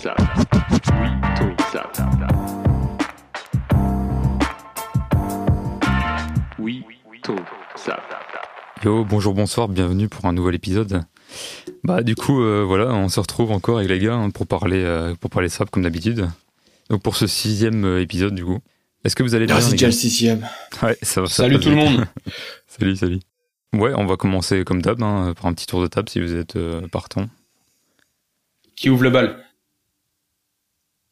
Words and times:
ça. 0.00 0.14
Oui, 0.18 1.08
tout 1.36 1.62
ça. 1.72 1.90
Oui, 6.58 6.84
tout 7.22 7.36
ça. 7.76 7.98
Yo, 8.82 9.04
bonjour, 9.04 9.34
bonsoir, 9.34 9.68
bienvenue 9.68 10.08
pour 10.08 10.24
un 10.24 10.32
nouvel 10.32 10.54
épisode. 10.54 11.04
Bah 11.84 12.02
du 12.02 12.14
coup, 12.14 12.40
euh, 12.40 12.64
voilà, 12.66 12.94
on 12.94 13.10
se 13.10 13.20
retrouve 13.20 13.52
encore 13.52 13.76
avec 13.76 13.90
les 13.90 13.98
gars 13.98 14.14
hein, 14.14 14.30
pour 14.30 14.46
parler 14.46 14.82
euh, 14.82 15.14
pour 15.20 15.28
parler 15.28 15.50
sap 15.50 15.70
comme 15.70 15.82
d'habitude. 15.82 16.30
Donc 16.88 17.02
pour 17.02 17.16
ce 17.16 17.26
sixième 17.26 17.84
euh, 17.84 18.00
épisode 18.00 18.34
du 18.34 18.44
coup, 18.44 18.60
est-ce 19.04 19.14
que 19.14 19.22
vous 19.22 19.34
allez 19.34 19.44
bien 19.44 19.56
Ah, 19.56 19.60
c'est 19.60 19.72
déjà 19.72 19.86
le 19.86 19.92
sixième. 19.92 20.48
Ouais, 20.82 20.96
ça 21.02 21.20
va. 21.20 21.26
ça 21.26 21.42
Salut 21.42 21.60
tout 21.60 21.68
le 21.68 21.76
monde. 21.76 22.06
salut, 22.66 22.96
salut. 22.96 23.20
Ouais, 23.74 23.92
on 23.94 24.06
va 24.06 24.16
commencer 24.16 24.64
comme 24.64 24.80
d'hab, 24.80 25.02
hein, 25.02 25.34
par 25.36 25.46
un 25.46 25.52
petit 25.52 25.66
tour 25.66 25.82
de 25.82 25.88
table 25.88 26.08
si 26.08 26.20
vous 26.20 26.34
êtes 26.34 26.56
euh, 26.56 26.88
partant. 26.88 27.26
Qui 28.76 28.88
ouvre 28.88 29.02
le 29.04 29.10
bal? 29.10 29.49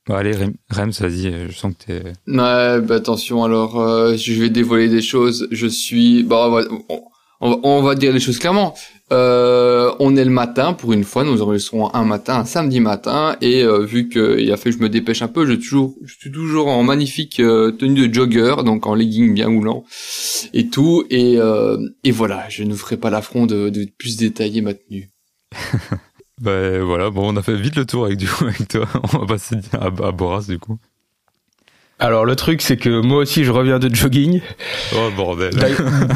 Bah, 0.09 0.19
allez, 0.19 0.33
Rem, 0.33 0.55
Rems, 0.71 0.93
vas-y, 1.01 1.27
euh, 1.27 1.49
je 1.51 1.57
sens 1.57 1.75
que 1.75 1.85
t'es. 1.85 2.03
Ouais, 2.27 2.81
bah 2.81 2.95
attention, 2.95 3.45
alors 3.45 3.79
euh, 3.79 4.17
je 4.17 4.33
vais 4.33 4.49
dévoiler 4.49 4.89
des 4.89 5.03
choses. 5.03 5.49
Je 5.51 5.67
suis... 5.67 6.23
Bah, 6.23 6.47
on 6.49 6.51
va, 6.51 6.63
on, 6.89 7.03
on 7.41 7.51
va, 7.51 7.57
on 7.63 7.83
va 7.83 7.95
dire 7.95 8.13
les 8.13 8.21
choses 8.21 8.39
clairement. 8.39 8.75
Euh, 9.13 9.93
on 10.01 10.17
est 10.17 10.25
le 10.25 10.31
matin, 10.31 10.73
pour 10.73 10.93
une 10.93 11.05
fois, 11.05 11.25
nous 11.25 11.41
enregistrons 11.41 11.93
un 11.95 12.05
matin, 12.05 12.37
un 12.41 12.45
samedi 12.45 12.81
matin, 12.81 13.37
et 13.41 13.63
euh, 13.63 13.85
vu 13.85 14.09
qu'il 14.09 14.51
a 14.53 14.57
fait 14.57 14.71
que 14.71 14.77
je 14.77 14.83
me 14.83 14.89
dépêche 14.89 15.23
un 15.23 15.29
peu, 15.29 15.47
je, 15.47 15.55
toujours, 15.55 15.95
je 16.05 16.15
suis 16.15 16.31
toujours 16.31 16.69
en 16.69 16.83
magnifique 16.83 17.41
euh, 17.41 17.71
tenue 17.71 18.09
de 18.09 18.15
jogger, 18.15 18.57
donc 18.65 18.87
en 18.87 18.95
legging 18.95 19.33
bien 19.35 19.49
moulant, 19.49 19.85
et 20.53 20.69
tout, 20.69 21.05
et, 21.11 21.37
euh, 21.39 21.79
et 22.05 22.11
voilà, 22.11 22.49
je 22.49 22.65
ne 22.65 22.75
ferai 22.75 22.97
pas 22.97 23.11
l'affront 23.11 23.47
de, 23.47 23.71
de 23.71 23.87
plus 23.99 24.17
détailler 24.17 24.61
ma 24.61 24.75
tenue. 24.75 25.11
Bah 26.41 26.79
voilà, 26.81 27.11
bon, 27.11 27.33
on 27.33 27.37
a 27.37 27.43
fait 27.43 27.57
vite 27.57 27.77
le 27.77 27.85
tour 27.85 28.05
avec 28.07 28.17
du 28.19 28.29
coup 28.29 28.45
avec 28.47 28.69
toi. 28.69 28.87
On 29.13 29.19
va 29.19 29.27
passer 29.27 29.57
à, 29.73 29.87
à 29.87 30.13
Boras 30.13 30.45
du 30.49 30.59
coup. 30.59 30.79
Alors 32.01 32.25
le 32.25 32.37
truc 32.37 32.63
c'est 32.63 32.77
que 32.77 33.01
moi 33.01 33.19
aussi 33.19 33.43
je 33.45 33.51
reviens 33.51 33.81
de 33.81 33.93
jogging. 33.93 34.41
Oh 34.95 35.09
bordel. 35.17 35.53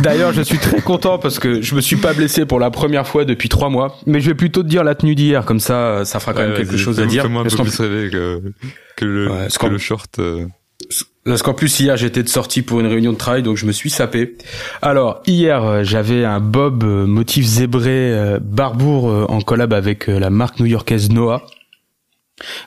D'ailleurs- 0.01 0.33
je 0.33 0.43
suis 0.43 0.59
très 0.59 0.81
content 0.91 1.19
parce 1.19 1.41
que 1.41 1.61
je 1.61 1.75
me 1.75 1.81
suis 1.81 1.97
pas 1.97 2.13
blessé 2.15 2.47
pour 2.47 2.61
la 2.61 2.71
première 2.71 3.05
fois 3.09 3.25
depuis 3.25 3.49
trois 3.49 3.69
mois. 3.69 3.99
Mais 4.07 4.21
je 4.21 4.29
vais 4.29 4.37
plutôt 4.37 4.63
te 4.63 4.69
dire 4.69 4.85
la 4.85 4.95
tenue 4.95 5.17
d'hier 5.17 5.45
comme 5.45 5.59
ça 5.59 6.05
ça 6.05 6.21
fera 6.21 6.35
quand 6.35 6.43
même 6.43 6.55
quelque 6.55 6.77
chose 6.77 7.01
à 7.01 7.07
dire. 7.07 7.25
Parce 7.43 7.57
qu'en- 7.57 7.65
plus 7.65 7.77
que, 7.77 8.43
que 8.97 9.05
le, 9.05 9.29
Ouais, 9.29 9.49
que 9.59 9.67
le 9.67 9.79
short. 9.79 10.21
euh, 10.21 10.47
Parce 11.25 11.43
qu'en 11.43 11.55
plus 11.55 11.79
hier 11.79 11.97
j'étais 11.97 12.25
de 12.25 12.29
sortie 12.29 12.63
pour 12.63 12.81
une 12.81 12.87
réunion 12.87 13.13
de 13.13 13.17
travail 13.17 13.43
donc 13.43 13.57
je 13.57 13.67
me 13.67 13.73
suis 13.73 13.91
sapé. 13.91 14.37
Alors 14.81 15.23
hier 15.27 15.65
euh, 15.65 15.85
j'avais 15.85 16.25
un 16.25 16.41
bob 16.41 16.83
euh, 16.83 17.07
motif 17.07 17.45
zébré 17.45 18.13
euh, 18.13 18.41
Barbour 18.43 19.05
en 19.31 19.41
collab 19.41 19.73
avec 19.73 20.09
la 20.09 20.31
marque 20.31 20.59
new-yorkaise 20.59 21.11
Noah. 21.11 21.47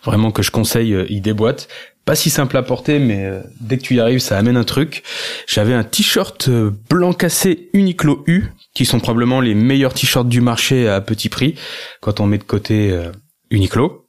Vraiment 0.06 0.32
que 0.32 0.42
je 0.42 0.52
conseille, 0.52 0.96
il 1.10 1.22
déboîte. 1.22 1.68
Pas 2.06 2.16
si 2.16 2.30
simple 2.30 2.56
à 2.56 2.64
porter 2.64 3.00
mais 3.00 3.30
dès 3.60 3.78
que 3.78 3.84
tu 3.84 3.96
y 3.96 4.00
arrives 4.00 4.20
ça 4.20 4.38
amène 4.38 4.56
un 4.56 4.64
truc. 4.64 5.04
J'avais 5.48 5.74
un 5.74 5.84
t-shirt 5.84 6.50
blanc 6.90 7.12
cassé 7.12 7.70
Uniqlo 7.74 8.24
U 8.28 8.46
qui 8.74 8.86
sont 8.86 9.00
probablement 9.00 9.42
les 9.42 9.56
meilleurs 9.56 9.94
t-shirts 9.94 10.30
du 10.30 10.40
marché 10.40 10.88
à 10.88 11.02
petit 11.02 11.28
prix 11.28 11.56
quand 12.00 12.22
on 12.22 12.28
met 12.28 12.38
de 12.38 12.44
côté 12.44 12.98
Uniqlo. 13.50 14.05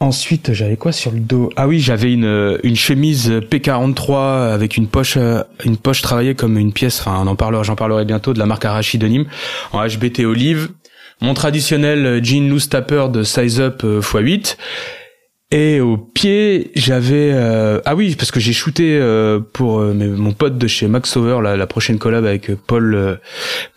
Ensuite, 0.00 0.52
j'avais 0.52 0.76
quoi 0.76 0.92
sur 0.92 1.12
le 1.12 1.20
dos? 1.20 1.50
Ah 1.56 1.66
oui, 1.68 1.80
j'avais 1.80 2.12
une 2.12 2.24
euh, 2.24 2.58
une 2.62 2.76
chemise 2.76 3.30
P43 3.30 4.52
avec 4.52 4.76
une 4.76 4.88
poche 4.88 5.16
euh, 5.16 5.42
une 5.64 5.76
poche 5.76 6.02
travaillée 6.02 6.34
comme 6.34 6.58
une 6.58 6.72
pièce. 6.72 7.00
Enfin, 7.00 7.20
on 7.22 7.26
en 7.26 7.36
parlera, 7.36 7.62
j'en 7.62 7.76
parlerai 7.76 8.04
bientôt 8.04 8.34
de 8.34 8.38
la 8.38 8.46
marque 8.46 8.64
Arashi 8.64 8.98
de 8.98 9.06
Nîmes 9.06 9.26
en 9.72 9.86
HBT 9.86 10.20
olive. 10.24 10.70
Mon 11.20 11.32
traditionnel 11.32 12.04
euh, 12.06 12.20
jean 12.22 12.48
loose 12.50 12.68
tapper 12.68 13.06
de 13.10 13.22
size 13.22 13.60
up 13.60 13.82
euh, 13.84 14.00
x8. 14.00 14.56
Et 15.50 15.80
au 15.80 15.96
pied, 15.96 16.72
j'avais 16.74 17.30
euh, 17.32 17.80
ah 17.84 17.94
oui 17.94 18.16
parce 18.16 18.32
que 18.32 18.40
j'ai 18.40 18.52
shooté 18.52 18.98
euh, 18.98 19.38
pour 19.38 19.78
euh, 19.78 19.94
mon 19.94 20.32
pote 20.32 20.58
de 20.58 20.66
chez 20.66 20.88
Max 20.88 21.16
Over 21.16 21.40
la, 21.42 21.56
la 21.56 21.66
prochaine 21.68 21.98
collab 21.98 22.24
avec 22.24 22.52
Paul 22.66 22.92
euh, 22.94 23.16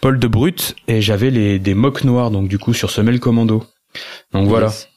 Paul 0.02 0.18
de 0.18 0.28
Brut 0.28 0.76
et 0.88 1.02
j'avais 1.02 1.30
les 1.30 1.60
des 1.60 1.76
mocs 1.76 2.04
noirs 2.04 2.32
donc 2.32 2.48
du 2.48 2.58
coup 2.58 2.74
sur 2.74 2.90
semelle 2.90 3.20
commando. 3.20 3.64
Donc 4.34 4.48
voilà. 4.48 4.68
yes. 4.68 4.90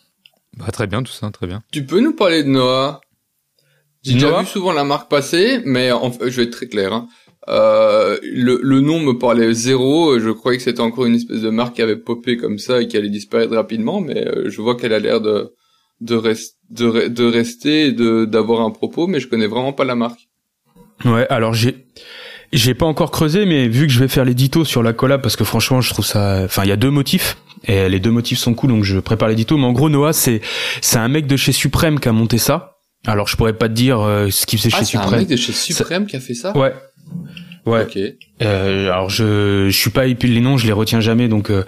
Bah 0.57 0.71
très 0.73 0.87
bien 0.87 1.03
tout 1.03 1.13
ça, 1.13 1.31
très 1.31 1.47
bien. 1.47 1.63
Tu 1.73 1.85
peux 1.85 2.01
nous 2.01 2.13
parler 2.15 2.43
de 2.43 2.49
Noah? 2.49 3.01
J'ai 4.03 4.15
déjà 4.15 4.41
vu 4.41 4.47
souvent 4.47 4.73
la 4.73 4.85
marque 4.85 5.11
passer, 5.11 5.61
mais 5.65 5.93
en 5.93 6.11
fait, 6.11 6.31
je 6.31 6.37
vais 6.39 6.45
être 6.45 6.53
très 6.53 6.69
clair. 6.69 6.93
Hein. 6.93 7.09
Euh, 7.49 8.19
le, 8.23 8.59
le 8.63 8.81
nom 8.81 8.99
me 8.99 9.13
parlait 9.19 9.53
zéro. 9.53 10.19
Je 10.19 10.31
croyais 10.31 10.57
que 10.59 10.65
c'était 10.65 10.81
encore 10.81 11.05
une 11.07 11.15
espèce 11.17 11.43
de 11.43 11.51
marque 11.51 11.77
qui 11.77 11.83
avait 11.83 11.97
popé 11.97 12.37
comme 12.37 12.59
ça 12.59 12.81
et 12.81 12.89
qui 12.89 12.97
allait 12.97 13.11
disparaître 13.11 13.55
rapidement, 13.55 14.01
mais 14.01 14.27
euh, 14.27 14.49
je 14.51 14.61
vois 14.63 14.75
qu'elle 14.77 14.93
a 14.93 14.99
l'air 14.99 15.21
de 15.21 15.55
de, 16.01 16.17
rest- 16.17 16.57
de, 16.71 16.87
re- 16.87 17.09
de 17.09 17.25
rester 17.25 17.87
et 17.89 17.93
de 17.93 18.25
d'avoir 18.25 18.63
un 18.63 18.71
propos, 18.71 19.07
mais 19.07 19.21
je 19.21 19.29
connais 19.29 19.47
vraiment 19.47 19.75
pas 19.75 19.85
la 19.85 19.97
marque. 19.97 20.29
Ouais, 21.05 21.27
alors 21.29 21.53
j'ai 21.53 21.87
j'ai 22.53 22.75
pas 22.75 22.87
encore 22.87 23.11
creusé, 23.11 23.47
mais 23.47 23.69
vu 23.69 23.87
que 23.87 23.93
je 23.93 24.01
vais 24.01 24.09
faire 24.09 24.25
l'édito 24.25 24.65
sur 24.65 24.83
la 24.83 24.93
collab, 24.93 25.23
parce 25.23 25.37
que 25.37 25.45
franchement, 25.45 25.81
je 25.81 25.91
trouve 25.91 26.05
ça. 26.05 26.43
Enfin, 26.45 26.65
il 26.65 26.69
y 26.69 26.73
a 26.73 26.77
deux 26.77 26.91
motifs 26.91 27.37
et 27.65 27.89
les 27.89 28.01
deux 28.01 28.11
motifs 28.11 28.39
sont 28.39 28.55
cool, 28.55 28.71
donc 28.71 28.85
je 28.85 28.99
prépare 28.99 29.29
l'édito. 29.29 29.57
Mais 29.57 29.65
en 29.65 29.73
gros, 29.73 29.89
Noah, 29.89 30.13
c'est 30.13 30.41
c'est 30.81 30.99
un 30.99 31.09
mec 31.09 31.27
de 31.27 31.37
chez 31.37 31.53
Supreme 31.53 32.01
qui 32.01 32.09
a 32.09 32.13
monté 32.13 32.39
ça. 32.39 32.79
Alors, 33.07 33.29
je 33.29 33.37
pourrais 33.37 33.55
pas 33.55 33.69
te 33.69 33.75
dire 33.75 34.01
euh, 34.01 34.31
ce 34.31 34.47
qu'il 34.47 34.59
faisait 34.59 34.71
Ah, 34.73 34.79
chez 34.81 34.85
c'est 34.85 34.99
un 34.99 35.11
mec 35.11 35.29
de 35.29 35.37
chez 35.37 35.53
Supreme 35.53 36.07
qui 36.07 36.17
a 36.17 36.21
fait 36.21 36.35
ça 36.35 36.57
Ouais. 36.57 36.75
Ouais. 37.67 37.83
Ok. 37.83 37.99
Euh, 38.43 38.87
alors 38.87 39.11
je 39.11 39.69
je 39.69 39.77
suis 39.77 39.91
pas 39.91 40.07
épile 40.07 40.33
les 40.33 40.41
noms, 40.41 40.57
je 40.57 40.67
les 40.67 40.73
retiens 40.73 41.01
jamais 41.01 41.29
donc 41.29 41.51
euh, 41.51 41.65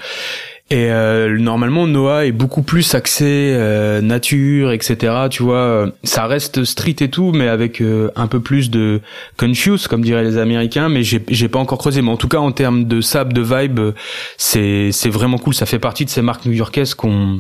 et 0.72 0.91
euh, 0.91 1.37
normalement 1.38 1.87
Noah 1.87 2.25
est 2.25 2.33
beaucoup 2.33 2.62
plus 2.62 2.94
axé 2.94 3.25
euh, 3.55 4.00
nature 4.00 4.72
etc. 4.72 4.97
Tu 5.31 5.43
vois, 5.43 5.91
ça 6.03 6.27
reste 6.27 6.65
street 6.65 6.97
et 7.00 7.10
tout, 7.10 7.33
mais 7.33 7.47
avec 7.49 7.81
euh, 7.83 8.10
un 8.16 8.27
peu 8.27 8.41
plus 8.41 8.71
de 8.71 9.00
confuse 9.37 9.87
comme 9.87 10.03
diraient 10.03 10.25
les 10.25 10.38
Américains. 10.38 10.88
Mais 10.88 11.03
j'ai 11.03 11.22
j'ai 11.28 11.49
pas 11.49 11.59
encore 11.59 11.78
creusé. 11.78 12.00
Mais 12.00 12.11
en 12.11 12.16
tout 12.16 12.28
cas 12.28 12.38
en 12.38 12.53
termes 12.53 12.84
de 12.84 13.00
sable, 13.00 13.32
de 13.34 13.43
vibe, 13.43 13.81
c'est 14.38 14.91
c'est 14.93 15.11
vraiment 15.11 15.38
cool. 15.38 15.55
Ça 15.55 15.66
fait 15.66 15.78
partie 15.78 16.05
de 16.06 16.11
ces 16.11 16.22
marques 16.22 16.47
new-yorkaises 16.47 16.94
qu'on 16.94 17.38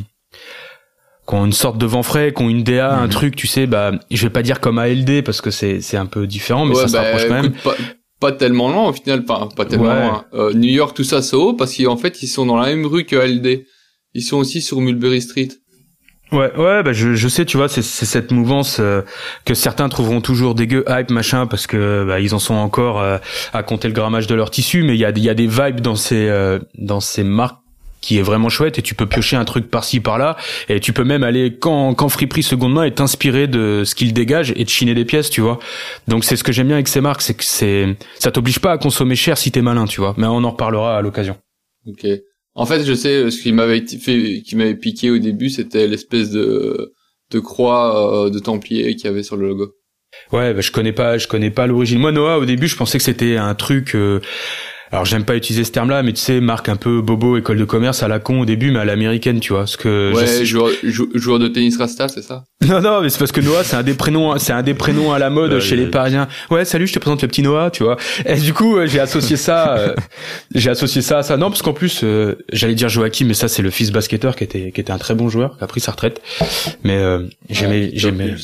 qui 1.26 1.34
ont 1.34 1.46
une 1.46 1.52
sorte 1.52 1.78
de 1.78 1.86
vent 1.86 2.02
frais, 2.02 2.32
qui 2.36 2.42
ont 2.42 2.50
une 2.50 2.64
DA, 2.64 2.92
un 2.94 3.04
Mhm. 3.04 3.10
truc, 3.10 3.36
tu 3.36 3.46
sais, 3.46 3.66
bah, 3.68 3.92
je 4.10 4.22
vais 4.26 4.30
pas 4.30 4.42
dire 4.42 4.58
comme 4.60 4.78
ALD 4.78 5.22
parce 5.22 5.40
que 5.40 5.50
c'est 5.52 5.80
c'est 5.80 5.96
un 5.96 6.06
peu 6.06 6.26
différent, 6.26 6.66
mais 6.66 6.74
Ouais, 6.74 6.82
ça 6.82 6.88
se 6.88 6.92
bah, 6.94 7.02
rapproche 7.02 7.28
quand 7.28 7.42
même. 7.42 7.52
Pas, 7.64 7.76
pas 8.22 8.32
tellement 8.32 8.70
loin 8.70 8.88
au 8.88 8.92
final, 8.92 9.24
pas, 9.24 9.48
pas 9.54 9.64
tellement 9.66 9.86
Ouais. 9.88 10.00
loin. 10.06 10.24
Euh, 10.34 10.52
New 10.54 10.70
York, 10.72 10.96
tout 10.96 11.04
ça, 11.04 11.20
c'est 11.22 11.36
haut 11.36 11.52
parce 11.54 11.76
qu'en 11.76 11.96
fait, 11.96 12.22
ils 12.22 12.28
sont 12.28 12.46
dans 12.46 12.56
la 12.56 12.66
même 12.68 12.86
rue 12.86 13.04
que 13.04 13.16
LD. 13.16 13.66
Ils 14.14 14.22
sont 14.22 14.36
aussi 14.38 14.62
sur 14.62 14.80
Mulberry 14.80 15.20
Street. 15.22 15.48
Ouais, 16.30 16.50
ouais, 16.56 16.82
bah 16.82 16.94
je, 16.94 17.14
je 17.14 17.28
sais, 17.28 17.44
tu 17.44 17.58
vois, 17.58 17.68
c'est 17.68 17.82
cette 17.82 18.30
mouvance 18.32 18.78
euh, 18.80 19.02
que 19.44 19.52
certains 19.52 19.90
trouveront 19.90 20.22
toujours 20.22 20.54
dégueu, 20.54 20.82
hype, 20.88 21.10
machin, 21.10 21.46
parce 21.46 21.66
que 21.66 22.04
bah, 22.06 22.20
ils 22.20 22.34
en 22.34 22.38
sont 22.38 22.54
encore 22.54 23.02
euh, 23.02 23.18
à 23.52 23.62
compter 23.62 23.86
le 23.88 23.92
grammage 23.94 24.26
de 24.28 24.34
leur 24.34 24.50
tissu, 24.50 24.82
mais 24.82 24.94
il 24.94 25.00
y 25.00 25.04
a, 25.04 25.10
il 25.10 25.18
y 25.22 25.28
a 25.28 25.34
des 25.34 25.46
vibes 25.46 25.80
dans 25.80 25.94
ces 25.96 26.28
euh, 26.28 26.58
dans 26.78 27.00
ces 27.00 27.22
marques 27.22 27.58
qui 28.02 28.18
est 28.18 28.22
vraiment 28.22 28.50
chouette 28.50 28.78
et 28.78 28.82
tu 28.82 28.94
peux 28.94 29.06
piocher 29.06 29.36
un 29.36 29.46
truc 29.46 29.70
par-ci 29.70 30.00
par-là 30.00 30.36
et 30.68 30.78
tu 30.80 30.92
peux 30.92 31.04
même 31.04 31.22
aller 31.22 31.56
quand 31.58 31.94
quand 31.94 32.10
friperie 32.10 32.42
seconde 32.42 32.74
main 32.74 32.84
et 32.84 32.92
t'inspirer 32.92 33.46
de 33.46 33.84
ce 33.86 33.94
qu'il 33.94 34.12
dégage 34.12 34.52
et 34.56 34.64
de 34.64 34.68
chiner 34.68 34.94
des 34.94 35.06
pièces 35.06 35.30
tu 35.30 35.40
vois 35.40 35.58
donc 36.08 36.24
c'est 36.24 36.36
ce 36.36 36.44
que 36.44 36.52
j'aime 36.52 36.66
bien 36.66 36.76
avec 36.76 36.88
ces 36.88 37.00
marques 37.00 37.22
c'est 37.22 37.34
que 37.34 37.44
c'est 37.44 37.96
ça 38.18 38.30
t'oblige 38.30 38.58
pas 38.58 38.72
à 38.72 38.78
consommer 38.78 39.16
cher 39.16 39.38
si 39.38 39.50
t'es 39.50 39.62
malin 39.62 39.86
tu 39.86 40.00
vois 40.00 40.14
mais 40.18 40.26
on 40.26 40.44
en 40.44 40.50
reparlera 40.50 40.98
à 40.98 41.00
l'occasion 41.00 41.36
Ok. 41.86 42.06
En 42.54 42.66
fait, 42.66 42.84
je 42.84 42.92
sais, 42.94 43.30
ce 43.30 43.42
qui 43.42 43.52
m'avait 43.52 43.84
fait, 43.86 44.42
qui 44.44 44.56
m'avait 44.56 44.76
piqué 44.76 45.10
au 45.10 45.18
début, 45.18 45.48
c'était 45.48 45.88
l'espèce 45.88 46.30
de, 46.30 46.92
de 47.30 47.40
croix 47.40 48.26
euh, 48.26 48.30
de 48.30 48.38
Templier 48.38 48.94
qu'il 48.94 49.06
y 49.06 49.08
avait 49.08 49.22
sur 49.22 49.36
le 49.36 49.48
logo. 49.48 49.72
Ouais, 50.32 50.52
bah, 50.52 50.60
je 50.60 50.70
connais 50.70 50.92
pas, 50.92 51.16
je 51.18 51.26
connais 51.26 51.50
pas 51.50 51.66
l'origine. 51.66 51.98
Moi, 51.98 52.12
Noah, 52.12 52.38
au 52.38 52.44
début, 52.44 52.68
je 52.68 52.76
pensais 52.76 52.98
que 52.98 53.04
c'était 53.04 53.36
un 53.36 53.54
truc. 53.54 53.94
euh, 53.94 54.20
alors, 54.92 55.04
j'aime 55.06 55.24
pas 55.24 55.34
utiliser 55.36 55.64
ce 55.64 55.72
terme-là, 55.72 56.02
mais 56.02 56.12
tu 56.12 56.20
sais, 56.20 56.40
marque 56.40 56.68
un 56.68 56.76
peu 56.76 57.00
bobo, 57.00 57.38
école 57.38 57.56
de 57.58 57.64
commerce 57.64 58.02
à 58.02 58.08
la 58.08 58.18
con 58.18 58.40
au 58.40 58.44
début, 58.44 58.70
mais 58.70 58.78
à 58.80 58.84
l'américaine, 58.84 59.40
tu 59.40 59.52
vois. 59.54 59.60
Parce 59.62 59.76
que 59.78 60.10
je 60.12 60.16
ouais, 60.18 60.26
sais- 60.26 60.44
joueur, 60.44 60.68
jou- 60.82 61.08
joueur 61.14 61.38
de 61.38 61.48
tennis 61.48 61.78
Rasta, 61.78 62.08
c'est 62.08 62.22
ça? 62.22 62.44
Non, 62.68 62.80
non, 62.80 63.00
mais 63.00 63.08
c'est 63.08 63.18
parce 63.18 63.32
que 63.32 63.40
Noah, 63.40 63.64
c'est 63.64 63.74
un 63.74 63.82
des 63.82 63.94
prénoms, 63.94 64.38
c'est 64.38 64.52
un 64.52 64.62
des 64.62 64.74
prénoms 64.74 65.12
à 65.12 65.18
la 65.18 65.30
mode 65.30 65.58
chez 65.60 65.74
les 65.76 65.86
Parisiens. 65.86 66.28
Ouais, 66.50 66.64
salut, 66.64 66.86
je 66.86 66.92
te 66.92 66.98
présente 67.00 67.22
le 67.22 67.28
petit 67.28 67.42
Noah, 67.42 67.70
tu 67.72 67.82
vois. 67.82 67.96
Et 68.24 68.36
du 68.36 68.52
coup, 68.54 68.76
euh, 68.76 68.86
j'ai 68.86 69.00
associé 69.00 69.36
ça, 69.36 69.76
euh, 69.76 69.94
j'ai 70.54 70.70
associé 70.70 71.02
ça 71.02 71.18
à 71.18 71.22
ça. 71.24 71.36
Non, 71.36 71.48
parce 71.50 71.62
qu'en 71.62 71.72
plus, 71.72 72.02
euh, 72.04 72.36
j'allais 72.52 72.74
dire 72.76 72.88
Joachim, 72.88 73.24
mais 73.26 73.34
ça, 73.34 73.48
c'est 73.48 73.62
le 73.62 73.70
fils 73.70 73.90
basketteur 73.90 74.36
qui 74.36 74.44
était, 74.44 74.70
qui 74.72 74.80
était 74.80 74.92
un 74.92 74.98
très 74.98 75.14
bon 75.16 75.28
joueur, 75.28 75.56
qui 75.58 75.64
a 75.64 75.66
pris 75.66 75.80
sa 75.80 75.90
retraite. 75.92 76.20
Mais 76.84 76.96
euh, 76.98 77.22
j'aimais, 77.50 77.80
Ouais, 77.86 77.90
j'aimais 77.94 78.34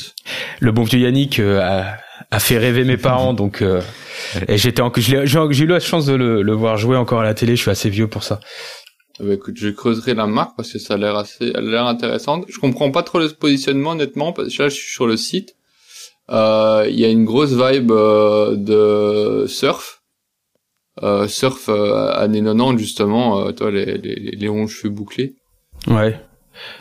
le 0.60 0.72
bon 0.72 0.82
vieux 0.82 0.98
Yannick 1.00 1.38
euh, 1.38 1.82
a, 2.30 2.40
fait 2.40 2.58
rêver 2.58 2.84
mes 2.84 2.96
parents, 2.96 3.34
donc 3.34 3.62
euh, 3.62 3.80
et 4.48 4.58
j'étais 4.58 4.82
j'ai 4.96 5.64
eu 5.64 5.66
la 5.66 5.80
chance 5.80 6.06
de 6.06 6.14
le, 6.14 6.42
le 6.42 6.52
voir 6.52 6.76
jouer 6.76 6.96
encore 6.96 7.20
à 7.20 7.24
la 7.24 7.34
télé. 7.34 7.56
Je 7.56 7.62
suis 7.62 7.70
assez 7.70 7.90
vieux 7.90 8.08
pour 8.08 8.22
ça. 8.22 8.40
Ben, 9.20 9.32
écoute, 9.32 9.56
je 9.56 9.68
creuserai 9.68 10.14
la 10.14 10.26
marque 10.26 10.56
parce 10.56 10.72
que 10.72 10.78
ça 10.78 10.94
a 10.94 10.96
l'air 10.96 11.16
assez, 11.16 11.50
elle 11.54 11.68
a 11.68 11.70
l'air 11.70 11.86
intéressante. 11.86 12.44
Je 12.48 12.58
comprends 12.58 12.90
pas 12.90 13.02
trop 13.02 13.18
le 13.18 13.28
positionnement 13.28 13.90
honnêtement 13.90 14.32
parce 14.32 14.56
que 14.56 14.62
là 14.62 14.68
je 14.68 14.74
suis 14.74 14.92
sur 14.92 15.06
le 15.06 15.16
site. 15.16 15.56
Euh, 16.30 16.86
Il 16.88 16.98
y 16.98 17.04
a 17.04 17.08
une 17.08 17.24
grosse 17.24 17.52
vibe 17.52 17.90
euh, 17.90 18.54
de 18.56 19.46
surf, 19.48 20.02
euh, 21.02 21.26
surf 21.26 21.68
euh, 21.68 22.12
années 22.12 22.42
90 22.42 22.78
justement. 22.78 23.40
Euh, 23.46 23.52
toi 23.52 23.70
les 23.70 23.98
les, 23.98 24.14
les 24.36 24.46
longs 24.46 24.66
cheveux 24.68 24.90
bouclés. 24.92 25.34
Ouais. 25.86 26.20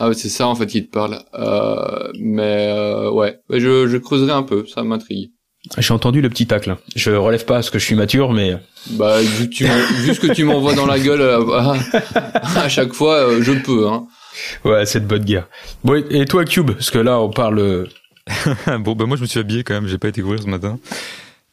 Ah, 0.00 0.12
c'est 0.12 0.28
ça 0.28 0.46
en 0.46 0.54
fait 0.54 0.66
qui 0.66 0.84
te 0.86 0.90
parle. 0.90 1.22
Euh, 1.34 2.10
mais 2.20 2.68
euh, 2.72 3.10
ouais, 3.10 3.38
Ouais, 3.48 3.60
je, 3.60 3.86
je 3.86 3.96
creuserai 3.96 4.32
un 4.32 4.42
peu, 4.42 4.66
ça 4.66 4.82
m'intrigue. 4.82 5.30
J'ai 5.76 5.92
entendu 5.92 6.20
le 6.22 6.30
petit 6.30 6.46
tacle. 6.46 6.76
Je 6.96 7.10
relève 7.10 7.44
pas 7.44 7.54
parce 7.54 7.70
que 7.70 7.78
je 7.78 7.84
suis 7.84 7.94
mature, 7.94 8.32
mais 8.32 8.56
Bah, 8.90 9.20
vu 9.20 9.50
tu 9.50 9.66
ce 10.14 10.18
que 10.20 10.32
tu 10.32 10.44
m'envoies 10.44 10.74
dans 10.74 10.86
la 10.86 10.98
gueule 10.98 11.20
euh, 11.20 11.50
à, 11.52 11.76
à 12.62 12.68
chaque 12.68 12.92
fois, 12.94 13.16
euh, 13.16 13.42
je 13.42 13.52
peux. 13.52 13.86
Hein. 13.88 14.06
ouais, 14.64 14.86
c'est 14.86 15.00
de 15.00 15.06
bonne 15.06 15.24
guerre. 15.24 15.46
Bon, 15.84 15.94
et 15.94 16.20
et 16.20 16.24
toi, 16.24 16.44
Cube? 16.44 16.70
Parce 16.72 16.90
que 16.90 16.98
là, 16.98 17.20
on 17.20 17.30
parle. 17.30 17.88
bon, 18.80 18.94
bah 18.94 19.06
moi 19.06 19.16
je 19.16 19.22
me 19.22 19.26
suis 19.26 19.40
habillé 19.40 19.64
quand 19.64 19.74
même, 19.74 19.86
j'ai 19.86 19.98
pas 19.98 20.08
été 20.08 20.22
courir 20.22 20.42
ce 20.42 20.48
matin. 20.48 20.78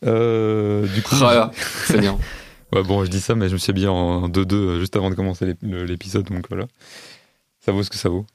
Euh, 0.05 0.85
du 0.87 1.01
coup, 1.01 1.15
Ah, 1.21 1.51
c'est 1.85 1.99
bien. 1.99 2.17
ouais, 2.73 2.83
bon, 2.83 3.03
je 3.05 3.09
dis 3.09 3.21
ça, 3.21 3.33
mais 3.35 3.47
je 3.47 3.53
me 3.53 3.57
suis 3.57 3.71
habillé 3.71 3.87
en 3.87 4.27
2-2 4.29 4.53
euh, 4.53 4.79
juste 4.79 4.95
avant 4.95 5.09
de 5.09 5.15
commencer 5.15 5.53
l'épisode, 5.61 6.25
donc 6.29 6.45
voilà. 6.49 6.65
Ça 7.65 7.71
vaut 7.71 7.81
ce 7.83 7.89
que 7.89 7.95
ça 7.97 8.09
vaut. 8.09 8.25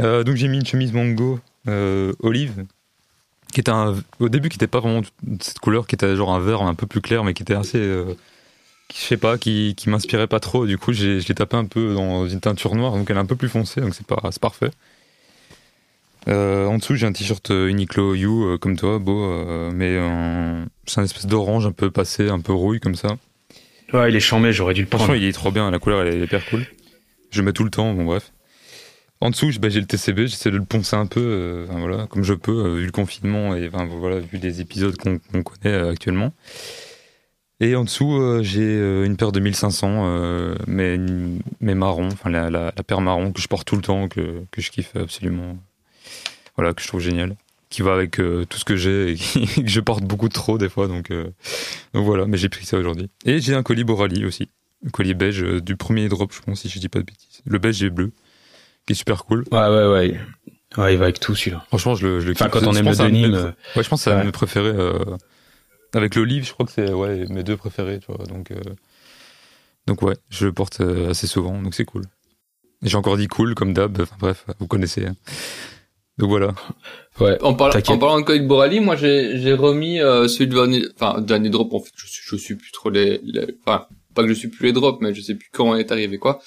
Euh, 0.00 0.24
donc 0.24 0.36
j'ai 0.36 0.48
mis 0.48 0.56
une 0.58 0.66
chemise 0.66 0.92
mango 0.92 1.38
euh, 1.68 2.12
olive, 2.20 2.64
qui 3.52 3.60
était 3.60 3.70
un, 3.70 3.96
au 4.18 4.28
début 4.28 4.48
qui 4.48 4.56
était 4.56 4.66
pas 4.66 4.80
vraiment 4.80 5.00
de 5.00 5.42
cette 5.42 5.58
couleur, 5.58 5.86
qui 5.86 5.94
était 5.94 6.16
genre 6.16 6.32
un 6.34 6.40
vert 6.40 6.62
un 6.62 6.74
peu 6.74 6.86
plus 6.86 7.00
clair, 7.00 7.24
mais 7.24 7.34
qui 7.34 7.42
était 7.42 7.54
assez, 7.54 7.78
euh, 7.78 8.14
qui- 8.88 9.00
je 9.00 9.04
sais 9.04 9.16
pas, 9.16 9.38
qui, 9.38 9.74
qui 9.76 9.88
m'inspirait 9.90 10.26
pas 10.26 10.40
trop. 10.40 10.66
Du 10.66 10.78
coup, 10.78 10.92
j'ai, 10.92 11.20
je 11.20 11.28
l'ai 11.28 11.34
tapé 11.34 11.56
un 11.56 11.64
peu 11.66 11.94
dans 11.94 12.26
une 12.26 12.40
teinture 12.40 12.74
noire, 12.74 12.92
donc 12.92 13.10
elle 13.10 13.16
est 13.16 13.20
un 13.20 13.26
peu 13.26 13.36
plus 13.36 13.48
foncée, 13.48 13.80
donc 13.80 13.94
c'est 13.94 14.06
pas, 14.06 14.20
c'est 14.30 14.40
parfait. 14.40 14.70
Euh, 16.28 16.66
en 16.66 16.76
dessous, 16.78 16.96
j'ai 16.96 17.06
un 17.06 17.12
t-shirt 17.12 17.50
euh, 17.50 17.68
Uniqlo 17.68 18.14
You, 18.14 18.58
comme 18.58 18.76
toi, 18.76 18.98
beau, 18.98 19.32
mais 19.72 19.98
c'est 20.86 21.00
un 21.00 21.04
espèce 21.04 21.26
d'orange 21.26 21.66
un 21.66 21.72
peu 21.72 21.90
passé, 21.90 22.28
un 22.28 22.40
peu 22.40 22.52
rouille 22.52 22.80
comme 22.80 22.94
ça. 22.94 23.16
Ouais, 23.92 24.10
il 24.10 24.16
est 24.16 24.20
chambé, 24.20 24.52
j'aurais 24.52 24.74
dû 24.74 24.82
le 24.82 24.86
prendre. 24.86 25.04
Franchement, 25.04 25.20
il 25.20 25.26
est 25.28 25.32
trop 25.32 25.50
bien, 25.50 25.70
la 25.70 25.78
couleur 25.78 26.02
elle 26.02 26.14
est 26.14 26.24
hyper 26.24 26.44
cool. 26.46 26.64
Je 27.30 27.40
le 27.40 27.46
mets 27.46 27.52
tout 27.52 27.64
le 27.64 27.70
temps, 27.70 27.92
bon 27.94 28.04
bref. 28.04 28.32
En 29.22 29.28
dessous, 29.28 29.50
bah, 29.60 29.68
j'ai 29.68 29.80
le 29.80 29.86
TCB, 29.86 30.26
j'essaie 30.26 30.50
de 30.50 30.56
le 30.56 30.64
poncer 30.64 30.96
un 30.96 31.04
peu, 31.04 31.20
euh, 31.20 31.66
voilà, 31.68 32.06
comme 32.06 32.24
je 32.24 32.32
peux, 32.32 32.64
euh, 32.64 32.74
vu 32.76 32.86
le 32.86 32.92
confinement 32.92 33.54
et 33.54 33.68
voilà, 33.68 34.18
vu 34.18 34.38
les 34.38 34.62
épisodes 34.62 34.96
qu'on 34.96 35.18
connaît 35.18 35.74
euh, 35.74 35.90
actuellement. 35.90 36.32
Et 37.60 37.76
en 37.76 37.84
dessous, 37.84 38.42
j'ai 38.42 39.04
une 39.04 39.18
paire 39.18 39.32
de 39.32 39.40
1500, 39.40 40.04
euh, 40.06 40.54
mais, 40.66 40.96
marron, 41.74 42.08
enfin 42.10 42.30
la, 42.30 42.72
paire 42.72 43.02
marron 43.02 43.32
que 43.32 43.42
je 43.42 43.48
porte 43.48 43.66
tout 43.66 43.76
le 43.76 43.82
temps, 43.82 44.08
que, 44.08 44.46
je 44.56 44.70
kiffe 44.70 44.96
absolument. 44.96 45.58
Voilà, 46.56 46.72
que 46.72 46.80
je 46.80 46.88
trouve 46.88 47.00
génial. 47.00 47.36
Qui 47.68 47.82
va 47.82 47.92
avec 47.92 48.12
tout 48.12 48.58
ce 48.58 48.64
que 48.64 48.76
j'ai 48.76 49.12
et 49.12 49.16
que 49.62 49.68
je 49.68 49.80
porte 49.80 50.04
beaucoup 50.04 50.30
trop 50.30 50.56
des 50.56 50.70
fois, 50.70 50.88
donc, 50.88 51.12
voilà, 51.92 52.24
mais 52.24 52.38
j'ai 52.38 52.48
pris 52.48 52.64
ça 52.64 52.78
aujourd'hui. 52.78 53.10
Et 53.26 53.40
j'ai 53.40 53.54
un 53.54 53.62
colis 53.62 53.84
Borali 53.84 54.24
aussi. 54.24 54.48
Le 54.82 54.90
collier 54.90 55.12
beige 55.12 55.42
du 55.42 55.76
premier 55.76 56.08
drop, 56.08 56.32
je 56.32 56.40
pense, 56.40 56.62
si 56.62 56.70
je 56.70 56.78
dis 56.78 56.88
pas 56.88 57.00
de 57.00 57.04
bêtises. 57.04 57.42
Le 57.44 57.58
beige 57.58 57.82
et 57.82 57.90
bleu, 57.90 58.12
qui 58.86 58.92
est 58.92 58.96
super 58.96 59.24
cool. 59.24 59.44
Ouais, 59.52 59.58
ouais, 59.68 59.86
ouais. 59.86 60.20
Ouais, 60.76 60.94
il 60.94 60.98
va 60.98 61.04
avec 61.06 61.18
tout 61.20 61.34
celui-là. 61.34 61.64
Franchement, 61.68 61.94
je 61.96 62.06
le, 62.06 62.20
je 62.20 62.26
le 62.26 62.32
Enfin, 62.32 62.48
quand 62.48 62.62
on 62.66 62.72
aime 62.74 62.86
le 62.88 63.28
de 63.30 63.36
euh, 63.36 63.50
Ouais, 63.76 63.82
je 63.82 63.88
pense 63.88 64.00
que 64.00 64.04
c'est 64.04 64.10
un 64.12 64.14
ouais. 64.16 64.20
de 64.20 64.26
mes 64.26 64.32
préférés. 64.32 64.68
euh, 64.68 65.04
Avec 65.94 66.14
l'olive, 66.14 66.46
je 66.46 66.52
crois 66.52 66.64
que 66.66 66.72
c'est 66.72 66.92
ouais, 66.92 67.26
mes 67.28 67.42
deux 67.42 67.56
préférés, 67.56 67.98
tu 67.98 68.12
vois. 68.12 68.24
Donc, 68.26 68.52
euh, 68.52 68.60
donc 69.86 70.02
ouais, 70.02 70.14
je 70.30 70.46
le 70.46 70.52
porte 70.52 70.80
euh, 70.80 71.10
assez 71.10 71.26
souvent, 71.26 71.60
donc 71.60 71.74
c'est 71.74 71.84
cool. 71.84 72.04
Et 72.84 72.88
J'ai 72.88 72.96
encore 72.96 73.16
dit 73.16 73.26
cool, 73.26 73.54
comme 73.56 73.74
d'hab. 73.74 74.00
Enfin 74.00 74.16
bref, 74.20 74.44
vous 74.60 74.66
connaissez. 74.68 75.06
hein. 75.06 75.16
Donc 76.18 76.28
voilà. 76.28 76.54
Ouais. 77.18 77.36
En, 77.42 77.54
parlant 77.54 77.72
T'inquiète. 77.72 77.90
en 77.96 77.98
parlant 77.98 78.20
de 78.20 78.24
Coïc 78.24 78.46
Borali, 78.46 78.80
moi 78.80 78.94
j'ai 78.94 79.38
j'ai 79.40 79.54
remis 79.54 80.00
euh, 80.00 80.28
celui 80.28 80.46
de 80.48 80.54
dernier, 80.54 80.82
enfin 80.94 81.20
dernier 81.20 81.48
drop. 81.50 81.72
En 81.72 81.80
fait, 81.80 81.90
je 81.96 82.06
je 82.06 82.36
suis 82.36 82.54
plus 82.56 82.70
trop 82.72 82.90
les, 82.90 83.20
les- 83.24 83.56
enfin 83.66 83.86
pas 84.14 84.22
que 84.22 84.28
je 84.28 84.34
suis 84.34 84.48
plus 84.48 84.66
les 84.66 84.72
drops, 84.72 85.00
mais 85.00 85.14
je 85.14 85.20
sais 85.22 85.34
plus 85.34 85.48
quand 85.52 85.64
on 85.70 85.76
est 85.76 85.90
arrivé 85.92 86.18
quoi. 86.18 86.40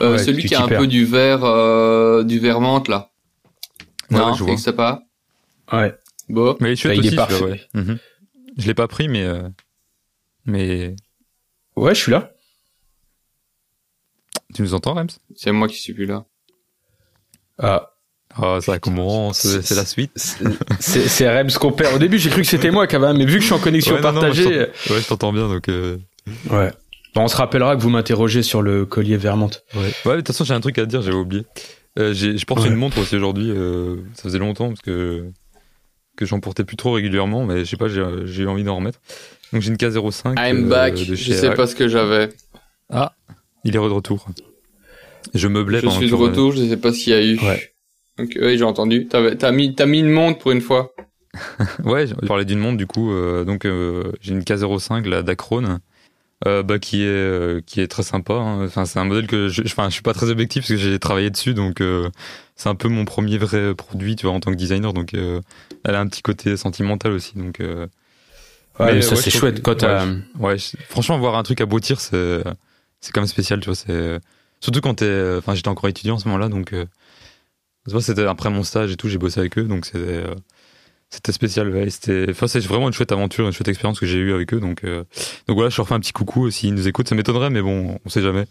Euh, 0.00 0.12
Ouais, 0.12 0.18
celui 0.18 0.44
qui 0.44 0.54
a 0.54 0.62
un 0.62 0.68
perds. 0.68 0.80
peu 0.80 0.86
du 0.86 1.04
vert, 1.04 1.44
euh, 1.44 2.22
du 2.22 2.38
vert 2.38 2.60
menthe 2.60 2.88
là. 2.88 3.10
Ouais, 4.10 4.18
non, 4.18 4.30
ouais, 4.32 4.36
je 4.38 4.44
vois. 4.44 4.56
sais 4.58 4.72
pas. 4.74 5.02
Ouais. 5.72 5.94
Bon. 6.28 6.56
Mais 6.60 6.74
il 6.74 6.86
est 6.86 6.94
Bah, 6.94 6.98
aussi, 7.00 7.16
parfait. 7.16 7.42
ouais. 7.44 7.60
Mhm. 7.74 7.98
Je 8.58 8.66
l'ai 8.66 8.74
pas 8.74 8.88
pris, 8.88 9.08
mais 9.08 9.24
euh, 9.24 9.48
mais 10.44 10.94
Ouais, 11.76 11.94
je 11.94 12.00
suis 12.00 12.12
là. 12.12 12.32
tu 14.54 14.62
nous 14.62 14.74
entends, 14.74 14.94
Rems 14.94 15.08
C'est 15.34 15.52
moi 15.52 15.68
qui 15.68 15.76
suis 15.76 15.92
plus 15.94 16.06
là. 16.06 16.24
Ah. 17.58 17.90
Ah, 18.38 18.58
ça 18.60 18.78
commence, 18.78 19.46
c'est 19.62 19.74
la 19.74 19.86
suite. 19.86 20.12
C'est 20.78 21.08
c'est 21.08 21.28
Rems 21.38 21.48
qu'on 21.58 21.72
perd. 21.72 21.94
Au 21.94 21.98
début, 21.98 22.18
j'ai 22.18 22.28
cru 22.28 22.42
que 22.42 22.46
c'était 22.46 22.70
moi 22.70 22.86
quand 22.86 23.00
même, 23.00 23.16
mais 23.16 23.24
vu 23.24 23.36
que 23.36 23.40
je 23.40 23.46
suis 23.46 23.54
en 23.54 23.58
connexion 23.58 23.94
Ouais, 23.94 24.02
non, 24.02 24.12
non, 24.12 24.20
partagée. 24.20 24.42
je 24.44 24.92
ouais, 24.92 25.00
je 25.00 25.06
t'entends 25.08 25.32
bien, 25.32 25.48
donc. 25.48 25.68
euh, 25.70 25.96
ouais. 26.50 26.70
Bon, 27.16 27.22
on 27.22 27.28
se 27.28 27.36
rappellera 27.36 27.74
que 27.76 27.80
vous 27.80 27.88
m'interrogez 27.88 28.42
sur 28.42 28.60
le 28.60 28.84
collier 28.84 29.16
Vermont. 29.16 29.48
Ouais, 29.74 29.80
ouais 30.04 30.12
de 30.12 30.16
toute 30.20 30.26
façon, 30.28 30.44
j'ai 30.44 30.52
un 30.52 30.60
truc 30.60 30.76
à 30.78 30.82
te 30.82 30.90
dire, 30.90 31.00
j'avais 31.00 31.16
oublié. 31.16 31.44
Euh, 31.98 32.12
j'ai- 32.12 32.36
je 32.36 32.44
porte 32.44 32.60
Ouais. 32.60 32.68
une 32.68 32.74
montre 32.76 32.98
aussi 32.98 33.16
aujourd'hui. 33.16 33.50
euh, 33.50 33.96
ça 34.12 34.24
faisait 34.24 34.38
longtemps 34.38 34.68
parce 34.68 34.82
que 34.82 35.24
que 36.18 36.26
j'en 36.26 36.40
portais 36.40 36.64
plus 36.64 36.76
trop 36.76 36.92
régulièrement, 36.92 37.46
mais 37.46 37.60
je 37.60 37.64
sais 37.70 37.78
pas, 37.78 37.88
j'ai 37.88 38.42
eu 38.42 38.46
envie 38.48 38.64
d'en 38.64 38.76
remettre. 38.76 39.00
Donc 39.52 39.62
j'ai 39.62 39.70
une 39.70 39.76
K05. 39.78 40.34
I'm 40.38 40.66
euh, 40.66 40.68
back. 40.68 40.92
de 40.94 41.14
Je 41.14 41.32
sais 41.32 41.54
pas 41.54 41.66
ce 41.66 41.74
que 41.74 41.88
j'avais. 41.88 42.28
Il 43.64 43.70
est 43.70 43.72
de 43.72 43.78
retour. 43.78 44.26
Je 45.32 45.48
meublais 45.48 45.80
Je 45.82 45.88
suis 45.88 46.10
de 46.10 46.14
retour. 46.14 46.52
Je 46.52 46.68
sais 46.68 46.76
pas 46.76 46.92
s'il 46.92 47.14
y 47.14 47.16
a 47.16 47.24
eu. 47.24 47.38
Ouais. 47.38 47.72
Donc 48.18 48.36
oui, 48.38 48.58
j'ai 48.58 48.64
entendu. 48.64 49.08
T'as 49.08 49.52
mis, 49.52 49.74
t'as 49.74 49.86
mis 49.86 50.00
une 50.00 50.10
montre 50.10 50.38
pour 50.40 50.50
une 50.52 50.60
fois. 50.60 50.92
Ouais, 51.84 52.06
je 52.06 52.14
parlais 52.26 52.44
d'une 52.44 52.58
montre 52.58 52.76
du 52.76 52.86
coup. 52.86 53.10
euh, 53.10 53.44
donc 53.44 53.64
euh, 53.64 54.12
j'ai 54.20 54.32
une 54.32 54.40
K05, 54.42 55.06
la 55.08 55.22
Dacron. 55.22 55.78
Euh, 56.46 56.62
bah, 56.62 56.78
qui 56.78 57.02
est 57.02 57.06
euh, 57.06 57.60
qui 57.66 57.80
est 57.80 57.88
très 57.88 58.02
sympa. 58.02 58.34
hein. 58.34 58.64
Enfin, 58.66 58.84
c'est 58.86 58.98
un 58.98 59.04
modèle 59.04 59.26
que 59.26 59.48
je, 59.48 59.62
enfin, 59.62 59.88
je 59.88 59.94
suis 59.94 60.02
pas 60.02 60.14
très 60.14 60.30
objectif 60.30 60.62
parce 60.62 60.68
que 60.70 60.76
j'ai 60.76 60.98
travaillé 60.98 61.30
dessus, 61.30 61.54
donc 61.54 61.80
euh, 61.80 62.08
c'est 62.54 62.68
un 62.68 62.74
peu 62.74 62.88
mon 62.88 63.04
premier 63.04 63.36
vrai 63.38 63.74
produit, 63.74 64.14
tu 64.16 64.26
vois, 64.26 64.34
en 64.34 64.40
tant 64.40 64.50
que 64.52 64.56
designer. 64.56 64.92
Donc, 64.92 65.14
euh, 65.14 65.40
elle 65.84 65.94
a 65.96 66.00
un 66.00 66.06
petit 66.06 66.22
côté 66.22 66.56
sentimental 66.56 67.12
aussi. 67.12 67.32
Donc, 67.36 67.60
euh, 67.60 67.86
Ouais, 68.78 68.96
Mais, 68.96 69.02
ça 69.02 69.14
ouais, 69.14 69.22
c'est 69.22 69.30
chouette 69.30 69.62
quand 69.62 69.82
ouais, 70.38 70.56
franchement, 70.88 71.18
voir 71.18 71.36
un 71.36 71.42
truc 71.42 71.60
aboutir, 71.62 71.98
c'est 72.00 72.42
c'est 73.00 73.12
quand 73.12 73.22
même 73.22 73.28
spécial, 73.28 73.60
tu 73.60 73.66
vois. 73.66 73.74
C'est 73.74 74.18
surtout 74.60 74.80
quand 74.82 74.94
t'es, 74.96 75.34
enfin, 75.38 75.54
j'étais 75.54 75.68
encore 75.68 75.88
étudiant 75.88 76.16
à 76.16 76.18
ce 76.18 76.28
moment-là, 76.28 76.48
donc 76.48 76.72
euh, 76.74 76.84
tu 77.86 77.92
vois, 77.92 78.02
c'était 78.02 78.26
après 78.26 78.50
mon 78.50 78.62
stage 78.62 78.92
et 78.92 78.96
tout, 78.96 79.08
j'ai 79.08 79.18
bossé 79.18 79.40
avec 79.40 79.56
eux, 79.58 79.62
donc 79.64 79.86
c'était 79.86 79.98
euh, 80.26 80.34
c'était 81.10 81.32
spécial. 81.32 81.70
Ouais, 81.70 81.88
c'était, 81.90 82.26
enfin, 82.30 82.46
c'est 82.46 82.60
vraiment 82.66 82.88
une 82.88 82.92
chouette 82.92 83.12
aventure, 83.12 83.46
une 83.46 83.52
chouette 83.52 83.68
expérience 83.68 83.98
que 84.00 84.06
j'ai 84.06 84.18
eue 84.18 84.32
avec 84.32 84.52
eux, 84.54 84.60
donc 84.60 84.84
euh, 84.84 85.04
donc 85.46 85.56
voilà, 85.56 85.70
je 85.70 85.76
leur 85.76 85.86
fais 85.88 85.94
un 85.94 86.00
petit 86.00 86.12
coucou 86.12 86.50
s'ils 86.50 86.74
nous 86.74 86.88
écoutent, 86.88 87.08
ça 87.08 87.14
m'étonnerait, 87.14 87.50
mais 87.50 87.62
bon, 87.62 87.98
on 88.04 88.08
sait 88.08 88.22
jamais. 88.22 88.46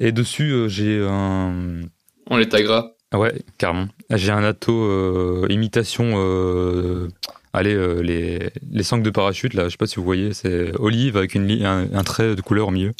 Et 0.00 0.12
dessus, 0.12 0.50
euh, 0.52 0.68
j'ai 0.68 1.04
un 1.06 1.82
On 2.30 2.36
les 2.38 2.48
taguera. 2.48 2.92
ah 3.12 3.18
Ouais, 3.18 3.34
carrément. 3.58 3.88
J'ai 4.10 4.32
un 4.32 4.42
euh, 4.68 5.46
imitation. 5.50 6.12
Euh, 6.16 7.08
allez, 7.52 7.74
euh, 7.74 8.00
les, 8.00 8.50
les 8.70 8.82
sangles 8.82 9.02
de 9.02 9.10
parachute, 9.10 9.52
là, 9.52 9.64
je 9.64 9.70
sais 9.72 9.76
pas 9.76 9.86
si 9.86 9.96
vous 9.96 10.04
voyez, 10.04 10.32
c'est 10.32 10.72
olive 10.78 11.18
avec 11.18 11.34
une 11.34 11.50
un, 11.66 11.86
un 11.92 12.02
trait 12.04 12.34
de 12.34 12.40
couleur 12.40 12.68
au 12.68 12.70
milieu. 12.70 12.92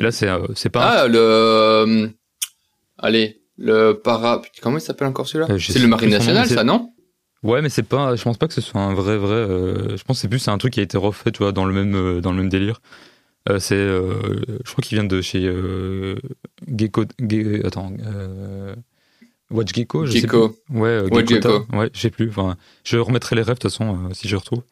Là, 0.00 0.10
c'est 0.10 0.28
euh, 0.28 0.40
c'est 0.56 0.70
pas. 0.70 1.02
Ah, 1.02 1.06
le... 1.06 1.18
euh, 1.18 2.08
Allez, 2.98 3.40
le 3.58 3.92
para... 3.94 4.42
Comment 4.62 4.78
il 4.78 4.80
s'appelle 4.80 5.08
encore 5.08 5.26
celui-là? 5.26 5.52
Euh, 5.54 5.58
C'est 5.58 5.78
le 5.78 5.88
Marine 5.88 6.10
nationale, 6.10 6.46
c'est- 6.48 6.54
ça, 6.54 6.64
non? 6.64 6.91
Ouais, 7.42 7.60
mais 7.60 7.68
c'est 7.68 7.82
pas. 7.82 8.14
Je 8.16 8.22
pense 8.22 8.38
pas 8.38 8.46
que 8.48 8.54
ce 8.54 8.60
soit 8.60 8.80
un 8.80 8.94
vrai, 8.94 9.16
vrai. 9.16 9.34
euh, 9.34 9.96
je 9.96 10.04
pense 10.04 10.18
que 10.18 10.20
c'est 10.22 10.28
plus 10.28 10.46
un 10.48 10.58
truc 10.58 10.74
qui 10.74 10.80
a 10.80 10.82
été 10.84 10.96
refait, 10.96 11.32
tu 11.32 11.38
vois, 11.42 11.52
dans 11.52 11.64
le 11.64 11.72
même, 11.72 11.94
euh, 11.96 12.20
dans 12.20 12.30
le 12.30 12.38
même 12.38 12.48
délire. 12.48 12.80
Euh, 13.48 13.58
c'est. 13.58 13.74
je 13.76 14.70
crois 14.70 14.82
qu'il 14.82 14.96
vient 14.96 15.04
de 15.06 15.20
chez 15.20 15.40
Gecko. 16.76 17.04
Ge- 17.18 17.66
attends. 17.66 17.92
Watch 19.50 19.74
Gecko, 19.74 20.06
je 20.06 20.12
sais 20.12 20.20
Gecko. 20.20 20.50
plus. 20.70 20.78
Ouais, 20.78 21.00
Watch. 21.10 21.28
Gecko. 21.28 21.66
Ouais, 21.72 21.90
je 21.92 22.00
sais 22.00 22.10
plus. 22.10 22.28
Enfin, 22.30 22.56
je 22.84 22.96
remettrai 22.98 23.36
les 23.36 23.42
rêves 23.42 23.56
de 23.56 23.60
toute 23.60 23.70
façon 23.70 24.08
si 24.12 24.28
je 24.28 24.36
retrouve. 24.36 24.62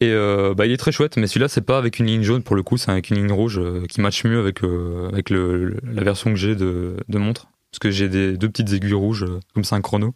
Et 0.00 0.12
bah, 0.54 0.66
il 0.66 0.72
est 0.72 0.76
très 0.76 0.92
chouette, 0.92 1.16
mais 1.16 1.26
celui-là, 1.26 1.48
c'est 1.48 1.62
pas 1.62 1.78
avec 1.78 1.98
une 1.98 2.06
ligne 2.06 2.22
jaune 2.22 2.42
pour 2.42 2.54
le 2.56 2.62
coup, 2.62 2.76
c'est 2.76 2.90
avec 2.90 3.08
une 3.10 3.16
ligne 3.16 3.32
rouge 3.32 3.60
qui 3.88 4.00
matche 4.02 4.22
mieux 4.24 4.38
avec, 4.38 4.60
avec 5.12 5.30
le, 5.30 5.76
la 5.82 6.02
version 6.04 6.30
que 6.30 6.36
j'ai 6.36 6.54
de, 6.54 6.96
de 7.08 7.18
montre. 7.18 7.48
Parce 7.72 7.78
que 7.80 7.90
j'ai 7.90 8.08
des 8.08 8.36
deux 8.36 8.48
petites 8.48 8.72
aiguilles 8.72 8.92
rouges, 8.94 9.26
comme 9.54 9.64
c'est 9.64 9.74
un 9.74 9.80
chrono. 9.82 10.14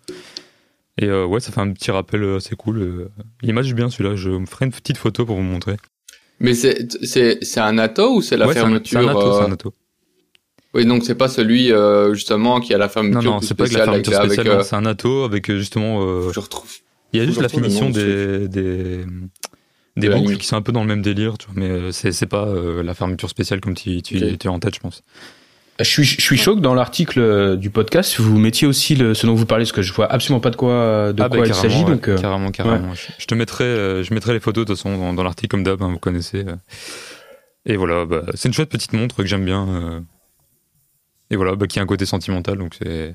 Et 0.99 1.07
euh, 1.07 1.25
ouais, 1.25 1.41
ça 1.41 1.53
fait 1.53 1.61
un 1.61 1.73
petit 1.73 1.91
rappel 1.91 2.23
euh, 2.23 2.37
assez 2.37 2.55
cool. 2.57 2.79
euh. 2.83 3.09
Il 3.43 3.53
match 3.55 3.73
bien 3.73 3.89
celui-là, 3.91 4.15
je 4.17 4.31
me 4.31 4.47
ferai 4.47 4.67
une 4.67 4.73
petite 4.73 4.99
photo 4.99 5.25
pour 5.25 5.37
vous 5.37 5.43
montrer. 5.43 5.77
Mais 6.41 6.55
c'est 6.55 6.89
c'est 7.05 7.39
c'est 7.43 7.61
un 7.61 7.79
atto 7.79 8.17
ou 8.17 8.21
c'est 8.23 8.37
la 8.37 8.47
Ouais, 8.47 8.55
fermeture 8.55 9.01
C'est 9.01 9.07
un, 9.07 9.09
atto, 9.09 9.29
euh, 9.29 9.39
c'est 9.39 9.45
un 9.45 9.53
atto. 9.53 9.75
Oui, 10.75 10.87
donc 10.87 11.05
c'est 11.05 11.15
pas 11.15 11.29
celui 11.29 11.71
euh, 11.73 12.15
justement 12.15 12.61
qui 12.61 12.75
a 12.75 12.79
la 12.79 12.89
fermeture 12.89 13.23
Non, 13.23 13.33
non, 13.33 13.41
c'est 13.41 13.55
pas 13.55 13.65
avec 13.65 13.77
la 13.77 13.85
fermeture 13.85 14.19
avec, 14.19 14.33
spéciale, 14.41 14.59
euh, 14.59 14.63
c'est 14.63 14.77
un 14.77 14.87
atto 14.87 15.25
avec 15.25 15.51
justement. 15.51 16.03
euh, 16.03 16.31
Je 16.33 16.41
retrouve. 16.41 16.71
Il 17.13 17.21
y 17.21 17.23
a 17.23 17.27
juste 17.27 17.39
que 17.39 17.43
la 17.43 17.49
finition 17.49 17.91
des, 17.91 18.03
de 18.05 18.47
des, 18.47 19.05
des 19.99 20.09
De 20.09 20.15
boucles 20.15 20.39
qui 20.39 20.47
sont 20.47 20.57
un 20.57 20.63
peu 20.63 20.73
dans 20.73 20.81
le 20.81 20.89
même 20.89 21.03
délire, 21.03 21.37
tu 21.39 21.47
vois, 21.47 21.55
mais 21.57 21.93
c'est 21.93 22.11
c'est 22.13 22.27
pas 22.27 22.47
euh, 22.47 22.83
la 22.83 22.95
fermeture 22.95 23.29
spéciale 23.29 23.61
comme 23.61 23.75
tu, 23.75 24.01
tu, 24.03 24.17
Ok. 24.17 24.39
tu 24.39 24.49
as 24.49 24.51
en 24.51 24.59
tête, 24.59 24.75
je 24.75 24.81
pense. 24.81 25.03
Je 25.79 25.85
suis, 25.85 26.05
je 26.05 26.21
suis 26.21 26.37
chaud 26.37 26.55
que 26.55 26.61
dans 26.61 26.75
l'article 26.75 27.19
euh, 27.19 27.57
du 27.57 27.71
podcast, 27.71 28.21
vous 28.21 28.39
mettiez 28.39 28.67
aussi 28.69 28.95
le, 28.95 29.15
ce 29.15 29.27
dont 29.27 29.35
vous 29.35 29.47
parlez, 29.47 29.65
parce 29.65 29.73
que 29.73 29.83
je 29.83 29.93
vois 29.93 30.07
absolument 30.13 30.39
pas 30.41 30.51
de 30.51 30.57
quoi, 30.57 31.13
de 31.13 31.23
Ah, 31.23 31.29
quoi 31.29 31.41
bah, 31.41 31.47
il 31.47 31.55
s'agit. 31.55 31.83
ouais, 31.83 31.91
Donc, 31.93 32.09
euh, 32.09 32.19
carrément, 32.19 32.51
carrément. 32.51 32.95
Je, 32.95 33.07
je 33.19 33.27
te 33.27 33.35
mettrai, 33.35 33.65
euh, 33.65 34.05
je 34.05 34.13
mettrai 34.15 34.33
les 34.35 34.41
photos 34.41 34.65
de 34.65 34.69
toute 34.73 34.77
façon 34.77 34.97
dans, 34.97 35.13
dans 35.15 35.23
l'article 35.25 35.49
comme 35.49 35.65
d'hab, 35.65 35.83
hein, 35.83 35.89
vous 35.89 35.99
connaissez. 35.99 36.45
Et 37.67 37.77
voilà, 37.77 38.05
bah, 38.05 38.23
c'est 38.35 38.49
une 38.49 38.55
chouette 38.55 38.69
petite 38.69 38.93
montre 38.93 39.17
que 39.17 39.27
j'aime 39.27 39.45
bien. 39.45 39.67
euh. 39.69 40.01
Et 41.31 41.37
voilà, 41.37 41.57
bah, 41.57 41.67
qui 41.67 41.79
a 41.79 41.83
un 41.83 41.87
côté 41.87 42.05
sentimental, 42.05 42.59
donc 42.59 42.75
c'est 42.81 43.15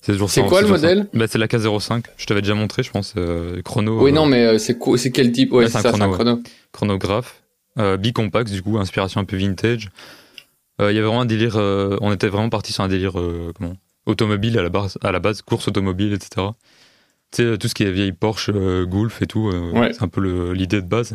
C'est 0.00 0.12
toujours 0.12 0.30
C'est 0.30 0.42
quoi 0.44 0.62
le 0.62 0.68
modèle? 0.68 1.08
Bah, 1.12 1.26
C'est 1.28 1.38
la 1.38 1.48
K05. 1.48 2.04
Je 2.16 2.26
t'avais 2.26 2.42
déjà 2.42 2.54
montré, 2.54 2.82
je 2.84 2.90
pense. 2.90 3.14
euh, 3.16 3.60
chrono. 3.62 4.00
Oui, 4.02 4.10
euh, 4.12 4.14
non, 4.14 4.26
mais 4.26 4.44
euh, 4.44 4.58
c'est 4.58 4.78
quoi, 4.78 4.96
c'est 4.96 5.10
quel 5.10 5.32
type? 5.32 5.52
Ouais, 5.52 5.66
c'est 5.66 5.72
ça, 5.72 5.78
un 5.78 5.82
c'est 5.82 5.88
un 5.88 5.92
chrono, 5.92 6.12
chrono. 6.12 6.40
chronographe. 6.72 7.42
Euh, 7.78 7.96
bicompact, 7.96 8.50
du 8.50 8.62
coup, 8.62 8.78
inspiration 8.78 9.20
un 9.20 9.24
peu 9.24 9.36
vintage. 9.36 9.90
Euh, 10.80 10.92
Il 10.92 10.94
y 10.94 10.98
avait 10.98 11.06
vraiment 11.06 11.22
un 11.22 11.26
délire. 11.26 11.56
euh, 11.56 11.96
on 12.00 12.12
était 12.12 12.28
vraiment 12.28 12.48
parti 12.50 12.72
sur 12.72 12.84
un 12.84 12.88
délire 12.88 13.18
euh, 13.18 13.52
comment 13.56 13.74
automobile 14.06 14.58
à 14.58 14.62
la 14.62 14.68
base, 14.70 14.96
à 15.02 15.12
la 15.12 15.18
base, 15.20 15.42
course 15.42 15.68
automobile, 15.68 16.12
etc. 16.12 16.46
Tu 17.30 17.42
sais, 17.42 17.58
tout 17.58 17.68
ce 17.68 17.74
qui 17.74 17.82
est 17.82 17.90
vieille 17.92 18.12
Porsche, 18.12 18.50
euh, 18.54 18.86
Golf 18.86 19.20
et 19.22 19.26
tout. 19.26 19.48
euh, 19.48 19.72
Ouais. 19.72 19.92
C'est 19.92 20.02
un 20.02 20.08
peu 20.08 20.52
l'idée 20.52 20.80
de 20.80 20.86
base. 20.86 21.14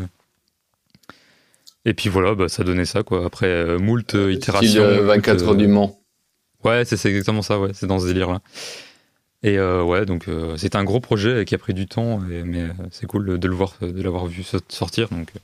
Et 1.85 1.93
puis 1.93 2.09
voilà, 2.09 2.35
bah, 2.35 2.47
ça 2.49 2.63
donnait 2.63 2.85
ça, 2.85 3.03
quoi. 3.03 3.25
Après, 3.25 3.47
euh, 3.47 3.77
moult 3.79 4.15
euh, 4.15 4.27
Style 4.27 4.37
itérations. 4.37 4.83
euh, 4.83 4.97
moult, 4.97 5.05
24 5.15 5.43
heures 5.43 5.49
euh, 5.53 5.55
du 5.55 5.67
Mans. 5.67 5.99
Ouais, 6.63 6.85
c'est 6.85 6.95
c'est 6.95 7.09
exactement 7.09 7.41
ça, 7.41 7.59
ouais, 7.59 7.71
c'est 7.73 7.87
dans 7.87 7.99
ce 7.99 8.05
délire-là. 8.05 8.39
Et 9.45 9.57
euh, 9.57 9.83
ouais, 9.83 10.05
donc 10.05 10.29
euh, 10.29 10.55
c'était 10.55 10.77
un 10.77 10.85
gros 10.85 11.01
projet 11.01 11.43
qui 11.43 11.55
a 11.55 11.57
pris 11.57 11.73
du 11.73 11.85
temps, 11.87 12.21
et- 12.29 12.43
mais 12.43 12.61
euh, 12.61 12.69
c'est 12.91 13.05
cool 13.05 13.37
de, 13.37 13.47
le 13.49 13.53
voir, 13.53 13.73
de 13.81 14.01
l'avoir 14.01 14.27
vu 14.27 14.43
so- 14.43 14.59
sortir, 14.69 15.09
donc 15.09 15.29
euh, 15.35 15.39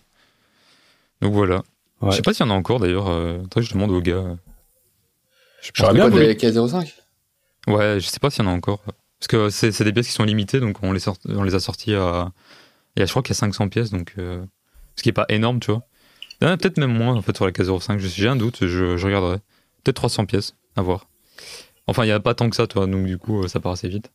donc 1.22 1.34
voilà. 1.34 1.64
Ouais. 2.01 2.12
Je 2.12 2.15
sais 2.18 2.22
pas 2.22 2.34
s'il 2.34 2.46
y 2.46 2.50
en 2.50 2.51
a 2.51 2.56
encore 2.56 2.79
d'ailleurs. 2.79 3.08
Euh, 3.10 3.39
que 3.53 3.62
je 3.62 3.74
demande 3.74 3.91
aux 3.91 4.01
gars. 4.01 4.38
J'aurais 5.74 5.94
bien 5.94 6.06
voulu. 6.10 6.25
des 6.25 6.36
K05 6.36 6.94
Ouais, 7.68 8.00
je 8.00 8.08
sais 8.08 8.20
pas 8.20 8.29
s'il 8.29 8.44
y 8.44 8.48
en 8.48 8.51
a 8.51 8.53
encore, 8.53 8.79
parce 9.20 9.27
que 9.27 9.50
c'est 9.50 9.84
des 9.84 9.91
pièces 9.94 10.08
qui 10.08 10.13
sont 10.13 10.24
limitées, 10.24 10.60
donc 10.62 10.82
on 10.82 10.91
les 10.94 11.00
sort- 11.01 11.18
on 11.27 11.44
les 11.44 11.53
a 11.56 11.60
sorties 11.60 11.94
à, 11.94 12.32
et 12.96 13.06
je 13.06 13.10
crois 13.12 13.22
qu'il 13.22 13.32
y 13.32 13.38
a 13.38 13.39
500 13.39 13.68
pièces, 13.68 13.89
donc 13.91 14.13
euh, 14.18 14.44
ce 14.96 15.03
qui 15.03 15.10
est 15.10 15.13
pas 15.13 15.25
énorme, 15.29 15.60
tu 15.60 15.72
vois. 15.72 15.84
Peut-être 16.39 16.77
même 16.77 16.94
moins 16.98 17.15
en 17.15 17.22
fait 17.22 17.36
sur 17.36 17.46
la 17.46 17.51
K05. 17.51 17.98
je- 18.00 18.08
J'ai 18.08 18.27
un 18.29 18.38
doute, 18.38 18.60
je, 18.65 18.96
je 18.98 19.06
regarderai. 19.06 19.38
Peut-être 19.84 19.98
300 19.98 20.25
pièces, 20.25 20.56
à 20.77 20.82
voir. 20.82 21.08
Enfin, 21.88 22.06
il 22.06 22.08
y 22.08 22.12
a 22.13 22.20
pas 22.22 22.34
tant 22.34 22.50
que 22.50 22.56
ça, 22.56 22.65
toi, 22.65 22.88
donc 22.88 23.06
du 23.06 23.18
coup, 23.18 23.44
euh, 23.44 23.48
ça 23.50 23.60
part 23.60 23.74
assez 23.74 23.89
vite. 23.89 24.10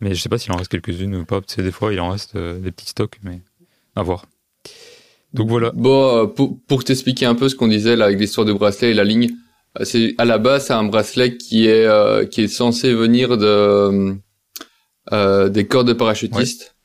Mais 0.00 0.14
je 0.14 0.20
sais 0.22 0.28
pas 0.28 0.38
s'il 0.38 0.52
en 0.52 0.56
reste 0.56 0.70
quelques-unes 0.70 1.14
ou 1.16 1.24
pas. 1.24 1.40
parce 1.40 1.56
que 1.56 1.62
des 1.62 1.72
fois, 1.72 1.92
il 1.92 2.00
en 2.00 2.10
reste 2.10 2.36
euh, 2.36 2.58
des 2.60 2.70
petits 2.70 2.86
stocks, 2.90 3.18
mais 3.22 3.40
à 3.96 4.02
voir. 4.02 4.26
Donc 5.34 5.48
voilà. 5.48 5.72
Bon, 5.74 6.16
euh, 6.16 6.26
pour, 6.26 6.58
pour 6.66 6.84
t'expliquer 6.84 7.26
un 7.26 7.34
peu 7.34 7.48
ce 7.48 7.56
qu'on 7.56 7.68
disait 7.68 7.96
là 7.96 8.06
avec 8.06 8.18
l'histoire 8.18 8.46
du 8.46 8.54
bracelet 8.54 8.92
et 8.92 8.94
la 8.94 9.04
ligne, 9.04 9.30
euh, 9.80 9.84
c'est 9.84 10.14
à 10.18 10.24
la 10.24 10.38
base 10.38 10.66
c'est 10.66 10.72
un 10.72 10.84
bracelet 10.84 11.36
qui 11.36 11.66
est 11.66 11.86
euh, 11.86 12.24
qui 12.24 12.42
est 12.42 12.48
censé 12.48 12.94
venir 12.94 13.36
de 13.36 14.16
euh, 15.12 15.48
des 15.48 15.66
corps 15.66 15.84
de 15.84 15.92
parachutistes 15.92 16.76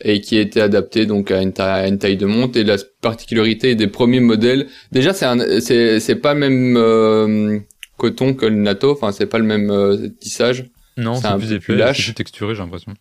et 0.00 0.20
qui 0.20 0.36
a 0.38 0.40
été 0.40 0.60
adapté 0.60 1.06
donc 1.06 1.30
à 1.30 1.42
une, 1.42 1.52
taille, 1.52 1.84
à 1.84 1.88
une 1.88 1.98
taille 1.98 2.16
de 2.16 2.26
monte 2.26 2.56
et 2.56 2.64
la 2.64 2.76
particularité 3.00 3.74
des 3.74 3.86
premiers 3.86 4.20
modèles. 4.20 4.66
Déjà 4.92 5.12
c'est 5.12 5.26
un 5.26 5.60
c'est 5.60 6.00
c'est 6.00 6.16
pas 6.16 6.34
le 6.34 6.40
même 6.40 6.76
euh, 6.76 7.58
coton 7.96 8.34
que 8.34 8.46
le 8.46 8.56
NATO, 8.56 8.92
enfin 8.92 9.12
c'est 9.12 9.26
pas 9.26 9.38
le 9.38 9.44
même 9.44 9.70
euh, 9.70 10.08
tissage. 10.20 10.66
Non, 10.96 11.14
C'est 11.14 11.36
plus 11.36 11.52
épais, 11.52 11.92
plus 11.92 12.02
plus 12.04 12.14
texturé, 12.14 12.54
j'ai 12.56 12.62
l'impression. 12.62 12.92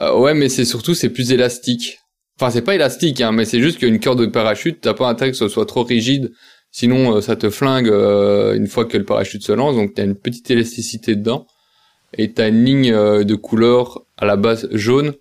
Euh, 0.00 0.18
ouais, 0.18 0.34
mais 0.34 0.48
c'est 0.48 0.64
surtout 0.64 0.94
c'est 0.94 1.10
plus 1.10 1.32
élastique. 1.32 2.00
Enfin, 2.38 2.50
c'est 2.50 2.62
pas 2.62 2.74
élastique, 2.74 3.20
hein, 3.20 3.32
mais 3.32 3.44
c'est 3.46 3.60
juste 3.60 3.78
qu'une 3.78 3.98
corde 3.98 4.20
de 4.20 4.26
parachute, 4.26 4.80
t'as 4.82 4.92
pas 4.94 5.08
intérêt 5.08 5.30
que 5.30 5.36
ce 5.36 5.48
soit 5.48 5.64
trop 5.66 5.84
rigide, 5.84 6.32
sinon 6.70 7.16
euh, 7.16 7.20
ça 7.22 7.34
te 7.36 7.48
flingue 7.48 7.88
euh, 7.88 8.54
une 8.54 8.66
fois 8.66 8.84
que 8.84 8.98
le 8.98 9.04
parachute 9.04 9.42
se 9.42 9.52
lance. 9.52 9.74
Donc 9.74 9.94
t'as 9.94 10.04
une 10.04 10.16
petite 10.16 10.50
élasticité 10.50 11.16
dedans, 11.16 11.46
et 12.16 12.32
t'as 12.32 12.48
une 12.48 12.62
ligne 12.64 12.92
euh, 12.92 13.24
de 13.24 13.34
couleur 13.34 14.02
à 14.18 14.26
la 14.26 14.36
base 14.36 14.68
jaune 14.72 15.14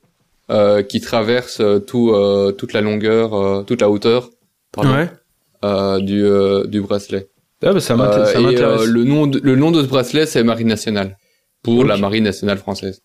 euh, 0.52 0.84
qui 0.84 1.00
traverse 1.00 1.62
tout 1.88 2.12
euh, 2.12 2.52
toute 2.52 2.74
la 2.74 2.82
longueur, 2.82 3.34
euh, 3.34 3.64
toute 3.64 3.80
la 3.82 3.90
hauteur, 3.90 4.30
pardon, 4.74 4.94
Ouais. 4.94 5.10
euh, 5.64 6.00
du 6.00 6.24
euh, 6.26 6.66
du 6.68 6.82
bracelet. 6.82 7.30
Ah 7.64 7.72
bah 7.74 7.80
ça 7.80 7.96
m'intéresse. 7.96 8.36
le 8.86 9.04
nom 9.06 9.26
de, 9.26 9.40
le 9.42 9.56
nom 9.56 9.72
de 9.72 9.82
ce 9.82 9.88
bracelet 9.88 10.26
c'est 10.26 10.44
Marine 10.44 10.68
nationale 10.68 11.18
pour 11.64 11.86
la 11.86 11.96
Marine 11.98 12.26
nationale 12.26 12.58
française. 12.58 13.02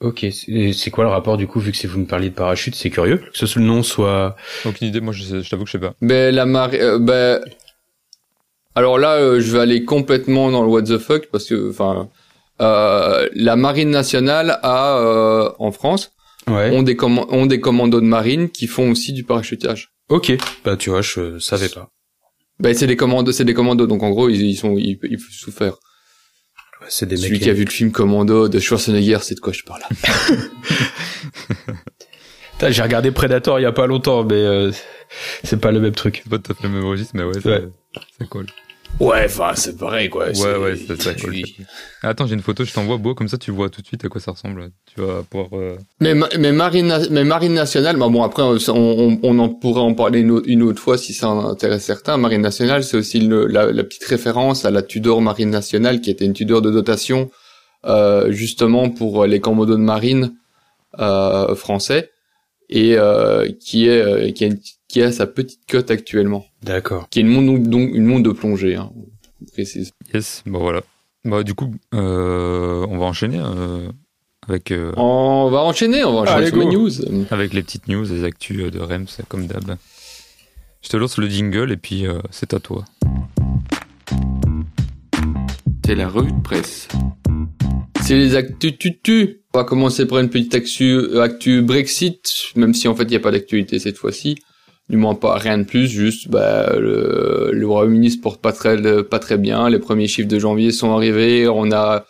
Ok, 0.00 0.26
c'est 0.32 0.72
c'est 0.72 0.90
quoi 0.90 1.04
le 1.04 1.10
rapport 1.10 1.36
du 1.36 1.46
coup 1.46 1.60
vu 1.60 1.72
que 1.72 1.76
si 1.76 1.86
vous 1.86 1.98
me 1.98 2.06
parliez 2.06 2.30
de 2.30 2.34
parachute, 2.34 2.74
c'est 2.74 2.88
curieux 2.88 3.18
que 3.18 3.46
ce 3.46 3.58
le 3.58 3.64
nom 3.64 3.82
soit. 3.82 4.34
Aucune 4.64 4.88
idée, 4.88 5.00
moi 5.00 5.12
je, 5.12 5.46
t'avoue 5.48 5.64
que 5.64 5.68
je 5.68 5.72
sais 5.72 5.78
pas. 5.78 5.94
Ben 6.00 6.34
la 6.34 6.46
marine, 6.46 6.80
euh, 6.80 6.98
ben 6.98 7.40
alors 8.74 8.98
là, 8.98 9.16
euh, 9.16 9.40
je 9.40 9.52
vais 9.52 9.58
aller 9.60 9.84
complètement 9.84 10.50
dans 10.50 10.62
le 10.62 10.68
what 10.68 10.82
the 10.84 10.98
fuck 10.98 11.26
parce 11.26 11.46
que, 11.46 11.70
enfin, 11.70 12.08
euh, 12.62 13.28
la 13.34 13.56
marine 13.56 13.90
nationale 13.90 14.58
a 14.62 14.98
euh, 14.98 15.50
en 15.58 15.72
France 15.72 16.12
Ouais. 16.48 16.70
ont 16.74 16.82
des 16.82 16.96
ont 17.02 17.44
des 17.46 17.60
commandos 17.60 18.00
de 18.00 18.06
marine 18.06 18.48
qui 18.48 18.66
font 18.66 18.90
aussi 18.90 19.12
du 19.12 19.24
parachutage. 19.24 19.92
Ok. 20.08 20.32
Bah 20.64 20.76
tu 20.76 20.88
vois, 20.88 21.02
je 21.02 21.38
savais 21.38 21.68
pas. 21.68 21.90
Ben 22.58 22.74
c'est 22.74 22.86
des 22.86 22.96
commandos, 22.96 23.32
c'est 23.32 23.44
des 23.44 23.54
commandos, 23.54 23.86
donc 23.86 24.02
en 24.02 24.10
gros 24.10 24.28
ils, 24.30 24.40
ils 24.42 24.56
sont 24.56 24.76
ils, 24.78 24.98
ils 25.02 25.18
peuvent 25.18 25.26
tout 25.44 25.52
faire. 25.52 25.74
C'est 26.92 27.06
des 27.06 27.16
Celui 27.16 27.32
mecs. 27.34 27.42
qui 27.42 27.50
a 27.50 27.52
vu 27.54 27.64
le 27.64 27.70
film 27.70 27.92
Commando 27.92 28.48
de 28.48 28.58
Schwarzenegger, 28.58 29.18
c'est 29.22 29.36
de 29.36 29.40
quoi 29.40 29.52
je 29.52 29.62
parle. 29.62 29.80
J'ai 32.68 32.82
regardé 32.82 33.10
Predator 33.10 33.58
il 33.58 33.62
y 33.62 33.66
a 33.66 33.72
pas 33.72 33.86
longtemps, 33.86 34.22
mais 34.24 34.34
euh, 34.34 34.70
c'est 35.44 35.58
pas 35.60 35.72
le 35.72 35.80
même 35.80 35.94
truc. 35.94 36.20
C'est 36.24 36.30
pas 36.30 36.38
tout 36.38 36.52
à 36.52 36.54
fait 36.54 36.64
le 36.68 36.74
même 36.74 36.84
registre, 36.84 37.12
mais 37.16 37.22
ouais, 37.22 37.32
c'est 37.42 37.48
Ouais. 37.48 37.68
c'est 38.18 38.28
cool. 38.28 38.46
Ouais, 38.98 39.22
enfin 39.24 39.52
c'est 39.54 39.78
pareil 39.78 40.10
quoi. 40.10 40.26
Ouais, 40.28 40.56
ouais, 40.56 40.74
c'est 40.76 41.00
ça, 41.00 41.14
cool. 41.14 41.36
Attends, 42.02 42.26
j'ai 42.26 42.34
une 42.34 42.42
photo, 42.42 42.64
je 42.64 42.72
t'envoie 42.74 42.98
beau, 42.98 43.14
comme 43.14 43.28
ça 43.28 43.38
tu 43.38 43.50
vois 43.50 43.70
tout 43.70 43.80
de 43.80 43.86
suite 43.86 44.04
à 44.04 44.08
quoi 44.08 44.20
ça 44.20 44.32
ressemble. 44.32 44.70
Tu 44.94 45.00
vas 45.00 45.22
pouvoir. 45.22 45.48
euh, 45.54 45.78
Mais, 46.00 46.12
ma- 46.14 46.28
mais 46.38 46.52
marine, 46.52 46.94
mais 47.10 47.24
marine 47.24 47.54
nationale, 47.54 47.96
bah 47.96 48.08
bon 48.10 48.22
après 48.22 48.42
on, 48.42 48.58
on, 48.68 49.18
on 49.22 49.38
en 49.38 49.48
pourrait 49.48 49.80
en 49.80 49.94
parler 49.94 50.20
une 50.20 50.30
autre, 50.32 50.46
une 50.48 50.62
autre 50.62 50.82
fois 50.82 50.98
si 50.98 51.14
ça 51.14 51.28
intéresse 51.28 51.84
certains. 51.84 52.18
Marine 52.18 52.42
nationale, 52.42 52.84
c'est 52.84 52.98
aussi 52.98 53.20
le- 53.20 53.46
la, 53.46 53.72
la 53.72 53.84
petite 53.84 54.04
référence 54.04 54.66
à 54.66 54.70
la 54.70 54.82
Tudor 54.82 55.22
Marine 55.22 55.48
nationale, 55.50 56.02
qui 56.02 56.10
était 56.10 56.26
une 56.26 56.34
Tudor 56.34 56.60
de 56.60 56.70
dotation 56.70 57.30
euh, 57.86 58.30
justement 58.30 58.90
pour 58.90 59.24
les 59.24 59.40
commandos 59.40 59.76
de 59.76 59.80
marine 59.80 60.34
euh, 60.98 61.54
français 61.54 62.10
et 62.68 62.96
euh, 62.98 63.48
qui 63.60 63.88
est 63.88 64.02
euh, 64.02 64.30
qui 64.32 64.44
a 64.44 64.48
une- 64.48 64.60
qui 64.90 65.00
a 65.02 65.12
sa 65.12 65.28
petite 65.28 65.60
cote 65.70 65.90
actuellement, 65.92 66.44
D'accord. 66.64 67.08
qui 67.10 67.20
est 67.20 67.22
une 67.22 67.28
montre 67.28 67.62
donc 67.68 67.90
une 67.94 68.04
montre 68.06 68.24
de 68.24 68.32
plongée, 68.32 68.74
hein, 68.74 68.90
précise. 69.52 69.92
Yes, 70.12 70.42
bon 70.46 70.58
voilà. 70.58 70.82
Bah 71.24 71.44
du 71.44 71.54
coup, 71.54 71.72
euh, 71.94 72.84
on 72.88 72.98
va 72.98 73.04
enchaîner 73.06 73.38
euh, 73.38 73.88
avec 74.48 74.72
euh, 74.72 74.92
On 74.96 75.48
va 75.48 75.60
enchaîner, 75.60 76.02
on 76.02 76.12
va 76.12 76.20
enchaîner 76.22 76.36
Allez, 76.38 76.48
sur 76.48 76.58
les 76.58 76.66
news. 76.66 76.90
avec 77.30 77.52
les 77.52 77.62
petites 77.62 77.86
news, 77.86 78.04
les 78.04 78.24
actus 78.24 78.68
de 78.72 78.80
Rems 78.80 79.06
comme 79.28 79.46
d'hab. 79.46 79.76
Je 80.82 80.88
te 80.88 80.96
lance 80.96 81.18
le 81.18 81.28
jingle 81.28 81.70
et 81.70 81.76
puis 81.76 82.06
euh, 82.06 82.18
c'est 82.32 82.52
à 82.52 82.58
toi. 82.58 82.84
C'est 85.86 85.94
la 85.94 86.08
revue 86.08 86.32
de 86.32 86.42
presse. 86.42 86.88
C'est 88.02 88.16
les 88.16 88.34
actus 88.34 88.76
tu 88.76 88.98
tu. 89.00 89.42
On 89.54 89.58
va 89.58 89.64
commencer 89.64 90.06
par 90.06 90.18
une 90.18 90.30
petite 90.30 90.54
actu, 90.54 91.20
actu 91.20 91.62
Brexit, 91.62 92.52
même 92.56 92.74
si 92.74 92.88
en 92.88 92.96
fait 92.96 93.04
il 93.04 93.10
n'y 93.10 93.16
a 93.16 93.20
pas 93.20 93.30
d'actualité 93.30 93.78
cette 93.78 93.98
fois-ci. 93.98 94.36
Du 94.90 94.96
moins 94.96 95.14
pas 95.14 95.38
rien 95.38 95.56
de 95.58 95.62
plus, 95.62 95.86
juste 95.86 96.28
bah, 96.28 96.74
le, 96.76 97.50
le 97.52 97.66
Royaume-Uni 97.66 98.10
se 98.10 98.18
porte 98.18 98.40
pas 98.40 98.50
très 98.52 99.04
pas 99.04 99.20
très 99.20 99.38
bien. 99.38 99.70
Les 99.70 99.78
premiers 99.78 100.08
chiffres 100.08 100.28
de 100.28 100.38
janvier 100.40 100.72
sont 100.72 100.90
arrivés. 100.92 101.46
On 101.48 101.70
a 101.70 102.06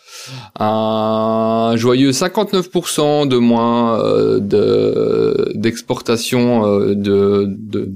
un 0.58 1.76
joyeux 1.76 2.12
59% 2.12 3.28
de 3.28 3.37
moins 3.37 4.02
euh, 4.02 4.40
de 4.40 5.52
d'exportation 5.54 6.64
euh, 6.64 6.94
de 6.94 7.46
de 7.46 7.92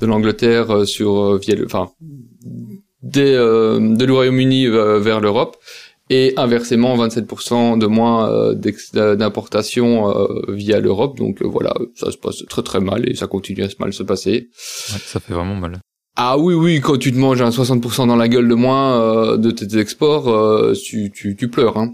de 0.00 0.06
l'Angleterre 0.06 0.70
euh, 0.70 0.84
sur 0.84 1.18
euh, 1.18 1.38
via 1.38 1.56
le, 1.56 1.64
enfin 1.66 1.90
des 3.02 3.34
euh, 3.34 3.80
de 3.80 4.04
le 4.04 4.12
Royaume-Uni 4.12 4.66
euh, 4.66 5.00
vers 5.00 5.20
l'Europe 5.20 5.56
et 6.10 6.34
inversement 6.36 6.96
27% 6.96 7.78
de 7.78 7.86
moins 7.86 8.30
euh, 8.30 8.54
d'importation 9.16 10.10
euh, 10.10 10.44
via 10.48 10.80
l'Europe. 10.80 11.16
Donc 11.18 11.42
euh, 11.42 11.46
voilà, 11.46 11.74
ça 11.94 12.10
se 12.10 12.16
passe 12.16 12.44
très 12.48 12.62
très 12.62 12.80
mal 12.80 13.08
et 13.08 13.14
ça 13.14 13.26
continue 13.26 13.62
à 13.62 13.68
se 13.68 13.76
mal 13.78 13.92
se 13.92 14.02
passer. 14.02 14.48
Ouais, 14.92 15.00
ça 15.04 15.20
fait 15.20 15.34
vraiment 15.34 15.56
mal. 15.56 15.80
Ah 16.18 16.38
oui 16.38 16.54
oui, 16.54 16.80
quand 16.80 16.96
tu 16.96 17.12
te 17.12 17.18
manges 17.18 17.42
un 17.42 17.50
60% 17.50 18.06
dans 18.06 18.16
la 18.16 18.26
gueule 18.26 18.48
de 18.48 18.54
moins 18.54 18.98
euh, 19.02 19.36
de 19.36 19.50
tes 19.50 19.78
exports, 19.78 20.30
euh, 20.30 20.72
tu, 20.72 21.12
tu, 21.14 21.36
tu 21.36 21.48
pleures. 21.48 21.76
Hein. 21.76 21.92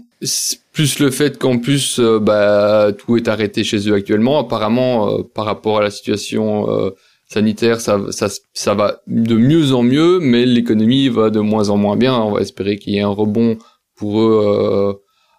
Plus 0.71 0.99
le 0.99 1.11
fait 1.11 1.37
qu'en 1.37 1.57
plus 1.57 1.99
euh, 1.99 2.19
bah, 2.19 2.93
tout 2.97 3.17
est 3.17 3.27
arrêté 3.27 3.65
chez 3.65 3.89
eux 3.89 3.93
actuellement. 3.93 4.39
Apparemment, 4.39 5.21
par 5.23 5.43
rapport 5.43 5.79
à 5.79 5.83
la 5.83 5.91
situation 5.91 6.93
sanitaire, 7.27 7.81
ça, 7.81 7.99
ça, 8.11 8.29
ça 8.53 8.73
va 8.73 9.01
de 9.07 9.35
mieux 9.35 9.73
en 9.73 9.83
mieux, 9.83 10.19
mais 10.21 10.45
l'économie 10.45 11.09
va 11.09 11.29
de 11.29 11.41
moins 11.41 11.67
en 11.67 11.75
moins 11.75 11.97
bien. 11.97 12.15
On 12.15 12.31
va 12.31 12.39
espérer 12.39 12.77
qu'il 12.77 12.93
y 12.93 12.99
ait 12.99 13.01
un 13.01 13.09
rebond 13.09 13.57
pour 13.95 14.21
eux 14.21 14.41
euh, 14.45 14.93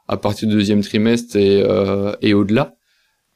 à 0.08 0.16
partir 0.16 0.48
du 0.48 0.54
deuxième 0.54 0.82
trimestre 0.82 1.36
et, 1.36 1.62
euh, 1.62 2.14
et 2.20 2.34
au-delà. 2.34 2.74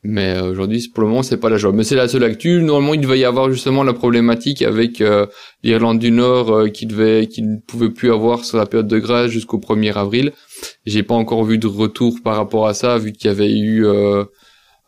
Mais 0.05 0.37
euh, 0.37 0.51
aujourd'hui, 0.53 0.89
pour 0.95 1.03
le 1.03 1.09
moment, 1.09 1.23
c'est 1.23 1.39
pas 1.39 1.51
la 1.51 1.57
joie. 1.57 1.73
Mais 1.73 1.83
c'est 1.83 1.97
la 1.97 2.07
seule 2.07 2.23
actu. 2.23 2.63
Normalement, 2.63 2.95
il 2.95 3.01
devait 3.01 3.19
y 3.19 3.25
avoir 3.25 3.51
justement 3.51 3.83
la 3.83 3.93
problématique 3.93 4.63
avec 4.63 5.01
euh, 5.01 5.27
l'Irlande 5.65 5.99
du 5.99 6.13
Nord 6.13 6.51
euh, 6.51 6.69
qui 6.69 6.87
devait, 6.87 7.27
qui 7.27 7.43
ne 7.43 7.59
pouvait 7.59 7.91
plus 7.91 8.13
avoir 8.13 8.45
sur 8.45 8.59
la 8.59 8.67
période 8.67 8.87
de 8.87 8.99
grâce 8.99 9.31
jusqu'au 9.31 9.59
1er 9.59 9.95
avril. 9.95 10.33
J'ai 10.87 11.03
pas 11.03 11.15
encore 11.15 11.45
vu 11.45 11.59
de 11.59 11.67
retour 11.67 12.19
par 12.23 12.37
rapport 12.37 12.69
à 12.69 12.75
ça, 12.75 12.97
vu 12.99 13.13
qu'il 13.13 13.27
y 13.27 13.31
avait 13.31 13.51
eu 13.51 13.85
euh, 13.87 14.25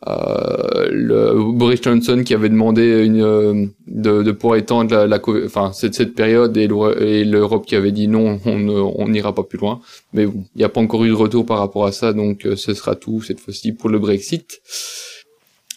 euh, 0.07 0.87
le 0.89 1.51
Boris 1.53 1.79
Johnson 1.83 2.23
qui 2.25 2.33
avait 2.33 2.49
demandé 2.49 3.03
une, 3.05 3.21
euh, 3.21 3.65
de, 3.85 4.23
de 4.23 4.31
pouvoir 4.31 4.57
étendre 4.57 4.95
la, 4.95 5.05
la 5.05 5.21
enfin 5.45 5.71
cette, 5.73 5.93
cette 5.93 6.15
période 6.15 6.57
et 6.57 6.67
l'Europe 6.67 7.67
qui 7.67 7.75
avait 7.75 7.91
dit 7.91 8.07
non, 8.07 8.39
on 8.45 9.07
n'ira 9.09 9.35
pas 9.35 9.43
plus 9.43 9.59
loin. 9.59 9.79
Mais 10.13 10.25
bon, 10.25 10.43
il 10.55 10.57
n'y 10.57 10.63
a 10.63 10.69
pas 10.69 10.81
encore 10.81 11.03
eu 11.05 11.09
de 11.09 11.13
retour 11.13 11.45
par 11.45 11.59
rapport 11.59 11.85
à 11.85 11.91
ça, 11.91 12.13
donc 12.13 12.45
euh, 12.45 12.55
ce 12.55 12.73
sera 12.73 12.95
tout 12.95 13.21
cette 13.21 13.39
fois-ci 13.39 13.73
pour 13.73 13.89
le 13.89 13.99
Brexit. 13.99 14.61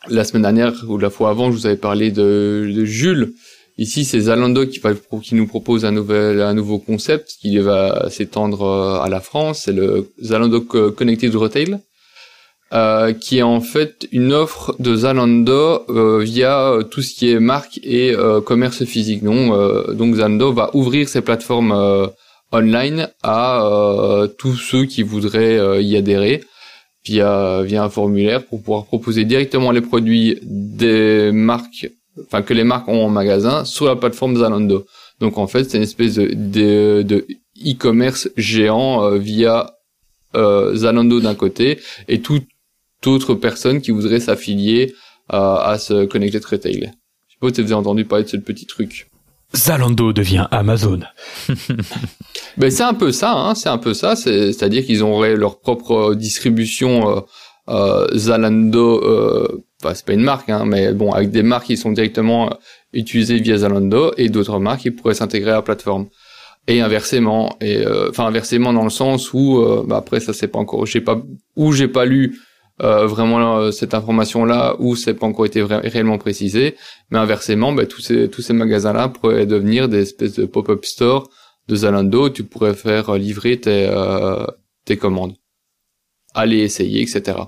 La 0.09 0.25
semaine 0.25 0.43
dernière 0.43 0.73
ou 0.89 0.97
la 0.99 1.11
fois 1.11 1.31
avant, 1.31 1.51
je 1.51 1.57
vous 1.57 1.67
avais 1.67 1.77
parlé 1.77 2.11
de, 2.11 2.71
de 2.75 2.85
Jules. 2.85 3.33
Ici, 3.77 4.05
c'est 4.05 4.21
Zalando 4.21 4.67
qui, 4.67 4.79
va, 4.79 4.93
qui 5.23 5.35
nous 5.35 5.47
propose 5.47 5.85
un 5.85 5.91
nouvel, 5.91 6.41
un 6.41 6.55
nouveau 6.55 6.79
concept 6.79 7.37
qui 7.41 7.59
va 7.59 8.09
s'étendre 8.09 8.65
à 9.03 9.09
la 9.09 9.21
France. 9.21 9.63
C'est 9.65 9.73
le 9.73 10.09
Zalando 10.23 10.61
Connected 10.61 11.35
Retail 11.35 11.79
euh, 12.73 13.13
qui 13.13 13.39
est 13.39 13.43
en 13.43 13.61
fait 13.61 14.09
une 14.11 14.33
offre 14.33 14.75
de 14.79 14.97
Zalando 14.97 15.85
euh, 15.91 16.21
via 16.21 16.71
euh, 16.71 16.83
tout 16.83 17.03
ce 17.03 17.15
qui 17.15 17.31
est 17.31 17.39
marque 17.39 17.79
et 17.83 18.15
commerce 18.47 18.85
physique. 18.85 19.23
Donc, 19.23 19.53
donc 19.93 20.17
Zalando 20.17 20.53
va 20.53 20.71
ouvrir 20.75 21.09
ses 21.09 21.21
plateformes 21.21 22.11
online 22.53 23.09
à 23.23 24.27
tous 24.39 24.55
ceux 24.55 24.87
qui 24.87 25.03
voudraient 25.03 25.83
y 25.85 25.97
adhérer 25.97 26.43
via 27.05 27.63
via 27.63 27.85
un 27.85 27.91
formulaire 27.91 28.45
pour 28.45 28.61
pouvoir 28.61 28.87
proposer 28.87 29.25
directement 29.25 29.71
les 29.71 29.83
produits 29.83 30.39
des 30.43 31.31
marques, 31.33 31.91
enfin 32.25 32.43
que 32.43 32.55
les 32.55 32.65
marques 32.65 32.89
ont 32.89 33.05
en 33.05 33.11
magasin 33.11 33.65
sur 33.65 33.87
la 33.87 33.97
plateforme 33.97 34.37
Zalando. 34.37 34.87
Donc 35.21 35.39
en 35.39 35.47
fait, 35.47 35.65
c'est 35.65 35.77
une 35.77 35.83
espèce 35.83 36.15
de 36.15 37.03
de 37.03 37.27
e-commerce 37.65 38.31
géant 38.37 39.11
via 39.17 39.75
euh, 40.37 40.75
Zalando 40.75 41.21
d'un 41.21 41.37
côté 41.37 41.79
et 42.09 42.21
tout 42.21 42.41
d'autres 43.05 43.35
personnes 43.35 43.81
qui 43.81 43.93
voudraient 43.93 44.21
s'affilier 44.21 44.95
à, 45.29 45.71
à 45.71 45.79
ce 45.79 46.07
Connected 46.07 46.45
Retail. 46.45 46.93
Je 47.29 47.35
sais 47.35 47.39
pas 47.41 47.55
si 47.55 47.63
vous 47.63 47.73
avez 47.73 47.75
entendu 47.75 48.05
parler 48.05 48.25
de 48.25 48.31
ce 48.31 48.37
petit 48.37 48.67
truc. 48.67 49.11
Zalando 49.55 50.13
devient 50.13 50.47
Amazon. 50.51 51.01
ben 52.57 52.71
c'est 52.71 52.83
un 52.83 52.95
peu 52.95 53.13
ça, 53.13 53.33
hein, 53.33 53.55
c'est 53.55 53.69
un 53.69 53.79
peu 53.79 53.95
ça. 53.95 54.17
C'est-à-dire 54.17 54.85
qu'ils 54.85 55.03
auraient 55.03 55.37
leur 55.37 55.61
propre 55.61 56.15
distribution 56.15 57.17
euh, 57.17 57.21
euh, 57.69 58.07
Zalando. 58.17 59.01
Euh, 59.05 59.65
enfin, 59.83 59.95
c'est 59.95 60.05
pas 60.05 60.15
une 60.15 60.23
marque, 60.23 60.51
hein, 60.51 60.65
mais 60.67 60.93
bon, 60.93 61.13
avec 61.13 61.31
des 61.31 61.43
marques 61.43 61.67
qui 61.67 61.77
sont 61.77 61.93
directement 61.93 62.49
euh, 62.49 62.55
utilisées 62.93 63.39
via 63.39 63.59
Zalando 63.59 64.13
et 64.17 64.29
d'autres 64.29 64.59
marques 64.59 64.81
qui 64.81 64.91
pourraient 64.91 65.15
s'intégrer 65.15 65.51
à 65.51 65.57
la 65.57 65.63
plateforme. 65.63 66.09
Et 66.67 66.81
inversement, 66.81 67.57
et 67.61 67.77
euh, 67.77 68.09
enfin 68.09 68.25
inversement 68.25 68.73
dans 68.73 68.85
le 68.85 68.91
sens 68.91 69.35
où, 69.35 69.63
bah 69.87 69.99
après 69.99 70.19
ça 70.21 70.33
c'est 70.33 70.49
pas 70.49 70.59
encore, 70.59 70.87
j'ai 70.87 71.03
pas, 71.03 71.21
où 71.57 71.73
j'ai 71.73 71.89
pas 71.89 72.07
lu 72.07 72.41
euh, 72.83 73.07
vraiment 73.07 73.59
euh, 73.59 73.71
cette 73.71 73.95
information 73.95 74.45
là 74.45 74.75
où 74.81 74.97
c'est 74.97 75.15
pas 75.15 75.27
encore 75.27 75.47
été 75.47 75.63
réellement 75.63 76.19
précisé 76.19 76.75
mais 77.11 77.19
inversement 77.19 77.73
ben, 77.73 77.87
tous 77.87 78.01
ces 78.01 78.29
tous 78.29 78.43
ces 78.43 78.53
magasins 78.53 78.93
là 78.93 79.07
pourraient 79.07 79.47
devenir 79.47 79.89
des 79.89 80.01
espèces 80.01 80.35
de 80.35 80.45
pop-up 80.45 80.85
store 80.85 81.31
de 81.69 81.77
Zalando 81.77 82.27
où 82.27 82.31
tu 82.31 82.43
pourrais 82.43 82.75
faire 82.75 83.11
euh, 83.11 83.19
livrer 83.19 83.61
tes 83.61 83.89
tes 84.85 84.97
commandes. 84.97 85.37
Aller 86.35 86.59
essayer 86.59 87.01
etc 87.01 87.39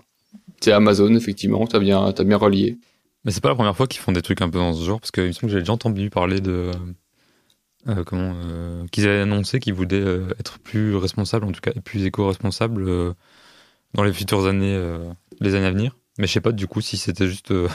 c'est 0.60 0.70
Amazon 0.70 1.12
effectivement 1.16 1.66
t'as 1.66 1.80
bien 1.80 2.12
t'as 2.12 2.22
bien 2.22 2.36
relié. 2.36 2.78
Mais 3.24 3.32
c'est 3.32 3.42
pas 3.42 3.48
la 3.48 3.56
première 3.56 3.76
fois 3.76 3.88
qu'ils 3.88 4.00
font 4.00 4.12
des 4.12 4.22
trucs 4.22 4.42
un 4.42 4.48
peu 4.48 4.58
dans 4.58 4.74
ce 4.74 4.84
genre 4.84 5.00
parce 5.00 5.10
que 5.10 5.22
il 5.22 5.26
me 5.26 5.32
semble 5.32 5.50
que 5.50 5.54
j'ai 5.54 5.62
déjà 5.62 5.72
entendu 5.72 6.08
parler 6.08 6.40
de 6.40 6.70
euh, 7.88 8.04
comment 8.04 8.32
qu'ils 8.92 9.08
avaient 9.08 9.22
annoncé 9.22 9.58
qu'ils 9.58 9.74
voulaient 9.74 10.20
être 10.38 10.60
plus 10.60 10.94
responsables 10.94 11.46
en 11.46 11.50
tout 11.50 11.60
cas 11.60 11.72
plus 11.84 12.06
éco-responsables 12.06 13.14
dans 13.94 14.02
les 14.04 14.12
futures 14.12 14.46
années, 14.46 14.74
euh, 14.74 14.98
les 15.40 15.54
années 15.54 15.66
à 15.66 15.70
venir. 15.70 15.96
Mais 16.18 16.26
je 16.26 16.32
sais 16.32 16.40
pas 16.40 16.52
du 16.52 16.66
coup 16.66 16.80
si 16.80 16.96
c'était 16.96 17.26
juste 17.26 17.50
euh, 17.50 17.68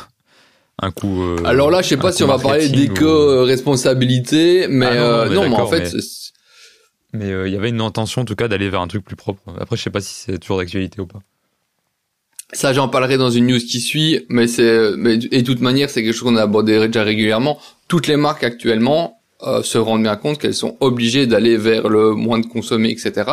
un 0.82 0.92
coup. 0.92 1.24
Euh, 1.24 1.38
Alors 1.46 1.70
là, 1.70 1.82
je 1.82 1.90
sais 1.90 1.98
pas 1.98 2.12
si 2.12 2.24
on 2.24 2.28
va 2.28 2.40
parler 2.40 2.70
d'éco-responsabilité, 2.70 4.68
mais 4.70 4.86
ah 4.86 5.28
non, 5.30 5.50
mais, 5.50 5.56
en 5.56 5.68
fait. 5.68 5.94
Mais 7.14 7.30
il 7.48 7.54
y 7.54 7.58
avait 7.58 7.70
une 7.70 7.82
intention 7.82 8.22
en 8.22 8.26
tout 8.26 8.36
cas 8.36 8.48
d'aller 8.48 8.70
vers 8.70 8.82
un 8.82 8.88
truc 8.88 9.04
plus 9.04 9.18
propre. 9.18 9.42
Après, 9.60 9.76
je 9.76 9.84
sais 9.84 9.90
pas 9.90 10.02
si 10.02 10.14
c'est 10.14 10.40
toujours 10.40 10.58
d'actualité 10.58 11.02
ou 11.02 11.08
pas. 11.08 11.20
Ça, 12.54 12.74
j'en 12.74 12.90
parlerai 12.90 13.18
dans 13.18 13.30
une 13.30 13.48
news 13.48 13.60
qui 13.60 13.80
suit, 13.80 14.26
mais 14.28 14.46
c'est, 14.48 14.92
mais, 14.98 15.16
et 15.32 15.42
de 15.42 15.46
toute 15.46 15.62
manière, 15.62 15.90
c'est 15.90 16.04
quelque 16.04 16.14
chose 16.14 16.30
qu'on 16.30 16.36
a 16.36 16.42
abordé 16.42 16.88
déjà 16.88 17.04
régulièrement. 17.04 17.60
Toutes 17.88 18.08
les 18.08 18.18
marques 18.18 18.44
actuellement 18.44 19.22
se 19.64 19.78
rendent 19.78 20.04
bien 20.04 20.16
compte 20.18 20.38
qu'elles 20.38 20.54
sont 20.54 20.78
obligées 20.82 21.28
d'aller 21.28 21.58
vers 21.58 21.90
le 21.90 22.12
moins 22.14 22.40
de 22.40 22.46
consommer, 22.46 22.92
etc 22.92 23.24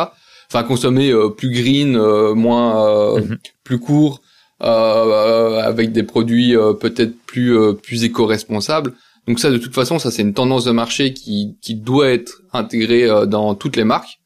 enfin 0.51 0.63
consommer 0.63 1.11
euh, 1.11 1.29
plus 1.29 1.51
green, 1.51 1.95
euh, 1.95 2.33
moins 2.33 2.87
euh, 2.87 3.21
mhm. 3.21 3.37
plus 3.63 3.79
court, 3.79 4.21
avec 4.59 5.93
des 5.93 6.03
produits 6.03 6.53
peut-être 6.81 7.13
plus 7.25 7.57
plus 7.81 8.03
éco-responsables. 8.03 8.93
Donc 9.25 9.39
ça, 9.39 9.51
de 9.51 9.57
toute 9.57 9.73
façon, 9.73 9.99
ça 9.99 10.11
c'est 10.11 10.21
une 10.21 10.33
tendance 10.33 10.65
de 10.65 10.71
marché 10.71 11.13
qui 11.13 11.55
qui 11.61 11.75
doit 11.75 12.09
être 12.09 12.41
intégrée 12.51 13.07
dans 13.25 13.55
toutes 13.55 13.77
les 13.77 13.85
marques. 13.85 14.19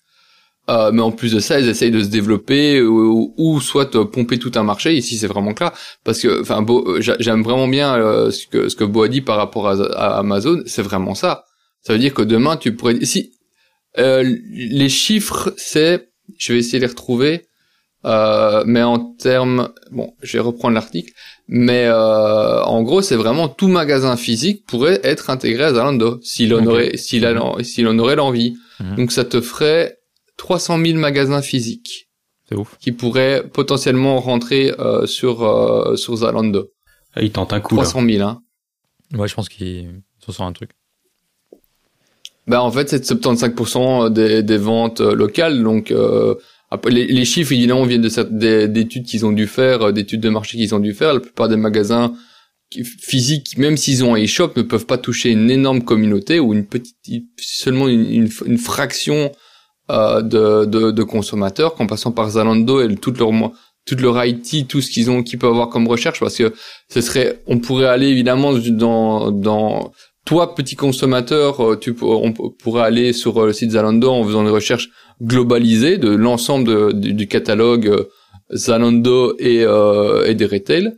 Euh, 0.69 0.91
mais 0.93 1.01
en 1.01 1.11
plus 1.11 1.33
de 1.33 1.39
ça, 1.39 1.59
ils 1.59 1.67
essayent 1.67 1.91
de 1.91 2.01
se 2.01 2.07
développer 2.07 2.81
ou, 2.81 3.33
ou 3.37 3.59
soit 3.59 3.91
pomper 4.09 4.39
tout 4.39 4.53
un 4.55 4.63
marché. 4.63 4.95
Ici, 4.95 5.17
c'est 5.17 5.27
vraiment 5.27 5.53
clair 5.53 5.71
parce 6.05 6.21
que, 6.21 6.41
enfin, 6.41 6.65
j'aime 7.19 7.43
vraiment 7.43 7.67
bien 7.67 7.95
ce 8.31 8.47
que 8.47 8.69
ce 8.69 8.75
que 8.75 8.85
Bo 8.85 9.03
a 9.03 9.07
dit 9.07 9.21
par 9.21 9.37
rapport 9.37 9.67
à, 9.67 9.73
à 9.73 10.17
Amazon. 10.17 10.63
C'est 10.65 10.81
vraiment 10.81 11.13
ça. 11.13 11.43
Ça 11.81 11.93
veut 11.93 11.99
dire 11.99 12.13
que 12.13 12.23
demain, 12.23 12.55
tu 12.57 12.75
pourrais, 12.75 13.03
si 13.03 13.33
euh, 13.97 14.37
les 14.51 14.89
chiffres, 14.89 15.53
c'est 15.57 16.09
je 16.37 16.53
vais 16.53 16.59
essayer 16.59 16.79
de 16.79 16.85
les 16.85 16.89
retrouver. 16.89 17.47
Euh, 18.05 18.63
mais 18.65 18.83
en 18.83 18.99
termes, 18.99 19.69
bon, 19.91 20.13
je 20.21 20.33
vais 20.33 20.41
reprendre 20.41 20.75
l'article, 20.75 21.13
mais 21.47 21.85
euh, 21.85 22.61
en 22.63 22.81
gros, 22.83 23.01
c'est 23.01 23.15
vraiment 23.15 23.47
tout 23.47 23.69
magasin 23.69 24.17
physique 24.17 24.65
pourrait 24.65 24.99
être 25.03 25.29
intégré 25.29 25.63
à 25.63 25.73
Zalando 25.73 26.19
s'il 26.21 26.53
en 26.53 26.65
aurait, 26.65 26.97
s'il 26.97 27.25
s'il 27.61 27.87
en 27.87 27.99
aurait 27.99 28.17
l'envie. 28.17 28.57
Mhm. 28.81 28.95
Donc 28.95 29.11
ça 29.13 29.23
te 29.23 29.39
ferait 29.39 29.99
300 30.37 30.83
000 30.83 30.99
magasins 30.99 31.41
physiques. 31.41 32.09
Ouf. 32.53 32.77
Qui 32.79 32.91
pourraient 32.91 33.43
potentiellement 33.47 34.19
rentrer 34.19 34.73
euh, 34.77 35.07
sur 35.07 35.43
euh, 35.43 35.95
sur 35.95 36.17
Zalando. 36.17 36.71
Ah, 37.15 37.21
il 37.23 37.31
tente 37.31 37.51
un 37.53 37.59
coup. 37.59 37.75
300 37.75 38.05
000, 38.05 38.27
hein. 38.27 38.41
Ouais, 39.13 39.27
je 39.27 39.33
pense 39.33 39.49
qu'il 39.49 40.01
se 40.23 40.31
sent 40.31 40.43
un 40.43 40.53
truc. 40.53 40.71
Bah 42.47 42.61
en 42.61 42.71
fait 42.71 42.89
c'est 42.89 43.03
75% 43.03 44.11
des, 44.11 44.43
des 44.43 44.57
ventes 44.57 44.99
euh, 44.99 45.15
locales 45.15 45.63
donc 45.63 45.91
euh, 45.91 46.35
les, 46.89 47.07
les, 47.07 47.25
chiffres 47.25 47.53
évidemment 47.53 47.85
viennent 47.85 48.01
de 48.01 48.65
d'études 48.65 49.05
qu'ils 49.05 49.25
ont 49.25 49.31
dû 49.31 49.47
faire 49.47 49.81
euh, 49.83 49.91
d'études 49.91 50.21
de 50.21 50.29
marché 50.29 50.57
qu'ils 50.57 50.75
ont 50.75 50.79
dû 50.79 50.93
faire. 50.93 51.13
La 51.13 51.19
plupart 51.19 51.47
des 51.47 51.55
magasins 51.55 52.13
physiques 52.99 53.57
même 53.57 53.77
s'ils 53.77 54.03
ont 54.03 54.15
un 54.15 54.23
e-shop 54.23 54.51
ne 54.55 54.63
peuvent 54.63 54.85
pas 54.85 54.97
toucher 54.97 55.29
une 55.29 55.51
énorme 55.51 55.83
communauté 55.83 56.39
ou 56.39 56.53
une 56.53 56.65
petite 56.65 56.97
seulement 57.37 57.87
une, 57.87 58.27
une, 58.45 58.57
fraction 58.57 59.31
euh, 59.91 60.21
de, 60.21 60.65
de, 60.65 60.91
de, 60.91 61.03
consommateurs 61.03 61.75
qu'en 61.75 61.87
passant 61.87 62.11
par 62.11 62.31
Zalando 62.31 62.81
et 62.81 62.95
toute 62.95 63.19
leur 63.19 63.31
toute 63.85 63.99
leur 63.99 64.23
IT, 64.23 64.67
tout 64.67 64.81
ce 64.81 64.89
qu'ils 64.89 65.11
ont, 65.11 65.23
qu'ils 65.23 65.39
peuvent 65.39 65.51
avoir 65.51 65.67
comme 65.67 65.87
recherche, 65.89 66.21
parce 66.21 66.37
que 66.37 66.53
ce 66.87 67.01
serait, 67.01 67.41
on 67.47 67.59
pourrait 67.59 67.87
aller 67.87 68.07
évidemment 68.07 68.53
dans 68.53 69.29
dans 69.29 69.91
toi, 70.25 70.55
petit 70.55 70.75
consommateur, 70.75 71.59
euh, 71.59 71.75
tu 71.75 71.95
on 72.01 72.31
pourrait 72.31 72.83
aller 72.83 73.11
sur 73.13 73.37
euh, 73.37 73.47
le 73.47 73.53
site 73.53 73.71
Zalando 73.71 74.09
en 74.09 74.23
faisant 74.23 74.43
des 74.43 74.49
recherches 74.49 74.89
globalisées 75.21 75.97
de 75.97 76.09
l'ensemble 76.09 76.97
du, 76.97 77.27
catalogue 77.27 77.87
euh, 77.87 78.05
Zalando 78.53 79.35
et, 79.39 79.61
et 80.25 80.35
des 80.35 80.45
retail, 80.45 80.93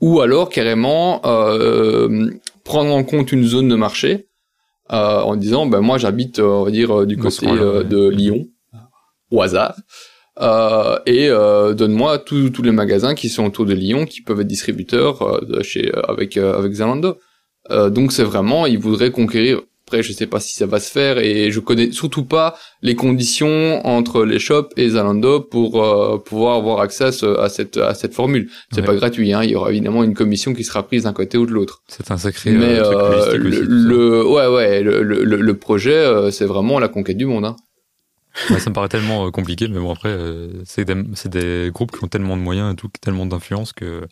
ou 0.00 0.20
alors 0.20 0.48
carrément 0.48 1.20
prendre 2.62 2.94
en 2.94 3.04
compte 3.04 3.32
une 3.32 3.44
zone 3.44 3.68
de 3.68 3.74
marché 3.74 4.28
en 4.88 5.34
disant, 5.34 5.66
ben 5.66 5.80
moi 5.80 5.98
j'habite, 5.98 6.38
on 6.38 6.64
va 6.64 6.70
dire, 6.70 7.06
du 7.06 7.16
côté 7.16 7.46
de 7.46 8.08
Lyon, 8.08 8.46
au 9.30 9.40
hasard. 9.40 9.74
Et 11.06 11.28
donne-moi 11.28 12.18
tous 12.18 12.62
les 12.62 12.70
magasins 12.70 13.14
qui 13.14 13.28
sont 13.28 13.46
autour 13.46 13.66
de 13.66 13.74
Lyon 13.74 14.04
qui 14.04 14.22
peuvent 14.22 14.40
être 14.40 14.46
distributeurs 14.46 15.40
chez 15.62 15.90
avec 16.06 16.36
avec 16.36 16.72
Zalando. 16.74 17.18
Euh, 17.70 17.90
donc 17.90 18.12
c'est 18.12 18.24
vraiment, 18.24 18.66
ils 18.66 18.78
voudraient 18.78 19.10
conquérir. 19.10 19.60
Après, 19.86 20.02
je 20.02 20.14
sais 20.14 20.26
pas 20.26 20.40
si 20.40 20.54
ça 20.54 20.64
va 20.64 20.80
se 20.80 20.90
faire 20.90 21.18
et 21.18 21.50
je 21.50 21.60
connais 21.60 21.92
surtout 21.92 22.24
pas 22.24 22.56
les 22.80 22.94
conditions 22.94 23.86
entre 23.86 24.24
les 24.24 24.38
shops 24.38 24.70
et 24.78 24.88
Zalando 24.88 25.40
pour 25.40 25.84
euh, 25.84 26.16
pouvoir 26.16 26.56
avoir 26.56 26.80
accès 26.80 27.04
à, 27.04 27.48
cette 27.50 27.76
à 27.76 27.92
cette 27.92 28.14
formule. 28.14 28.48
C'est 28.72 28.82
pas 28.82 28.94
gratuit, 28.94 29.34
hein. 29.34 29.42
Il 29.42 29.50
y 29.50 29.54
aura 29.54 29.70
évidemment 29.70 30.02
une 30.02 30.14
commission 30.14 30.54
qui 30.54 30.64
sera 30.64 30.84
prise 30.84 31.02
d'un 31.02 31.12
côté 31.12 31.36
ou 31.36 31.44
de 31.44 31.52
l'autre. 31.52 31.82
C'est 31.88 32.10
un 32.10 32.16
sacré. 32.16 32.52
Mais 32.52 32.78
euh, 32.78 33.36
le, 33.36 34.26
ouais 34.26 34.46
ouais 34.46 34.82
le, 34.82 35.02
le, 35.02 35.22
le 35.22 35.54
projet, 35.58 36.30
c'est 36.32 36.46
vraiment 36.46 36.78
la 36.78 36.88
conquête 36.88 37.18
du 37.18 37.26
monde. 37.26 37.44
Hein. 37.44 37.56
ça 38.58 38.70
me 38.70 38.74
paraît 38.74 38.88
tellement 38.88 39.30
compliqué, 39.30 39.68
mais 39.68 39.78
bon 39.78 39.92
après, 39.92 40.16
c'est 40.64 40.86
des, 40.86 40.94
des 41.28 41.70
groupes 41.74 41.92
qui 41.92 42.02
ont 42.02 42.08
tellement 42.08 42.38
de 42.38 42.42
moyens 42.42 42.72
et 42.72 42.76
tout, 42.76 42.88
tellement 43.02 43.26
d'influence 43.26 43.74
que 43.74 44.08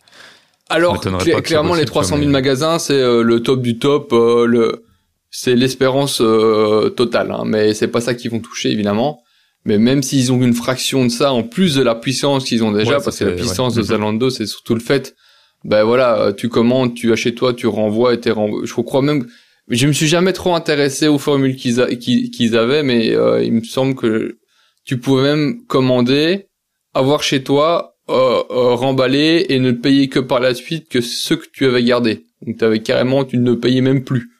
alors, 0.73 0.99
clairement, 1.43 1.75
les 1.75 1.85
300 1.85 2.17
000 2.17 2.29
magasins, 2.29 2.79
c'est 2.79 2.93
euh, 2.93 3.21
le 3.21 3.41
top 3.41 3.61
du 3.61 3.77
top. 3.77 4.11
Euh, 4.11 4.45
le, 4.45 4.85
c'est 5.29 5.55
l'espérance 5.55 6.19
euh, 6.19 6.89
totale. 6.89 7.31
Hein, 7.31 7.43
mais 7.45 7.73
c'est 7.73 7.87
pas 7.87 8.01
ça 8.01 8.15
qu'ils 8.15 8.31
vont 8.31 8.39
toucher, 8.39 8.71
évidemment. 8.71 9.21
Mais 9.65 9.77
même 9.77 10.01
s'ils 10.01 10.31
ont 10.31 10.41
une 10.41 10.53
fraction 10.53 11.05
de 11.05 11.09
ça, 11.09 11.31
en 11.31 11.43
plus 11.43 11.75
de 11.75 11.83
la 11.83 11.95
puissance 11.95 12.43
qu'ils 12.43 12.63
ont 12.63 12.71
déjà, 12.71 12.99
parce 12.99 13.19
que 13.19 13.25
la 13.25 13.31
puissance 13.31 13.75
de 13.75 13.81
mm-hmm. 13.81 13.85
Zalando, 13.85 14.29
c'est 14.29 14.45
surtout 14.45 14.73
le 14.73 14.81
fait 14.81 15.15
ben 15.63 15.85
voilà, 15.85 16.33
tu 16.35 16.49
commandes, 16.49 16.93
tu 16.93 17.13
as 17.13 17.15
chez 17.15 17.33
toi, 17.33 17.53
tu 17.53 17.67
renvoies 17.67 18.13
et 18.15 18.19
t'es 18.19 18.31
renvoies. 18.31 18.65
Je 18.65 18.73
crois 18.73 19.01
même, 19.01 19.25
je 19.69 19.87
me 19.87 19.93
suis 19.93 20.07
jamais 20.07 20.33
trop 20.33 20.55
intéressé 20.55 21.07
aux 21.07 21.17
formules 21.17 21.55
qu'ils 21.55 21.87
qu'ils 21.97 22.57
avaient, 22.57 22.83
mais 22.83 23.15
il 23.45 23.53
me 23.53 23.63
semble 23.63 23.95
que 23.95 24.39
tu 24.83 24.97
pouvais 24.97 25.21
même 25.21 25.65
commander, 25.65 26.47
avoir 26.93 27.23
chez 27.23 27.43
toi, 27.43 27.92
euh, 28.09 28.43
euh, 28.49 28.73
remballer 28.75 29.45
et 29.49 29.59
ne 29.59 29.71
payer 29.71 30.09
que 30.09 30.19
par 30.19 30.39
la 30.39 30.53
suite 30.53 30.89
que 30.89 31.01
ceux 31.01 31.37
que 31.37 31.45
tu 31.51 31.65
avais 31.65 31.83
gardés. 31.83 32.25
Donc 32.45 32.57
tu 32.57 32.65
avais 32.65 32.81
carrément, 32.81 33.23
tu 33.23 33.37
ne 33.37 33.53
payais 33.53 33.81
même 33.81 34.03
plus 34.03 34.31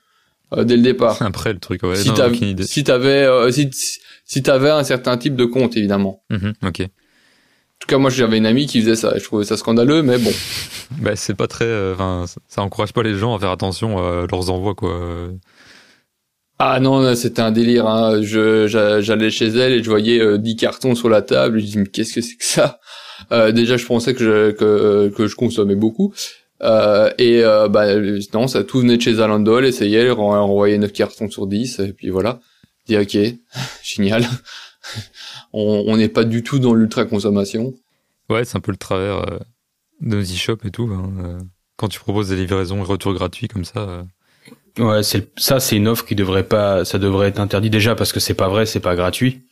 euh, 0.53 0.63
dès 0.63 0.75
le 0.75 0.83
départ. 0.83 1.17
C'est 1.17 1.23
après 1.25 1.53
le 1.53 1.59
truc. 1.59 1.83
Ouais, 1.83 1.95
si 1.95 2.13
t'avais, 2.13 2.55
si 2.63 2.83
t'avais, 2.83 3.23
euh, 3.23 3.51
si, 3.51 3.69
si 4.25 4.43
t'avais 4.43 4.69
un 4.69 4.83
certain 4.83 5.17
type 5.17 5.35
de 5.35 5.45
compte 5.45 5.77
évidemment. 5.77 6.23
Mhm, 6.29 6.53
ok. 6.63 6.81
En 6.81 7.85
tout 7.85 7.87
cas, 7.87 7.97
moi, 7.97 8.09
j'avais 8.09 8.37
une 8.37 8.45
amie 8.45 8.65
qui 8.65 8.79
faisait 8.79 8.95
ça. 8.95 9.13
Je 9.17 9.23
trouvais 9.23 9.43
ça 9.43 9.57
scandaleux, 9.57 10.03
mais 10.03 10.17
bon. 10.17 10.31
bah, 11.01 11.15
c'est 11.15 11.33
pas 11.33 11.47
très. 11.47 11.65
Euh, 11.65 11.93
enfin, 11.93 12.25
ça 12.47 12.61
encourage 12.61 12.93
pas 12.93 13.03
les 13.03 13.15
gens 13.15 13.35
à 13.35 13.39
faire 13.39 13.51
attention 13.51 13.97
à 13.97 14.25
leurs 14.29 14.49
envois, 14.49 14.73
quoi. 14.73 15.29
Ah 16.59 16.79
non, 16.79 17.13
c'était 17.15 17.41
un 17.41 17.51
délire. 17.51 17.87
Hein. 17.87 18.21
Je, 18.21 18.67
j'allais 19.01 19.29
chez 19.31 19.47
elle 19.47 19.73
et 19.73 19.83
je 19.83 19.89
voyais 19.89 20.21
euh, 20.21 20.37
10 20.37 20.55
cartons 20.55 20.95
sur 20.95 21.09
la 21.09 21.21
table. 21.21 21.59
Je 21.59 21.65
dis 21.65 21.77
mais 21.77 21.87
qu'est-ce 21.87 22.13
que 22.13 22.21
c'est 22.21 22.37
que 22.37 22.45
ça? 22.45 22.79
Euh, 23.31 23.51
Déjà, 23.51 23.77
je 23.77 23.85
pensais 23.85 24.13
que 24.13 24.19
je, 24.19 24.51
que, 24.51 25.09
que 25.15 25.27
je 25.27 25.35
consommais 25.35 25.75
beaucoup. 25.75 26.13
Euh, 26.61 27.11
et 27.17 27.43
euh, 27.43 27.67
bah 27.67 27.87
non, 28.33 28.47
ça 28.47 28.63
tout 28.63 28.79
venait 28.79 28.97
de 28.97 29.01
chez 29.01 29.19
Alandol. 29.19 29.65
Essayait, 29.65 29.99
elle 29.99 30.11
renvoyait 30.11 30.77
9 30.77 30.91
cartons 30.93 31.29
sur 31.29 31.47
10 31.47 31.79
et 31.79 31.93
puis 31.93 32.09
voilà. 32.09 32.39
Je 32.87 32.95
dis 32.95 32.99
ok, 32.99 33.35
génial. 33.83 34.25
on 35.53 35.97
n'est 35.97 36.09
pas 36.09 36.23
du 36.23 36.43
tout 36.43 36.59
dans 36.59 36.73
l'ultra 36.73 37.05
consommation. 37.05 37.73
Ouais, 38.29 38.45
c'est 38.45 38.57
un 38.57 38.61
peu 38.61 38.71
le 38.71 38.77
travers 38.77 39.17
euh, 39.17 39.39
de 40.01 40.15
nos 40.15 40.21
e-shops 40.21 40.65
et 40.65 40.71
tout. 40.71 40.89
Hein. 40.91 41.11
Euh, 41.23 41.39
quand 41.77 41.87
tu 41.87 41.99
proposes 41.99 42.29
des 42.29 42.35
livraisons 42.35 42.79
et 42.79 42.85
retours 42.85 43.13
gratuits 43.13 43.47
comme 43.47 43.65
ça. 43.65 43.79
Euh. 43.79 44.03
Ouais, 44.79 45.03
c'est 45.03 45.31
ça, 45.37 45.59
c'est 45.59 45.75
une 45.75 45.87
offre 45.87 46.05
qui 46.05 46.15
devrait 46.15 46.47
pas, 46.47 46.83
ça 46.83 46.97
devrait 46.97 47.27
être 47.27 47.39
interdit 47.39 47.69
déjà 47.69 47.95
parce 47.95 48.11
que 48.11 48.19
c'est 48.19 48.33
pas 48.33 48.47
vrai, 48.47 48.65
c'est 48.65 48.79
pas 48.79 48.95
gratuit. 48.95 49.43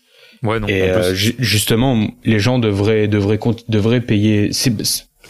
Ouais, 0.44 0.60
non. 0.60 0.68
Et 0.68 0.92
justement, 1.14 2.08
les 2.24 2.40
gens 2.40 2.60
devraient 2.60 3.08
devraient 3.08 3.40
devraient 3.70 4.02
payer. 4.02 4.52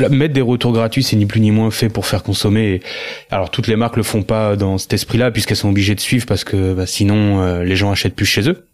mettre 0.09 0.33
des 0.33 0.41
retours 0.41 0.71
gratuits, 0.71 1.03
c'est 1.03 1.15
ni 1.15 1.25
plus 1.25 1.41
ni 1.41 1.51
moins 1.51 1.69
fait 1.69 1.89
pour 1.89 2.05
faire 2.05 2.23
consommer. 2.23 2.81
Alors 3.29 3.51
toutes 3.51 3.67
les 3.67 3.75
marques 3.75 3.97
le 3.97 4.03
font 4.03 4.23
pas 4.23 4.55
dans 4.55 4.77
cet 4.77 4.93
esprit-là 4.93 5.31
puisqu'elles 5.31 5.57
sont 5.57 5.69
obligées 5.69 5.95
de 5.95 5.99
suivre 5.99 6.25
parce 6.25 6.43
que 6.43 6.73
bah, 6.73 6.85
sinon 6.85 7.61
les 7.61 7.75
gens 7.75 7.91
achètent 7.91 8.15
plus 8.15 8.25
chez 8.25 8.47
eux. 8.49 8.65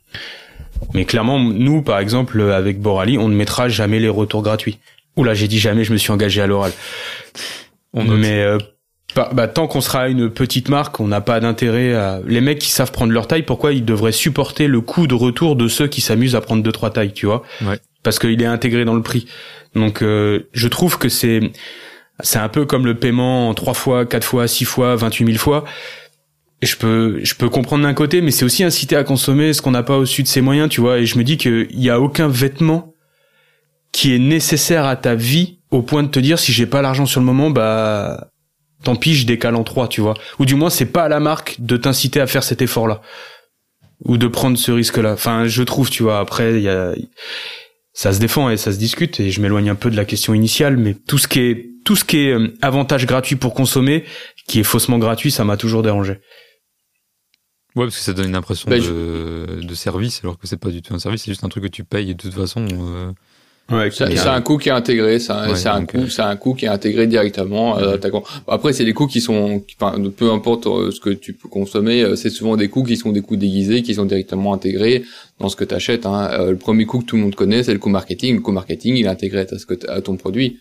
Mais 0.93 1.05
clairement, 1.05 1.39
nous, 1.39 1.81
par 1.81 1.97
exemple, 1.97 2.39
avec 2.51 2.79
Borali, 2.79 3.17
on 3.17 3.29
ne 3.29 3.35
mettra 3.35 3.67
jamais 3.67 3.99
les 3.99 4.09
retours 4.09 4.43
gratuits. 4.43 4.77
Oula, 5.15 5.33
j'ai 5.33 5.47
dit 5.47 5.57
jamais, 5.57 5.83
je 5.83 5.91
me 5.91 5.97
suis 5.97 6.11
engagé 6.11 6.39
à 6.39 6.45
l'oral. 6.45 6.71
Mais 7.95 8.45
bah, 9.33 9.47
tant 9.47 9.67
qu'on 9.67 9.81
sera 9.81 10.09
une 10.09 10.29
petite 10.29 10.69
marque, 10.69 10.99
on 10.99 11.07
n'a 11.07 11.21
pas 11.21 11.39
d'intérêt 11.39 11.93
à... 11.93 12.19
Les 12.25 12.41
mecs 12.41 12.59
qui 12.59 12.69
savent 12.69 12.91
prendre 12.91 13.11
leur 13.11 13.27
taille, 13.27 13.43
pourquoi 13.43 13.73
ils 13.73 13.85
devraient 13.85 14.11
supporter 14.11 14.67
le 14.67 14.81
coût 14.81 15.07
de 15.07 15.15
retour 15.15 15.55
de 15.55 15.67
ceux 15.67 15.87
qui 15.87 16.01
s'amusent 16.01 16.35
à 16.35 16.41
prendre 16.41 16.63
deux 16.63 16.71
trois 16.71 16.91
tailles, 16.91 17.13
tu 17.13 17.25
vois? 17.25 17.43
Ouais. 17.61 17.79
Parce 18.03 18.19
qu'il 18.19 18.41
est 18.41 18.45
intégré 18.45 18.85
dans 18.85 18.95
le 18.95 19.01
prix. 19.01 19.27
Donc, 19.75 20.01
euh, 20.01 20.47
je 20.53 20.67
trouve 20.67 20.97
que 20.97 21.09
c'est 21.09 21.51
c'est 22.21 22.39
un 22.39 22.49
peu 22.49 22.65
comme 22.65 22.85
le 22.85 22.95
paiement 22.95 23.49
en 23.49 23.53
trois 23.53 23.75
fois, 23.75 24.05
quatre 24.05 24.23
fois, 24.23 24.47
six 24.47 24.65
fois, 24.65 24.95
28 24.95 25.25
000 25.25 25.37
fois 25.37 25.65
je 26.61 26.75
peux 26.75 27.19
je 27.23 27.35
peux 27.35 27.49
comprendre 27.49 27.83
d'un 27.83 27.93
côté 27.93 28.21
mais 28.21 28.31
c'est 28.31 28.45
aussi 28.45 28.63
inciter 28.63 28.95
à 28.95 29.03
consommer 29.03 29.53
ce 29.53 29.61
qu'on 29.61 29.71
n'a 29.71 29.83
pas 29.83 29.97
au-dessus 29.97 30.23
de 30.23 30.27
ses 30.27 30.41
moyens 30.41 30.69
tu 30.69 30.81
vois? 30.81 30.99
Et 30.99 31.05
je 31.05 31.17
me 31.17 31.23
dis 31.23 31.37
qu'il 31.37 31.67
y 31.71 31.89
a 31.89 31.99
aucun 31.99 32.27
vêtement 32.27 32.93
qui 33.91 34.13
est 34.13 34.19
nécessaire 34.19 34.85
à 34.85 34.95
ta 34.95 35.15
vie 35.15 35.59
au 35.69 35.81
point 35.81 36.03
de 36.03 36.07
te 36.07 36.19
dire 36.19 36.39
si 36.39 36.51
j'ai 36.51 36.65
pas 36.65 36.81
l'argent 36.81 37.05
sur 37.05 37.19
le 37.19 37.25
moment 37.25 37.49
bah 37.49 38.29
tant 38.83 38.95
pis 38.95 39.15
je 39.15 39.25
décale 39.25 39.55
en 39.55 39.63
trois 39.63 39.87
tu 39.87 40.01
vois. 40.01 40.15
Ou 40.39 40.45
du 40.45 40.55
moins 40.55 40.69
c'est 40.69 40.85
pas 40.85 41.03
à 41.03 41.09
la 41.09 41.19
marque 41.19 41.57
de 41.59 41.77
t'inciter 41.77 42.19
à 42.19 42.27
faire 42.27 42.43
cet 42.43 42.61
effort 42.61 42.87
là 42.87 43.01
ou 44.05 44.17
de 44.17 44.27
prendre 44.27 44.57
ce 44.57 44.71
risque 44.71 44.97
là 44.97 45.13
enfin 45.13 45.47
je 45.47 45.63
trouve 45.63 45.89
tu 45.89 46.03
vois 46.03 46.19
après 46.19 46.55
il 46.55 46.61
y 46.61 46.69
a 46.69 46.93
ça 47.93 48.13
se 48.13 48.19
défend 48.19 48.49
et 48.49 48.57
ça 48.57 48.71
se 48.71 48.77
discute 48.77 49.19
et 49.19 49.31
je 49.31 49.41
m'éloigne 49.41 49.71
un 49.71 49.75
peu 49.75 49.89
de 49.89 49.95
la 49.95 50.05
question 50.05 50.33
initiale 50.35 50.77
mais 50.77 50.93
tout 50.93 51.17
ce 51.17 51.27
qui 51.27 51.39
est 51.39 51.69
tout 51.83 51.95
ce 51.95 52.05
qui 52.05 52.17
est 52.19 52.33
euh, 52.33 52.53
avantage 52.61 53.07
gratuit 53.07 53.37
pour 53.37 53.53
consommer 53.53 54.03
qui 54.47 54.59
est 54.59 54.63
faussement 54.63 54.99
gratuit 54.99 55.31
ça 55.31 55.43
m'a 55.43 55.57
toujours 55.57 55.83
dérangé. 55.83 56.19
Ouais, 57.77 57.85
parce 57.85 57.97
que 57.97 58.01
ça 58.01 58.13
donne 58.13 58.29
une 58.29 58.35
impression 58.35 58.67
bah, 58.67 58.79
de, 58.79 59.59
de, 59.61 59.75
service, 59.75 60.21
alors 60.23 60.39
que 60.39 60.47
c'est 60.47 60.57
pas 60.57 60.71
du 60.71 60.81
tout 60.81 60.95
un 60.95 60.99
service, 60.99 61.21
c'est 61.21 61.31
juste 61.31 61.43
un 61.43 61.49
truc 61.49 61.63
que 61.65 61.69
tu 61.69 61.83
payes 61.83 62.15
de 62.15 62.19
toute 62.19 62.33
façon. 62.33 62.65
Euh... 62.71 63.11
Ouais, 63.69 63.89
c'est 63.91 64.27
un 64.27 64.41
coût 64.41 64.57
qui 64.57 64.69
est 64.69 64.71
intégré, 64.71 65.19
c'est 65.19 65.33
un, 65.33 65.51
ouais, 65.51 65.67
un 65.67 65.85
coût, 65.85 65.97
euh, 65.97 66.07
c'est 66.07 66.21
un 66.21 66.37
coût 66.37 66.53
qui 66.53 66.65
est 66.65 66.69
intégré 66.69 67.05
directement. 67.05 67.77
Euh, 67.77 67.97
Après, 68.47 68.71
c'est 68.71 68.85
des 68.85 68.93
coûts 68.93 69.07
qui 69.07 69.19
sont, 69.19 69.61
enfin, 69.79 70.01
peu 70.15 70.31
importe 70.31 70.67
euh, 70.67 70.89
ce 70.91 71.01
que 71.01 71.09
tu 71.09 71.33
peux 71.33 71.49
consommer, 71.49 72.01
euh, 72.01 72.15
c'est 72.15 72.29
souvent 72.29 72.55
des 72.55 72.69
coûts 72.69 72.83
qui 72.83 72.95
sont 72.95 73.11
des 73.11 73.21
coûts 73.21 73.35
déguisés, 73.35 73.81
qui 73.81 73.93
sont 73.93 74.05
directement 74.05 74.53
intégrés 74.53 75.03
dans 75.39 75.49
ce 75.49 75.57
que 75.57 75.65
tu 75.65 75.75
achètes. 75.75 76.05
Hein. 76.05 76.47
le 76.49 76.55
premier 76.55 76.85
coût 76.85 76.99
que 76.99 77.05
tout 77.05 77.17
le 77.17 77.23
monde 77.23 77.35
connaît, 77.35 77.61
c'est 77.61 77.73
le 77.73 77.79
coût 77.79 77.89
marketing. 77.89 78.35
Le 78.35 78.41
coût 78.41 78.53
marketing, 78.53 78.95
il 78.95 79.05
est 79.05 79.09
intégré 79.09 79.41
à, 79.41 79.59
ce 79.59 79.65
que 79.65 79.75
à 79.89 79.99
ton 79.99 80.15
produit. 80.15 80.59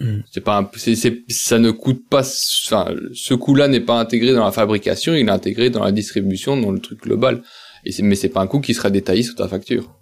Mm. 0.00 0.18
C'est 0.32 0.42
pas, 0.42 0.68
c'est, 0.76 0.96
ça 1.28 1.60
ne 1.60 1.70
coûte 1.70 2.08
pas. 2.10 2.22
Enfin, 2.66 2.88
ce 3.14 3.34
coût-là 3.34 3.68
n'est 3.68 3.80
pas 3.80 4.00
intégré 4.00 4.32
dans 4.32 4.44
la 4.44 4.52
fabrication, 4.52 5.14
il 5.14 5.28
est 5.28 5.30
intégré 5.30 5.70
dans 5.70 5.84
la 5.84 5.92
distribution, 5.92 6.56
dans 6.56 6.72
le 6.72 6.80
truc 6.80 7.02
global. 7.02 7.42
Et 7.84 7.92
mais 8.02 8.16
c'est 8.16 8.28
pas 8.30 8.40
un 8.40 8.48
coût 8.48 8.60
qui 8.60 8.74
sera 8.74 8.90
détaillé 8.90 9.22
sur 9.22 9.36
ta 9.36 9.46
facture. 9.46 9.97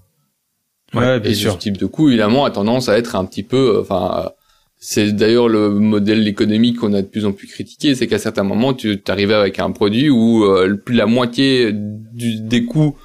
Ouais, 0.94 1.20
bien 1.20 1.30
et 1.30 1.34
sûr. 1.34 1.52
Ce 1.52 1.58
type 1.58 1.76
de 1.76 1.86
coût, 1.86 2.08
évidemment, 2.08 2.44
a 2.44 2.50
tendance 2.50 2.88
à 2.88 2.96
être 2.96 3.16
un 3.16 3.24
petit 3.24 3.42
peu. 3.42 3.76
Euh, 3.76 3.80
enfin, 3.80 4.30
c'est 4.78 5.12
d'ailleurs 5.12 5.48
le 5.48 5.70
modèle 5.70 6.26
économique 6.28 6.78
qu'on 6.78 6.92
a 6.92 7.02
de 7.02 7.06
plus 7.06 7.24
en 7.24 7.32
plus 7.32 7.48
critiqué, 7.48 7.94
c'est 7.94 8.06
qu'à 8.06 8.18
certains 8.18 8.44
moments, 8.44 8.74
tu 8.74 9.00
arrivais 9.08 9.34
avec 9.34 9.58
un 9.58 9.70
produit 9.72 10.10
où 10.10 10.44
euh, 10.44 10.74
plus 10.74 10.94
la 10.94 11.06
moitié 11.06 11.72
du, 11.72 12.40
des 12.40 12.64
coûts 12.64 12.96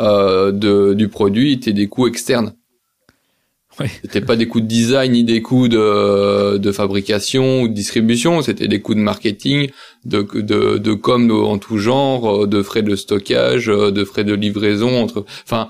euh, 0.00 0.52
de, 0.52 0.94
du 0.94 1.08
produit 1.08 1.52
étaient 1.52 1.72
des 1.72 1.88
coûts 1.88 2.06
externes. 2.06 2.54
Ouais. 3.78 3.90
C'était 4.00 4.22
pas 4.22 4.36
des 4.36 4.48
coûts 4.48 4.60
de 4.60 4.66
design 4.66 5.12
ni 5.12 5.24
des 5.24 5.42
coûts 5.42 5.68
de, 5.68 6.56
de 6.56 6.72
fabrication 6.72 7.60
ou 7.62 7.68
de 7.68 7.74
distribution, 7.74 8.40
c'était 8.40 8.68
des 8.68 8.80
coûts 8.80 8.94
de 8.94 9.00
marketing, 9.00 9.68
de, 10.06 10.22
de, 10.22 10.78
de 10.78 10.94
com 10.94 11.30
en 11.30 11.58
tout 11.58 11.76
genre, 11.76 12.48
de 12.48 12.62
frais 12.62 12.80
de 12.80 12.96
stockage, 12.96 13.66
de 13.66 14.04
frais 14.04 14.24
de 14.24 14.32
livraison 14.32 15.02
entre, 15.02 15.26
enfin, 15.44 15.68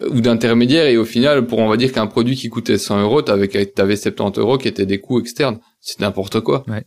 ou 0.00 0.20
d'intermédiaires. 0.20 0.86
Et 0.86 0.96
au 0.96 1.04
final, 1.04 1.46
pour 1.46 1.58
on 1.58 1.68
va 1.68 1.76
dire 1.76 1.92
qu'un 1.92 2.06
produit 2.06 2.36
qui 2.36 2.48
coûtait 2.48 2.78
100 2.78 3.02
euros, 3.02 3.22
t'avais, 3.22 3.48
t'avais 3.66 3.96
70 3.96 4.40
euros 4.40 4.58
qui 4.58 4.68
étaient 4.68 4.86
des 4.86 5.00
coûts 5.00 5.20
externes. 5.20 5.58
C'est 5.80 6.00
n'importe 6.00 6.40
quoi. 6.40 6.64
Ouais. 6.68 6.84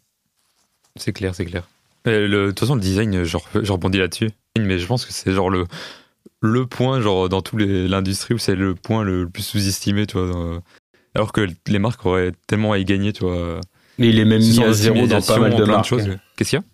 C'est 0.96 1.14
clair, 1.14 1.36
c'est 1.36 1.46
clair. 1.46 1.68
Le, 2.06 2.28
de 2.28 2.48
toute 2.50 2.60
façon, 2.60 2.76
le 2.76 2.82
design, 2.82 3.24
genre, 3.24 3.48
je 3.54 3.72
rebondis 3.72 3.98
là-dessus. 3.98 4.30
Mais 4.58 4.80
je 4.80 4.88
pense 4.88 5.06
que 5.06 5.14
c'est 5.14 5.34
genre 5.34 5.50
le, 5.50 5.66
le 6.42 6.66
point, 6.66 7.02
genre, 7.02 7.30
dans 7.30 7.42
toute 7.42 7.60
l'industrie 7.60 8.34
où 8.34 8.38
c'est 8.38 8.56
le 8.56 8.76
point 8.76 9.04
le 9.04 9.30
plus 9.30 9.44
sous-estimé, 9.44 10.08
tu 10.08 10.18
vois. 10.18 10.62
alors 11.16 11.32
que 11.34 11.48
les 11.68 11.80
marques 11.80 12.06
auraient 12.06 12.32
tellement 12.48 12.72
à 12.72 12.78
y 12.78 12.86
gagner, 12.86 13.14
tu 13.14 13.26
vois. 13.26 13.60
Mais 14.00 14.10
il 14.10 14.20
est 14.20 14.26
même 14.26 14.42
mis 14.42 14.64
à 14.64 14.72
zéro 14.74 15.08
dans 15.08 15.22
pas 15.22 15.40
mal 15.40 15.56
de 15.56 15.64
marques. 15.66 15.94
Qu'est-ce 16.38 16.50
qu'il 16.50 16.60
y 16.60 16.62
a? 16.62 16.66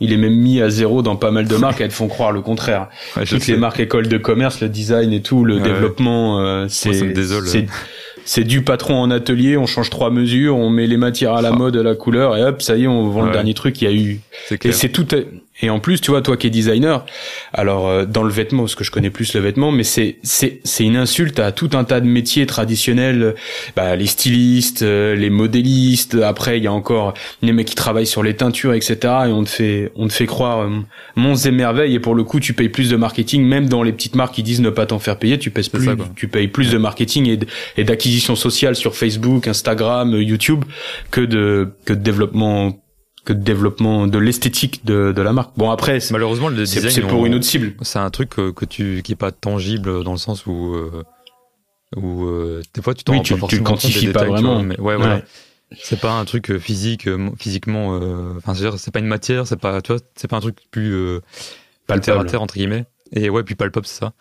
Il 0.00 0.12
est 0.12 0.16
même 0.16 0.34
mis 0.34 0.60
à 0.60 0.68
zéro 0.68 1.02
dans 1.02 1.16
pas 1.16 1.30
mal 1.30 1.46
de 1.46 1.56
marques. 1.56 1.80
elles 1.80 1.90
font 1.90 2.08
croire 2.08 2.32
le 2.32 2.40
contraire. 2.40 2.88
Ouais, 3.16 3.24
Toutes 3.24 3.46
les 3.46 3.56
marques 3.56 3.80
écoles 3.80 4.08
de 4.08 4.18
commerce, 4.18 4.60
le 4.60 4.68
design 4.68 5.12
et 5.12 5.22
tout, 5.22 5.44
le 5.44 5.56
ouais, 5.56 5.62
développement, 5.62 6.40
euh, 6.40 6.66
c'est 6.68 6.90
c'est 8.24 8.44
du 8.44 8.62
patron 8.62 9.00
en 9.00 9.10
atelier. 9.10 9.56
On 9.56 9.66
change 9.66 9.90
trois 9.90 10.10
mesures, 10.10 10.56
on 10.56 10.70
met 10.70 10.86
les 10.86 10.96
matières 10.96 11.34
à 11.34 11.42
la 11.42 11.50
mode, 11.50 11.76
à 11.76 11.82
la 11.82 11.94
couleur, 11.94 12.36
et 12.36 12.42
hop, 12.44 12.62
ça 12.62 12.76
y 12.76 12.84
est, 12.84 12.86
on 12.86 13.08
vend 13.08 13.22
ouais. 13.22 13.26
le 13.26 13.32
dernier 13.32 13.54
truc. 13.54 13.80
Il 13.82 13.84
y 13.84 13.88
a 13.88 13.94
eu. 13.94 14.20
Et 14.64 14.72
c'est 14.72 14.90
tout. 14.90 15.06
Et 15.62 15.70
en 15.70 15.78
plus, 15.78 16.00
tu 16.00 16.10
vois, 16.10 16.22
toi 16.22 16.36
qui 16.36 16.48
es 16.48 16.50
designer, 16.50 17.06
alors 17.52 17.88
euh, 17.88 18.04
dans 18.04 18.24
le 18.24 18.32
vêtement, 18.32 18.64
parce 18.64 18.74
que 18.74 18.82
je 18.82 18.90
connais 18.90 19.10
plus 19.10 19.32
le 19.34 19.40
vêtement, 19.40 19.70
mais 19.70 19.84
c'est 19.84 20.16
c'est 20.24 20.60
c'est 20.64 20.84
une 20.84 20.96
insulte 20.96 21.38
à 21.38 21.52
tout 21.52 21.70
un 21.74 21.84
tas 21.84 22.00
de 22.00 22.06
métiers 22.06 22.46
traditionnels, 22.46 23.36
bah, 23.76 23.94
les 23.94 24.06
stylistes, 24.06 24.82
euh, 24.82 25.14
les 25.14 25.30
modélistes. 25.30 26.16
Après, 26.16 26.58
il 26.58 26.64
y 26.64 26.66
a 26.66 26.72
encore 26.72 27.14
les 27.42 27.52
mecs 27.52 27.68
qui 27.68 27.76
travaillent 27.76 28.06
sur 28.06 28.24
les 28.24 28.34
teintures, 28.34 28.74
etc. 28.74 28.96
Et 29.02 29.32
on 29.32 29.44
te 29.44 29.50
fait 29.50 29.92
on 29.94 30.08
te 30.08 30.12
fait 30.12 30.26
croire 30.26 30.62
euh, 30.62 30.70
monts 31.14 31.36
et 31.36 31.52
merveilles. 31.52 31.94
Et 31.94 32.00
pour 32.00 32.16
le 32.16 32.24
coup, 32.24 32.40
tu 32.40 32.54
payes 32.54 32.68
plus 32.68 32.90
de 32.90 32.96
marketing, 32.96 33.44
même 33.44 33.68
dans 33.68 33.84
les 33.84 33.92
petites 33.92 34.16
marques 34.16 34.34
qui 34.34 34.42
disent 34.42 34.60
ne 34.60 34.70
pas 34.70 34.86
t'en 34.86 34.98
faire 34.98 35.16
payer, 35.16 35.38
tu 35.38 35.50
payes 35.50 35.68
plus, 35.68 35.84
ça, 35.84 35.94
tu 36.16 36.26
payes 36.26 36.48
plus 36.48 36.72
de 36.72 36.78
marketing 36.78 37.38
et 37.76 37.84
d'acquisition 37.84 38.34
sociale 38.34 38.74
sur 38.74 38.96
Facebook, 38.96 39.46
Instagram, 39.46 40.20
YouTube 40.20 40.64
que 41.12 41.20
de 41.20 41.68
que 41.84 41.92
de 41.92 42.00
développement 42.00 42.82
que 43.24 43.32
de 43.32 43.40
développement 43.40 44.06
de 44.06 44.18
l'esthétique 44.18 44.84
de, 44.84 45.12
de 45.12 45.22
la 45.22 45.32
marque. 45.32 45.52
Bon 45.56 45.70
après, 45.70 45.98
malheureusement 46.10 46.48
le 46.48 46.56
design 46.56 46.90
c'est 46.90 47.02
pour 47.02 47.24
une 47.26 47.34
autre 47.34 47.44
cible. 47.44 47.74
C'est 47.82 47.98
un 47.98 48.10
truc 48.10 48.30
que, 48.30 48.50
que, 48.50 48.64
tu 48.64 49.02
qui 49.04 49.12
est 49.12 49.16
pas 49.16 49.30
tangible 49.30 50.02
dans 50.04 50.12
le 50.12 50.18
sens 50.18 50.46
où 50.46 50.74
euh, 50.74 51.02
où 51.96 52.24
euh, 52.24 52.62
des 52.74 52.82
fois 52.82 52.94
tu 52.94 53.04
t'en 53.04 53.12
oui, 53.12 53.22
tu, 53.22 53.36
pas 53.36 53.46
tu 53.46 53.62
quantifies 53.62 54.08
pas 54.08 54.24
vraiment. 54.24 54.54
Vois, 54.54 54.62
mais 54.62 54.80
ouais, 54.80 54.94
ouais. 54.94 54.96
voilà. 54.96 55.22
C'est 55.80 56.00
pas 56.00 56.12
un 56.12 56.24
truc 56.24 56.58
physique 56.58 57.08
physiquement 57.38 57.98
euh, 57.98 58.34
enfin 58.36 58.54
c'est 58.54 58.76
c'est 58.76 58.90
pas 58.90 58.98
une 58.98 59.06
matière, 59.06 59.46
c'est 59.46 59.56
pas 59.56 59.80
tu 59.80 59.92
vois, 59.92 60.02
c'est 60.16 60.28
pas 60.28 60.36
un 60.36 60.40
truc 60.40 60.56
plus 60.70 60.92
euh, 60.92 61.20
palpable 61.86 62.26
terre 62.26 62.42
entre 62.42 62.54
guillemets. 62.54 62.84
Et 63.12 63.30
ouais, 63.30 63.42
puis 63.42 63.54
palpable 63.54 63.86
c'est 63.86 64.00
ça. 64.00 64.12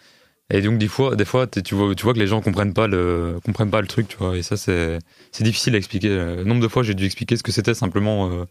Et 0.54 0.62
donc 0.62 0.78
des 0.78 0.90
fois, 0.90 1.16
des 1.16 1.24
fois, 1.24 1.48
tu 1.48 1.76
vois, 1.76 1.96
tu 1.96 2.04
vois 2.04 2.14
que 2.14 2.20
les 2.20 2.28
gens 2.28 2.42
comprennent 2.42 2.74
pas 2.74 2.88
le, 2.88 3.40
comprennent 3.46 3.72
pas 3.72 3.80
le 3.80 3.88
truc, 3.88 4.10
tu 4.10 4.18
vois. 4.18 4.38
Et 4.38 4.44
ça, 4.44 4.58
c'est, 4.58 5.00
c'est 5.32 5.46
difficile 5.46 5.76
à 5.76 5.78
expliquer. 5.78 6.10
Le 6.10 6.44
nombre 6.44 6.62
de 6.62 6.68
fois, 6.68 6.84
j'ai 6.84 6.94
dû 6.94 7.06
expliquer 7.06 7.38
ce 7.38 7.44
que 7.44 7.54
c'était 7.54 7.74
simplement 7.74 8.30
euh, 8.30 8.46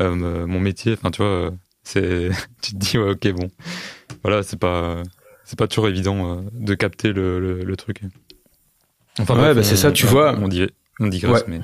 euh, 0.00 0.46
mon 0.46 0.58
métier. 0.58 0.94
Enfin, 0.94 1.12
tu 1.12 1.22
vois, 1.22 1.52
c'est, 1.84 2.30
tu 2.62 2.72
te 2.72 2.76
dis, 2.76 2.98
ouais, 2.98 3.10
ok, 3.10 3.28
bon, 3.32 3.48
voilà, 4.24 4.42
c'est 4.42 4.58
pas, 4.58 5.02
c'est 5.44 5.58
pas 5.58 5.68
toujours 5.68 5.86
évident 5.86 6.44
de 6.52 6.74
capter 6.74 7.12
le, 7.12 7.62
le, 7.62 7.76
truc. 7.76 8.02
Enfin, 9.20 9.40
ouais, 9.40 9.54
bah, 9.54 9.62
c'est 9.62 9.76
ça, 9.76 9.92
tu 9.92 10.06
vois. 10.06 10.36
On 10.36 10.48
dit, 10.48 10.66
on 10.98 11.06
digresse, 11.06 11.44
mais, 11.46 11.60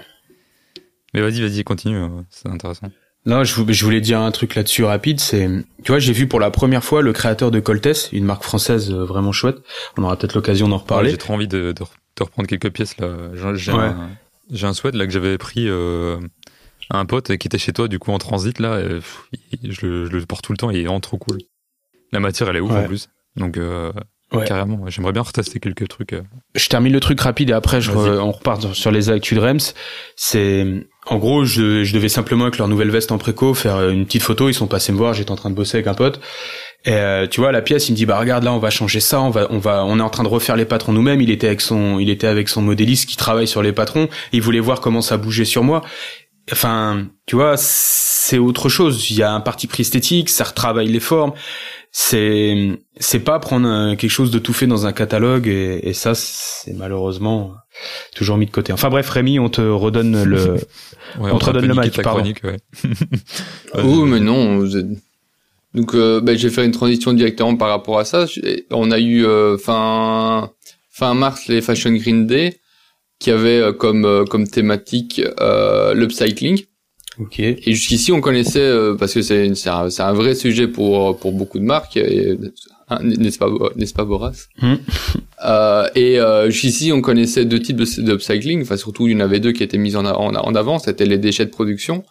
mais 1.12 1.22
vas-y, 1.22 1.40
vas-y, 1.40 1.64
continue, 1.64 2.06
c'est 2.30 2.48
intéressant. 2.48 2.88
Non, 3.24 3.44
je, 3.44 3.84
voulais 3.84 4.00
dire 4.00 4.20
un 4.20 4.32
truc 4.32 4.56
là-dessus 4.56 4.84
rapide. 4.84 5.20
C'est, 5.20 5.48
tu 5.84 5.92
vois, 5.92 6.00
j'ai 6.00 6.12
vu 6.12 6.26
pour 6.26 6.40
la 6.40 6.50
première 6.50 6.82
fois 6.82 7.02
le 7.02 7.12
créateur 7.12 7.52
de 7.52 7.60
Coltes, 7.60 8.08
une 8.12 8.24
marque 8.24 8.42
française 8.42 8.90
euh, 8.90 9.04
vraiment 9.04 9.30
chouette. 9.30 9.58
On 9.96 10.02
aura 10.02 10.16
peut-être 10.16 10.34
l'occasion 10.34 10.68
d'en 10.68 10.78
reparler. 10.78 11.10
j'ai 11.10 11.18
trop 11.18 11.34
envie 11.34 11.46
de, 11.46 11.72
de, 11.72 11.84
reprendre 12.20 12.48
quelques 12.48 12.70
pièces 12.70 12.98
là. 12.98 13.08
J'ai 13.54 13.70
un, 13.72 14.10
un 14.62 14.72
sweat 14.72 14.94
là 14.96 15.06
que 15.06 15.12
j'avais 15.12 15.38
pris 15.38 15.68
euh, 15.68 16.18
à 16.90 16.98
un 16.98 17.06
pote 17.06 17.36
qui 17.36 17.46
était 17.46 17.58
chez 17.58 17.72
toi 17.72 17.86
du 17.86 18.00
coup 18.00 18.10
en 18.10 18.18
transit 18.18 18.58
là. 18.58 18.80
je, 19.62 19.86
le, 19.86 20.26
porte 20.26 20.44
tout 20.44 20.52
le 20.52 20.58
temps. 20.58 20.70
Il 20.70 20.78
est 20.78 20.82
vraiment 20.82 21.00
trop 21.00 21.18
cool. 21.18 21.38
La 22.10 22.18
matière 22.18 22.48
elle 22.48 22.56
est 22.56 22.60
ouf 22.60 22.72
en 22.72 22.84
plus. 22.84 23.08
Donc 23.36 23.56
euh, 23.56 23.92
carrément, 24.40 24.88
j'aimerais 24.88 25.12
bien 25.12 25.22
retester 25.22 25.60
quelques 25.60 25.88
trucs. 25.88 26.14
Je 26.54 26.68
termine 26.68 26.92
le 26.92 27.00
truc 27.00 27.20
rapide 27.20 27.50
et 27.50 27.52
après 27.52 27.80
je 27.80 27.92
on 27.92 28.32
repart 28.32 28.74
sur 28.74 28.90
les 28.90 29.10
actus 29.10 29.38
de 29.38 29.42
Rems. 29.42 29.74
C'est 30.16 30.66
en 31.06 31.18
gros, 31.18 31.44
je, 31.44 31.82
je, 31.82 31.94
devais 31.94 32.08
simplement 32.08 32.44
avec 32.44 32.58
leur 32.58 32.68
nouvelle 32.68 32.90
veste 32.90 33.10
en 33.10 33.18
préco 33.18 33.54
faire 33.54 33.88
une 33.88 34.06
petite 34.06 34.22
photo. 34.22 34.48
Ils 34.48 34.54
sont 34.54 34.68
passés 34.68 34.92
me 34.92 34.98
voir. 34.98 35.14
J'étais 35.14 35.32
en 35.32 35.36
train 35.36 35.50
de 35.50 35.54
bosser 35.54 35.78
avec 35.78 35.88
un 35.88 35.94
pote. 35.94 36.20
Et 36.84 36.92
euh, 36.92 37.26
tu 37.28 37.40
vois, 37.40 37.50
la 37.52 37.62
pièce, 37.62 37.88
il 37.88 37.92
me 37.92 37.96
dit 37.96 38.06
bah 38.06 38.18
regarde 38.18 38.44
là, 38.44 38.52
on 38.52 38.58
va 38.58 38.70
changer 38.70 39.00
ça. 39.00 39.20
On 39.20 39.30
va, 39.30 39.48
on 39.50 39.58
va, 39.58 39.84
on 39.84 39.98
est 39.98 40.02
en 40.02 40.10
train 40.10 40.22
de 40.22 40.28
refaire 40.28 40.56
les 40.56 40.64
patrons 40.64 40.92
nous-mêmes. 40.92 41.20
Il 41.20 41.30
était 41.30 41.48
avec 41.48 41.60
son, 41.60 41.98
il 41.98 42.08
était 42.08 42.28
avec 42.28 42.48
son 42.48 42.62
modéliste 42.62 43.08
qui 43.08 43.16
travaille 43.16 43.48
sur 43.48 43.62
les 43.62 43.72
patrons. 43.72 44.08
Il 44.32 44.42
voulait 44.42 44.60
voir 44.60 44.80
comment 44.80 45.02
ça 45.02 45.16
bougeait 45.16 45.44
sur 45.44 45.64
moi. 45.64 45.82
Enfin, 46.50 47.06
tu 47.26 47.36
vois, 47.36 47.54
c'est 47.56 48.38
autre 48.38 48.68
chose. 48.68 49.10
Il 49.10 49.16
y 49.16 49.22
a 49.22 49.32
un 49.32 49.40
parti 49.40 49.66
pris 49.66 49.82
esthétique. 49.82 50.28
Ça 50.28 50.44
retravaille 50.44 50.88
les 50.88 51.00
formes 51.00 51.32
c'est 51.94 52.80
c'est 52.96 53.20
pas 53.20 53.38
prendre 53.38 53.94
quelque 53.96 54.10
chose 54.10 54.30
de 54.30 54.38
tout 54.38 54.54
fait 54.54 54.66
dans 54.66 54.86
un 54.86 54.92
catalogue 54.94 55.46
et, 55.46 55.80
et 55.82 55.92
ça 55.92 56.14
c'est 56.14 56.72
malheureusement 56.72 57.52
toujours 58.16 58.38
mis 58.38 58.46
de 58.46 58.50
côté. 58.50 58.72
Enfin 58.72 58.88
bref, 58.88 59.08
Rémi, 59.10 59.38
on 59.38 59.50
te 59.50 59.60
redonne 59.60 60.24
le 60.24 60.56
on, 61.18 61.38
te 61.38 61.44
redonne 61.44 61.66
le 61.66 61.74
mic. 61.74 62.00
Chronique, 62.00 62.42
ouais. 62.44 62.56
oh 63.74 64.06
mais 64.06 64.20
non. 64.20 64.64
Donc 65.74 65.94
euh, 65.94 66.22
ben, 66.22 66.36
je 66.36 66.48
vais 66.48 66.54
faire 66.54 66.64
une 66.64 66.72
transition 66.72 67.12
directement 67.12 67.56
par 67.56 67.68
rapport 67.68 67.98
à 67.98 68.06
ça. 68.06 68.24
On 68.70 68.90
a 68.90 68.98
eu 68.98 69.26
euh, 69.26 69.58
fin 69.58 70.50
fin 70.90 71.12
mars 71.12 71.46
les 71.48 71.60
Fashion 71.60 71.92
Green 71.92 72.26
Day 72.26 72.58
qui 73.22 73.30
avait 73.30 73.60
euh, 73.60 73.72
comme 73.72 74.04
euh, 74.04 74.24
comme 74.24 74.46
thématique 74.46 75.20
l'upcycling. 75.94 76.64
Ok. 77.18 77.40
Et 77.40 77.74
jusqu'ici, 77.74 78.10
on 78.10 78.20
connaissait 78.20 78.60
euh, 78.60 78.94
parce 78.94 79.12
que 79.12 79.20
c'est 79.22 79.54
c'est 79.54 79.68
un, 79.68 79.88
un, 79.98 80.12
vrai 80.14 80.34
sujet 80.34 80.66
pour 80.66 81.16
pour 81.18 81.32
beaucoup 81.32 81.58
de 81.58 81.64
marques, 81.64 81.98
hein, 81.98 82.98
n'est-ce 83.02 83.38
pas 83.38 83.50
n'est-ce 83.76 83.92
pas 83.92 84.04
Boras 84.04 84.32
hmm. 84.62 84.74
euh, 85.44 85.88
Et 85.94 86.18
euh, 86.18 86.48
jusqu'ici, 86.48 86.90
on 86.90 87.02
connaissait 87.02 87.44
deux 87.44 87.60
types 87.60 87.76
de, 87.76 88.12
upcycling. 88.12 88.62
Enfin, 88.62 88.78
surtout, 88.78 89.08
il 89.08 89.12
y 89.12 89.16
en 89.16 89.20
avait 89.20 89.40
deux 89.40 89.52
qui 89.52 89.62
étaient 89.62 89.78
mis 89.78 89.94
en, 89.94 90.06
en, 90.06 90.34
en 90.34 90.54
avant. 90.54 90.78
C'était 90.78 91.04
les 91.04 91.18
déchets 91.18 91.44
de 91.44 91.50
production, 91.50 92.02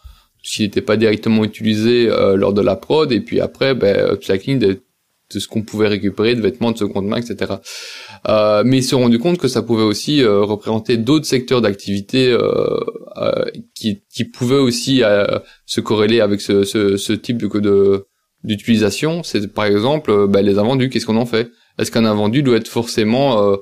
qui 0.43 0.61
n'étaient 0.61 0.81
pas 0.81 0.97
directement 0.97 1.43
utilisés 1.43 2.07
euh, 2.07 2.35
lors 2.35 2.53
de 2.53 2.61
la 2.61 2.75
prod, 2.75 3.11
et 3.11 3.21
puis 3.21 3.41
après, 3.41 3.73
ben, 3.73 4.13
upcycling 4.13 4.59
de, 4.59 4.81
de 5.33 5.39
ce 5.39 5.47
qu'on 5.47 5.63
pouvait 5.63 5.87
récupérer 5.87 6.35
de 6.35 6.41
vêtements 6.41 6.71
de 6.71 6.77
seconde 6.77 7.07
main, 7.07 7.17
etc. 7.17 7.53
Euh, 8.27 8.61
mais 8.65 8.77
ils 8.77 8.83
se 8.83 8.89
sont 8.89 8.99
rendus 8.99 9.19
compte 9.19 9.39
que 9.39 9.47
ça 9.47 9.63
pouvait 9.63 9.83
aussi 9.83 10.21
euh, 10.21 10.41
représenter 10.43 10.97
d'autres 10.97 11.25
secteurs 11.25 11.61
d'activité 11.61 12.31
euh, 12.31 12.79
euh, 13.17 13.45
qui, 13.73 14.03
qui 14.13 14.25
pouvaient 14.25 14.55
aussi 14.55 15.01
se 15.65 15.81
corréler 15.81 16.21
avec 16.21 16.41
ce, 16.41 16.63
ce, 16.63 16.97
ce 16.97 17.13
type 17.13 17.37
de 17.37 18.05
d'utilisation. 18.43 19.21
C'est 19.23 19.53
par 19.53 19.65
exemple 19.65 20.27
bah, 20.27 20.41
les 20.41 20.57
invendus. 20.57 20.89
Qu'est-ce 20.89 21.05
qu'on 21.05 21.17
en 21.17 21.25
fait? 21.25 21.49
Est-ce 21.77 21.91
qu'un 21.91 22.05
invendu 22.05 22.41
doit 22.43 22.57
être 22.57 22.67
forcément 22.67 23.55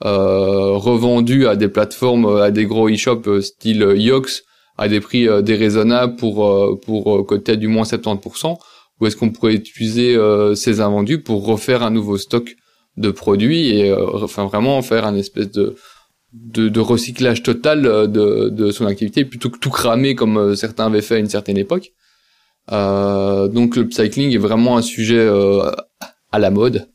revendu 0.00 1.46
à 1.46 1.56
des 1.56 1.68
plateformes, 1.68 2.26
à 2.36 2.50
des 2.50 2.66
gros 2.66 2.88
e-shops 2.88 3.40
style 3.40 3.94
Yox 3.96 4.42
à 4.78 4.88
des 4.88 5.00
prix 5.00 5.26
déraisonnables 5.42 6.16
pour 6.16 6.80
pour 6.84 7.26
côté 7.26 7.56
du 7.56 7.66
moins 7.66 7.84
70% 7.84 8.58
ou 9.00 9.06
est-ce 9.06 9.16
qu'on 9.16 9.30
pourrait 9.30 9.54
utiliser 9.54 10.18
ces 10.54 10.80
invendus 10.82 11.22
pour 11.22 11.46
refaire 11.46 11.82
un 11.82 11.90
nouveau 11.90 12.18
stock? 12.18 12.56
De 12.96 13.10
produits 13.10 13.68
et 13.70 13.90
euh, 13.90 14.24
enfin 14.24 14.46
vraiment 14.46 14.80
faire 14.82 15.04
un 15.06 15.14
espèce 15.14 15.50
de 15.50 15.76
de, 16.32 16.68
de 16.68 16.80
recyclage 16.80 17.42
total 17.42 17.86
euh, 17.86 18.06
de, 18.06 18.48
de 18.50 18.70
son 18.70 18.86
activité 18.86 19.24
plutôt 19.24 19.50
que 19.50 19.58
tout 19.58 19.70
cramer 19.70 20.14
comme 20.14 20.36
euh, 20.36 20.54
certains 20.54 20.86
avaient 20.86 21.02
fait 21.02 21.16
à 21.16 21.18
une 21.18 21.28
certaine 21.28 21.58
époque. 21.58 21.92
Euh, 22.72 23.48
donc 23.48 23.76
le 23.76 23.90
cycling 23.90 24.32
est 24.34 24.38
vraiment 24.38 24.76
un 24.76 24.82
sujet 24.82 25.18
euh, 25.18 25.70
à 26.32 26.38
la 26.38 26.50
mode, 26.50 26.88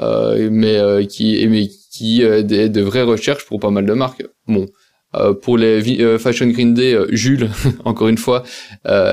euh, 0.00 0.48
mais 0.50 1.06
qui 1.06 1.46
mais 1.48 1.68
qui 1.90 2.22
est 2.22 2.42
de, 2.42 2.80
vraies 2.82 3.02
recherches 3.02 3.46
pour 3.46 3.60
pas 3.60 3.70
mal 3.70 3.86
de 3.86 3.94
marques. 3.94 4.24
Bon, 4.46 4.66
pour 5.42 5.56
les 5.56 6.18
Fashion 6.18 6.48
Green 6.48 6.74
Day, 6.74 6.98
Jules, 7.10 7.48
encore 7.84 8.08
une 8.08 8.18
fois, 8.18 8.42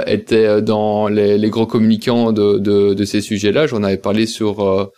était 0.06 0.62
dans 0.62 1.08
les, 1.08 1.38
les, 1.38 1.50
gros 1.50 1.66
communicants 1.66 2.34
de, 2.34 2.58
de, 2.58 2.94
de 2.94 3.06
ces 3.06 3.22
sujets-là. 3.22 3.68
J'en 3.68 3.84
avais 3.84 3.98
parlé 3.98 4.26
sur 4.26 4.92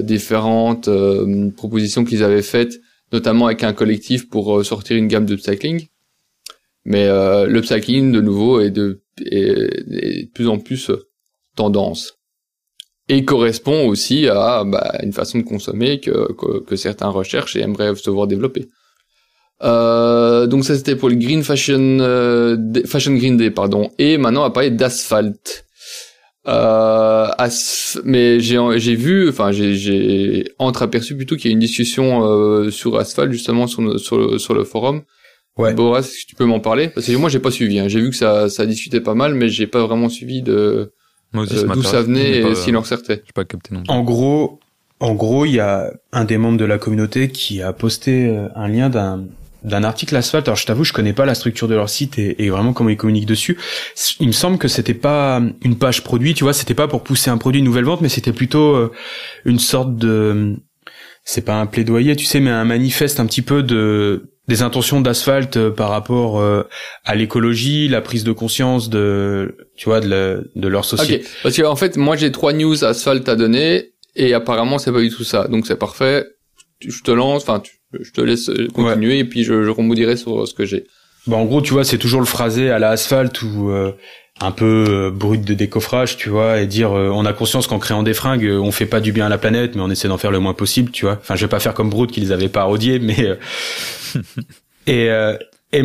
différentes 0.00 0.88
euh, 0.88 1.50
propositions 1.50 2.04
qu'ils 2.04 2.22
avaient 2.22 2.42
faites, 2.42 2.80
notamment 3.12 3.46
avec 3.46 3.62
un 3.62 3.72
collectif 3.72 4.28
pour 4.28 4.58
euh, 4.58 4.64
sortir 4.64 4.96
une 4.96 5.08
gamme 5.08 5.26
de 5.26 5.36
cycling. 5.36 5.88
Mais 6.84 7.06
euh, 7.06 7.46
le 7.46 7.62
cycling, 7.62 8.12
de 8.12 8.20
nouveau, 8.20 8.60
est 8.60 8.70
de, 8.70 9.02
est, 9.24 10.24
de 10.24 10.30
plus 10.32 10.48
en 10.48 10.58
plus 10.58 10.90
tendance. 11.56 12.18
Et 13.08 13.24
correspond 13.24 13.86
aussi 13.86 14.28
à 14.28 14.64
bah, 14.64 14.98
une 15.02 15.12
façon 15.12 15.38
de 15.38 15.44
consommer 15.44 16.00
que, 16.00 16.32
que, 16.32 16.60
que, 16.60 16.76
certains 16.76 17.08
recherchent 17.08 17.56
et 17.56 17.60
aimeraient 17.60 17.94
se 17.94 18.10
voir 18.10 18.26
développer. 18.26 18.68
Euh, 19.62 20.46
donc 20.46 20.64
ça 20.64 20.74
c'était 20.74 20.96
pour 20.96 21.08
le 21.08 21.14
Green 21.14 21.44
Fashion 21.44 21.98
Fashion 22.86 23.14
Green 23.14 23.36
Day 23.36 23.52
pardon 23.52 23.88
et 23.98 24.18
maintenant 24.18 24.40
on 24.40 24.44
va 24.44 24.50
parler 24.50 24.72
d'asphalte 24.72 25.64
euh, 26.46 27.28
mais 28.04 28.40
j'ai 28.40 28.58
j'ai 28.76 28.94
vu, 28.94 29.28
enfin 29.28 29.50
j'ai 29.50 29.74
j'ai 29.74 30.44
entreaperçu 30.58 31.16
plutôt 31.16 31.36
qu'il 31.36 31.50
y 31.50 31.52
a 31.52 31.54
une 31.54 31.60
discussion 31.60 32.24
euh, 32.24 32.70
sur 32.70 32.98
Asphalt 32.98 33.32
justement 33.32 33.66
sur 33.66 33.82
le, 33.82 33.98
sur 33.98 34.18
le, 34.18 34.38
sur 34.38 34.54
le 34.54 34.64
forum. 34.64 35.02
Ouais. 35.56 35.72
Boras, 35.72 36.00
est-ce 36.00 36.24
que 36.24 36.28
tu 36.28 36.34
peux 36.34 36.44
m'en 36.44 36.60
parler? 36.60 36.88
Parce 36.88 37.06
que 37.06 37.16
moi 37.16 37.30
j'ai 37.30 37.38
pas 37.38 37.50
suivi. 37.50 37.78
Hein. 37.78 37.88
J'ai 37.88 38.00
vu 38.00 38.10
que 38.10 38.16
ça 38.16 38.50
ça 38.50 38.66
discutait 38.66 39.00
pas 39.00 39.14
mal, 39.14 39.34
mais 39.34 39.48
j'ai 39.48 39.66
pas 39.66 39.86
vraiment 39.86 40.08
suivi 40.08 40.42
de 40.42 40.92
euh, 41.34 41.66
d'où 41.74 41.82
ça 41.82 42.02
venait 42.02 42.38
et 42.38 42.54
s'il 42.54 42.76
en 42.76 42.80
ressortait. 42.80 43.22
pas 43.34 43.44
capté 43.44 43.74
non. 43.74 43.82
En 43.88 44.02
gros, 44.02 44.60
en 45.00 45.14
gros, 45.14 45.44
il 45.44 45.52
y 45.52 45.60
a 45.60 45.92
un 46.12 46.24
des 46.24 46.38
membres 46.38 46.58
de 46.58 46.64
la 46.64 46.78
communauté 46.78 47.28
qui 47.28 47.62
a 47.62 47.72
posté 47.72 48.28
euh, 48.28 48.48
un 48.54 48.68
lien 48.68 48.90
d'un 48.90 49.24
d'un 49.64 49.82
article 49.82 50.14
Asphalt. 50.14 50.46
Alors 50.46 50.56
je 50.56 50.66
t'avoue, 50.66 50.84
je 50.84 50.92
connais 50.92 51.12
pas 51.12 51.24
la 51.24 51.34
structure 51.34 51.66
de 51.68 51.74
leur 51.74 51.88
site 51.88 52.18
et, 52.18 52.50
vraiment 52.50 52.72
comment 52.72 52.90
ils 52.90 52.96
communiquent 52.96 53.26
dessus. 53.26 53.58
Il 54.20 54.28
me 54.28 54.32
semble 54.32 54.58
que 54.58 54.68
c'était 54.68 54.94
pas 54.94 55.42
une 55.62 55.76
page 55.76 56.04
produit, 56.04 56.34
tu 56.34 56.44
vois, 56.44 56.52
c'était 56.52 56.74
pas 56.74 56.86
pour 56.86 57.02
pousser 57.02 57.30
un 57.30 57.38
produit 57.38 57.58
une 57.60 57.64
nouvelle 57.64 57.84
vente, 57.84 58.00
mais 58.00 58.08
c'était 58.08 58.32
plutôt 58.32 58.74
euh, 58.74 58.92
une 59.44 59.58
sorte 59.58 59.96
de, 59.96 60.56
c'est 61.24 61.44
pas 61.44 61.54
un 61.54 61.66
plaidoyer, 61.66 62.14
tu 62.14 62.26
sais, 62.26 62.40
mais 62.40 62.50
un 62.50 62.64
manifeste 62.64 63.18
un 63.18 63.26
petit 63.26 63.42
peu 63.42 63.62
de 63.62 64.30
des 64.46 64.60
intentions 64.60 65.00
d'asphalte 65.00 65.56
euh, 65.56 65.70
par 65.70 65.88
rapport 65.88 66.38
euh, 66.38 66.64
à 67.06 67.14
l'écologie, 67.14 67.88
la 67.88 68.02
prise 68.02 68.24
de 68.24 68.32
conscience 68.32 68.90
de, 68.90 69.56
tu 69.74 69.86
vois, 69.86 70.00
de, 70.00 70.50
de 70.54 70.68
leur 70.68 70.84
société. 70.84 71.24
Okay. 71.24 71.28
Parce 71.42 71.56
qu'en 71.56 71.70
en 71.70 71.76
fait, 71.76 71.96
moi 71.96 72.16
j'ai 72.16 72.30
trois 72.30 72.52
news 72.52 72.84
asphalte 72.84 73.26
à 73.30 73.36
donner 73.36 73.94
et 74.16 74.34
apparemment 74.34 74.78
c'est 74.78 74.92
pas 74.92 75.00
du 75.00 75.08
tout 75.08 75.24
ça. 75.24 75.48
Donc 75.48 75.66
c'est 75.66 75.78
parfait. 75.78 76.26
Je 76.86 77.02
te 77.02 77.10
lance, 77.10 77.42
enfin 77.42 77.60
tu 77.60 77.78
je 78.02 78.10
te 78.12 78.20
laisse 78.20 78.50
continuer 78.72 79.18
et 79.18 79.24
puis 79.24 79.44
je, 79.44 79.62
je 79.62 79.70
rebondirai 79.70 80.16
sur 80.16 80.46
ce 80.46 80.54
que 80.54 80.64
j'ai. 80.64 80.86
Bah 81.26 81.36
en 81.36 81.44
gros, 81.46 81.62
tu 81.62 81.72
vois, 81.72 81.84
c'est 81.84 81.98
toujours 81.98 82.20
le 82.20 82.26
phrasé 82.26 82.70
à 82.70 82.78
la 82.78 82.90
asphalte 82.90 83.40
ou 83.42 83.70
euh, 83.70 83.92
un 84.40 84.50
peu 84.50 84.84
euh, 84.88 85.10
brut 85.10 85.42
de 85.42 85.54
décoffrage, 85.54 86.18
tu 86.18 86.28
vois, 86.28 86.60
et 86.60 86.66
dire 86.66 86.92
euh, 86.92 87.08
on 87.08 87.24
a 87.24 87.32
conscience 87.32 87.66
qu'en 87.66 87.78
créant 87.78 88.02
des 88.02 88.12
fringues, 88.12 88.46
on 88.60 88.70
fait 88.72 88.86
pas 88.86 89.00
du 89.00 89.12
bien 89.12 89.26
à 89.26 89.28
la 89.30 89.38
planète, 89.38 89.74
mais 89.74 89.80
on 89.80 89.90
essaie 89.90 90.08
d'en 90.08 90.18
faire 90.18 90.30
le 90.30 90.38
moins 90.38 90.52
possible, 90.52 90.90
tu 90.90 91.06
vois. 91.06 91.18
Enfin, 91.20 91.34
je 91.34 91.44
vais 91.44 91.48
pas 91.48 91.60
faire 91.60 91.72
comme 91.72 91.88
Brut 91.88 92.10
qui 92.10 92.20
les 92.20 92.30
avait 92.30 92.48
parodiés, 92.48 92.98
mais 92.98 93.38
et, 94.86 95.08
et 95.72 95.82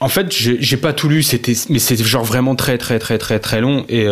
en 0.00 0.08
fait, 0.08 0.32
j'ai 0.32 0.76
pas 0.76 0.92
tout 0.92 1.08
lu, 1.08 1.22
c'était 1.22 1.54
mais 1.68 1.78
c'est 1.78 2.02
genre 2.02 2.24
vraiment 2.24 2.56
très 2.56 2.78
très 2.78 2.98
très 2.98 3.18
très 3.18 3.38
très 3.38 3.60
long 3.60 3.84
et 3.88 4.06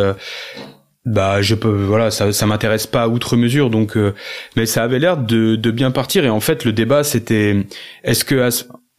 bah 1.08 1.40
je 1.42 1.54
peux 1.54 1.70
voilà 1.70 2.10
ça 2.10 2.32
ça 2.32 2.46
m'intéresse 2.46 2.86
pas 2.86 3.08
outre 3.08 3.36
mesure 3.36 3.70
donc 3.70 3.96
euh, 3.96 4.14
mais 4.56 4.66
ça 4.66 4.82
avait 4.82 4.98
l'air 4.98 5.16
de 5.16 5.56
de 5.56 5.70
bien 5.70 5.90
partir 5.90 6.24
et 6.24 6.28
en 6.28 6.40
fait 6.40 6.64
le 6.64 6.72
débat 6.72 7.02
c'était 7.02 7.66
est-ce 8.04 8.24
que 8.24 8.48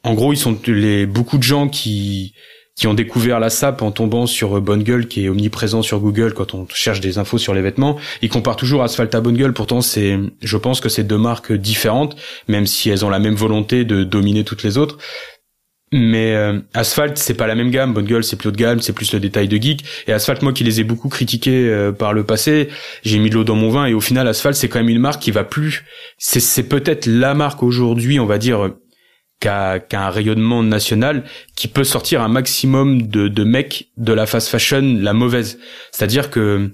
en 0.03 0.13
gros 0.15 0.33
ils 0.33 0.37
sont 0.37 0.57
les 0.65 1.05
beaucoup 1.05 1.37
de 1.37 1.43
gens 1.43 1.67
qui 1.67 2.33
qui 2.75 2.87
ont 2.87 2.93
découvert 2.93 3.41
la 3.41 3.49
SAP 3.49 3.81
en 3.81 3.91
tombant 3.91 4.25
sur 4.25 4.61
Bonne 4.61 4.83
Gueule 4.83 5.07
qui 5.07 5.25
est 5.25 5.29
omniprésent 5.29 5.81
sur 5.81 5.99
Google 5.99 6.33
quand 6.33 6.53
on 6.53 6.65
cherche 6.73 7.01
des 7.01 7.17
infos 7.17 7.37
sur 7.37 7.53
les 7.53 7.61
vêtements. 7.61 7.97
Ils 8.21 8.29
comparent 8.29 8.55
toujours 8.55 8.83
Asphalt 8.83 9.13
à 9.13 9.19
Bonne 9.19 9.35
Gueule. 9.35 9.51
Pourtant, 9.51 9.81
c'est, 9.81 10.17
je 10.41 10.55
pense 10.55 10.79
que 10.79 10.87
c'est 10.87 11.03
deux 11.03 11.17
marques 11.17 11.51
différentes, 11.51 12.15
même 12.47 12.65
si 12.65 12.89
elles 12.89 13.03
ont 13.03 13.09
la 13.09 13.19
même 13.19 13.35
volonté 13.35 13.83
de 13.83 14.05
dominer 14.05 14.45
toutes 14.45 14.63
les 14.63 14.77
autres. 14.77 14.97
Mais 15.91 16.35
euh, 16.35 16.59
Asphalt, 16.73 17.17
c'est 17.17 17.33
pas 17.33 17.47
la 17.47 17.55
même 17.55 17.71
gamme. 17.71 17.93
Bonne 17.93 18.05
Gueule, 18.05 18.23
c'est 18.23 18.35
plus 18.35 18.49
haut 18.49 18.51
de 18.51 18.57
gamme, 18.57 18.79
c'est 18.79 18.93
plus 18.93 19.11
le 19.13 19.19
détail 19.19 19.47
de 19.47 19.57
geek. 19.57 19.83
Et 20.07 20.13
Asphalt, 20.13 20.41
moi 20.41 20.53
qui 20.53 20.63
les 20.63 20.79
ai 20.79 20.83
beaucoup 20.83 21.09
critiqués 21.09 21.67
euh, 21.67 21.91
par 21.91 22.13
le 22.13 22.23
passé, 22.23 22.69
j'ai 23.03 23.17
mis 23.17 23.29
de 23.29 23.35
l'eau 23.35 23.43
dans 23.43 23.55
mon 23.55 23.69
vin. 23.69 23.85
Et 23.85 23.93
au 23.93 24.01
final, 24.01 24.27
Asphalt, 24.27 24.55
c'est 24.55 24.69
quand 24.69 24.79
même 24.79 24.89
une 24.89 24.99
marque 24.99 25.21
qui 25.21 25.31
va 25.31 25.43
plus. 25.43 25.85
C'est, 26.17 26.69
peut-être 26.69 27.07
la 27.07 27.33
marque 27.33 27.63
aujourd'hui, 27.63 28.19
on 28.19 28.27
va 28.27 28.37
dire, 28.37 28.71
qu'à 29.39 29.81
un 29.93 30.09
rayonnement 30.09 30.61
national 30.63 31.23
qui 31.55 31.67
peut 31.67 31.83
sortir 31.83 32.21
un 32.21 32.27
maximum 32.27 33.03
de, 33.03 33.27
de 33.27 33.43
mecs 33.43 33.89
de 33.97 34.13
la 34.13 34.25
fast 34.25 34.49
fashion 34.49 34.97
la 34.99 35.13
mauvaise. 35.13 35.59
C'est-à-dire 35.91 36.29
que 36.29 36.71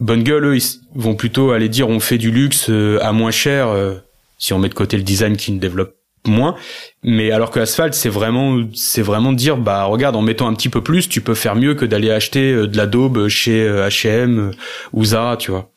Bonne 0.00 0.24
Gueule, 0.24 0.44
eux, 0.44 0.56
ils 0.56 0.80
vont 0.94 1.14
plutôt 1.14 1.52
aller 1.52 1.68
dire 1.68 1.88
on 1.88 2.00
fait 2.00 2.18
du 2.18 2.30
luxe 2.30 2.68
euh, 2.68 2.98
à 3.00 3.12
moins 3.12 3.30
cher 3.30 3.68
euh, 3.68 3.94
si 4.38 4.52
on 4.52 4.58
met 4.58 4.68
de 4.68 4.74
côté 4.74 4.96
le 4.96 5.04
design 5.04 5.36
qui 5.36 5.52
ne 5.52 5.60
développe 5.60 5.94
moins. 6.26 6.54
Mais 7.02 7.30
alors 7.30 7.50
que 7.50 7.60
Asphalt, 7.60 7.94
c'est 7.94 8.08
vraiment, 8.08 8.62
c'est 8.74 9.02
vraiment 9.02 9.32
dire, 9.32 9.56
bah 9.56 9.84
regarde, 9.84 10.16
en 10.16 10.22
mettant 10.22 10.48
un 10.48 10.54
petit 10.54 10.68
peu 10.68 10.80
plus, 10.80 11.08
tu 11.08 11.20
peux 11.20 11.34
faire 11.34 11.56
mieux 11.56 11.74
que 11.74 11.84
d'aller 11.84 12.10
acheter 12.10 12.52
euh, 12.52 12.66
de 12.66 12.76
la 12.76 12.86
daube 12.86 13.28
chez 13.28 13.66
H&M 13.66 14.52
ou 14.92 15.04
Zara, 15.04 15.36
tu 15.36 15.50
vois. 15.50 15.70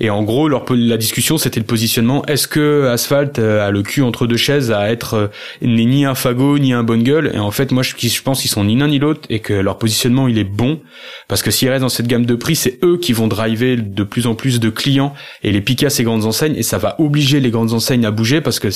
Et 0.00 0.10
en 0.10 0.22
gros, 0.22 0.48
leur, 0.48 0.64
la 0.70 0.96
discussion, 0.96 1.38
c'était 1.38 1.60
le 1.60 1.66
positionnement. 1.66 2.24
Est-ce 2.26 2.48
que 2.48 2.88
Asphalt 2.88 3.38
euh, 3.38 3.66
a 3.66 3.70
le 3.70 3.82
cul 3.82 4.02
entre 4.02 4.26
deux 4.26 4.36
chaises 4.36 4.72
à 4.72 4.90
être 4.90 5.14
euh, 5.14 5.26
ni 5.62 6.04
un 6.04 6.14
fagot 6.14 6.58
ni 6.58 6.72
un 6.72 6.82
bonne 6.82 7.02
gueule? 7.02 7.30
Et 7.34 7.38
en 7.38 7.50
fait, 7.50 7.70
moi, 7.72 7.82
je, 7.82 7.94
je 7.96 8.22
pense 8.22 8.40
qu'ils 8.40 8.50
sont 8.50 8.64
ni 8.64 8.76
l'un 8.76 8.88
ni 8.88 8.98
l'autre 8.98 9.20
et 9.30 9.38
que 9.40 9.52
leur 9.52 9.78
positionnement, 9.78 10.28
il 10.28 10.38
est 10.38 10.44
bon 10.44 10.80
parce 11.28 11.42
que 11.42 11.50
s'ils 11.50 11.68
restent 11.68 11.82
dans 11.82 11.88
cette 11.88 12.08
gamme 12.08 12.26
de 12.26 12.34
prix, 12.34 12.56
c'est 12.56 12.78
eux 12.82 12.98
qui 12.98 13.12
vont 13.12 13.28
driver 13.28 13.76
de 13.76 14.02
plus 14.02 14.26
en 14.26 14.34
plus 14.34 14.60
de 14.60 14.70
clients 14.70 15.14
et 15.42 15.52
les 15.52 15.60
piquer 15.60 15.86
à 15.86 15.90
ces 15.90 16.04
grandes 16.04 16.24
enseignes 16.24 16.56
et 16.56 16.62
ça 16.62 16.78
va 16.78 16.96
obliger 16.98 17.40
les 17.40 17.50
grandes 17.50 17.72
enseignes 17.72 18.04
à 18.04 18.10
bouger 18.10 18.40
parce 18.40 18.58
que 18.58 18.68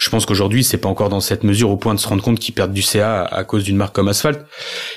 je 0.00 0.08
pense 0.08 0.26
qu'aujourd'hui, 0.26 0.64
c'est 0.64 0.78
pas 0.78 0.88
encore 0.88 1.10
dans 1.10 1.20
cette 1.20 1.44
mesure 1.44 1.70
au 1.70 1.76
point 1.76 1.94
de 1.94 2.00
se 2.00 2.08
rendre 2.08 2.22
compte 2.22 2.40
qu'ils 2.40 2.54
perdent 2.54 2.72
du 2.72 2.82
CA 2.82 3.22
à 3.22 3.44
cause 3.44 3.64
d'une 3.64 3.76
marque 3.76 3.94
comme 3.94 4.08
Asphalt. 4.08 4.44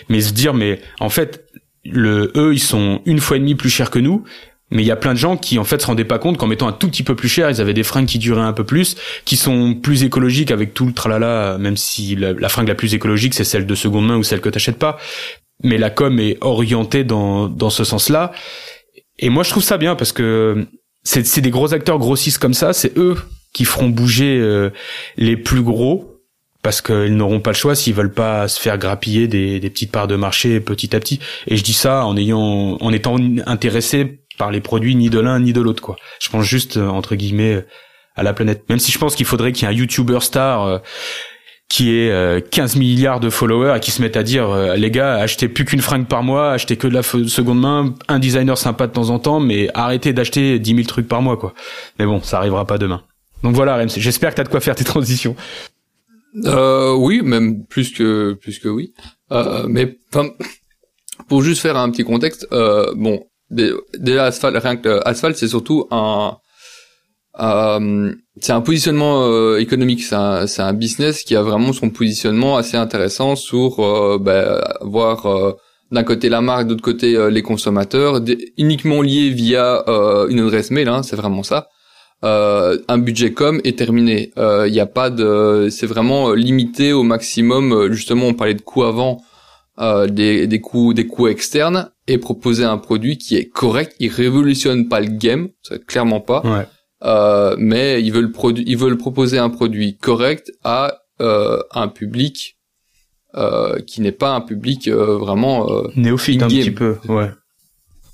Mais 0.08 0.22
se 0.22 0.32
dire, 0.32 0.54
mais 0.54 0.82
en 1.00 1.10
fait, 1.10 1.46
le, 1.84 2.32
eux, 2.36 2.54
ils 2.54 2.60
sont 2.60 3.02
une 3.06 3.20
fois 3.20 3.36
et 3.38 3.42
demie 3.42 3.56
plus 3.56 3.70
chers 3.70 3.92
que 3.92 4.00
nous 4.00 4.24
mais 4.72 4.82
il 4.82 4.88
y 4.88 4.92
a 4.92 4.96
plein 4.96 5.14
de 5.14 5.20
gens 5.20 5.38
qui 5.38 5.60
en 5.60 5.64
fait 5.64 5.80
se 5.80 5.86
rendaient 5.86 6.04
pas 6.04 6.18
compte 6.18 6.38
qu'en 6.38 6.48
mettant 6.48 6.68
un 6.68 6.72
tout 6.72 6.88
petit 6.88 7.04
peu 7.04 7.16
plus 7.16 7.30
cher, 7.30 7.48
ils 7.52 7.62
avaient 7.62 7.76
des 7.76 7.84
fringues 7.84 8.08
qui 8.08 8.18
duraient 8.18 8.42
un 8.42 8.54
peu 8.54 8.64
plus, 8.64 8.98
qui 9.24 9.38
sont 9.38 9.76
plus 9.76 10.04
écologiques 10.04 10.50
avec 10.50 10.74
tout 10.74 10.88
le 10.88 10.94
tralala, 10.94 11.60
même 11.60 11.78
si 11.78 12.16
la, 12.16 12.50
fringue 12.50 12.70
la 12.70 12.74
plus 12.74 12.96
écologique 12.96 13.36
c'est 13.36 13.44
celle 13.44 13.68
de 13.68 13.76
seconde 13.76 14.08
main 14.08 14.18
ou 14.18 14.24
celle 14.24 14.42
que 14.42 14.50
t'achètes 14.50 14.80
pas. 14.80 14.98
Mais 15.64 15.78
la 15.78 15.92
com 15.92 16.20
est 16.20 16.38
orientée 16.42 17.04
dans 17.04 17.48
dans 17.48 17.70
ce 17.70 17.84
sens-là. 17.84 18.32
Et 19.20 19.30
moi 19.30 19.44
je 19.44 19.52
trouve 19.52 19.64
ça 19.64 19.78
bien 19.78 19.96
parce 19.96 20.12
que 20.12 20.66
c'est 21.04 21.24
c'est 21.28 21.42
des 21.42 21.52
gros 21.52 21.76
acteurs 21.76 22.00
grossissent 22.00 22.40
comme 22.40 22.56
ça, 22.56 22.74
c'est 22.74 22.98
eux 22.98 23.16
qui 23.54 23.66
feront 23.66 23.90
bouger 23.90 24.40
euh, 24.40 24.72
les 25.18 25.38
plus 25.38 25.62
gros 25.62 26.14
parce 26.64 26.82
qu'ils 26.82 27.16
n'auront 27.16 27.42
pas 27.42 27.52
le 27.52 27.56
choix 27.56 27.76
s'ils 27.76 27.94
veulent 27.94 28.14
pas 28.14 28.48
se 28.48 28.60
faire 28.60 28.78
grappiller 28.78 29.28
des, 29.28 29.60
des 29.60 29.70
petites 29.70 29.92
parts 29.92 30.08
de 30.08 30.16
marché 30.16 30.60
petit 30.60 30.96
à 30.96 31.00
petit. 31.00 31.20
Et 31.48 31.58
je 31.58 31.64
dis 31.64 31.74
ça 31.74 32.06
en 32.06 32.18
ayant, 32.18 32.78
en 32.80 32.94
étant 32.94 33.18
intéressé 33.46 34.24
par 34.38 34.50
les 34.50 34.62
produits 34.62 34.96
ni 34.96 35.10
de 35.10 35.20
l'un 35.20 35.40
ni 35.40 35.54
de 35.54 35.62
l'autre 35.62 35.84
quoi. 35.84 35.98
Je 36.20 36.30
pense 36.30 36.46
juste 36.46 36.78
euh, 36.78 36.88
entre 36.88 37.16
guillemets 37.16 37.54
euh, 37.54 37.68
à 38.16 38.24
la 38.24 38.34
planète. 38.34 38.68
Même 38.70 38.80
si 38.80 38.92
je 38.92 38.98
pense 38.98 39.16
qu'il 39.16 39.26
faudrait 39.26 39.52
qu'il 39.52 39.68
y 39.68 39.72
ait 39.72 39.74
un 39.74 39.78
YouTuber 39.78 40.20
star 40.22 40.64
euh, 40.64 40.78
qui 41.70 41.90
ait 41.90 42.44
15 42.52 42.76
milliards 42.76 43.20
de 43.20 43.32
followers 43.32 43.78
et 43.78 43.80
qui 43.80 43.90
se 43.90 44.00
mette 44.00 44.16
à 44.16 44.22
dire 44.22 44.76
les 44.76 44.92
gars 44.92 45.16
achetez 45.16 45.48
plus 45.48 45.66
qu'une 45.66 45.82
fringue 45.82 46.06
par 46.06 46.22
mois, 46.22 46.52
achetez 46.52 46.78
que 46.78 46.86
de 46.86 46.94
la 46.94 47.02
seconde 47.02 47.62
main, 47.62 47.96
un 48.08 48.20
designer 48.20 48.60
sympa 48.60 48.86
de 48.86 48.92
temps 48.92 49.10
en 49.10 49.18
temps, 49.18 49.40
mais 49.40 49.70
arrêtez 49.74 50.14
d'acheter 50.14 50.60
10 50.60 50.76
000 50.76 50.84
trucs 50.88 51.08
par 51.08 51.24
mois 51.24 51.36
quoi. 51.36 51.56
Mais 51.98 52.06
bon, 52.06 52.22
ça 52.22 52.38
arrivera 52.38 52.68
pas 52.68 52.78
demain. 52.78 53.02
Donc 53.44 53.56
voilà, 53.56 53.76
Rems, 53.76 53.90
j'espère 53.98 54.32
que 54.32 54.38
t'as 54.38 54.44
de 54.44 54.50
quoi 54.50 54.62
faire 54.62 54.76
tes 54.76 54.86
transitions. 54.86 55.36
Euh, 56.46 56.94
oui, 56.94 57.22
même 57.22 57.66
plus 57.66 57.92
que 57.92 58.34
plus 58.34 58.58
que 58.60 58.70
oui. 58.70 58.94
Euh, 59.32 59.66
mais 59.68 59.98
pour 61.28 61.44
juste 61.44 61.62
faire 61.62 61.78
un 61.78 61.92
petit 61.92 62.04
contexte, 62.04 62.48
euh, 62.52 62.94
bon, 62.96 63.24
déjà 63.50 64.26
Asphalt, 64.26 64.58
rien 64.58 64.78
que 64.78 65.00
Asphalt, 65.06 65.36
c'est 65.36 65.50
surtout 65.50 65.88
un 65.92 66.38
euh, 67.40 68.14
c'est 68.42 68.54
un 68.54 68.62
positionnement 68.62 69.26
euh, 69.26 69.58
économique, 69.58 70.04
c'est 70.04 70.16
un, 70.16 70.46
un 70.58 70.74
business 70.74 71.24
qui 71.24 71.36
a 71.36 71.42
vraiment 71.42 71.74
son 71.74 71.90
positionnement 71.90 72.58
assez 72.58 72.78
intéressant 72.78 73.36
sur 73.36 73.80
euh, 73.80 74.20
ben, 74.20 74.62
voir 74.82 75.26
euh, 75.26 75.54
d'un 75.92 76.04
côté 76.04 76.30
la 76.30 76.42
marque, 76.42 76.68
d'autre 76.68 76.82
côté 76.82 77.30
les 77.30 77.42
consommateurs, 77.44 78.20
uniquement 78.58 79.02
liés 79.04 79.30
via 79.30 79.84
une 80.30 80.40
adresse 80.40 80.72
mail, 80.72 80.88
hein, 80.88 81.04
c'est 81.04 81.16
vraiment 81.16 81.44
ça. 81.44 81.68
Un 82.24 82.98
budget 82.98 83.34
com 83.34 83.60
est 83.64 83.78
terminé. 83.78 84.32
Il 84.38 84.72
n'y 84.72 84.80
a 84.80 84.86
pas 84.86 85.10
de, 85.10 85.68
c'est 85.70 85.88
vraiment 85.88 86.34
limité 86.34 86.94
au 86.94 87.04
maximum. 87.04 87.92
Justement, 87.92 88.28
on 88.28 88.34
parlait 88.34 88.54
de 88.54 88.62
coûts 88.62 88.84
avant 88.84 89.22
euh, 89.80 90.08
des, 90.08 90.48
des 90.48 90.62
coûts 90.62 90.94
des 90.94 91.08
coûts 91.08 91.28
externes 91.28 91.90
et 92.08 92.18
proposer 92.18 92.64
un 92.64 92.78
produit 92.78 93.18
qui 93.18 93.36
est 93.36 93.50
correct. 93.50 93.96
Ils 94.00 94.12
révolutionnent 94.12 94.88
pas 94.88 95.02
le 95.02 95.08
game, 95.08 95.50
clairement 95.88 96.22
pas. 96.22 96.42
Ouais. 96.46 96.66
Euh, 97.04 97.56
mais 97.58 98.02
ils 98.02 98.14
veulent 98.14 98.32
produire, 98.32 98.66
ils 98.66 98.78
veulent 98.78 98.98
proposer 98.98 99.38
un 99.38 99.50
produit 99.50 99.98
correct 99.98 100.54
à 100.64 101.00
euh, 101.20 101.60
un 101.72 101.90
public 101.90 102.58
euh, 103.36 103.80
qui 103.80 104.00
n'est 104.00 104.14
pas 104.14 104.34
un 104.34 104.42
public 104.42 104.88
euh, 104.88 105.18
vraiment 105.18 105.70
euh, 105.70 105.90
néophyte 105.98 106.42
un 106.44 106.48
petit 106.48 106.72
peu, 106.72 106.96
ouais. 107.10 107.30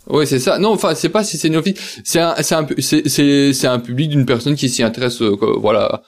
Ouais, 0.09 0.25
c'est 0.25 0.39
ça. 0.39 0.57
Non, 0.57 0.71
enfin, 0.71 0.95
c'est 0.95 1.09
pas 1.09 1.23
si 1.23 1.37
c'est 1.37 1.49
néophyte. 1.49 1.79
C'est 2.03 2.19
un, 2.19 2.35
c'est 2.41 2.55
un, 2.55 2.65
c'est, 2.79 3.53
c'est 3.53 3.67
un 3.67 3.79
public 3.79 4.09
d'une 4.09 4.25
personne 4.25 4.55
qui 4.55 4.69
s'y 4.69 4.83
intéresse, 4.83 5.21
voilà, 5.21 6.01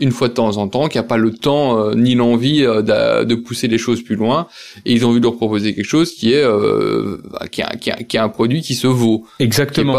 une 0.00 0.10
fois 0.10 0.28
de 0.28 0.34
temps 0.34 0.56
en 0.56 0.68
temps, 0.68 0.88
qui 0.88 0.98
a 0.98 1.02
pas 1.02 1.16
le 1.16 1.32
temps 1.32 1.78
euh, 1.78 1.94
ni 1.94 2.14
l'envie 2.14 2.64
euh, 2.64 2.82
de, 2.82 3.34
pousser 3.34 3.68
les 3.68 3.78
choses 3.78 4.02
plus 4.02 4.16
loin, 4.16 4.48
et 4.84 4.92
ils 4.92 5.04
ont 5.04 5.10
envie 5.10 5.20
de 5.20 5.24
leur 5.24 5.36
proposer 5.36 5.74
quelque 5.74 5.86
chose 5.86 6.12
qui 6.12 6.32
est 6.32 6.42
euh, 6.42 7.18
qui, 7.50 7.62
a, 7.62 7.76
qui, 7.76 7.90
a, 7.90 7.96
qui, 7.96 8.18
a, 8.18 8.24
un 8.24 8.28
produit 8.28 8.62
qui 8.62 8.74
se 8.74 8.86
vaut. 8.86 9.26
Exactement. 9.38 9.94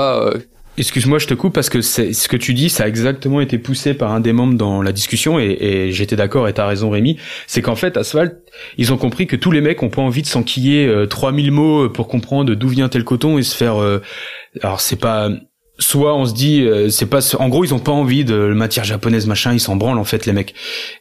Excuse-moi, 0.78 1.18
je 1.18 1.28
te 1.28 1.34
coupe 1.34 1.54
parce 1.54 1.70
que 1.70 1.82
ce 1.82 2.28
que 2.28 2.38
tu 2.38 2.54
dis, 2.54 2.70
ça 2.70 2.84
a 2.84 2.88
exactement 2.88 3.42
été 3.42 3.58
poussé 3.58 3.94
par 3.96 4.12
un 4.12 4.20
des 4.20 4.32
membres 4.32 4.56
dans 4.56 4.82
la 4.82 4.92
discussion 4.92 5.40
et, 5.40 5.58
et 5.60 5.92
j'étais 5.92 6.16
d'accord 6.16 6.48
et 6.48 6.54
t'as 6.54 6.68
raison 6.68 6.90
Rémi. 6.90 7.18
C'est 7.48 7.64
qu'en 7.64 7.76
fait, 7.76 7.98
Asphalt, 7.98 8.38
ils 8.78 8.94
ont 8.94 8.98
compris 8.98 9.26
que 9.26 9.36
tous 9.36 9.52
les 9.52 9.62
mecs 9.62 9.82
ont 9.82 9.90
pas 9.90 10.04
envie 10.04 10.22
de 10.22 10.28
s'enquiller 10.28 10.86
euh, 10.86 11.08
3000 11.08 11.52
mots 11.52 11.90
pour 11.90 12.08
comprendre 12.08 12.54
d'où 12.54 12.68
vient 12.68 12.90
tel 12.90 13.04
coton 13.04 13.38
et 13.38 13.44
se 13.44 13.56
faire. 13.56 13.78
alors 14.62 14.82
c'est 14.82 14.98
pas 14.98 15.30
soit 15.80 16.16
on 16.16 16.26
se 16.26 16.34
dit 16.34 16.62
euh, 16.62 16.90
c'est 16.90 17.06
pas 17.06 17.36
en 17.36 17.50
gros 17.50 17.64
ils 17.64 17.74
ont 17.74 17.80
pas 17.80 17.92
envie 17.92 18.26
de 18.26 18.36
matière 18.54 18.84
japonaise 18.84 19.28
machin 19.28 19.54
ils 19.54 19.60
s'en 19.60 19.76
branlent 19.76 20.00
en 20.00 20.04
fait 20.04 20.26
les 20.26 20.34
mecs 20.34 20.56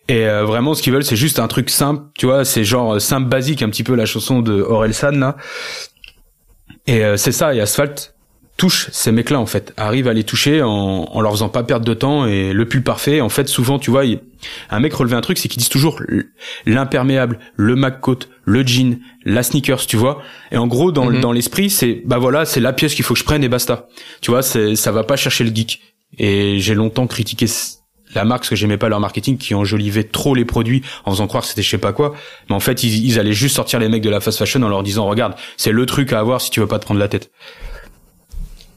et 0.08 0.26
euh, 0.26 0.44
vraiment 0.44 0.74
ce 0.74 0.82
qu'ils 0.82 0.92
veulent 0.92 1.04
c'est 1.04 1.16
juste 1.16 1.38
un 1.38 1.48
truc 1.48 1.70
simple 1.70 2.02
tu 2.18 2.26
vois 2.26 2.44
c'est 2.44 2.64
genre 2.64 2.94
euh, 2.94 2.98
simple 2.98 3.28
basique 3.28 3.62
un 3.62 3.70
petit 3.70 3.84
peu 3.84 3.94
la 3.94 4.06
chanson 4.06 4.40
de 4.40 4.60
Orelsan 4.60 5.12
là 5.12 5.36
et 6.86 7.02
c'est 7.16 7.32
ça 7.32 7.52
et 7.52 7.60
Asphalt 7.60 8.14
touche 8.56 8.88
ces 8.92 9.12
mecs-là 9.12 9.38
en 9.38 9.46
fait, 9.46 9.72
arrive 9.76 10.08
à 10.08 10.12
les 10.12 10.24
toucher 10.24 10.62
en, 10.62 10.68
en 10.70 11.20
leur 11.20 11.32
faisant 11.32 11.48
pas 11.48 11.62
perdre 11.62 11.84
de 11.84 11.94
temps 11.94 12.26
et 12.26 12.52
le 12.52 12.66
pull 12.66 12.82
parfait. 12.82 13.20
En 13.20 13.28
fait, 13.28 13.48
souvent, 13.48 13.78
tu 13.78 13.90
vois, 13.90 14.04
un 14.70 14.80
mec 14.80 14.94
relevait 14.94 15.16
un 15.16 15.20
truc, 15.20 15.38
c'est 15.38 15.48
qu'ils 15.48 15.58
disent 15.58 15.68
toujours 15.68 16.00
l'imperméable, 16.64 17.38
le 17.56 17.76
McCoat, 17.76 18.20
le 18.44 18.66
jean, 18.66 18.98
la 19.24 19.42
sneakers, 19.42 19.86
tu 19.86 19.96
vois. 19.96 20.22
Et 20.52 20.56
en 20.56 20.66
gros, 20.66 20.92
dans, 20.92 21.10
mhm. 21.10 21.20
dans 21.20 21.32
l'esprit, 21.32 21.70
c'est 21.70 22.02
bah 22.06 22.18
voilà, 22.18 22.44
c'est 22.44 22.60
la 22.60 22.72
pièce 22.72 22.94
qu'il 22.94 23.04
faut 23.04 23.14
que 23.14 23.20
je 23.20 23.24
prenne 23.24 23.44
et 23.44 23.48
basta. 23.48 23.88
Tu 24.20 24.30
vois, 24.30 24.42
ça 24.42 24.92
va 24.92 25.04
pas 25.04 25.16
chercher 25.16 25.44
le 25.44 25.54
geek. 25.54 25.80
Et 26.18 26.58
j'ai 26.60 26.74
longtemps 26.74 27.06
critiqué 27.06 27.46
la 28.14 28.24
marque 28.24 28.42
parce 28.42 28.50
que 28.50 28.56
j'aimais 28.56 28.78
pas 28.78 28.88
leur 28.88 29.00
marketing 29.00 29.36
qui 29.36 29.54
enjolivait 29.54 30.04
trop 30.04 30.34
les 30.34 30.44
produits 30.44 30.82
en 31.04 31.10
faisant 31.10 31.26
croire 31.26 31.42
que 31.42 31.48
c'était 31.48 31.62
je 31.62 31.68
sais 31.68 31.76
pas 31.76 31.92
quoi 31.92 32.14
mais 32.48 32.54
en 32.54 32.60
fait 32.60 32.84
ils, 32.84 33.04
ils 33.04 33.18
allaient 33.18 33.32
juste 33.32 33.56
sortir 33.56 33.80
les 33.80 33.88
mecs 33.88 34.02
de 34.02 34.08
la 34.08 34.20
fast 34.20 34.38
fashion 34.38 34.62
en 34.62 34.68
leur 34.68 34.82
disant 34.84 35.06
regarde 35.06 35.34
c'est 35.56 35.72
le 35.72 35.86
truc 35.86 36.12
à 36.12 36.20
avoir 36.20 36.40
si 36.40 36.50
tu 36.50 36.60
veux 36.60 36.68
pas 36.68 36.78
te 36.78 36.84
prendre 36.84 37.00
la 37.00 37.08
tête 37.08 37.30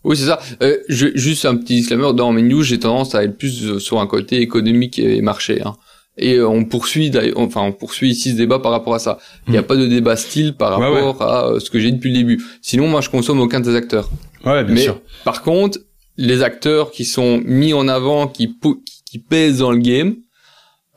oui, 0.04 0.18
c'est 0.18 0.26
ça. 0.26 0.40
Euh, 0.62 0.78
je, 0.88 1.08
juste 1.16 1.46
un 1.46 1.56
petit 1.56 1.76
disclaimer, 1.76 2.14
dans 2.14 2.32
mes 2.32 2.42
news, 2.42 2.64
j'ai 2.64 2.80
tendance 2.80 3.16
à 3.16 3.24
être 3.24 3.38
plus 3.38 3.66
euh, 3.66 3.80
sur 3.80 4.00
un 4.00 4.08
côté 4.08 4.42
économique 4.42 5.00
et 5.00 5.22
marché. 5.22 5.62
Hein. 5.64 5.76
Et 6.20 6.36
euh, 6.36 6.48
on 6.48 6.66
poursuit, 6.66 7.12
enfin, 7.36 7.62
on 7.62 7.72
poursuit 7.72 8.10
ici 8.10 8.32
ce 8.32 8.36
débat 8.36 8.60
par 8.60 8.72
rapport 8.72 8.94
à 8.94 9.00
ça. 9.00 9.20
Il 9.48 9.52
n'y 9.52 9.58
a 9.58 9.62
hmm. 9.62 9.66
pas 9.66 9.76
de 9.78 9.88
débat 9.88 10.18
style 10.18 10.54
par 10.54 10.72
rapport 10.72 11.22
à 11.22 11.48
euh, 11.48 11.60
ce 11.60 11.70
que 11.70 11.80
j'ai 11.80 11.92
dit 11.92 11.98
depuis 11.98 12.12
le 12.12 12.18
début. 12.18 12.44
Sinon, 12.62 12.88
moi, 12.88 13.02
je 13.02 13.10
consomme 13.10 13.40
aucun 13.40 13.62
des 13.62 13.76
acteurs. 13.76 14.10
Ouais, 14.46 14.64
bien 14.66 14.76
Mais, 14.76 14.82
sûr. 14.82 15.02
Par 15.24 15.42
contre, 15.42 15.80
les 16.18 16.44
acteurs 16.44 16.92
qui 16.92 17.06
sont 17.06 17.42
mis 17.46 17.74
en 17.74 17.88
avant, 17.88 18.28
qui, 18.28 18.54
qui 19.10 19.20
pèsent 19.20 19.60
dans 19.60 19.72
le 19.72 19.80
game, 19.80 20.18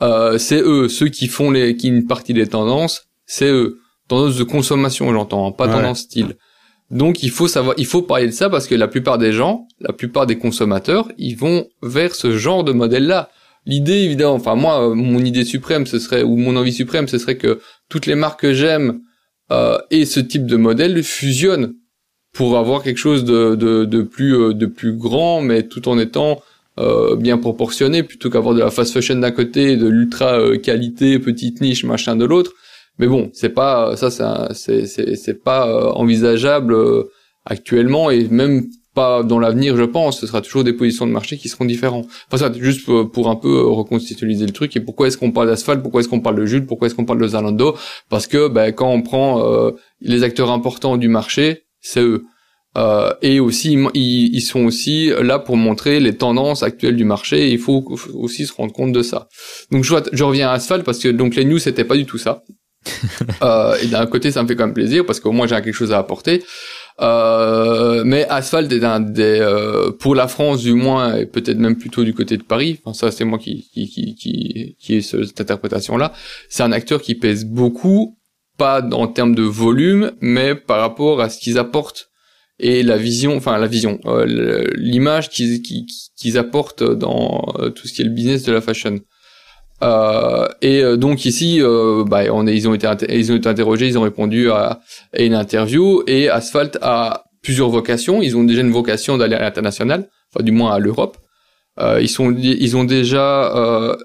euh, 0.01 0.37
c'est 0.37 0.61
eux. 0.61 0.89
Ceux 0.89 1.07
qui 1.07 1.27
font 1.27 1.51
les, 1.51 1.77
qui 1.77 1.87
une 1.87 2.05
partie 2.05 2.33
des 2.33 2.47
tendances, 2.47 3.05
c'est 3.25 3.49
eux. 3.49 3.79
Tendance 4.09 4.35
de 4.35 4.43
consommation, 4.43 5.13
j'entends, 5.13 5.47
hein, 5.47 5.51
pas 5.51 5.69
tendance 5.69 5.99
style. 5.99 6.35
Donc 6.93 7.23
il 7.23 7.31
faut 7.31 7.47
savoir, 7.47 7.75
il 7.77 7.85
faut 7.85 8.01
parler 8.01 8.27
de 8.27 8.31
ça 8.31 8.49
parce 8.49 8.67
que 8.67 8.75
la 8.75 8.87
plupart 8.87 9.17
des 9.17 9.33
gens, 9.33 9.67
la 9.79 9.93
plupart 9.93 10.25
des 10.25 10.37
consommateurs, 10.37 11.11
ils 11.17 11.35
vont 11.35 11.67
vers 11.81 12.15
ce 12.15 12.37
genre 12.37 12.63
de 12.63 12.71
modèle-là. 12.71 13.29
l'idée 13.65 14.03
évidemment, 14.03 14.35
enfin 14.35 14.55
moi, 14.55 14.93
mon 14.95 15.19
idée 15.19 15.43
suprême, 15.43 15.87
ce 15.87 15.99
serait 15.99 16.23
ou 16.23 16.37
mon 16.37 16.55
envie 16.55 16.73
suprême, 16.73 17.07
ce 17.07 17.17
serait 17.17 17.37
que 17.37 17.59
toutes 17.89 18.05
les 18.05 18.15
marques 18.15 18.41
que 18.41 18.53
j'aime 18.53 18.99
euh, 19.51 19.77
et 19.91 20.05
ce 20.05 20.19
type 20.19 20.45
de 20.45 20.55
modèle 20.55 21.01
fusionnent 21.03 21.73
pour 22.33 22.57
avoir 22.57 22.83
quelque 22.83 22.97
chose 22.97 23.23
de, 23.25 23.55
de, 23.55 24.01
plus 24.01 24.35
euh, 24.35 24.53
de 24.53 24.65
plus 24.65 24.93
grand, 24.93 25.41
mais 25.41 25.63
tout 25.63 25.87
en 25.87 25.97
étant 25.99 26.41
euh, 26.79 27.15
bien 27.15 27.37
proportionné, 27.37 28.01
plutôt 28.01 28.31
qu'avoir 28.31 28.55
de 28.55 28.59
la 28.59 28.71
fast 28.71 28.93
fashion 28.93 29.15
d'un 29.15 29.31
côté, 29.31 29.77
de 29.77 29.87
l'ultra 29.87 30.39
euh, 30.39 30.57
qualité, 30.57 31.19
petite 31.19 31.61
niche, 31.61 31.83
machin 31.83 32.15
de 32.15 32.25
l'autre. 32.25 32.53
Mais 32.99 33.07
bon, 33.07 33.29
c'est 33.33 33.49
pas 33.49 33.95
ça, 33.97 34.09
c'est 34.53 34.85
c'est 34.85 35.43
pas 35.43 35.91
envisageable 35.93 36.75
actuellement 37.45 38.11
et 38.11 38.27
même 38.29 38.67
pas 38.93 39.23
dans 39.23 39.39
l'avenir, 39.39 39.75
je 39.75 39.83
pense. 39.83 40.19
Ce 40.19 40.27
sera 40.27 40.41
toujours 40.41 40.63
des 40.63 40.73
positions 40.73 41.07
de 41.07 41.11
marché 41.11 41.37
qui 41.37 41.49
seront 41.49 41.65
différentes. 41.65 42.07
Enfin, 42.27 42.37
ça, 42.37 42.53
juste 42.53 42.85
pour, 42.85 43.29
un 43.29 43.35
peu 43.35 43.61
reconstituer 43.67 44.27
le 44.33 44.51
truc. 44.51 44.75
Et 44.75 44.79
pourquoi 44.79 45.07
est-ce 45.07 45.17
qu'on 45.17 45.31
parle 45.31 45.47
d'asphalte 45.47 45.81
Pourquoi 45.81 46.01
est-ce 46.01 46.09
qu'on 46.09 46.21
parle 46.21 46.35
de 46.35 46.45
Jules 46.45 46.65
Pourquoi 46.65 46.87
est-ce 46.87 46.95
qu'on 46.95 47.05
parle 47.05 47.21
de 47.21 47.27
Zalando? 47.27 47.75
Parce 48.09 48.27
que 48.27 48.47
ben, 48.47 48.71
quand 48.71 48.89
on 48.89 49.01
prend 49.01 49.43
euh, 49.45 49.71
les 50.01 50.23
acteurs 50.23 50.51
importants 50.51 50.97
du 50.97 51.07
marché, 51.07 51.63
c'est 51.81 52.01
eux. 52.01 52.23
Euh, 52.75 53.13
et 53.21 53.39
aussi, 53.39 53.77
ils, 53.93 54.41
sont 54.41 54.65
aussi 54.65 55.11
là 55.21 55.37
pour 55.37 55.57
montrer 55.57 55.99
les 55.99 56.15
tendances 56.15 56.63
actuelles 56.63 56.95
du 56.95 57.05
marché. 57.05 57.51
Il 57.51 57.59
faut 57.59 57.85
aussi 58.15 58.47
se 58.47 58.53
rendre 58.53 58.73
compte 58.73 58.91
de 58.91 59.03
ça. 59.03 59.27
Donc, 59.71 59.83
je, 59.83 59.93
je 60.11 60.23
reviens 60.23 60.49
à 60.49 60.53
Asphalt 60.53 60.83
parce 60.83 60.97
que 60.97 61.09
donc 61.09 61.35
les 61.35 61.45
news 61.45 61.59
c'était 61.59 61.83
pas 61.83 61.97
du 61.97 62.05
tout 62.05 62.17
ça. 62.17 62.43
euh, 63.41 63.75
et 63.81 63.87
d'un 63.87 64.05
côté, 64.05 64.31
ça 64.31 64.43
me 64.43 64.47
fait 64.47 64.55
quand 64.55 64.65
même 64.65 64.73
plaisir 64.73 65.05
parce 65.05 65.19
qu'au 65.19 65.31
moins 65.31 65.47
j'ai 65.47 65.55
quelque 65.55 65.73
chose 65.73 65.91
à 65.91 65.99
apporter. 65.99 66.43
Euh, 67.01 68.03
mais 68.05 68.25
Asphalt 68.29 68.71
est 68.71 68.83
un 68.83 68.99
des, 68.99 69.39
euh, 69.41 69.91
pour 69.91 70.15
la 70.15 70.27
France 70.27 70.61
du 70.61 70.73
moins, 70.73 71.15
et 71.15 71.25
peut-être 71.25 71.57
même 71.57 71.77
plutôt 71.77 72.03
du 72.03 72.13
côté 72.13 72.37
de 72.37 72.43
Paris. 72.43 72.79
Enfin, 72.83 72.93
ça, 72.93 73.11
c'est 73.11 73.25
moi 73.25 73.39
qui 73.39 73.69
qui 73.73 73.89
qui 73.89 74.15
qui, 74.15 74.75
qui 74.79 74.95
ai 74.95 75.01
cette 75.01 75.41
interprétation-là. 75.41 76.13
C'est 76.49 76.63
un 76.63 76.71
acteur 76.71 77.01
qui 77.01 77.15
pèse 77.15 77.45
beaucoup, 77.45 78.17
pas 78.57 78.83
en 78.91 79.07
termes 79.07 79.35
de 79.35 79.43
volume, 79.43 80.11
mais 80.21 80.55
par 80.55 80.79
rapport 80.79 81.21
à 81.21 81.29
ce 81.29 81.39
qu'ils 81.39 81.57
apportent 81.57 82.09
et 82.59 82.83
la 82.83 82.97
vision, 82.97 83.35
enfin 83.35 83.57
la 83.57 83.67
vision, 83.67 83.99
euh, 84.05 84.67
l'image 84.75 85.29
qu'ils 85.29 85.63
qu'ils 85.63 86.37
apportent 86.37 86.83
dans 86.83 87.41
tout 87.75 87.87
ce 87.87 87.93
qui 87.93 88.03
est 88.03 88.05
le 88.05 88.11
business 88.11 88.43
de 88.43 88.53
la 88.53 88.61
fashion. 88.61 88.99
Euh, 89.83 90.47
et 90.61 90.81
euh, 90.81 90.97
donc 90.97 91.25
ici, 91.25 91.61
euh, 91.61 92.03
bah, 92.05 92.21
on 92.31 92.47
ils 92.47 92.67
ont 92.67 92.73
été 92.73 92.87
ils 93.09 93.31
ont 93.31 93.35
été 93.35 93.49
interrogés, 93.49 93.87
ils 93.87 93.97
ont 93.97 94.03
répondu 94.03 94.49
à, 94.49 94.79
à, 95.13 95.21
une 95.21 95.35
interview 95.35 96.03
et 96.07 96.29
Asphalt 96.29 96.77
a 96.81 97.25
plusieurs 97.41 97.69
vocations. 97.69 98.21
Ils 98.21 98.37
ont 98.37 98.43
déjà 98.43 98.61
une 98.61 98.71
vocation 98.71 99.17
d'aller 99.17 99.35
à 99.35 99.41
l'international, 99.41 100.09
enfin 100.33 100.43
du 100.43 100.51
moins 100.51 100.73
à 100.73 100.79
l'Europe. 100.79 101.17
Euh, 101.79 101.99
ils 102.01 102.09
sont 102.09 102.35
ils 102.37 102.77
ont 102.77 102.83
déjà 102.83 103.55
euh, 103.55 103.95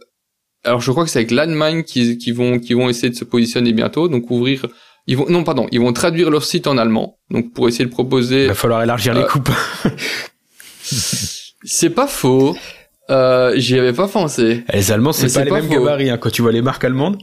alors 0.64 0.80
je 0.80 0.90
crois 0.90 1.04
que 1.04 1.10
c'est 1.10 1.18
avec 1.18 1.30
l'Allemagne 1.30 1.84
qui, 1.84 2.18
qui 2.18 2.32
vont 2.32 2.58
qui 2.58 2.74
vont 2.74 2.88
essayer 2.88 3.10
de 3.10 3.14
se 3.14 3.24
positionner 3.24 3.72
bientôt, 3.72 4.08
donc 4.08 4.30
ouvrir 4.30 4.66
ils 5.06 5.16
vont 5.16 5.26
non 5.28 5.44
pardon, 5.44 5.66
ils 5.70 5.80
vont 5.80 5.92
traduire 5.92 6.30
leur 6.30 6.44
site 6.44 6.66
en 6.66 6.78
allemand, 6.78 7.18
donc 7.30 7.52
pour 7.52 7.68
essayer 7.68 7.84
de 7.84 7.90
proposer. 7.90 8.42
Il 8.42 8.48
va 8.48 8.54
falloir 8.54 8.82
élargir 8.82 9.14
les 9.14 9.24
coupes. 9.24 9.50
c'est 10.82 11.90
pas 11.90 12.06
faux. 12.06 12.56
Euh, 13.10 13.52
j'y 13.56 13.78
avais 13.78 13.92
pas 13.92 14.08
pensé. 14.08 14.64
Les 14.72 14.92
Allemands, 14.92 15.12
c'est 15.12 15.32
pas 15.32 15.44
les 15.44 15.50
mêmes 15.50 15.68
gabarits, 15.68 16.10
hein, 16.10 16.18
quand 16.18 16.30
tu 16.30 16.42
vois 16.42 16.52
les 16.52 16.62
marques 16.62 16.84
allemandes. 16.84 17.18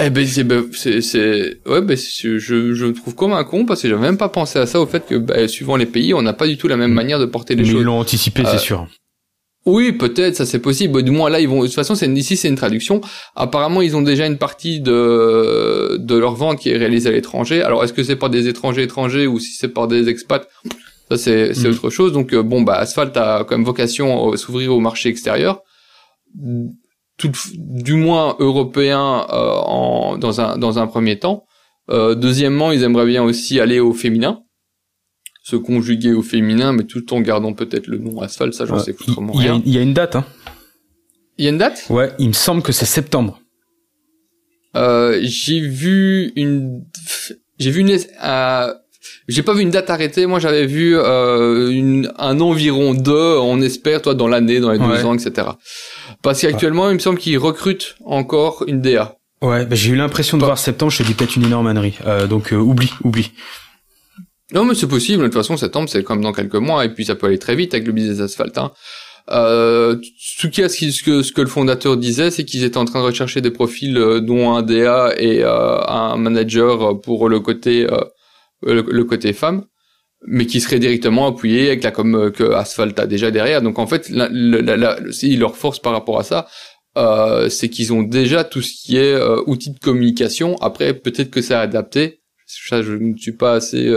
Eh 0.00 0.10
ben 0.10 0.26
c'est 0.26 0.42
ben, 0.42 0.64
c'est 0.72 1.60
ouais 1.66 1.82
ben 1.82 1.96
je 1.96 2.38
je 2.38 2.84
me 2.86 2.92
trouve 2.92 3.14
comme 3.14 3.34
un 3.34 3.44
con 3.44 3.66
parce 3.66 3.82
que 3.82 3.88
j'avais 3.88 4.00
même 4.00 4.16
pas 4.16 4.30
pensé 4.30 4.58
à 4.58 4.66
ça 4.66 4.80
au 4.80 4.86
fait 4.86 5.06
que 5.06 5.16
ben, 5.16 5.46
suivant 5.46 5.76
les 5.76 5.86
pays 5.86 6.14
on 6.14 6.22
n'a 6.22 6.32
pas 6.32 6.48
du 6.48 6.56
tout 6.56 6.66
la 6.66 6.78
même 6.78 6.92
manière 6.92 7.20
de 7.20 7.26
porter 7.26 7.54
les 7.54 7.62
Mais 7.62 7.68
choses. 7.68 7.80
Ils 7.82 7.84
l'ont 7.84 8.00
anticipé 8.00 8.42
c'est 8.44 8.54
euh, 8.54 8.58
sûr. 8.58 8.88
Oui, 9.64 9.92
peut-être, 9.92 10.34
ça 10.34 10.44
c'est 10.44 10.58
possible. 10.58 11.02
Du 11.04 11.12
moins 11.12 11.30
là, 11.30 11.38
ils 11.38 11.48
vont. 11.48 11.60
De 11.60 11.66
toute 11.66 11.74
façon, 11.74 11.94
c'est 11.94 12.08
ici, 12.08 12.36
c'est 12.36 12.48
une 12.48 12.56
traduction. 12.56 13.00
Apparemment, 13.36 13.80
ils 13.80 13.94
ont 13.94 14.02
déjà 14.02 14.26
une 14.26 14.38
partie 14.38 14.80
de 14.80 15.98
de 16.00 16.16
leur 16.16 16.34
vente 16.34 16.58
qui 16.58 16.70
est 16.70 16.76
réalisée 16.76 17.10
à 17.10 17.12
l'étranger. 17.12 17.62
Alors, 17.62 17.84
est-ce 17.84 17.92
que 17.92 18.02
c'est 18.02 18.16
par 18.16 18.28
des 18.28 18.48
étrangers 18.48 18.82
étrangers 18.82 19.28
ou 19.28 19.38
si 19.38 19.52
c'est 19.52 19.68
par 19.68 19.86
des 19.86 20.08
expats? 20.08 20.48
Ça, 21.08 21.18
c'est 21.18 21.54
c'est 21.54 21.68
mm. 21.68 21.72
autre 21.72 21.90
chose. 21.90 22.12
Donc, 22.12 22.32
euh, 22.32 22.42
bon, 22.42 22.62
bah, 22.62 22.74
Asphalt 22.74 23.16
a 23.16 23.44
quand 23.44 23.56
même 23.56 23.66
vocation 23.66 24.32
à 24.32 24.36
s'ouvrir 24.36 24.74
au 24.74 24.80
marché 24.80 25.08
extérieur, 25.08 25.62
tout, 27.18 27.32
du 27.54 27.94
moins 27.94 28.36
européen 28.38 29.26
euh, 29.30 29.54
en, 29.64 30.18
dans, 30.18 30.40
un, 30.40 30.56
dans 30.56 30.78
un 30.78 30.86
premier 30.86 31.18
temps. 31.18 31.44
Euh, 31.90 32.14
deuxièmement, 32.14 32.72
ils 32.72 32.82
aimeraient 32.84 33.06
bien 33.06 33.22
aussi 33.22 33.60
aller 33.60 33.80
au 33.80 33.92
féminin, 33.92 34.42
se 35.42 35.56
conjuguer 35.56 36.12
au 36.12 36.22
féminin, 36.22 36.72
mais 36.72 36.84
tout 36.84 37.12
en 37.12 37.20
gardant 37.20 37.52
peut-être 37.52 37.88
le 37.88 37.98
nom 37.98 38.20
Asphalt, 38.20 38.54
ça 38.54 38.64
j'en 38.66 38.78
sais 38.78 38.92
vraiment 38.92 39.32
rien. 39.32 39.60
Il 39.66 39.72
y 39.72 39.78
a 39.78 39.82
une 39.82 39.92
date, 39.92 40.16
hein 40.16 40.24
Il 41.38 41.44
y 41.44 41.48
a 41.48 41.50
une 41.50 41.58
date? 41.58 41.84
Ouais, 41.90 42.12
il 42.18 42.28
me 42.28 42.32
semble 42.32 42.62
que 42.62 42.72
c'est 42.72 42.86
septembre. 42.86 43.40
Euh, 44.76 45.18
j'ai 45.22 45.60
vu 45.60 46.32
une... 46.36 46.84
J'ai 47.58 47.70
vu 47.70 47.80
une... 47.80 47.98
Euh, 48.24 48.74
j'ai 49.28 49.42
pas 49.42 49.54
vu 49.54 49.62
une 49.62 49.70
date 49.70 49.90
arrêtée. 49.90 50.26
Moi, 50.26 50.38
j'avais 50.38 50.66
vu 50.66 50.96
euh, 50.96 51.70
une, 51.70 52.12
un 52.18 52.40
environ 52.40 52.94
deux. 52.94 53.36
On 53.38 53.60
espère, 53.60 54.02
toi, 54.02 54.14
dans 54.14 54.28
l'année, 54.28 54.60
dans 54.60 54.70
les 54.70 54.78
deux 54.78 55.04
ans, 55.04 55.14
etc. 55.14 55.48
Parce 56.22 56.40
qu'actuellement, 56.40 56.90
il 56.90 56.94
me 56.94 56.98
semble 56.98 57.18
qu'ils 57.18 57.38
recrutent 57.38 57.96
encore 58.04 58.64
une 58.66 58.80
DA. 58.80 59.16
Ouais, 59.40 59.66
bah, 59.66 59.74
j'ai 59.74 59.90
eu 59.90 59.96
l'impression 59.96 60.38
de 60.38 60.44
voir 60.44 60.58
septembre. 60.58 60.92
Je 60.92 60.98
te 60.98 61.02
dis 61.02 61.14
peut-être 61.14 61.36
une 61.36 61.44
énorme 61.44 61.66
ânnerie. 61.66 61.98
Euh, 62.06 62.26
donc 62.26 62.52
euh, 62.52 62.56
oublie, 62.56 62.92
oublie. 63.02 63.32
Non, 64.52 64.64
mais 64.64 64.74
c'est 64.74 64.86
possible. 64.86 65.22
De 65.22 65.28
toute 65.28 65.34
façon, 65.34 65.56
septembre, 65.56 65.88
c'est 65.88 66.04
comme 66.04 66.20
dans 66.20 66.32
quelques 66.32 66.54
mois, 66.54 66.84
et 66.84 66.90
puis 66.90 67.04
ça 67.04 67.14
peut 67.14 67.26
aller 67.26 67.38
très 67.38 67.56
vite 67.56 67.74
avec 67.74 67.86
le 67.86 67.92
business 67.92 68.20
asphalte. 68.20 68.58
Hein. 68.58 68.72
Euh, 69.30 69.96
ce, 70.18 70.46
qui, 70.46 70.92
ce, 70.92 71.02
que, 71.02 71.22
ce 71.22 71.32
que 71.32 71.40
le 71.40 71.46
fondateur 71.46 71.96
disait, 71.96 72.30
c'est 72.30 72.44
qu'ils 72.44 72.64
étaient 72.64 72.78
en 72.78 72.84
train 72.84 73.00
de 73.00 73.06
rechercher 73.06 73.40
des 73.40 73.50
profils 73.50 73.96
euh, 73.96 74.20
dont 74.20 74.54
un 74.54 74.62
DA 74.62 75.14
et 75.16 75.42
euh, 75.44 75.80
un 75.86 76.16
manager 76.16 77.00
pour 77.00 77.28
le 77.28 77.40
côté 77.40 77.86
le, 78.62 79.04
côté 79.04 79.32
femme, 79.32 79.64
mais 80.26 80.46
qui 80.46 80.60
serait 80.60 80.78
directement 80.78 81.26
appuyé 81.26 81.68
avec 81.68 81.82
la 81.82 81.90
com 81.90 82.14
euh, 82.14 82.30
que 82.30 82.44
Asphalt 82.52 82.98
a 82.98 83.06
déjà 83.06 83.30
derrière. 83.30 83.62
Donc 83.62 83.78
en 83.78 83.86
fait, 83.86 84.08
la, 84.08 84.28
la, 84.30 84.98
leur 85.22 85.56
force 85.56 85.78
par 85.78 85.92
rapport 85.92 86.18
à 86.18 86.24
ça, 86.24 86.46
euh, 86.96 87.48
c'est 87.48 87.68
qu'ils 87.68 87.92
ont 87.92 88.02
déjà 88.02 88.44
tout 88.44 88.62
ce 88.62 88.72
qui 88.74 88.96
est 88.96 89.14
euh, 89.14 89.42
outils 89.46 89.72
de 89.72 89.78
communication. 89.78 90.56
Après, 90.60 90.94
peut-être 90.94 91.30
que 91.30 91.40
c'est 91.40 91.54
adapté. 91.54 92.20
Ça, 92.46 92.82
je 92.82 92.92
ne 92.92 93.16
suis 93.16 93.32
pas 93.32 93.54
assez 93.54 93.88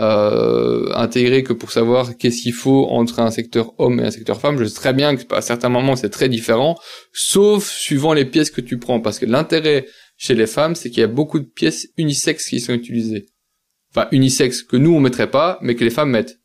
euh, 0.00 0.90
intégré 0.94 1.42
que 1.42 1.52
pour 1.52 1.72
savoir 1.72 2.16
qu'est-ce 2.16 2.42
qu'il 2.42 2.54
faut 2.54 2.86
entre 2.86 3.20
un 3.20 3.30
secteur 3.30 3.74
homme 3.78 4.00
et 4.00 4.04
un 4.04 4.10
secteur 4.10 4.40
femme. 4.40 4.58
Je 4.58 4.64
sais 4.64 4.74
très 4.74 4.94
bien 4.94 5.16
que 5.16 5.34
à 5.34 5.42
certains 5.42 5.68
moments 5.68 5.96
c'est 5.96 6.08
très 6.08 6.28
différent, 6.28 6.78
sauf 7.12 7.68
suivant 7.68 8.14
les 8.14 8.24
pièces 8.24 8.50
que 8.50 8.62
tu 8.62 8.78
prends, 8.78 9.00
parce 9.00 9.18
que 9.18 9.26
l'intérêt 9.26 9.86
chez 10.16 10.34
les 10.34 10.46
femmes, 10.46 10.74
c'est 10.74 10.90
qu'il 10.90 11.00
y 11.00 11.04
a 11.04 11.08
beaucoup 11.08 11.38
de 11.38 11.44
pièces 11.44 11.88
unisexes 11.98 12.48
qui 12.48 12.60
sont 12.60 12.72
utilisées 12.72 13.26
enfin 13.94 14.08
unisexe 14.12 14.62
que 14.62 14.76
nous 14.76 14.94
on 14.94 15.00
mettrait 15.00 15.30
pas, 15.30 15.58
mais 15.62 15.74
que 15.74 15.84
les 15.84 15.90
femmes 15.90 16.10
mettent. 16.10 16.40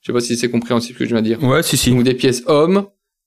Je 0.00 0.06
sais 0.06 0.12
pas 0.12 0.20
si 0.20 0.36
c'est 0.36 0.50
compréhensible 0.50 0.94
ce 0.94 0.98
que 1.00 1.08
je 1.08 1.14
viens 1.14 1.22
de 1.22 1.26
dire. 1.26 1.42
Ouais, 1.42 1.62
si 1.62 1.76
si. 1.76 1.90
Donc 1.90 2.02
des 2.02 2.14
pièces 2.14 2.42
hommes 2.46 2.86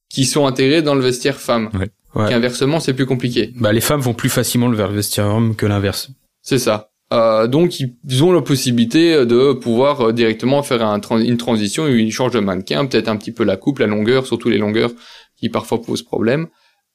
qui 0.09 0.25
sont 0.25 0.45
intégrées 0.45 0.81
dans 0.81 0.95
le 0.95 1.01
vestiaire 1.01 1.39
femme. 1.39 1.69
Ouais. 1.73 1.89
ouais. 2.15 2.33
inversement, 2.33 2.79
c'est 2.79 2.93
plus 2.93 3.05
compliqué. 3.05 3.51
Bah 3.55 3.73
les 3.73 3.81
femmes 3.81 4.01
vont 4.01 4.13
plus 4.13 4.29
facilement 4.29 4.69
vers 4.69 4.89
le 4.89 4.95
vestiaire 4.95 5.25
homme 5.25 5.55
que 5.55 5.65
l'inverse. 5.65 6.09
C'est 6.41 6.59
ça. 6.59 6.91
Euh, 7.13 7.47
donc 7.47 7.79
ils 7.79 8.23
ont 8.23 8.33
la 8.33 8.41
possibilité 8.41 9.25
de 9.25 9.53
pouvoir 9.53 10.09
euh, 10.09 10.13
directement 10.13 10.61
faire 10.61 10.83
un 10.83 10.99
une 11.19 11.37
transition, 11.37 11.87
ils 11.87 12.11
changent 12.11 12.33
de 12.33 12.41
mannequin, 12.41 12.85
peut-être 12.85 13.07
un 13.07 13.15
petit 13.15 13.31
peu 13.31 13.45
la 13.45 13.55
coupe, 13.55 13.79
la 13.79 13.87
longueur, 13.87 14.27
surtout 14.27 14.49
les 14.49 14.57
longueurs 14.57 14.91
qui 15.37 15.47
parfois 15.49 15.81
posent 15.81 16.03
problème 16.03 16.47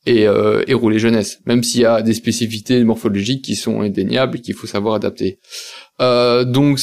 et, 0.04 0.26
euh, 0.26 0.64
et 0.66 0.74
rouler 0.74 0.98
jeunesse, 0.98 1.40
même 1.46 1.62
s'il 1.62 1.82
y 1.82 1.84
a 1.84 2.02
des 2.02 2.14
spécificités 2.14 2.82
morphologiques 2.82 3.44
qui 3.44 3.54
sont 3.54 3.82
indéniables 3.82 4.38
et 4.38 4.40
qu'il 4.40 4.54
faut 4.54 4.66
savoir 4.66 4.94
adapter. 4.94 5.38
Euh, 6.00 6.44
donc, 6.44 6.80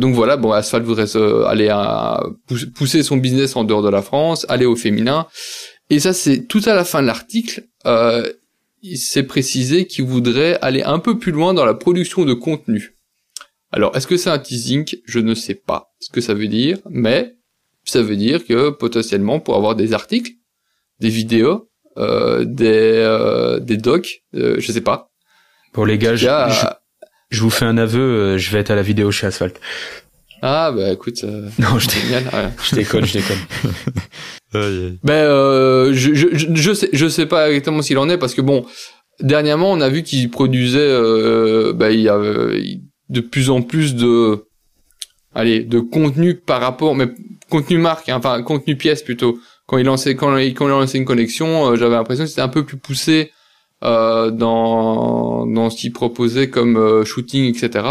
donc 0.00 0.14
voilà, 0.14 0.36
bon, 0.36 0.52
Asphalt 0.52 0.84
voudrait 0.84 1.08
aller 1.46 1.68
à 1.68 2.22
pousser 2.74 3.02
son 3.02 3.16
business 3.16 3.56
en 3.56 3.64
dehors 3.64 3.82
de 3.82 3.90
la 3.90 4.02
France, 4.02 4.46
aller 4.48 4.66
au 4.66 4.76
féminin, 4.76 5.26
et 5.90 5.98
ça 6.00 6.12
c'est 6.12 6.46
tout 6.46 6.62
à 6.66 6.74
la 6.74 6.84
fin 6.84 7.02
de 7.02 7.06
l'article. 7.06 7.64
Euh, 7.86 8.32
il 8.82 8.98
s'est 8.98 9.24
précisé 9.24 9.86
qu'il 9.86 10.04
voudrait 10.04 10.58
aller 10.60 10.82
un 10.82 11.00
peu 11.00 11.18
plus 11.18 11.32
loin 11.32 11.52
dans 11.52 11.64
la 11.64 11.74
production 11.74 12.24
de 12.24 12.32
contenu. 12.32 12.94
Alors, 13.72 13.96
est-ce 13.96 14.06
que 14.06 14.16
c'est 14.16 14.30
un 14.30 14.38
teasing? 14.38 14.86
Je 15.04 15.18
ne 15.18 15.34
sais 15.34 15.54
pas 15.54 15.90
ce 15.98 16.10
que 16.10 16.20
ça 16.20 16.32
veut 16.32 16.46
dire, 16.46 16.78
mais 16.88 17.34
ça 17.84 18.02
veut 18.02 18.16
dire 18.16 18.46
que 18.46 18.70
potentiellement 18.70 19.40
pour 19.40 19.56
avoir 19.56 19.74
des 19.74 19.92
articles, 19.92 20.32
des 21.00 21.08
vidéos, 21.08 21.68
des 22.44 22.92
euh, 22.96 23.58
des 23.60 23.76
docs, 23.76 24.22
euh, 24.34 24.56
je 24.58 24.72
sais 24.72 24.80
pas. 24.80 25.10
Pour 25.72 25.86
les 25.86 25.98
gars, 25.98 26.16
je, 26.16 26.26
je, 27.30 27.40
vous 27.40 27.50
fais 27.50 27.64
un 27.64 27.78
aveu, 27.78 28.38
je 28.38 28.50
vais 28.50 28.58
être 28.58 28.70
à 28.70 28.74
la 28.74 28.82
vidéo 28.82 29.10
chez 29.10 29.26
Asphalt. 29.26 29.60
Ah 30.40 30.72
bah 30.72 30.92
écoute, 30.92 31.22
non, 31.58 31.78
je 31.78 31.90
génial. 31.90 32.52
je 32.62 32.74
déconne, 32.74 33.04
je 33.04 33.14
déconne. 33.14 33.38
ben 34.52 35.12
euh, 35.12 35.92
je, 35.92 36.14
je, 36.14 36.28
je 36.32 36.72
sais 36.72 36.88
je 36.92 37.08
sais 37.08 37.26
pas 37.26 37.48
exactement 37.48 37.82
s'il 37.82 37.98
en 37.98 38.08
est 38.08 38.16
parce 38.16 38.34
que 38.34 38.40
bon 38.40 38.64
dernièrement 39.20 39.70
on 39.70 39.80
a 39.80 39.90
vu 39.90 40.02
qu'il 40.02 40.30
produisait 40.30 40.78
euh, 40.80 41.74
ben, 41.74 41.90
il 41.90 42.00
y 42.00 42.08
a 42.08 42.18
de 42.18 43.20
plus 43.20 43.50
en 43.50 43.60
plus 43.60 43.94
de 43.94 44.46
allez 45.34 45.60
de 45.64 45.80
contenu 45.80 46.34
par 46.34 46.62
rapport 46.62 46.94
mais 46.94 47.08
contenu 47.50 47.76
marque 47.76 48.08
hein, 48.08 48.16
enfin 48.16 48.42
contenu 48.42 48.76
pièce 48.76 49.02
plutôt 49.02 49.38
quand 49.68 49.78
il 49.78 49.84
lançait 49.86 50.16
quand 50.16 50.36
il, 50.38 50.54
quand 50.54 50.66
il 50.66 50.70
lançait 50.70 50.98
une 50.98 51.04
connexion, 51.04 51.70
euh, 51.70 51.76
j'avais 51.76 51.94
l'impression 51.94 52.24
que 52.24 52.30
c'était 52.30 52.40
un 52.42 52.48
peu 52.48 52.64
plus 52.64 52.78
poussé 52.78 53.30
euh, 53.84 54.30
dans 54.32 55.46
dans 55.46 55.70
ce 55.70 55.76
qu'il 55.76 55.92
proposait 55.92 56.48
comme 56.50 56.76
euh, 56.76 57.04
shooting, 57.04 57.44
etc. 57.44 57.86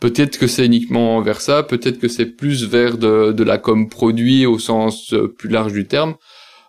Peut-être 0.00 0.38
que 0.38 0.46
c'est 0.46 0.64
uniquement 0.64 1.20
vers 1.20 1.40
ça, 1.42 1.62
peut-être 1.62 1.98
que 2.00 2.08
c'est 2.08 2.24
plus 2.26 2.64
vers 2.66 2.96
de, 2.98 3.32
de 3.32 3.44
la 3.44 3.58
com 3.58 3.88
produit 3.88 4.46
au 4.46 4.58
sens 4.58 5.12
euh, 5.12 5.28
plus 5.28 5.50
large 5.50 5.72
du 5.74 5.86
terme. 5.86 6.14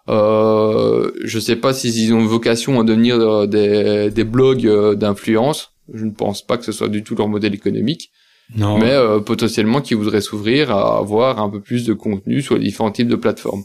Euh, 0.10 1.12
je 1.24 1.40
sais 1.40 1.56
pas 1.56 1.74
s'ils 1.74 2.14
ont 2.14 2.26
vocation 2.26 2.80
à 2.80 2.84
devenir 2.84 3.16
euh, 3.20 3.46
des, 3.48 4.10
des 4.12 4.24
blogs 4.26 4.68
d'influence. 4.96 5.70
Je 5.94 6.04
ne 6.06 6.12
pense 6.12 6.42
pas 6.46 6.58
que 6.58 6.66
ce 6.66 6.72
soit 6.72 6.90
du 6.90 7.04
tout 7.04 7.16
leur 7.16 7.28
modèle 7.28 7.54
économique, 7.54 8.12
Non. 8.56 8.78
mais 8.78 8.92
euh, 8.92 9.20
potentiellement 9.20 9.82
qui 9.82 9.94
voudraient 9.94 10.22
s'ouvrir 10.22 10.72
à 10.72 10.98
avoir 10.98 11.40
un 11.42 11.50
peu 11.50 11.62
plus 11.62 11.86
de 11.86 11.94
contenu 11.94 12.42
sur 12.42 12.56
les 12.58 12.64
différents 12.66 12.92
types 12.92 13.08
de 13.10 13.16
plateformes. 13.16 13.64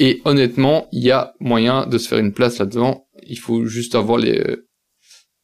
Et 0.00 0.20
honnêtement, 0.24 0.86
il 0.92 1.02
y 1.02 1.10
a 1.10 1.32
moyen 1.40 1.86
de 1.86 1.98
se 1.98 2.08
faire 2.08 2.18
une 2.18 2.32
place 2.32 2.58
là-dedans. 2.58 3.04
Il 3.26 3.38
faut 3.38 3.66
juste 3.66 3.94
avoir 3.94 4.18
les, 4.18 4.42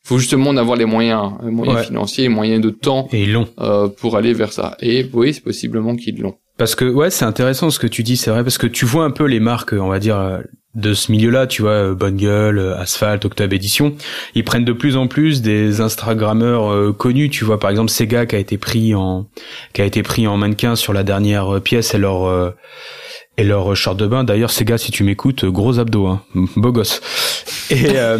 faut 0.04 0.18
justement 0.18 0.50
en 0.50 0.56
avoir 0.56 0.76
les 0.76 0.84
moyens, 0.84 1.32
les 1.42 1.50
moyens 1.50 1.78
Ouais. 1.78 1.84
financiers, 1.84 2.24
les 2.24 2.28
moyens 2.34 2.62
de 2.62 2.70
temps 2.70 3.08
Et 3.12 3.26
long. 3.26 3.48
euh, 3.60 3.88
pour 3.88 4.16
aller 4.16 4.32
vers 4.32 4.52
ça. 4.52 4.76
Et 4.80 5.06
oui, 5.12 5.34
c'est 5.34 5.42
possiblement 5.42 5.96
qu'ils 5.96 6.20
l'ont. 6.20 6.34
Parce 6.56 6.76
que 6.76 6.84
ouais, 6.84 7.10
c'est 7.10 7.24
intéressant 7.24 7.70
ce 7.70 7.80
que 7.80 7.88
tu 7.88 8.04
dis, 8.04 8.16
c'est 8.16 8.30
vrai, 8.30 8.44
parce 8.44 8.58
que 8.58 8.68
tu 8.68 8.84
vois 8.84 9.04
un 9.04 9.10
peu 9.10 9.24
les 9.24 9.40
marques, 9.40 9.72
on 9.72 9.88
va 9.88 9.98
dire, 9.98 10.40
de 10.76 10.94
ce 10.94 11.10
milieu-là, 11.10 11.48
tu 11.48 11.62
vois, 11.62 11.70
euh, 11.72 11.94
Bonne 11.96 12.16
Gueule, 12.16 12.58
euh, 12.60 12.76
Asphalt, 12.78 13.24
Octave 13.24 13.52
Édition, 13.52 13.96
ils 14.36 14.44
prennent 14.44 14.64
de 14.64 14.72
plus 14.72 14.96
en 14.96 15.08
plus 15.08 15.42
des 15.42 15.80
Instagrammeurs 15.80 16.70
euh, 16.72 16.92
connus, 16.92 17.28
tu 17.30 17.44
vois, 17.44 17.58
par 17.58 17.70
exemple 17.70 17.90
Sega 17.90 18.24
qui 18.26 18.36
a 18.36 18.38
été 18.38 18.56
pris 18.56 18.94
en, 18.94 19.26
qui 19.72 19.82
a 19.82 19.84
été 19.84 20.04
pris 20.04 20.28
en 20.28 20.36
mannequin 20.36 20.76
sur 20.76 20.92
la 20.92 21.02
dernière 21.02 21.60
pièce 21.60 21.92
et 21.94 21.98
leur 21.98 22.24
euh, 22.26 22.50
et 23.36 23.44
leur 23.44 23.74
short 23.76 23.98
de 23.98 24.06
bain. 24.06 24.24
D'ailleurs, 24.24 24.50
Sega, 24.50 24.78
si 24.78 24.90
tu 24.90 25.04
m'écoutes, 25.04 25.44
gros 25.44 25.78
abdos, 25.78 26.06
hein, 26.06 26.22
beau 26.56 26.72
gosse. 26.72 27.00
Et 27.70 27.96
euh, 27.96 28.18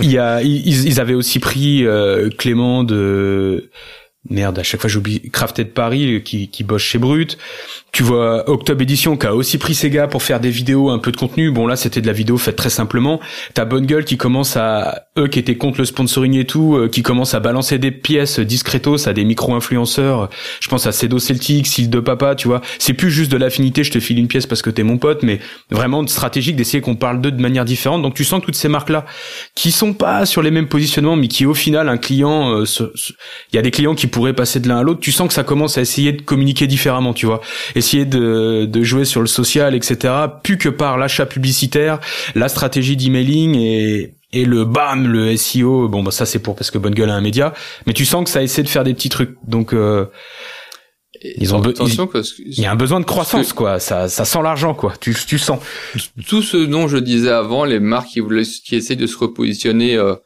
y 0.00 0.18
a, 0.18 0.42
ils, 0.42 0.86
ils 0.86 1.00
avaient 1.00 1.14
aussi 1.14 1.38
pris 1.38 1.86
euh, 1.86 2.28
Clément 2.36 2.84
de 2.84 3.70
Merde, 4.30 4.58
à 4.58 4.62
chaque 4.62 4.80
fois 4.80 4.88
j'oublie 4.88 5.30
Crafted 5.30 5.72
Paris 5.72 6.22
qui, 6.24 6.48
qui 6.48 6.64
bosse 6.64 6.82
chez 6.82 6.98
Brut. 6.98 7.36
Tu 7.92 8.02
vois 8.02 8.48
Octobre 8.48 8.82
Edition 8.82 9.16
qui 9.16 9.26
a 9.26 9.34
aussi 9.34 9.58
pris 9.58 9.74
Sega 9.74 10.08
pour 10.08 10.22
faire 10.22 10.40
des 10.40 10.50
vidéos, 10.50 10.90
un 10.90 10.98
peu 10.98 11.12
de 11.12 11.16
contenu. 11.16 11.50
Bon 11.50 11.66
là 11.66 11.76
c'était 11.76 12.00
de 12.00 12.06
la 12.06 12.12
vidéo 12.12 12.38
faite 12.38 12.56
très 12.56 12.70
simplement. 12.70 13.20
T'as 13.52 13.66
Bonne 13.66 13.86
Gueule 13.86 14.04
qui 14.04 14.16
commence 14.16 14.56
à 14.56 15.04
eux 15.18 15.28
qui 15.28 15.38
étaient 15.38 15.56
contre 15.56 15.78
le 15.78 15.84
sponsoring 15.84 16.34
et 16.34 16.46
tout, 16.46 16.74
euh, 16.74 16.88
qui 16.88 17.02
commence 17.02 17.34
à 17.34 17.40
balancer 17.40 17.78
des 17.78 17.90
pièces 17.90 18.40
discretos 18.40 19.06
à 19.06 19.12
des 19.12 19.24
micro-influenceurs. 19.24 20.30
Je 20.60 20.68
pense 20.68 20.86
à 20.86 20.92
Cedo 20.92 21.18
Celtic, 21.18 21.66
Sile 21.66 21.90
de 21.90 22.00
Papa, 22.00 22.34
tu 22.34 22.48
vois. 22.48 22.62
C'est 22.78 22.94
plus 22.94 23.10
juste 23.10 23.30
de 23.30 23.36
l'affinité, 23.36 23.84
je 23.84 23.90
te 23.90 24.00
file 24.00 24.18
une 24.18 24.28
pièce 24.28 24.46
parce 24.46 24.62
que 24.62 24.70
t'es 24.70 24.82
mon 24.82 24.98
pote, 24.98 25.22
mais 25.22 25.38
vraiment 25.70 26.04
stratégique 26.06 26.56
d'essayer 26.56 26.80
qu'on 26.80 26.96
parle 26.96 27.20
d'eux 27.20 27.30
de 27.30 27.40
manière 27.40 27.64
différente. 27.64 28.02
Donc 28.02 28.14
tu 28.14 28.24
sens 28.24 28.40
que 28.40 28.46
toutes 28.46 28.56
ces 28.56 28.68
marques 28.68 28.90
là 28.90 29.04
qui 29.54 29.70
sont 29.70 29.92
pas 29.92 30.24
sur 30.24 30.42
les 30.42 30.50
mêmes 30.50 30.68
positionnements, 30.68 31.16
mais 31.16 31.28
qui 31.28 31.46
au 31.46 31.54
final 31.54 31.88
un 31.88 31.98
client, 31.98 32.58
euh, 32.58 32.64
il 33.52 33.56
y 33.56 33.58
a 33.58 33.62
des 33.62 33.70
clients 33.70 33.94
qui 33.94 34.08
pourraient 34.14 34.32
passer 34.32 34.60
de 34.60 34.68
l'un 34.68 34.78
à 34.78 34.82
l'autre. 34.82 35.00
Tu 35.00 35.12
sens 35.12 35.28
que 35.28 35.34
ça 35.34 35.44
commence 35.44 35.76
à 35.76 35.80
essayer 35.80 36.12
de 36.12 36.22
communiquer 36.22 36.66
différemment, 36.66 37.12
tu 37.12 37.26
vois, 37.26 37.40
essayer 37.74 38.04
de, 38.04 38.64
de 38.64 38.82
jouer 38.82 39.04
sur 39.04 39.20
le 39.20 39.26
social, 39.26 39.74
etc. 39.74 40.14
Plus 40.42 40.56
que 40.56 40.68
par 40.68 40.96
l'achat 40.98 41.26
publicitaire, 41.26 41.98
la 42.34 42.48
stratégie 42.48 42.96
d'emailing 42.96 43.56
et 43.56 44.14
et 44.32 44.44
le 44.44 44.64
bam, 44.64 45.06
le 45.06 45.36
SEO. 45.36 45.88
Bon 45.88 46.02
bah 46.02 46.10
ça 46.10 46.26
c'est 46.26 46.40
pour 46.40 46.56
parce 46.56 46.70
que 46.70 46.78
Bonne 46.78 46.94
Gueule 46.94 47.10
a 47.10 47.14
un 47.14 47.20
média, 47.20 47.54
mais 47.86 47.92
tu 47.92 48.04
sens 48.04 48.24
que 48.24 48.30
ça 48.30 48.42
essaie 48.42 48.62
de 48.62 48.68
faire 48.68 48.84
des 48.84 48.94
petits 48.94 49.08
trucs. 49.08 49.36
Donc 49.46 49.72
euh, 49.72 50.06
Ils 51.38 51.54
ont 51.54 51.62
attention 51.62 52.08
il 52.38 52.60
y 52.60 52.66
a 52.66 52.72
un 52.72 52.76
besoin 52.76 53.00
de 53.00 53.04
croissance, 53.04 53.52
quoi. 53.52 53.78
Ça 53.78 54.08
ça 54.08 54.24
sent 54.24 54.42
l'argent, 54.42 54.74
quoi. 54.74 54.92
Tu 55.00 55.14
tu 55.26 55.38
sens. 55.38 55.60
tout 56.26 56.42
ce 56.42 56.56
dont 56.56 56.88
je 56.88 56.98
disais 56.98 57.30
avant, 57.30 57.64
les 57.64 57.80
marques 57.80 58.08
qui 58.08 58.20
voulaient, 58.20 58.42
qui 58.44 58.74
essaient 58.76 58.96
de 58.96 59.06
se 59.06 59.16
repositionner, 59.16 59.96
euh, 59.96 60.16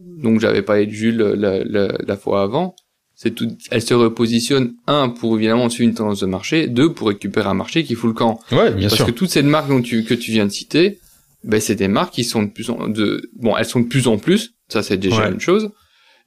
donc 0.00 0.40
j'avais 0.40 0.62
parlé 0.62 0.86
de 0.86 0.92
Jules 0.92 1.18
la, 1.18 1.62
la, 1.64 1.88
la 2.04 2.16
fois 2.16 2.42
avant, 2.42 2.74
c'est 3.22 3.30
tout, 3.34 3.48
elles 3.70 3.82
se 3.82 3.94
repositionnent 3.94 4.74
un 4.88 5.08
pour 5.08 5.36
évidemment 5.36 5.68
suivre 5.68 5.88
une 5.90 5.94
tendance 5.94 6.20
de 6.20 6.26
marché, 6.26 6.66
deux 6.66 6.92
pour 6.92 7.06
récupérer 7.08 7.48
un 7.48 7.54
marché 7.54 7.84
qui 7.84 7.94
fout 7.94 8.08
le 8.08 8.14
camp. 8.14 8.40
Ouais, 8.50 8.72
bien 8.72 8.88
Parce 8.88 9.04
que 9.04 9.12
toutes 9.12 9.30
ces 9.30 9.42
marques 9.42 9.68
dont 9.68 9.80
tu, 9.80 10.02
que 10.04 10.14
tu 10.14 10.32
viens 10.32 10.46
de 10.46 10.50
citer, 10.50 10.98
ben 11.44 11.60
c'est 11.60 11.76
des 11.76 11.88
marques 11.88 12.14
qui 12.14 12.24
sont 12.24 12.42
de 12.42 12.50
plus 12.50 12.68
en 12.70 12.88
de 12.88 13.30
bon, 13.36 13.56
elles 13.56 13.64
sont 13.64 13.80
de 13.80 13.86
plus 13.86 14.08
en 14.08 14.16
plus, 14.18 14.54
ça 14.68 14.82
c'est 14.82 14.96
déjà 14.96 15.22
Ouais. 15.22 15.30
une 15.32 15.40
chose, 15.40 15.70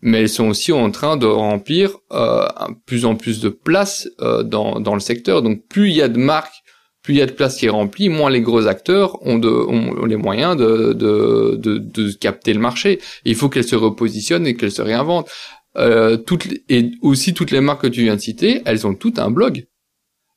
mais 0.01 0.21
elles 0.21 0.29
sont 0.29 0.47
aussi 0.47 0.71
en 0.71 0.89
train 0.91 1.17
de 1.17 1.25
remplir 1.25 1.97
euh, 2.13 2.45
plus 2.85 3.03
en 3.05 3.15
plus 3.15 3.39
de 3.41 3.49
place 3.49 4.07
euh, 4.21 4.43
dans 4.43 4.79
dans 4.79 4.93
le 4.93 4.99
secteur. 5.01 5.41
Donc 5.41 5.67
plus 5.67 5.89
il 5.89 5.95
y 5.95 6.01
a 6.01 6.07
de 6.07 6.17
marques, 6.19 6.53
plus 7.01 7.13
il 7.15 7.17
y 7.17 7.21
a 7.21 7.25
de 7.25 7.31
place 7.31 7.57
qui 7.57 7.65
est 7.65 7.69
remplie, 7.69 8.07
moins 8.09 8.29
les 8.29 8.41
gros 8.41 8.67
acteurs 8.67 9.21
ont 9.25 9.37
de 9.37 9.49
ont, 9.49 10.01
ont 10.01 10.05
les 10.05 10.17
moyens 10.17 10.55
de 10.57 10.93
de 10.93 11.55
de, 11.57 11.77
de 11.77 12.11
capter 12.13 12.53
le 12.53 12.59
marché. 12.59 12.91
Et 13.25 13.31
il 13.31 13.35
faut 13.35 13.49
qu'elles 13.49 13.67
se 13.67 13.75
repositionnent 13.75 14.47
et 14.47 14.55
qu'elles 14.55 14.71
se 14.71 14.81
réinventent. 14.81 15.29
Euh, 15.77 16.15
toutes 16.17 16.45
les- 16.45 16.63
et 16.69 16.91
aussi 17.01 17.33
toutes 17.33 17.51
les 17.51 17.59
marques 17.61 17.81
que 17.81 17.87
tu 17.87 18.01
viens 18.03 18.15
de 18.15 18.21
citer, 18.21 18.61
elles 18.65 18.87
ont 18.87 18.93
toutes 18.95 19.19
un 19.19 19.29
blog. 19.29 19.65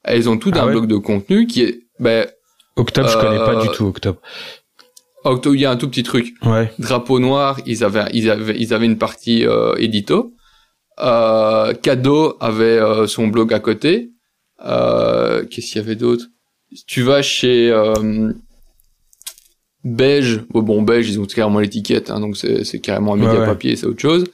Elles 0.05 0.29
ont 0.29 0.37
toutes 0.39 0.57
Ah 0.57 0.63
un 0.63 0.67
ouais 0.67 0.73
blog 0.73 0.87
de 0.87 0.97
contenu 0.97 1.47
qui 1.47 1.63
est 1.63 1.81
ben 2.01 2.27
Octobre, 2.77 3.09
je 3.09 3.17
connais 3.19 3.39
pas 3.39 3.57
Euh, 3.57 3.63
du 3.63 3.69
tout 3.71 3.87
Octobre. 3.87 4.21
Octo, 5.25 5.53
il 5.55 5.61
y 5.61 5.65
a 5.67 5.71
un 5.71 5.77
tout 5.77 5.89
petit 5.89 6.03
truc. 6.05 6.35
Ouais. 6.45 6.73
Drapeau 6.79 7.19
noir, 7.19 7.61
ils 7.67 7.83
avaient, 7.85 8.07
ils 8.13 8.31
avaient, 8.31 8.57
ils 8.59 8.73
avaient 8.73 8.87
une 8.87 8.99
partie 8.99 9.45
euh, 9.47 9.75
édito. 9.77 10.33
Euh, 11.01 11.75
Cadeau 11.75 12.37
avait 12.41 12.65
euh, 12.79 13.07
son 13.07 13.27
blog 13.29 13.53
à 13.53 13.59
côté. 13.61 14.11
Euh, 14.65 15.45
Qu'est-ce 15.45 15.67
qu'il 15.73 15.77
y 15.83 15.85
avait 15.85 15.97
d'autre? 15.97 16.25
Tu 16.87 17.03
vas 17.03 17.23
chez 17.23 17.71
euh, 17.71 18.33
Beige, 19.85 20.41
bon, 20.51 20.63
bon 20.63 20.83
Beige, 20.83 21.09
ils 21.09 21.21
ont 21.21 21.25
carrément 21.27 21.61
l'étiquette, 21.61 22.11
hein, 22.11 22.21
donc 22.21 22.37
c'est 22.37 22.65
c'est 22.65 22.81
carrément 22.81 23.15
un 23.15 23.19
Ouais, 23.21 23.27
média 23.27 23.41
ouais. 23.41 23.47
papier, 23.47 23.77
c'est 23.77 23.87
autre 23.87 24.01
chose. 24.01 24.25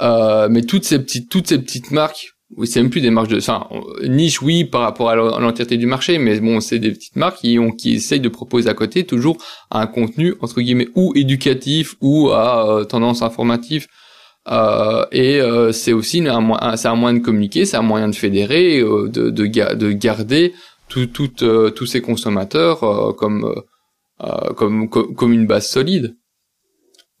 Euh, 0.00 0.48
mais 0.50 0.62
toutes 0.62 0.84
ces 0.84 0.98
petites, 0.98 1.30
toutes 1.30 1.46
ces 1.48 1.58
petites 1.58 1.90
marques, 1.90 2.28
c'est 2.64 2.80
même 2.80 2.90
plus 2.90 3.00
des 3.00 3.10
marques 3.10 3.28
de, 3.28 3.38
enfin, 3.38 3.66
niche, 4.06 4.40
oui, 4.40 4.64
par 4.64 4.82
rapport 4.82 5.10
à 5.10 5.16
l'en- 5.16 5.32
à 5.34 5.40
l'entièreté 5.40 5.76
du 5.78 5.86
marché, 5.86 6.18
mais 6.18 6.38
bon, 6.38 6.60
c'est 6.60 6.78
des 6.78 6.90
petites 6.92 7.16
marques 7.16 7.38
qui 7.38 7.58
ont, 7.58 7.72
qui 7.72 7.94
essayent 7.94 8.20
de 8.20 8.28
proposer 8.28 8.68
à 8.68 8.74
côté 8.74 9.04
toujours 9.04 9.36
un 9.70 9.86
contenu 9.86 10.34
entre 10.40 10.60
guillemets 10.60 10.88
ou 10.94 11.12
éducatif 11.16 11.96
ou 12.00 12.28
à 12.30 12.68
euh, 12.70 12.84
tendance 12.84 13.22
informative. 13.22 13.86
Euh, 14.48 15.04
et 15.10 15.40
euh, 15.40 15.72
c'est 15.72 15.92
aussi 15.92 16.20
un, 16.28 16.50
un- 16.60 16.76
c'est 16.76 16.86
un 16.88 16.94
moyen 16.94 17.18
de 17.18 17.24
communiquer, 17.24 17.64
c'est 17.64 17.76
un 17.78 17.82
moyen 17.82 18.08
de 18.08 18.14
fédérer, 18.14 18.78
euh, 18.78 19.08
de, 19.08 19.30
de, 19.30 19.74
de 19.74 19.92
garder 19.92 20.54
tout, 20.88 21.06
tout, 21.06 21.26
tous 21.26 21.86
ces 21.86 22.00
consommateurs 22.00 22.78
comme, 23.16 23.52
comme, 24.56 24.88
comme 24.88 25.14
comme 25.16 25.32
une 25.32 25.48
base 25.48 25.68
solide. 25.68 26.16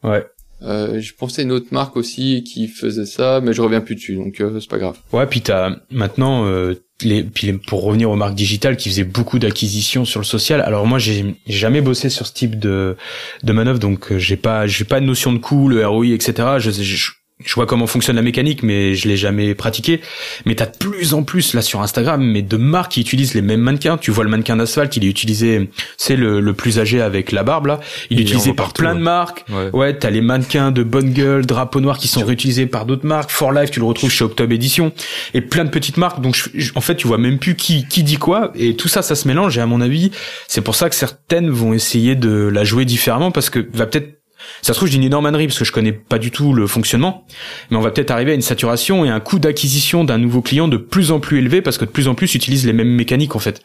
Ouais. 0.04 0.24
Euh, 0.62 1.00
je 1.00 1.14
pensais 1.14 1.42
une 1.42 1.52
autre 1.52 1.68
marque 1.70 1.96
aussi 1.96 2.42
qui 2.42 2.68
faisait 2.68 3.06
ça, 3.06 3.40
mais 3.42 3.52
je 3.52 3.60
reviens 3.60 3.80
plus 3.80 3.94
dessus, 3.94 4.16
donc 4.16 4.40
euh, 4.40 4.58
c'est 4.60 4.70
pas 4.70 4.78
grave. 4.78 4.98
Ouais, 5.12 5.26
puis 5.26 5.42
t'as 5.42 5.76
maintenant 5.90 6.46
euh, 6.46 6.74
les, 7.02 7.22
puis 7.22 7.52
pour 7.52 7.82
revenir 7.82 8.10
aux 8.10 8.16
marques 8.16 8.34
digitales 8.34 8.76
qui 8.76 8.88
faisaient 8.88 9.04
beaucoup 9.04 9.38
d'acquisitions 9.38 10.04
sur 10.04 10.20
le 10.20 10.24
social. 10.24 10.60
Alors 10.62 10.86
moi, 10.86 10.98
j'ai 10.98 11.36
jamais 11.46 11.80
bossé 11.80 12.08
sur 12.08 12.26
ce 12.26 12.32
type 12.32 12.58
de 12.58 12.96
de 13.42 13.52
manœuvre, 13.52 13.78
donc 13.78 14.12
euh, 14.12 14.18
j'ai 14.18 14.36
pas 14.36 14.66
j'ai 14.66 14.84
pas 14.84 15.00
de 15.00 15.06
notion 15.06 15.32
de 15.32 15.38
coût, 15.38 15.68
le 15.68 15.86
ROI, 15.86 16.06
etc. 16.08 16.58
Je, 16.58 17.10
je 17.46 17.54
vois 17.54 17.64
comment 17.66 17.86
fonctionne 17.86 18.16
la 18.16 18.22
mécanique, 18.22 18.62
mais 18.62 18.94
je 18.94 19.08
l'ai 19.08 19.16
jamais 19.16 19.54
pratiqué. 19.54 20.00
Mais 20.44 20.54
t'as 20.54 20.66
de 20.66 20.76
plus 20.76 21.14
en 21.14 21.22
plus 21.22 21.54
là 21.54 21.62
sur 21.62 21.80
Instagram, 21.80 22.22
mais 22.22 22.42
de 22.42 22.56
marques 22.56 22.92
qui 22.92 23.00
utilisent 23.00 23.34
les 23.34 23.42
mêmes 23.42 23.60
mannequins. 23.60 23.96
Tu 23.96 24.10
vois 24.10 24.24
le 24.24 24.30
mannequin 24.30 24.56
d'asphalte, 24.56 24.96
il 24.96 25.04
est 25.04 25.08
utilisé, 25.08 25.70
c'est 25.96 26.16
le, 26.16 26.40
le 26.40 26.52
plus 26.52 26.78
âgé 26.78 27.00
avec 27.00 27.32
la 27.32 27.42
barbe 27.42 27.66
là. 27.66 27.80
Il 28.10 28.18
est 28.18 28.22
Il 28.22 28.26
utilisé 28.26 28.52
par 28.52 28.66
partout, 28.66 28.82
plein 28.82 28.92
ouais. 28.92 28.98
de 28.98 29.02
marques. 29.02 29.44
Ouais. 29.48 29.70
Ouais, 29.72 29.96
t'as 29.96 30.10
les 30.10 30.20
mannequins 30.20 30.72
de 30.72 30.82
bonne 30.82 31.12
gueule, 31.12 31.46
drapeau 31.46 31.80
noir 31.80 31.98
qui 31.98 32.08
sont 32.08 32.24
réutilisés 32.24 32.66
par 32.66 32.84
d'autres 32.86 33.06
marques. 33.06 33.30
For 33.30 33.52
Life, 33.52 33.70
tu 33.70 33.80
le 33.80 33.86
retrouves 33.86 34.10
chez 34.10 34.24
Octobre 34.24 34.52
Edition 34.52 34.92
et 35.34 35.40
plein 35.40 35.64
de 35.64 35.70
petites 35.70 35.96
marques. 35.96 36.20
Donc, 36.20 36.34
je- 36.34 36.48
je- 36.54 36.72
en 36.74 36.80
fait, 36.80 36.96
tu 36.96 37.06
vois 37.06 37.18
même 37.18 37.38
plus 37.38 37.54
qui 37.54 37.86
qui 37.88 38.02
dit 38.02 38.16
quoi 38.16 38.52
et 38.56 38.74
tout 38.76 38.88
ça, 38.88 39.02
ça 39.02 39.14
se 39.14 39.28
mélange. 39.28 39.56
Et 39.56 39.60
à 39.60 39.66
mon 39.66 39.80
avis, 39.80 40.10
c'est 40.48 40.60
pour 40.62 40.74
ça 40.74 40.88
que 40.88 40.94
certaines 40.96 41.50
vont 41.50 41.72
essayer 41.72 42.14
de 42.16 42.30
la 42.52 42.64
jouer 42.64 42.84
différemment 42.84 43.30
parce 43.30 43.50
que 43.50 43.66
va 43.72 43.86
peut-être 43.86 44.15
ça 44.62 44.72
se 44.72 44.78
trouve, 44.78 44.88
je 44.88 44.92
dis 44.92 44.98
une 44.98 45.04
énorme 45.04 45.26
ânerie 45.26 45.46
parce 45.46 45.58
que 45.58 45.64
je 45.64 45.72
connais 45.72 45.92
pas 45.92 46.18
du 46.18 46.30
tout 46.30 46.52
le 46.52 46.66
fonctionnement, 46.66 47.26
mais 47.70 47.76
on 47.76 47.80
va 47.80 47.90
peut-être 47.90 48.10
arriver 48.10 48.32
à 48.32 48.34
une 48.34 48.42
saturation 48.42 49.04
et 49.04 49.08
un 49.08 49.20
coût 49.20 49.38
d'acquisition 49.38 50.04
d'un 50.04 50.18
nouveau 50.18 50.42
client 50.42 50.68
de 50.68 50.76
plus 50.76 51.10
en 51.12 51.20
plus 51.20 51.38
élevé 51.38 51.62
parce 51.62 51.78
que 51.78 51.84
de 51.84 51.90
plus 51.90 52.08
en 52.08 52.14
plus 52.14 52.34
utilise 52.34 52.66
les 52.66 52.72
mêmes 52.72 52.94
mécaniques 52.94 53.36
en 53.36 53.38
fait. 53.40 53.62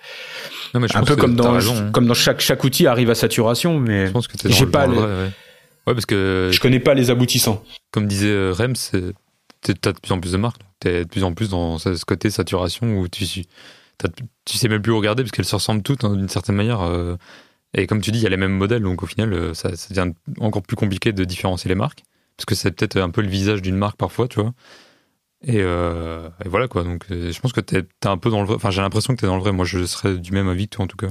Non, 0.73 0.79
mais 0.79 0.87
je 0.87 0.97
Un 0.97 1.03
peu 1.03 1.15
que 1.15 1.21
comme 1.21 1.35
t'as 1.35 1.43
dans 1.43 1.51
raison, 1.51 1.75
hein. 1.75 1.91
comme 1.91 2.07
dans 2.07 2.13
chaque 2.13 2.39
chaque 2.41 2.63
outil 2.63 2.87
arrive 2.87 3.09
à 3.09 3.15
saturation, 3.15 3.79
mais 3.79 4.07
Je 4.07 4.11
pense 4.11 4.27
que 4.27 4.33
j'ai 4.45 4.65
pas 4.65 4.85
dans 4.87 4.93
le 4.93 4.95
le- 4.95 5.01
vrai, 5.05 5.23
ouais. 5.23 5.29
Ouais, 5.87 5.93
parce 5.93 6.05
que 6.05 6.49
je 6.51 6.59
connais 6.59 6.79
pas 6.79 6.93
les 6.93 7.09
aboutissants. 7.09 7.63
comme 7.91 8.07
disait 8.07 8.29
euh, 8.29 8.53
Rem, 8.53 8.73
t'as 9.81 9.91
de 9.93 9.99
plus 9.99 10.11
en 10.13 10.19
plus 10.19 10.31
de 10.31 10.37
marques. 10.37 10.61
T'es 10.79 11.03
de 11.03 11.09
plus 11.09 11.23
en 11.23 11.33
plus 11.33 11.49
dans 11.49 11.77
ce 11.79 12.05
côté 12.05 12.29
saturation 12.29 12.97
où 12.99 13.07
tu 13.07 13.25
tu 14.45 14.57
sais 14.57 14.67
même 14.67 14.81
plus 14.81 14.91
où 14.91 14.97
regarder 14.97 15.23
parce 15.23 15.31
qu'elles 15.31 15.45
se 15.45 15.55
ressemblent 15.55 15.83
toutes 15.83 16.03
hein, 16.03 16.15
d'une 16.15 16.29
certaine 16.29 16.55
manière. 16.55 16.81
euh, 16.81 17.15
et 17.73 17.87
comme 17.87 18.01
tu 18.01 18.11
dis, 18.11 18.19
il 18.19 18.23
y 18.23 18.27
a 18.27 18.29
les 18.29 18.37
mêmes 18.37 18.53
modèles, 18.57 18.83
donc 18.83 19.03
au 19.03 19.05
final, 19.05 19.33
euh, 19.33 19.53
ça, 19.53 19.75
ça 19.75 19.93
devient 19.93 20.13
encore 20.39 20.61
plus 20.63 20.75
compliqué 20.75 21.13
de 21.13 21.23
différencier 21.23 21.69
les 21.69 21.75
marques 21.75 22.03
parce 22.37 22.45
que 22.45 22.55
c'est 22.55 22.71
peut-être 22.71 22.97
un 22.97 23.09
peu 23.11 23.21
le 23.21 23.27
visage 23.29 23.61
d'une 23.61 23.75
marque 23.77 23.97
parfois, 23.97 24.27
tu 24.27 24.41
vois. 24.41 24.53
Et, 25.43 25.57
euh, 25.59 26.29
et 26.45 26.49
voilà 26.49 26.67
quoi. 26.67 26.83
Donc, 26.83 27.05
euh, 27.11 27.31
je 27.31 27.39
pense 27.39 27.53
que 27.53 27.61
t'es 27.61 27.83
t'es 27.99 28.07
un 28.07 28.17
peu 28.17 28.29
dans 28.29 28.41
le 28.41 28.47
vrai. 28.47 28.55
Enfin, 28.55 28.69
j'ai 28.71 28.81
l'impression 28.81 29.15
que 29.15 29.21
t'es 29.21 29.27
dans 29.27 29.35
le 29.37 29.41
vrai. 29.41 29.51
Moi, 29.51 29.65
je 29.65 29.85
serais 29.85 30.17
du 30.17 30.31
même 30.31 30.47
avis 30.47 30.67
que 30.67 30.75
toi 30.75 30.85
en 30.85 30.87
tout 30.87 30.97
cas. 30.97 31.07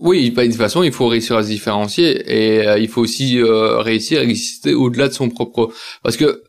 Oui, 0.00 0.30
bah, 0.30 0.44
de 0.44 0.48
toute 0.50 0.58
façon, 0.58 0.82
il 0.82 0.92
faut 0.92 1.06
réussir 1.08 1.36
à 1.36 1.42
se 1.42 1.48
différencier 1.48 2.22
et 2.26 2.66
euh, 2.66 2.78
il 2.78 2.88
faut 2.88 3.02
aussi 3.02 3.40
réussir 3.42 4.20
à 4.20 4.24
exister 4.24 4.74
au-delà 4.74 5.08
de 5.08 5.12
son 5.12 5.28
propre. 5.28 5.72
Parce 6.02 6.16
que 6.16 6.42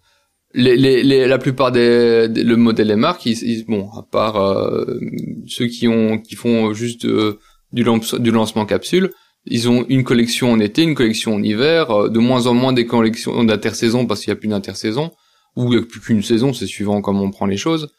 les, 0.54 0.76
les, 0.78 1.04
les, 1.04 1.28
la 1.28 1.38
plupart 1.38 1.72
des, 1.72 2.28
des- 2.30 2.44
le 2.44 2.56
modèle 2.58 2.88
des 2.90 2.96
marques, 2.96 3.26
ils, 3.26 3.42
ils- 3.44 3.66
bon, 3.66 3.90
à 3.92 4.04
part 4.04 4.36
ceux 5.48 5.68
qui 5.68 5.88
ont 5.88 6.18
qui 6.20 6.36
font 6.36 6.74
juste 6.74 7.06
du 7.74 8.32
lancement 8.32 8.66
capsule, 8.66 9.12
ils 9.46 9.70
ont 9.70 9.86
une 9.90 10.04
collection 10.04 10.52
en 10.52 10.60
été, 10.60 10.84
une 10.84 10.96
collection 10.96 11.36
en 11.36 11.44
hiver, 11.44 11.92
euh, 11.92 12.10
de 12.10 12.20
moins 12.20 12.48
en 12.48 12.54
moins 12.54 12.74
des 12.74 12.86
collections 12.86 13.44
d'intersaison 13.44 14.06
parce 14.06 14.22
qu'il 14.22 14.32
n'y 14.32 14.38
a 14.38 14.40
plus 14.40 14.50
d'intersaison 14.50 15.12
ou 15.56 15.72
il 15.72 15.78
n'y 15.78 15.84
a 15.84 15.86
plus 15.86 16.02
qu'une 16.02 16.24
saison, 16.24 16.54
c'est 16.54 16.68
suivant 16.68 17.02
comment 17.02 17.24
on 17.24 17.32
prend 17.32 17.46
les 17.46 17.58
choses. 17.58 17.90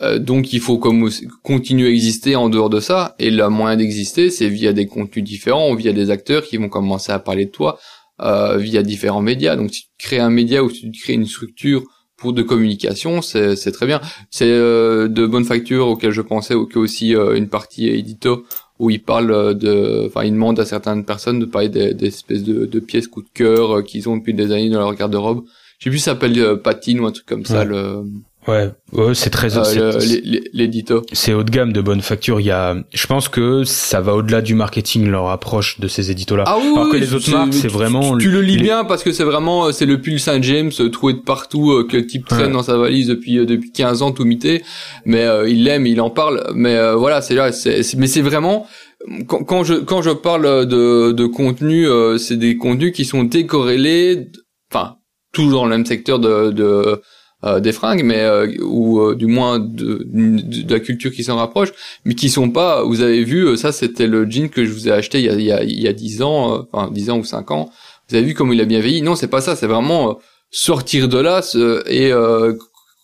Euh, 0.00 0.18
donc 0.18 0.52
il 0.52 0.60
faut 0.60 0.78
comme 0.78 1.10
continuer 1.42 1.88
à 1.88 1.90
exister 1.90 2.36
en 2.36 2.48
dehors 2.48 2.70
de 2.70 2.78
ça 2.78 3.16
et 3.18 3.30
le 3.30 3.48
moyen 3.48 3.76
d'exister 3.76 4.30
c'est 4.30 4.48
via 4.48 4.72
des 4.72 4.86
contenus 4.86 5.24
différents 5.24 5.74
via 5.74 5.92
des 5.92 6.10
acteurs 6.10 6.44
qui 6.44 6.56
vont 6.56 6.68
commencer 6.68 7.10
à 7.10 7.18
parler 7.18 7.46
de 7.46 7.50
toi 7.50 7.80
euh, 8.20 8.58
via 8.58 8.84
différents 8.84 9.22
médias 9.22 9.56
donc 9.56 9.72
si 9.74 9.82
tu 9.82 9.88
crées 9.98 10.20
un 10.20 10.30
média 10.30 10.62
ou 10.62 10.70
si 10.70 10.88
tu 10.88 11.00
crées 11.00 11.14
une 11.14 11.26
structure 11.26 11.82
pour 12.16 12.32
de 12.32 12.42
communication 12.42 13.22
c'est 13.22 13.72
très 13.72 13.86
bien 13.86 14.00
c'est 14.30 14.48
euh, 14.48 15.08
de 15.08 15.26
bonne 15.26 15.44
facture 15.44 15.88
auquel 15.88 16.12
je 16.12 16.22
pensais 16.22 16.54
ou 16.54 16.66
que 16.66 16.78
aussi 16.78 17.16
euh, 17.16 17.36
une 17.36 17.48
partie 17.48 17.88
édito 17.88 18.44
où 18.78 18.90
il 18.90 19.02
parle 19.02 19.56
de 19.56 20.06
enfin 20.06 20.24
il 20.24 20.32
demande 20.32 20.60
à 20.60 20.64
certaines 20.64 21.04
personnes 21.04 21.40
de 21.40 21.44
parler 21.46 21.68
des, 21.68 21.94
des 21.94 22.06
espèces 22.06 22.44
de, 22.44 22.66
de 22.66 22.80
pièces 22.80 23.08
coup 23.08 23.22
de 23.22 23.28
cœur 23.32 23.78
euh, 23.78 23.82
qu'ils 23.82 24.08
ont 24.08 24.16
depuis 24.16 24.34
des 24.34 24.52
années 24.52 24.70
dans 24.70 24.80
leur 24.80 24.94
garde-robe. 24.94 25.44
Je 25.78 25.84
sais 25.84 25.90
plus 25.90 25.98
si 25.98 26.04
ça 26.04 26.12
s'appelle 26.12 26.38
euh, 26.38 26.56
patine 26.56 27.00
ou 27.00 27.06
un 27.06 27.12
truc 27.12 27.26
comme 27.26 27.44
ça 27.44 27.64
le 27.64 28.02
Ouais, 28.48 28.70
ouais 28.94 29.14
c'est 29.14 29.28
très 29.30 29.56
euh, 29.58 30.00
l'édito 30.54 31.02
c'est 31.12 31.34
haut 31.34 31.42
de 31.42 31.50
gamme 31.50 31.72
de 31.72 31.80
bonne 31.82 32.00
facture. 32.00 32.40
Il 32.40 32.46
y 32.46 32.50
a, 32.50 32.76
je 32.94 33.06
pense 33.06 33.28
que 33.28 33.62
ça 33.64 34.00
va 34.00 34.14
au-delà 34.14 34.40
du 34.40 34.54
marketing 34.54 35.06
leur 35.08 35.28
approche 35.28 35.78
de 35.80 35.86
ces 35.86 36.10
éditos-là. 36.10 36.44
Ah 36.46 36.56
oui, 36.58 36.70
Alors 36.74 36.86
oui, 36.86 36.92
que 36.92 36.96
les 36.96 37.12
autres 37.12 37.30
marques, 37.30 37.52
c'est 37.52 37.68
vraiment 37.68 38.16
Tu, 38.16 38.24
tu 38.24 38.30
le 38.30 38.40
lis 38.40 38.56
les- 38.56 38.62
bien 38.62 38.84
parce 38.84 39.02
que 39.02 39.12
c'est 39.12 39.24
vraiment 39.24 39.66
euh, 39.66 39.72
c'est 39.72 39.84
le 39.86 40.00
pull 40.00 40.18
Saint 40.18 40.40
James 40.40 40.70
euh, 40.80 40.88
trouvé 40.88 41.12
de 41.12 41.18
partout 41.18 41.72
euh, 41.72 41.86
que 41.86 41.98
le 41.98 42.06
type 42.06 42.26
traîne 42.26 42.46
Ouais. 42.46 42.52
dans 42.52 42.62
sa 42.62 42.78
valise 42.78 43.08
depuis 43.08 43.34
depuis 43.44 43.70
15 43.70 44.00
ans 44.02 44.12
tout 44.12 44.24
mité, 44.24 44.62
mais 45.04 45.24
euh, 45.24 45.46
il 45.48 45.64
l'aime, 45.64 45.86
il 45.86 46.00
en 46.00 46.08
parle, 46.10 46.42
mais 46.54 46.74
euh, 46.76 46.94
voilà 46.96 47.20
c'est 47.20 47.34
là, 47.34 47.52
c'est 47.52 47.82
c'est- 47.82 47.98
mais 47.98 48.06
c'est 48.06 48.22
vraiment 48.22 48.66
quand, 49.26 49.44
quand 49.44 49.62
je 49.62 49.74
quand 49.74 50.00
je 50.00 50.10
parle 50.10 50.66
de 50.66 51.12
de 51.12 51.26
contenu, 51.26 51.86
euh, 51.86 52.16
c'est 52.16 52.36
des 52.36 52.56
contenus 52.56 52.92
qui 52.94 53.04
sont 53.04 53.24
décorrélés, 53.24 54.28
enfin 54.72 54.96
toujours 55.34 55.60
dans 55.60 55.66
le 55.66 55.70
même 55.76 55.84
secteur 55.86 56.18
de, 56.18 56.50
de 56.50 57.02
euh, 57.44 57.60
des 57.60 57.72
fringues, 57.72 58.02
mais 58.04 58.20
euh, 58.20 58.48
ou 58.62 59.00
euh, 59.00 59.14
du 59.14 59.26
moins 59.26 59.58
de, 59.58 60.04
de, 60.12 60.62
de 60.64 60.72
la 60.74 60.80
culture 60.80 61.12
qui 61.12 61.22
s'en 61.24 61.36
rapproche, 61.36 61.68
mais 62.04 62.14
qui 62.14 62.30
sont 62.30 62.50
pas. 62.50 62.82
Vous 62.82 63.00
avez 63.00 63.22
vu, 63.24 63.46
euh, 63.46 63.56
ça 63.56 63.70
c'était 63.72 64.06
le 64.08 64.28
jean 64.28 64.48
que 64.50 64.64
je 64.64 64.72
vous 64.72 64.88
ai 64.88 64.92
acheté 64.92 65.20
il 65.20 65.26
y 65.26 65.28
a 65.30 65.34
il 65.34 65.42
y 65.42 65.52
a, 65.52 65.62
il 65.62 65.80
y 65.80 65.86
a 65.88 65.92
10 65.92 66.22
ans, 66.22 66.54
euh, 66.54 66.58
enfin 66.72 66.90
10 66.90 67.10
ans 67.10 67.18
ou 67.18 67.24
5 67.24 67.50
ans. 67.52 67.70
Vous 68.08 68.16
avez 68.16 68.24
vu 68.26 68.34
comme 68.34 68.52
il 68.52 68.60
a 68.60 68.64
bien 68.64 68.80
vieilli? 68.80 69.02
Non, 69.02 69.14
c'est 69.14 69.28
pas 69.28 69.40
ça. 69.40 69.54
C'est 69.54 69.66
vraiment 69.68 70.10
euh, 70.10 70.14
sortir 70.50 71.08
de 71.08 71.18
là 71.18 71.42
et 71.86 72.10
euh, 72.12 72.54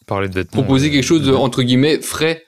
Parler 0.06 0.28
de 0.28 0.34
vêtements. 0.34 0.62
proposer 0.62 0.90
quelque 0.90 1.04
chose 1.04 1.22
de 1.22 1.30
de- 1.30 1.36
entre 1.36 1.62
guillemets 1.62 2.00
frais. 2.00 2.44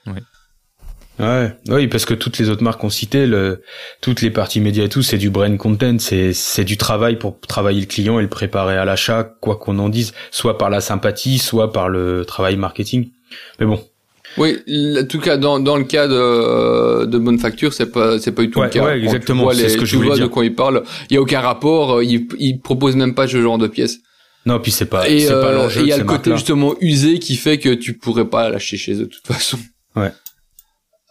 Ouais, 1.18 1.50
oui, 1.68 1.86
parce 1.86 2.04
que 2.04 2.12
toutes 2.12 2.36
les 2.38 2.50
autres 2.50 2.62
marques 2.62 2.80
qu'on 2.80 2.90
cité, 2.90 3.26
le, 3.26 3.62
toutes 4.02 4.20
les 4.20 4.30
parties 4.30 4.60
médias 4.60 4.84
et 4.84 4.88
tout, 4.90 5.02
c'est 5.02 5.16
du 5.16 5.30
brain 5.30 5.56
content, 5.56 5.96
c'est 5.98 6.34
c'est 6.34 6.64
du 6.64 6.76
travail 6.76 7.16
pour 7.18 7.40
travailler 7.40 7.80
le 7.80 7.86
client 7.86 8.18
et 8.18 8.22
le 8.22 8.28
préparer 8.28 8.76
à 8.76 8.84
l'achat, 8.84 9.24
quoi 9.40 9.56
qu'on 9.56 9.78
en 9.78 9.88
dise, 9.88 10.12
soit 10.30 10.58
par 10.58 10.68
la 10.68 10.82
sympathie, 10.82 11.38
soit 11.38 11.72
par 11.72 11.88
le 11.88 12.24
travail 12.26 12.56
marketing. 12.56 13.08
Mais 13.58 13.64
bon, 13.64 13.82
Oui, 14.36 14.58
en 15.00 15.06
tout 15.06 15.18
cas 15.20 15.38
dans 15.38 15.58
dans 15.58 15.78
le 15.78 15.84
cas 15.84 16.06
de 16.06 17.06
de 17.06 17.18
bonne 17.18 17.38
facture, 17.38 17.72
c'est 17.72 17.90
pas 17.90 18.18
c'est 18.18 18.32
pas 18.32 18.42
du 18.42 18.50
tout 18.50 18.58
Ouais, 18.60 18.66
le 18.66 18.70
cas. 18.72 18.84
ouais, 18.84 18.98
exactement, 19.00 19.50
c'est 19.52 19.70
ce 19.70 19.78
que 19.78 19.86
je 19.86 19.96
voulais 19.96 20.08
vois 20.08 20.16
de 20.16 20.22
dire. 20.24 20.30
quoi 20.30 20.44
il 20.44 20.54
parle. 20.54 20.82
Il 21.08 21.14
y 21.14 21.16
a 21.16 21.22
aucun 21.22 21.40
rapport. 21.40 21.96
euh, 21.96 22.04
Il 22.04 22.28
il 22.38 22.60
propose 22.60 22.94
même 22.94 23.14
pas 23.14 23.26
ce 23.26 23.40
genre 23.40 23.56
de 23.56 23.68
pièces. 23.68 23.96
non, 24.44 24.60
puis 24.60 24.70
c'est 24.70 24.84
pas, 24.84 25.08
et 25.08 25.20
c'est 25.20 25.32
pas 25.32 25.46
euh, 25.52 25.54
l'enjeu 25.62 25.80
et 25.80 25.84
il 25.84 25.88
y 25.88 25.92
a 25.94 25.96
le 25.96 26.04
côté 26.04 26.30
justement 26.32 26.74
usé 26.82 27.18
qui 27.20 27.36
fait 27.36 27.56
que 27.58 27.70
tu 27.72 27.94
pourrais 27.96 28.28
pas 28.28 28.50
l'acheter 28.50 28.76
chez 28.76 28.92
eux 28.96 29.06
de 29.06 29.14
toute 29.16 29.26
façon. 29.26 29.58
Ouais. 29.96 30.12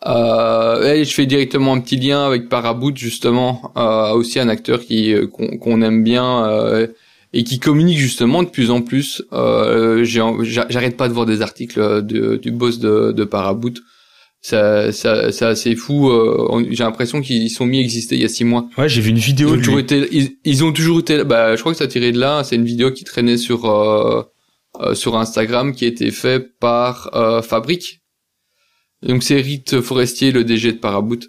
Euh, 0.08 0.94
et 0.94 1.04
je 1.04 1.12
fais 1.14 1.26
directement 1.26 1.74
un 1.74 1.80
petit 1.80 1.98
lien 1.98 2.26
avec 2.26 2.48
Paraboot 2.48 2.96
justement, 2.96 3.72
euh, 3.76 4.12
aussi 4.14 4.40
un 4.40 4.50
acteur 4.50 4.82
qui 4.82 5.14
euh, 5.14 5.26
qu'on 5.28 5.82
aime 5.82 6.04
bien 6.04 6.46
euh, 6.46 6.88
et 7.34 7.44
qui 7.44 7.58
communique 7.60 7.98
justement 7.98 8.44
de 8.44 8.50
plus 8.50 8.70
en 8.70 8.82
plus. 8.82 9.24
Euh, 9.34 10.04
J'arrête 10.06 10.96
pas 10.96 11.08
de 11.08 11.14
voir 11.14 11.26
des 11.26 11.42
articles 11.42 11.80
de, 12.04 12.36
du 12.36 12.52
boss 12.52 12.78
de, 12.80 13.12
de 13.14 13.24
Paraboot. 13.24 13.80
Ça, 14.42 14.92
ça, 14.92 15.32
c'est 15.32 15.46
assez 15.46 15.76
fou. 15.76 16.12
euh, 16.12 16.64
j'ai 16.70 16.84
l'impression 16.84 17.20
qu'ils 17.20 17.50
sont 17.50 17.66
mis 17.66 17.80
à 17.80 17.82
exister 17.82 18.14
il 18.16 18.22
y 18.22 18.26
a 18.26 18.30
six 18.30 18.44
mois. 18.44 18.68
Ouais, 18.78 18.88
j'ai 18.88 19.02
vu 19.02 19.10
une 19.10 19.18
Ils 19.18 19.22
vidéo 19.24 19.50
ont, 19.50 19.52
de 19.54 19.58
toujours 19.58 19.76
lui. 19.78 19.84
été, 19.84 20.08
ils, 20.12 20.38
ils 20.46 20.64
ont 20.64 20.72
toujours 20.72 21.00
été, 21.00 21.24
bah, 21.24 21.56
je 21.56 21.62
crois 21.62 21.72
que 21.72 21.80
ça 21.80 21.88
tiré 21.88 22.12
de 22.12 22.20
là. 22.20 22.44
C'est 22.44 22.56
une 22.56 22.64
vidéo 22.66 22.92
qui 22.92 23.06
traînait 23.06 23.38
sur 23.38 23.66
euh, 23.66 24.22
euh, 24.82 24.94
sur 24.94 25.18
Instagram, 25.18 25.74
qui 25.74 25.86
a 25.86 25.88
été 25.88 26.12
fait 26.12 26.40
par 26.60 27.10
euh, 27.16 27.42
Fabric. 27.42 28.02
Donc 29.04 29.24
c'est 29.24 29.40
Rite 29.42 29.82
Forestier, 29.82 30.32
le 30.32 30.44
DG 30.44 30.74
de 30.74 30.78
Paraboot. 30.78 31.28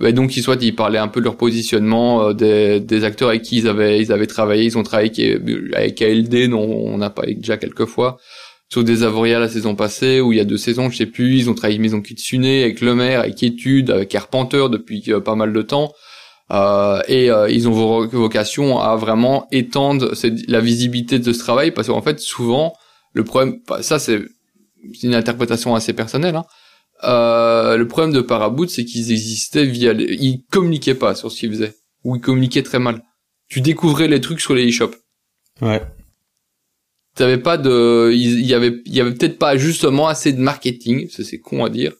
Et 0.00 0.12
donc 0.12 0.36
ils 0.36 0.42
soit 0.42 0.62
ils 0.62 0.74
parlaient 0.74 0.98
un 0.98 1.08
peu 1.08 1.20
de 1.20 1.24
leur 1.24 1.36
positionnement 1.36 2.28
euh, 2.28 2.32
des, 2.32 2.78
des 2.80 3.02
acteurs 3.04 3.30
avec 3.30 3.42
qui 3.42 3.58
ils 3.58 3.68
avaient 3.68 4.00
ils 4.00 4.12
avaient 4.12 4.26
travaillé. 4.28 4.64
Ils 4.64 4.78
ont 4.78 4.82
travaillé 4.84 5.34
avec, 5.74 6.00
ALD, 6.02 6.50
dont 6.50 6.60
on 6.60 7.00
a 7.00 7.10
parlé 7.10 7.34
déjà 7.34 7.56
quelques 7.56 7.86
fois. 7.86 8.18
Sur 8.70 8.84
des 8.84 9.02
Avoria 9.02 9.38
la 9.40 9.48
saison 9.48 9.74
passée, 9.74 10.20
ou 10.20 10.32
il 10.32 10.36
y 10.36 10.40
a 10.40 10.44
deux 10.44 10.58
saisons, 10.58 10.90
je 10.90 10.98
sais 10.98 11.06
plus, 11.06 11.38
ils 11.38 11.48
ont 11.50 11.54
travaillé 11.54 11.78
Maison 11.78 12.02
Kitsune, 12.02 12.44
avec 12.44 12.82
Le 12.82 12.94
Maire, 12.94 13.20
avec 13.20 13.42
Étude, 13.42 13.90
avec 13.90 14.10
Carpenter 14.10 14.66
depuis 14.70 15.02
euh, 15.08 15.20
pas 15.20 15.34
mal 15.36 15.54
de 15.54 15.62
temps. 15.62 15.92
Euh, 16.50 17.00
et 17.08 17.30
euh, 17.30 17.50
ils 17.50 17.68
ont 17.68 17.72
vo- 17.72 18.06
vocation 18.08 18.78
à 18.78 18.94
vraiment 18.96 19.46
étendre 19.52 20.12
la 20.48 20.60
visibilité 20.60 21.18
de 21.18 21.32
ce 21.32 21.38
travail 21.38 21.72
parce 21.72 21.88
qu'en 21.88 22.00
fait 22.00 22.20
souvent 22.20 22.72
le 23.12 23.22
problème 23.22 23.58
enfin, 23.68 23.82
ça 23.82 23.98
c'est 23.98 24.20
une 25.02 25.14
interprétation 25.14 25.74
assez 25.74 25.92
personnelle 25.92 26.36
hein. 26.36 26.46
Euh, 27.04 27.76
le 27.76 27.86
problème 27.86 28.12
de 28.12 28.20
Paraboot 28.20 28.68
c'est 28.70 28.84
qu'ils 28.84 29.12
existaient 29.12 29.64
via 29.64 29.92
les... 29.92 30.04
ils 30.20 30.42
communiquaient 30.50 30.94
pas 30.96 31.14
sur 31.14 31.30
ce 31.30 31.38
qu'ils 31.38 31.50
faisaient. 31.52 31.74
Ou 32.04 32.16
ils 32.16 32.20
communiquaient 32.20 32.62
très 32.62 32.78
mal. 32.78 33.02
Tu 33.48 33.60
découvrais 33.60 34.08
les 34.08 34.20
trucs 34.20 34.40
sur 34.40 34.54
les 34.54 34.68
e-shops. 34.68 34.96
Ouais. 35.60 35.82
t'avais 37.14 37.38
pas 37.38 37.56
de 37.56 38.10
il 38.12 38.44
y 38.46 38.54
avait 38.54 38.80
il 38.86 38.94
y 38.94 39.00
avait 39.00 39.12
peut-être 39.12 39.38
pas 39.38 39.56
justement 39.56 40.06
assez 40.06 40.32
de 40.32 40.40
marketing 40.40 41.08
ça 41.08 41.24
c'est 41.24 41.38
con 41.40 41.64
à 41.64 41.68
dire 41.68 41.92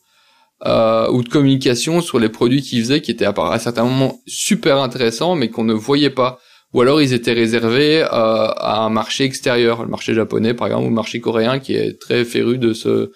euh, 0.65 1.09
ou 1.11 1.23
de 1.23 1.29
communication 1.29 2.01
sur 2.01 2.19
les 2.19 2.29
produits 2.29 2.61
qu'ils 2.61 2.81
faisaient 2.81 3.01
qui 3.01 3.11
étaient 3.11 3.25
à, 3.25 3.33
part- 3.33 3.51
à 3.51 3.59
certains 3.59 3.83
moments 3.83 4.19
super 4.27 4.77
intéressants 4.81 5.35
mais 5.35 5.49
qu'on 5.49 5.63
ne 5.63 5.73
voyait 5.73 6.09
pas. 6.09 6.39
Ou 6.73 6.81
alors 6.81 7.01
ils 7.01 7.13
étaient 7.13 7.33
réservés 7.33 8.01
euh, 8.03 8.07
à 8.11 8.81
un 8.81 8.89
marché 8.89 9.23
extérieur. 9.23 9.83
Le 9.83 9.89
marché 9.89 10.13
japonais 10.13 10.53
par 10.53 10.67
exemple 10.67 10.85
ou 10.85 10.89
le 10.89 10.95
marché 10.95 11.19
coréen 11.19 11.59
qui 11.59 11.73
est 11.75 11.99
très 11.99 12.23
féru 12.25 12.57
de 12.59 12.73
ce 12.73 13.11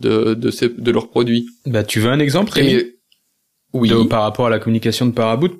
de 0.00 0.34
de, 0.34 0.50
ces, 0.50 0.68
de 0.68 0.90
leurs 0.90 1.08
produits 1.10 1.46
Bah, 1.66 1.84
tu 1.84 2.00
veux 2.00 2.10
un 2.10 2.18
exemple, 2.20 2.52
Rémi 2.52 2.82
oui 3.74 3.90
de- 3.90 4.02
par 4.04 4.22
rapport 4.22 4.46
à 4.46 4.50
la 4.50 4.58
communication 4.58 5.04
de 5.06 5.10
Paraboot. 5.12 5.52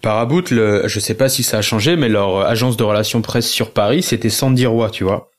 Paraboot, 0.00 0.50
le, 0.50 0.82
je 0.86 1.00
sais 1.00 1.14
pas 1.14 1.28
si 1.28 1.42
ça 1.42 1.58
a 1.58 1.62
changé, 1.62 1.96
mais 1.96 2.08
leur 2.08 2.38
agence 2.46 2.76
de 2.76 2.84
relations 2.84 3.20
presse 3.20 3.50
sur 3.50 3.72
Paris, 3.72 4.02
c'était 4.02 4.30
Sandy 4.30 4.64
Roy, 4.66 4.90
tu 4.90 5.02
vois. 5.04 5.30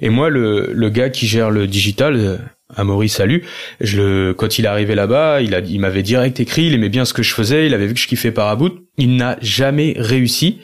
Et 0.00 0.10
moi, 0.10 0.28
le, 0.28 0.70
le 0.72 0.90
gars 0.90 1.08
qui 1.10 1.26
gère 1.26 1.50
le 1.50 1.66
digital, 1.66 2.14
euh, 2.16 2.36
Amaury 2.76 3.08
Salut, 3.08 3.42
je 3.80 3.96
le, 3.96 4.34
quand 4.34 4.58
il 4.58 4.64
est 4.64 4.68
arrivé 4.68 4.94
là-bas, 4.94 5.40
il 5.40 5.54
a, 5.54 5.60
il 5.60 5.80
m'avait 5.80 6.02
direct 6.02 6.38
écrit, 6.40 6.66
il 6.66 6.74
aimait 6.74 6.88
bien 6.90 7.04
ce 7.04 7.14
que 7.14 7.22
je 7.22 7.32
faisais, 7.32 7.66
il 7.66 7.74
avait 7.74 7.86
vu 7.86 7.94
que 7.94 8.00
je 8.00 8.06
kiffais 8.08 8.32
Paraboot. 8.32 8.76
Il 8.98 9.16
n'a 9.16 9.38
jamais 9.40 9.94
réussi 9.98 10.58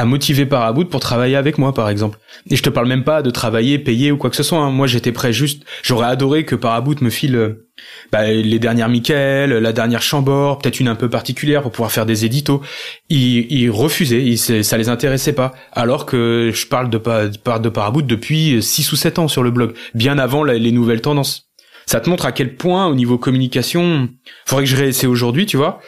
à 0.00 0.06
motiver 0.06 0.46
Paraboot 0.46 0.88
pour 0.88 1.00
travailler 1.00 1.36
avec 1.36 1.58
moi, 1.58 1.74
par 1.74 1.90
exemple. 1.90 2.18
Et 2.50 2.56
je 2.56 2.62
te 2.62 2.70
parle 2.70 2.88
même 2.88 3.04
pas 3.04 3.20
de 3.20 3.28
travailler, 3.28 3.78
payer 3.78 4.10
ou 4.10 4.16
quoi 4.16 4.30
que 4.30 4.36
ce 4.36 4.42
soit. 4.42 4.58
hein. 4.58 4.70
Moi, 4.70 4.86
j'étais 4.86 5.12
prêt 5.12 5.30
juste, 5.30 5.62
j'aurais 5.82 6.06
adoré 6.06 6.46
que 6.46 6.54
Paraboot 6.54 7.02
me 7.02 7.10
file 7.10 7.36
euh, 7.36 7.68
bah, 8.10 8.30
les 8.30 8.58
dernières 8.58 8.88
Michael, 8.88 9.50
la 9.50 9.72
dernière 9.74 10.00
Chambord, 10.00 10.56
peut-être 10.56 10.80
une 10.80 10.88
un 10.88 10.94
peu 10.94 11.10
particulière 11.10 11.60
pour 11.60 11.70
pouvoir 11.70 11.92
faire 11.92 12.06
des 12.06 12.24
éditos. 12.24 12.62
Ils, 13.10 13.46
ils 13.52 13.70
refusaient, 13.70 14.24
ils, 14.24 14.38
ça 14.38 14.78
les 14.78 14.88
intéressait 14.88 15.34
pas. 15.34 15.52
Alors 15.72 16.06
que 16.06 16.50
je 16.54 16.66
parle 16.66 16.88
de, 16.88 16.96
de 16.96 17.68
Paraboot 17.68 18.06
depuis 18.06 18.62
6 18.62 18.92
ou 18.92 18.96
7 18.96 19.18
ans 19.18 19.28
sur 19.28 19.42
le 19.42 19.50
blog, 19.50 19.74
bien 19.92 20.18
avant 20.18 20.44
les 20.44 20.72
nouvelles 20.72 21.02
tendances. 21.02 21.50
Ça 21.84 22.00
te 22.00 22.08
montre 22.08 22.24
à 22.24 22.32
quel 22.32 22.56
point, 22.56 22.86
au 22.86 22.94
niveau 22.94 23.18
communication, 23.18 24.08
faudrait 24.46 24.64
que 24.64 24.70
je 24.70 24.76
réessaie 24.76 25.08
aujourd'hui, 25.08 25.44
tu 25.44 25.58
vois. 25.58 25.80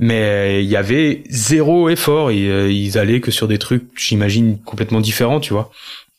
Mais 0.00 0.64
il 0.64 0.70
y 0.70 0.76
avait 0.76 1.22
zéro 1.28 1.88
effort 1.88 2.30
et 2.30 2.48
euh, 2.50 2.70
ils 2.72 2.98
allaient 2.98 3.20
que 3.20 3.30
sur 3.30 3.46
des 3.48 3.58
trucs, 3.58 3.84
j'imagine, 3.98 4.58
complètement 4.62 5.00
différents, 5.00 5.40
tu 5.40 5.52
vois. 5.52 5.70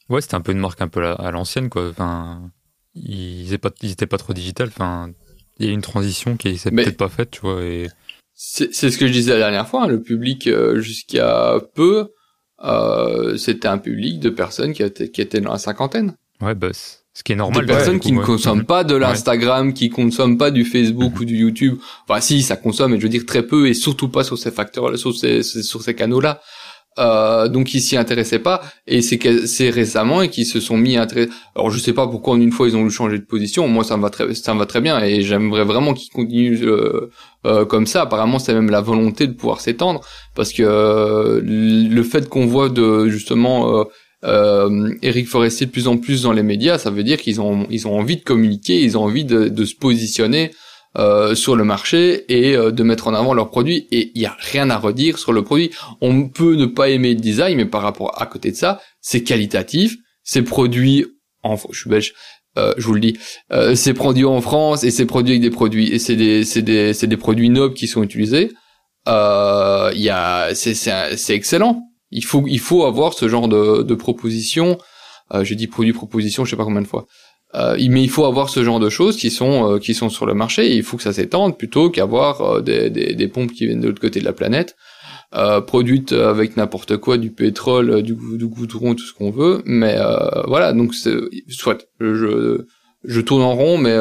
Ouais, 0.09 0.21
c'était 0.21 0.35
un 0.35 0.41
peu 0.41 0.51
une 0.51 0.59
marque 0.59 0.81
un 0.81 0.87
peu 0.87 1.05
à 1.05 1.31
l'ancienne, 1.31 1.69
quoi. 1.69 1.89
Enfin, 1.89 2.41
ils 2.95 3.47
étaient 3.47 3.57
pas, 3.57 3.71
ils 3.81 3.91
étaient 3.91 4.05
pas 4.07 4.17
trop 4.17 4.33
digital. 4.33 4.67
Enfin, 4.67 5.09
il 5.57 5.65
y 5.65 5.69
a 5.69 5.71
une 5.71 5.81
transition 5.81 6.37
qui 6.37 6.57
s'est 6.57 6.71
peut-être 6.85 6.97
pas 6.97 7.09
faite, 7.09 7.31
tu 7.31 7.41
vois. 7.41 7.61
Et 7.63 7.87
C'est 8.33 8.73
c'est 8.73 8.91
ce 8.91 8.97
que 8.97 9.07
je 9.07 9.11
disais 9.13 9.31
la 9.33 9.39
dernière 9.39 9.67
fois. 9.67 9.83
hein, 9.83 9.87
Le 9.87 10.01
public, 10.01 10.47
euh, 10.47 10.79
jusqu'à 10.81 11.55
peu, 11.75 12.09
euh, 12.63 13.37
c'était 13.37 13.67
un 13.67 13.77
public 13.77 14.19
de 14.19 14.29
personnes 14.29 14.73
qui 14.73 14.83
étaient, 14.83 15.09
qui 15.09 15.21
étaient 15.21 15.41
dans 15.41 15.51
la 15.53 15.57
cinquantaine. 15.57 16.15
ouais, 16.41 16.55
bah, 16.55 16.69
c'est- 16.73 17.00
Ce 17.13 17.23
qui 17.23 17.33
est 17.33 17.35
normal. 17.35 17.65
Des 17.65 17.73
personnes 17.73 17.99
qui 17.99 18.13
ne 18.13 18.21
consomment 18.21 18.63
pas 18.63 18.83
de 18.83 18.95
l'Instagram, 18.95 19.73
qui 19.73 19.89
consomment 19.89 20.37
pas 20.37 20.49
du 20.49 20.63
Facebook 20.63 21.19
ou 21.19 21.25
du 21.25 21.37
YouTube. 21.37 21.77
Enfin, 22.07 22.21
si, 22.21 22.41
ça 22.41 22.55
consomme, 22.55 22.91
mais 22.91 22.97
je 22.97 23.03
veux 23.03 23.09
dire 23.09 23.25
très 23.25 23.43
peu 23.43 23.67
et 23.67 23.73
surtout 23.73 24.07
pas 24.07 24.23
sur 24.23 24.37
ces 24.37 24.51
facteurs, 24.51 24.97
sur 24.97 25.13
ces, 25.13 25.43
sur 25.43 25.81
ces 25.81 25.93
canaux-là. 25.93 26.41
Euh, 26.99 27.47
donc 27.47 27.73
ils 27.73 27.79
s'y 27.79 27.95
intéressaient 27.95 28.39
pas 28.39 28.61
et 28.85 29.01
c'est 29.01 29.69
récemment 29.69 30.21
et 30.23 30.29
qu'ils 30.29 30.45
se 30.45 30.59
sont 30.59 30.75
mis 30.75 30.97
à 30.97 31.03
intéresser. 31.03 31.31
Alors 31.55 31.71
je 31.71 31.79
sais 31.79 31.93
pas 31.93 32.05
pourquoi 32.05 32.33
en 32.33 32.41
une 32.41 32.51
fois 32.51 32.67
ils 32.67 32.75
ont 32.75 32.89
changé 32.89 33.17
de 33.17 33.23
position. 33.23 33.65
Moi 33.69 33.85
ça 33.85 33.95
me 33.95 34.01
va 34.01 34.09
très 34.09 34.33
ça 34.35 34.53
me 34.53 34.59
va 34.59 34.65
très 34.65 34.81
bien 34.81 35.01
et 35.01 35.21
j'aimerais 35.21 35.63
vraiment 35.63 35.93
qu'ils 35.93 36.11
continuent 36.11 36.59
euh, 36.63 37.09
euh, 37.45 37.63
comme 37.63 37.87
ça. 37.87 38.01
Apparemment 38.01 38.39
c'est 38.39 38.53
même 38.53 38.69
la 38.69 38.81
volonté 38.81 39.25
de 39.27 39.31
pouvoir 39.31 39.61
s'étendre 39.61 40.01
parce 40.35 40.51
que 40.51 40.63
euh, 40.63 41.39
le 41.41 42.03
fait 42.03 42.27
qu'on 42.27 42.45
voit 42.45 42.67
de 42.67 43.07
justement 43.07 43.85
euh, 44.23 44.93
Eric 45.01 45.27
Forestier 45.27 45.65
de 45.65 45.71
plus 45.71 45.87
en 45.87 45.97
plus 45.97 46.23
dans 46.23 46.31
les 46.31 46.43
médias, 46.43 46.77
ça 46.77 46.91
veut 46.91 47.03
dire 47.03 47.19
qu'ils 47.19 47.41
ont 47.41 47.65
ils 47.69 47.87
ont 47.87 47.97
envie 47.97 48.17
de 48.17 48.23
communiquer, 48.23 48.79
ils 48.81 48.97
ont 48.97 49.03
envie 49.03 49.25
de, 49.25 49.47
de 49.47 49.65
se 49.65 49.75
positionner 49.75 50.51
euh, 50.97 51.35
sur 51.35 51.55
le 51.55 51.63
marché 51.63 52.25
et 52.27 52.55
euh, 52.55 52.71
de 52.71 52.83
mettre 52.83 53.07
en 53.07 53.13
avant 53.13 53.33
leurs 53.33 53.49
produits. 53.49 53.87
Et 53.91 54.11
il 54.13 54.21
y 54.21 54.25
a 54.25 54.35
rien 54.39 54.69
à 54.69 54.77
redire 54.77 55.17
sur 55.17 55.31
le 55.31 55.43
produit. 55.43 55.71
On 56.01 56.27
peut 56.27 56.55
ne 56.55 56.65
pas 56.65 56.89
aimer 56.89 57.13
le 57.13 57.19
design, 57.21 57.57
mais 57.57 57.65
par 57.65 57.81
rapport 57.81 58.21
à 58.21 58.25
côté 58.25 58.51
de 58.51 58.57
ça, 58.57 58.81
c'est 58.99 59.23
qualitatif, 59.23 59.95
c'est 60.23 60.41
produit 60.41 61.05
en 61.43 61.55
je 61.71 61.79
suis 61.79 61.89
belge. 61.89 62.13
Euh, 62.57 62.73
je 62.77 62.85
vous 62.85 62.93
le 62.93 62.99
dis, 62.99 63.17
euh, 63.53 63.75
c'est 63.75 63.93
produit 63.93 64.25
en 64.25 64.41
France 64.41 64.83
et 64.83 64.91
c'est 64.91 65.05
produit 65.05 65.35
avec 65.35 65.41
des 65.41 65.49
produits 65.49 65.87
et 65.87 65.99
c'est 65.99 66.17
des 66.17 66.43
c'est 66.43 66.61
des 66.61 66.93
c'est 66.93 67.07
des 67.07 67.15
produits 67.15 67.49
nobles 67.49 67.73
qui 67.73 67.87
sont 67.87 68.03
utilisés. 68.03 68.51
Euh, 69.07 69.91
Il 69.95 70.01
y 70.01 70.09
a 70.09 70.53
c'est 70.53 70.73
c'est 70.73 71.33
excellent. 71.33 71.81
Il 72.11 72.25
faut 72.25 72.43
il 72.47 72.59
faut 72.59 72.85
avoir 72.85 73.13
ce 73.13 73.27
genre 73.27 73.47
de 73.47 73.83
de 73.83 73.95
proposition. 73.95 74.77
Euh, 75.33 75.43
J'ai 75.43 75.55
dit 75.55 75.67
produit 75.67 75.93
proposition, 75.93 76.43
je 76.45 76.49
sais 76.51 76.57
pas 76.57 76.65
combien 76.65 76.81
de 76.81 76.87
fois. 76.87 77.05
Euh, 77.55 77.75
mais 77.89 78.01
il 78.01 78.09
faut 78.09 78.25
avoir 78.25 78.47
ce 78.49 78.63
genre 78.63 78.79
de 78.79 78.89
choses 78.89 79.17
qui 79.17 79.29
sont 79.29 79.73
euh, 79.73 79.79
qui 79.79 79.93
sont 79.93 80.09
sur 80.09 80.25
le 80.25 80.33
marché. 80.33 80.71
Et 80.71 80.75
il 80.75 80.83
faut 80.83 80.97
que 80.97 81.03
ça 81.03 81.13
s'étende 81.13 81.57
plutôt 81.57 81.89
qu'avoir 81.89 82.41
euh, 82.41 82.61
des, 82.61 82.89
des 82.89 83.13
des 83.13 83.27
pompes 83.27 83.51
qui 83.51 83.65
viennent 83.65 83.81
de 83.81 83.87
l'autre 83.87 84.01
côté 84.01 84.19
de 84.19 84.25
la 84.25 84.33
planète, 84.33 84.75
euh, 85.35 85.59
produites 85.61 86.13
avec 86.13 86.55
n'importe 86.57 86.97
quoi, 86.97 87.17
du 87.17 87.31
pétrole, 87.31 87.89
euh, 87.89 88.01
du, 88.01 88.15
du 88.37 88.47
goudron, 88.47 88.95
tout 88.95 89.03
ce 89.05 89.13
qu'on 89.13 89.31
veut. 89.31 89.61
Mais 89.65 89.97
voilà, 90.47 90.73
donc 90.73 90.93
soit 90.93 91.79
je 91.99 92.65
je 93.03 93.21
tourne 93.21 93.41
en 93.41 93.55
rond, 93.55 93.77
mais 93.77 93.97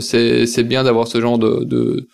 c'est 0.00 0.46
c'est 0.46 0.64
bien 0.64 0.84
d'avoir 0.84 1.08
ce 1.08 1.20
genre 1.20 1.38
de, 1.38 1.64
de 1.64 2.06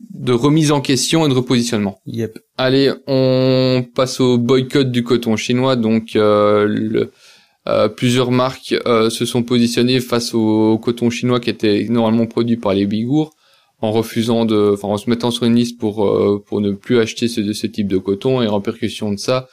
de 0.00 0.32
remise 0.32 0.70
en 0.72 0.80
question 0.80 1.26
et 1.26 1.28
de 1.28 1.34
repositionnement. 1.34 2.00
Yep. 2.06 2.38
Allez, 2.56 2.92
on 3.06 3.84
passe 3.94 4.20
au 4.20 4.38
boycott 4.38 4.90
du 4.90 5.02
coton 5.02 5.36
chinois. 5.36 5.76
Donc, 5.76 6.14
euh, 6.16 6.66
le- 6.68 7.10
euh, 7.68 7.88
plusieurs 7.88 8.30
marques 8.30 8.74
euh, 8.86 9.10
se 9.10 9.24
sont 9.26 9.42
positionnées 9.42 10.00
face 10.00 10.34
au 10.34 10.78
coton 10.78 11.10
chinois 11.10 11.40
qui 11.40 11.50
était 11.50 11.86
normalement 11.90 12.26
produit 12.26 12.56
par 12.56 12.72
les 12.74 12.86
Ouïghours, 12.86 13.34
en 13.80 13.90
refusant 13.92 14.44
de, 14.44 14.70
enfin, 14.74 14.88
en 14.88 14.96
se 14.96 15.10
mettant 15.10 15.30
sur 15.30 15.44
une 15.44 15.54
liste 15.56 15.78
pour 15.78 16.06
euh, 16.06 16.42
pour 16.46 16.60
ne 16.60 16.70
plus 16.72 16.98
acheter 16.98 17.28
ce, 17.28 17.52
ce 17.52 17.66
type 17.66 17.88
de 17.88 17.98
coton. 17.98 18.40
Et 18.42 18.46
en 18.46 18.56
répercussion 18.56 19.12
de 19.12 19.18
ça, 19.18 19.48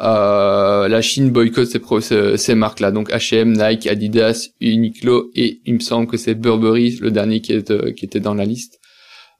euh, 0.00 0.86
la 0.88 1.02
Chine 1.02 1.30
boycotte 1.30 1.66
ces, 1.68 1.78
pro- 1.78 2.00
ces, 2.00 2.36
ces 2.36 2.54
marques-là. 2.54 2.90
Donc 2.92 3.10
H&M, 3.10 3.52
Nike, 3.52 3.86
Adidas, 3.86 4.48
Uniqlo 4.60 5.30
et 5.34 5.60
il 5.66 5.74
me 5.74 5.80
semble 5.80 6.06
que 6.06 6.16
c'est 6.16 6.34
Burberry, 6.34 6.98
le 7.00 7.10
dernier 7.10 7.40
qui, 7.40 7.52
est, 7.52 7.70
euh, 7.70 7.92
qui 7.92 8.04
était 8.04 8.20
dans 8.20 8.34
la 8.34 8.44
liste 8.44 8.78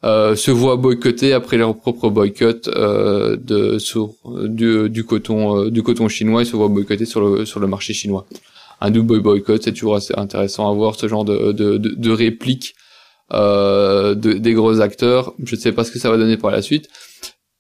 euh, 0.05 0.37
se 0.37 0.53
voient 0.53 0.77
boycotter 0.77 1.33
après 1.33 1.57
leur 1.57 1.77
propre 1.77 2.09
boycott 2.09 2.69
euh, 2.69 3.37
de 3.37 3.79
sur 3.79 4.15
du, 4.45 4.89
du 4.89 5.05
coton 5.05 5.65
euh, 5.65 5.71
du 5.71 5.83
coton 5.83 6.09
chinois 6.09 6.43
ils 6.43 6.47
se 6.47 6.55
voient 6.55 6.69
boycotter 6.69 7.05
sur 7.05 7.21
le 7.21 7.45
sur 7.45 7.59
le 7.59 7.67
marché 7.67 7.95
chinois. 7.95 8.25
Un 8.81 8.93
double 8.93 9.21
boycott 9.21 9.63
c'est 9.65 9.73
toujours 9.73 9.97
assez 9.97 10.15
intéressant 10.17 10.71
à 10.71 10.75
voir 10.75 10.95
ce 10.95 11.09
genre 11.09 11.25
de 11.25 11.51
de, 11.51 11.79
de, 11.79 11.95
de 11.97 12.11
répliques 12.11 12.75
euh, 13.33 14.15
de, 14.15 14.35
des 14.35 14.55
gros 14.55 14.81
acteurs. 14.81 15.35
Je 15.43 15.57
ne 15.57 15.61
sais 15.61 15.73
pas 15.73 15.83
ce 15.83 15.91
que 15.91 15.99
ça 15.99 16.11
va 16.11 16.17
donner 16.17 16.37
par 16.37 16.53
la 16.53 16.63
suite. 16.63 16.89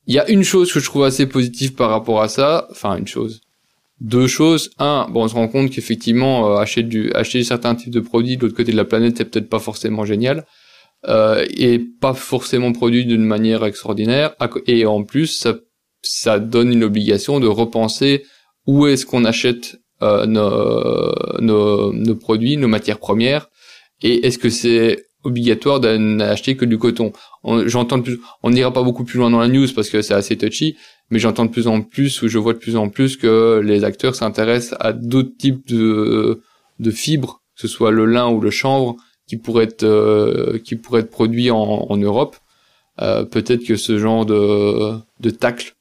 Il 0.06 0.14
y 0.14 0.20
a 0.20 0.30
une 0.30 0.44
chose 0.44 0.72
que 0.72 0.78
je 0.78 0.84
trouve 0.84 1.04
assez 1.04 1.26
positive 1.26 1.74
par 1.74 1.90
rapport 1.90 2.22
à 2.22 2.28
ça 2.28 2.68
enfin 2.70 2.96
une 2.96 3.08
chose. 3.08 3.40
Deux 4.00 4.28
choses. 4.28 4.70
Un 4.78 5.08
bon 5.10 5.24
on 5.24 5.28
se 5.28 5.34
rend 5.34 5.48
compte 5.48 5.70
qu'effectivement 5.70 6.52
euh, 6.52 6.58
acheter 6.58 6.84
du 6.84 7.10
acheter 7.14 7.42
certains 7.42 7.74
types 7.74 7.90
de 7.90 7.98
produits 7.98 8.36
de 8.36 8.42
l'autre 8.42 8.56
côté 8.56 8.70
de 8.70 8.76
la 8.76 8.84
planète 8.84 9.16
c'est 9.16 9.24
peut-être 9.24 9.48
pas 9.48 9.58
forcément 9.58 10.04
génial 10.04 10.46
euh, 11.06 11.46
et 11.56 11.78
pas 12.00 12.14
forcément 12.14 12.72
produit 12.72 13.04
d'une 13.06 13.24
manière 13.24 13.64
extraordinaire. 13.64 14.34
Et 14.66 14.84
en 14.86 15.04
plus, 15.04 15.26
ça, 15.38 15.54
ça 16.02 16.38
donne 16.38 16.72
une 16.72 16.84
obligation 16.84 17.40
de 17.40 17.46
repenser 17.46 18.24
où 18.66 18.86
est-ce 18.86 19.06
qu'on 19.06 19.24
achète 19.24 19.76
euh, 20.02 20.26
nos, 20.26 21.40
nos, 21.40 21.92
nos 21.92 22.14
produits, 22.16 22.56
nos 22.56 22.68
matières 22.68 22.98
premières, 22.98 23.48
et 24.02 24.26
est-ce 24.26 24.38
que 24.38 24.50
c'est 24.50 25.04
obligatoire 25.24 25.80
d'acheter 25.80 26.56
que 26.56 26.64
du 26.64 26.78
coton? 26.78 27.12
On- 27.42 27.66
J'entends 27.66 28.00
plus, 28.00 28.20
on 28.42 28.50
n'ira 28.50 28.72
pas 28.72 28.82
beaucoup 28.84 29.04
plus 29.04 29.18
loin 29.18 29.30
dans 29.30 29.40
la 29.40 29.48
news 29.48 29.66
parce 29.74 29.90
que 29.90 30.02
c'est 30.02 30.14
assez 30.14 30.36
touchy, 30.36 30.76
mais 31.10 31.18
j'entends 31.18 31.46
de 31.46 31.50
plus 31.50 31.66
en 31.66 31.80
plus, 31.82 32.22
ou 32.22 32.28
je 32.28 32.38
vois 32.38 32.52
de 32.52 32.58
plus 32.58 32.76
en 32.76 32.88
plus 32.90 33.16
que 33.16 33.60
les 33.64 33.82
acteurs 33.82 34.14
s'intéressent 34.14 34.76
à 34.80 34.92
d'autres 34.92 35.36
types 35.36 35.66
de, 35.66 36.42
de 36.78 36.90
fibres, 36.90 37.40
que 37.56 37.62
ce 37.62 37.68
soit 37.68 37.90
le 37.90 38.04
lin 38.04 38.28
ou 38.28 38.40
le 38.40 38.50
chanvre, 38.50 38.96
qui 39.28 39.36
pourrait 39.36 39.64
être 39.64 39.84
euh, 39.84 40.58
qui 40.58 40.74
pourrait 40.76 41.02
être 41.02 41.10
produit 41.10 41.50
en, 41.50 41.56
en 41.88 41.96
Europe. 41.96 42.36
Euh, 43.00 43.24
Peut-être 43.24 43.64
que 43.64 43.76
ce 43.76 43.98
genre 43.98 44.26
de 44.26 44.94
de 45.20 45.30
tacle 45.30 45.76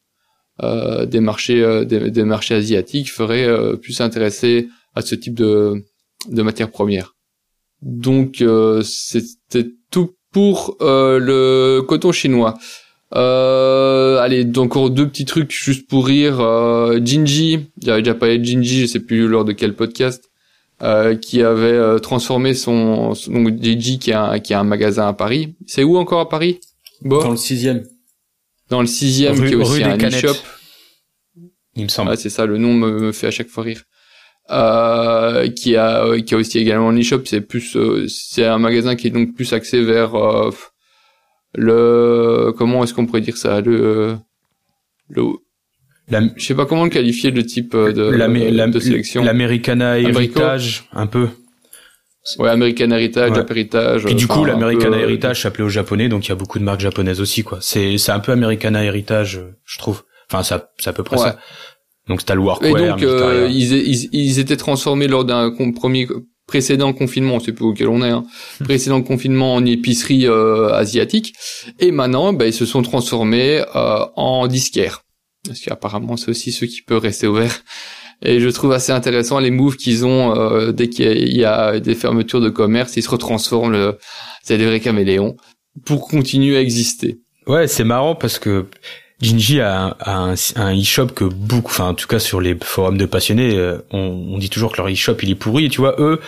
euh, 0.62 1.06
des 1.08 1.20
marchés 1.20 1.64
euh, 1.64 1.86
des, 1.86 2.12
des 2.12 2.24
marchés 2.24 2.56
asiatiques 2.56 3.12
ferait 3.12 3.46
euh, 3.48 3.76
plus 3.76 3.94
s'intéresser 3.94 4.68
à 4.94 5.02
ce 5.02 5.16
type 5.16 5.34
de 5.34 5.84
de 6.30 6.42
matières 6.44 6.70
premières. 6.72 7.16
Donc 7.82 8.42
euh, 8.42 8.82
c'était 8.84 9.70
tout 9.92 10.12
pour 10.32 10.78
le 10.80 11.82
coton 11.82 12.12
chinois. 12.12 12.54
Euh, 13.16 14.20
allez, 14.20 14.46
encore 14.58 14.90
deux 14.90 15.08
petits 15.08 15.26
trucs 15.26 15.52
juste 15.52 15.88
pour 15.88 16.06
rire. 16.08 16.42
Euh, 16.42 17.00
Jinji, 17.04 17.68
j'avais 17.82 18.02
déjà 18.02 18.14
parlé 18.14 18.38
de 18.38 18.44
Jinji, 18.44 18.82
je 18.82 18.86
sais 18.88 19.00
plus 19.00 19.28
lors 19.30 19.46
de 19.46 19.54
quel 19.54 19.74
podcast, 19.76 20.27
euh, 20.84 21.16
qui 21.16 21.42
avait 21.42 21.66
euh, 21.72 22.00
transformé 22.00 22.54
son, 22.54 23.14
son 23.16 23.32
donc 23.32 23.62
Jinji 23.62 23.98
qui 24.00 24.12
a 24.12 24.24
un- 24.32 24.40
qui 24.40 24.54
a 24.54 24.60
un 24.60 24.64
magasin 24.64 25.08
à 25.08 25.14
Paris. 25.14 25.56
C'est 25.66 25.84
où 25.84 25.98
encore 25.98 26.20
à 26.20 26.30
Paris 26.30 26.60
Bon, 27.02 27.22
Dans 27.22 27.32
le 27.32 27.38
sixième, 27.38 27.84
dans 28.70 28.82
le 28.82 28.88
sixième 28.88 29.40
Rue- 29.40 29.48
qui 29.48 29.54
est 29.54 29.56
aussi 29.56 29.84
un 29.84 29.98
Canettes. 29.98 30.24
e-shop. 30.24 30.38
il 31.76 31.84
me 31.84 31.88
semble. 31.90 32.10
Ouais, 32.12 32.18
c'est 32.18 32.30
ça, 32.30 32.46
le 32.46 32.58
nom 32.58 32.74
me, 32.74 32.92
me 33.00 33.12
fait 33.12 33.28
à 33.28 33.32
chaque 33.32 33.48
fois 33.50 33.64
rire. 33.64 33.84
Euh, 34.50 35.50
qui 35.50 35.76
a 35.76 36.06
euh, 36.06 36.22
qui 36.22 36.34
a 36.34 36.38
aussi 36.38 36.58
également 36.58 36.90
un 36.90 36.98
e-shop, 36.98 37.22
c'est 37.26 37.42
plus 37.42 37.76
euh, 37.76 38.06
c'est 38.08 38.46
un 38.46 38.58
magasin 38.60 38.96
qui 38.96 39.08
est 39.08 39.12
donc 39.12 39.36
plus 39.36 39.52
axé 39.52 39.82
vers 39.84 40.16
euh, 40.16 40.52
le 41.54 42.54
comment 42.58 42.84
est-ce 42.84 42.94
qu'on 42.94 43.06
pourrait 43.06 43.22
dire 43.22 43.38
ça? 43.38 43.62
Le 43.62 44.16
le 45.10 45.24
La- 46.10 46.22
je 46.36 46.46
sais 46.46 46.56
pas 46.56 46.66
comment 46.66 46.86
le 46.86 46.90
qualifier 46.90 47.32
le 47.32 47.46
type 47.46 47.74
euh, 47.76 47.92
de 47.92 48.04
l'Am- 48.04 48.72
de 48.72 48.80
sélection. 48.80 49.24
L'Americana. 49.24 50.00
Héritage, 50.00 50.86
un 50.94 51.08
peu. 51.08 51.28
Ouais, 52.40 52.50
American 52.50 52.92
Heritage, 52.92 53.32
Ouais. 53.32 53.46
Heritage. 53.50 54.04
Puis 54.06 54.16
du 54.16 54.26
enfin, 54.26 54.34
coup, 54.36 54.46
l'Americana 54.46 54.98
peu, 54.98 55.04
euh, 55.04 55.04
Heritage 55.04 55.42
s'appelait 55.42 55.64
au 55.64 55.70
japonais, 55.70 56.10
donc 56.10 56.26
il 56.26 56.30
y 56.30 56.32
a 56.34 56.36
beaucoup 56.36 56.60
de 56.60 56.64
marques 56.66 56.82
japonaises 56.82 57.22
aussi, 57.22 57.44
quoi. 57.44 57.60
C'est, 57.62 57.98
c'est 57.98 58.12
un 58.12 58.20
peu 58.20 58.34
Americana 58.34 58.84
Heritage, 58.84 59.38
euh, 59.38 59.52
je 59.66 59.78
trouve. 59.80 60.04
Enfin, 60.30 60.44
ça, 60.44 60.70
c'est 60.78 60.90
à 60.90 60.94
peu 60.94 61.04
près 61.04 61.16
Ouais. 61.18 61.24
ça. 61.24 61.38
Donc 62.10 62.24
t'as 62.26 62.36
le 62.36 62.42
Et 62.42 62.44
workwear, 62.44 62.96
donc, 62.96 63.04
euh, 63.04 63.48
ils, 63.50 63.72
ils, 63.74 64.10
ils 64.14 64.40
étaient 64.40 64.56
transformés 64.58 65.08
lors 65.08 65.24
d'un 65.26 65.52
premier 65.74 66.08
précédent 66.48 66.94
confinement, 66.94 67.36
on 67.36 67.40
sait 67.42 67.52
plus 67.52 67.66
auquel 67.66 67.90
on 67.90 68.02
est, 68.02 68.10
hein, 68.10 68.24
précédent 68.64 69.02
confinement 69.02 69.56
en 69.56 69.66
épicerie 69.66 70.26
euh, 70.26 70.70
asiatique, 70.74 71.34
et 71.80 71.92
maintenant, 71.92 72.32
bah, 72.32 72.46
ils 72.48 72.54
se 72.54 72.66
sont 72.66 72.82
transformés 72.82 73.62
euh, 73.76 74.06
en 74.16 74.48
disquaires. 74.48 75.02
Parce 75.48 75.60
qu'apparemment, 75.60 76.18
c'est 76.18 76.30
aussi 76.30 76.52
ceux 76.52 76.68
qui 76.68 76.82
peuvent 76.82 77.02
rester 77.02 77.28
ouverts. 77.28 77.64
Et 78.22 78.40
je 78.40 78.50
trouve 78.50 78.72
assez 78.72 78.92
intéressant 78.92 79.40
les 79.40 79.52
moves 79.52 79.78
qu'ils 79.78 80.06
ont 80.06 80.36
euh, 80.36 80.72
dès 80.72 80.90
qu'il 80.90 81.30
y, 81.30 81.38
y 81.38 81.46
a 81.46 81.80
des 81.80 81.96
fermetures 81.96 82.42
de 82.42 82.50
commerce, 82.50 82.98
ils 82.98 83.04
se 83.04 83.10
retransforment, 83.10 83.94
c'est 84.42 84.58
des 84.58 84.66
vrais 84.66 84.80
caméléons, 84.80 85.38
pour 85.86 86.08
continuer 86.08 86.58
à 86.58 86.62
exister. 86.62 87.20
Ouais, 87.46 87.68
c'est 87.68 87.84
marrant 87.84 88.16
parce 88.16 88.40
que 88.40 88.66
Jinji 89.20 89.62
a 89.62 89.82
un, 89.86 89.96
a 90.00 90.12
un, 90.32 90.36
un 90.58 90.80
e-shop 90.80 91.08
que 91.08 91.24
beaucoup, 91.26 91.72
enfin 91.72 91.86
en 91.90 91.94
tout 91.96 92.06
cas 92.08 92.20
sur 92.20 92.40
les 92.40 92.56
forums 92.64 93.00
de 93.00 93.06
passionnés, 93.08 93.56
euh, 93.58 93.80
on, 93.92 93.98
on 94.34 94.38
dit 94.38 94.50
toujours 94.52 94.72
que 94.72 94.78
leur 94.78 94.88
e-shop 94.92 95.16
il 95.24 95.32
est 95.32 95.36
pourri. 95.36 95.66
Et 95.66 95.70
tu 95.70 95.82
vois, 95.82 95.96
eux, 95.98 96.20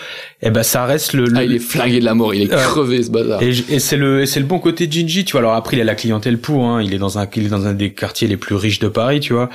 eh 0.42 0.50
ben 0.50 0.64
ça 0.64 0.84
reste 0.86 1.12
le. 1.12 1.26
le- 1.26 1.36
Ah, 1.36 1.44
il 1.44 1.52
est 1.54 1.58
flingué 1.60 2.00
de 2.00 2.04
la 2.04 2.14
mort, 2.14 2.34
il 2.34 2.42
est 2.42 2.50
Ouais. 2.52 2.60
crevé 2.60 3.02
ce 3.04 3.10
bazar. 3.10 3.40
et, 3.42 3.78
c'est 3.78 3.96
le 3.96 4.26
c'est 4.26 4.40
le 4.40 4.46
bon 4.46 4.58
côté 4.58 4.88
de 4.88 4.92
Jinji, 4.92 5.24
tu 5.24 5.32
vois. 5.32 5.40
Alors 5.40 5.54
après 5.54 5.76
il 5.76 5.80
a 5.80 5.84
la 5.84 5.94
clientèle 5.94 6.38
pour, 6.38 6.64
hein, 6.66 6.82
il 6.82 6.92
est 6.92 6.98
dans 6.98 7.16
un 7.18 7.28
il 7.36 7.46
est 7.46 7.48
dans 7.48 7.66
un 7.66 7.74
des 7.74 7.92
quartiers 7.92 8.26
les 8.26 8.36
plus 8.36 8.56
riches 8.56 8.80
de 8.80 8.88
Paris, 8.88 9.20
tu 9.20 9.34
vois. 9.34 9.50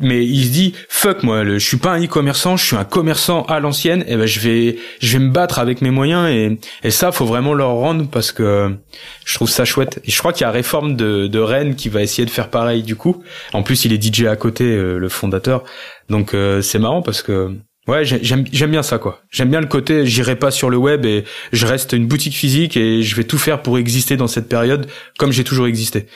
Mais 0.00 0.24
il 0.24 0.44
se 0.44 0.50
dit 0.50 0.74
fuck 0.88 1.24
moi, 1.24 1.42
le, 1.42 1.58
je 1.58 1.66
suis 1.66 1.76
pas 1.76 1.92
un 1.92 2.04
e-commerçant, 2.04 2.56
je 2.56 2.64
suis 2.64 2.76
un 2.76 2.84
commerçant 2.84 3.42
à 3.44 3.58
l'ancienne. 3.58 4.04
Et 4.06 4.16
ben 4.16 4.26
je 4.26 4.40
vais 4.40 4.76
je 5.00 5.18
vais 5.18 5.24
me 5.24 5.30
battre 5.30 5.58
avec 5.58 5.82
mes 5.82 5.90
moyens 5.90 6.28
et 6.28 6.58
et 6.84 6.90
ça 6.90 7.10
faut 7.10 7.26
vraiment 7.26 7.52
leur 7.52 7.70
rendre 7.70 8.06
parce 8.08 8.30
que 8.30 8.76
je 9.24 9.34
trouve 9.34 9.50
ça 9.50 9.64
chouette. 9.64 10.00
Et 10.04 10.10
je 10.10 10.18
crois 10.18 10.32
qu'il 10.32 10.42
y 10.42 10.44
a 10.44 10.50
réforme 10.50 10.94
de 10.94 11.26
de 11.26 11.38
Rennes 11.40 11.74
qui 11.74 11.88
va 11.88 12.02
essayer 12.02 12.24
de 12.24 12.30
faire 12.30 12.48
pareil 12.48 12.82
du 12.82 12.94
coup. 12.94 13.22
En 13.52 13.62
plus 13.62 13.84
il 13.84 13.92
est 13.92 14.02
DJ 14.02 14.26
à 14.26 14.36
côté, 14.36 14.64
euh, 14.64 14.98
le 14.98 15.08
fondateur. 15.08 15.64
Donc 16.08 16.32
euh, 16.34 16.62
c'est 16.62 16.78
marrant 16.78 17.02
parce 17.02 17.22
que 17.22 17.56
Ouais, 17.88 18.04
j'aime 18.04 18.44
j'aime 18.52 18.70
bien 18.70 18.82
ça 18.82 18.98
quoi. 18.98 19.22
J'aime 19.30 19.48
bien 19.48 19.62
le 19.62 19.66
côté 19.66 20.04
j'irai 20.06 20.36
pas 20.36 20.50
sur 20.50 20.68
le 20.68 20.76
web 20.76 21.06
et 21.06 21.24
je 21.52 21.64
reste 21.64 21.94
une 21.94 22.06
boutique 22.06 22.34
physique 22.34 22.76
et 22.76 23.02
je 23.02 23.16
vais 23.16 23.24
tout 23.24 23.38
faire 23.38 23.62
pour 23.62 23.78
exister 23.78 24.18
dans 24.18 24.26
cette 24.26 24.46
période 24.46 24.86
comme 25.18 25.32
j'ai 25.32 25.42
toujours 25.42 25.66
existé. 25.66 26.06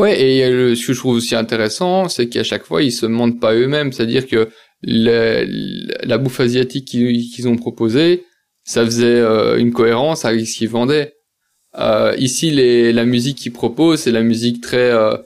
Ouais, 0.00 0.20
et 0.20 0.74
ce 0.74 0.86
que 0.86 0.92
je 0.92 0.98
trouve 0.98 1.16
aussi 1.16 1.34
intéressant, 1.34 2.08
c'est 2.08 2.28
qu'à 2.28 2.42
chaque 2.42 2.64
fois 2.64 2.82
ils 2.82 2.92
se 2.92 3.06
mentent 3.06 3.38
pas 3.40 3.54
eux-mêmes, 3.54 3.92
c'est-à-dire 3.92 4.26
que 4.26 4.48
la 4.82 6.18
bouffe 6.18 6.40
asiatique 6.40 6.86
qu'ils 6.86 7.48
ont 7.48 7.56
proposée, 7.56 8.24
ça 8.64 8.84
faisait 8.84 9.04
euh, 9.06 9.58
une 9.58 9.72
cohérence 9.72 10.24
avec 10.24 10.46
ce 10.46 10.56
qu'ils 10.58 10.68
vendaient. 10.68 11.14
Euh, 11.78 12.14
ici, 12.18 12.50
les, 12.50 12.92
la 12.92 13.04
musique 13.04 13.38
qu'ils 13.38 13.52
proposent, 13.52 14.00
c'est 14.00 14.10
la 14.12 14.22
musique 14.22 14.60
très 14.62 14.90
euh, 14.90 15.16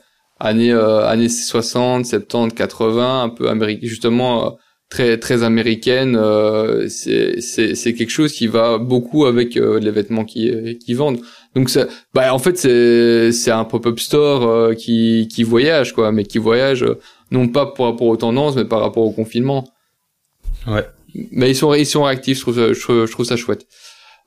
années 0.41 0.73
euh, 0.73 1.07
années 1.07 1.29
60, 1.29 2.07
70, 2.07 2.55
80, 2.55 3.23
un 3.23 3.29
peu 3.29 3.49
américaine, 3.49 3.89
justement 3.89 4.57
très 4.91 5.19
très 5.19 5.43
américaine. 5.43 6.17
Euh, 6.17 6.89
c'est 6.89 7.95
quelque 7.95 8.11
chose 8.11 8.33
qui 8.33 8.47
va 8.47 8.79
beaucoup 8.79 9.27
avec 9.27 9.57
euh, 9.57 9.79
les 9.81 9.91
vêtements 9.91 10.25
qui 10.25 10.79
qui 10.79 10.95
vendent. 10.95 11.21
Donc 11.55 11.71
ça, 11.71 11.87
bah 12.13 12.35
en 12.35 12.39
fait 12.39 12.59
c'est 12.59 13.33
c'est 13.33 13.51
un 13.51 13.65
pop-up 13.65 13.99
store 14.01 14.43
euh, 14.43 14.75
qui 14.75 15.29
qui 15.31 15.45
voyage 15.45 15.93
quoi, 15.93 16.11
mais 16.11 16.25
qui 16.25 16.39
voyage 16.39 16.85
non 17.31 17.49
pas 17.49 17.67
par 17.67 17.87
rapport 17.87 18.09
aux 18.09 18.17
tendances, 18.17 18.57
mais 18.57 18.65
par 18.65 18.81
rapport 18.81 19.05
au 19.05 19.13
confinement. 19.13 19.65
Ouais. 20.67 20.85
Mais 21.31 21.51
ils 21.51 21.57
sont 21.57 21.73
ils 21.75 21.87
sont 21.87 22.03
réactifs. 22.03 22.39
Je 22.39 22.43
trouve 22.43 22.57
ça, 22.57 22.73
je, 22.73 23.13
trouve 23.13 23.27
ça 23.27 23.37
chouette. 23.37 23.67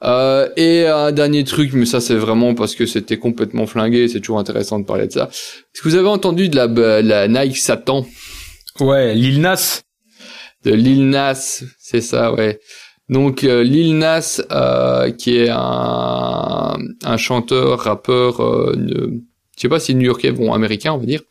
Euh, 0.04 0.48
et 0.56 0.86
un 0.86 1.12
dernier 1.12 1.44
truc, 1.44 1.74
mais 1.74 1.86
ça 1.86 2.00
c'est 2.00 2.16
vraiment 2.16 2.54
parce 2.54 2.76
que 2.76 2.86
c'était 2.86 3.18
complètement 3.18 3.66
flingué, 3.66 4.08
c'est 4.08 4.20
toujours 4.20 4.40
intéressant 4.40 4.80
de 4.80 4.86
parler 4.86 5.08
de 5.08 5.12
ça. 5.12 5.30
Est-ce 5.32 5.82
que 5.82 5.90
vous 5.90 5.96
avez 5.96 6.08
entendu 6.08 6.50
de 6.50 6.56
la, 6.56 7.02
la 7.02 7.28
Nike 7.28 7.58
Satan? 7.58 8.06
Ouais, 8.80 9.16
Lil 9.16 9.42
Nas 9.42 9.82
de 10.64 10.74
Lil 10.74 11.10
Nas, 11.10 11.64
c'est 11.80 12.02
ça, 12.02 12.34
ouais. 12.34 12.60
Donc 13.10 13.44
euh, 13.44 13.64
Lil 13.64 13.98
Nas, 13.98 14.42
euh, 14.52 15.12
qui 15.12 15.38
est 15.38 15.50
un, 15.50 16.78
un 17.04 17.18
chanteur, 17.18 17.80
rappeur, 17.80 18.44
euh, 18.44 18.76
je 19.56 19.62
sais 19.62 19.70
pas 19.70 19.80
si 19.80 19.96
new-yorkais, 19.96 20.32
bon 20.32 20.54
américain 20.54 20.92
on 20.94 20.98
va 20.98 21.06
dire, 21.06 21.22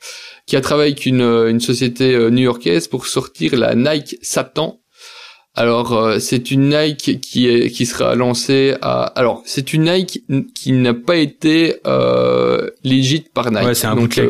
qui 0.46 0.56
a 0.56 0.60
travaillé 0.60 0.92
avec 0.92 1.04
une, 1.04 1.20
une 1.20 1.60
société 1.60 2.14
euh, 2.14 2.30
new-yorkaise 2.30 2.88
pour 2.88 3.06
sortir 3.06 3.56
la 3.56 3.74
Nike 3.74 4.16
Satan. 4.22 4.80
Alors 5.54 5.92
euh, 5.92 6.18
c'est 6.18 6.50
une 6.50 6.68
Nike 6.70 7.20
qui 7.20 7.48
est 7.48 7.70
qui 7.70 7.86
sera 7.86 8.14
lancée 8.14 8.74
à 8.80 9.04
alors 9.04 9.42
c'est 9.44 9.72
une 9.72 9.84
Nike 9.84 10.24
qui 10.54 10.72
n'a 10.72 10.94
pas 10.94 11.16
été 11.16 11.76
euh, 11.86 12.70
légite 12.84 13.32
par 13.32 13.50
Nike. 13.50 13.64
Ouais, 13.64 13.74
c'est 13.74 13.86
un 13.86 13.96
Donc, 13.96 14.20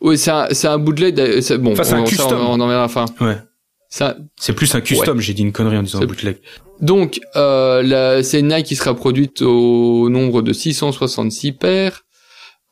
oui, 0.00 0.18
c'est 0.18 0.30
un, 0.30 0.46
c'est 0.52 0.68
un 0.68 0.78
bootleg. 0.78 1.16
Bon, 1.58 1.72
enfin, 1.72 1.84
c'est 1.84 1.94
un 1.94 2.04
custom. 2.04 2.38
on, 2.38 2.60
en 2.60 2.68
verra 2.68 2.80
à 2.80 2.82
la 2.82 2.88
fin. 2.88 3.06
Ouais. 3.20 3.36
C'est 4.36 4.52
plus 4.52 4.74
un 4.74 4.80
custom. 4.80 5.20
J'ai 5.20 5.34
dit 5.34 5.42
une 5.42 5.52
connerie 5.52 5.76
en 5.76 5.82
disant 5.82 6.00
bootleg. 6.00 6.38
Donc, 6.80 7.20
euh, 7.36 7.82
la, 7.82 8.22
c'est 8.22 8.40
une 8.40 8.48
Nike 8.48 8.66
qui 8.66 8.76
sera 8.76 8.94
produite 8.94 9.42
au 9.42 10.08
nombre 10.10 10.42
de 10.42 10.52
666 10.52 11.52
paires. 11.52 12.02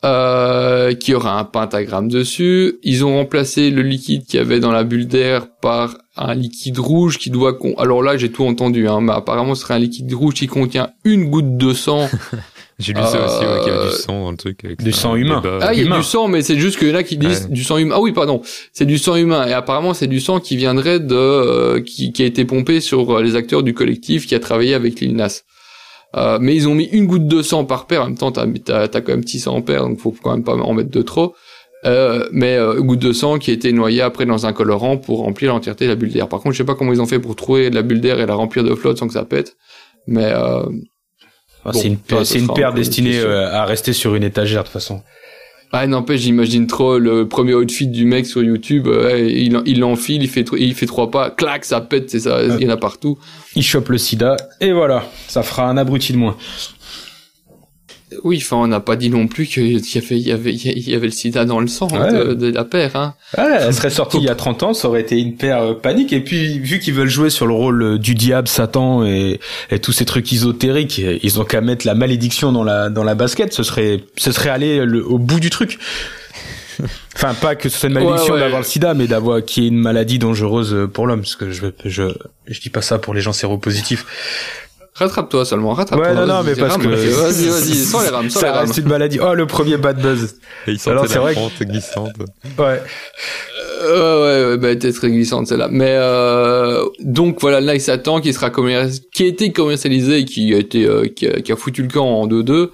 Euh, 0.03 0.93
qui 0.93 1.15
aura 1.15 1.39
un 1.39 1.45
pentagramme 1.45 2.09
dessus. 2.09 2.77
Ils 2.83 3.03
ont 3.05 3.15
remplacé 3.15 3.71
le 3.71 3.81
liquide 3.81 4.25
qu'il 4.25 4.37
y 4.37 4.41
avait 4.41 4.59
dans 4.59 4.71
la 4.71 4.83
bulle 4.83 5.07
d'air 5.07 5.47
par 5.61 5.97
un 6.15 6.35
liquide 6.35 6.77
rouge 6.77 7.17
qui 7.17 7.31
doit... 7.31 7.53
Con... 7.53 7.73
Alors 7.79 8.03
là, 8.03 8.15
j'ai 8.15 8.31
tout 8.31 8.45
entendu, 8.45 8.87
hein, 8.87 9.01
mais 9.01 9.13
apparemment, 9.13 9.55
ce 9.55 9.63
serait 9.63 9.73
un 9.73 9.79
liquide 9.79 10.13
rouge 10.13 10.35
qui 10.35 10.45
contient 10.45 10.91
une 11.05 11.31
goutte 11.31 11.57
de 11.57 11.73
sang 11.73 12.07
J'ai 12.77 12.93
lu 12.93 13.01
ça 13.01 13.25
aussi, 13.25 13.45
ouais, 13.45 13.59
qu'il 13.63 13.73
y 13.73 13.75
avait 13.75 13.85
du 13.85 13.93
euh, 13.93 13.97
sang 13.97 14.23
dans 14.25 14.31
le 14.31 14.37
truc. 14.37 14.65
du 14.83 14.91
sang 14.91 15.15
humain. 15.15 15.41
Ah, 15.61 15.73
il 15.73 15.83
y 15.83 15.91
a 15.91 15.95
du 15.95 16.03
sang, 16.03 16.27
mais 16.27 16.41
c'est 16.41 16.57
juste 16.57 16.77
qu'il 16.77 16.89
y 16.89 16.91
en 16.91 16.95
a 16.95 17.03
qui 17.03 17.17
disent 17.17 17.49
du 17.49 17.63
sang 17.63 17.77
humain. 17.77 17.95
Ah 17.97 18.01
oui, 18.01 18.11
pardon. 18.11 18.41
C'est 18.73 18.85
du 18.85 18.97
sang 18.97 19.15
humain. 19.15 19.47
Et 19.47 19.53
apparemment, 19.53 19.93
c'est 19.93 20.07
du 20.07 20.19
sang 20.19 20.39
qui 20.39 20.57
viendrait 20.57 20.99
de, 20.99 21.15
euh, 21.15 21.81
qui, 21.81 22.11
qui, 22.11 22.23
a 22.23 22.25
été 22.25 22.43
pompé 22.43 22.81
sur 22.81 23.17
euh, 23.17 23.23
les 23.23 23.35
acteurs 23.35 23.63
du 23.63 23.73
collectif 23.73 24.27
qui 24.27 24.35
a 24.35 24.39
travaillé 24.39 24.73
avec 24.73 24.99
Lil 24.99 25.15
Nas. 25.15 25.43
Euh, 26.15 26.37
mais 26.39 26.55
ils 26.55 26.67
ont 26.67 26.75
mis 26.75 26.85
une 26.85 27.07
goutte 27.07 27.27
de 27.27 27.41
sang 27.41 27.65
par 27.65 27.87
paire. 27.87 28.03
En 28.03 28.07
même 28.07 28.17
temps, 28.17 28.31
t'as, 28.31 28.45
t'as, 28.63 28.87
t'as 28.87 29.01
quand 29.01 29.11
même 29.11 29.27
600 29.27 29.61
paires, 29.63 29.83
donc 29.83 29.99
faut 29.99 30.15
quand 30.21 30.31
même 30.31 30.43
pas 30.43 30.55
en 30.55 30.73
mettre 30.73 30.91
de 30.91 31.01
trop. 31.01 31.35
Euh, 31.85 32.27
mais 32.31 32.55
euh, 32.55 32.79
une 32.79 32.87
goutte 32.87 32.99
de 32.99 33.13
sang 33.13 33.37
qui 33.37 33.51
a 33.51 33.53
été 33.53 33.71
noyée 33.71 34.01
après 34.01 34.25
dans 34.25 34.45
un 34.45 34.53
colorant 34.53 34.97
pour 34.97 35.19
remplir 35.19 35.51
l'entièreté 35.51 35.85
de 35.85 35.91
la 35.91 35.95
bulle 35.95 36.11
d'air. 36.11 36.27
Par 36.27 36.39
contre, 36.39 36.53
je 36.53 36.57
sais 36.57 36.65
pas 36.65 36.75
comment 36.75 36.93
ils 36.93 37.01
ont 37.01 37.05
fait 37.05 37.19
pour 37.19 37.35
trouver 37.35 37.69
la 37.69 37.81
bulle 37.81 38.01
d'air 38.01 38.19
et 38.19 38.25
la 38.25 38.33
remplir 38.33 38.63
de 38.63 38.73
flotte 38.73 38.97
sans 38.97 39.07
que 39.07 39.13
ça 39.13 39.25
pète. 39.25 39.55
Mais 40.07 40.31
euh, 41.65 41.71
c'est 41.73 41.87
une, 41.87 41.97
c'est 42.23 42.39
une 42.39 42.53
paire 42.53 42.73
destinée 42.73 43.17
euh, 43.17 43.51
à 43.51 43.65
rester 43.65 43.93
sur 43.93 44.15
une 44.15 44.23
étagère 44.23 44.63
de 44.63 44.67
toute 44.67 44.73
façon. 44.73 45.01
Ah 45.71 45.87
n'empêche, 45.87 46.21
j'imagine 46.21 46.67
trop 46.67 46.99
le 46.99 47.27
premier 47.27 47.53
outfit 47.53 47.87
du 47.87 48.05
mec 48.05 48.25
sur 48.25 48.41
YouTube. 48.41 48.87
il, 48.87 49.61
il 49.65 49.79
l'enfile, 49.79 50.23
il 50.23 50.29
fait 50.29 50.45
il 50.57 50.73
fait 50.73 50.85
trois 50.85 51.11
pas, 51.11 51.31
clac, 51.31 51.65
ça 51.65 51.81
pète, 51.81 52.09
c'est 52.09 52.21
ça, 52.21 52.41
il 52.43 52.61
y 52.61 52.67
en 52.67 52.69
a 52.69 52.77
partout. 52.77 53.17
Il 53.55 53.63
chope 53.63 53.89
le 53.89 53.97
sida 53.97 54.37
et 54.61 54.71
voilà, 54.71 55.03
ça 55.27 55.43
fera 55.43 55.67
un 55.67 55.75
abruti 55.75 56.13
de 56.13 56.17
moins. 56.17 56.37
Oui, 58.23 58.41
enfin, 58.43 58.57
on 58.57 58.67
n'a 58.67 58.79
pas 58.79 58.95
dit 58.95 59.09
non 59.09 59.27
plus 59.27 59.45
qu'il 59.45 59.79
y 59.79 59.97
avait, 59.97 60.17
il 60.17 60.27
y 60.27 60.31
avait, 60.31 60.53
il 60.53 60.89
y 60.89 60.95
avait 60.95 61.07
le 61.07 61.11
sida 61.11 61.45
dans 61.45 61.59
le 61.59 61.67
sang 61.67 61.87
de, 61.87 62.51
la 62.51 62.63
paire. 62.63 62.95
Hein. 62.95 63.13
Ouais, 63.37 63.57
elle 63.59 63.73
serait 63.73 63.89
sortie 63.89 64.17
il 64.17 64.23
y 64.23 64.29
a 64.29 64.35
30 64.35 64.63
ans, 64.63 64.73
ça 64.73 64.87
aurait 64.87 65.01
été 65.01 65.19
une 65.19 65.35
paire 65.35 65.61
euh, 65.61 65.73
panique. 65.73 66.13
Et 66.13 66.21
puis, 66.21 66.59
vu 66.59 66.79
qu'ils 66.79 66.93
veulent 66.93 67.09
jouer 67.09 67.29
sur 67.29 67.47
le 67.47 67.53
rôle 67.53 67.83
euh, 67.83 67.97
du 67.97 68.15
diable, 68.15 68.47
Satan 68.47 69.05
et, 69.05 69.39
et 69.71 69.79
tous 69.79 69.91
ces 69.91 70.05
trucs 70.05 70.31
ésotériques, 70.31 70.99
ils 70.99 71.39
ont 71.39 71.45
qu'à 71.45 71.61
mettre 71.61 71.85
la 71.85 71.95
malédiction 71.95 72.51
dans 72.51 72.63
la 72.63 72.89
dans 72.89 73.03
la 73.03 73.15
basket. 73.15 73.53
Ce 73.53 73.63
serait, 73.63 74.01
ce 74.17 74.31
serait 74.31 74.49
aller 74.49 74.79
au 74.81 75.17
bout 75.17 75.39
du 75.39 75.49
truc. 75.49 75.79
Enfin, 77.15 77.33
pas 77.33 77.55
que 77.55 77.69
ce 77.69 77.79
soit 77.79 77.87
une 77.87 77.95
malédiction 77.95 78.35
d'avoir 78.35 78.59
le 78.59 78.65
sida, 78.65 78.93
mais 78.93 79.07
d'avoir 79.07 79.41
qui 79.41 79.63
est 79.63 79.67
une 79.69 79.77
maladie 79.77 80.19
dangereuse 80.19 80.89
pour 80.93 81.07
l'homme. 81.07 81.21
Parce 81.21 81.37
que 81.37 81.49
je, 81.49 81.67
je, 81.85 82.03
je 82.47 82.59
dis 82.59 82.69
pas 82.69 82.81
ça 82.81 82.99
pour 82.99 83.13
les 83.13 83.21
gens 83.21 83.31
séropositifs. 83.31 84.05
Rattrape-toi 84.95 85.43
seulement, 85.43 85.73
rattrape-toi. 85.73 86.07
Ouais, 86.07 86.15
non, 86.15 86.25
non, 86.25 86.43
mais 86.43 86.55
parce 86.55 86.77
que... 86.77 86.87
Vas-y, 86.87 87.49
vas-y, 87.49 87.75
sans 87.85 88.01
les 88.01 88.07
rames, 88.07 88.29
sans 88.29 88.39
ça 88.39 88.45
les 88.47 88.51
rames. 88.53 88.65
reste 88.65 88.77
une 88.77 88.87
maladie. 88.87 89.19
Oh, 89.21 89.33
le 89.33 89.45
premier 89.45 89.75
bad 89.75 90.01
buzz. 90.01 90.35
Et 90.67 90.71
il 90.71 90.89
Alors, 90.89 91.05
c'est 91.07 91.19
vrai 91.19 91.35
que... 91.35 91.63
glissante. 91.65 92.13
Ouais. 92.57 92.81
Euh, 93.83 94.45
ouais, 94.45 94.51
ouais, 94.51 94.57
bah, 94.57 94.69
elle 94.69 94.77
était 94.77 94.93
très 94.93 95.11
glissante, 95.11 95.47
celle-là. 95.47 95.67
Mais, 95.69 95.95
euh, 95.97 96.85
donc, 97.01 97.41
voilà, 97.41 97.59
Nice 97.73 97.83
Satan 97.83 98.21
qui 98.21 98.31
sera 98.31 98.49
qui 98.49 99.23
a 99.23 99.25
été 99.25 99.51
commercialisé 99.51 100.19
et 100.19 100.25
qui 100.25 100.53
a 100.53 100.57
été, 100.57 100.85
euh, 100.85 101.07
qui, 101.07 101.27
a, 101.27 101.41
qui, 101.41 101.51
a, 101.51 101.57
foutu 101.57 101.81
le 101.81 101.89
camp 101.89 102.07
en 102.07 102.25
2-2 102.25 102.69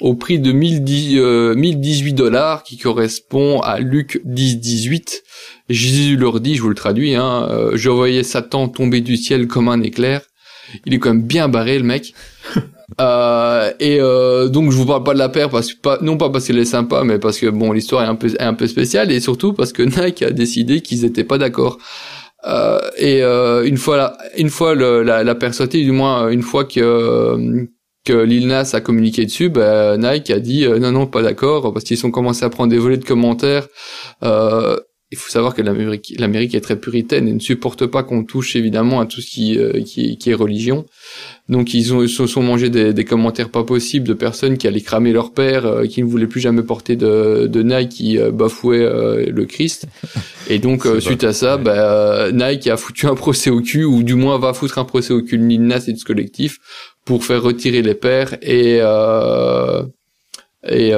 au 0.00 0.14
prix 0.14 0.38
de 0.38 0.52
1010, 0.52 1.18
euh, 1.18 1.54
1018 1.54 2.14
dollars 2.14 2.62
qui 2.62 2.78
correspond 2.78 3.60
à 3.60 3.80
Luc 3.80 4.20
10-18. 4.26 5.22
Jésus 5.68 6.16
leur 6.16 6.40
dit, 6.40 6.56
je 6.56 6.62
vous 6.62 6.68
le 6.68 6.74
traduis, 6.74 7.14
hein, 7.14 7.48
euh, 7.50 7.72
je 7.74 7.90
voyais 7.90 8.22
Satan 8.22 8.68
tomber 8.68 9.00
du 9.00 9.16
ciel 9.16 9.46
comme 9.46 9.68
un 9.68 9.82
éclair 9.82 10.22
il 10.86 10.94
est 10.94 10.98
quand 10.98 11.10
même 11.10 11.22
bien 11.22 11.48
barré 11.48 11.78
le 11.78 11.84
mec. 11.84 12.14
euh, 13.00 13.72
et 13.80 13.98
euh, 14.00 14.48
donc 14.48 14.70
je 14.70 14.76
vous 14.76 14.86
parle 14.86 15.04
pas 15.04 15.14
de 15.14 15.18
la 15.18 15.28
paire 15.28 15.50
parce 15.50 15.72
que 15.72 15.80
pas 15.80 15.98
non 16.02 16.16
pas 16.16 16.30
parce 16.30 16.46
qu'elle 16.46 16.58
est 16.58 16.64
sympa 16.66 17.02
mais 17.02 17.18
parce 17.18 17.38
que 17.38 17.46
bon 17.46 17.72
l'histoire 17.72 18.04
est 18.04 18.08
un 18.08 18.14
peu 18.14 18.28
est 18.28 18.42
un 18.42 18.54
peu 18.54 18.66
spéciale 18.66 19.10
et 19.10 19.20
surtout 19.20 19.54
parce 19.54 19.72
que 19.72 19.82
Nike 20.04 20.22
a 20.22 20.30
décidé 20.30 20.80
qu'ils 20.80 21.04
étaient 21.04 21.24
pas 21.24 21.38
d'accord. 21.38 21.78
Euh, 22.46 22.78
et 22.98 23.22
euh, 23.22 23.64
une 23.64 23.78
fois 23.78 23.96
la, 23.96 24.18
une 24.36 24.50
fois 24.50 24.74
le, 24.74 25.02
la, 25.02 25.24
la 25.24 25.34
paire 25.34 25.54
sortie, 25.54 25.82
du 25.82 25.92
moins 25.92 26.28
une 26.28 26.42
fois 26.42 26.64
que 26.64 27.66
que 28.04 28.12
Lil 28.12 28.46
Nas 28.46 28.70
a 28.74 28.80
communiqué 28.80 29.24
dessus, 29.24 29.48
bah, 29.48 29.96
Nike 29.96 30.30
a 30.30 30.38
dit 30.38 30.66
euh, 30.66 30.78
non 30.78 30.92
non 30.92 31.06
pas 31.06 31.22
d'accord 31.22 31.72
parce 31.72 31.84
qu'ils 31.84 32.04
ont 32.06 32.10
commencé 32.10 32.44
à 32.44 32.50
prendre 32.50 32.70
des 32.70 32.78
volets 32.78 32.98
de 32.98 33.04
commentaires. 33.04 33.66
Euh, 34.22 34.76
il 35.14 35.16
faut 35.16 35.30
savoir 35.30 35.54
que 35.54 35.62
l'Amérique, 35.62 36.12
l'Amérique 36.18 36.56
est 36.56 36.60
très 36.60 36.76
puritaine 36.76 37.28
et 37.28 37.32
ne 37.32 37.38
supporte 37.38 37.86
pas 37.86 38.02
qu'on 38.02 38.24
touche 38.24 38.56
évidemment 38.56 38.98
à 38.98 39.06
tout 39.06 39.20
ce 39.20 39.30
qui, 39.30 39.56
euh, 39.56 39.80
qui, 39.80 40.18
qui, 40.18 40.30
est 40.30 40.34
religion. 40.34 40.86
Donc 41.48 41.72
ils 41.72 41.94
ont 41.94 42.04
se 42.08 42.26
sont 42.26 42.42
mangés 42.42 42.68
des, 42.68 42.92
des, 42.92 43.04
commentaires 43.04 43.50
pas 43.50 43.62
possibles 43.62 44.08
de 44.08 44.12
personnes 44.14 44.58
qui 44.58 44.66
allaient 44.66 44.80
cramer 44.80 45.12
leur 45.12 45.32
père, 45.32 45.66
euh, 45.66 45.86
qui 45.86 46.02
ne 46.02 46.08
voulaient 46.08 46.26
plus 46.26 46.40
jamais 46.40 46.64
porter 46.64 46.96
de, 46.96 47.46
de 47.46 47.62
Nike, 47.62 47.90
qui 47.90 48.18
euh, 48.18 48.32
bafouait 48.32 48.84
le 49.30 49.44
Christ. 49.44 49.86
Et 50.50 50.58
donc 50.58 50.84
suite 50.98 51.22
à 51.22 51.32
ça, 51.32 51.56
bah, 51.56 52.32
Nike 52.32 52.66
a 52.66 52.76
foutu 52.76 53.06
un 53.06 53.14
procès 53.14 53.50
au 53.50 53.60
cul, 53.60 53.84
ou 53.84 54.02
du 54.02 54.16
moins 54.16 54.36
va 54.38 54.52
foutre 54.52 54.78
un 54.78 54.84
procès 54.84 55.12
au 55.12 55.22
cul 55.22 55.38
de 55.38 55.44
Nas 55.44 55.86
et 55.86 55.92
de 55.92 55.98
ce 55.98 56.04
collectif 56.04 56.58
pour 57.04 57.24
faire 57.24 57.40
retirer 57.40 57.82
les 57.82 57.94
pères 57.94 58.36
et 58.42 58.80
et 60.66 60.92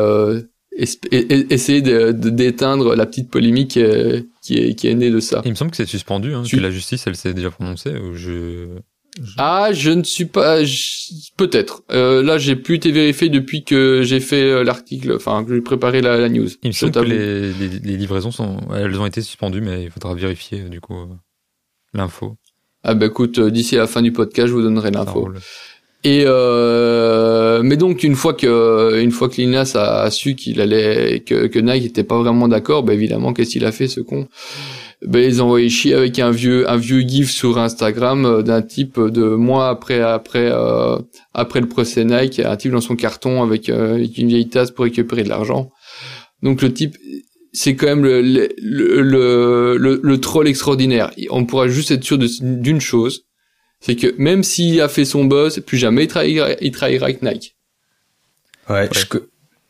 essayer 0.78 1.82
d'éteindre 1.82 2.94
la 2.94 3.06
petite 3.06 3.30
polémique 3.30 3.76
euh, 3.76 4.22
qui 4.42 4.58
est 4.58 4.74
qui 4.74 4.88
est 4.88 4.94
née 4.94 5.10
de 5.10 5.20
ça. 5.20 5.42
Il 5.44 5.50
me 5.50 5.54
semble 5.54 5.70
que 5.70 5.76
c'est 5.76 5.86
suspendu, 5.86 6.34
hein, 6.34 6.42
que 6.50 6.56
la 6.56 6.70
justice 6.70 7.06
elle 7.06 7.16
s'est 7.16 7.34
déjà 7.34 7.50
prononcée. 7.50 7.96
Ou 7.96 8.14
je... 8.14 8.66
Ah, 9.38 9.70
je 9.72 9.90
ne 9.90 10.02
suis 10.02 10.26
pas. 10.26 10.58
Peut-être. 11.38 11.82
Euh, 11.90 12.22
là, 12.22 12.36
j'ai 12.36 12.54
plus 12.54 12.74
été 12.74 12.92
vérifié 12.92 13.30
depuis 13.30 13.64
que 13.64 14.02
j'ai 14.02 14.20
fait 14.20 14.42
euh, 14.42 14.62
l'article, 14.62 15.14
enfin 15.16 15.42
que 15.42 15.54
j'ai 15.54 15.62
préparé 15.62 16.02
la, 16.02 16.18
la, 16.18 16.28
news. 16.28 16.48
Il 16.62 16.68
me 16.68 16.72
semble 16.72 16.92
que 16.92 17.00
les, 17.00 17.52
les, 17.52 17.96
livraisons 17.96 18.30
sont, 18.30 18.58
elles 18.74 19.00
ont 19.00 19.06
été 19.06 19.22
suspendues, 19.22 19.62
mais 19.62 19.84
il 19.84 19.90
faudra 19.90 20.14
vérifier 20.14 20.68
du 20.68 20.82
coup 20.82 21.08
l'info. 21.94 22.36
Ah 22.82 22.94
bah 22.94 23.06
écoute, 23.06 23.40
d'ici 23.40 23.76
la 23.76 23.86
fin 23.86 24.02
du 24.02 24.12
podcast, 24.12 24.48
je 24.48 24.52
vous 24.52 24.62
donnerai 24.62 24.90
l'info. 24.90 25.32
Et 26.06 26.22
euh, 26.24 27.62
mais 27.64 27.76
donc 27.76 28.04
une 28.04 28.14
fois 28.14 28.32
que 28.32 29.02
une 29.02 29.10
fois 29.10 29.28
que 29.28 29.38
Linas 29.38 29.72
a, 29.74 30.08
su 30.12 30.36
qu'il 30.36 30.60
allait 30.60 31.24
que, 31.26 31.48
que 31.48 31.58
Nike 31.58 31.84
était 31.84 32.04
pas 32.04 32.16
vraiment 32.22 32.46
d'accord, 32.46 32.84
bah 32.84 32.94
évidemment 32.94 33.32
qu'est-ce 33.32 33.50
qu'il 33.50 33.64
a 33.64 33.72
fait 33.72 33.88
ce 33.88 34.00
con? 34.00 34.28
Ben 35.04 35.24
ils 35.28 35.42
envoyaient 35.42 35.68
chier 35.68 35.94
avec 35.94 36.20
un 36.20 36.30
vieux 36.30 36.70
un 36.70 36.76
vieux 36.76 37.00
gif 37.00 37.32
sur 37.32 37.58
Instagram 37.58 38.24
euh, 38.24 38.42
d'un 38.42 38.62
type 38.62 39.00
de 39.00 39.30
mois 39.30 39.68
après 39.68 40.00
après 40.00 40.48
euh, 40.48 40.96
après 41.34 41.60
le 41.60 41.66
procès 41.66 42.04
Nike, 42.04 42.38
un 42.38 42.56
type 42.56 42.70
dans 42.70 42.80
son 42.80 42.94
carton 42.94 43.42
avec, 43.42 43.68
euh, 43.68 43.94
avec 43.94 44.16
une 44.16 44.28
vieille 44.28 44.48
tasse 44.48 44.70
pour 44.70 44.84
récupérer 44.84 45.24
de 45.24 45.28
l'argent. 45.28 45.72
Donc 46.40 46.62
le 46.62 46.72
type 46.72 46.94
c'est 47.52 47.74
quand 47.74 47.88
même 47.88 48.04
le 48.04 48.22
le, 48.22 48.48
le, 48.60 49.76
le, 49.76 50.00
le 50.00 50.20
troll 50.20 50.46
extraordinaire. 50.46 51.10
On 51.30 51.46
pourra 51.46 51.66
juste 51.66 51.90
être 51.90 52.04
sûr 52.04 52.16
d'une 52.40 52.80
chose, 52.80 53.24
c'est 53.80 53.96
que 53.96 54.14
même 54.18 54.42
s'il 54.42 54.80
a 54.80 54.88
fait 54.88 55.04
son 55.04 55.24
buzz, 55.24 55.60
plus 55.60 55.78
jamais 55.78 56.04
il 56.04 56.08
travaillera, 56.08 56.50
il 56.60 56.72
travaillera 56.72 57.06
avec 57.06 57.22
Nike. 57.22 57.56
Ouais, 58.68 58.88
je 58.92 59.04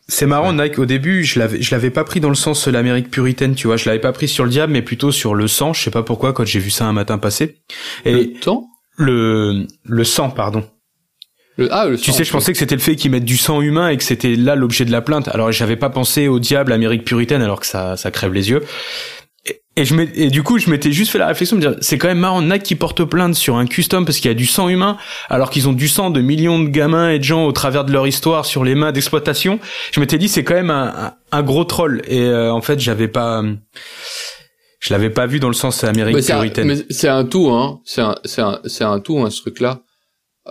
c'est 0.08 0.26
marrant, 0.26 0.52
Nike, 0.52 0.78
au 0.78 0.86
début, 0.86 1.24
je 1.24 1.40
l'avais, 1.40 1.60
je 1.60 1.74
l'avais 1.74 1.90
pas 1.90 2.04
pris 2.04 2.20
dans 2.20 2.28
le 2.28 2.36
sens 2.36 2.66
de 2.66 2.70
l'Amérique 2.72 3.10
puritaine, 3.10 3.56
tu 3.56 3.66
vois, 3.66 3.76
je 3.76 3.86
l'avais 3.86 3.98
pas 4.00 4.12
pris 4.12 4.28
sur 4.28 4.44
le 4.44 4.50
diable, 4.50 4.72
mais 4.72 4.82
plutôt 4.82 5.10
sur 5.10 5.34
le 5.34 5.48
sang, 5.48 5.72
je 5.72 5.82
sais 5.82 5.90
pas 5.90 6.04
pourquoi, 6.04 6.32
quand 6.32 6.44
j'ai 6.44 6.60
vu 6.60 6.70
ça 6.70 6.84
un 6.84 6.92
matin 6.92 7.18
passé. 7.18 7.56
Et 8.04 8.12
Le 8.12 8.32
temps? 8.34 8.68
Le, 8.96 9.66
le 9.84 10.04
sang, 10.04 10.30
pardon. 10.30 10.64
le, 11.56 11.68
Ah, 11.72 11.88
le 11.88 11.98
Tu 11.98 12.12
sang, 12.12 12.18
sais, 12.18 12.24
je 12.24 12.30
pensais 12.30 12.52
que 12.52 12.58
c'était 12.58 12.76
le 12.76 12.80
fait 12.80 12.94
qu'ils 12.94 13.10
mettent 13.10 13.24
du 13.24 13.36
sang 13.36 13.60
humain 13.60 13.88
et 13.88 13.96
que 13.96 14.04
c'était 14.04 14.36
là 14.36 14.54
l'objet 14.54 14.84
de 14.84 14.92
la 14.92 15.02
plainte. 15.02 15.26
Alors, 15.28 15.50
j'avais 15.50 15.76
pas 15.76 15.90
pensé 15.90 16.28
au 16.28 16.38
diable, 16.38 16.72
Amérique 16.72 17.04
puritaine, 17.04 17.42
alors 17.42 17.58
que 17.58 17.66
ça, 17.66 17.96
ça 17.96 18.12
crève 18.12 18.32
les 18.32 18.48
yeux. 18.50 18.62
Et, 19.78 19.84
je 19.84 19.94
et 20.14 20.30
du 20.30 20.42
coup, 20.42 20.58
je 20.58 20.70
m'étais 20.70 20.90
juste 20.90 21.12
fait 21.12 21.18
la 21.18 21.26
réflexion 21.26 21.56
de 21.56 21.60
dire, 21.60 21.76
c'est 21.82 21.98
quand 21.98 22.08
même 22.08 22.18
marrant, 22.18 22.40
Nike 22.40 22.62
qui 22.62 22.74
porte 22.76 23.04
plainte 23.04 23.34
sur 23.34 23.56
un 23.56 23.66
custom 23.66 24.06
parce 24.06 24.18
qu'il 24.18 24.30
y 24.30 24.32
a 24.32 24.34
du 24.34 24.46
sang 24.46 24.70
humain, 24.70 24.96
alors 25.28 25.50
qu'ils 25.50 25.68
ont 25.68 25.74
du 25.74 25.86
sang 25.86 26.08
de 26.10 26.22
millions 26.22 26.58
de 26.58 26.68
gamins 26.68 27.10
et 27.10 27.18
de 27.18 27.24
gens 27.24 27.44
au 27.44 27.52
travers 27.52 27.84
de 27.84 27.92
leur 27.92 28.06
histoire 28.06 28.46
sur 28.46 28.64
les 28.64 28.74
mains 28.74 28.92
d'exploitation. 28.92 29.58
Je 29.92 30.00
m'étais 30.00 30.16
dit, 30.16 30.28
c'est 30.28 30.44
quand 30.44 30.54
même 30.54 30.70
un, 30.70 31.42
gros 31.42 31.64
troll. 31.64 32.00
Et 32.08 32.22
euh, 32.22 32.50
en 32.52 32.62
fait, 32.62 32.80
j'avais 32.80 33.08
pas, 33.08 33.42
je 34.80 34.94
l'avais 34.94 35.10
pas 35.10 35.26
vu 35.26 35.40
dans 35.40 35.48
le 35.48 35.54
sens 35.54 35.84
Amérique 35.84 36.14
Mais 36.14 36.22
c'est 36.22 36.32
un, 36.32 36.38
puritaine. 36.38 36.68
mais 36.68 36.76
c'est 36.88 37.08
un 37.08 37.26
tout, 37.26 37.50
hein. 37.50 37.80
C'est 37.84 38.00
un, 38.00 38.14
c'est 38.24 38.40
un, 38.40 38.60
c'est 38.64 38.84
un 38.84 38.98
tout, 39.00 39.18
hein, 39.18 39.28
ce 39.28 39.42
truc-là. 39.42 39.80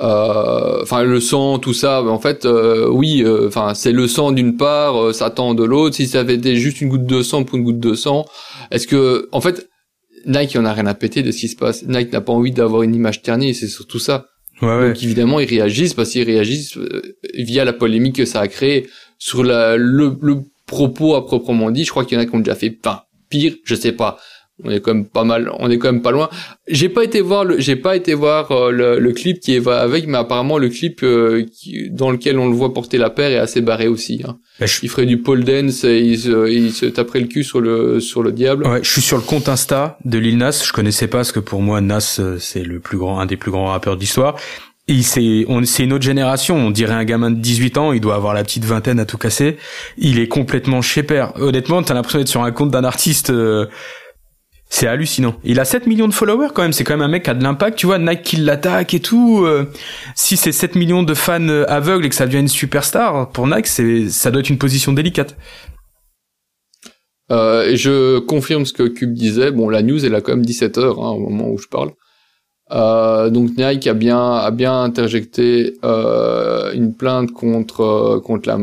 Euh, 0.01 0.81
Enfin, 0.81 1.03
le 1.03 1.19
sang, 1.19 1.57
tout 1.59 1.73
ça. 1.73 2.03
En 2.03 2.19
fait, 2.19 2.45
euh, 2.45 2.87
oui. 2.89 3.23
euh, 3.23 3.47
Enfin, 3.47 3.73
c'est 3.73 3.91
le 3.91 4.07
sang 4.07 4.31
d'une 4.31 4.57
part, 4.57 5.01
euh, 5.01 5.13
ça 5.13 5.29
tend 5.29 5.53
de 5.53 5.63
l'autre. 5.63 5.95
Si 5.95 6.07
ça 6.07 6.19
avait 6.19 6.35
été 6.35 6.55
juste 6.57 6.81
une 6.81 6.89
goutte 6.89 7.05
de 7.05 7.21
sang 7.23 7.43
pour 7.43 7.57
une 7.57 7.63
goutte 7.63 7.79
de 7.79 7.93
sang, 7.95 8.25
est-ce 8.71 8.87
que, 8.87 9.29
en 9.31 9.41
fait, 9.41 9.69
Nike, 10.25 10.55
en 10.57 10.65
a 10.65 10.73
rien 10.73 10.87
à 10.87 10.93
péter 10.95 11.21
de 11.23 11.31
ce 11.31 11.37
qui 11.39 11.47
se 11.47 11.55
passe. 11.55 11.83
Nike 11.87 12.11
n'a 12.11 12.21
pas 12.21 12.33
envie 12.33 12.51
d'avoir 12.51 12.81
une 12.83 12.95
image 12.95 13.21
ternie. 13.21 13.53
C'est 13.53 13.67
surtout 13.67 13.99
ça. 13.99 14.25
Ouais, 14.61 14.67
ouais. 14.67 14.87
Donc 14.89 15.03
évidemment, 15.03 15.39
ils 15.39 15.47
réagissent 15.49 15.93
parce 15.93 16.09
qu'ils 16.09 16.23
réagissent 16.23 16.77
euh, 16.77 17.01
via 17.35 17.63
la 17.65 17.73
polémique 17.73 18.15
que 18.15 18.25
ça 18.25 18.39
a 18.41 18.47
créé 18.47 18.87
sur 19.19 19.43
la, 19.43 19.75
le, 19.77 20.15
le 20.21 20.37
propos 20.65 21.15
à 21.15 21.25
proprement 21.25 21.69
dit. 21.71 21.83
Je 21.85 21.89
crois 21.91 22.05
qu'il 22.05 22.17
y 22.17 22.19
en 22.19 22.23
a 22.23 22.25
qui 22.25 22.35
ont 22.35 22.39
déjà 22.39 22.55
fait 22.55 22.75
enfin, 22.83 23.01
pire, 23.29 23.53
je 23.65 23.75
sais 23.75 23.91
pas. 23.91 24.17
On 24.64 24.70
est 24.72 24.80
quand 24.80 24.93
même 24.93 25.06
pas 25.06 25.26
mal, 25.26 25.51
on 25.60 25.70
est 25.70 25.78
quand 25.78 25.91
même 25.91 26.01
pas 26.01 26.12
loin. 26.12 26.30
J'ai 26.70 26.88
pas 26.88 27.03
été 27.03 27.20
voir 27.20 27.43
le, 27.43 27.60
j'ai 27.60 27.76
pas 27.76 27.95
été 27.97 28.14
voir 28.14 28.49
euh, 28.53 28.72
le, 28.72 28.99
le 28.99 29.12
clip 29.12 29.41
qui 29.41 29.60
va 29.60 29.82
avec, 29.82 30.08
mais 30.08 30.18
apparemment 30.18 30.58
le 30.58 30.70
clip 30.70 31.01
euh, 31.03 31.43
qui, 31.51 31.89
dans 31.91 32.10
lequel 32.10 32.39
on 32.39 32.47
le 32.47 32.56
voit 32.56 32.74
porter 32.74 32.97
la 32.97 33.10
paire 33.10 33.32
est 33.32 33.38
assez 33.38 33.60
barré 33.60 33.89
aussi. 33.89 34.22
Hein. 34.26 34.38
Bah, 34.62 34.66
je- 34.66 34.80
Il 34.84 34.89
ferait 34.89 35.06
du 35.06 35.18
pole 35.22 35.43
dance 35.43 35.84
et 35.84 35.99
il 35.99 36.18
se, 36.18 36.49
il 36.49 36.72
se 36.72 36.86
taperait 36.86 37.20
le 37.20 37.28
cul 37.28 37.43
sur 37.43 37.60
le 37.60 37.99
sur 37.99 38.24
le 38.24 38.32
diable. 38.32 38.66
Ouais, 38.66 38.80
je 38.82 38.89
suis 38.89 39.01
sur 39.01 39.18
le 39.18 39.24
compte 39.24 39.49
Insta 39.49 39.97
de 40.06 40.18
Lil 40.18 40.38
Nas. 40.38 40.64
Je 40.66 40.72
connaissais 40.72 41.08
pas 41.08 41.18
parce 41.18 41.34
que 41.34 41.41
pour 41.41 41.62
moi 41.62 41.82
Nas 41.82 42.16
euh, 42.20 42.38
c'est 42.39 42.64
le 42.64 42.80
plus 42.80 42.97
grand, 42.97 43.20
un 43.20 43.26
des 43.26 43.36
plus 43.36 43.51
grands 43.51 43.66
rappeurs 43.66 43.97
d'histoire. 43.97 44.38
Il 44.88 45.03
c'est 45.03 45.43
on 45.49 45.66
c'est 45.66 45.84
une 45.84 45.91
autre 45.91 46.06
génération. 46.06 46.56
On 46.56 46.72
dirait 46.72 46.93
un 46.93 47.03
gamin 47.03 47.30
de 47.32 47.39
18 47.41 47.78
ans. 47.78 47.91
Il 47.91 47.99
doit 47.99 48.16
avoir 48.16 48.34
la 48.34 48.45
petite 48.45 48.64
vingtaine 48.64 49.01
à 49.01 49.06
tout 49.06 49.18
casser. 49.18 49.58
Il 49.97 50.18
est 50.18 50.30
complètement 50.30 50.82
chez 50.82 51.03
père. 51.03 51.34
Honnêtement, 51.41 51.84
t'as 51.84 51.93
l'impression 51.93 52.20
d'être 52.20 52.30
sur 52.30 52.43
un 52.43 52.51
compte 52.53 52.72
d'un 52.72 52.86
artiste. 52.86 53.32
euh, 53.32 53.66
c'est 54.76 54.88
hallucinant. 54.88 55.36
Il 55.45 55.61
a 55.61 55.65
7 55.65 55.88
millions 55.88 56.09
de 56.09 56.13
followers 56.13 56.49
quand 56.53 56.61
même. 56.61 56.73
C'est 56.73 56.84
quand 56.84 56.95
même 56.95 57.01
un 57.01 57.07
mec 57.07 57.23
qui 57.23 57.30
a 57.30 57.34
de 57.34 57.41
l'impact. 57.41 57.78
Tu 57.78 57.86
vois, 57.86 57.97
Nike 57.97 58.23
qui 58.23 58.36
l'attaque 58.36 58.93
et 58.93 58.99
tout. 58.99 59.45
euh, 59.45 59.71
si 60.15 60.36
c'est 60.36 60.51
7 60.51 60.76
millions 60.76 61.01
de 61.01 61.13
fans 61.13 61.47
euh, 61.47 61.63
aveugles 61.69 62.05
et 62.05 62.09
que 62.09 62.15
ça 62.15 62.26
devient 62.26 62.39
une 62.39 62.49
superstar 62.49 63.30
pour 63.32 63.47
Nike, 63.47 63.67
c'est 63.67 64.09
ça 64.09 64.32
doit 64.32 64.41
être 64.41 64.49
une 64.49 64.57
position 64.57 64.91
délicate. 64.91 65.38
Euh, 67.32 67.69
et 67.69 67.78
je 67.78 68.19
confirme 68.19 68.65
ce 68.65 68.73
que 68.73 68.84
Cube 68.84 69.13
disait. 69.13 69.51
Bon, 69.51 69.69
la 69.69 69.82
news 69.82 70.05
elle 70.05 70.13
a 70.13 70.19
quand 70.19 70.34
même 70.34 70.45
17 70.45 70.78
heures 70.78 71.01
hein, 71.01 71.11
au 71.11 71.19
moment 71.19 71.49
où 71.49 71.57
je 71.57 71.67
parle. 71.69 71.91
Donc 73.32 73.51
Nike 73.57 73.88
a 73.88 73.93
bien 73.93 74.19
a 74.19 74.71
interjecté 74.71 75.76
une 75.84 76.95
plainte 76.97 77.32
contre 77.32 78.19
contre 78.26 78.49
la 78.49 78.57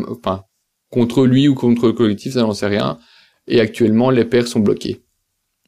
contre 0.90 1.24
lui 1.24 1.48
ou 1.48 1.54
contre 1.54 1.86
le 1.86 1.92
collectif, 1.94 2.34
ça 2.34 2.40
j'en 2.40 2.52
sais 2.52 2.66
rien. 2.66 2.98
Et 3.46 3.60
actuellement 3.60 4.10
les 4.10 4.26
paires 4.26 4.46
sont 4.46 4.60
bloquées. 4.60 5.01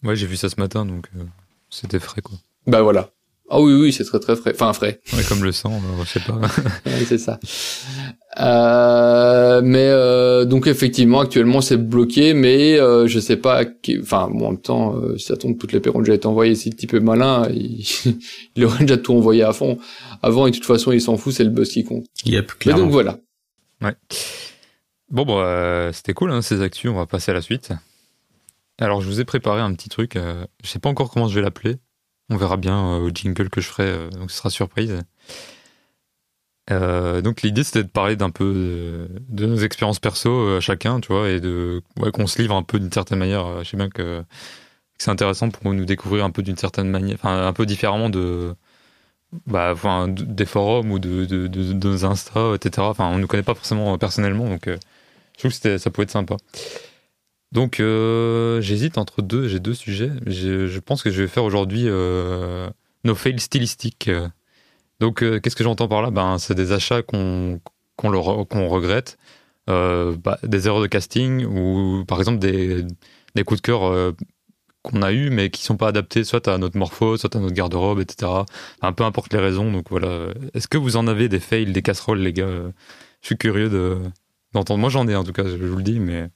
Ouais, 0.05 0.15
j'ai 0.17 0.27
vu 0.27 0.37
ça 0.37 0.49
ce 0.49 0.57
matin, 0.61 0.85
donc 0.87 1.07
euh, 1.17 1.23
c'était 1.71 1.99
frais, 2.01 2.21
quoi. 2.23 2.37
Bah 2.67 2.83
voilà. 2.83 3.11
Ah 3.51 3.61
oui 3.61 3.75
oui 3.75 3.93
c'est 3.93 4.05
très 4.05 4.19
très 4.21 4.37
frais. 4.37 4.53
Enfin 4.55 4.73
frais. 4.73 5.01
Ouais, 5.13 5.23
comme 5.29 5.45
le 5.45 5.53
sang, 5.53 5.73
euh, 5.75 6.05
je 6.05 6.09
sais 6.09 6.21
pas. 6.21 6.35
Ouais, 6.87 7.05
c'est 7.07 7.19
ça. 7.19 7.39
Euh, 8.41 9.61
mais 9.63 9.87
euh, 9.87 10.45
donc 10.47 10.67
effectivement 10.67 11.21
actuellement 11.21 11.61
c'est 11.61 11.77
bloqué, 11.77 12.33
mais 12.35 12.79
euh, 12.81 13.07
je 13.07 13.21
sais 13.21 13.37
pas. 13.37 13.65
qui- 13.67 13.99
Enfin 14.01 14.29
bon, 14.33 14.47
en 14.47 14.51
même 14.53 14.61
temps, 14.61 14.97
euh, 14.97 15.19
si 15.19 15.27
ça 15.27 15.37
tombe 15.37 15.59
toutes 15.59 15.73
les 15.73 15.81
paires 15.81 15.95
ont 15.95 16.01
déjà 16.01 16.15
été 16.15 16.27
envoyées. 16.27 16.55
Si 16.55 16.71
le 16.71 16.77
type 16.77 16.95
est 16.95 17.01
malin, 17.01 17.47
il, 17.53 17.85
il 18.57 18.65
aurait 18.65 18.81
déjà 18.81 18.97
tout 18.97 19.13
envoyé 19.13 19.43
à 19.43 19.53
fond 19.53 19.79
avant 20.23 20.47
et 20.47 20.51
de 20.51 20.57
toute 20.57 20.65
façon 20.67 20.91
il 20.93 21.01
s'en 21.03 21.17
fout, 21.19 21.35
c'est 21.35 21.45
le 21.45 21.51
buzz 21.51 21.69
qui 21.71 21.85
compte. 21.85 22.07
Yep, 22.25 22.51
Mais 22.67 22.73
donc 22.73 22.91
voilà. 22.91 23.19
Bon, 25.11 25.25
bon, 25.27 25.39
euh, 25.41 25.93
c'était 25.93 26.15
cool, 26.15 26.31
hein, 26.33 26.41
ces 26.43 26.63
actus. 26.63 26.91
On 26.91 26.95
va 26.95 27.07
passer 27.07 27.31
à 27.31 27.35
la 27.35 27.43
suite. 27.43 27.71
Alors, 28.79 29.01
je 29.01 29.07
vous 29.07 29.21
ai 29.21 29.25
préparé 29.25 29.61
un 29.61 29.73
petit 29.75 29.89
truc. 29.89 30.17
euh, 30.17 30.47
je 30.63 30.69
sais 30.69 30.79
pas 30.79 30.89
encore 30.89 31.11
comment 31.11 31.29
je 31.29 31.35
vais 31.37 31.43
l'appeler. 31.43 31.77
On 32.31 32.37
verra 32.37 32.57
bien 32.57 32.95
euh, 32.95 32.99
au 33.01 33.11
jingle 33.11 33.51
que 33.51 33.61
je 33.61 33.69
ferai, 33.69 33.85
euh, 33.85 34.11
donc 34.11 34.31
ce 34.31 34.39
sera 34.39 34.51
surprise. 34.51 35.03
Euh, 36.71 37.21
donc, 37.21 37.43
l'idée, 37.43 37.63
c'était 37.65 37.83
de 37.83 37.89
parler 37.89 38.17
d'un 38.17 38.31
peu 38.31 39.09
de, 39.29 39.47
nos 39.47 39.57
expériences 39.57 40.01
perso 40.01 40.31
euh, 40.31 40.61
chacun, 40.61 41.01
tu 41.01 41.13
vois, 41.13 41.29
et 41.29 41.41
de 41.41 41.83
qu'on 42.13 42.27
se 42.27 42.41
livre 42.41 42.55
un 42.55 42.63
peu 42.63 42.79
d'une 42.81 42.93
certaine 42.93 43.19
manière. 43.19 43.63
Je 43.63 43.71
sais 43.71 43.77
bien 43.77 43.91
que, 43.91 44.25
c'est 44.99 45.11
intéressant 45.11 45.51
pour 45.51 45.73
nous 45.75 45.85
découvrir 45.85 46.25
un 46.25 46.31
peu 46.31 46.43
d'une 46.43 46.57
certaine 46.57 46.89
manière, 46.89 47.25
un 47.27 47.53
peu 47.53 47.67
différemment 47.67 48.11
de. 48.11 48.55
Bah, 49.47 49.71
enfin, 49.73 50.09
des 50.09 50.47
forums 50.47 50.93
ou 50.93 50.99
de, 51.01 51.25
de, 51.25 51.73
nos 51.73 52.05
Insta, 52.05 52.55
etc. 52.55 52.87
Enfin, 52.89 53.07
on 53.09 53.17
ne 53.17 53.23
nous 53.23 53.27
connaît 53.27 53.43
pas 53.43 53.55
forcément 53.55 53.99
personnellement, 53.99 54.49
donc 54.49 54.67
je 54.67 55.39
trouve 55.39 55.61
que 55.61 55.79
ça 55.79 55.91
pouvait 55.91 56.05
être 56.05 56.11
sympa. 56.11 56.37
Donc, 57.55 57.79
euh, 57.79 58.61
j'hésite 58.61 58.99
entre 58.99 59.23
deux. 59.23 59.47
J'ai 59.47 59.61
deux 59.61 59.75
sujets. 59.75 60.11
Je, 60.27 60.79
pense 60.81 61.03
que 61.05 61.11
je 61.11 61.23
vais 61.23 61.29
faire 61.29 61.45
aujourd'hui 61.45 61.85
euh, 61.87 62.69
nos 63.05 63.15
fails 63.15 63.39
stylistiques. 63.39 64.11
Donc, 64.99 65.23
euh, 65.23 65.39
qu'est-ce 65.39 65.55
que 65.55 65.63
j'entends 65.63 65.87
par 65.87 66.03
là? 66.03 66.11
Ben, 66.11 66.39
c'est 66.39 66.57
des 66.57 66.73
achats 66.73 67.03
qu'on 67.03 67.61
regrette, 67.97 69.19
euh, 69.71 70.17
bah, 70.17 70.39
des 70.43 70.67
erreurs 70.67 70.83
de 70.83 70.89
casting 70.89 71.45
ou 71.45 72.05
par 72.07 72.19
exemple 72.19 72.41
des, 72.41 72.85
des 73.37 73.45
coups 73.45 73.63
de 73.63 73.67
cœur 73.67 74.15
qu'on 74.83 75.03
a 75.03 75.13
eu 75.13 75.31
mais 75.31 75.49
qui 75.51 75.63
sont 75.63 75.77
pas 75.77 75.89
adaptés 75.89 76.25
soit 76.25 76.49
à 76.49 76.59
notre 76.59 76.77
morpho, 76.77 77.17
soit 77.17 77.35
à 77.37 77.39
notre 77.39 77.55
garde-robe, 77.55 78.01
etc. 78.01 78.33
Enfin, 78.81 78.93
peu 78.93 79.05
importe 79.05 79.33
les 79.33 79.39
raisons. 79.39 79.71
Donc 79.71 79.91
voilà. 79.91 80.27
Est-ce 80.55 80.67
que 80.67 80.77
vous 80.77 80.97
en 80.97 81.07
avez 81.07 81.29
des 81.29 81.41
fails, 81.41 81.73
des 81.73 81.83
casseroles, 81.83 82.19
les 82.19 82.33
gars? 82.33 82.49
Je 83.23 83.27
suis 83.27 83.39
curieux 83.39 83.71
de 83.71 83.99
d'entendre. 84.53 84.81
Moi, 84.81 84.91
j'en 84.91 85.07
ai 85.07 85.15
en 85.15 85.23
tout 85.23 85.33
cas. 85.33 85.45
Je 85.45 85.65
vous 85.65 85.77
le 85.77 85.83
dis, 85.85 86.01
mais 86.01 86.31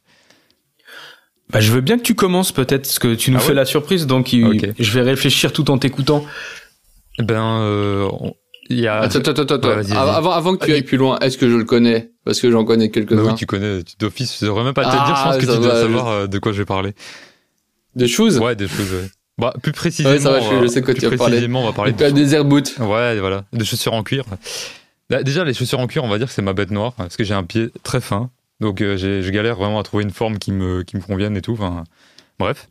Bah, 1.51 1.61
je 1.61 1.73
veux 1.73 1.81
bien 1.81 1.97
que 1.97 2.03
tu 2.03 2.15
commences 2.15 2.53
peut-être, 2.53 2.83
parce 2.83 2.99
que 2.99 3.15
tu 3.15 3.31
nous 3.31 3.39
Ah 3.39 3.41
fais 3.41 3.49
ouais 3.51 3.55
la 3.55 3.65
surprise, 3.65 4.07
donc 4.07 4.29
je 4.33 4.93
vais 4.93 5.03
réfléchir 5.03 5.53
tout 5.53 5.71
en 5.71 5.79
t'écoutant. 5.79 6.25
ben, 7.19 7.61
euh, 7.63 8.09
il 8.71 8.81
y 8.81 8.87
a. 8.87 9.01
Attends, 9.01 9.19
attends, 9.21 9.31
attends, 9.43 9.55
attends. 9.55 9.69
Ouais, 9.69 9.83
vas-y. 9.83 9.97
avant, 9.97 10.31
avant 10.33 10.57
que 10.57 10.67
tu 10.67 10.73
ailles 10.73 10.83
plus 10.83 10.99
loin, 10.99 11.19
est-ce 11.21 11.39
que 11.39 11.49
je 11.49 11.57
le 11.57 11.65
connais? 11.65 12.11
Parce 12.25 12.41
que 12.41 12.51
j'en 12.51 12.65
connais 12.67 12.89
Bah 12.89 12.93
quelques-uns. 12.95 13.25
oui, 13.31 13.35
tu 13.35 13.47
connais, 13.47 13.83
tu 13.83 13.95
d'office, 13.99 14.39
je 14.41 14.45
devrais 14.47 14.63
même 14.65 14.75
pas 14.75 14.85
te 14.85 14.89
le 14.91 15.05
dire, 15.07 15.07
je 15.07 15.13
Ah, 15.15 15.25
pense 15.25 15.37
que 15.39 15.47
ça 15.47 15.55
tu 15.55 15.61
dois 15.63 15.73
va, 15.75 15.81
savoir 15.81 16.09
euh, 16.09 16.27
de 16.27 16.39
quoi 16.39 16.53
je 16.53 16.59
vais 16.59 16.65
parler. 16.67 16.93
Des 17.97 18.09
choses? 18.09 18.39
Ouais, 18.39 18.55
des 18.55 18.69
choses, 18.69 18.93
ouais. 18.93 19.09
Bah, 19.39 19.55
plus 19.63 19.73
précisément, 19.73 20.13
Ouais, 20.15 20.21
ça 20.21 20.31
va, 20.31 20.41
je- 20.41 20.63
je 20.63 20.67
sais 20.67 20.81
de 20.81 20.85
quoi 20.85 20.95
tu 20.95 21.01
vas 21.01 21.17
parler. 21.17 21.33
précisément, 21.37 21.63
on 21.63 21.67
va 21.67 21.73
parler 21.73 21.93
de... 21.93 22.11
des 22.11 22.35
airboots. 22.35 22.77
Ouais, 22.81 23.19
voilà, 23.21 23.45
de 23.55 23.65
chaussures 23.65 23.95
en 23.95 24.03
cuir. 24.03 24.25
Là, 25.11 25.23
Déjà, 25.23 25.45
les 25.45 25.55
chaussures 25.55 25.81
en 25.81 25.87
cuir, 25.87 26.05
on 26.05 26.09
va 26.09 26.19
dire 26.19 26.27
que 26.27 26.33
c'est 26.35 26.43
ma 26.43 26.53
bête 26.53 26.71
noire, 26.71 26.93
parce 26.93 27.17
que 27.17 27.25
j'ai 27.25 27.33
un 27.35 27.45
pied 27.45 27.71
très 27.83 28.01
fin, 28.03 28.29
donc 28.61 28.81
euh, 28.81 28.97
je 28.97 29.31
galère 29.31 29.57
vraiment 29.57 29.79
à 29.79 29.83
trouver 29.83 30.05
une 30.05 30.11
forme 30.11 30.39
qui 30.39 30.53
me, 30.53 30.83
qui 30.83 30.97
me 30.97 31.03
convienne 31.03 31.37
et 31.37 31.43
tout, 31.43 31.59
bref. 32.39 32.69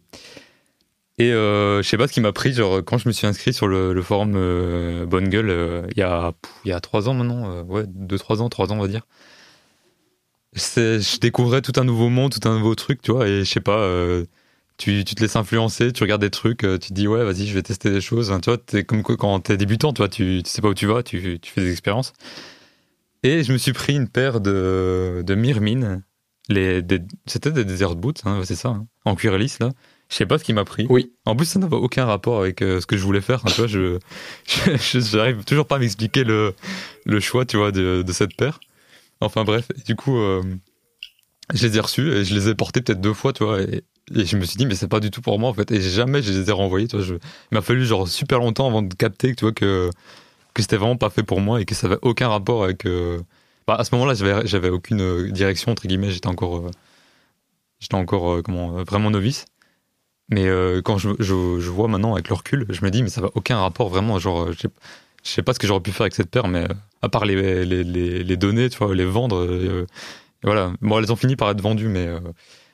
Et 1.20 1.32
euh, 1.34 1.82
je 1.82 1.88
sais 1.88 1.98
pas 1.98 2.08
ce 2.08 2.14
qui 2.14 2.22
m'a 2.22 2.32
pris, 2.32 2.54
genre, 2.54 2.84
quand 2.86 3.00
je 3.00 3.08
me 3.08 3.14
suis 3.14 3.26
inscrit 3.26 3.52
sur 3.52 3.68
le, 3.68 3.92
le 3.94 4.02
forum 4.04 4.34
euh, 4.36 5.08
Bonne 5.08 5.30
Gueule, 5.30 5.50
euh, 5.50 5.88
il 5.92 6.00
y 6.00 6.04
a 6.04 6.32
pff, 6.34 6.54
il 6.64 6.70
y 6.70 6.74
a 6.74 6.80
trois 6.80 7.10
ans 7.10 7.16
maintenant, 7.16 7.64
ouais, 7.64 7.86
deux, 7.88 8.20
trois 8.20 8.42
ans, 8.42 8.50
trois 8.50 8.72
ans, 8.72 8.78
on 8.78 8.82
va 8.82 8.88
dire. 8.88 9.02
Je 10.54 11.20
découvrais 11.20 11.62
tout 11.62 11.74
un 11.78 11.84
nouveau 11.84 12.10
monde, 12.10 12.34
tout 12.40 12.48
un 12.48 12.58
nouveau 12.58 12.76
truc, 12.76 13.02
tu 13.02 13.12
vois, 13.12 13.28
et 13.28 13.44
je 13.44 13.50
sais 13.52 13.60
pas, 13.62 13.88
tu, 14.78 15.04
tu 15.06 15.16
te 15.16 15.22
laisses 15.22 15.36
influencer, 15.36 15.92
tu 15.92 16.04
regardes 16.04 16.22
des 16.22 16.30
trucs, 16.30 16.60
tu 16.60 16.80
te 16.80 16.94
dis 16.94 17.08
ouais, 17.08 17.24
vas-y, 17.24 17.48
je 17.48 17.54
vais 17.54 17.64
tester 17.64 17.90
des 17.90 18.02
choses. 18.02 18.32
Tu 18.42 18.50
vois, 18.50 18.58
t'es 18.58 18.84
comme 18.84 19.02
quand 19.04 19.40
t'es 19.40 19.58
débutant, 19.58 19.94
tu 19.94 20.00
vois, 20.02 20.10
tu, 20.10 20.42
tu 20.44 20.50
sais 20.50 20.62
pas 20.62 20.70
où 20.70 20.74
tu 20.76 20.86
vas, 20.86 21.04
tu, 21.04 21.40
tu 21.40 21.52
fais 21.52 21.62
des 21.62 21.72
expériences. 21.72 22.14
Et 23.24 23.44
je 23.44 23.52
me 23.54 23.58
suis 23.58 23.74
pris 23.74 23.96
une 23.96 24.08
paire 24.08 24.40
de, 24.42 25.24
de. 25.26 26.02
Les, 26.50 26.82
des- 26.82 27.02
c'était 27.26 27.52
des 27.52 27.66
desert 27.66 27.96
boots, 27.96 28.22
hein, 28.26 28.42
c'est 28.46 28.56
ça, 28.56 28.70
hein, 28.70 28.88
en 29.04 29.16
cuir 29.16 29.38
lisse 29.38 29.60
là. 29.60 29.72
Je 30.10 30.16
sais 30.16 30.26
pas 30.26 30.38
ce 30.38 30.46
qui 30.46 30.54
m'a 30.54 30.64
pris. 30.64 30.88
Oui. 30.90 31.12
En 31.26 31.36
plus, 31.36 31.46
ça 31.46 31.60
n'avait 31.60 31.76
aucun 31.76 32.06
rapport 32.06 32.40
avec 32.40 32.62
euh, 32.62 32.80
ce 32.80 32.86
que 32.86 32.96
je 32.96 33.04
voulais 33.04 33.20
faire. 33.20 33.42
hein, 33.46 33.50
tu 33.54 33.58
vois, 33.58 33.68
je, 33.68 34.00
je, 34.46 35.00
j'arrive 35.02 35.44
toujours 35.44 35.66
pas 35.68 35.76
à 35.76 35.80
m'expliquer 35.80 36.24
le, 36.24 36.54
le 37.06 37.20
choix, 37.20 37.46
tu 37.46 37.58
vois, 37.58 37.74
de, 37.74 38.02
de 38.02 38.12
cette 38.14 38.36
paire. 38.38 38.62
Enfin 39.20 39.44
bref, 39.44 39.68
du 39.86 39.96
coup, 39.96 40.18
euh, 40.18 40.42
je 41.54 41.66
les 41.68 41.78
ai 41.78 41.80
reçus 41.80 42.10
et 42.12 42.26
je 42.26 42.34
les 42.36 42.50
ai 42.50 42.56
portés 42.56 42.82
peut-être 42.82 43.02
deux 43.02 43.14
fois, 43.14 43.34
tu 43.34 43.44
vois. 43.44 43.62
Et, 43.62 43.84
et 44.16 44.26
je 44.26 44.38
me 44.38 44.46
suis 44.46 44.58
dit, 44.58 44.66
mais 44.66 44.76
c'est 44.76 44.88
pas 44.88 45.00
du 45.00 45.12
tout 45.12 45.22
pour 45.22 45.40
moi, 45.40 45.50
en 45.50 45.54
fait. 45.54 45.72
Et 45.72 45.82
jamais 45.82 46.22
je 46.22 46.32
les 46.32 46.50
ai 46.50 46.52
renvoyés, 46.52 46.88
tu 46.88 46.98
vois. 46.98 47.06
Je, 47.06 47.16
il 47.16 47.56
m'a 47.56 47.62
fallu 47.62 47.86
genre 47.86 48.08
super 48.08 48.40
longtemps 48.40 48.68
avant 48.68 48.82
de 48.82 48.94
capter, 48.94 49.36
tu 49.36 49.46
vois, 49.46 49.54
que, 49.54 49.90
que 50.58 50.64
c'était 50.64 50.78
vraiment 50.78 50.98
pas 50.98 51.10
fait 51.12 51.24
pour 51.24 51.40
moi 51.40 51.62
et 51.62 51.66
que 51.66 51.76
ça 51.76 51.88
avait 51.88 52.00
aucun 52.02 52.30
rapport 52.30 52.64
avec. 52.64 52.86
euh, 52.86 53.22
Bah, 53.68 53.76
à 53.76 53.84
ce 53.84 53.94
moment-là, 53.96 54.16
j'avais, 54.16 54.48
j'avais 54.48 54.70
aucune 54.70 55.02
euh, 55.02 55.32
direction, 55.32 55.72
entre 55.72 55.88
guillemets. 55.88 56.10
J'étais 56.10 56.28
encore, 56.28 56.58
euh, 56.58 56.72
j'étais 57.80 57.96
encore, 57.96 58.42
comment, 58.44 58.84
vraiment 58.84 59.12
novice. 59.12 59.46
Mais 60.30 60.46
quand 60.84 60.98
je, 60.98 61.10
je, 61.20 61.34
vois 61.70 61.88
maintenant 61.88 62.14
avec 62.14 62.28
le 62.28 62.36
recul, 62.36 62.66
je 62.70 62.84
me 62.84 62.92
dis, 62.92 63.02
mais 63.02 63.10
ça 63.10 63.22
va 63.22 63.30
aucun 63.36 63.60
rapport 63.60 63.88
vraiment. 63.88 64.20
Genre, 64.20 64.52
je 64.52 64.58
sais, 64.60 64.68
sais 65.24 65.42
pas 65.42 65.54
ce 65.54 65.60
que 65.60 65.68
j'aurais 65.68 65.80
pu 65.82 65.92
faire 65.92 66.02
avec 66.02 66.16
cette 66.16 66.30
paire, 66.30 66.50
mais 66.50 66.68
à 67.02 67.08
part 67.08 67.24
les, 67.24 67.64
les, 67.66 67.84
les, 67.86 68.24
les 68.26 68.38
donner, 68.38 68.70
tu 68.70 68.78
vois, 68.78 68.94
les 68.94 69.06
vendre, 69.06 69.48
voilà. 70.44 70.74
Bon, 70.82 71.00
elles 71.00 71.14
ont 71.14 71.16
fini 71.16 71.38
par 71.38 71.50
être 71.52 71.62
vendues, 71.62 71.88
mais 71.88 72.10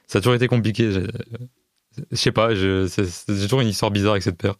ça 0.08 0.18
a 0.18 0.22
toujours 0.22 0.34
été 0.34 0.48
compliqué. 0.48 0.92
Je, 0.92 2.16
sais 2.16 2.32
pas, 2.32 2.50
c'est 2.88 3.44
toujours 3.44 3.62
une 3.62 3.68
histoire 3.68 3.92
bizarre 3.92 4.14
avec 4.14 4.24
cette 4.24 4.38
paire. 4.38 4.56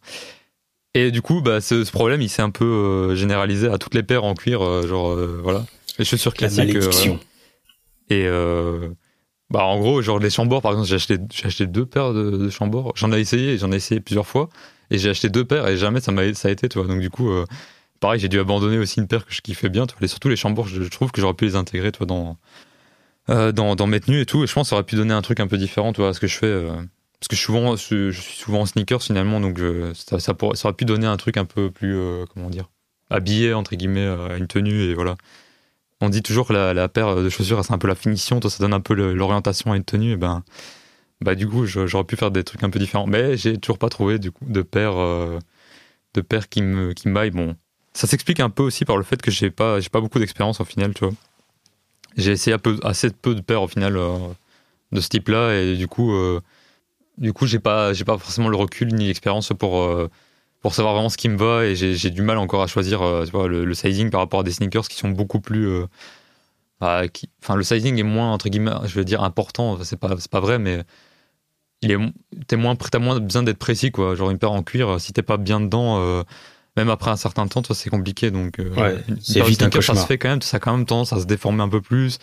Et 0.94 1.10
du 1.10 1.22
coup, 1.22 1.40
bah, 1.40 1.60
ce, 1.60 1.84
ce 1.84 1.90
problème, 1.90 2.22
il 2.22 2.28
s'est 2.28 2.42
un 2.42 2.50
peu 2.50 2.64
euh, 2.64 3.14
généralisé 3.16 3.68
à 3.68 3.78
toutes 3.78 3.94
les 3.94 4.02
paires 4.04 4.24
en 4.24 4.34
cuir, 4.34 4.62
euh, 4.62 4.86
genre, 4.86 5.10
euh, 5.10 5.40
voilà. 5.42 5.64
Les 5.98 6.04
chaussures 6.04 6.32
La 6.32 6.36
classiques. 6.38 6.60
euh, 6.70 6.78
malédiction. 6.78 7.20
et 8.10 8.26
bah 9.50 9.64
en 9.66 9.78
gros, 9.78 10.02
genre 10.02 10.18
les 10.18 10.30
chambords, 10.30 10.62
par 10.62 10.72
exemple, 10.72 10.88
j'ai 10.88 10.94
acheté, 10.96 11.18
j'ai 11.32 11.46
acheté 11.46 11.66
deux 11.66 11.84
paires 11.86 12.12
de, 12.12 12.30
de 12.30 12.50
chambords. 12.50 12.92
J'en 12.96 13.12
ai 13.12 13.20
essayé, 13.20 13.58
j'en 13.58 13.70
ai 13.72 13.76
essayé 13.76 14.00
plusieurs 14.00 14.26
fois, 14.26 14.48
et 14.90 14.98
j'ai 14.98 15.10
acheté 15.10 15.28
deux 15.28 15.44
paires 15.44 15.68
et 15.68 15.76
jamais 15.76 16.00
ça 16.00 16.10
m'a, 16.12 16.32
ça 16.34 16.48
a 16.48 16.50
été, 16.50 16.68
tu 16.68 16.78
vois. 16.78 16.88
Donc 16.88 17.00
du 17.00 17.10
coup, 17.10 17.30
pareil, 18.00 18.18
j'ai 18.18 18.28
dû 18.28 18.40
abandonner 18.40 18.78
aussi 18.78 18.98
une 19.00 19.06
paire 19.06 19.26
que 19.26 19.32
je 19.34 19.42
kiffais 19.42 19.68
bien. 19.68 19.86
Tu 19.86 19.94
vois. 19.96 20.04
Et 20.04 20.08
surtout 20.08 20.28
les 20.28 20.36
chambords, 20.36 20.66
je, 20.66 20.82
je 20.82 20.88
trouve 20.88 21.12
que 21.12 21.20
j'aurais 21.20 21.34
pu 21.34 21.44
les 21.44 21.56
intégrer, 21.56 21.92
toi, 21.92 22.06
dans, 22.06 22.36
dans 23.28 23.76
dans 23.76 23.86
mes 23.86 24.00
tenues 24.00 24.22
et 24.22 24.26
tout. 24.26 24.42
Et 24.42 24.46
je 24.46 24.52
pense 24.52 24.66
que 24.66 24.70
ça 24.70 24.76
aurait 24.76 24.84
pu 24.84 24.96
donner 24.96 25.14
un 25.14 25.22
truc 25.22 25.38
un 25.38 25.46
peu 25.46 25.58
différent, 25.58 25.92
tu 25.92 26.00
vois, 26.00 26.10
à 26.10 26.12
ce 26.14 26.20
que 26.20 26.26
je 26.26 26.36
fais. 26.38 26.62
Euh, 27.14 27.18
parce 27.20 27.28
que 27.28 27.36
je 27.36 27.40
suis 27.40 27.46
souvent, 27.46 27.76
je, 27.76 28.10
suis 28.10 28.36
souvent 28.36 28.60
en 28.62 28.66
sneakers 28.66 29.02
finalement, 29.02 29.40
donc 29.40 29.58
je- 29.58 29.92
ça, 29.94 30.18
ça, 30.18 30.34
ça 30.54 30.68
aurait 30.68 30.76
pu 30.76 30.84
donner 30.84 31.06
un 31.06 31.16
truc 31.16 31.36
un 31.36 31.44
peu 31.44 31.70
plus, 31.70 31.96
euh, 31.96 32.24
comment 32.32 32.50
dire, 32.50 32.70
habillé 33.10 33.54
entre 33.54 33.76
guillemets 33.76 34.00
euh, 34.00 34.34
à 34.34 34.36
une 34.36 34.46
tenue 34.46 34.82
et 34.82 34.94
voilà. 34.94 35.16
On 36.00 36.08
dit 36.10 36.22
toujours 36.22 36.46
que 36.48 36.52
la, 36.52 36.88
paire 36.88 37.16
de 37.16 37.28
chaussures, 37.30 37.64
c'est 37.64 37.72
un 37.72 37.78
peu 37.78 37.88
la 37.88 37.94
finition, 37.94 38.40
toi, 38.40 38.50
ça 38.50 38.58
donne 38.58 38.74
un 38.74 38.80
peu 38.80 38.94
l'orientation 38.94 39.72
à 39.72 39.76
une 39.76 39.84
tenue. 39.84 40.12
Et 40.12 40.16
ben, 40.16 40.42
bah, 41.20 41.34
du 41.34 41.48
coup, 41.48 41.66
j'aurais 41.66 42.04
pu 42.04 42.16
faire 42.16 42.30
des 42.30 42.44
trucs 42.44 42.62
un 42.62 42.70
peu 42.70 42.78
différents. 42.78 43.06
Mais 43.06 43.36
j'ai 43.36 43.56
toujours 43.58 43.78
pas 43.78 43.88
trouvé, 43.88 44.18
du 44.18 44.30
coup, 44.30 44.44
de 44.46 44.62
paire, 44.62 44.98
euh, 44.98 45.38
de 46.14 46.20
paire 46.20 46.48
qui 46.48 46.62
me, 46.62 46.92
qui. 46.92 47.08
Bon, 47.08 47.56
ça 47.94 48.06
s'explique 48.06 48.40
un 48.40 48.50
peu 48.50 48.62
aussi 48.62 48.84
par 48.84 48.96
le 48.98 49.04
fait 49.04 49.22
que 49.22 49.30
j'ai 49.30 49.50
pas, 49.50 49.78
pas 49.90 50.00
beaucoup 50.00 50.18
d'expérience 50.18 50.60
au 50.60 50.64
final, 50.64 50.92
tu 50.94 51.04
vois. 51.04 51.14
J'ai 52.16 52.32
essayé 52.32 52.56
assez 52.82 53.10
peu 53.10 53.34
de 53.34 53.40
paires 53.40 53.62
au 53.62 53.68
final 53.68 53.96
euh, 53.96 54.18
de 54.92 55.00
ce 55.00 55.08
type-là, 55.08 55.54
et 55.54 55.76
du 55.76 55.88
coup, 55.88 56.12
euh, 56.12 56.40
du 57.18 57.32
coup, 57.32 57.46
j'ai 57.46 57.58
pas, 57.60 57.92
j'ai 57.92 58.04
pas 58.04 58.18
forcément 58.18 58.48
le 58.48 58.56
recul 58.56 58.94
ni 58.94 59.06
l'expérience 59.06 59.50
pour, 59.58 59.80
euh, 59.82 60.08
pour 60.60 60.74
savoir 60.74 60.94
vraiment 60.94 61.08
ce 61.10 61.16
qui 61.16 61.28
me 61.28 61.36
va, 61.36 61.66
et 61.66 61.76
j'ai 61.76 62.10
du 62.10 62.22
mal 62.22 62.38
encore 62.38 62.62
à 62.62 62.66
choisir, 62.66 63.02
euh, 63.02 63.24
tu 63.24 63.30
vois, 63.32 63.48
le, 63.48 63.64
le 63.64 63.74
sizing 63.74 64.10
par 64.10 64.20
rapport 64.20 64.40
à 64.40 64.42
des 64.42 64.52
sneakers 64.52 64.88
qui 64.88 64.96
sont 64.96 65.10
beaucoup 65.10 65.40
plus, 65.40 65.68
euh, 65.68 65.86
bah, 66.80 67.08
qui- 67.08 67.30
enfin, 67.42 67.56
le 67.56 67.62
sizing 67.64 67.98
est 67.98 68.02
moins 68.04 68.32
entre 68.32 68.48
guillemets, 68.48 68.72
je 68.86 68.94
veux 68.96 69.04
dire 69.04 69.22
important, 69.22 69.78
c'est 69.84 69.98
pas, 69.98 70.16
c'est 70.18 70.30
pas 70.30 70.40
vrai, 70.40 70.58
mais 70.58 70.84
il 71.82 71.92
est, 71.92 71.98
t'es 72.46 72.56
moins, 72.56 72.76
t'as 72.76 72.98
moins 72.98 73.20
besoin 73.20 73.42
d'être 73.42 73.58
précis, 73.58 73.90
quoi. 73.90 74.14
Genre 74.14 74.30
une 74.30 74.38
paire 74.38 74.52
en 74.52 74.62
cuir, 74.62 75.00
si 75.00 75.12
t'es 75.12 75.22
pas 75.22 75.36
bien 75.36 75.60
dedans, 75.60 76.24
même 76.76 76.88
après 76.88 77.10
un 77.10 77.16
certain 77.16 77.46
temps, 77.46 77.62
toi, 77.62 77.74
c'est 77.76 77.90
compliqué. 77.90 78.30
Donc, 78.30 78.58
Ouais, 78.58 78.96
une 79.08 79.18
c'est 79.20 79.42
vite 79.42 79.62
un 79.62 79.70
Ça 79.70 79.94
se 79.94 80.06
fait 80.06 80.18
quand 80.18 80.30
même, 80.30 80.42
ça 80.42 80.56
a 80.56 80.60
quand 80.60 80.74
même 80.76 80.86
tendance 80.86 81.12
à 81.12 81.20
se 81.20 81.26
déformer 81.26 81.62
un 81.62 81.68
peu 81.68 81.80
plus, 81.82 82.18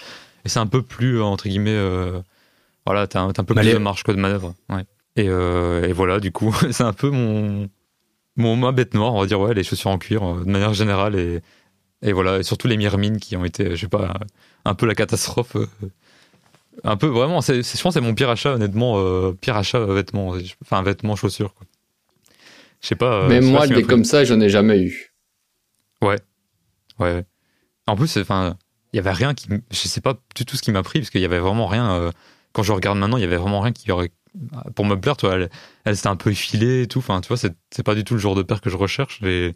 et 0.45 0.49
c'est 0.49 0.59
un 0.59 0.67
peu 0.67 0.81
plus 0.81 1.21
entre 1.21 1.47
guillemets, 1.47 1.69
euh, 1.71 2.21
voilà, 2.85 3.07
t'as, 3.07 3.21
un- 3.21 3.31
peu 3.33 3.53
Malé- 3.53 3.71
plus 3.71 3.79
de 3.79 3.83
marge 3.83 4.03
que 4.03 4.11
de 4.11 4.17
manœuvre. 4.17 4.53
Ouais. 4.69 4.85
Et, 5.15 5.27
euh, 5.27 5.87
et 5.87 5.93
voilà, 5.93 6.19
du 6.19 6.31
coup, 6.31 6.53
c'est 6.71 6.83
un 6.83 6.93
peu 6.93 7.09
mon, 7.09 7.69
mon 8.37 8.55
ma 8.55 8.71
bête 8.71 8.93
noire, 8.93 9.13
on 9.13 9.21
va 9.21 9.27
dire, 9.27 9.39
ouais, 9.39 9.53
les 9.53 9.63
chaussures 9.63 9.91
en 9.91 9.97
cuir 9.97 10.23
euh, 10.23 10.43
de 10.43 10.49
manière 10.49 10.73
générale, 10.73 11.15
et, 11.15 11.41
et 12.01 12.13
voilà, 12.13 12.39
et 12.39 12.43
surtout 12.43 12.67
les 12.67 12.77
Myrmines 12.77 13.17
qui 13.19 13.35
ont 13.37 13.45
été, 13.45 13.71
je 13.71 13.81
sais 13.81 13.87
pas, 13.87 14.13
un 14.65 14.73
peu 14.73 14.85
la 14.85 14.95
catastrophe. 14.95 15.55
euh, 15.55 15.67
un 16.83 16.95
peu 16.95 17.07
vraiment, 17.07 17.41
c'est, 17.41 17.55
je 17.61 17.81
pense 17.83 17.93
que 17.93 17.99
c'est 17.99 18.01
mon 18.05 18.15
pire 18.15 18.29
achat, 18.29 18.53
honnêtement, 18.53 18.95
euh, 18.97 19.33
pire 19.33 19.57
achat 19.57 19.77
euh, 19.79 19.93
vêtements, 19.93 20.33
enfin 20.63 20.81
vêtements, 20.81 21.15
chaussures. 21.15 21.53
Quoi. 21.53 21.67
Je 22.81 22.87
sais 22.87 22.95
pas. 22.95 23.23
euh, 23.23 23.27
pas 23.29 23.41
moi, 23.41 23.67
des 23.67 23.83
comme 23.83 24.05
ça, 24.05 24.23
j'en 24.23 24.39
ai 24.39 24.49
jamais 24.49 24.79
eu. 24.81 25.13
Ouais. 26.01 26.15
ouais. 26.99 27.25
En 27.85 27.95
plus, 27.95 28.17
enfin, 28.17 28.57
il 28.93 28.95
y 28.95 28.99
avait 28.99 29.11
rien 29.11 29.33
qui, 29.33 29.47
je 29.69 29.75
sais 29.77 30.01
pas 30.01 30.17
du 30.35 30.45
tout 30.45 30.55
ce 30.55 30.61
qui 30.61 30.71
m'a 30.71 30.81
pris 30.81 30.99
parce 30.99 31.09
qu'il 31.11 31.21
y 31.21 31.25
avait 31.25 31.39
vraiment 31.39 31.67
rien. 31.67 32.11
Quand 32.53 32.63
je 32.63 32.71
regarde 32.73 32.97
maintenant, 32.97 33.17
il 33.17 33.21
y 33.21 33.25
avait 33.25 33.37
vraiment 33.37 33.61
rien 33.61 33.71
qui 33.71 33.89
aurait 33.91 34.11
pour 34.75 34.85
me 34.85 34.95
plaire. 34.95 35.17
Tu 35.17 35.25
vois, 35.25 35.35
elle, 35.35 35.49
elle 35.85 35.95
c'était 35.95 36.07
un 36.09 36.15
peu 36.15 36.31
effilée 36.31 36.83
et 36.83 36.87
tout. 36.87 36.99
Enfin, 36.99 37.21
tu 37.21 37.27
vois, 37.27 37.37
c'est, 37.37 37.83
pas 37.83 37.95
du 37.95 38.03
tout 38.03 38.13
le 38.13 38.19
genre 38.19 38.35
de 38.35 38.43
paire 38.43 38.61
que 38.61 38.69
je 38.69 38.77
recherche. 38.77 39.21
Et 39.23 39.55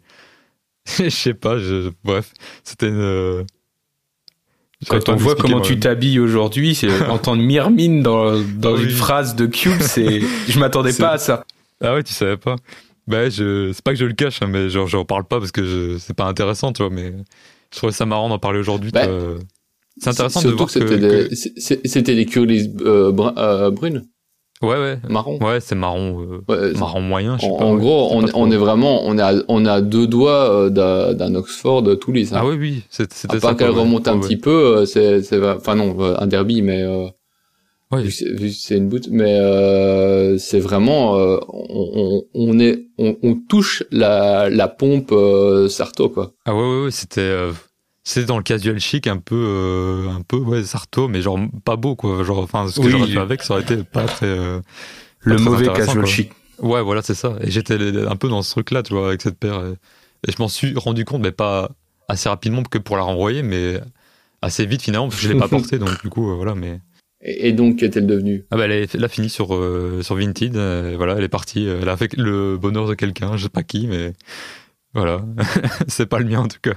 je 0.98 1.08
sais 1.08 1.34
pas. 1.34 1.58
Je, 1.58 1.90
bref, 2.04 2.32
c'était 2.64 2.88
une. 2.88 3.00
euh, 3.00 3.44
Quand 4.88 5.08
on 5.08 5.16
voit 5.16 5.34
comment 5.34 5.60
tu 5.60 5.78
t'habilles 5.80 6.20
aujourd'hui, 6.20 6.74
c'est 6.74 7.06
entendre 7.08 7.42
Myrmine 7.42 8.02
dans, 8.02 8.38
dans 8.40 8.74
Oui. 8.74 8.84
une 8.84 8.90
phrase 8.90 9.34
de 9.34 9.46
Cube, 9.46 9.80
c'est, 9.80 10.20
je 10.48 10.58
m'attendais 10.58 10.92
pas 10.92 11.12
à 11.12 11.18
ça. 11.18 11.44
Ah 11.82 11.94
ouais, 11.94 12.02
tu 12.02 12.12
savais 12.12 12.36
pas. 12.36 12.56
Bah, 13.06 13.28
je, 13.30 13.72
c'est 13.72 13.84
pas 13.84 13.92
que 13.92 13.98
je 13.98 14.04
le 14.04 14.14
cache, 14.14 14.42
hein, 14.42 14.48
mais 14.48 14.68
genre, 14.68 14.86
j'en 14.88 15.04
parle 15.04 15.24
pas 15.24 15.38
parce 15.38 15.52
que 15.52 15.64
je, 15.64 15.98
c'est 15.98 16.14
pas 16.14 16.24
intéressant, 16.24 16.72
tu 16.72 16.82
vois, 16.82 16.90
mais 16.90 17.12
je 17.72 17.76
trouvais 17.76 17.92
ça 17.92 18.04
marrant 18.04 18.28
d'en 18.28 18.38
parler 18.38 18.58
aujourd'hui. 18.58 18.90
Bah. 18.90 19.06
C'est 19.98 20.10
intéressant 20.10 20.42
de 20.42 20.50
voir 20.50 20.66
que 20.66 20.72
c'était 20.72 20.98
que, 20.98 21.28
des, 21.28 21.34
c'était 21.88 22.14
des 22.14 22.26
euh, 22.82 23.12
brun- 23.12 23.34
euh, 23.38 23.70
brunes, 23.70 24.02
que- 24.60 24.66
Ouais, 24.66 24.76
ouais. 24.78 24.98
marron. 25.08 25.38
Ouais, 25.42 25.60
c'est 25.60 25.74
marron, 25.74 26.20
euh, 26.22 26.40
Ouais, 26.48 26.72
marron 26.78 27.00
moyen, 27.02 27.36
je 27.36 27.42
sais 27.42 27.50
en, 27.50 27.56
pas. 27.56 27.64
en 27.64 27.76
gros, 27.76 28.08
on, 28.12 28.24
on 28.34 28.50
est 28.50 28.56
vraiment, 28.56 29.02
on 29.04 29.18
est 29.18 29.22
à, 29.22 29.34
on 29.48 29.64
est 29.66 29.68
à 29.68 29.80
deux 29.82 30.06
doigts 30.06 30.50
euh, 30.70 31.12
d'un 31.14 31.34
Oxford 31.34 31.84
tout 32.00 32.12
lisse. 32.12 32.32
hein. 32.32 32.38
Ah 32.40 32.46
oui, 32.46 32.56
oui, 32.58 32.82
c'était 32.88 33.14
à 33.28 33.36
part 33.38 33.56
qu'elle 33.56 33.70
ouais. 33.70 33.80
remonte 33.80 34.08
un 34.08 34.14
Ouais, 34.18 34.20
petit 34.26 34.36
peu, 34.38 34.78
euh, 34.78 34.86
c'est, 34.86 35.22
c'est, 35.22 35.42
enfin 35.46 35.74
non, 35.74 35.94
euh, 36.00 36.14
un 36.18 36.26
derby, 36.26 36.62
mais 36.62 36.82
euh, 36.82 37.06
que 37.92 38.10
c'est- 38.10 38.34
que 38.34 38.74
une 38.76 38.88
boot, 38.88 39.08
mais 39.10 39.38
euh, 39.38 40.38
c'est 40.38 40.58
vraiment, 40.60 41.16
euh, 41.18 41.38
on, 41.48 42.22
on, 42.34 42.48
on 42.50 42.58
est, 42.58 42.86
on, 42.98 43.16
on 43.22 43.34
touche 43.34 43.84
la, 43.90 44.48
la 44.50 44.68
pompe 44.68 45.12
euh, 45.12 45.68
Sarto 45.68 46.08
quoi. 46.08 46.32
Ah 46.46 46.54
ouais, 46.54 46.60
ouais, 46.62 46.84
ouais, 46.86 46.90
c'était, 46.90 47.20
c'était 48.08 48.26
dans 48.26 48.36
le 48.36 48.44
casual 48.44 48.78
chic, 48.78 49.08
un 49.08 49.16
peu, 49.16 49.34
euh, 49.36 50.08
un 50.10 50.22
peu, 50.22 50.36
ouais, 50.36 50.62
Sarto, 50.62 51.08
mais 51.08 51.22
genre 51.22 51.40
pas 51.64 51.74
beau, 51.74 51.96
quoi. 51.96 52.22
Genre, 52.22 52.38
enfin, 52.38 52.68
ce 52.68 52.78
que 52.78 52.86
Oui. 52.86 52.90
j'aurais 52.92 53.08
fait 53.08 53.18
avec, 53.18 53.42
ça 53.42 53.54
aurait 53.54 53.64
été 53.64 53.78
pas 53.78 54.04
très. 54.04 54.26
euh, 54.26 54.60
Le 55.20 55.38
mauvais 55.38 55.66
casual 55.66 56.04
quoi. 56.04 56.06
chic. 56.06 56.30
Ouais, 56.60 56.80
voilà, 56.82 57.02
c'est 57.02 57.16
ça. 57.16 57.36
Et 57.40 57.50
j'étais 57.50 57.74
un 57.74 58.14
peu 58.14 58.28
dans 58.28 58.42
ce 58.42 58.52
truc-là, 58.52 58.84
tu 58.84 58.94
vois, 58.94 59.08
avec 59.08 59.22
cette 59.22 59.36
paire. 59.38 59.60
Et, 59.66 60.28
et 60.28 60.32
je 60.32 60.36
m'en 60.38 60.46
suis 60.46 60.72
rendu 60.76 61.04
compte, 61.04 61.20
mais 61.20 61.32
pas 61.32 61.72
assez 62.08 62.28
rapidement 62.28 62.62
que 62.62 62.78
pour 62.78 62.96
la 62.96 63.02
renvoyer, 63.02 63.42
mais 63.42 63.80
assez 64.40 64.66
vite 64.66 64.82
finalement, 64.82 65.08
parce 65.08 65.20
que 65.20 65.26
je 65.26 65.32
l'ai 65.32 65.38
pas 65.38 65.48
portée, 65.58 65.78
donc 65.80 66.00
du 66.00 66.08
coup, 66.08 66.30
euh, 66.30 66.34
voilà, 66.36 66.54
mais. 66.54 66.80
Et, 67.22 67.52
donc, 67.52 67.76
qu'est-elle 67.78 68.06
devenue? 68.06 68.44
Ah 68.52 68.56
bah 68.56 68.66
elle, 68.66 68.72
est, 68.72 68.94
elle 68.94 69.02
a 69.04 69.08
fini 69.08 69.28
sur, 69.28 69.52
euh, 69.56 70.00
sur 70.02 70.14
Vinted, 70.14 70.56
euh, 70.56 70.94
voilà, 70.96 71.14
elle 71.18 71.24
est 71.24 71.28
partie, 71.28 71.66
euh, 71.66 71.80
elle 71.82 71.88
a 71.88 71.96
fait 71.96 72.14
le 72.16 72.56
bonheur 72.56 72.86
de 72.86 72.94
quelqu'un, 72.94 73.36
je 73.36 73.42
sais 73.44 73.48
pas 73.48 73.64
qui, 73.64 73.88
mais 73.88 74.12
voilà, 74.94 75.24
c'est 75.88 76.06
pas 76.06 76.20
le 76.20 76.26
mien 76.26 76.40
en 76.40 76.46
tout 76.48 76.60
cas. 76.62 76.74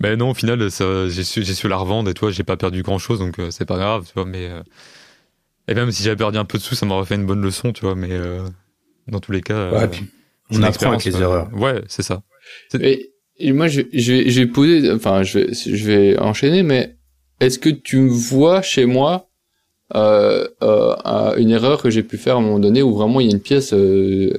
Mais 0.00 0.16
non, 0.16 0.30
au 0.30 0.34
final, 0.34 0.70
ça, 0.70 1.08
j'ai 1.08 1.24
su, 1.24 1.42
j'ai 1.42 1.54
su 1.54 1.68
la 1.68 1.76
revendre 1.76 2.10
et 2.10 2.14
toi, 2.14 2.30
j'ai 2.30 2.44
pas 2.44 2.56
perdu 2.56 2.82
grand 2.82 2.98
chose, 2.98 3.18
donc 3.18 3.38
euh, 3.38 3.50
c'est 3.50 3.64
pas 3.64 3.76
grave, 3.78 4.04
tu 4.06 4.12
vois, 4.14 4.26
mais. 4.26 4.48
euh, 4.48 4.62
et 5.68 5.74
même 5.74 5.90
si 5.90 6.02
j'avais 6.02 6.16
perdu 6.16 6.38
un 6.38 6.44
peu 6.44 6.58
de 6.58 6.62
sous, 6.62 6.74
ça 6.74 6.86
m'aurait 6.86 7.06
fait 7.06 7.16
une 7.16 7.26
bonne 7.26 7.42
leçon, 7.42 7.72
tu 7.72 7.80
vois, 7.82 7.94
mais 7.94 8.12
euh, 8.12 8.46
dans 9.08 9.20
tous 9.20 9.32
les 9.32 9.40
cas. 9.40 9.54
euh, 9.54 9.80
Ouais, 9.80 9.88
puis 9.88 10.06
c'est 10.50 10.58
on 10.58 10.62
apprend 10.62 10.92
avec 10.92 11.04
les 11.04 11.16
euh, 11.16 11.20
erreurs. 11.20 11.48
Ouais, 11.54 11.82
c'est 11.88 12.02
ça. 12.02 12.22
et, 12.80 13.10
et 13.38 13.52
moi, 13.52 13.68
je, 13.68 13.82
je, 13.92 14.12
vais, 14.12 14.30
je 14.30 14.40
vais 14.42 14.46
poser, 14.46 14.90
enfin, 14.92 15.22
je 15.22 15.38
vais, 15.40 15.52
je 15.54 15.84
vais 15.86 16.18
enchaîner, 16.18 16.62
mais 16.62 16.96
est-ce 17.40 17.58
que 17.58 17.68
tu 17.70 17.96
me 17.98 18.08
vois 18.10 18.62
chez 18.62 18.86
moi 18.86 19.28
euh, 19.94 20.48
euh, 20.62 20.94
un- 21.04 21.36
une 21.36 21.50
erreur 21.50 21.80
que 21.80 21.90
j'ai 21.90 22.02
pu 22.02 22.18
faire 22.18 22.34
à 22.34 22.38
un 22.38 22.42
moment 22.42 22.58
donné 22.58 22.82
où 22.82 22.92
vraiment 22.94 23.20
il 23.20 23.26
y 23.28 23.30
a 23.30 23.32
une 23.32 23.40
pièce, 23.40 23.72
euh, 23.72 24.32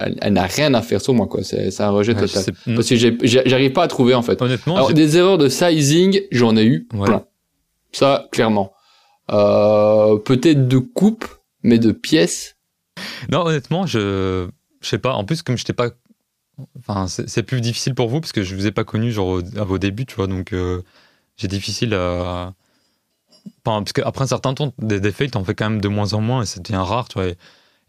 elle, 0.00 0.16
elle 0.20 0.32
n'a 0.32 0.44
rien 0.46 0.72
à 0.74 0.80
faire 0.82 1.00
sur 1.02 1.12
moi, 1.12 1.26
quoi. 1.26 1.42
C'est 1.42 1.78
un 1.80 1.90
rejet 1.90 2.14
Ouais, 2.14 2.20
total. 2.26 2.44
non, 2.66 2.74
Parce 2.76 2.88
que 2.88 2.96
j'arrive 2.96 3.72
pas 3.72 3.82
à 3.82 3.88
trouver 3.88 4.14
en 4.14 4.22
fait. 4.22 4.40
honnêtement, 4.40 4.76
Alors 4.76 4.92
des 4.94 5.16
erreurs 5.18 5.36
de 5.38 5.48
sizing, 5.48 6.22
j'en 6.32 6.56
ai 6.56 6.64
eu 6.64 6.88
Ouais. 6.94 7.04
plein. 7.06 7.24
Ça, 7.92 8.26
clairement. 8.32 8.72
Euh, 9.30 10.16
Peut-être 10.18 10.68
de 10.68 10.78
coupe, 10.78 11.26
mais 11.62 11.78
de 11.78 11.92
pièces. 11.92 12.56
Non, 13.30 13.44
honnêtement, 13.46 13.86
je, 13.86 14.46
je 14.80 14.88
sais 14.88 14.98
pas. 14.98 15.12
En 15.14 15.24
plus, 15.24 15.42
comme 15.42 15.56
je 15.56 15.64
t'ai 15.64 15.72
pas, 15.72 15.90
enfin, 16.78 17.06
c'est 17.08 17.42
plus 17.42 17.60
difficile 17.60 17.94
pour 17.94 18.08
vous 18.08 18.20
parce 18.20 18.32
que 18.32 18.42
je 18.42 18.54
vous 18.54 18.66
ai 18.66 18.70
pas 18.72 18.84
connu 18.84 19.10
genre 19.12 19.40
à 19.56 19.64
vos 19.64 19.78
débuts, 19.78 20.06
tu 20.06 20.14
vois. 20.16 20.26
Donc, 20.26 20.52
euh, 20.52 20.82
j'ai 21.36 21.48
difficile 21.48 21.94
à. 21.94 22.52
Enfin, 23.64 23.82
parce 23.82 23.92
qu'après 23.92 24.24
un 24.24 24.28
certain 24.28 24.54
temps, 24.54 24.72
des, 24.78 25.00
des 25.00 25.12
fails, 25.12 25.30
t'en 25.30 25.44
fais 25.44 25.54
quand 25.54 25.68
même 25.70 25.80
de 25.80 25.88
moins 25.88 26.12
en 26.14 26.20
moins 26.20 26.42
et 26.42 26.46
ça 26.46 26.60
devient 26.60 26.76
rare, 26.84 27.08
tu 27.08 27.14
vois. 27.14 27.28
Et, 27.28 27.36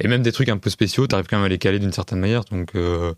Et 0.02 0.07
même 0.07 0.22
des 0.23 0.32
trucs 0.32 0.49
un 0.49 0.57
peu 0.57 0.69
spéciaux, 0.69 1.07
t'arrives 1.07 1.27
quand 1.27 1.38
même 1.38 1.45
à 1.45 1.49
les 1.49 1.57
caler 1.57 1.80
d'une 1.80 1.94
certaine 1.94 2.19
manière. 2.19 2.44
Donc, 2.45 2.72
euh, 2.76 3.14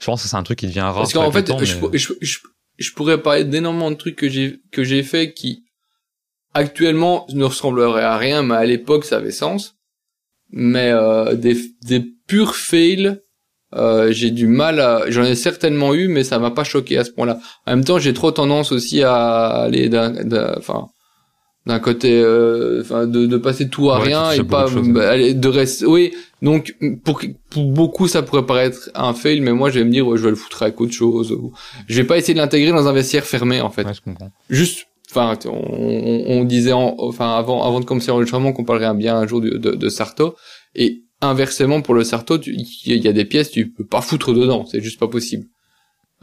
je 0.00 0.06
pense 0.06 0.22
que 0.22 0.28
c'est 0.28 0.36
un 0.36 0.42
truc 0.44 0.58
qui 0.60 0.66
devient 0.66 0.80
rare. 0.80 0.94
Parce 0.96 1.12
qu'en 1.12 1.30
fait, 1.32 1.44
temps, 1.44 1.58
je, 1.62 1.74
mais- 1.86 1.98
je, 1.98 2.12
je, 2.20 2.38
je 2.78 2.92
pourrais 2.92 3.20
parler 3.22 3.44
d'énormément 3.44 3.90
de 3.90 3.96
trucs 3.96 4.16
que 4.16 4.28
j'ai 4.28 4.60
que 4.72 4.84
j'ai 4.84 5.02
fait 5.02 5.32
qui 5.32 5.64
actuellement 6.52 7.26
ne 7.32 7.44
ressembleraient 7.44 8.02
à 8.04 8.16
rien, 8.16 8.42
mais 8.42 8.54
à 8.54 8.64
l'époque 8.64 9.04
ça 9.04 9.16
avait 9.16 9.30
sens. 9.32 9.74
Mais 10.50 10.90
euh, 10.92 11.34
des 11.34 11.56
des 11.82 12.00
purs 12.28 12.54
fails, 12.54 13.18
euh, 13.74 14.12
j'ai 14.12 14.30
du 14.30 14.46
mal 14.46 14.78
à. 14.80 15.10
J'en 15.10 15.24
ai 15.24 15.34
certainement 15.34 15.94
eu, 15.94 16.06
mais 16.08 16.22
ça 16.22 16.38
m'a 16.38 16.50
pas 16.50 16.64
choqué 16.64 16.98
à 16.98 17.04
ce 17.04 17.10
point-là. 17.10 17.40
En 17.66 17.72
même 17.74 17.84
temps, 17.84 17.98
j'ai 17.98 18.14
trop 18.14 18.30
tendance 18.30 18.70
aussi 18.70 19.02
à 19.02 19.46
aller 19.64 19.88
d'un, 19.88 20.10
d'un- 20.10 20.54
enfin. 20.58 20.88
D'un 21.66 21.78
côté, 21.78 22.20
euh, 22.20 22.82
enfin, 22.82 23.06
de, 23.06 23.24
de 23.24 23.36
passer 23.38 23.70
tout 23.70 23.90
à 23.90 23.98
Ouais, 23.98 24.08
rien 24.08 24.32
et 24.32 24.42
pas 24.44 24.66
de 24.66 24.70
choses. 24.70 24.88
bah, 24.90 25.08
aller- 25.10 25.32
de 25.32 25.48
rester. 25.48 25.86
Oui, 25.86 26.12
donc 26.42 26.76
pour, 27.04 27.22
pour 27.48 27.64
beaucoup 27.72 28.06
ça 28.06 28.20
pourrait 28.22 28.44
paraître 28.44 28.90
un 28.94 29.14
fail, 29.14 29.40
mais 29.40 29.52
moi 29.52 29.70
je 29.70 29.78
vais 29.78 29.84
me 29.86 29.90
dire 29.90 30.06
ouais, 30.06 30.18
je 30.18 30.24
vais 30.24 30.30
le 30.30 30.36
foutre 30.36 30.62
avec 30.62 30.78
autre 30.82 30.92
chose. 30.92 31.34
Je 31.88 31.96
vais 32.02 32.06
pas 32.06 32.18
essayer 32.18 32.34
de 32.34 32.38
l'intégrer 32.38 32.70
dans 32.70 32.86
un 32.86 32.92
vestiaire 32.92 33.24
fermé 33.24 33.62
en 33.62 33.70
fait. 33.70 33.84
Ouais, 33.84 33.94
je 33.94 34.02
comprends. 34.02 34.30
Juste, 34.50 34.88
enfin, 35.10 35.38
on, 35.46 35.48
on, 35.50 36.24
on 36.40 36.44
disait, 36.44 36.72
en, 36.72 36.96
enfin 36.98 37.34
avant 37.34 37.64
avant 37.66 37.80
de 37.80 37.86
commencer 37.86 38.08
l'enregistrement 38.08 38.52
qu'on 38.52 38.64
parlerait 38.64 38.92
bien 38.94 39.16
un 39.16 39.26
jour 39.26 39.40
de, 39.40 39.56
de, 39.56 39.70
de 39.70 39.88
Sarto 39.88 40.34
et 40.74 41.04
inversement 41.22 41.80
pour 41.80 41.94
le 41.94 42.04
Sarto, 42.04 42.36
il 42.44 42.66
y 43.02 43.08
a 43.08 43.12
des 43.14 43.24
pièces 43.24 43.50
tu 43.50 43.70
peux 43.70 43.86
pas 43.86 44.02
foutre 44.02 44.34
dedans, 44.34 44.66
c'est 44.70 44.82
juste 44.82 45.00
pas 45.00 45.08
possible. 45.08 45.46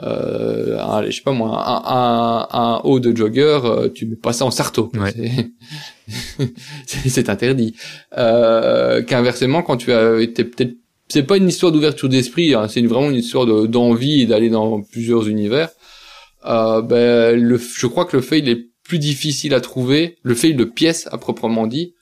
Euh, 0.04 0.80
un, 0.80 1.06
je 1.06 1.12
sais 1.12 1.22
pas 1.22 1.32
moi, 1.32 1.50
un, 1.68 1.82
un, 1.86 2.48
un 2.76 2.82
haut 2.84 3.00
de 3.00 3.16
jogger, 3.16 3.60
euh, 3.66 3.90
tu 3.90 4.06
mets 4.08 4.16
pas 4.16 4.34
ça 4.34 4.46
en 4.46 4.52
Sarto. 4.52 4.92
Ouais. 4.96 5.14
C'est- 6.88 7.30
interdit. 7.30 7.76
Euh, 8.18 9.02
Qu'inversement, 9.04 9.62
quand 9.62 9.78
tu 9.78 9.92
as 9.94 10.20
été 10.20 10.44
peut-être, 10.44 10.74
c'est 11.08 11.24
pas 11.24 11.38
une 11.38 11.48
histoire 11.50 11.72
d'ouverture 11.72 12.10
d'esprit, 12.10 12.54
hein, 12.54 12.68
c'est 12.68 12.82
vraiment 12.82 13.10
une 13.10 13.18
histoire 13.18 13.46
de- 13.46 13.68
d'envie 13.68 14.26
d'aller 14.26 14.50
dans 14.50 14.82
plusieurs 14.82 15.28
univers. 15.28 15.70
Euh, 16.46 16.82
ben, 16.82 17.40
le, 17.40 17.58
je 17.60 17.86
crois 17.88 18.06
que 18.06 18.16
le 18.18 18.24
fail 18.24 18.50
est 18.50 18.68
plus 18.84 18.98
difficile 19.00 19.54
à 19.54 19.62
trouver, 19.62 20.18
le 20.24 20.34
fail 20.36 20.56
de 20.56 20.64
pièce 20.64 21.08
à 21.12 21.18
proprement 21.18 21.68
dit, 21.68 21.94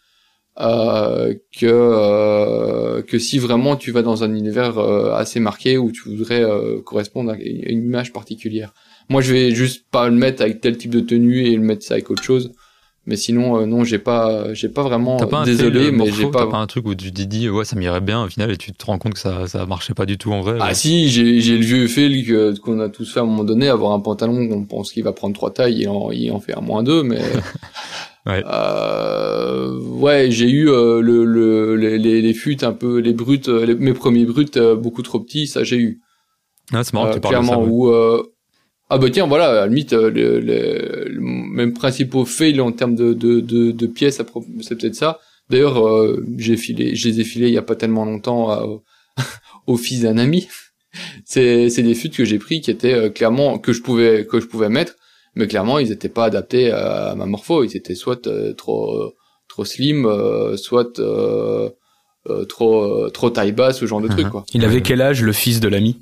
euh, 0.60 1.34
que 1.58 1.66
euh, 1.66 3.02
que 3.02 3.18
si 3.18 3.40
vraiment 3.40 3.76
tu 3.76 3.92
vas 3.92 4.02
dans 4.02 4.24
un 4.24 4.34
univers 4.34 4.78
euh, 4.78 5.14
assez 5.14 5.40
marqué 5.40 5.78
où 5.78 5.92
tu 5.92 6.10
voudrais 6.10 6.44
euh, 6.44 6.82
correspondre 6.82 7.32
à 7.32 7.36
une 7.36 7.86
image 7.86 8.12
particulière. 8.12 8.74
Moi, 9.10 9.22
je 9.22 9.34
vais 9.34 9.52
juste 9.52 9.86
pas 9.90 10.08
le 10.08 10.16
mettre 10.16 10.42
avec 10.42 10.62
tel 10.62 10.78
type 10.78 10.92
de 10.92 11.00
tenue 11.00 11.46
et 11.46 11.56
le 11.56 11.62
mettre 11.62 11.84
ça 11.84 11.96
avec 11.96 12.12
autre 12.12 12.24
chose. 12.24 12.52
Mais 13.10 13.16
sinon, 13.16 13.60
euh, 13.60 13.66
non, 13.66 13.84
j'ai 13.84 13.98
pas, 13.98 14.54
j'ai 14.54 14.70
pas 14.70 14.84
vraiment. 14.84 15.18
T'as 15.18 15.26
pas 15.26 15.40
un 15.40 15.44
désolé, 15.44 15.86
fail, 15.86 15.92
mais 15.94 16.12
j'ai 16.12 16.28
pas. 16.30 16.48
Un 16.54 16.68
truc 16.68 16.86
où 16.88 16.94
tu 16.94 17.12
te 17.12 17.22
dis, 17.24 17.50
ouais, 17.50 17.66
ça 17.66 17.76
m'irait 17.76 18.02
bien, 18.02 18.24
au 18.24 18.28
final, 18.28 18.52
et 18.52 18.58
tu 18.58 18.72
te 18.72 18.86
rends 18.86 19.00
compte 19.00 19.14
que 19.16 19.20
ça, 19.20 19.48
ça 19.48 19.66
marchait 19.66 19.96
pas 19.96 20.06
du 20.06 20.20
tout 20.20 20.32
en 20.32 20.42
vrai. 20.42 20.58
Ah 20.62 20.68
ouais. 20.68 20.74
si, 20.76 21.10
j'ai 21.10 21.42
j'ai 21.42 21.58
le 21.58 21.64
vieux 21.64 21.88
que- 21.88 22.58
qu'on 22.60 22.80
a 22.80 22.88
tous 22.88 23.12
fait 23.12 23.20
à 23.20 23.24
un 23.24 23.26
moment 23.26 23.44
donné, 23.44 23.68
avoir 23.68 23.94
un 23.94 24.00
pantalon 24.00 24.48
qu'on 24.48 24.64
pense 24.66 24.92
qu'il 24.92 25.04
va 25.04 25.12
prendre 25.12 25.34
trois 25.34 25.52
tailles 25.52 25.82
et 25.84 25.88
en, 25.88 26.12
il 26.12 26.32
en 26.32 26.40
fait 26.40 26.56
un 26.56 26.62
moins 26.62 26.84
deux, 26.84 27.02
mais 27.02 27.20
Ouais. 28.28 28.44
euh, 28.46 29.80
ouais, 29.80 30.30
j'ai 30.30 30.50
eu 30.50 30.70
euh, 30.70 31.02
le, 31.02 31.26
le 31.26 31.76
les, 31.76 31.98
les, 31.98 32.34
fûts 32.34 32.58
un 32.64 32.74
peu 32.74 33.00
les 33.00 33.14
brutes, 33.14 33.50
euh, 33.50 33.66
les- 33.66 33.76
mes 33.76 33.94
premiers 33.94 34.26
brutes 34.26 34.58
euh, 34.58 34.76
beaucoup 34.76 35.02
trop 35.02 35.20
petits, 35.20 35.48
ça 35.48 35.64
j'ai 35.64 35.78
eu 35.78 36.02
Ah, 36.74 36.84
c'est 36.84 36.94
marrant 36.94 37.06
que 37.08 37.12
Euh, 37.12 37.16
tu 37.16 37.22
parles 37.22 37.36
de 37.36 37.42
ça. 37.42 37.46
clairement 37.48 37.64
ouais. 37.66 37.70
où 37.72 37.88
euh, 37.90 38.22
ah 38.90 38.98
bah 38.98 39.10
tiens 39.12 39.28
voilà 39.28 39.50
à 39.50 39.54
la 39.54 39.68
limite 39.68 39.94
euh, 39.94 40.10
le, 40.10 40.40
le, 40.40 41.08
le 41.10 41.22
même 41.22 41.74
principaux 41.74 42.26
fail 42.26 42.60
en 42.62 42.72
termes 42.72 42.96
de 42.96 43.14
de, 43.14 43.40
de, 43.40 43.72
de 43.72 43.88
pièces 43.88 44.22
c'est 44.62 44.76
peut-être 44.78 44.96
ça. 44.96 45.20
D'ailleurs 45.50 45.88
euh, 45.88 46.24
j'ai 46.38 46.58
filé 46.58 46.96
je 46.96 47.08
les 47.10 47.20
ai 47.22 47.24
filés 47.24 47.48
il 47.48 47.54
y 47.54 47.58
a 47.58 47.62
pas 47.64 47.76
tellement 47.76 48.06
longtemps 48.06 48.50
à- 48.50 48.66
au 49.68 49.78
fils 49.78 50.02
d'un 50.02 50.18
ami. 50.18 50.48
C'est 51.26 51.70
c'est 51.70 51.84
des 51.84 51.96
fûts 51.96 52.10
que 52.10 52.26
j'ai 52.26 52.40
pris 52.40 52.62
qui 52.62 52.72
étaient 52.72 52.94
euh, 52.94 53.10
clairement 53.10 53.60
que 53.60 53.74
je 53.74 53.82
pouvais 53.82 54.26
que 54.26 54.40
je 54.40 54.48
pouvais 54.48 54.70
mettre 54.70 54.96
mais 55.36 55.48
clairement 55.48 55.78
ils 55.80 55.92
étaient 55.92 56.10
pas 56.10 56.26
adaptés 56.26 56.72
à 56.72 57.14
ma 57.16 57.26
morpho. 57.28 57.64
Ils 57.64 57.78
étaient 57.78 57.96
soit 57.96 58.26
euh, 58.28 58.54
trop 58.54 59.14
trop 59.48 59.66
slim 59.66 60.06
euh, 60.06 60.58
soit 60.58 61.00
euh, 61.00 61.70
euh, 62.28 62.46
trop 62.46 62.84
euh, 62.84 63.10
trop 63.10 63.30
taille 63.30 63.52
basse 63.52 63.80
ce 63.80 63.86
genre 63.86 64.02
de 64.02 64.08
truc 64.08 64.26
Mhm. 64.26 64.32
quoi. 64.32 64.46
Il 64.54 64.66
avait 64.66 64.82
quel 64.82 65.02
âge, 65.02 65.22
le 65.24 65.32
fils 65.34 65.60
de 65.60 65.68
l'ami? 65.68 65.98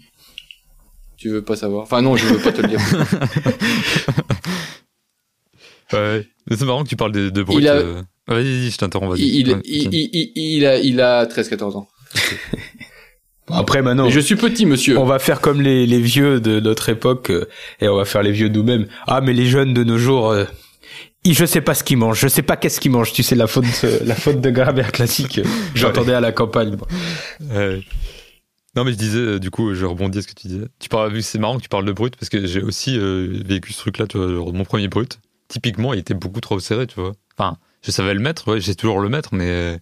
Tu 1.18 1.30
veux 1.30 1.44
pas 1.44 1.56
savoir? 1.56 1.84
Enfin 1.84 2.02
non 2.02 2.16
je 2.16 2.26
veux 2.28 2.40
pas 2.40 2.52
te 2.52 2.62
le 2.62 2.68
dire 2.70 2.80
Ouais. 5.94 6.28
Mais 6.50 6.58
c'est 6.58 6.66
marrant 6.66 6.84
que 6.84 6.90
tu 6.90 6.96
parles 6.96 7.12
de, 7.14 7.30
de 7.30 7.44
brut. 7.44 7.60
Il 7.60 7.68
a- 7.68 7.76
euh. 7.76 8.02
Vas-y, 8.28 8.44
vas-y, 8.44 8.72
je 8.72 8.78
t'interromps, 8.78 9.18
vas-y. 9.18 9.26
il, 9.40 9.50
Ouais, 9.54 9.62
il, 9.64 10.32
il, 10.36 10.66
a, 10.66 10.78
il 10.80 11.00
a 11.00 11.26
13-14 11.26 11.78
ans. 11.78 11.88
Bon, 13.48 13.56
Après, 13.56 13.82
maintenant, 13.82 14.06
Mais 14.06 14.12
je 14.12 14.20
suis 14.20 14.36
petit, 14.36 14.66
monsieur. 14.66 14.98
on 14.98 15.06
va 15.06 15.18
faire 15.20 15.40
comme 15.40 15.62
les, 15.62 15.86
les 15.88 16.02
vieux 16.02 16.42
de 16.42 16.60
notre 16.60 16.90
époque 16.90 17.30
euh, 17.30 17.46
et 17.80 17.88
on 17.88 17.96
va 17.96 18.04
faire 18.04 18.22
les 18.22 18.34
vieux 18.34 18.50
nous-mêmes. 18.50 18.88
Ah, 19.08 19.22
mais 19.22 19.32
les 19.32 19.46
jeunes 19.46 19.74
de 19.74 19.86
nos 19.86 19.98
jours, 19.98 20.32
euh, 20.32 20.44
ils, 21.24 21.34
je 21.34 21.46
sais 21.46 21.62
pas 21.62 21.74
ce 21.74 21.86
qu'ils 21.86 21.96
mangent, 21.98 22.20
je 22.20 22.28
sais 22.28 22.42
pas 22.42 22.58
qu'est-ce 22.58 22.82
qu'ils 22.82 22.92
mangent. 22.92 23.14
Tu 23.14 23.24
sais 23.24 23.36
la 23.36 23.48
faute, 23.48 23.64
euh, 23.86 24.00
la 24.04 24.16
faute 24.16 24.42
de 24.42 24.50
grammaire 24.50 24.92
classique. 24.92 25.40
J'entendais 25.76 26.14
à 26.14 26.20
la 26.20 26.34
campagne. 26.34 26.76
Non, 28.78 28.84
mais 28.84 28.92
je 28.92 28.98
disais, 28.98 29.18
euh, 29.18 29.40
du 29.40 29.50
coup, 29.50 29.74
je 29.74 29.86
rebondis 29.88 30.20
à 30.20 30.22
ce 30.22 30.28
que 30.28 30.36
tu 30.36 30.48
disais. 30.50 30.68
Tu 30.78 30.88
parles, 30.88 31.12
vu 31.12 31.22
que 31.22 31.26
c'est 31.26 31.40
marrant 31.40 31.58
que 31.58 31.64
tu 31.64 31.68
parles 31.68 31.84
de 31.84 31.92
brut, 31.92 32.16
parce 32.16 32.30
que 32.30 32.46
j'ai 32.46 32.62
aussi 32.62 32.96
euh, 32.96 33.42
vécu 33.44 33.74
ce 33.74 33.80
truc-là, 33.80 34.06
tu 34.06 34.20
vois, 34.20 34.30
genre, 34.30 34.54
mon 34.54 34.66
premier 34.66 34.88
brut. 34.88 35.20
Typiquement, 35.48 35.96
il 35.96 36.00
était 36.00 36.14
beaucoup 36.14 36.42
trop 36.42 36.60
serré, 36.60 36.86
tu 36.86 37.00
vois. 37.00 37.14
Enfin, 37.36 37.58
je 37.82 37.90
savais 37.90 38.14
le 38.14 38.20
mettre, 38.20 38.48
ouais, 38.52 38.62
j'ai 38.62 38.76
toujours 38.76 39.00
le 39.00 39.10
mettre, 39.10 39.34
mais. 39.34 39.80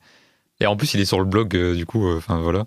Et 0.62 0.66
en 0.66 0.78
plus, 0.78 0.94
il 0.94 1.02
est 1.02 1.06
sur 1.06 1.20
le 1.20 1.26
blog, 1.26 1.58
euh, 1.58 1.76
du 1.76 1.86
coup, 1.86 2.08
euh, 2.08 2.16
enfin, 2.20 2.40
voilà. 2.40 2.64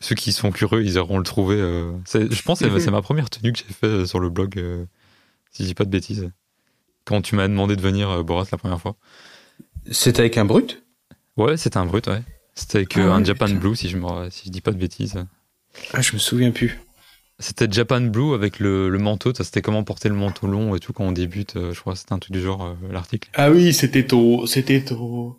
Ceux 0.00 0.14
qui 0.14 0.32
sont 0.32 0.50
curieux, 0.50 0.84
ils 0.84 0.92
iront 0.96 1.16
le 1.16 1.24
trouver. 1.24 1.56
euh, 1.58 1.92
c'est- 2.04 2.30
Je 2.30 2.42
pense 2.42 2.60
que 2.60 2.68
c'est- 2.78 2.90
ma 2.90 3.00
première 3.00 3.30
tenue 3.30 3.54
que 3.54 3.58
j'ai 3.60 3.72
fait 3.72 3.86
euh, 3.86 4.04
sur 4.04 4.20
le 4.20 4.28
blog, 4.28 4.58
euh, 4.58 4.84
si 5.50 5.62
je 5.62 5.68
dis 5.68 5.74
pas 5.74 5.86
de 5.86 5.90
bêtises. 5.90 6.30
Quand 7.06 7.22
tu 7.22 7.36
m'as 7.36 7.48
demandé 7.48 7.74
de 7.74 7.80
venir, 7.80 8.10
euh, 8.10 8.22
Boras, 8.22 8.44
la 8.52 8.58
première 8.58 8.82
fois. 8.82 8.96
C'est 9.90 10.18
avec 10.18 10.36
un 10.36 10.44
brut? 10.44 10.82
Ouais, 11.38 11.56
c'était 11.56 11.78
un 11.78 11.86
brut, 11.86 12.06
ouais. 12.08 12.22
C'était 12.54 12.78
avec 12.78 12.96
Ah 12.96 13.00
un 13.14 13.18
ouais, 13.20 13.24
Japan 13.24 13.46
putain. 13.46 13.58
Blue, 13.58 13.76
si 13.76 13.88
je, 13.88 13.96
me... 13.96 14.30
si 14.30 14.42
je 14.46 14.50
dis 14.50 14.60
pas 14.60 14.72
de 14.72 14.76
bêtises. 14.78 15.14
Ah, 15.94 16.02
je 16.02 16.12
me 16.12 16.18
souviens 16.18 16.50
plus. 16.50 16.78
C'était 17.38 17.66
Japan 17.70 18.00
Blue 18.02 18.34
avec 18.34 18.60
le, 18.60 18.88
le 18.88 18.98
manteau. 18.98 19.32
Ça, 19.34 19.42
c'était 19.42 19.62
comment 19.62 19.82
porter 19.84 20.08
le 20.08 20.14
manteau 20.14 20.46
long 20.46 20.76
et 20.76 20.80
tout 20.80 20.92
quand 20.92 21.04
on 21.04 21.12
débute. 21.12 21.56
euh, 21.56 21.72
je 21.72 21.80
crois 21.80 21.94
que 21.94 21.98
c'était 21.98 22.12
un 22.12 22.18
truc 22.18 22.32
du 22.32 22.42
genre, 22.42 22.62
euh, 22.64 22.74
l'article. 22.92 23.28
Ah 23.34 23.50
oui, 23.50 23.72
c'était 23.72 24.04
ton, 24.06 24.46
c'était 24.46 24.82
ton, 24.84 25.34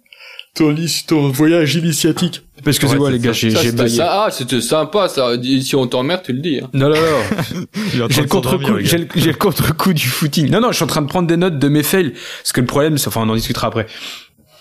ton, 0.55 0.75
ton 1.07 1.29
voyage 1.29 1.75
initiatique. 1.75 2.41
Excusez-moi 2.65 3.05
Ouais, 3.07 3.11
les 3.11 3.19
c'est 3.19 3.25
gars, 3.25 3.31
j'ai 3.33 3.49
j'ai 3.51 3.71
baillé. 3.71 3.97
ça. 3.97 4.25
Ah, 4.25 4.31
c'était 4.31 4.59
sympa, 4.59 5.07
ça. 5.07 5.33
Si 5.61 5.75
on 5.75 5.87
t'emmerde, 5.87 6.23
tu 6.23 6.33
le 6.33 6.39
dis. 6.41 6.59
hein. 6.61 6.69
Non, 6.73 6.89
non, 6.89 6.95
non. 6.95 7.65
J'ai 8.09 8.21
le 8.23 8.27
contre-coup, 8.27 8.79
j'ai 8.79 8.97
le, 8.97 9.07
le 9.15 9.33
contre-coup 9.33 9.93
du 9.93 10.07
footing. 10.07 10.49
Non, 10.49 10.59
non, 10.61 10.69
je 10.71 10.75
suis 10.77 10.83
en 10.83 10.87
train 10.87 11.01
de 11.03 11.07
prendre 11.07 11.27
des 11.27 11.37
notes 11.37 11.59
de 11.59 11.67
mes 11.69 11.83
fails. 11.83 12.13
Parce 12.41 12.51
que 12.53 12.59
le 12.59 12.67
problème, 12.67 12.97
c'est, 12.97 13.07
enfin, 13.07 13.21
on 13.23 13.29
en 13.29 13.35
discutera 13.35 13.67
après. 13.67 13.85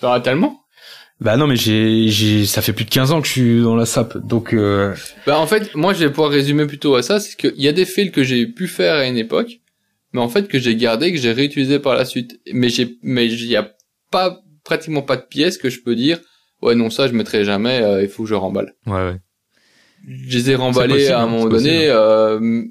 T'en 0.01 0.11
as 0.13 0.21
tellement 0.21 0.62
Bah 1.23 1.37
non, 1.37 1.47
mais 1.47 1.55
j'ai, 1.55 2.09
j'ai, 2.09 2.45
ça 2.45 2.61
fait 2.61 2.73
plus 2.73 2.83
de 2.83 2.89
15 2.89 3.11
ans 3.13 3.21
que 3.21 3.27
je 3.27 3.31
suis 3.31 3.61
dans 3.61 3.75
la 3.77 3.85
SAP. 3.85 4.17
Donc, 4.17 4.53
euh, 4.53 4.93
Bah, 5.25 5.39
en 5.39 5.47
fait, 5.47 5.73
moi, 5.73 5.93
je 5.93 5.99
vais 6.03 6.09
pouvoir 6.09 6.29
résumer 6.29 6.65
plutôt 6.67 6.95
à 6.95 7.01
ça. 7.01 7.21
C'est 7.21 7.37
qu'il 7.37 7.61
y 7.61 7.69
a 7.69 7.71
des 7.71 7.85
fails 7.85 8.11
que 8.11 8.23
j'ai 8.23 8.45
pu 8.45 8.67
faire 8.67 8.95
à 8.95 9.05
une 9.07 9.17
époque, 9.17 9.61
mais 10.11 10.19
en 10.19 10.27
fait, 10.27 10.49
que 10.49 10.59
j'ai 10.59 10.75
gardé, 10.75 11.13
que 11.13 11.17
j'ai 11.17 11.31
réutilisé 11.31 11.79
par 11.79 11.95
la 11.95 12.03
suite. 12.03 12.41
Mais 12.51 12.67
j'ai, 12.67 12.97
mais 13.03 13.25
il 13.27 13.45
y 13.45 13.55
a 13.55 13.71
pas, 14.11 14.41
pratiquement 14.65 15.01
pas 15.01 15.15
de 15.15 15.21
pièces 15.23 15.57
que 15.57 15.69
je 15.69 15.79
peux 15.81 15.95
dire, 15.95 16.19
ouais, 16.61 16.75
non, 16.75 16.89
ça, 16.89 17.07
je 17.07 17.13
mettrai 17.13 17.45
jamais, 17.45 17.81
euh, 17.81 18.03
il 18.03 18.09
faut 18.09 18.23
que 18.23 18.29
je 18.29 18.35
remballe. 18.35 18.73
Ouais, 18.85 18.93
ouais. 18.93 19.17
je 20.05 20.37
les 20.37 20.51
ai 20.51 20.55
remballés 20.55 20.93
possible, 20.95 21.13
à 21.13 21.21
un 21.21 21.27
moment 21.27 21.47
donné. 21.47 21.87
euh, 21.87 22.63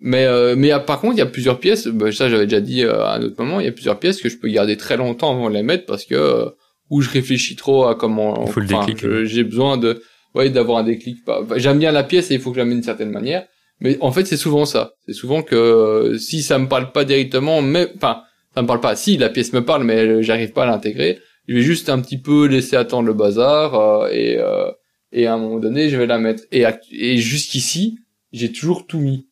mais 0.00 0.26
euh, 0.26 0.54
mais 0.56 0.70
ah, 0.70 0.80
par 0.80 1.00
contre, 1.00 1.14
il 1.14 1.18
y 1.18 1.22
a 1.22 1.26
plusieurs 1.26 1.58
pièces. 1.60 1.88
bah, 1.88 2.12
ça, 2.12 2.28
j'avais 2.28 2.44
déjà 2.46 2.60
dit 2.60 2.84
euh, 2.84 3.02
à 3.04 3.14
un 3.14 3.22
autre 3.22 3.42
moment. 3.42 3.58
Il 3.58 3.64
y 3.64 3.68
a 3.68 3.72
plusieurs 3.72 3.98
pièces 3.98 4.20
que 4.20 4.28
je 4.28 4.36
peux 4.38 4.48
garder 4.48 4.76
très 4.76 4.96
longtemps 4.96 5.32
avant 5.32 5.48
de 5.48 5.54
les 5.54 5.62
mettre 5.62 5.86
parce 5.86 6.04
que 6.04 6.52
ou 6.90 7.00
je 7.00 7.10
réfléchis 7.10 7.56
trop 7.56 7.86
à 7.86 7.94
comment. 7.94 8.44
Il 8.46 8.52
faut 8.52 8.60
le 8.60 8.66
déclic. 8.66 9.24
J'ai 9.24 9.44
besoin 9.44 9.76
de 9.76 10.02
ouais 10.34 10.50
d'avoir 10.50 10.78
un 10.78 10.84
déclic. 10.84 11.24
Bah, 11.26 11.40
J'aime 11.56 11.78
bien 11.78 11.92
la 11.92 12.04
pièce 12.04 12.30
et 12.30 12.34
il 12.34 12.40
faut 12.40 12.50
que 12.50 12.56
je 12.56 12.60
la 12.60 12.64
mette 12.64 12.74
d'une 12.74 12.82
certaine 12.82 13.10
manière. 13.10 13.46
Mais 13.80 13.96
en 14.00 14.10
fait, 14.10 14.24
c'est 14.26 14.36
souvent 14.36 14.64
ça. 14.64 14.92
C'est 15.06 15.12
souvent 15.12 15.42
que 15.42 15.54
euh, 15.54 16.18
si 16.18 16.42
ça 16.42 16.58
me 16.58 16.66
parle 16.66 16.90
pas 16.92 17.04
directement, 17.04 17.62
mais 17.62 17.88
enfin, 17.96 18.22
ça 18.54 18.62
me 18.62 18.66
parle 18.66 18.80
pas. 18.80 18.96
Si 18.96 19.16
la 19.16 19.28
pièce 19.28 19.52
me 19.52 19.64
parle, 19.64 19.84
mais 19.84 20.22
j'arrive 20.22 20.52
pas 20.52 20.64
à 20.64 20.66
l'intégrer. 20.66 21.20
Je 21.46 21.54
vais 21.54 21.62
juste 21.62 21.88
un 21.88 22.00
petit 22.00 22.18
peu 22.18 22.46
laisser 22.46 22.76
attendre 22.76 23.06
le 23.06 23.14
bazar 23.14 23.74
euh, 23.74 24.08
et 24.10 24.36
euh, 24.38 24.70
et 25.12 25.26
à 25.26 25.34
un 25.34 25.38
moment 25.38 25.58
donné, 25.58 25.88
je 25.88 25.96
vais 25.96 26.06
la 26.06 26.18
mettre. 26.18 26.42
Et 26.50 27.16
jusqu'ici, 27.16 27.98
j'ai 28.32 28.52
toujours 28.52 28.86
tout 28.86 29.00
mis. 29.00 29.27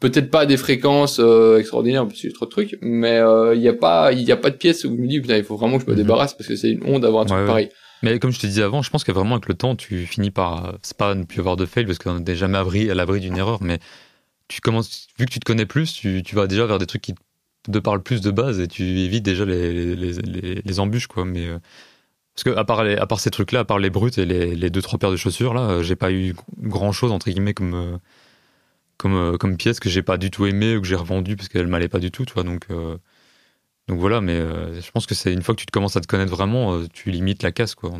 Peut-être 0.00 0.30
pas 0.30 0.40
à 0.40 0.46
des 0.46 0.56
fréquences 0.58 1.18
euh, 1.20 1.58
extraordinaires 1.58 2.06
parce 2.06 2.24
trop 2.34 2.44
de 2.46 2.50
trucs, 2.50 2.76
mais 2.82 3.20
il 3.54 3.60
y 3.62 3.68
a 3.68 3.72
pas 3.72 4.12
il 4.12 4.20
y 4.22 4.32
a 4.32 4.36
pas 4.36 4.50
de 4.50 4.56
pièce 4.56 4.84
où 4.84 4.88
je 4.94 5.00
me 5.00 5.06
dis 5.06 5.20
putain 5.20 5.36
il 5.38 5.44
faut 5.44 5.56
vraiment 5.56 5.78
que 5.78 5.84
je 5.84 5.90
me 5.90 5.94
Mhm. 5.96 6.02
débarrasse 6.02 6.34
parce 6.36 6.48
que 6.48 6.54
c'est 6.56 6.70
une 6.70 6.84
honte 6.84 7.00
d'avoir 7.02 7.22
un 7.22 7.26
truc 7.26 7.36
Ouais, 7.36 7.42
ouais. 7.42 7.48
pareil. 7.48 7.68
Mais 8.02 8.18
comme 8.18 8.30
je 8.30 8.38
te 8.38 8.46
disais 8.46 8.62
avant, 8.62 8.82
je 8.82 8.90
pense 8.90 9.04
que 9.04 9.12
vraiment 9.12 9.36
avec 9.36 9.48
le 9.48 9.54
temps, 9.54 9.74
tu 9.74 10.04
finis 10.06 10.30
par. 10.30 10.66
euh, 10.66 10.72
C'est 10.82 10.96
pas 10.98 11.14
ne 11.14 11.24
plus 11.24 11.40
avoir 11.40 11.56
de 11.56 11.64
fail 11.64 11.86
parce 11.86 11.98
qu'on 11.98 12.20
n'est 12.20 12.34
jamais 12.36 12.58
abri, 12.58 12.90
à 12.90 12.94
l'abri 12.94 13.20
d'une 13.20 13.38
erreur, 13.38 13.62
mais 13.62 13.78
tu 14.48 14.60
commences. 14.60 15.06
Vu 15.18 15.24
que 15.24 15.30
tu 15.30 15.40
te 15.40 15.46
connais 15.46 15.64
plus, 15.64 15.94
tu, 15.94 16.22
tu 16.22 16.34
vas 16.36 16.46
déjà 16.46 16.66
vers 16.66 16.78
des 16.78 16.84
trucs 16.86 17.00
qui 17.02 17.14
te 17.72 17.78
parlent 17.78 18.02
plus 18.02 18.20
de 18.20 18.30
base 18.30 18.60
et 18.60 18.68
tu 18.68 18.82
évites 18.84 19.24
déjà 19.24 19.46
les, 19.46 19.96
les, 19.96 20.12
les, 20.62 20.78
embûches, 20.80 21.06
quoi. 21.06 21.24
Mais 21.24 21.46
euh, 21.46 21.58
Parce 22.34 22.44
que 22.44 22.50
à 22.50 22.64
part 22.64 22.84
les, 22.84 22.96
à 22.96 23.06
part 23.06 23.18
ces 23.18 23.30
trucs-là, 23.30 23.60
à 23.60 23.64
part 23.64 23.78
les 23.78 23.88
brutes 23.90 24.18
et 24.18 24.26
les, 24.26 24.54
les 24.54 24.68
deux 24.70 24.82
trois 24.82 24.98
paires 24.98 25.10
de 25.10 25.16
chaussures 25.16 25.54
là, 25.54 25.62
euh, 25.62 25.82
j'ai 25.82 25.96
pas 25.96 26.12
eu 26.12 26.34
grand 26.60 26.92
chose 26.92 27.10
entre 27.12 27.30
guillemets 27.30 27.54
comme 27.54 27.74
euh, 27.74 27.96
comme 28.98 29.14
euh, 29.14 29.36
comme 29.36 29.56
pièce 29.56 29.80
que 29.80 29.88
j'ai 29.88 30.02
pas 30.02 30.16
du 30.18 30.30
tout 30.30 30.46
aimé 30.46 30.76
ou 30.76 30.80
que 30.80 30.86
j'ai 30.86 30.96
revendu 30.96 31.36
parce 31.36 31.48
qu'elle 31.48 31.66
m'allait 31.66 31.88
pas 31.88 31.98
du 31.98 32.10
tout, 32.10 32.24
tu 32.24 32.34
vois. 32.34 32.42
Donc 32.44 32.66
euh, 32.70 32.96
donc 33.88 34.00
voilà, 34.00 34.20
mais 34.20 34.34
euh, 34.34 34.80
je 34.80 34.90
pense 34.90 35.06
que 35.06 35.14
c'est 35.14 35.32
une 35.32 35.42
fois 35.42 35.54
que 35.54 35.60
tu 35.60 35.66
te 35.66 35.72
commences 35.72 35.96
à 35.96 36.00
te 36.00 36.06
connaître 36.06 36.30
vraiment, 36.32 36.74
euh, 36.74 36.86
tu 36.92 37.10
limites 37.10 37.42
la 37.42 37.52
casse 37.52 37.74
quoi. 37.74 37.92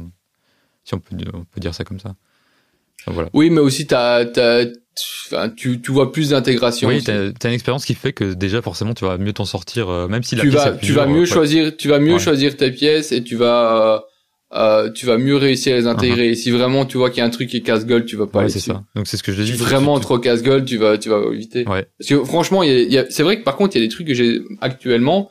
Si 0.85 0.95
on 0.95 0.99
peut 1.01 1.17
on 1.33 1.45
peut 1.45 1.61
dire 1.61 1.75
ça 1.75 1.85
comme 1.85 2.01
ça. 2.01 2.15
Enfin, 3.03 3.13
voilà. 3.13 3.31
Oui, 3.35 3.51
mais 3.51 3.61
aussi 3.61 3.87
t'as, 3.87 4.25
t'as, 4.25 4.65
tu, 5.57 5.81
tu 5.81 5.93
vois 5.93 6.13
plus 6.13 6.31
d'intégration. 6.31 6.89
Oui, 6.89 7.03
t'as 7.03 7.31
t'as 7.33 7.49
une 7.49 7.55
expérience 7.55 7.85
qui 7.85 7.95
fait 7.95 8.13
que 8.13 8.35
déjà 8.35 8.63
forcément 8.63 8.95
tu 8.95 9.05
vas 9.05 9.19
mieux 9.19 9.33
t'en 9.33 9.45
sortir, 9.45 9.89
même 10.09 10.23
si 10.23 10.35
la 10.37 10.43
tu 10.43 10.49
pièce 10.51 10.65
vas, 10.65 10.73
tu 10.73 10.93
vas 10.93 11.07
mieux 11.07 11.21
ouais. 11.21 11.27
choisir, 11.27 11.77
tu 11.77 11.89
vas 11.89 11.99
mieux 11.99 12.15
Ouais. 12.15 12.19
choisir 12.19 12.57
tes 12.57 12.71
pièces 12.71 13.13
et 13.13 13.23
tu 13.23 13.37
vas, 13.37 14.05
euh, 14.57 14.91
tu 14.91 15.07
vas 15.07 15.19
mieux 15.19 15.37
réussir 15.37 15.75
à 15.75 15.79
les 15.79 15.87
intégrer. 15.87 16.31
Et 16.31 16.35
si 16.35 16.51
vraiment 16.51 16.85
tu 16.87 16.97
vois 16.97 17.11
qu'il 17.11 17.19
y 17.19 17.21
a 17.23 17.27
un 17.27 17.31
truc 17.31 17.49
qui 17.51 17.59
est 17.59 17.61
casse-gueule, 17.61 18.05
tu 18.07 18.17
vas 18.17 18.27
pas 18.27 18.39
Ouais, 18.39 18.45
aller 18.47 18.55
dessus. 18.55 18.71
ça. 18.71 18.85
Donc 18.95 19.07
c'est 19.07 19.17
ce 19.17 19.23
que 19.23 19.33
je 19.33 19.43
Si 19.43 19.53
dis. 19.53 19.59
vraiment 19.59 19.95
tu- 19.95 20.01
tu- 20.01 20.07
trop 20.07 20.19
casse-gueule, 20.19 20.65
tu 20.65 20.77
vas, 20.79 20.97
tu 20.99 21.09
vas 21.09 21.21
éviter. 21.33 21.67
Ouais. 21.69 21.87
Parce 21.99 22.09
que 22.09 22.25
franchement, 22.25 22.63
il 22.63 22.71
y 22.73 22.73
a, 22.73 22.83
y 22.83 22.99
a- 22.99 23.07
c'est 23.11 23.23
vrai 23.23 23.39
que 23.39 23.45
par 23.45 23.57
contre, 23.57 23.77
il 23.77 23.81
y 23.81 23.85
a 23.85 23.87
des 23.87 23.93
trucs 23.93 24.07
que 24.07 24.15
j'ai 24.15 24.41
actuellement. 24.61 25.31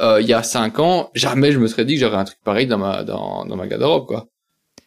Euh, 0.00 0.20
il 0.20 0.28
y 0.28 0.32
a 0.32 0.42
cinq 0.42 0.78
ans, 0.78 1.10
jamais 1.14 1.50
je 1.52 1.58
me 1.58 1.66
serais 1.66 1.84
dit 1.84 1.94
que 1.94 2.00
j'aurais 2.00 2.16
un 2.16 2.24
truc 2.24 2.38
pareil 2.44 2.66
dans 2.66 2.78
ma 2.78 3.02
dans, 3.02 3.44
dans 3.44 3.56
ma 3.56 3.66
garde-robe, 3.66 4.06
quoi. 4.06 4.28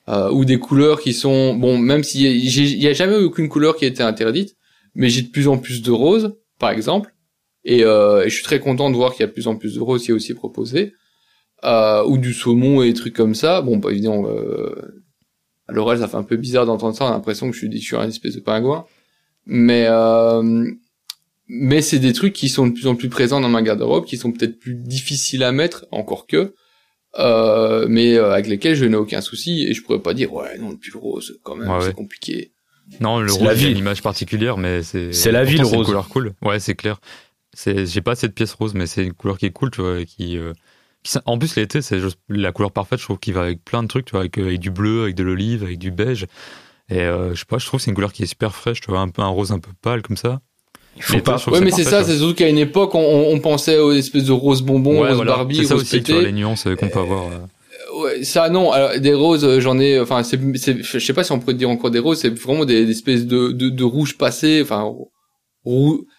Euh, 0.09 0.29
ou 0.31 0.43
des 0.45 0.59
couleurs 0.59 0.99
qui 1.01 1.13
sont 1.13 1.53
bon, 1.55 1.77
même 1.77 2.03
si 2.03 2.23
il 2.23 2.81
y 2.81 2.87
a 2.87 2.93
jamais 2.93 3.17
eu 3.19 3.23
aucune 3.23 3.47
couleur 3.49 3.75
qui 3.75 3.85
a 3.85 3.87
été 3.87 4.03
interdite, 4.03 4.55
mais 4.95 5.09
j'ai 5.09 5.21
de 5.21 5.29
plus 5.29 5.47
en 5.47 5.57
plus 5.57 5.81
de 5.81 5.91
roses, 5.91 6.35
par 6.59 6.71
exemple, 6.71 7.13
et, 7.65 7.83
euh, 7.85 8.23
et 8.25 8.29
je 8.29 8.35
suis 8.35 8.43
très 8.43 8.59
content 8.59 8.89
de 8.89 8.95
voir 8.97 9.11
qu'il 9.13 9.21
y 9.21 9.23
a 9.23 9.27
de 9.27 9.31
plus 9.31 9.47
en 9.47 9.55
plus 9.55 9.75
de 9.75 9.79
roses 9.81 10.03
qui 10.03 10.11
est 10.11 10.13
aussi 10.13 10.33
proposé, 10.33 10.93
euh, 11.63 12.03
ou 12.05 12.17
du 12.17 12.33
saumon 12.33 12.81
et 12.83 12.87
des 12.87 12.93
trucs 12.93 13.15
comme 13.15 13.35
ça. 13.35 13.61
Bon, 13.61 13.79
pas 13.79 13.91
évidemment. 13.91 14.27
Euh, 14.27 15.01
à 15.67 15.71
l'oral, 15.73 15.99
ça 15.99 16.07
fait 16.07 16.17
un 16.17 16.23
peu 16.23 16.35
bizarre 16.35 16.65
d'entendre 16.65 16.95
ça. 16.95 17.05
On 17.05 17.07
a 17.07 17.11
l'impression 17.11 17.47
que 17.49 17.53
je 17.55 17.59
suis, 17.65 17.71
je 17.81 17.85
suis 17.85 17.95
un 17.95 18.07
espèce 18.07 18.35
de 18.35 18.41
pingouin, 18.41 18.85
mais 19.45 19.85
euh, 19.87 20.69
mais 21.47 21.81
c'est 21.81 21.99
des 21.99 22.13
trucs 22.13 22.33
qui 22.33 22.49
sont 22.49 22.67
de 22.67 22.73
plus 22.73 22.87
en 22.87 22.95
plus 22.95 23.09
présents 23.09 23.39
dans 23.41 23.49
ma 23.49 23.61
garde-robe, 23.61 24.05
qui 24.05 24.17
sont 24.17 24.31
peut-être 24.31 24.59
plus 24.59 24.75
difficiles 24.75 25.43
à 25.43 25.51
mettre, 25.51 25.85
encore 25.91 26.25
que, 26.27 26.53
euh, 27.19 27.85
mais 27.89 28.15
euh, 28.15 28.31
avec 28.33 28.47
lesquels 28.47 28.75
je 28.75 28.85
n'ai 28.85 28.95
aucun 28.97 29.21
souci 29.21 29.63
et 29.67 29.73
je 29.73 29.83
pourrais 29.83 29.99
pas 30.01 30.13
dire 30.15 30.33
ouais 30.33 30.57
non 30.57 30.71
le 30.71 30.77
pull 30.77 30.97
rose 30.99 31.39
quand 31.43 31.55
même 31.55 31.69
Ouais, 31.69 31.81
c'est 31.81 31.87
ouais. 31.87 31.93
compliqué. 31.93 32.51
Non, 32.99 33.19
le 33.21 33.29
C'est 33.29 33.39
rose, 33.39 33.53
vie. 33.57 33.71
une 33.71 33.77
image 33.77 34.01
particulière, 34.01 34.57
mais 34.57 34.83
c'est. 34.83 35.13
C'est 35.13 35.31
la 35.31 35.45
vie, 35.45 35.57
le 35.57 35.63
c'est 35.63 35.71
une 35.71 35.77
rose. 35.77 35.85
couleur 35.87 36.09
cool. 36.09 36.33
Ouais, 36.41 36.59
c'est 36.59 36.75
clair. 36.75 36.99
C'est, 37.53 37.85
j'ai 37.85 38.01
pas 38.01 38.15
cette 38.15 38.33
pièce 38.35 38.53
rose, 38.53 38.73
mais 38.73 38.87
c'est 38.87 39.03
une 39.05 39.13
couleur 39.13 39.37
qui 39.37 39.45
est 39.45 39.51
cool, 39.51 39.71
tu 39.71 39.81
vois, 39.81 40.01
et 40.01 40.05
qui, 40.05 40.37
euh, 40.37 40.51
en 41.25 41.37
plus, 41.37 41.55
l'été, 41.55 41.81
c'est 41.81 41.99
juste 41.99 42.17
la 42.29 42.51
couleur 42.51 42.71
parfaite, 42.71 42.99
je 42.99 43.03
trouve, 43.05 43.19
qui 43.19 43.31
va 43.31 43.41
avec 43.41 43.63
plein 43.63 43.83
de 43.83 43.87
trucs, 43.87 44.05
tu 44.05 44.11
vois, 44.11 44.21
avec, 44.21 44.37
euh, 44.37 44.45
avec 44.47 44.59
du 44.59 44.71
bleu, 44.71 45.03
avec 45.03 45.15
de 45.15 45.23
l'olive, 45.23 45.63
avec 45.63 45.77
du 45.79 45.91
beige. 45.91 46.27
Et, 46.89 46.99
euh, 46.99 47.33
je 47.33 47.39
sais 47.39 47.45
pas, 47.47 47.57
je 47.57 47.65
trouve 47.65 47.79
que 47.79 47.83
c'est 47.85 47.91
une 47.91 47.95
couleur 47.95 48.13
qui 48.13 48.23
est 48.23 48.27
super 48.27 48.53
fraîche, 48.55 48.81
tu 48.81 48.89
vois, 48.91 48.99
un 48.99 49.09
peu 49.09 49.21
un 49.21 49.27
rose 49.27 49.51
un 49.51 49.59
peu 49.59 49.71
pâle, 49.81 50.01
comme 50.01 50.17
ça. 50.17 50.39
Il 50.95 51.01
faut 51.01 51.13
Mais 51.15 51.21
pas. 51.21 51.37
Ouais 51.47 51.59
mais 51.61 51.71
c'est 51.71 51.83
ça, 51.83 52.03
c'est 52.03 52.17
surtout 52.17 52.35
qu'à 52.35 52.47
une 52.47 52.59
époque 52.59 52.93
on, 52.93 52.99
on 53.31 53.39
pensait 53.39 53.79
aux 53.79 53.93
espèces 53.93 54.25
de 54.25 54.31
roses 54.31 54.61
bonbons, 54.61 55.01
Ouais, 55.01 55.07
roses 55.07 55.15
voilà. 55.15 55.31
Barbie, 55.37 55.55
C'est 55.57 55.65
ça 55.65 55.75
aussi, 55.75 56.03
tu 56.03 56.13
vois, 56.13 56.21
les 56.21 56.31
nuances 56.31 56.67
euh, 56.67 56.75
qu'on 56.75 56.89
peut 56.89 56.99
avoir. 56.99 57.23
euh. 57.31 57.39
Ouais, 58.03 58.23
ça 58.23 58.49
non. 58.49 58.71
Alors, 58.71 58.99
des 58.99 59.13
roses, 59.13 59.59
j'en 59.59 59.79
ai. 59.79 59.99
Enfin, 59.99 60.21
c'est, 60.23 60.39
je 60.83 60.99
sais 60.99 61.13
pas 61.13 61.23
si 61.23 61.31
on 61.31 61.39
pourrait 61.39 61.55
dire 61.55 61.69
encore 61.69 61.89
des 61.91 61.99
roses. 61.99 62.19
C'est 62.19 62.29
vraiment 62.29 62.65
des, 62.65 62.85
des 62.85 62.91
espèces 62.91 63.25
de, 63.25 63.51
de, 63.51 63.69
de 63.69 63.83
rouge 63.83 64.17
passé. 64.17 64.61
Enfin. 64.61 64.87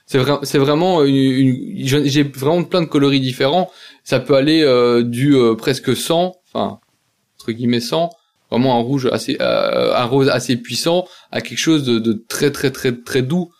C'est 0.06 0.18
vrai, 0.18 0.38
c'est 0.42 0.58
vraiment 0.58 1.04
une. 1.04 1.14
une- 1.16 2.04
j'ai 2.06 2.22
vraiment 2.22 2.64
plein 2.64 2.80
de 2.82 2.86
coloris 2.86 3.20
différents. 3.20 3.70
Ça 4.04 4.20
peut 4.20 4.34
aller 4.34 4.62
euh, 4.62 5.02
du 5.02 5.34
euh, 5.34 5.54
presque 5.54 5.96
100, 5.96 6.34
enfin 6.52 6.78
entre 7.38 7.52
guillemets 7.52 7.80
100, 7.80 8.10
vraiment 8.50 8.78
un 8.78 8.82
rouge 8.82 9.08
assez, 9.10 9.36
euh, 9.40 9.94
un 9.94 10.04
rose 10.04 10.28
assez 10.28 10.56
puissant, 10.56 11.06
à 11.32 11.40
quelque 11.40 11.58
chose 11.58 11.84
de, 11.84 11.98
de 11.98 12.12
très 12.28 12.50
très 12.50 12.70
très 12.70 12.92
très 12.92 13.22
doux, 13.22 13.50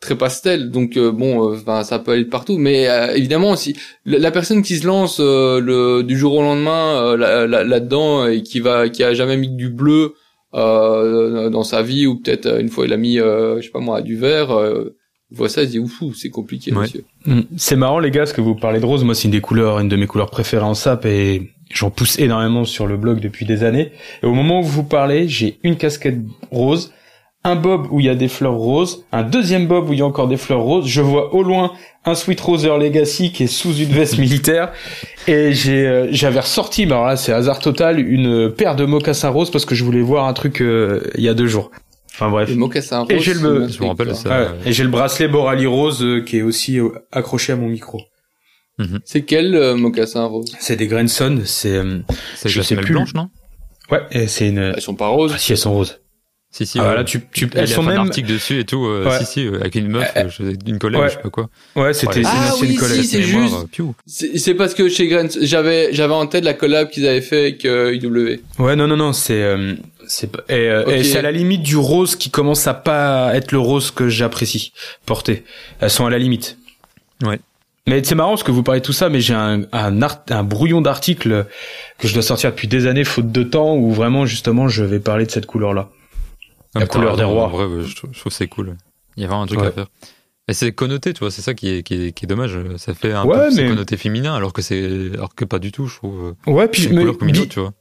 très 0.00 0.16
pastel. 0.16 0.70
Donc 0.70 0.96
euh, 0.96 1.12
bon, 1.12 1.50
euh, 1.50 1.56
enfin, 1.56 1.82
ça 1.84 1.98
peut 1.98 2.12
aller 2.12 2.24
de 2.24 2.28
partout. 2.30 2.58
Mais 2.58 2.88
euh, 2.88 3.14
évidemment, 3.14 3.56
si 3.56 3.76
la, 4.04 4.30
personne 4.30 4.62
qui 4.62 4.76
se 4.78 4.86
lance 4.86 5.18
le, 5.20 6.02
du 6.02 6.16
jour 6.16 6.34
au 6.34 6.42
lendemain 6.42 7.02
euh, 7.02 7.16
là- 7.16 7.46
là- 7.46 7.64
là-dedans 7.64 8.26
et 8.26 8.42
qui 8.42 8.60
va, 8.60 8.88
qui 8.88 9.02
a 9.04 9.14
jamais 9.14 9.36
mis 9.36 9.48
du 9.48 9.68
bleu 9.68 10.14
dans 10.54 11.64
sa 11.64 11.80
vie 11.82 12.06
ou 12.06 12.20
peut-être 12.20 12.60
une 12.60 12.68
fois 12.68 12.84
il 12.84 12.92
a 12.92 12.98
mis, 12.98 13.16
je 13.16 13.60
sais 13.62 13.70
pas 13.70 13.80
moi, 13.80 14.02
du 14.02 14.16
vert. 14.16 14.50
Voit 15.34 15.48
ça, 15.48 15.62
il 15.62 15.66
se 15.66 15.70
dit 15.72 15.78
ouf, 15.78 16.00
ouf, 16.02 16.14
c'est 16.16 16.30
compliqué, 16.30 16.72
Ouais. 16.72 16.80
monsieur. 16.82 17.04
Mm. 17.26 17.40
C'est 17.56 17.76
marrant 17.76 17.98
les 17.98 18.10
gars, 18.10 18.20
parce 18.20 18.32
que 18.32 18.40
vous 18.40 18.54
parlez 18.54 18.80
de 18.80 18.86
rose. 18.86 19.04
Moi, 19.04 19.14
c'est 19.14 19.24
une 19.24 19.30
des 19.30 19.40
couleurs, 19.40 19.78
une 19.80 19.88
de 19.88 19.96
mes 19.96 20.06
couleurs 20.06 20.30
préférées 20.30 20.64
en 20.64 20.74
sap 20.74 21.04
et 21.06 21.50
j'en 21.72 21.90
pousse 21.90 22.18
énormément 22.18 22.64
sur 22.64 22.86
le 22.86 22.96
blog 22.96 23.20
depuis 23.20 23.46
des 23.46 23.64
années. 23.64 23.92
Et 24.22 24.26
au 24.26 24.34
moment 24.34 24.60
où 24.60 24.64
vous 24.64 24.82
parlez, 24.84 25.28
j'ai 25.28 25.58
une 25.62 25.76
casquette 25.76 26.18
rose, 26.50 26.92
un 27.44 27.56
bob 27.56 27.88
où 27.90 27.98
il 27.98 28.06
y 28.06 28.08
a 28.08 28.14
des 28.14 28.28
fleurs 28.28 28.54
roses, 28.54 29.04
un 29.10 29.22
deuxième 29.24 29.66
bob 29.66 29.88
où 29.88 29.92
il 29.92 29.98
y 29.98 30.02
a 30.02 30.06
encore 30.06 30.28
des 30.28 30.36
fleurs 30.36 30.60
roses. 30.60 30.86
Je 30.86 31.00
vois 31.00 31.34
au 31.34 31.42
loin 31.42 31.72
un 32.04 32.14
Sweet 32.14 32.40
Roser 32.40 32.76
Legacy 32.78 33.32
qui 33.32 33.44
est 33.44 33.46
sous 33.48 33.74
une 33.74 33.88
veste 33.88 34.18
militaire 34.26 34.72
et 35.26 35.52
j'ai 35.52 35.86
euh, 35.86 36.06
j'avais 36.12 36.38
ressorti, 36.40 36.86
mais 36.86 36.92
alors 36.92 37.06
là 37.06 37.16
c'est 37.16 37.32
hasard 37.32 37.58
total, 37.58 37.98
une 37.98 38.50
paire 38.50 38.76
de 38.76 38.84
mocassins 38.84 39.28
roses 39.30 39.50
parce 39.50 39.64
que 39.64 39.74
je 39.74 39.82
voulais 39.82 40.02
voir 40.02 40.26
un 40.28 40.32
truc 40.34 40.60
euh, 40.60 41.00
il 41.16 41.24
y 41.24 41.28
a 41.28 41.34
deux 41.34 41.46
jours. 41.48 41.70
Enfin 42.14 42.30
bref. 42.30 42.48
Les 42.48 42.54
mocassins 42.56 43.00
roses. 43.00 43.10
Et 43.10 43.18
j'ai 43.20 43.34
le- 43.34 43.68
Je 43.68 43.80
me 43.82 43.86
rappelle 43.88 44.14
ça. 44.14 44.28
Ouais. 44.28 44.48
Et 44.66 44.72
j'ai 44.72 44.82
le 44.84 44.90
bracelet 44.90 45.28
Borali 45.28 45.66
rose 45.66 46.02
euh, 46.02 46.20
qui 46.20 46.38
est 46.38 46.42
aussi 46.42 46.78
euh, 46.78 46.90
accroché 47.10 47.52
à 47.52 47.56
mon 47.56 47.68
micro. 47.68 48.00
C'est 49.04 49.22
quel 49.22 49.54
euh, 49.54 49.76
mocassin 49.76 50.24
rose? 50.24 50.52
C'est 50.58 50.74
des 50.74 50.88
Grenson, 50.88 51.40
c'est 51.44 51.76
euh, 51.76 52.00
C'est 52.34 52.48
je 52.48 52.60
sais 52.62 52.74
plus. 52.74 52.92
blanche, 52.94 53.14
non? 53.14 53.30
Ouais, 53.92 54.00
et 54.10 54.26
c'est 54.26 54.48
une 54.48 54.58
Elles 54.58 54.80
sont 54.80 54.96
pas 54.96 55.06
roses. 55.06 55.32
ah, 55.34 55.38
si 55.38 55.52
elles 55.52 55.58
sont 55.58 55.72
roses. 55.72 56.00
Si, 56.54 56.66
si. 56.66 56.78
Ah, 56.78 56.96
ouais. 56.96 57.04
tu 57.06 57.18
tu 57.32 57.48
elles 57.54 57.62
a 57.62 57.66
sont 57.66 57.82
fait 57.82 57.88
un 57.88 57.92
même 57.92 58.00
article 58.02 58.30
dessus 58.30 58.60
et 58.60 58.64
tout. 58.66 58.84
euh, 58.84 59.06
Ouais. 59.08 59.18
Si, 59.20 59.24
si, 59.24 59.46
euh, 59.46 59.56
avec 59.60 59.74
une 59.74 59.88
meuf, 59.88 60.06
Euh, 60.16 60.24
euh, 60.24 60.28
je- 60.28 60.70
une 60.70 60.78
collègue, 60.78 61.00
ouais. 61.00 61.08
je 61.08 61.14
sais 61.14 61.20
pas 61.22 61.30
quoi. 61.30 61.48
Ouais, 61.76 61.94
c'était 61.94 62.20
une 62.20 62.26
Ah 62.26 62.50
ancienne 62.52 62.70
oui, 62.70 62.76
collègue. 62.76 63.00
si, 63.00 63.06
c'est 63.06 63.18
Mémoire, 63.20 63.66
juste. 63.72 63.80
euh. 63.80 64.36
C'est 64.38 64.54
parce 64.54 64.74
que 64.74 64.86
chez 64.90 65.08
Grant, 65.08 65.28
j'avais 65.40 65.94
j'avais 65.94 66.12
en 66.12 66.26
tête 66.26 66.44
la 66.44 66.52
collab 66.52 66.90
qu'ils 66.90 67.06
avaient 67.08 67.22
fait 67.22 67.40
avec 67.40 67.64
euh, 67.64 67.94
IW. 67.94 68.40
Ouais, 68.58 68.76
non 68.76 68.86
non 68.86 68.98
non, 68.98 69.14
c'est 69.14 69.42
euh, 69.42 69.74
c'est 70.06 70.30
pas- 70.30 70.44
et, 70.50 70.68
euh, 70.68 70.84
et 70.88 70.98
Ok. 70.98 71.04
c'est 71.06 71.18
à 71.18 71.22
la 71.22 71.32
limite 71.32 71.62
du 71.62 71.76
rose 71.76 72.16
qui 72.16 72.28
commence 72.28 72.66
à 72.66 72.74
pas 72.74 73.34
être 73.34 73.50
le 73.52 73.58
rose 73.58 73.90
que 73.90 74.10
j'apprécie 74.10 74.74
porter. 75.06 75.44
Elles 75.80 75.88
sont 75.88 76.04
à 76.04 76.10
la 76.10 76.18
limite. 76.18 76.58
Ouais. 77.24 77.40
Mais 77.88 78.04
c'est 78.04 78.14
marrant 78.14 78.32
parce 78.32 78.42
que 78.42 78.50
vous 78.52 78.62
parlez 78.62 78.80
de 78.80 78.84
tout 78.84 78.92
ça, 78.92 79.08
mais 79.08 79.22
j'ai 79.22 79.32
un 79.32 79.62
un, 79.72 80.02
art, 80.02 80.22
un 80.28 80.44
brouillon 80.44 80.82
d'article 80.82 81.46
que 81.98 82.08
je 82.08 82.12
dois 82.12 82.22
sortir 82.22 82.50
depuis 82.50 82.68
des 82.68 82.86
années 82.86 83.04
faute 83.04 83.32
de 83.32 83.42
temps 83.42 83.74
où 83.74 83.90
vraiment 83.90 84.26
justement 84.26 84.68
je 84.68 84.84
vais 84.84 85.00
parler 85.00 85.24
de 85.24 85.30
cette 85.30 85.46
couleur 85.46 85.72
là. 85.72 85.88
Non, 85.88 85.88
La 86.74 86.86
couleur 86.86 87.16
des 87.16 87.24
rois. 87.24 87.44
En 87.44 87.48
vrai, 87.48 87.84
je, 87.84 87.94
trouve- 87.96 88.10
je 88.12 88.20
trouve 88.20 88.32
c'est 88.32 88.48
cool. 88.48 88.76
Il 89.16 89.22
y 89.22 89.24
a 89.24 89.28
vraiment 89.28 89.42
un 89.42 89.46
truc 89.46 89.60
Ouais. 89.60 89.66
à 89.66 89.72
faire. 89.72 89.86
Et 90.48 90.54
c'est 90.54 90.72
connoté, 90.72 91.12
tu 91.12 91.20
vois, 91.20 91.30
c'est 91.30 91.42
ça 91.42 91.54
qui 91.54 91.68
est, 91.68 91.82
qui 91.82 91.94
est, 92.06 92.12
qui 92.12 92.24
est 92.24 92.28
dommage. 92.28 92.58
Ça 92.76 92.94
fait 92.94 93.12
un 93.12 93.24
Ouais, 93.24 93.36
peu 93.46 93.50
c'est 93.52 93.62
mais- 93.62 93.68
connoté 93.68 93.96
féminin, 93.96 94.34
alors 94.34 94.52
que 94.52 94.60
c'est, 94.62 95.10
alors 95.14 95.34
que 95.34 95.44
pas 95.44 95.58
du 95.58 95.70
tout, 95.70 95.86
je 95.86 95.96
trouve. 95.96 96.34
Ouais, 96.46 96.66
puis 96.68 96.82
C'est 96.82 96.88
une 96.88 96.94
mais 96.96 97.00
couleur 97.02 97.18
comme 97.18 97.28
une 97.28 97.34
bi- 97.34 97.40
autre, 97.40 97.50
tu 97.50 97.60
vois. 97.60 97.72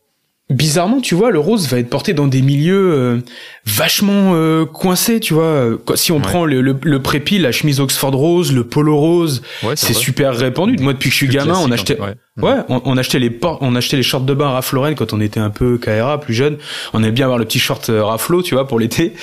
Bizarrement, 0.52 1.02
tu 1.02 1.16
vois, 1.16 1.32
le 1.32 1.40
rose 1.40 1.68
va 1.68 1.80
être 1.80 1.90
porté 1.90 2.14
dans 2.14 2.28
des 2.28 2.42
milieux 2.42 2.94
euh, 2.94 3.18
vachement 3.66 4.32
euh, 4.36 4.66
coincés, 4.66 5.20
tu 5.20 5.34
vois. 5.34 5.70
Si 5.96 6.12
on 6.12 6.18
Ouais. 6.18 6.22
prend 6.22 6.46
le, 6.46 6.62
le, 6.62 6.76
le 6.84 7.02
prépi, 7.02 7.40
la 7.40 7.52
chemise 7.52 7.80
Oxford 7.80 8.12
rose, 8.14 8.54
le 8.54 8.64
polo 8.64 8.98
rose, 8.98 9.42
Ouais, 9.64 9.76
c'est 9.76 9.94
super 9.94 10.36
répandu. 10.38 10.76
Moi, 10.80 10.94
depuis 10.94 11.10
que 11.10 11.14
je 11.14 11.18
suis 11.18 11.28
gamin, 11.28 11.56
on 11.64 11.72
achetait, 11.72 11.98
hein, 12.02 12.14
ouais, 12.42 12.58
on, 12.70 12.82
on 12.86 12.98
achetait 12.98 13.20
les 13.20 13.40
on 13.62 13.76
achetait 13.76 13.98
les 13.98 14.04
shorts 14.04 14.22
de 14.22 14.34
bain 14.34 14.50
Ralph 14.50 14.72
Lauren 14.74 14.94
quand 14.96 15.14
on 15.14 15.22
était 15.22 15.40
un 15.40 15.50
peu 15.50 15.78
KRA, 15.78 16.20
plus 16.20 16.34
jeune. 16.34 16.58
On 16.94 17.00
aimait 17.00 17.12
bien 17.12 17.26
avoir 17.26 17.40
le 17.40 17.46
petit 17.46 17.60
short 17.60 17.90
euh, 17.90 18.04
Raflo, 18.04 18.44
tu 18.44 18.54
vois, 18.56 18.68
pour 18.68 18.80
l'été. 18.80 19.14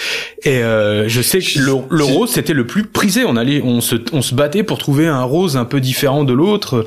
Et 0.44 0.62
euh, 0.62 1.08
je 1.08 1.20
sais 1.22 1.38
que 1.40 1.58
le, 1.60 1.72
le 1.90 2.04
rose 2.04 2.30
c'était 2.30 2.54
le 2.54 2.66
plus 2.66 2.84
prisé. 2.84 3.24
On 3.24 3.36
allait, 3.36 3.62
on 3.62 3.80
se, 3.80 3.96
on 4.12 4.22
se 4.22 4.34
battait 4.34 4.62
pour 4.62 4.78
trouver 4.78 5.06
un 5.06 5.22
rose 5.22 5.56
un 5.56 5.64
peu 5.64 5.80
différent 5.80 6.24
de 6.24 6.32
l'autre. 6.32 6.86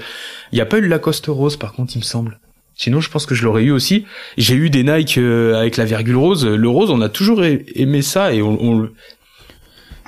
Il 0.52 0.58
y 0.58 0.62
a 0.62 0.66
pas 0.66 0.78
eu 0.78 0.82
le 0.82 0.88
Lacoste 0.88 1.28
rose, 1.28 1.56
par 1.58 1.74
contre, 1.74 1.94
il 1.96 2.00
me 2.00 2.04
semble. 2.04 2.40
Sinon, 2.84 2.99
je 2.99 3.12
pense 3.12 3.28
que 3.28 3.36
je 3.36 3.44
l'aurais 3.44 3.62
eu 3.64 3.70
aussi. 3.72 4.06
J'ai 4.40 4.56
eu 4.56 4.72
des 4.72 4.84
Nike 4.84 5.20
euh, 5.20 5.53
avec 5.60 5.78
la 5.78 5.86
virgule 5.86 6.16
rose. 6.16 6.48
Le 6.48 6.68
rose, 6.68 6.90
on 6.90 6.99
a 7.02 7.10
toujours 7.10 7.44
aimé 7.44 8.02
ça 8.02 8.34
et 8.34 8.41
on, 8.41 8.58
on 8.60 8.80
le- 8.80 8.94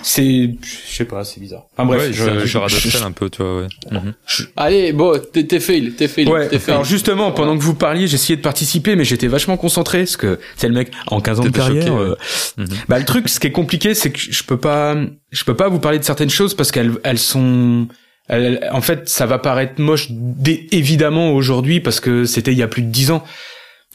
c'est, 0.02 0.50
je 0.90 0.95
sais 0.95 1.06
pas, 1.06 1.24
c'est 1.24 1.40
bizarre. 1.40 1.66
Enfin 1.78 1.86
bref, 1.86 2.02
ouais, 2.02 2.08
je, 2.14 2.24
je, 2.24 2.40
je, 2.40 2.45
je- 2.48 2.58
radote 2.58 3.02
un 3.06 3.12
peu, 3.12 3.30
tu 3.30 3.41
vois, 3.44 3.62
ouais. 3.62 3.68
Mhm. 3.91 4.14
Allez, 4.58 4.91
bon, 4.91 5.18
t'es 5.32 5.45
t'es 5.45 5.60
fail, 5.62 5.94
t'es 5.94 6.08
fail, 6.10 6.28
Ouais, 6.28 6.50
t'es 6.50 6.58
fail. 6.60 6.74
alors 6.74 6.84
justement, 6.84 7.32
pendant 7.32 7.56
que 7.56 7.62
vous 7.64 7.76
parliez, 7.76 8.08
j'essayais 8.08 8.36
de 8.36 8.41
participer, 8.41 8.95
mais 8.98 9.06
j'étais 9.06 9.28
vachement 9.28 9.56
concentré, 9.56 10.00
parce 10.00 10.18
que 10.18 10.40
c'est 10.58 10.68
le 10.68 10.74
mec, 10.74 10.91
en 11.08 11.22
15 11.22 11.40
ans 11.40 11.44
de 11.44 11.50
carrière, 11.50 11.88
choqué, 11.88 11.95
euh, 12.00 12.16
Mhm. 12.58 12.68
bah 12.90 13.00
le 13.00 13.06
truc, 13.06 13.30
ce 13.30 13.40
qui 13.40 13.48
est 13.48 13.52
compliqué, 13.52 13.94
c'est 13.94 14.12
que 14.12 14.20
je 14.20 14.44
peux 14.44 14.58
pas, 14.58 14.98
je 15.32 15.44
peux 15.45 15.56
pas 15.56 15.70
vous 15.70 15.80
parler 15.80 16.00
de 16.00 16.04
certaines 16.04 16.30
choses 16.32 16.54
parce 16.54 16.72
qu'elles, 16.72 16.94
elles 17.04 17.20
sont, 17.20 17.88
en 18.30 18.82
fait, 18.82 19.10
ça 19.10 19.26
va 19.26 19.38
paraître 19.38 19.80
moche, 19.82 20.08
évidemment 20.72 21.32
aujourd'hui, 21.34 21.80
parce 21.80 22.00
que 22.00 22.26
c'était 22.26 22.52
il 22.52 22.58
y 22.58 22.64
a 22.64 22.68
plus 22.68 22.82
de 22.82 22.88
10 22.90 23.12
ans. 23.12 23.24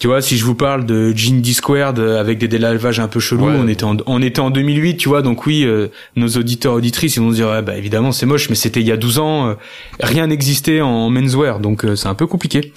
Tu 0.00 0.06
vois, 0.06 0.22
si 0.22 0.38
je 0.38 0.44
vous 0.44 0.54
parle 0.54 0.86
de 0.86 1.12
Jean 1.16 1.40
D 1.40 1.52
Squared 1.52 1.98
euh, 1.98 2.20
avec 2.20 2.38
des 2.38 2.46
délavages 2.46 3.00
un 3.00 3.08
peu 3.08 3.18
chelous, 3.18 3.46
Ouais. 3.48 3.56
on 3.58 3.66
était 3.66 3.82
en, 3.82 3.96
on 4.06 4.22
était 4.22 4.38
en 4.38 4.50
2008, 4.50 4.96
tu 4.96 5.08
vois, 5.08 5.22
donc 5.22 5.44
oui, 5.44 5.64
euh, 5.64 5.88
nos 6.14 6.28
auditeurs 6.28 6.74
auditrices, 6.74 7.16
ils 7.16 7.20
vont 7.20 7.30
se 7.32 7.36
dire, 7.36 7.48
ouais, 7.48 7.62
bah 7.62 7.76
évidemment 7.76 8.12
c'est 8.12 8.24
moche, 8.24 8.48
mais 8.48 8.54
c'était 8.54 8.78
il 8.80 8.86
y 8.86 8.92
a 8.92 8.96
12 8.96 9.18
ans, 9.18 9.48
euh, 9.48 9.54
rien 9.98 10.28
n'existait 10.28 10.80
en 10.82 11.10
menswear, 11.10 11.58
donc 11.58 11.84
euh, 11.84 11.96
c'est 11.96 12.06
un 12.06 12.14
peu 12.14 12.28
compliqué. 12.28 12.72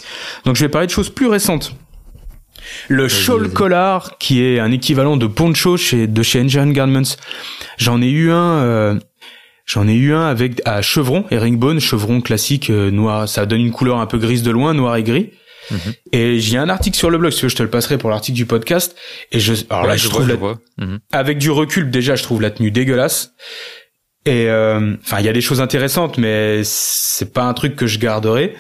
Donc 0.46 0.56
je 0.56 0.62
vais 0.62 0.70
parler 0.70 0.88
de 0.88 0.92
choses 0.92 1.10
plus 1.12 1.28
récentes. 1.28 1.76
Le 2.88 3.08
shawl 3.08 3.50
collar, 3.52 4.18
qui 4.18 4.42
est 4.44 4.60
un 4.60 4.72
équivalent 4.72 5.16
de 5.16 5.28
poncho 5.28 5.78
chez, 5.78 6.08
de 6.08 6.24
chez 6.24 6.42
Engine 6.42 6.74
Garments. 6.74 7.18
J'en 7.78 8.02
ai 8.02 8.10
eu 8.10 8.32
un, 8.32 8.36
euh, 8.64 9.00
j'en 9.72 9.88
ai 9.88 9.94
eu 9.94 10.14
un 10.14 10.26
avec, 10.26 10.62
à 10.66 10.82
chevron, 10.82 11.24
herringbone, 11.32 11.80
chevron 11.80 12.20
classique, 12.20 12.70
euh, 12.70 12.92
noir, 12.92 13.30
ça 13.30 13.46
donne 13.46 13.62
une 13.62 13.72
couleur 13.72 14.00
un 14.00 14.06
peu 14.06 14.18
grise 14.18 14.44
de 14.44 14.52
loin, 14.52 14.74
noir 14.74 14.98
et 14.98 15.04
gris. 15.04 15.30
Mhm. 15.70 15.94
Et 16.12 16.40
j'ai 16.40 16.58
un 16.58 16.68
article 16.68 16.98
sur 16.98 17.10
le 17.10 17.18
blog, 17.18 17.32
si 17.32 17.40
tu 17.40 17.46
veux, 17.46 17.50
je 17.50 17.56
te 17.56 17.64
le 17.64 17.70
passerai 17.70 17.98
pour 17.98 18.10
l'article 18.10 18.36
du 18.36 18.46
podcast. 18.46 18.98
Et 19.32 19.40
je, 19.40 19.54
alors 19.70 19.86
là, 19.86 19.96
je, 19.96 20.10
vois, 20.10 20.26
trouve 20.26 20.58
la. 20.78 20.86
Mhm. 20.86 21.00
avec 21.14 21.38
du 21.38 21.50
recul, 21.52 21.90
déjà, 21.90 22.16
je 22.16 22.24
trouve 22.24 22.42
la 22.42 22.52
tenue 22.52 22.72
dégueulasse. 22.72 23.32
Et 24.26 24.50
euh, 24.50 24.96
enfin, 25.02 25.20
il 25.20 25.26
y 25.26 25.30
a 25.30 25.34
des 25.34 25.42
choses 25.42 25.62
intéressantes, 25.62 26.18
mais 26.18 26.62
c'est 26.66 27.34
pas 27.34 27.44
un 27.44 27.54
truc 27.54 27.78
que 27.78 27.88
je 27.88 27.98
garderai. 27.98 28.56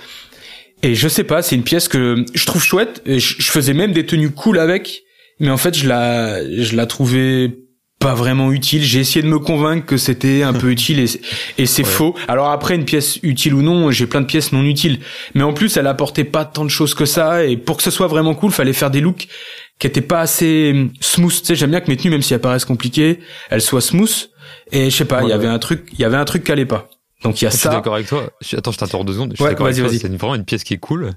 Et 0.82 0.96
je 0.96 1.08
sais 1.10 1.26
pas, 1.26 1.42
c'est 1.42 1.56
une 1.56 1.64
pièce 1.64 1.90
que 1.90 2.24
je 2.34 2.46
trouve 2.46 2.64
chouette. 2.64 3.02
Et 3.06 3.20
je, 3.20 3.36
je 3.38 3.52
faisais 3.52 3.74
même 3.74 3.92
des 3.92 4.06
tenues 4.06 4.32
cool 4.32 4.60
avec, 4.60 5.02
mais 5.40 5.50
en 5.50 5.58
fait, 5.58 5.78
je 5.78 5.90
la, 5.90 6.42
je 6.42 6.76
la 6.76 6.86
trouvais 6.86 7.52
pas 8.02 8.14
vraiment 8.16 8.52
utile. 8.52 8.84
J'ai 8.84 9.00
essayé 9.00 9.22
de 9.22 9.28
me 9.30 9.40
convaincre 9.40 9.86
que 9.86 9.96
c'était 9.96 10.44
un 10.44 10.52
peu 10.54 10.70
utile 10.72 11.00
et, 11.00 11.08
c'est- 11.08 11.22
et 11.58 11.66
c'est 11.66 11.84
Ouais. 11.86 11.90
faux. 11.90 12.16
Alors 12.28 12.50
après, 12.50 12.76
une 12.76 12.84
pièce 12.84 13.18
utile 13.24 13.54
ou 13.54 13.62
non, 13.62 13.90
j'ai 13.92 14.08
plein 14.08 14.20
de 14.22 14.26
pièces 14.26 14.52
non 14.52 14.64
utiles. 14.66 15.00
Mais 15.36 15.44
en 15.44 15.54
plus, 15.54 15.78
elle 15.78 15.88
apportait 15.88 16.26
pas 16.26 16.44
tant 16.44 16.66
de 16.66 16.70
choses 16.70 16.94
que 16.94 17.06
ça. 17.06 17.46
Et 17.46 17.56
pour 17.56 17.78
que 17.78 17.84
ce 17.84 17.92
soit 17.92 18.08
vraiment 18.08 18.36
cool, 18.36 18.52
fallait 18.52 18.74
faire 18.74 18.92
des 18.92 19.00
looks 19.00 19.28
qui 19.80 19.88
étaient 19.88 20.02
pas 20.02 20.20
assez 20.20 20.72
hum, 20.74 20.92
smooth. 21.00 21.32
Tu 21.40 21.46
sais, 21.46 21.56
j'aime 21.56 21.70
bien 21.72 21.80
que 21.80 21.90
mes 21.90 21.96
tenues, 21.98 22.12
même 22.12 22.22
si 22.22 22.34
elles 22.34 22.42
paraissent 22.42 22.66
compliquées, 22.66 23.20
elles 23.50 23.62
soient 23.62 23.82
smooth. 23.82 24.30
Et 24.72 24.90
je 24.90 24.96
sais 24.96 25.06
pas, 25.06 25.24
il 25.24 25.30
y 25.30 25.34
avait 25.34 25.48
ouais. 25.48 25.54
un 25.54 25.60
truc, 25.60 25.88
il 25.94 26.00
y 26.00 26.04
avait 26.06 26.18
un 26.18 26.26
truc 26.26 26.44
qui 26.44 26.52
allait 26.52 26.66
pas. 26.66 26.90
Donc 27.24 27.40
il 27.42 27.46
y 27.46 27.48
a 27.48 27.52
Je 27.52 27.56
suis 27.56 27.64
ça. 27.64 27.70
d'accord 27.70 27.94
avec 27.96 28.08
toi. 28.08 28.30
Attends, 28.58 28.72
je 28.72 28.78
t'interromps 28.78 29.06
deux 29.08 29.14
secondes. 29.14 29.32
Je 29.32 29.36
suis 29.36 29.44
Ouais, 29.44 29.52
d'accord 29.52 29.68
avec 29.68 29.76
vas-y, 29.78 29.84
toi. 29.84 29.90
vas-y. 29.92 30.00
C'est 30.00 30.18
vraiment 30.18 30.36
une 30.36 30.46
pièce 30.46 30.64
qui 30.64 30.74
est 30.74 30.78
cool, 30.80 31.12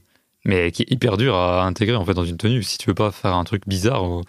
mais 0.44 0.70
qui 0.70 0.82
est 0.82 0.90
hyper 0.90 1.16
dure 1.16 1.34
à 1.34 1.64
intégrer 1.64 1.96
en 1.96 2.04
fait 2.04 2.12
dans 2.14 2.24
une 2.26 2.36
tenue. 2.36 2.62
Si 2.62 2.76
tu 2.78 2.86
veux 2.90 2.94
pas 2.94 3.10
faire 3.10 3.34
un 3.34 3.44
truc 3.44 3.62
bizarre, 3.66 4.04
ou- 4.04 4.22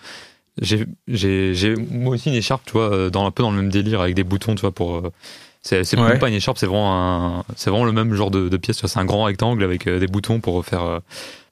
j'ai, 0.61 1.76
moi 1.91 2.14
aussi 2.15 2.30
une 2.30 2.36
écharpe, 2.36 2.64
tu 2.65 2.73
vois, 2.73 2.91
euh, 2.94 3.10
dans 3.10 3.26
un 3.26 3.32
peu 3.32 3.44
dans 3.44 3.52
le 3.52 3.57
même 3.57 3.69
délire 3.69 4.02
avec 4.02 4.15
des 4.15 4.23
boutons, 4.23 4.56
tu 4.56 4.61
vois, 4.61 4.72
pour. 4.72 4.95
euh, 4.98 5.11
C'est, 5.61 5.98
Ouais. 5.98 6.18
pas 6.19 6.27
une 6.30 6.36
écharpe, 6.36 6.57
c'est 6.57 6.68
vraiment 6.68 7.40
un, 7.40 7.44
c'est 7.56 7.69
vraiment 7.69 7.86
le 7.86 7.91
même 7.91 8.14
genre 8.14 8.32
de, 8.32 8.49
de 8.49 8.57
pièce. 8.57 8.77
Tu 8.77 8.82
vois, 8.82 8.90
c'est 8.90 8.99
un 8.99 9.06
grand 9.06 9.23
rectangle 9.23 9.64
avec 9.64 9.88
euh, 9.88 9.99
des 9.99 10.07
boutons 10.07 10.40
pour 10.40 10.64
faire, 10.65 11.02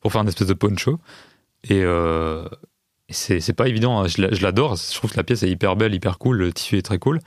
pour 0.01 0.11
faire 0.11 0.21
une 0.21 0.27
espèce 0.27 0.47
de 0.47 0.53
poncho. 0.53 0.99
Et 1.69 1.81
euh, 1.83 2.45
c'est, 3.09 3.39
c'est 3.39 3.53
pas 3.53 3.67
évident. 3.67 3.99
hein. 4.01 4.07
Je, 4.07 4.21
l'a- 4.21 4.33
je 4.33 4.41
l'adore. 4.43 4.75
Je 4.75 4.93
trouve 4.95 5.11
que 5.11 5.17
la 5.17 5.23
pièce 5.23 5.43
est 5.43 5.49
hyper 5.49 5.75
belle, 5.75 5.93
hyper 5.95 6.17
cool. 6.19 6.37
Le 6.37 6.53
tissu 6.53 6.77
est 6.77 6.81
très 6.83 6.99
cool. 6.99 7.19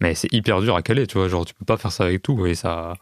Mais 0.00 0.14
c'est 0.14 0.32
hyper 0.32 0.60
dur 0.62 0.76
à 0.76 0.82
caler, 0.82 1.06
tu 1.06 1.18
vois. 1.18 1.28
Genre, 1.28 1.44
tu 1.44 1.54
peux 1.54 1.64
pas 1.66 1.76
faire 1.76 1.92
ça 1.92 2.04
avec 2.04 2.22
tout. 2.22 2.46
Et 2.46 2.54
ça, 2.54 2.94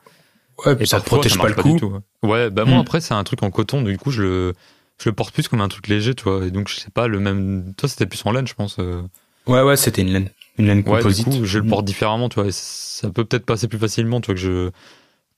Ouais, 0.66 0.72
et 0.72 0.76
puis 0.76 0.86
ça 0.88 1.00
te 1.00 1.06
protège 1.06 1.32
ça 1.34 1.38
pas 1.38 1.48
le 1.48 1.54
tout, 1.54 1.86
ouais. 1.86 2.28
Ouais, 2.28 2.50
bah 2.50 2.64
moi 2.64 2.78
Mm. 2.78 2.80
après 2.80 3.00
c'est 3.00 3.14
un 3.14 3.22
truc 3.22 3.44
en 3.44 3.50
coton, 3.52 3.82
du 3.82 3.96
coup 3.96 4.10
je 4.10 4.22
le, 4.22 4.54
je 5.00 5.08
le 5.08 5.14
porte 5.14 5.32
plus 5.34 5.48
comme 5.48 5.60
un 5.60 5.68
truc 5.68 5.88
léger, 5.88 6.14
tu 6.14 6.24
vois. 6.24 6.44
Et 6.46 6.50
donc 6.50 6.68
je 6.68 6.74
sais 6.76 6.90
pas 6.90 7.06
le 7.08 7.20
même. 7.20 7.72
Toi 7.76 7.88
c'était 7.88 8.06
plus 8.06 8.20
en 8.24 8.32
laine, 8.32 8.46
je 8.46 8.54
pense. 8.54 8.76
euh. 8.78 9.02
Ouais, 9.46 9.62
ouais, 9.62 9.76
c'était 9.76 10.02
une 10.02 10.12
laine, 10.12 10.30
une 10.58 10.66
laine 10.66 10.78
Ouais, 10.78 10.84
du 10.98 11.02
composite. 11.02 11.24
coup 11.24 11.44
je 11.44 11.58
le 11.58 11.64
Mm. 11.64 11.68
porte 11.68 11.84
différemment, 11.84 12.28
tu 12.28 12.36
vois. 12.40 12.48
Et 12.48 12.52
ça 12.52 13.08
peut 13.10 13.24
peut-être 13.24 13.46
passer 13.46 13.68
plus 13.68 13.78
facilement, 13.78 14.20
tu 14.20 14.26
vois 14.26 14.34
que 14.34 14.40
je. 14.40 14.70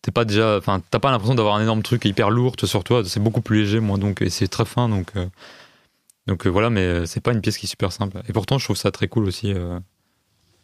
T'es 0.03 0.11
pas 0.13 0.25
déjà, 0.25 0.57
enfin 0.57 0.81
t'as 0.91 0.99
pas 0.99 1.11
l'impression 1.11 1.35
d'avoir 1.35 1.57
un 1.57 1.63
énorme 1.63 1.83
truc 1.83 2.05
hyper 2.07 2.31
lourd 2.31 2.57
tu 2.57 2.63
vois, 2.63 2.69
sur 2.71 2.85
toi. 2.85 3.03
C'est 3.05 3.21
beaucoup 3.21 3.43
plus 3.43 3.61
léger, 3.61 3.81
moi 3.81 3.99
donc 3.99 4.23
et 4.23 4.31
c'est 4.31 4.49
très 4.49 4.65
fin 4.65 4.89
donc. 4.89 5.09
euh, 5.17 5.27
Donc 6.27 6.47
euh, 6.47 6.51
voilà, 6.51 6.71
mais 6.71 7.07
c'est 7.07 7.21
pas 7.21 7.33
une 7.33 7.41
pièce 7.41 7.59
qui 7.59 7.67
est 7.67 7.69
super 7.69 7.93
simple. 7.93 8.19
Et 8.29 8.33
pourtant 8.33 8.59
je 8.59 8.65
trouve 8.65 8.77
ça 8.77 8.91
très 8.91 9.09
cool 9.09 9.25
aussi. 9.25 9.53
euh, 9.53 9.79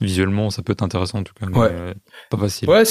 Visuellement, 0.01 0.51
ça 0.51 0.63
peut 0.63 0.73
être 0.73 0.83
intéressant 0.83 1.19
en 1.19 1.23
tout 1.23 1.33
cas. 1.39 1.47
mais, 1.51 1.57
Ouais. 1.59 1.69
euh, 1.71 1.95
pas 2.31 2.37
facile. 2.37 2.69
Ouais, 2.69 2.83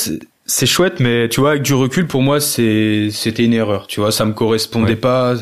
c'est 0.47 0.65
chouette, 0.65 0.99
mais 0.99 1.29
tu 1.29 1.39
vois, 1.39 1.51
avec 1.51 1.61
du 1.63 1.73
recul, 1.73 2.07
pour 2.07 2.21
moi, 2.21 2.39
c'est 2.39 3.09
c'était 3.11 3.43
une 3.45 3.53
erreur. 3.53 3.87
Tu 3.87 3.99
vois, 3.99 4.11
ça 4.11 4.25
me 4.25 4.33
correspondait 4.33 4.89
Ouais. 4.91 4.95
pas. 4.95 5.35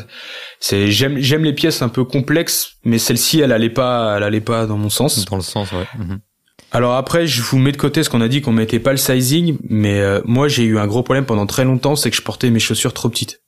C'est 0.60 0.90
j'aime 0.90 1.18
j'aime 1.18 1.44
les 1.44 1.52
pièces 1.52 1.82
un 1.82 1.88
peu 1.88 2.04
complexes, 2.04 2.76
mais 2.84 2.98
celle-ci, 2.98 3.40
elle 3.40 3.52
allait 3.52 3.70
pas, 3.70 4.14
elle 4.16 4.22
allait 4.22 4.40
pas 4.40 4.66
dans 4.66 4.76
mon 4.78 4.90
sens. 4.90 5.24
Dans 5.26 5.36
le 5.36 5.42
sens, 5.42 5.72
ouais. 5.72 5.86
Mhm. 5.98 6.18
Alors 6.72 6.94
après, 6.94 7.26
je 7.26 7.40
vous 7.42 7.58
mets 7.58 7.70
de 7.72 7.76
côté 7.76 8.02
ce 8.02 8.10
qu'on 8.10 8.20
a 8.20 8.28
dit 8.28 8.40
qu'on 8.40 8.50
mettait 8.52 8.80
pas 8.80 8.90
le 8.90 8.96
sizing, 8.96 9.58
mais 9.68 10.00
euh, 10.00 10.20
moi 10.24 10.48
j'ai 10.48 10.64
eu 10.64 10.78
un 10.78 10.86
gros 10.88 11.02
problème 11.02 11.24
pendant 11.24 11.46
très 11.46 11.64
longtemps, 11.64 11.94
c'est 11.96 12.10
que 12.10 12.16
je 12.16 12.22
portais 12.22 12.50
mes 12.50 12.58
chaussures 12.58 12.92
trop 12.92 13.08
petites. 13.08 13.40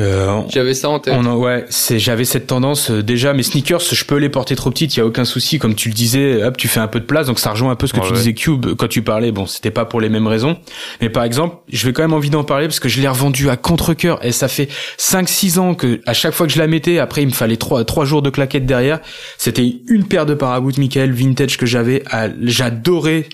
Euh, 0.00 0.42
J'avais 0.48 0.74
ça 0.74 0.88
en 0.90 1.00
tête. 1.00 1.14
on 1.16 1.26
en- 1.26 1.36
ouais, 1.36 1.64
c'est 1.70 1.98
j'avais 1.98 2.24
cette 2.24 2.46
tendance 2.46 2.90
euh, 2.90 3.02
déjà 3.02 3.32
mes 3.34 3.42
sneakers, 3.42 3.80
je 3.80 4.04
peux 4.04 4.16
les 4.16 4.28
porter 4.28 4.54
trop 4.54 4.70
petites, 4.70 4.94
il 4.96 5.00
y 5.00 5.02
a 5.02 5.06
aucun 5.06 5.24
souci 5.24 5.58
comme 5.58 5.74
tu 5.74 5.88
le 5.88 5.94
disais, 5.94 6.44
hop, 6.44 6.56
tu 6.56 6.68
fais 6.68 6.78
un 6.78 6.86
peu 6.86 7.00
de 7.00 7.04
place 7.04 7.26
donc 7.26 7.38
ça 7.40 7.50
rejoint 7.50 7.72
un 7.72 7.76
peu 7.76 7.86
ce 7.88 7.92
que 7.92 7.98
Ouais, 7.98 8.06
tu 8.06 8.12
ouais. 8.12 8.18
disais 8.18 8.34
Cube 8.34 8.66
quand 8.76 8.86
tu 8.88 9.02
parlais. 9.02 9.32
Bon, 9.32 9.46
c'était 9.46 9.72
pas 9.72 9.84
pour 9.84 10.00
les 10.00 10.08
mêmes 10.08 10.26
raisons, 10.28 10.56
mais 11.00 11.08
par 11.10 11.24
exemple, 11.24 11.56
je 11.72 11.84
vais 11.86 11.92
quand 11.92 12.02
même 12.02 12.12
envie 12.12 12.30
d'en 12.30 12.44
parler 12.44 12.66
parce 12.68 12.78
que 12.80 12.88
je 12.88 13.00
l'ai 13.00 13.08
revendu 13.08 13.50
à 13.50 13.56
contre-cœur 13.56 14.24
et 14.24 14.30
ça 14.32 14.46
fait 14.46 14.68
5 14.98 15.28
6 15.28 15.58
ans 15.58 15.74
que 15.74 16.00
à 16.06 16.14
chaque 16.14 16.32
fois 16.34 16.46
que 16.46 16.52
je 16.52 16.58
la 16.60 16.68
mettais, 16.68 16.98
après 17.00 17.22
il 17.22 17.26
me 17.26 17.32
fallait 17.32 17.56
trois 17.56 17.84
trois 17.84 18.04
jours 18.04 18.22
de 18.22 18.30
claquettes 18.30 18.66
derrière. 18.66 19.00
C'était 19.36 19.80
une 19.88 20.04
paire 20.04 20.26
de 20.26 20.34
parabout 20.34 20.78
Michael 20.78 21.10
vintage 21.12 21.56
que 21.56 21.66
j'avais, 21.66 22.02
à- 22.10 22.28
j'adorais 22.40 23.26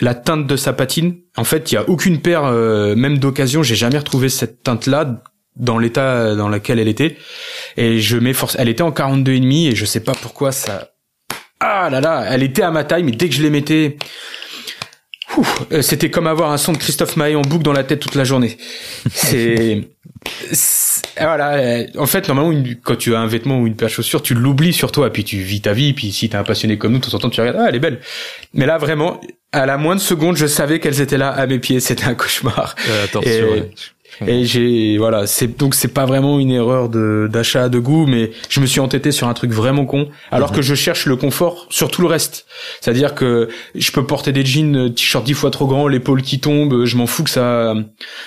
la 0.00 0.14
teinte 0.14 0.46
de 0.46 0.56
sa 0.56 0.72
patine. 0.72 1.16
En 1.36 1.44
fait, 1.44 1.70
il 1.70 1.74
y 1.74 1.78
a 1.78 1.88
aucune 1.88 2.20
paire 2.20 2.44
euh, 2.44 2.94
même 2.94 3.18
d'occasion, 3.18 3.62
j'ai 3.62 3.74
jamais 3.74 3.98
retrouvé 3.98 4.28
cette 4.28 4.62
teinte 4.62 4.86
là 4.86 5.22
dans 5.58 5.78
l'état 5.78 6.34
dans 6.34 6.48
lequel 6.48 6.78
elle 6.78 6.88
était. 6.88 7.16
Et 7.76 8.00
je 8.00 8.16
m'efforce 8.16 8.56
elle 8.58 8.68
était 8.68 8.82
en 8.82 8.92
42 8.92 9.32
et 9.32 9.40
demi 9.40 9.66
et 9.68 9.74
je 9.76 9.84
sais 9.84 10.00
pas 10.00 10.12
pourquoi 10.20 10.52
ça 10.52 10.90
ah 11.60 11.88
là 11.90 12.00
là 12.00 12.24
elle 12.30 12.42
était 12.44 12.62
à 12.62 12.70
ma 12.70 12.84
taille 12.84 13.02
mais 13.02 13.10
dès 13.12 13.28
que 13.28 13.34
je 13.34 13.42
les 13.42 13.50
mettais 13.50 13.96
euh, 15.72 15.82
c'était 15.82 16.10
comme 16.10 16.26
avoir 16.26 16.50
un 16.52 16.56
son 16.56 16.72
de 16.72 16.78
Christophe 16.78 17.16
Maé 17.16 17.36
en 17.36 17.42
boucle 17.42 17.62
dans 17.62 17.72
la 17.72 17.84
tête 17.84 18.00
toute 18.00 18.14
la 18.14 18.24
journée. 18.24 18.56
C'est 19.12 19.88
voilà 21.20 21.54
euh, 21.54 21.86
en 21.96 22.06
fait 22.06 22.26
normalement 22.28 22.50
une- 22.52 22.76
quand 22.76 22.96
tu 22.96 23.14
as 23.14 23.20
un 23.20 23.26
vêtement 23.26 23.60
ou 23.60 23.66
une 23.66 23.76
paire 23.76 23.88
de 23.88 23.92
chaussures 23.92 24.22
tu 24.22 24.34
l'oublies 24.34 24.72
sur 24.72 24.90
toi 24.90 25.12
puis 25.12 25.22
tu 25.24 25.36
vis 25.38 25.60
ta 25.60 25.72
vie 25.72 25.92
puis 25.92 26.12
si 26.12 26.28
t'es 26.28 26.36
un 26.36 26.44
passionné 26.44 26.78
comme 26.78 26.92
nous 26.92 26.98
de 26.98 27.04
temps 27.06 27.14
en 27.16 27.18
temps 27.20 27.30
tu 27.30 27.40
regardes 27.40 27.58
ah 27.60 27.66
elle 27.68 27.76
est 27.76 27.80
belle. 27.80 28.00
Mais 28.54 28.66
là 28.66 28.78
vraiment 28.78 29.20
à 29.52 29.66
la 29.66 29.76
moindre 29.78 30.00
seconde 30.00 30.36
je 30.36 30.46
savais 30.46 30.80
qu'elles 30.80 31.00
étaient 31.00 31.18
là 31.18 31.28
à 31.30 31.46
mes 31.46 31.58
pieds 31.58 31.80
c'était 31.80 32.04
un 32.04 32.14
cauchemar. 32.14 32.74
Euh, 32.88 33.04
attention, 33.04 33.30
Et- 33.30 33.42
ouais. 33.42 33.70
Et 34.26 34.44
j'ai 34.44 34.98
voilà, 34.98 35.26
c'est 35.26 35.58
donc 35.58 35.74
c'est 35.74 35.88
pas 35.94 36.04
vraiment 36.06 36.38
une 36.40 36.50
erreur 36.50 36.88
de 36.88 37.28
d'achat 37.32 37.68
de 37.68 37.78
goût, 37.78 38.06
mais 38.06 38.30
je 38.48 38.60
me 38.60 38.66
suis 38.66 38.80
entêté 38.80 39.12
sur 39.12 39.28
un 39.28 39.34
truc 39.34 39.52
vraiment 39.52 39.84
con, 39.86 40.08
alors 40.30 40.50
que 40.52 40.60
je 40.62 40.74
cherche 40.74 41.06
le 41.06 41.16
confort 41.16 41.66
sur 41.70 41.90
tout 41.90 42.02
le 42.02 42.08
reste. 42.08 42.46
C'est-à-dire 42.80 43.14
que 43.14 43.48
je 43.74 43.90
peux 43.92 44.04
porter 44.06 44.32
des 44.32 44.44
jeans, 44.44 44.76
euh, 44.76 44.88
t-shirt 44.90 45.24
dix 45.24 45.34
fois 45.34 45.50
trop 45.50 45.66
grand, 45.66 45.86
l'épaule 45.88 46.22
qui 46.22 46.40
tombe, 46.40 46.84
je 46.84 46.96
m'en 46.96 47.06
fous 47.06 47.22
que 47.24 47.30
ça. 47.30 47.74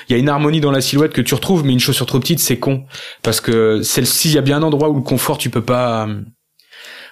Il 0.08 0.14
y 0.14 0.16
a 0.16 0.18
une 0.20 0.30
harmonie 0.30 0.62
dans 0.62 0.72
la 0.72 0.82
silhouette 0.82 1.14
que 1.14 1.22
tu 1.22 1.34
retrouves, 1.34 1.66
mais 1.66 1.74
une 1.74 1.80
chaussure 1.80 2.06
trop 2.06 2.20
petite, 2.20 2.40
c'est 2.40 2.58
con 2.60 2.86
parce 3.24 3.42
que 3.42 3.82
celle-ci, 3.82 4.30
il 4.30 4.36
y 4.36 4.38
a 4.38 4.42
bien 4.42 4.58
un 4.58 4.64
endroit 4.64 4.90
où 4.90 4.96
le 4.96 5.02
confort, 5.02 5.38
tu 5.38 5.50
peux 5.50 5.62
pas. 5.64 6.08
euh, 6.08 6.22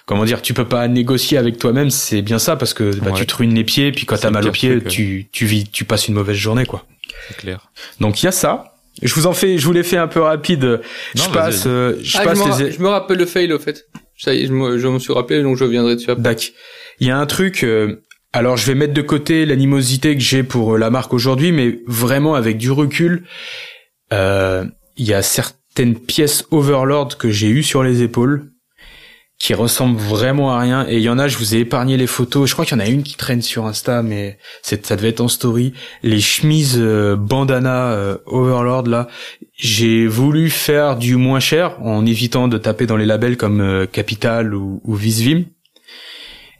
Comment 0.06 0.24
dire, 0.24 0.42
tu 0.42 0.54
peux 0.54 0.64
pas 0.66 0.88
négocier 0.88 1.38
avec 1.38 1.58
toi-même, 1.58 1.90
c'est 1.90 2.22
bien 2.22 2.38
ça 2.40 2.56
parce 2.56 2.74
que 2.74 2.96
bah, 2.96 3.10
Ouais. 3.12 3.18
tu 3.18 3.26
te 3.26 3.36
ruines 3.36 3.54
les 3.54 3.62
pieds, 3.62 3.92
puis 3.92 4.06
quand 4.06 4.16
t'as 4.16 4.30
mal 4.30 4.48
aux 4.48 4.50
pieds, 4.52 4.82
tu 4.82 5.28
tu 5.30 5.44
vis, 5.46 5.68
tu 5.70 5.84
passes 5.84 6.08
une 6.08 6.14
mauvaise 6.14 6.36
journée 6.36 6.66
quoi. 6.66 6.84
C'est 7.28 7.36
clair. 7.36 7.70
Donc 8.00 8.22
il 8.22 8.26
y 8.26 8.28
a 8.28 8.32
ça. 8.32 8.74
Je 9.02 9.14
vous 9.14 9.26
en 9.26 9.32
fais, 9.32 9.56
je 9.56 9.64
vous 9.64 9.72
l'ai 9.72 9.82
fait 9.82 9.96
un 9.96 10.08
peu 10.08 10.20
rapide. 10.20 10.80
je 11.14 11.20
Non, 11.22 11.24
vas-y, 11.28 11.32
passe, 11.32 11.64
euh, 11.66 11.96
je 12.02 12.18
Ah, 12.18 12.24
passe 12.24 12.38
je, 12.38 12.44
me, 12.44 12.66
les. 12.68 12.72
je 12.72 12.80
me 12.82 12.88
rappelle 12.88 13.18
le 13.18 13.26
fail 13.26 13.50
au 13.52 13.58
fait. 13.58 13.86
Ça 14.18 14.34
y 14.34 14.42
est, 14.42 14.46
je 14.46 14.52
me, 14.52 14.78
je 14.78 14.86
me 14.88 14.98
suis 14.98 15.12
rappelé, 15.12 15.42
donc 15.42 15.56
je 15.56 15.64
viendrai 15.64 15.94
dessus 15.96 16.10
après. 16.10 16.22
Dac. 16.22 16.52
Il 16.98 17.06
y 17.06 17.10
a 17.10 17.16
un 17.18 17.26
truc. 17.26 17.62
euh, 17.64 18.02
alors 18.32 18.56
je 18.56 18.66
vais 18.66 18.74
mettre 18.74 18.92
de 18.94 19.02
côté 19.02 19.46
l'animosité 19.46 20.14
que 20.14 20.20
j'ai 20.22 20.42
pour 20.42 20.74
euh, 20.74 20.78
la 20.78 20.90
marque 20.90 21.14
aujourd'hui, 21.14 21.50
mais 21.52 21.80
vraiment 21.86 22.34
avec 22.34 22.58
du 22.58 22.70
recul, 22.70 23.24
euh, 24.12 24.64
il 24.96 25.06
y 25.06 25.14
a 25.14 25.22
certaines 25.22 25.98
pièces 25.98 26.44
Overlord 26.50 27.16
que 27.16 27.30
j'ai 27.30 27.48
eues 27.48 27.62
sur 27.62 27.82
les 27.82 28.02
épaules 28.02 28.49
qui 29.40 29.54
ressemblent 29.54 29.98
vraiment 29.98 30.52
à 30.52 30.60
rien. 30.60 30.86
Et 30.86 30.98
il 30.98 31.02
y 31.02 31.08
en 31.08 31.18
a, 31.18 31.26
je 31.26 31.38
vous 31.38 31.54
ai 31.54 31.60
épargné 31.60 31.96
les 31.96 32.06
photos. 32.06 32.48
Je 32.48 32.52
crois 32.52 32.66
qu'il 32.66 32.76
y 32.76 32.80
en 32.80 32.84
a 32.84 32.88
une 32.88 33.02
qui 33.02 33.16
traîne 33.16 33.40
sur 33.40 33.64
Insta, 33.64 34.02
mais 34.02 34.38
c'est, 34.62 34.84
ça 34.86 34.96
devait 34.96 35.08
être 35.08 35.22
en 35.22 35.28
story. 35.28 35.72
Les 36.02 36.20
chemises 36.20 36.76
euh, 36.78 37.16
bandana 37.16 37.86
euh, 37.92 38.18
Overlord 38.26 38.86
là, 38.86 39.08
j'ai 39.56 40.06
voulu 40.06 40.50
faire 40.50 40.96
du 40.96 41.16
moins 41.16 41.40
cher 41.40 41.82
en 41.82 42.04
évitant 42.04 42.48
de 42.48 42.58
taper 42.58 42.84
dans 42.84 42.98
les 42.98 43.06
labels 43.06 43.38
comme 43.38 43.62
euh, 43.62 43.86
Capital 43.86 44.54
ou, 44.54 44.82
ou 44.84 44.94
Visvim. 44.94 45.44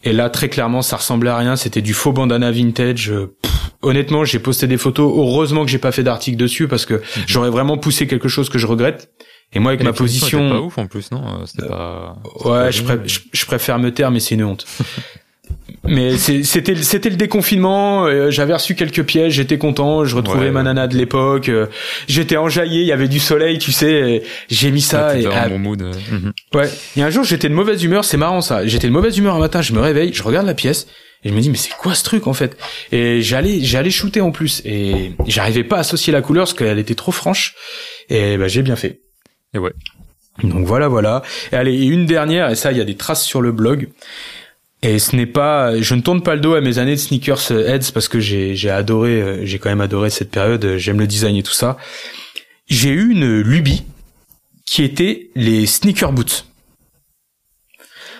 Et 0.03 0.15
là, 0.15 0.31
très 0.31 0.49
clairement, 0.49 0.81
ça 0.81 0.97
ressemblait 0.97 1.29
à 1.29 1.37
rien. 1.37 1.57
C'était 1.57 1.83
du 1.83 1.93
faux 1.93 2.13
bandana 2.13 2.51
vintage. 2.51 3.13
Pff, 3.43 3.53
honnêtement, 3.83 4.25
j'ai 4.25 4.39
posté 4.39 4.67
des 4.67 4.79
photos. 4.79 5.13
Heureusement 5.15 5.67
que 5.67 5.71
j'ai 5.71 5.79
pas 5.79 5.93
fait 5.93 6.03
d'article 6.03 6.39
dessus 6.39 6.67
parce 6.67 6.87
que 6.87 7.03
j'aurais 7.27 7.51
vraiment 7.51 7.77
poussé 7.77 8.07
quelque 8.07 8.29
chose 8.29 8.49
que 8.49 8.57
je 8.57 8.67
regrette. 8.67 9.11
Et 9.53 9.59
moi, 9.59 9.73
avec 9.73 9.81
Et 9.81 9.85
ma 9.85 9.93
position, 9.93 10.49
pas 10.51 10.61
ouf 10.61 10.79
en 10.79 10.87
plus, 10.87 11.11
non 11.11 11.23
Euh, 11.27 11.47
C'était 11.47 11.67
pas. 11.67 12.17
Ouais, 12.45 12.51
pas 12.51 12.71
je, 12.71 12.79
génial. 12.83 12.99
pré- 13.01 13.09
je, 13.09 13.21
je 13.33 13.47
préfère 13.47 13.79
me 13.79 13.93
taire, 13.93 14.11
mais 14.11 14.21
c'est 14.21 14.35
une 14.37 14.45
honte. 14.45 14.65
mais 15.85 16.17
c'est- 16.19 16.45
c'était 16.45 16.77
c'était 16.77 17.11
le 17.11 17.17
déconfinement. 17.17 18.05
euh, 18.07 18.31
J'avais 18.31 18.55
reçu 18.55 18.75
quelques 18.77 19.03
pièges, 19.03 19.33
j'étais 19.35 19.59
content. 19.59 20.05
Je 20.05 20.15
retrouvais 20.15 20.47
Ouais, 20.47 20.51
ma 20.53 20.63
nana 20.63 20.87
de 20.87 20.97
l'époque. 20.97 21.49
euh, 21.49 21.67
J'étais 22.07 22.37
enjaillé, 22.37 22.83
il 22.83 22.87
y 22.87 22.93
avait 22.93 23.09
du 23.09 23.19
soleil, 23.19 23.59
tu 23.59 23.73
sais. 23.73 24.23
J'ai 24.49 24.71
mis 24.71 24.81
ça. 24.83 25.09
Ouais, 25.09 25.21
et, 25.21 25.25
dans 25.25 25.31
ah, 25.35 25.49
mon 25.49 25.59
mood. 25.59 25.83
euh, 25.83 25.93
mhm. 26.13 26.33
ouais. 26.55 26.71
Et 26.97 27.03
un 27.03 27.11
jour, 27.11 27.25
j'étais 27.25 27.49
de 27.49 27.55
mauvaise 27.55 27.83
humeur. 27.83 28.05
C'est 28.05 28.17
marrant 28.17 28.43
ça. 28.43 28.65
J'étais 28.67 28.87
de 28.87 28.93
mauvaise 28.93 29.19
humeur 29.19 29.35
un 29.35 29.41
matin. 29.41 29.63
Je 29.63 29.73
me 29.73 29.81
réveille, 29.81 30.13
je 30.15 30.23
regarde 30.23 30.47
la 30.47 30.55
pièce. 30.55 30.87
Et 31.25 31.29
je 31.29 31.35
me 31.35 31.41
dis 31.41 31.51
mais 31.51 31.59
c'est 31.59 31.73
quoi 31.77 31.95
ce 31.95 32.03
truc 32.05 32.27
en 32.29 32.33
fait? 32.33 32.57
Et 32.93 33.21
j'allais 33.21 33.61
j'allais 33.63 33.91
shooter 33.91 34.23
en 34.23 34.31
plus 34.31 34.63
et 34.65 35.13
j'arrivais 35.27 35.65
pas 35.65 35.77
à 35.77 35.81
associer 35.81 36.15
la 36.15 36.23
couleur 36.23 36.45
parce 36.45 36.55
qu'elle 36.55 36.79
était 36.79 36.95
trop 36.95 37.13
franche 37.13 37.55
et 38.09 38.39
bah 38.39 38.49
j'ai 38.49 38.63
bien 38.63 38.75
fait. 38.77 39.01
Et 39.55 39.59
ouais. 39.59 39.73
Donc 40.43 40.67
voilà, 40.67 40.89
voilà. 40.89 41.23
Et 41.53 41.57
allez, 41.57 41.75
et 41.75 41.87
une 41.87 42.07
dernière, 42.07 42.51
et 42.51 42.57
ça, 42.57 42.73
il 42.73 42.79
y 42.79 42.81
a 42.81 42.85
des 42.85 42.97
traces 42.97 43.25
sur 43.25 43.41
le 43.43 43.53
blog. 43.53 43.89
Et 44.83 44.99
ce 44.99 45.15
n'est 45.15 45.27
pas, 45.27 45.79
je 45.81 45.95
ne 45.95 46.01
tourne 46.01 46.23
pas 46.23 46.35
le 46.35 46.41
dos 46.41 46.55
à 46.55 46.61
mes 46.63 46.79
années 46.79 46.93
de 46.95 47.01
sneakers 47.01 47.51
euh, 47.51 47.69
heads 47.69 47.93
parce 47.93 48.09
que 48.09 48.19
j'ai, 48.19 48.55
j'ai 48.57 48.71
adoré, 48.71 49.21
euh, 49.21 49.41
j'ai 49.45 49.59
quand 49.59 49.69
même 49.69 49.83
adoré 49.83 50.09
cette 50.09 50.31
période. 50.31 50.65
euh, 50.65 50.79
J'aime 50.79 50.99
le 51.01 51.07
design 51.07 51.37
et 51.37 51.43
tout 51.43 51.53
ça. 51.53 51.77
J'ai 52.67 52.89
eu 52.91 53.11
une 53.11 53.41
lubie 53.41 53.85
qui 54.65 54.83
était 54.83 55.29
les 55.35 55.67
sneaker 55.67 56.13
boots. 56.13 56.47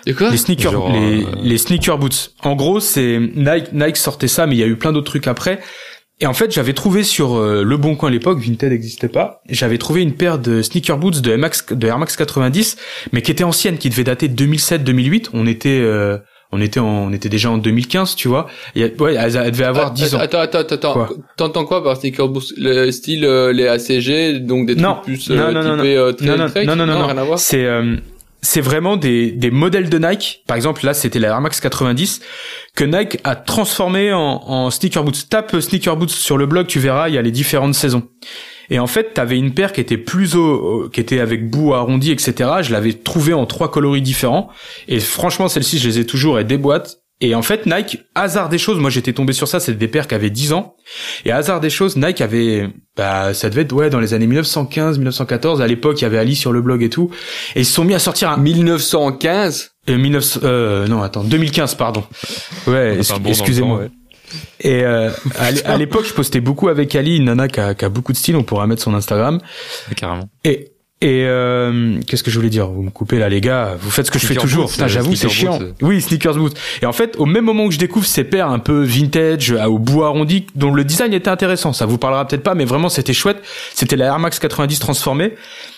De 0.05 0.13
quoi? 0.13 0.29
Les 0.29 0.37
sneakers, 0.37 0.71
Genre, 0.71 0.91
les, 0.91 1.23
euh, 1.23 1.31
les 1.41 1.57
sneaker 1.57 1.97
boots. 1.97 2.33
En 2.43 2.55
gros, 2.55 2.79
c'est 2.79 3.17
Nike, 3.19 3.71
Nike 3.73 3.97
sortait 3.97 4.27
ça, 4.27 4.45
mais 4.45 4.55
il 4.55 4.59
y 4.59 4.63
a 4.63 4.67
eu 4.67 4.75
plein 4.75 4.91
d'autres 4.91 5.09
trucs 5.09 5.27
après. 5.27 5.61
Et 6.23 6.27
en 6.27 6.33
fait, 6.33 6.51
j'avais 6.53 6.73
trouvé 6.73 7.03
sur 7.03 7.35
euh, 7.35 7.63
Le 7.63 7.77
Bon 7.77 7.95
Coin 7.95 8.09
à 8.09 8.11
l'époque, 8.11 8.37
Vinted 8.39 8.71
n'existait 8.71 9.07
pas. 9.07 9.41
J'avais 9.49 9.79
trouvé 9.79 10.01
une 10.03 10.13
paire 10.13 10.37
de 10.37 10.61
sneaker 10.61 10.97
boots 10.99 11.19
de, 11.21 11.35
MX, 11.35 11.73
de 11.75 11.87
Air 11.87 11.97
Max 11.97 12.15
90, 12.15 12.77
mais 13.11 13.21
qui 13.23 13.31
était 13.31 13.43
ancienne, 13.43 13.77
qui 13.79 13.89
devait 13.89 14.03
dater 14.03 14.27
de 14.27 14.45
2007-2008. 14.45 15.29
On 15.33 15.47
était, 15.47 15.79
euh, 15.81 16.17
on 16.51 16.61
était, 16.61 16.79
en, 16.79 16.85
on 16.85 17.11
était 17.11 17.27
déjà 17.29 17.49
en 17.49 17.57
2015, 17.57 18.15
tu 18.15 18.27
vois. 18.27 18.45
A- 18.75 18.79
ouais, 18.79 19.15
elle, 19.15 19.35
elle 19.35 19.51
devait 19.51 19.63
avoir 19.63 19.87
Ah, 19.87 19.93
10 19.95 20.13
ans. 20.13 20.19
Attends, 20.19 20.39
attends, 20.41 20.59
attends, 20.59 21.07
T'entends 21.37 21.65
quoi 21.65 21.83
par 21.83 21.97
sneaker 21.97 22.29
boost 22.29 22.53
Le 22.55 22.91
style 22.91 23.25
euh, 23.25 23.51
les 23.51 23.65
ACG, 23.67 24.45
donc 24.45 24.67
des 24.67 24.75
Non. 24.75 24.93
trucs 25.01 25.05
plus 25.05 25.29
Non, 25.31 25.37
euh, 25.37 25.51
non, 25.53 25.63
non, 25.63 25.77
typés 25.77 25.97
euh, 25.97 26.11
non, 26.21 26.37
non, 26.37 26.37
non, 26.37 26.75
non, 26.75 26.85
non, 26.85 26.99
non. 26.99 27.07
rien 27.07 27.17
à 27.17 27.23
voir? 27.23 27.39
C'est 27.39 27.65
euh, 27.65 27.95
c'est 28.41 28.61
vraiment 28.61 28.97
des, 28.97 29.35
modèles 29.51 29.89
de 29.89 29.97
Nike. 29.99 30.43
Par 30.47 30.57
exemple, 30.57 30.85
là, 30.85 30.93
c'était 30.93 31.19
la 31.19 31.29
Air 31.29 31.41
Max 31.41 31.59
90 31.59 32.21
que 32.75 32.83
Nike 32.83 33.19
a 33.23 33.35
transformé 33.35 34.13
en, 34.13 34.19
en 34.19 34.69
sneaker 34.71 35.03
boots. 35.03 35.27
Tape 35.29 35.59
sneaker 35.59 35.95
boots 35.97 36.09
sur 36.09 36.37
le 36.37 36.45
blog, 36.45 36.67
tu 36.67 36.79
verras, 36.79 37.09
il 37.09 37.15
y 37.15 37.17
a 37.17 37.21
les 37.21 37.31
différentes 37.31 37.75
saisons. 37.75 38.07
Et 38.69 38.79
en 38.79 38.87
fait, 38.87 39.13
t'avais 39.13 39.37
une 39.37 39.53
paire 39.53 39.73
qui 39.73 39.81
était 39.81 39.97
plus 39.97 40.35
au, 40.35 40.53
au- 40.85 40.89
qui 40.89 41.01
était 41.01 41.19
avec 41.19 41.49
bout 41.49 41.73
arrondi, 41.73 42.11
etc. 42.11 42.49
Je 42.61 42.71
l'avais 42.71 42.93
trouvée 42.93 43.33
en 43.33 43.45
trois 43.45 43.69
coloris 43.69 44.01
différents. 44.01 44.49
Et 44.87 44.99
franchement, 45.01 45.49
celle-ci, 45.49 45.77
je 45.77 45.87
les 45.89 45.99
ai 45.99 46.05
toujours 46.05 46.39
et 46.39 46.45
des 46.45 46.57
boîtes. 46.57 47.00
Et 47.23 47.35
en 47.35 47.41
fait, 47.43 47.67
Nike, 47.67 47.99
hasard 48.15 48.49
des 48.49 48.57
choses, 48.57 48.79
moi 48.79 48.89
j'étais 48.89 49.13
tombé 49.13 49.31
sur 49.33 49.47
ça, 49.47 49.59
c'est 49.59 49.73
des 49.73 49.87
paires 49.87 50.07
qui 50.07 50.15
avaient 50.15 50.31
10 50.31 50.53
ans. 50.53 50.75
Et 51.23 51.31
hasard 51.31 51.59
des 51.59 51.69
choses, 51.69 51.95
Nike 51.95 52.19
avait, 52.21 52.67
bah, 52.97 53.33
ça 53.35 53.49
devait 53.49 53.61
être, 53.61 53.73
ouais, 53.73 53.89
dans 53.91 53.99
les 53.99 54.13
années 54.15 54.25
1915, 54.27 54.97
1914, 54.97 55.61
à 55.61 55.67
l'époque, 55.67 56.01
il 56.01 56.03
y 56.03 56.05
avait 56.05 56.17
Ali 56.17 56.35
sur 56.35 56.51
le 56.51 56.61
blog 56.61 56.81
et 56.81 56.89
tout. 56.89 57.11
Et 57.55 57.59
ils 57.61 57.65
se 57.65 57.73
sont 57.73 57.83
mis 57.85 57.93
à 57.93 57.99
sortir 57.99 58.31
un, 58.31 58.37
1915 58.37 59.71
euh, 59.89 59.97
1900, 59.97 60.39
euh, 60.43 60.87
non, 60.87 61.01
attends, 61.01 61.23
2015, 61.23 61.75
pardon. 61.75 62.03
Ouais, 62.67 62.97
excusez-moi. 63.25 63.83
Et 64.61 64.83
euh, 64.83 65.09
à 65.37 65.51
l'é- 65.51 65.63
à 65.65 65.77
l'époque, 65.77 66.05
je 66.07 66.13
postais 66.13 66.39
beaucoup 66.39 66.69
avec 66.69 66.95
Ali, 66.95 67.17
une 67.17 67.25
nana 67.25 67.47
qui 67.47 67.59
a, 67.59 67.73
qui 67.73 67.83
a 67.85 67.89
beaucoup 67.89 68.13
de 68.13 68.17
style, 68.17 68.35
on 68.35 68.43
pourra 68.43 68.65
mettre 68.67 68.81
son 68.81 68.93
Instagram. 68.93 69.39
Carrément. 69.95 70.29
Et 70.43 70.71
et 71.01 71.23
euh, 71.25 71.99
qu'est-ce 72.07 72.23
que 72.23 72.29
je 72.31 72.37
voulais 72.37 72.49
dire? 72.49 72.67
Vous 72.67 72.83
me 72.83 72.91
coupez 72.91 73.17
là, 73.19 73.27
les 73.27 73.41
gars. 73.41 73.75
Vous 73.81 73.89
faites 73.89 74.05
ce 74.05 74.11
que 74.11 74.19
je 74.19 74.27
fais 74.27 74.35
toujours. 74.35 74.65
boots, 74.65 74.71
Putain, 74.73 74.85
euh, 74.85 74.87
j'avoue, 74.87 75.15
c'est 75.15 75.29
chiant. 75.29 75.57
boots, 75.57 75.73
Oui, 75.81 75.99
sneakers 76.01 76.35
boots. 76.35 76.53
Et 76.81 76.85
en 76.85 76.93
fait, 76.93 77.15
au 77.17 77.25
même 77.25 77.43
moment 77.45 77.67
que 77.67 77.73
je 77.73 77.79
découvre 77.79 78.05
ces 78.05 78.23
paires 78.23 78.47
un 78.49 78.59
peu 78.59 78.83
vintage, 78.83 79.51
à- 79.53 79.69
au 79.69 79.79
bout 79.79 80.03
arrondi, 80.03 80.45
dont 80.55 80.73
le 80.73 80.83
design 80.83 81.13
était 81.13 81.29
intéressant, 81.29 81.73
ça 81.73 81.85
vous 81.85 81.97
parlera 81.97 82.27
peut-être 82.27 82.43
pas, 82.43 82.53
mais 82.53 82.65
vraiment 82.65 82.89
c'était 82.89 83.13
chouette. 83.13 83.41
C'était 83.73 83.95
la 83.95 84.05
Air 84.05 84.19
Max 84.19 84.37
90 84.39 84.79
transformée. 84.79 85.33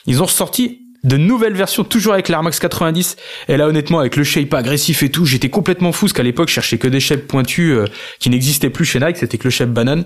Ils 0.08 0.22
ont 0.22 0.28
sorti 0.28 0.80
de 1.06 1.18
nouvelles 1.18 1.54
versions, 1.56 1.84
toujours 1.84 2.14
avec 2.14 2.30
la 2.30 2.38
Air 2.38 2.44
Max 2.44 2.60
90. 2.60 3.16
Et 3.50 3.58
là, 3.58 3.68
honnêtement, 3.68 4.00
avec 4.00 4.16
le 4.16 4.24
shape 4.24 4.54
agressif 4.54 5.04
et 5.04 5.10
tout, 5.10 5.26
j'étais 5.26 5.50
complètement 5.50 5.92
fou, 5.92 6.06
parce 6.06 6.14
qu'à 6.14 6.24
l'époque, 6.24 6.48
je 6.50 6.54
cherchais 6.54 6.78
que 6.78 6.88
des 6.88 7.00
shapes 7.02 7.28
pointus 7.28 7.72
euh, 7.72 7.86
qui 8.20 8.30
n'existaient 8.30 8.70
plus 8.70 8.86
chez 8.86 9.00
Nike. 9.00 9.18
C'était 9.18 9.38
que 9.38 9.44
le 9.46 9.50
shape 9.50 9.70
banane. 9.70 10.06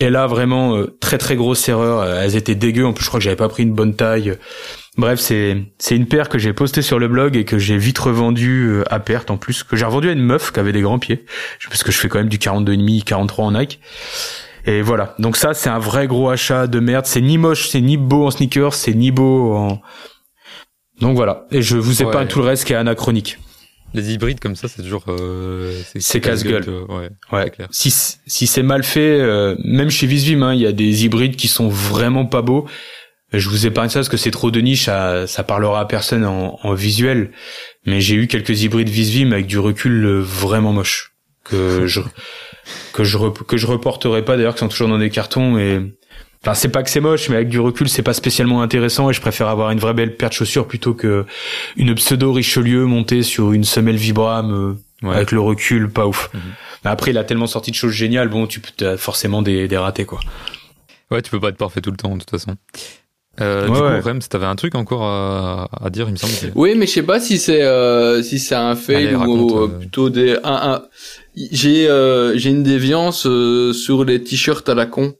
Et 0.00 0.10
là, 0.10 0.26
vraiment, 0.26 0.76
euh, 0.76 0.96
très 1.00 1.18
très 1.18 1.36
grosse 1.36 1.68
erreur. 1.68 2.00
Euh, 2.00 2.22
Elles 2.22 2.34
étaient 2.36 2.54
dégueu. 2.56 2.84
En 2.84 2.92
plus, 2.92 3.04
je 3.04 3.08
crois 3.08 3.20
que 3.20 3.24
j'avais 3.24 3.36
pas 3.36 3.48
pris 3.48 3.62
une 3.62 3.72
bonne 3.74 3.94
taille. 3.94 4.36
Bref, 4.96 5.18
c'est 5.20 5.56
c'est 5.78 5.96
une 5.96 6.06
paire 6.06 6.28
que 6.28 6.38
j'ai 6.38 6.52
postée 6.52 6.82
sur 6.82 6.98
le 6.98 7.08
blog 7.08 7.36
et 7.36 7.44
que 7.44 7.58
j'ai 7.58 7.76
vite 7.76 7.98
revendue 7.98 8.66
euh, 8.68 8.84
à 8.90 8.98
perte 9.00 9.30
en 9.30 9.36
plus, 9.36 9.62
que 9.62 9.76
j'ai 9.76 9.84
revendue 9.84 10.08
à 10.08 10.12
une 10.12 10.22
meuf 10.22 10.52
qui 10.52 10.60
avait 10.60 10.72
des 10.72 10.82
grands 10.82 10.98
pieds, 11.00 11.24
parce 11.68 11.82
que 11.82 11.90
je 11.92 11.98
fais 11.98 12.08
quand 12.08 12.18
même 12.18 12.28
du 12.28 12.38
42,5, 12.38 13.04
43 13.04 13.44
en 13.44 13.52
Nike. 13.52 13.80
Et 14.66 14.82
voilà. 14.82 15.14
Donc 15.18 15.36
ça, 15.36 15.52
c'est 15.54 15.68
un 15.70 15.78
vrai 15.78 16.06
gros 16.06 16.28
achat 16.30 16.66
de 16.66 16.80
merde. 16.80 17.06
C'est 17.06 17.20
ni 17.20 17.38
moche, 17.38 17.68
c'est 17.68 17.80
ni 17.80 17.96
beau 17.96 18.26
en 18.26 18.30
sneakers, 18.30 18.74
c'est 18.74 18.94
ni 18.94 19.10
beau 19.10 19.54
en. 19.54 19.80
Donc 21.00 21.16
voilà. 21.16 21.46
Et 21.50 21.60
je 21.62 21.76
vous 21.76 22.02
épargne 22.02 22.26
Ouais. 22.26 22.32
tout 22.32 22.38
le 22.40 22.46
reste 22.46 22.64
qui 22.64 22.72
est 22.72 22.76
anachronique. 22.76 23.38
Les 23.94 24.12
hybrides 24.12 24.40
comme 24.40 24.56
ça, 24.56 24.68
c'est 24.68 24.82
toujours. 24.82 25.04
Euh, 25.08 25.72
C'est 25.98 26.20
casse-gueule. 26.20 26.68
Ouais, 26.88 27.08
Ouais. 27.32 27.50
clair. 27.50 27.68
Si 27.70 27.90
si 28.26 28.46
c'est 28.46 28.62
mal 28.62 28.82
fait, 28.84 29.20
euh, 29.20 29.54
même 29.64 29.88
chez 29.90 30.06
Visvim, 30.06 30.42
hein, 30.42 30.52
il 30.54 30.60
y 30.60 30.66
a 30.66 30.72
des 30.72 31.04
hybrides 31.04 31.36
qui 31.36 31.48
sont 31.48 31.68
vraiment 31.68 32.26
pas 32.26 32.42
beaux. 32.42 32.66
Je 33.32 33.48
vous 33.48 33.66
épargne 33.66 33.88
ça 33.88 33.98
parce 34.00 34.08
que 34.08 34.16
c'est 34.16 34.30
trop 34.30 34.50
de 34.50 34.60
niche, 34.60 34.84
ça, 34.84 35.26
ça 35.26 35.42
parlera 35.42 35.80
à 35.80 35.84
personne 35.86 36.24
en, 36.24 36.58
en 36.62 36.74
visuel. 36.74 37.32
Mais 37.86 38.00
j'ai 38.00 38.14
eu 38.14 38.26
quelques 38.28 38.62
hybrides 38.62 38.88
Visvim 38.88 39.32
avec 39.32 39.46
du 39.46 39.58
recul 39.58 40.04
euh, 40.04 40.20
vraiment 40.20 40.72
moche 40.72 41.12
que 41.44 41.86
je 41.86 42.00
que 42.92 43.04
je 43.04 43.18
que 43.46 43.56
je 43.56 43.66
reporterai 43.66 44.24
pas 44.24 44.36
d'ailleurs, 44.36 44.54
qui 44.54 44.60
sont 44.60 44.68
toujours 44.68 44.88
dans 44.88 44.98
des 44.98 45.10
cartons 45.10 45.58
et 45.58 45.80
enfin 46.44 46.54
c'est 46.54 46.68
pas 46.68 46.82
que 46.82 46.90
c'est 46.90 47.00
moche, 47.00 47.28
mais 47.30 47.36
avec 47.36 47.48
du 47.48 47.58
recul 47.58 47.88
c'est 47.88 48.02
pas 48.02 48.12
spécialement 48.12 48.60
intéressant 48.62 49.08
et 49.08 49.12
je 49.14 49.20
préfère 49.20 49.48
avoir 49.48 49.70
une 49.70 49.78
vraie 49.78 49.94
belle 49.94 50.14
paire 50.16 50.28
de 50.28 50.34
chaussures 50.34 50.66
plutôt 50.66 50.92
que 50.94 51.24
une 51.76 51.94
pseudo 51.94 52.32
Richelieu 52.32 52.84
montée 52.84 53.22
sur 53.22 53.52
une 53.52 53.64
semelle 53.64 53.96
Vibram. 53.96 54.52
euh, 54.52 54.74
Ouais. 55.02 55.16
avec 55.16 55.32
le 55.32 55.40
recul, 55.40 55.90
pas 55.90 56.06
ouf. 56.06 56.30
Mais 56.82 56.90
après, 56.90 57.10
il 57.10 57.18
a 57.18 57.24
tellement 57.24 57.46
sorti 57.48 57.70
de 57.70 57.76
choses 57.76 57.92
géniales, 57.92 58.28
bon, 58.28 58.46
tu 58.46 58.60
peux 58.60 58.86
as 58.86 58.96
forcément 58.96 59.42
des, 59.42 59.68
des 59.68 59.76
ratés, 59.76 60.06
quoi. 60.06 60.18
Ouais, 61.10 61.20
tu 61.20 61.30
peux 61.30 61.40
pas 61.40 61.50
être 61.50 61.58
parfait 61.58 61.82
tout 61.82 61.90
le 61.90 61.98
temps, 61.98 62.14
de 62.14 62.20
toute 62.20 62.30
façon. 62.30 62.54
Euh, 63.42 63.68
Ouais, 63.68 63.74
du 63.76 63.82
ouais. 63.82 64.00
coup, 64.00 64.08
Rems, 64.08 64.20
t'avais 64.30 64.46
un 64.46 64.54
truc 64.54 64.74
encore 64.76 65.02
à, 65.02 65.68
à 65.78 65.90
dire, 65.90 66.06
il 66.08 66.12
me 66.12 66.16
semble. 66.16 66.32
que- 66.32 66.58
Oui, 66.58 66.74
mais 66.74 66.86
je 66.86 66.92
sais 66.92 67.02
pas 67.02 67.20
si 67.20 67.36
c'est 67.38 67.60
euh, 67.62 68.22
si 68.22 68.38
c'est 68.38 68.54
un 68.54 68.76
fail 68.76 69.08
Allez, 69.08 69.14
ou 69.14 69.18
raconte, 69.18 69.52
euh, 69.52 69.64
euh. 69.74 69.78
plutôt 69.80 70.08
des 70.08 70.36
un, 70.42 70.72
un- 70.72 70.82
j'ai 71.36 71.86
euh, 71.88 72.38
j'ai 72.38 72.48
une 72.50 72.62
déviance 72.62 73.26
euh, 73.26 73.74
sur 73.74 74.04
les 74.06 74.22
t-shirts 74.22 74.66
à 74.70 74.74
la 74.74 74.86
con. 74.86 75.12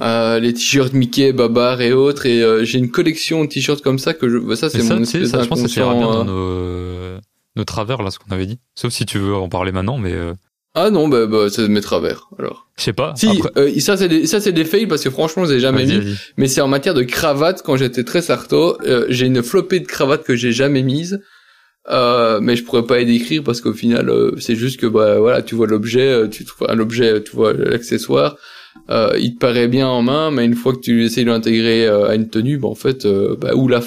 Euh, 0.00 0.38
les 0.40 0.54
t-shirts 0.54 0.94
Mickey, 0.94 1.32
Babar 1.34 1.82
et 1.82 1.92
autres 1.92 2.24
et 2.24 2.42
euh, 2.42 2.64
j'ai 2.64 2.78
une 2.78 2.90
collection 2.90 3.44
de 3.44 3.48
t-shirts 3.50 3.82
comme 3.82 3.98
ça 3.98 4.14
que 4.14 4.26
je 4.26 4.38
bah, 4.38 4.56
ça 4.56 4.70
c'est 4.70 4.82
mon 4.82 5.02
espèce 5.02 5.28
ça, 5.28 5.42
je 5.42 5.48
pense 5.48 5.60
que 5.60 5.68
ça 5.68 5.82
ira 5.82 5.92
bien 5.92 6.02
dans 6.02 6.26
euh. 6.28 7.14
nos, 7.16 7.20
nos 7.56 7.64
travers, 7.64 8.02
là, 8.02 8.10
ce 8.10 8.18
qu'on 8.18 8.32
avait 8.34 8.46
dit. 8.46 8.58
Sauf 8.74 8.90
si 8.90 9.04
tu 9.04 9.18
veux 9.18 9.34
en 9.34 9.50
parler 9.50 9.70
maintenant, 9.70 9.98
mais 9.98 10.12
euh, 10.14 10.32
Ah 10.74 10.88
non, 10.88 11.08
bah, 11.08 11.26
bah 11.26 11.48
c'est 11.50 11.68
mes 11.68 11.82
travers 11.82 12.28
alors. 12.38 12.68
je 12.78 12.84
sais 12.84 12.94
pas. 12.94 13.12
Si 13.16 13.26
Après- 13.28 13.50
euh, 13.58 13.78
ça 13.80 13.98
c'est 13.98 14.08
des 14.08 14.26
ça 14.26 14.40
c'est 14.40 14.52
des 14.52 14.64
fails 14.64 14.86
parce 14.86 15.04
que 15.04 15.10
franchement, 15.10 15.44
je 15.44 15.50
les 15.52 15.56
ai 15.58 15.60
jamais 15.60 15.84
mis 15.84 16.00
mais 16.38 16.48
c'est 16.48 16.62
en 16.62 16.68
matière 16.68 16.94
de 16.94 17.02
cravate 17.02 17.62
quand 17.62 17.76
j'étais 17.76 18.02
très 18.04 18.22
sarto, 18.22 18.78
euh, 18.86 19.04
j'ai 19.10 19.26
une 19.26 19.42
flopée 19.42 19.80
de 19.80 19.86
cravates 19.86 20.24
que 20.24 20.36
j'ai 20.36 20.52
jamais 20.52 20.82
mise. 20.82 21.20
Euh, 21.90 22.38
mais 22.40 22.54
je 22.54 22.62
pourrais 22.64 22.86
pas 22.86 22.98
les 22.98 23.04
décrire 23.04 23.42
parce 23.42 23.60
qu'au 23.60 23.72
final 23.74 24.08
euh, 24.08 24.36
c'est 24.38 24.54
juste 24.54 24.78
que 24.78 24.86
bah 24.86 25.18
voilà 25.18 25.42
tu 25.42 25.56
vois 25.56 25.66
l'objet 25.66 26.06
euh, 26.12 26.28
tu 26.28 26.44
trouves 26.44 26.68
un 26.70 26.78
objet 26.78 27.20
tu 27.24 27.32
vois 27.32 27.52
l'accessoire 27.52 28.36
euh, 28.90 29.12
il 29.20 29.34
te 29.34 29.38
paraît 29.38 29.68
bien 29.68 29.86
en 29.88 30.02
main 30.02 30.30
mais 30.30 30.44
une 30.44 30.54
fois 30.54 30.72
que 30.72 30.80
tu 30.80 31.04
essayes 31.04 31.24
de 31.24 31.30
l'intégrer 31.30 31.86
euh, 31.86 32.08
à 32.08 32.14
une 32.14 32.28
tenue 32.28 32.58
bah 32.58 32.68
en 32.68 32.74
fait 32.74 33.04
euh, 33.04 33.36
bah, 33.38 33.54
ou 33.54 33.68
la 33.68 33.80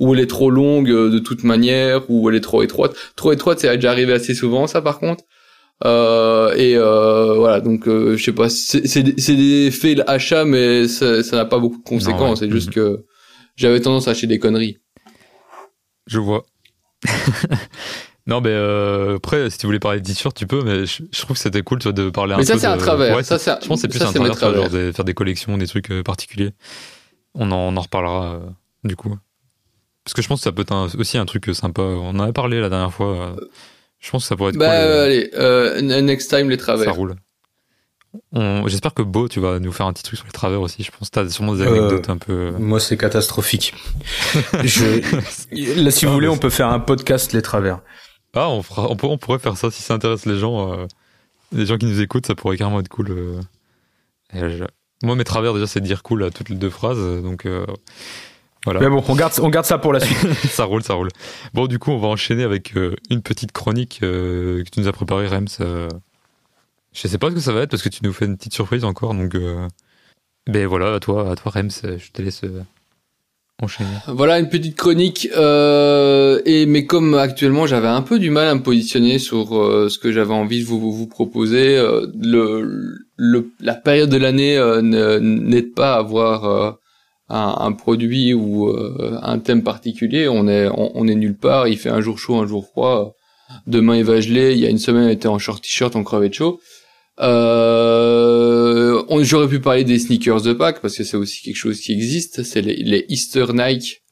ou 0.00 0.14
elle 0.14 0.20
est 0.20 0.26
trop 0.26 0.50
longue 0.50 0.90
euh, 0.90 1.08
de 1.10 1.18
toute 1.18 1.44
manière 1.44 2.02
ou 2.10 2.28
elle 2.28 2.36
est 2.36 2.40
trop 2.40 2.62
étroite 2.62 2.94
trop 3.16 3.32
étroite 3.32 3.60
c'est 3.60 3.74
déjà 3.76 3.90
arrivé 3.90 4.12
assez 4.12 4.34
souvent 4.34 4.66
ça 4.66 4.82
par 4.82 4.98
contre 4.98 5.24
euh, 5.84 6.52
et 6.56 6.76
euh, 6.76 7.34
voilà 7.34 7.60
donc 7.60 7.88
euh, 7.88 8.16
je 8.16 8.24
sais 8.24 8.32
pas 8.32 8.48
c'est 8.48 8.86
c'est 8.86 9.02
des- 9.02 9.70
faits 9.70 10.02
achats 10.06 10.44
mais 10.44 10.86
ça 10.88 11.22
n'a 11.32 11.44
pas 11.44 11.58
beaucoup 11.58 11.78
de 11.78 11.82
conséquences 11.84 12.40
ouais. 12.40 12.46
c'est 12.46 12.52
juste 12.52 12.68
Mhm. 12.68 12.74
que 12.74 13.04
j'avais 13.56 13.80
tendance 13.80 14.08
à 14.08 14.12
acheter 14.12 14.26
des 14.26 14.38
conneries 14.38 14.78
Je 16.06 16.18
vois. 16.18 16.44
non, 18.26 18.40
mais 18.40 18.50
euh, 18.50 19.16
après, 19.16 19.50
si 19.50 19.58
tu 19.58 19.66
voulais 19.66 19.78
parler 19.78 20.00
de 20.00 20.06
t-shirt, 20.06 20.34
tu 20.36 20.46
peux, 20.46 20.62
mais 20.62 20.86
je, 20.86 21.02
je 21.12 21.20
trouve 21.20 21.36
que 21.36 21.42
c'était 21.42 21.62
cool 21.62 21.78
tu 21.78 21.84
vois, 21.84 21.92
de 21.92 22.08
parler 22.10 22.32
un 22.34 22.36
mais 22.38 22.42
peu 22.44 22.52
ça 22.54 22.58
c'est 22.58 22.66
de... 22.66 22.72
un 22.72 22.76
travers 22.78 23.16
Ouais, 23.16 23.22
ça 23.22 23.38
c'est 23.38 23.50
je 23.62 23.66
pense 23.68 23.78
que 23.78 23.82
c'est 23.82 23.88
plus 23.88 23.98
ça, 23.98 24.08
un 24.08 24.30
travers, 24.30 24.62
genre 24.62 24.70
de 24.70 24.92
faire 24.92 25.04
des 25.04 25.14
collections, 25.14 25.56
des 25.58 25.66
trucs 25.66 25.90
euh, 25.90 26.02
particuliers. 26.02 26.52
On 27.34 27.50
en, 27.52 27.56
on 27.56 27.76
en 27.76 27.80
reparlera, 27.80 28.34
euh, 28.34 28.40
du 28.84 28.96
coup. 28.96 29.16
Parce 30.04 30.14
que 30.14 30.22
je 30.22 30.28
pense 30.28 30.40
que 30.40 30.44
ça 30.44 30.52
peut 30.52 30.62
être 30.62 30.72
un- 30.72 30.88
aussi 30.98 31.18
un 31.18 31.24
truc 31.26 31.50
sympa. 31.54 31.82
On 31.82 32.10
en 32.10 32.20
avait 32.20 32.32
parlé 32.32 32.60
la 32.60 32.68
dernière 32.68 32.92
fois. 32.92 33.36
Je 34.00 34.10
pense 34.10 34.22
que 34.24 34.28
ça 34.28 34.36
pourrait 34.36 34.50
être 34.50 34.58
Bah 34.58 34.66
cool. 34.68 34.74
euh, 34.76 35.04
allez, 35.04 35.30
euh, 35.34 35.80
next 36.02 36.30
time 36.30 36.48
les 36.50 36.56
ça 36.58 36.62
travers. 36.64 36.94
roule. 36.94 37.16
On- 38.32 38.68
J'espère 38.68 38.94
que 38.94 39.02
Beau, 39.02 39.28
tu 39.28 39.40
vas 39.40 39.58
nous 39.58 39.72
faire 39.72 39.86
un 39.86 39.92
petit 39.92 40.02
truc 40.04 40.16
sur 40.18 40.26
les 40.26 40.32
travers 40.32 40.60
aussi. 40.60 40.82
Je 40.84 40.90
pense 40.96 41.08
que 41.10 41.14
t'as 41.14 41.28
sûrement 41.28 41.54
des 41.54 41.62
Euh, 41.62 41.70
anecdotes 41.88 42.08
un 42.10 42.16
peu. 42.18 42.52
Moi, 42.58 42.78
c'est 42.80 42.96
catastrophique. 42.96 43.74
je... 44.62 45.82
Là, 45.82 45.90
si 45.90 46.04
vous 46.06 46.12
voulez, 46.12 46.28
mais 46.28 46.32
on 46.34 46.38
peut 46.38 46.50
faire 46.50 46.68
un 46.68 46.80
podcast 46.80 47.32
les 47.32 47.42
travers. 47.42 47.80
Ah, 48.34 48.48
on, 48.50 48.62
fera, 48.62 48.90
on, 48.90 48.96
pour- 48.96 49.10
on 49.10 49.18
pourrait 49.18 49.38
faire 49.38 49.56
ça 49.56 49.70
si 49.70 49.82
ça 49.82 49.94
intéresse 49.94 50.26
les 50.26 50.38
gens. 50.38 50.72
euh, 50.72 50.86
les 51.52 51.66
gens 51.66 51.78
qui 51.78 51.86
nous 51.86 52.00
écoutent, 52.00 52.26
ça 52.26 52.34
pourrait 52.34 52.56
carrément 52.56 52.80
être 52.80 52.88
cool. 52.88 53.10
euh. 53.10 53.40
Je- 54.32 54.64
Moi, 55.02 55.14
mes 55.16 55.24
travers, 55.24 55.54
déjà, 55.54 55.66
c'est 55.66 55.80
de 55.80 55.86
dire 55.86 56.02
cool 56.02 56.24
à 56.24 56.30
toutes 56.30 56.48
les 56.48 56.56
deux 56.56 56.70
phrases. 56.70 56.98
Donc, 57.22 57.46
euh, 57.46 57.64
voilà. 58.64 58.80
Mais 58.80 58.88
bon, 58.88 59.04
on 59.06 59.14
garde, 59.14 59.32
on 59.40 59.50
garde 59.50 59.66
ça 59.66 59.78
pour 59.78 59.92
la 59.92 60.00
suite. 60.00 60.18
ça 60.50 60.64
roule, 60.64 60.82
ça 60.82 60.94
roule. 60.94 61.10
Bon, 61.52 61.66
du 61.66 61.78
coup, 61.78 61.90
on 61.92 61.98
va 61.98 62.08
enchaîner 62.08 62.42
avec 62.42 62.74
une 63.10 63.22
petite 63.22 63.52
chronique 63.52 63.98
que 64.00 64.64
tu 64.72 64.80
nous 64.80 64.88
as 64.88 64.92
préparée, 64.92 65.26
Rems. 65.28 65.46
Je 65.60 67.08
sais 67.08 67.18
pas 67.18 67.28
ce 67.30 67.34
que 67.34 67.40
ça 67.40 67.52
va 67.52 67.62
être 67.62 67.70
parce 67.70 67.82
que 67.82 67.88
tu 67.88 68.00
nous 68.04 68.12
fais 68.12 68.24
une 68.24 68.36
petite 68.36 68.54
surprise 68.54 68.84
encore. 68.84 69.14
Donc, 69.14 69.36
ben 70.46 70.66
voilà, 70.66 70.94
à 70.94 71.00
toi, 71.00 71.30
à 71.30 71.36
toi, 71.36 71.52
Rems, 71.52 71.70
je 71.82 72.10
te 72.10 72.22
laisse 72.22 72.42
Voilà 74.08 74.40
une 74.40 74.48
petite 74.48 74.76
chronique. 74.76 75.28
Euh, 75.36 76.40
et 76.44 76.66
mais 76.66 76.86
comme 76.86 77.14
actuellement 77.14 77.66
j'avais 77.66 77.88
un 77.88 78.02
peu 78.02 78.18
du 78.18 78.30
mal 78.30 78.48
à 78.48 78.54
me 78.54 78.62
positionner 78.62 79.18
sur 79.18 79.56
euh, 79.56 79.88
ce 79.88 79.98
que 79.98 80.10
j'avais 80.10 80.34
envie 80.34 80.60
de 80.60 80.66
vous, 80.66 81.06
proposer, 81.06 81.76
euh, 81.76 82.06
la 83.60 83.74
période 83.74 84.10
de 84.10 84.16
l'année 84.16 84.58
n'aide 84.82 85.72
pas 85.72 85.94
à 85.94 85.98
avoir 85.98 86.78
un, 87.28 87.72
produit 87.72 88.34
ou 88.34 88.68
un 89.22 89.38
thème 89.38 89.62
particulier. 89.62 90.28
On 90.28 90.48
est 90.48 90.68
on, 90.68 90.90
on 90.96 91.06
est 91.06 91.14
nulle 91.14 91.36
part. 91.36 91.68
Il 91.68 91.78
fait 91.78 91.90
un 91.90 92.00
jour 92.00 92.18
chaud, 92.18 92.36
un 92.36 92.46
jour 92.46 92.66
froid. 92.66 93.14
Demain 93.68 93.96
il 93.96 94.04
va 94.04 94.20
geler. 94.20 94.52
Il 94.54 94.58
y 94.58 94.66
a 94.66 94.70
une 94.70 94.78
semaine 94.78 95.04
on 95.04 95.10
était 95.10 95.28
en 95.28 95.38
short 95.38 95.62
t-shirt, 95.62 95.94
on 95.94 96.02
crevait 96.02 96.28
de 96.28 96.34
chaud. 96.34 96.60
Euh, 97.20 98.74
J'aurais 99.22 99.48
pu 99.48 99.60
parler 99.60 99.84
des 99.84 99.98
sneakers 99.98 100.42
de 100.42 100.52
Pâques 100.52 100.80
parce 100.80 100.96
que 100.96 101.04
c'est 101.04 101.16
aussi 101.16 101.42
quelque 101.42 101.56
chose 101.56 101.80
qui 101.80 101.92
existe. 101.92 102.42
C'est 102.42 102.60
les, 102.60 103.06
Easter 103.08 103.46
Nike 103.52 104.02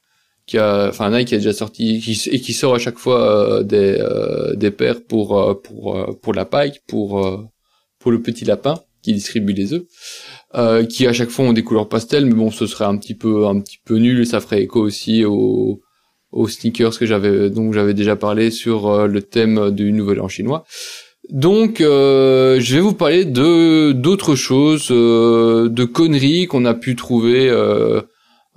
qui 0.45 0.57
a, 0.57 0.87
enfin 0.89 1.09
Nike 1.09 1.33
a 1.33 1.37
déjà 1.37 1.53
sorti 1.53 1.99
qui, 1.99 2.29
et 2.29 2.39
qui 2.39 2.53
sort 2.53 2.75
à 2.75 2.79
chaque 2.79 2.97
fois 2.97 3.59
euh, 3.59 3.63
des 3.63 3.97
euh, 3.99 4.55
des 4.55 4.71
paires 4.71 5.03
pour 5.03 5.39
euh, 5.39 5.53
pour 5.55 5.95
euh, 5.95 6.13
pour 6.21 6.33
la 6.33 6.45
Pâques, 6.45 6.81
pour 6.87 7.49
pour 7.99 8.11
le 8.11 8.21
petit 8.21 8.45
lapin 8.45 8.75
qui 9.01 9.13
distribue 9.13 9.53
les 9.53 9.73
œufs, 9.73 9.83
qui 10.87 11.07
à 11.07 11.13
chaque 11.13 11.29
fois 11.29 11.45
ont 11.45 11.53
des 11.53 11.63
couleurs 11.63 11.89
pastel, 11.89 12.25
mais 12.25 12.33
bon 12.33 12.51
ce 12.51 12.65
serait 12.67 12.85
un 12.85 12.97
petit 12.97 13.15
peu 13.15 13.47
un 13.47 13.59
petit 13.59 13.79
peu 13.85 13.97
nul 13.97 14.21
et 14.21 14.25
ça 14.25 14.39
ferait 14.39 14.63
écho 14.63 14.81
aussi 14.81 15.25
aux 15.25 15.81
aux 16.31 16.47
sneakers 16.47 16.97
que 16.97 17.05
j'avais 17.05 17.49
dont 17.49 17.71
j'avais 17.71 17.93
déjà 17.93 18.15
parlé 18.15 18.49
sur 18.49 19.07
le 19.07 19.21
thème 19.21 19.71
du 19.71 19.91
nouvel 19.91 20.21
an 20.21 20.27
chinois. 20.27 20.65
Donc, 21.29 21.79
euh, 21.81 22.59
je 22.59 22.75
vais 22.75 22.81
vous 22.81 22.93
parler 22.93 23.25
de 23.25 23.91
d'autres 23.93 24.35
choses, 24.35 24.87
euh, 24.91 25.69
de 25.69 25.83
conneries 25.85 26.47
qu'on 26.47 26.65
a 26.65 26.73
pu 26.73 26.95
trouver 26.95 27.49
euh, 27.49 28.01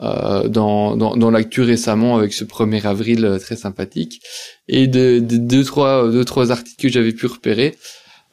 euh, 0.00 0.48
dans, 0.48 0.96
dans, 0.96 1.16
dans 1.16 1.30
l'actu 1.30 1.62
récemment 1.62 2.16
avec 2.16 2.32
ce 2.32 2.44
1er 2.44 2.84
avril 2.86 3.24
euh, 3.24 3.38
très 3.38 3.56
sympathique, 3.56 4.20
et 4.68 4.88
de, 4.88 5.20
de 5.20 5.36
deux 5.36 5.64
trois 5.64 6.10
deux 6.10 6.24
trois 6.24 6.50
articles 6.50 6.82
que 6.82 6.88
j'avais 6.88 7.12
pu 7.12 7.26
repérer. 7.26 7.76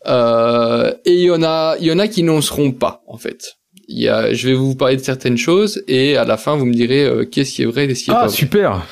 Euh, 0.08 0.92
et 1.06 1.14
il 1.14 1.24
y 1.26 1.32
en 1.32 1.44
a 1.44 1.78
il 1.80 1.86
y 1.86 1.92
en 1.92 2.00
a 2.00 2.08
qui 2.10 2.24
n'en 2.24 2.42
seront 2.42 2.72
pas 2.72 3.04
en 3.08 3.18
fait. 3.18 3.54
Il 3.88 4.00
y 4.02 4.10
a, 4.10 4.34
je 4.34 4.48
vais 4.48 4.54
vous 4.54 4.76
parler 4.76 4.96
de 4.98 5.02
certaines 5.02 5.38
choses 5.38 5.84
et 5.88 6.18
à 6.18 6.24
la 6.26 6.38
fin 6.38 6.56
vous 6.56 6.66
me 6.66 6.74
direz 6.74 7.08
qu'est-ce 7.32 7.54
qui 7.54 7.62
est 7.62 7.66
vrai 7.66 7.86
et 7.86 7.88
qu'est-ce 7.90 8.06
qui 8.06 8.12
est 8.12 8.14
Ah, 8.14 8.22
pas 8.22 8.28
vrai. 8.28 8.36
super. 8.36 8.86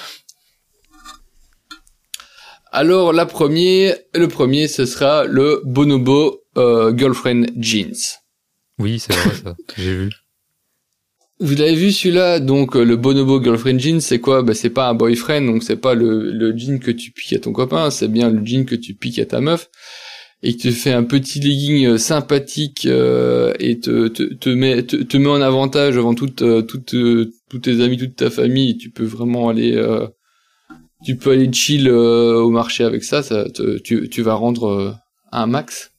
Alors 2.71 3.11
la 3.11 3.25
première, 3.25 3.95
le 4.15 4.27
premier, 4.27 4.67
ce 4.67 4.85
sera 4.85 5.25
le 5.25 5.61
Bonobo 5.65 6.41
euh, 6.57 6.95
Girlfriend 6.95 7.47
Jeans. 7.57 7.95
Oui, 8.79 8.99
c'est 8.99 9.13
vrai 9.13 9.35
ça. 9.43 9.55
J'ai 9.77 9.93
vu. 9.95 10.09
Vous 11.39 11.55
l'avez 11.55 11.75
vu 11.75 11.91
celui-là, 11.91 12.39
donc 12.39 12.75
euh, 12.75 12.85
le 12.85 12.95
Bonobo 12.95 13.43
Girlfriend 13.43 13.79
Jeans, 13.79 13.99
c'est 13.99 14.19
quoi? 14.19 14.41
Bah, 14.41 14.53
C'est 14.53 14.69
pas 14.69 14.87
un 14.87 14.93
boyfriend, 14.93 15.41
donc 15.41 15.63
c'est 15.63 15.75
pas 15.75 15.95
le, 15.95 16.31
le 16.31 16.55
jean 16.57 16.79
que 16.79 16.91
tu 16.91 17.11
piques 17.11 17.33
à 17.33 17.39
ton 17.39 17.51
copain, 17.51 17.89
c'est 17.91 18.07
bien 18.07 18.29
le 18.29 18.45
jean 18.45 18.65
que 18.65 18.75
tu 18.75 18.93
piques 18.93 19.19
à 19.19 19.25
ta 19.25 19.41
meuf 19.41 19.69
et 20.43 20.53
qui 20.55 20.69
te 20.69 20.71
fait 20.71 20.91
un 20.91 21.03
petit 21.03 21.39
legging 21.39 21.85
euh, 21.85 21.97
sympathique 21.97 22.85
euh, 22.85 23.53
et 23.59 23.79
te, 23.79 24.07
te, 24.07 24.23
te, 24.23 24.49
met, 24.49 24.83
te, 24.83 24.95
te 24.95 25.17
met 25.17 25.27
en 25.29 25.41
avantage 25.41 25.95
devant 25.95 26.15
toute, 26.15 26.41
euh, 26.41 26.61
toute, 26.61 26.93
euh, 26.95 27.31
tous 27.49 27.59
tes 27.59 27.81
amis, 27.81 27.97
toute 27.97 28.15
ta 28.15 28.29
famille. 28.29 28.77
Tu 28.77 28.89
peux 28.89 29.03
vraiment 29.03 29.49
aller, 29.49 29.75
euh, 29.75 30.07
tu 31.05 31.15
peux 31.17 31.31
aller 31.31 31.51
chill 31.51 31.87
euh, 31.87 32.35
au 32.35 32.49
marché 32.49 32.83
avec 32.83 33.03
ça. 33.03 33.23
ça 33.23 33.49
te- 33.49 33.77
tu, 33.79 34.09
tu 34.09 34.21
vas 34.21 34.33
rendre 34.35 34.67
euh, 34.69 34.93
un 35.31 35.45
max. 35.47 35.89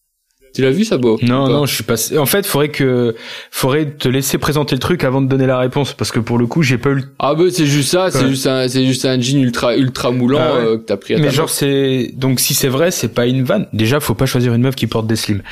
Tu 0.55 0.61
l'as 0.61 0.71
vu 0.71 0.85
ça, 0.85 0.99
Beau 0.99 1.19
Non, 1.23 1.49
non, 1.49 1.65
je 1.65 1.75
suis 1.75 1.83
passé. 1.83 2.19
En 2.19 2.27
fait, 2.27 2.45
faudrait 2.45 2.69
que, 2.69 3.15
faudrait 3.51 3.87
te 3.91 4.07
laisser 4.07 4.37
présenter 4.37 4.75
le 4.75 4.81
truc 4.81 5.03
avant 5.03 5.23
de 5.23 5.27
donner 5.27 5.47
la 5.47 5.59
réponse, 5.59 5.95
parce 5.95 6.11
que 6.13 6.19
pour 6.21 6.37
le 6.37 6.47
coup, 6.47 6.63
j'ai 6.63 6.77
pas 6.77 6.91
eu. 6.91 6.97
le- 6.97 7.05
Ah 7.19 7.35
bah 7.35 7.45
c'est 7.51 7.65
juste 7.65 7.89
ça, 7.91 8.11
c'est 8.11 8.29
juste 8.29 8.47
un, 8.47 8.69
c'est 8.69 8.85
juste 8.85 9.07
un 9.07 9.19
jean 9.19 9.41
ultra, 9.41 9.75
ultra 9.79 10.11
moulant 10.11 10.39
Ah 10.43 10.55
ouais. 10.59 10.65
euh, 10.67 10.77
que 10.77 10.83
t'as 10.85 10.99
pris 10.99 11.15
à 11.15 11.17
ta 11.17 11.23
Mais 11.23 11.31
genre, 11.31 11.49
c'est 11.49 12.11
donc 12.15 12.39
si 12.39 12.53
c'est 12.53 12.69
vrai, 12.69 12.91
c'est 12.91 13.09
pas 13.09 13.25
une 13.27 13.45
vanne. 13.45 13.67
Déjà, 13.73 13.99
faut 13.99 14.15
pas 14.15 14.27
choisir 14.27 14.53
une 14.53 14.61
meuf 14.61 14.75
qui 14.77 14.87
porte 14.87 15.07
des 15.07 15.17
slims. 15.17 15.43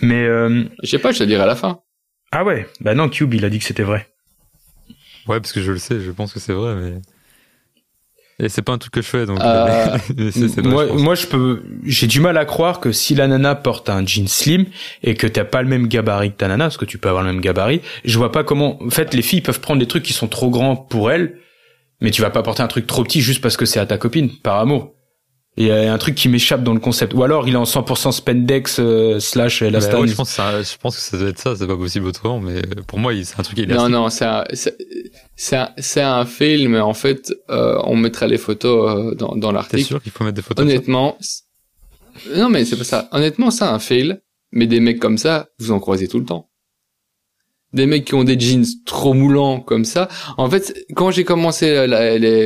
Mais 0.00 0.22
euh... 0.24 0.62
Je 0.84 0.88
sais 0.88 0.98
pas, 1.00 1.10
je 1.10 1.18
te 1.18 1.24
dirai 1.24 1.42
à 1.42 1.46
la 1.46 1.56
fin. 1.56 1.80
ah 2.30 2.44
ouais, 2.44 2.68
bah 2.80 2.94
non, 2.94 3.08
Cube, 3.08 3.34
il 3.34 3.44
a 3.44 3.50
dit 3.50 3.58
que 3.58 3.64
c'était 3.64 3.82
vrai. 3.82 4.06
Ouais, 5.26 5.40
parce 5.40 5.52
que 5.52 5.62
je 5.62 5.72
le 5.72 5.78
sais, 5.78 6.00
je 6.00 6.12
pense 6.12 6.32
que 6.32 6.38
c'est 6.38 6.52
vrai, 6.52 6.76
mais. 6.76 6.92
Et 8.40 8.48
c'est 8.48 8.62
pas 8.62 8.72
un 8.72 8.78
truc 8.78 8.92
que 8.92 9.00
je 9.02 9.06
fais, 9.06 9.26
donc. 9.26 9.38
Euh, 9.40 9.96
mais 10.16 10.30
c'est- 10.32 10.60
moi, 10.62 10.86
je 10.88 10.92
moi, 10.94 11.14
je 11.14 11.26
peux, 11.26 11.62
j'ai 11.84 12.06
du 12.08 12.20
mal 12.20 12.36
à 12.36 12.44
croire 12.44 12.80
que 12.80 12.90
si 12.90 13.14
la 13.14 13.28
nana 13.28 13.54
porte 13.54 13.88
un 13.88 14.04
jean 14.04 14.26
slim 14.26 14.66
et 15.04 15.14
que 15.14 15.26
t'as 15.28 15.44
pas 15.44 15.62
le 15.62 15.68
même 15.68 15.86
gabarit 15.86 16.32
que 16.32 16.36
ta 16.38 16.48
nana, 16.48 16.64
parce 16.64 16.76
que 16.76 16.84
tu 16.84 16.98
peux 16.98 17.08
avoir 17.08 17.22
le 17.24 17.32
même 17.32 17.40
gabarit, 17.40 17.80
je 18.04 18.18
vois 18.18 18.32
pas 18.32 18.42
comment. 18.42 18.82
En 18.82 18.90
fait, 18.90 19.14
les 19.14 19.22
filles 19.22 19.40
peuvent 19.40 19.60
prendre 19.60 19.78
des 19.78 19.86
trucs 19.86 20.02
qui 20.02 20.12
sont 20.12 20.26
trop 20.28 20.50
grands 20.50 20.74
pour 20.74 21.12
elles, 21.12 21.38
mais 22.00 22.10
tu 22.10 22.22
vas 22.22 22.30
pas 22.30 22.42
porter 22.42 22.62
un 22.62 22.66
truc 22.68 22.86
trop 22.88 23.04
petit 23.04 23.20
juste 23.20 23.40
parce 23.40 23.56
que 23.56 23.66
c'est 23.66 23.78
à 23.80 23.86
ta 23.86 23.98
copine, 23.98 24.30
par 24.42 24.58
amour. 24.58 24.94
Il 25.56 25.66
y 25.66 25.70
a 25.70 25.92
un 25.92 25.98
truc 25.98 26.16
qui 26.16 26.28
m'échappe 26.28 26.64
dans 26.64 26.74
le 26.74 26.80
concept. 26.80 27.14
Ou 27.14 27.22
alors, 27.22 27.46
il 27.46 27.54
est 27.54 27.56
en 27.56 27.62
100% 27.64 28.10
spandex 28.10 28.80
euh, 28.80 29.20
slash 29.20 29.60
Bah 29.60 29.66
elastane. 29.68 30.00
ouais, 30.00 30.08
je 30.08 30.14
pense, 30.16 30.28
que 30.30 30.34
ça- 30.34 30.62
je 30.62 30.76
pense 30.78 30.96
que 30.96 31.02
ça 31.02 31.16
doit 31.16 31.28
être 31.28 31.38
ça, 31.38 31.54
c'est 31.54 31.66
pas 31.68 31.76
possible 31.76 32.06
autrement, 32.06 32.40
mais 32.40 32.60
pour 32.88 32.98
moi, 32.98 33.12
c'est 33.22 33.38
un 33.38 33.42
truc 33.44 33.58
élastique. 33.58 33.80
Non, 33.80 33.88
non, 33.88 34.08
c'est 34.10 34.24
un, 34.24 34.44
c'est, 34.52 34.76
c'est 35.36 35.56
un, 35.56 35.70
c'est 35.78 36.00
un 36.02 36.24
fail, 36.24 36.66
mais 36.66 36.80
en 36.80 36.92
fait, 36.94 37.32
euh, 37.50 37.78
on 37.84 37.94
mettra 37.94 38.26
les 38.26 38.38
photos 38.38 38.90
euh, 39.12 39.14
dans, 39.14 39.36
dans 39.36 39.48
T'es 39.50 39.54
l'article. 39.54 39.84
sûr 39.84 40.02
qu'il 40.02 40.10
faut 40.10 40.24
mettre 40.24 40.36
des 40.36 40.42
photos 40.42 40.64
Honnêtement, 40.64 41.16
c'est- 41.20 41.44
non 42.36 42.48
mais 42.48 42.64
c'est 42.64 42.76
pas 42.76 42.82
ça. 42.84 43.08
Honnêtement, 43.12 43.50
c'est 43.52 43.64
un 43.64 43.78
fail, 43.78 44.18
mais 44.50 44.66
des 44.66 44.80
mecs 44.80 44.98
comme 44.98 45.18
ça, 45.18 45.48
vous 45.60 45.70
en 45.70 45.78
croisez 45.78 46.08
tout 46.08 46.18
le 46.18 46.24
temps. 46.24 46.48
Des 47.74 47.86
mecs 47.86 48.04
qui 48.04 48.14
ont 48.14 48.24
des 48.24 48.38
jeans 48.38 48.64
trop 48.86 49.12
moulants 49.12 49.60
comme 49.60 49.84
ça. 49.84 50.08
En 50.38 50.48
fait, 50.48 50.86
quand 50.94 51.10
j'ai 51.10 51.24
commencé 51.24 51.86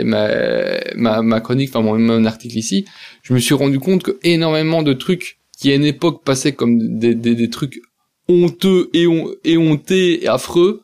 ma, 0.05 1.40
chronique, 1.40 1.68
enfin 1.68 1.82
mon, 1.82 2.24
article 2.24 2.56
ici, 2.56 2.86
je 3.22 3.34
me 3.34 3.38
suis 3.38 3.55
rendu 3.55 3.78
compte 3.78 4.02
que 4.02 4.18
énormément 4.22 4.82
de 4.82 4.94
trucs 4.94 5.38
qui 5.59 5.70
à 5.70 5.74
une 5.74 5.84
époque 5.84 6.24
passaient 6.24 6.52
comme 6.52 6.98
des, 6.98 7.50
trucs 7.50 7.80
honteux 8.28 8.90
et 8.94 9.06
hon- 9.06 9.30
éhontés 9.44 10.24
et 10.24 10.28
affreux 10.28 10.82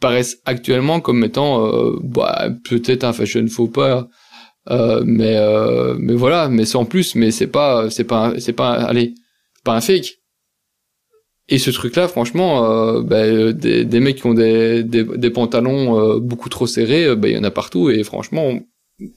paraissent 0.00 0.40
actuellement 0.44 1.00
comme 1.00 1.24
étant 1.24 1.66
euh, 1.66 1.98
bah, 2.02 2.48
peut-être 2.68 3.04
un 3.04 3.12
fashion 3.12 3.46
faux 3.48 3.68
pas 3.68 4.08
euh, 4.70 5.02
mais 5.06 5.36
euh, 5.36 5.96
mais 5.98 6.14
voilà 6.14 6.48
mais 6.48 6.64
sans 6.64 6.84
plus 6.84 7.14
mais 7.14 7.30
c'est 7.30 7.46
pas 7.46 7.90
c'est 7.90 8.04
pas 8.04 8.34
c'est 8.38 8.52
pas 8.52 8.72
allez 8.72 9.14
pas 9.64 9.74
un 9.74 9.80
fake 9.80 10.18
et 11.48 11.58
ce 11.58 11.70
truc 11.70 11.96
là 11.96 12.08
franchement 12.08 12.64
euh, 12.64 13.02
bah, 13.02 13.16
euh, 13.16 13.52
des, 13.52 13.84
des 13.84 14.00
mecs 14.00 14.16
qui 14.16 14.26
ont 14.26 14.34
des 14.34 14.82
des, 14.82 15.04
des 15.04 15.30
pantalons 15.30 15.98
euh, 15.98 16.18
beaucoup 16.18 16.48
trop 16.48 16.66
serrés 16.66 17.04
euh, 17.04 17.16
bah, 17.16 17.28
il 17.28 17.34
y 17.34 17.38
en 17.38 17.44
a 17.44 17.50
partout 17.50 17.90
et 17.90 18.02
franchement 18.02 18.58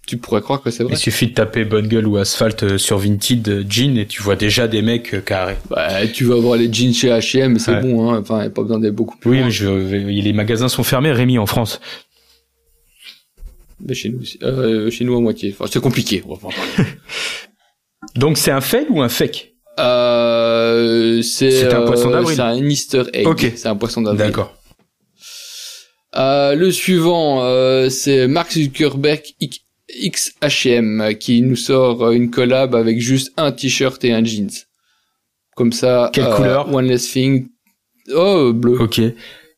tu 0.08 0.18
pourrais 0.18 0.42
croire 0.42 0.62
que 0.64 0.72
c'est 0.72 0.84
vrai 0.84 0.94
Il 0.94 0.98
suffit 0.98 1.28
de 1.28 1.34
taper 1.36 1.64
bonne 1.64 1.88
gueule 1.88 2.08
ou 2.08 2.18
asphalte 2.18 2.64
euh, 2.64 2.78
sur 2.80 2.98
Vinted 2.98 3.66
jean 3.70 3.98
et 3.98 4.08
tu 4.08 4.22
vois 4.24 4.36
déjà 4.36 4.68
des 4.68 4.82
mecs 4.82 5.24
carrés. 5.24 5.56
bah, 5.70 6.06
tu 6.08 6.26
vas 6.26 6.36
voir 6.36 6.58
les 6.58 6.72
jeans 6.74 6.94
chez 6.94 7.10
H&M 7.10 7.60
c'est 7.60 7.72
Ouais. 7.72 7.82
bon 7.82 8.10
hein 8.12 8.20
enfin 8.20 8.44
y 8.44 8.48
a 8.48 8.50
pas 8.50 8.64
besoin 8.64 8.80
d'être 8.80 8.96
beaucoup 8.96 9.18
plus 9.18 9.30
Oui, 9.32 9.42
mais 9.44 9.52
je, 9.52 9.68
les 9.70 10.34
magasins 10.34 10.68
sont 10.68 10.84
fermés, 10.84 11.12
Rémi, 11.12 11.38
en 11.38 11.46
France. 11.46 11.80
mais 13.80 13.94
chez 13.94 14.10
nous 14.10 14.20
aussi. 14.22 14.40
Euh, 14.44 14.90
chez 14.90 15.06
nous 15.06 15.16
à 15.16 15.22
moitié 15.22 15.54
enfin 15.58 15.70
c'est 15.72 15.80
compliqué 15.82 16.24
on 16.28 16.34
va. 16.34 16.50
Donc 18.16 18.38
c'est 18.38 18.52
un 18.52 18.62
fail 18.62 18.88
ou 18.90 19.02
un 19.02 19.10
fake? 19.10 19.54
Euh, 19.80 20.37
c'est 21.24 21.52
C'est 21.52 21.74
un 21.74 21.86
poisson 21.86 22.10
euh, 22.10 22.14
d'avril. 22.14 22.36
c'est 22.36 22.42
un 22.42 22.56
Easter 22.58 23.04
egg 23.14 23.28
Ok. 23.28 23.52
c'est 23.56 23.68
un 23.68 23.76
poisson 23.76 24.02
d'avril 24.02 24.28
D'accord. 24.28 24.54
Euh, 26.16 26.56
le 26.56 26.72
suivant, 26.72 27.44
euh, 27.44 27.90
c'est 27.90 28.28
Mark 28.28 28.52
Zuckerberg 28.52 29.22
XHM 29.90 31.16
qui 31.20 31.42
nous 31.42 31.56
sort 31.56 32.04
euh, 32.06 32.12
une 32.12 32.32
collab 32.32 32.76
avec 32.76 33.00
juste 33.00 33.32
un 33.38 33.52
t-shirt 33.52 34.04
et 34.04 34.14
un 34.14 34.24
jeans. 34.24 34.50
Comme 35.56 35.72
ça. 35.74 36.10
Quelle 36.14 36.26
euh, 36.26 36.36
couleur? 36.36 36.74
One 36.74 36.88
less 36.88 37.12
thing. 37.12 37.48
Oh, 38.16 38.52
bleu. 38.54 38.80
Ok. 38.80 39.02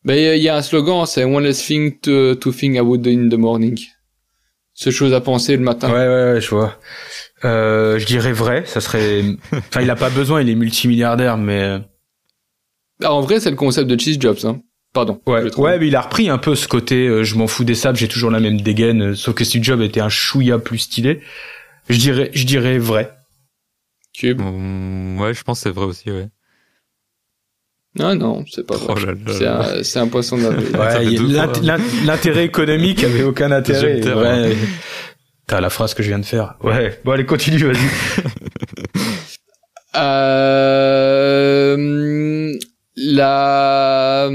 Mais 0.03 0.37
il 0.37 0.43
y 0.43 0.49
a 0.49 0.55
un 0.55 0.61
slogan, 0.61 1.05
c'est 1.05 1.23
One 1.23 1.43
less 1.43 1.63
thing 1.65 1.99
to, 1.99 2.35
to 2.35 2.51
think 2.51 2.77
about 2.77 3.05
in 3.05 3.29
the 3.29 3.37
morning. 3.37 3.77
Ce 4.73 4.91
chose 4.91 5.13
à 5.13 5.21
penser 5.21 5.55
le 5.57 5.61
matin. 5.63 5.89
Ouais, 5.91 6.07
ouais, 6.07 6.33
ouais, 6.33 6.41
je 6.41 6.49
vois. 6.49 6.77
Euh, 7.45 7.97
je 7.99 8.05
dirais 8.05 8.33
vrai, 8.33 8.63
ça 8.65 8.81
serait... 8.81 9.23
Enfin, 9.53 9.81
il 9.81 9.89
a 9.89 9.95
pas 9.95 10.09
besoin, 10.09 10.41
il 10.41 10.49
est 10.49 10.55
multimilliardaire, 10.55 11.37
mais... 11.37 11.61
euh, 11.61 11.79
Ah, 13.03 13.13
en 13.13 13.21
vrai, 13.21 13.39
c'est 13.39 13.49
le 13.49 13.55
concept 13.55 13.87
de 13.89 13.99
Cheese 13.99 14.17
Jobs. 14.19 14.39
Hein. 14.43 14.61
Pardon. 14.93 15.21
Ouais, 15.27 15.55
ouais, 15.57 15.79
mais 15.79 15.87
il 15.87 15.95
a 15.95 16.01
repris 16.01 16.29
un 16.29 16.37
peu 16.39 16.55
ce 16.55 16.67
côté 16.67 17.07
euh, 17.07 17.23
je 17.23 17.35
m'en 17.35 17.45
fous 17.47 17.63
des 17.63 17.75
sables, 17.75 17.97
j'ai 17.97 18.07
toujours 18.07 18.31
la 18.31 18.39
même 18.39 18.59
dégaine, 18.59 19.11
euh, 19.11 19.15
sauf 19.15 19.35
que 19.35 19.43
Steve 19.43 19.63
Jobs 19.63 19.81
était 19.81 20.01
un 20.01 20.09
chouïa 20.09 20.57
plus 20.57 20.79
stylé. 20.79 21.21
Je 21.89 21.97
dirais, 21.99 22.31
je 22.33 22.43
dirais 22.45 22.77
vrai. 22.79 23.13
Cube. 24.17 24.41
Hum, 24.41 25.19
ouais, 25.21 25.33
je 25.33 25.43
pense 25.43 25.59
que 25.59 25.63
c'est 25.69 25.75
vrai 25.75 25.85
aussi, 25.85 26.09
ouais. 26.11 26.27
Non, 27.97 28.15
non, 28.15 28.45
c'est 28.51 28.65
pas 28.65 28.77
vrai. 28.77 28.93
Oh 28.95 29.31
C'est 29.31 29.47
un, 29.47 29.83
c'est 29.83 29.99
un 29.99 30.07
poisson 30.07 30.37
d'avril. 30.37 30.67
Ouais, 30.77 31.77
l'intérêt 32.05 32.45
économique 32.45 33.03
avait 33.03 33.23
aucun 33.23 33.51
intérêt. 33.51 34.01
T'as 35.49 35.59
la 35.61 35.71
phrase 35.71 35.95
que 35.95 36.03
je 36.03 36.09
viens 36.09 36.19
de 36.19 36.25
faire. 36.25 36.53
Ouais. 36.63 36.99
Bon, 37.03 37.13
allez, 37.13 37.25
continue, 37.25 37.57
vas-y. 37.57 37.79
Euh, 39.95 41.75
la 42.95 44.29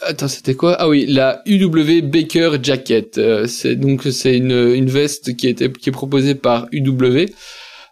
attends, 0.00 0.28
c'était 0.28 0.54
quoi? 0.54 0.76
Ah 0.78 0.88
oui, 0.88 1.04
la 1.06 1.42
UW 1.44 2.00
Baker 2.02 2.52
Jacket. 2.62 3.18
Euh, 3.18 3.46
c'est 3.46 3.76
donc 3.76 4.04
c'est 4.10 4.38
une, 4.38 4.72
une 4.74 4.88
veste 4.88 5.36
qui 5.36 5.48
était 5.48 5.70
qui 5.70 5.90
est 5.90 5.92
proposée 5.92 6.34
par 6.34 6.66
UW. 6.72 7.26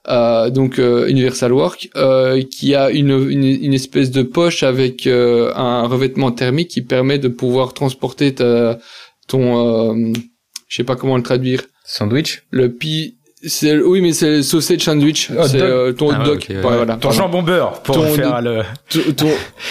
Euh, 0.09 0.49
donc 0.49 0.79
euh, 0.79 1.07
Universal 1.09 1.53
Work, 1.53 1.91
euh, 1.97 2.43
qui 2.51 2.75
a 2.75 2.91
une, 2.91 3.11
une, 3.11 3.45
une, 3.45 3.75
espèce 3.75 4.11
de 4.11 4.23
poche 4.23 4.63
avec 4.63 5.07
euh, 5.07 5.53
un 5.57 5.87
revêtement 5.87 6.33
thermique 6.33 6.69
qui 6.69 6.81
permet 6.81 7.19
de 7.19 7.29
pouvoir 7.29 7.75
transporter 7.75 8.35
ta, 8.35 8.79
ton, 9.29 10.15
je 10.69 10.77
sais 10.77 10.85
pas 10.85 10.97
comment 10.97 11.17
le 11.17 11.23
traduire. 11.23 11.63
Sandwich. 11.85 12.43
Le 12.51 12.73
pi, 12.73 13.17
c'est 13.45 13.77
oui 13.79 14.01
mais 14.01 14.13
c'est 14.13 14.29
le 14.39 14.43
sausage 14.43 14.81
sandwich, 14.81 15.31
Ah, 15.39 15.47
c'est 15.47 15.61
euh, 15.63 15.93
ton 15.93 16.09
hot 16.09 16.13
Ah 16.15 16.19
ouais, 16.21 16.25
dog. 16.27 16.45
ouais. 16.49 16.57
Ouais, 16.57 16.61
voilà, 16.63 16.95
Ton 16.95 17.01
pardon. 17.09 17.17
jambon 17.19 17.43
beurre 17.43 17.83
pour 17.83 17.95
Ton- 17.97 18.09
faire 18.15 18.41
le. 18.43 18.63
Ton- 19.17 19.27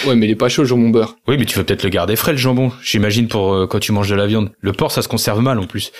Ouais 0.06 0.14
mais 0.14 0.26
il 0.26 0.30
est 0.30 0.34
pas 0.36 0.48
chaud 0.48 0.62
le 0.62 0.68
jambon 0.68 0.88
beurre. 0.90 1.16
Oui, 1.28 1.36
mais 1.38 1.44
tu 1.44 1.58
veux 1.58 1.64
peut-être 1.64 1.82
le 1.82 1.90
garder 1.90 2.16
frais 2.16 2.32
le 2.32 2.38
jambon. 2.38 2.72
J'imagine 2.82 3.28
pour 3.28 3.52
euh, 3.52 3.66
quand 3.66 3.78
tu 3.80 3.92
manges 3.92 4.08
de 4.08 4.14
la 4.14 4.26
viande. 4.26 4.50
Le 4.60 4.72
porc, 4.72 4.92
ça 4.92 5.02
se 5.02 5.08
conserve 5.08 5.40
mal 5.42 5.58
en 5.58 5.66
plus. 5.66 5.92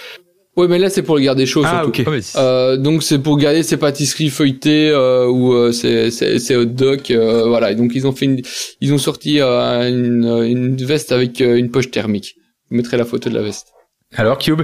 Ouais 0.57 0.69
mais 0.69 0.79
là 0.79 0.89
c'est 0.89 1.03
pour 1.03 1.17
le 1.17 1.21
garder 1.23 1.45
chaud 1.45 1.63
Ah, 1.67 1.83
surtout. 1.85 2.01
ok. 2.11 2.21
Ah, 2.35 2.41
Euh, 2.41 2.77
donc 2.79 3.03
c'est 3.03 3.19
pour 3.19 3.37
garder 3.37 3.63
ces 3.63 3.77
pâtisseries 3.77 4.31
feuilletées 4.31 4.89
euh, 4.89 5.27
ou 5.27 5.53
euh, 5.53 5.71
ces, 5.71 6.11
ces, 6.11 6.39
ces 6.39 6.57
hot 6.57 6.65
dogs 6.65 7.03
euh, 7.11 7.45
voilà 7.47 7.73
et 7.73 7.75
donc 7.75 7.93
ils 7.95 8.07
ont 8.07 8.13
fait 8.13 8.25
une, 8.25 8.41
ils 8.81 8.95
ont 8.95 8.97
sorti 8.99 9.39
euh, 9.43 9.87
une, 9.87 10.25
une 10.47 10.77
veste 10.77 11.13
avec 11.13 11.43
euh, 11.43 11.57
une 11.59 11.71
poche 11.71 11.91
thermique 11.91 12.37
je 12.71 12.77
mettrai 12.79 12.97
la 12.97 13.05
photo 13.05 13.29
de 13.29 13.35
la 13.35 13.43
veste 13.43 13.67
Alors, 14.15 14.39
Cube 14.39 14.63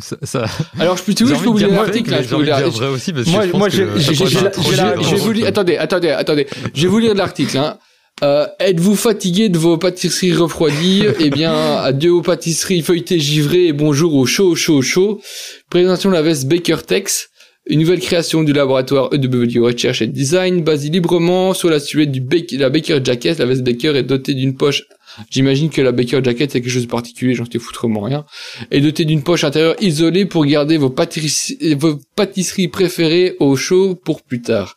ça, 0.00 0.16
ça- 0.22 0.44
alors 0.78 0.96
je 0.96 1.02
peux 1.02 1.12
veux 1.24 1.34
je 1.34 1.40
peux 1.40 1.48
vous 1.48 1.58
lire 1.58 1.70
l'article 1.70 2.10
là 2.10 2.22
je 2.22 2.28
peux 2.28 2.34
vous 2.36 2.42
lire- 2.42 2.68
vrai 2.70 2.88
aussi 2.88 3.12
parce 3.12 3.24
que 3.26 3.30
Moi- 3.30 3.46
je 3.46 3.50
pense 3.50 3.58
moi, 3.58 3.68
que 3.70 3.76
je, 3.76 3.82
vais 3.82 5.16
vous 5.16 5.32
lire 5.32 5.46
attendez 5.46 5.76
attendez 5.76 6.10
attendez 6.10 6.46
je 6.74 6.82
vais 6.82 6.88
vous 6.88 6.98
lire 6.98 7.14
l'article 7.14 7.56
hein. 7.58 7.78
Euh, 8.24 8.46
êtes-vous 8.60 8.96
fatigué 8.96 9.50
de 9.50 9.58
vos 9.58 9.76
pâtisseries 9.76 10.32
refroidies? 10.32 11.04
Eh 11.20 11.28
bien, 11.28 11.52
adieu 11.76 12.12
aux 12.12 12.22
pâtisseries 12.22 12.80
feuilletées 12.80 13.20
givrées 13.20 13.66
et 13.66 13.72
bonjour 13.74 14.14
au 14.14 14.24
chaud, 14.24 14.54
chaud, 14.54 14.80
chaud. 14.80 15.20
Présentation 15.68 16.08
de 16.08 16.14
la 16.14 16.22
veste 16.22 16.46
Baker 16.48 16.78
Tex, 16.86 17.28
une 17.66 17.80
nouvelle 17.80 18.00
création 18.00 18.42
du 18.42 18.54
laboratoire 18.54 19.10
EW 19.12 19.60
Research 19.62 20.00
and 20.00 20.12
Design, 20.12 20.64
basée 20.64 20.88
librement 20.88 21.52
sur 21.52 21.68
la 21.68 21.78
silhouette 21.78 22.10
du 22.10 22.22
Baker, 22.22 22.56
la 22.56 22.70
Baker 22.70 23.00
Jacket. 23.04 23.38
La 23.38 23.44
veste 23.44 23.62
Baker 23.62 23.94
est 23.98 24.04
dotée 24.04 24.32
d'une 24.32 24.56
poche. 24.56 24.84
J'imagine 25.30 25.70
que 25.70 25.80
la 25.80 25.92
Baker 25.92 26.20
Jacket 26.22 26.50
c'est 26.50 26.60
quelque 26.60 26.72
chose 26.72 26.86
de 26.86 26.90
particulier, 26.90 27.34
j'en 27.34 27.44
sais 27.44 27.58
foutrement 27.58 28.00
rien. 28.00 28.24
Est 28.70 28.80
dotée 28.80 29.04
d'une 29.04 29.22
poche 29.22 29.44
intérieure 29.44 29.76
isolée 29.80 30.26
pour 30.26 30.44
garder 30.46 30.76
vos 30.76 30.90
pâtisseries, 30.90 32.68
préférées 32.68 33.36
au 33.40 33.56
chaud 33.56 33.94
pour 33.94 34.22
plus 34.22 34.42
tard. 34.42 34.76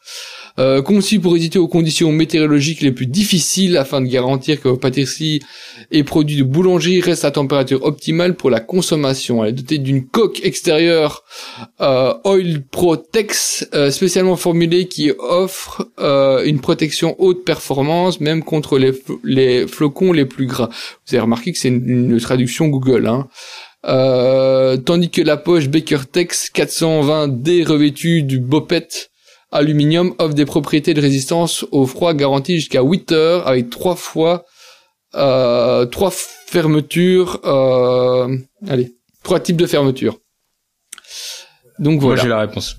Euh, 0.57 0.81
conçu 0.81 1.19
pour 1.19 1.33
résister 1.33 1.59
aux 1.59 1.67
conditions 1.67 2.11
météorologiques 2.11 2.81
les 2.81 2.91
plus 2.91 3.05
difficiles 3.05 3.77
afin 3.77 4.01
de 4.01 4.07
garantir 4.07 4.59
que 4.61 4.67
vos 4.67 4.77
pâtisseries 4.77 5.41
et 5.91 6.03
produits 6.03 6.37
de 6.37 6.43
boulangerie 6.43 7.01
restent 7.01 7.25
à 7.25 7.31
température 7.31 7.83
optimale 7.83 8.35
pour 8.35 8.49
la 8.49 8.59
consommation. 8.59 9.43
Elle 9.43 9.51
est 9.51 9.53
dotée 9.53 9.77
d'une 9.77 10.05
coque 10.05 10.43
extérieure 10.43 11.23
euh, 11.81 12.13
Oil 12.25 12.61
Protex 12.69 13.67
euh, 13.73 13.91
spécialement 13.91 14.35
formulée 14.35 14.87
qui 14.87 15.11
offre 15.17 15.87
euh, 15.99 16.43
une 16.43 16.59
protection 16.59 17.15
haute 17.19 17.45
performance 17.45 18.19
même 18.19 18.43
contre 18.43 18.77
les, 18.77 18.91
les 19.23 19.67
flocons 19.67 20.11
les 20.11 20.25
plus 20.29 20.45
gras. 20.45 20.69
Vous 20.69 21.15
avez 21.15 21.19
remarqué 21.19 21.51
que 21.51 21.57
c'est 21.59 21.67
une, 21.67 22.11
une 22.13 22.19
traduction 22.21 22.67
Google. 22.67 23.07
Hein. 23.07 23.27
Euh, 23.85 24.77
tandis 24.77 25.09
que 25.09 25.21
la 25.21 25.37
poche 25.37 25.67
Baker 25.69 25.99
Tex 26.11 26.51
420D 26.53 27.65
revêtue 27.65 28.23
du 28.23 28.39
Bopet 28.39 28.87
aluminium 29.51 30.13
offre 30.19 30.33
des 30.35 30.45
propriétés 30.45 30.93
de 30.93 31.01
résistance 31.01 31.65
au 31.71 31.85
froid 31.87 32.13
garanties 32.13 32.55
jusqu'à 32.57 32.81
8 32.83 33.11
heures 33.13 33.47
avec 33.47 33.69
trois 33.69 33.95
fois 33.95 34.45
euh, 35.15 35.85
trois 35.85 36.11
fermetures 36.11 37.39
euh, 37.45 38.37
allez 38.67 38.93
trois 39.23 39.39
types 39.39 39.57
de 39.57 39.65
fermetures 39.65 40.19
donc 41.79 42.01
Moi, 42.01 42.09
voilà 42.09 42.21
j'ai 42.23 42.27
la 42.29 42.39
réponse. 42.41 42.75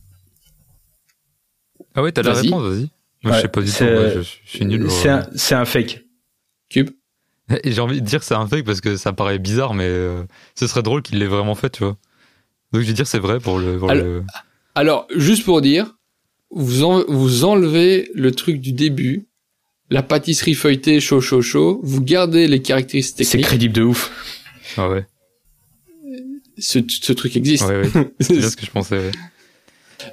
Ah 1.94 2.02
ouais, 2.02 2.12
t'as 2.12 2.22
la 2.22 2.34
réponse, 2.34 2.62
vas-y. 2.62 2.88
Moi, 3.22 3.32
Ouais, 3.32 3.36
je 3.38 3.42
sais 3.42 3.48
pas 3.48 3.60
du 3.60 3.66
tout. 3.66 3.72
c'est- 3.72 3.92
moi, 3.94 4.08
je, 4.10 4.20
je 4.20 4.38
suis 4.44 4.64
nul. 4.64 4.90
C'est 4.90 5.08
un, 5.08 5.26
c'est 5.34 5.54
un 5.54 5.64
fake. 5.64 6.02
cube 6.68 6.90
Et 7.64 7.72
j'ai 7.72 7.80
envie 7.80 8.00
de 8.00 8.06
dire 8.06 8.22
c'est 8.22 8.34
un 8.34 8.46
fake 8.46 8.64
parce 8.64 8.80
que 8.80 8.96
ça 8.96 9.12
paraît 9.12 9.38
bizarre, 9.38 9.74
mais 9.74 9.84
euh, 9.86 10.22
ce 10.54 10.66
serait 10.66 10.82
drôle 10.82 11.02
qu'il 11.02 11.18
l'ait 11.18 11.26
vraiment 11.26 11.54
fait, 11.54 11.70
tu 11.70 11.84
vois. 11.84 11.96
Donc 12.72 12.82
je 12.82 12.86
vais 12.86 12.92
dire 12.92 13.06
c'est 13.06 13.18
vrai 13.18 13.40
pour 13.40 13.58
le. 13.58 13.78
Pour 13.78 13.90
Alors- 13.90 14.04
le... 14.04 14.22
alors 14.74 15.06
juste 15.16 15.44
pour 15.44 15.60
dire 15.60 15.96
vous 16.52 16.84
en- 16.84 17.04
vous 17.08 17.44
enlevez 17.44 18.10
le 18.14 18.30
truc 18.32 18.60
du 18.60 18.72
début 18.72 19.26
la 19.90 20.02
pâtisserie 20.04 20.54
feuilletée 20.54 21.00
chaud 21.00 21.20
chaud 21.20 21.42
chaud 21.42 21.80
vous 21.82 22.00
gardez 22.00 22.46
les 22.48 22.62
caractéristiques 22.62 23.26
C'est 23.26 23.40
crédible 23.40 23.74
de 23.74 23.82
ouf. 23.82 24.12
Ah 24.76 24.88
ouais. 24.88 25.04
ce, 26.58 26.78
ce 26.88 27.12
truc 27.12 27.36
existe 27.36 27.66
Ouais, 27.68 27.82
ouais. 27.82 28.12
C'est 28.20 28.36
bien 28.36 28.48
ce 28.50 28.56
que 28.56 28.66
je 28.66 28.70
pensais. 28.70 28.98
ouais. 28.98 29.10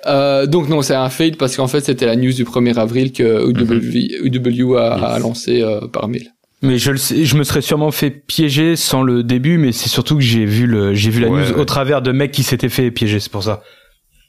Euh, 0.05 0.45
donc 0.47 0.67
non, 0.67 0.81
c'est 0.81 0.95
un 0.95 1.09
fail 1.09 1.31
parce 1.31 1.55
qu'en 1.55 1.67
fait 1.67 1.85
c'était 1.85 2.05
la 2.05 2.15
news 2.15 2.33
du 2.33 2.43
1er 2.43 2.77
avril 2.77 3.11
que 3.13 3.49
UW, 3.49 4.25
UW 4.25 4.75
a, 4.77 4.93
a 4.93 5.19
lancé 5.19 5.61
euh, 5.61 5.87
par 5.87 6.07
mail. 6.07 6.33
Mais 6.63 6.77
je 6.79 6.91
le 6.91 6.97
sais, 6.97 7.23
je 7.25 7.35
me 7.37 7.43
serais 7.43 7.61
sûrement 7.61 7.91
fait 7.91 8.09
piéger 8.09 8.75
sans 8.75 9.03
le 9.03 9.23
début, 9.23 9.57
mais 9.59 9.71
c'est 9.71 9.89
surtout 9.89 10.15
que 10.15 10.21
j'ai 10.23 10.45
vu 10.45 10.65
le, 10.65 10.93
j'ai 10.95 11.11
vu 11.11 11.21
la 11.21 11.29
Ouais, 11.29 11.41
news 11.43 11.53
ouais. 11.53 11.59
au 11.59 11.65
travers 11.65 12.01
de 12.01 12.11
mecs 12.11 12.31
qui 12.31 12.41
s'étaient 12.43 12.69
fait 12.69 12.89
piéger, 12.89 13.19
c'est 13.19 13.31
pour 13.31 13.43
ça. 13.43 13.61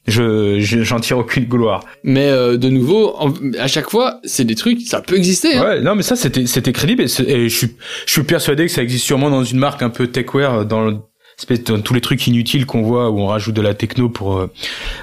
Je, 0.06 0.58
je- 0.60 0.82
j'en 0.82 1.00
tire 1.00 1.18
aucune 1.18 1.44
gloire. 1.44 1.84
Mais 2.02 2.28
euh, 2.28 2.56
de 2.56 2.68
nouveau, 2.68 3.14
en- 3.18 3.32
à 3.58 3.66
chaque 3.66 3.90
fois, 3.90 4.20
c'est 4.24 4.44
des 4.44 4.54
trucs, 4.54 4.80
ça 4.82 5.00
peut 5.00 5.16
exister. 5.16 5.56
Hein. 5.56 5.64
Ouais, 5.64 5.80
non, 5.80 5.94
mais 5.94 6.02
ça, 6.02 6.16
c'était, 6.16 6.46
c'était 6.46 6.72
crédible 6.72 7.02
et 7.02 7.08
je 7.48 7.54
suis, 7.56 7.76
je 8.06 8.12
suis 8.12 8.22
persuadé 8.22 8.66
que 8.66 8.72
ça 8.72 8.82
existe 8.82 9.04
sûrement 9.04 9.30
dans 9.30 9.44
une 9.44 9.58
marque 9.58 9.82
un 9.82 9.90
peu 9.90 10.06
techwear, 10.06 10.64
dans 10.66 10.84
le, 10.86 10.96
espèce 11.38 11.62
de- 11.64 11.76
tous 11.78 11.94
les 11.94 12.00
trucs 12.00 12.26
inutiles 12.26 12.64
qu'on 12.66 12.82
voit 12.82 13.10
où 13.10 13.20
on 13.20 13.26
rajoute 13.26 13.54
de 13.54 13.60
la 13.62 13.72
techno 13.74 14.08
pour 14.08 14.38
euh, 14.38 14.50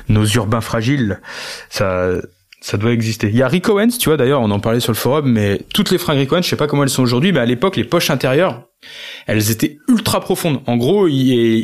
nos 0.10 0.26
urbains 0.26 0.62
fragiles. 0.62 1.20
Ça, 1.70 2.10
ça 2.66 2.78
doit 2.78 2.94
exister. 2.94 3.30
Il 3.30 3.38
y 3.38 3.44
a 3.44 3.48
Rick 3.48 3.68
tu 4.00 4.10
vois, 4.10 4.18
d'ailleurs, 4.18 4.42
on 4.42 4.50
en 4.50 4.60
parlait 4.60 4.80
sur 4.80 4.92
le 4.92 4.98
forum, 4.98 5.32
mais 5.32 5.62
toutes 5.72 5.92
les 5.92 6.00
fringues 6.00 6.18
Rick 6.18 6.32
Owens, 6.32 6.42
je 6.42 6.50
sais 6.50 6.56
pas 6.56 6.66
comment 6.66 6.82
elles 6.82 6.90
sont 6.90 7.04
aujourd'hui, 7.04 7.32
mais 7.32 7.40
à 7.40 7.46
l'époque, 7.46 7.76
les 7.76 7.84
poches 7.84 8.10
intérieures, 8.10 8.64
elles 9.28 9.52
étaient 9.52 9.78
ultra 9.88 10.20
profondes. 10.20 10.62
En 10.66 10.76
gros, 10.76 11.08
il 11.08 11.16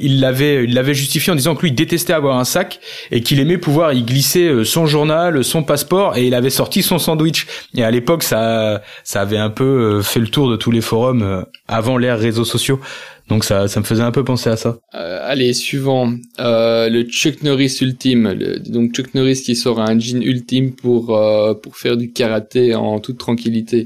il 0.04 0.20
l'avait, 0.20 0.64
il 0.64 0.76
l'avait 0.76 0.94
justifié 0.94 1.34
en 1.34 1.36
disant 1.36 1.56
que 1.56 1.64
lui, 1.64 1.70
il 1.70 1.76
détestait 1.76 2.14
avoir 2.14 2.38
un 2.38 2.44
sac 2.44 2.80
et 3.10 3.22
qu'il 3.22 3.40
aimait 3.40 3.58
pouvoir 3.58 3.94
y 3.94 4.04
glisser 4.04 4.48
euh, 4.48 4.64
son 4.64 4.86
journal, 4.86 5.44
son 5.44 5.64
passeport, 5.64 6.18
et 6.18 6.28
il 6.28 6.36
avait 6.36 6.52
sorti 6.52 6.84
son 6.84 7.00
sandwich. 7.00 7.48
Et 7.74 7.84
à 7.84 7.90
l'époque, 7.90 8.22
ça, 8.22 8.84
ça 9.04 9.22
avait 9.22 9.40
un 9.40 9.50
peu 9.50 9.64
euh, 9.64 10.02
fait 10.04 10.20
le 10.20 10.28
tour 10.28 10.52
de 10.52 10.56
tous 10.56 10.70
les 10.70 10.82
forums 10.82 11.24
euh, 11.24 11.42
avant 11.68 11.98
l'ère 11.98 12.20
réseaux 12.20 12.46
sociaux. 12.46 12.80
Donc 13.28 13.46
ça, 13.46 13.68
ça 13.68 13.80
me 13.80 13.86
faisait 13.86 14.02
un 14.04 14.12
peu 14.12 14.24
penser 14.24 14.50
à 14.50 14.58
ça. 14.58 14.80
Euh, 14.94 15.20
allez, 15.24 15.54
suivant. 15.54 16.14
Euh, 16.40 16.90
le 16.90 17.04
Chuck 17.04 17.44
Norris 17.44 17.78
Ultime. 17.82 18.34
Le- 18.34 18.60
donc 18.60 18.94
Chuck 18.94 19.14
Norris 19.14 19.42
qui 19.44 19.56
sort 19.56 19.80
un 19.80 19.98
jean 20.00 20.22
ultime 20.22 20.74
pour 20.74 21.16
euh, 21.18 21.54
pour 21.54 21.78
faire 21.78 21.96
du 21.98 22.12
karaté 22.12 22.76
en 22.76 23.00
toute 23.00 23.18
tranquillité. 23.18 23.86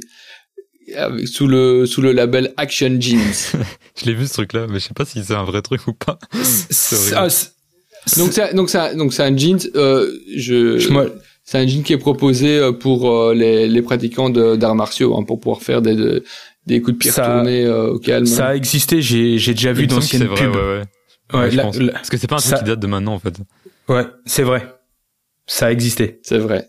Avec- 0.95 1.27
sous 1.27 1.47
le 1.47 1.85
sous 1.85 2.01
le 2.01 2.11
label 2.11 2.53
Action 2.57 2.95
Jeans. 2.99 3.19
Je 3.97 4.05
l'ai 4.05 4.13
vu 4.13 4.25
ce 4.27 4.33
truc-là, 4.33 4.67
mais 4.69 4.79
je 4.79 4.85
sais 4.85 4.93
pas 4.93 5.05
si 5.05 5.23
c'est 5.23 5.33
un 5.33 5.45
vrai 5.45 5.61
truc 5.61 5.87
ou 5.87 5.93
pas. 5.93 6.19
Ah, 7.15 7.27
donc 8.17 8.31
c'est 8.33 8.53
donc 8.53 8.69
c'est 8.69 8.95
donc 8.95 9.13
c'est 9.13 9.23
un 9.23 9.35
jeans. 9.37 9.59
Euh, 9.75 10.11
je 10.35 10.77
je- 10.77 10.89
C'est 11.47 11.59
un 11.59 11.67
jean 11.67 11.83
qui 11.83 11.93
est 11.93 11.97
proposé 11.99 12.57
euh, 12.57 12.71
pour 12.71 13.11
euh, 13.11 13.33
les, 13.35 13.67
les 13.67 13.81
pratiquants 13.83 14.29
d'arts 14.31 14.73
martiaux, 14.75 15.15
hein, 15.15 15.23
pour 15.23 15.39
pouvoir 15.39 15.61
faire 15.61 15.81
des, 15.83 15.93
de- 15.95 16.23
des 16.65 16.81
coups 16.81 16.93
de 16.93 16.97
pied 16.99 17.11
Ça- 17.11 17.27
retournés 17.27 17.63
euh, 17.65 17.91
au 17.93 17.99
calme. 17.99 18.25
ça 18.25 18.47
a 18.47 18.55
existé. 18.55 19.01
J'ai, 19.01 19.37
j'ai 19.37 19.53
déjà 19.53 19.71
vu 19.73 19.87
d'anciennes 19.87 20.21
c'est 20.23 20.27
vrai, 20.27 20.45
pubs. 20.45 20.55
ouais, 20.55 20.61
ouais. 20.61 20.81
Ouais, 21.33 21.39
Ouais, 21.39 21.51
je 21.51 21.57
la- 21.57 21.63
pense. 21.63 21.77
la- 21.79 21.93
Parce 21.93 22.09
que 22.09 22.17
c'est 22.17 22.27
pas 22.27 22.35
un 22.35 22.39
truc 22.39 22.51
ça- 22.51 22.57
qui 22.59 22.65
date 22.65 22.79
de 22.79 22.87
maintenant, 22.87 23.13
en 23.13 23.19
fait. 23.19 23.33
ouais, 23.89 24.03
c'est 24.25 24.43
vrai. 24.43 24.67
Ça 25.47 25.67
a 25.67 25.71
existé. 25.71 26.19
C'est 26.23 26.37
vrai. 26.39 26.67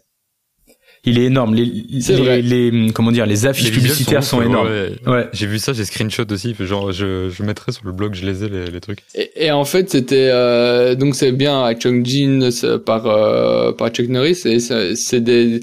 Il 1.09 1.20
est 1.20 1.27
énorme. 1.27 1.55
Les, 1.55 2.01
C'est 2.01 2.14
les, 2.16 2.18
vrai. 2.20 2.43
les- 2.43 2.90
comment 2.93 3.12
dire, 3.12 3.27
les 3.27 3.47
affiches 3.47 3.66
Les 3.66 3.70
publicitaires 3.70 4.24
sont, 4.24 4.43
énormes. 4.43 4.66
ouais. 4.68 4.90
Ouais. 5.06 5.28
J'ai 5.32 5.47
vu 5.47 5.60
ça, 5.60 5.73
j'ai 5.73 5.85
screenshot 5.85 6.24
aussi. 6.32 6.55
Genre, 6.59 6.90
je, 6.90 7.28
je 7.31 7.43
mettrai 7.44 7.70
sur 7.70 7.85
le 7.86 7.93
blog, 7.93 8.14
je 8.14 8.27
les 8.27 8.43
ai, 8.43 8.48
les, 8.48 8.66
les 8.66 8.81
trucs. 8.81 8.98
Et, 9.14 9.47
et 9.47 9.51
en 9.52 9.64
fait, 9.64 9.89
c'était 9.89 10.31
euh, 10.32 10.97
donc 10.97 11.14
c'est 11.14 11.31
bien 11.31 11.62
Action 11.62 12.02
Jeans 12.05 12.51
euh, 12.64 12.78
par 12.78 13.06
euh, 13.06 13.70
par 13.73 13.90
Chuck 13.90 14.09
Norris 14.09 14.40
et 14.47 14.59
c'est 14.59 15.20
des 15.20 15.60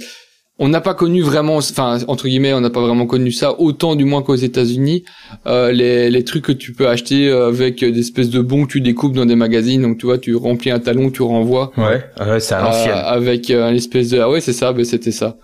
on 0.64 0.70
n'a 0.70 0.82
pas 0.82 0.94
connu 0.94 1.22
vraiment, 1.22 1.58
enfin 1.58 2.00
entre 2.08 2.28
guillemets, 2.28 2.54
on 2.54 2.62
n'a 2.62 2.70
pas 2.70 2.82
vraiment 2.82 3.06
connu 3.06 3.32
ça 3.32 3.60
autant 3.60 3.96
du 3.96 4.06
moins 4.06 4.22
qu'aux 4.22 4.36
États-Unis. 4.36 5.04
Euh, 5.46 5.72
les, 5.72 6.10
les 6.10 6.24
trucs 6.24 6.46
que 6.46 6.52
tu 6.52 6.74
peux 6.74 6.88
acheter 6.88 7.30
avec 7.32 7.84
des 7.84 8.00
espèces 8.00 8.30
de 8.30 8.40
bons 8.42 8.66
que 8.66 8.72
tu 8.72 8.82
découpes 8.82 9.14
dans 9.14 9.26
des 9.26 9.36
magazines. 9.36 9.82
Donc 9.82 9.98
tu 9.98 10.06
vois, 10.06 10.18
tu 10.18 10.36
remplis 10.36 10.72
un 10.72 10.80
talon, 10.80 11.12
tu 11.12 11.22
renvoies. 11.22 11.72
Ouais, 11.78 12.04
ouais, 12.26 12.40
c'est 12.40 12.56
à 12.56 12.72
Euh, 12.74 13.04
avec 13.18 13.50
euh, 13.50 13.66
un 13.68 13.74
espèce 13.74 14.10
de 14.10 14.20
ah 14.20 14.30
ouais 14.30 14.42
c'est 14.42 14.54
ça 14.54 14.72
ben 14.74 14.86
c'était 14.86 15.12
ça 15.12 15.38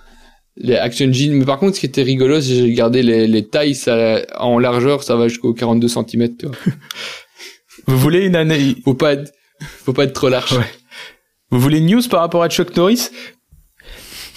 les 0.62 0.76
action 0.76 1.12
jeans 1.12 1.34
mais 1.34 1.46
par 1.46 1.58
contre 1.60 1.76
ce 1.76 1.80
qui 1.82 1.86
était 1.86 2.02
rigolo 2.04 2.42
c'est 2.42 2.50
que 2.50 2.56
j'ai 2.56 2.64
regardé 2.64 3.02
les, 3.04 3.28
les 3.28 3.48
tailles 3.48 3.76
ça 3.76 4.22
en 4.38 4.60
largeur 4.60 5.04
ça 5.04 5.16
va 5.16 5.28
jusqu'au 5.28 5.54
42 5.54 5.88
cm 5.88 6.36
tu 6.38 6.46
vois 6.48 6.56
Vous 7.88 7.98
voulez 7.98 8.26
une 8.26 8.36
année, 8.36 8.76
faut 8.84 8.94
pas 8.94 9.14
être 9.14 9.32
faut 9.86 9.94
pas 9.94 10.04
être 10.04 10.14
trop 10.14 10.30
large 10.30 10.52
Ouais. 10.58 10.66
vous 11.52 11.60
voulez 11.60 11.78
une 11.78 11.88
news 11.88 12.02
par 12.10 12.20
rapport 12.22 12.44
à 12.44 12.50
Chuck 12.50 12.76
Norris? 12.76 13.10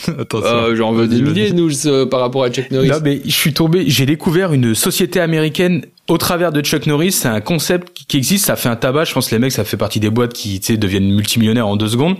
Euh, 0.34 0.74
J'en 0.76 0.92
veux 0.92 1.06
des 1.08 1.20
milliers, 1.22 1.52
nous, 1.52 1.86
euh, 1.86 2.06
par 2.06 2.20
rapport 2.20 2.44
à 2.44 2.50
Chuck 2.50 2.70
Norris. 2.70 2.88
Là, 2.88 3.00
mais 3.02 3.20
je 3.24 3.30
suis 3.30 3.52
tombé, 3.52 3.84
j'ai 3.86 4.06
découvert 4.06 4.52
une 4.52 4.74
société 4.74 5.20
américaine 5.20 5.84
au 6.08 6.18
travers 6.18 6.52
de 6.52 6.60
Chuck 6.60 6.86
Norris. 6.86 7.12
C'est 7.12 7.28
un 7.28 7.40
concept 7.40 7.92
qui- 7.94 8.06
qui 8.06 8.16
existe. 8.16 8.46
Ça 8.46 8.56
fait 8.56 8.68
un 8.68 8.76
tabac. 8.76 9.04
Je 9.04 9.14
pense 9.14 9.28
que 9.28 9.34
les 9.34 9.38
mecs, 9.38 9.52
ça 9.52 9.64
fait 9.64 9.76
partie 9.76 10.00
des 10.00 10.10
boîtes 10.10 10.32
qui, 10.32 10.58
tu 10.60 10.66
sais, 10.66 10.76
deviennent 10.76 11.10
multimillionnaires 11.14 11.68
en 11.68 11.76
deux 11.76 11.88
secondes. 11.88 12.16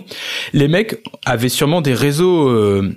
Les 0.53 0.67
mecs 0.67 1.01
avaient 1.25 1.49
sûrement 1.49 1.81
des 1.81 1.93
réseaux, 1.93 2.47
euh, 2.49 2.95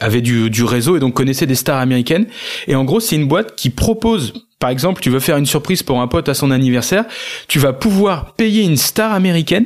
avaient 0.00 0.20
du, 0.20 0.50
du 0.50 0.64
réseau 0.64 0.96
et 0.96 1.00
donc 1.00 1.14
connaissaient 1.14 1.46
des 1.46 1.54
stars 1.54 1.78
américaines. 1.80 2.26
Et 2.66 2.74
en 2.74 2.84
gros, 2.84 3.00
c'est 3.00 3.16
une 3.16 3.26
boîte 3.26 3.56
qui 3.56 3.70
propose, 3.70 4.34
par 4.58 4.68
exemple, 4.70 5.00
tu 5.00 5.08
veux 5.08 5.20
faire 5.20 5.38
une 5.38 5.46
surprise 5.46 5.82
pour 5.82 6.00
un 6.02 6.06
pote 6.08 6.28
à 6.28 6.34
son 6.34 6.50
anniversaire, 6.50 7.04
tu 7.48 7.58
vas 7.58 7.72
pouvoir 7.72 8.34
payer 8.34 8.62
une 8.64 8.76
star 8.76 9.12
américaine 9.12 9.64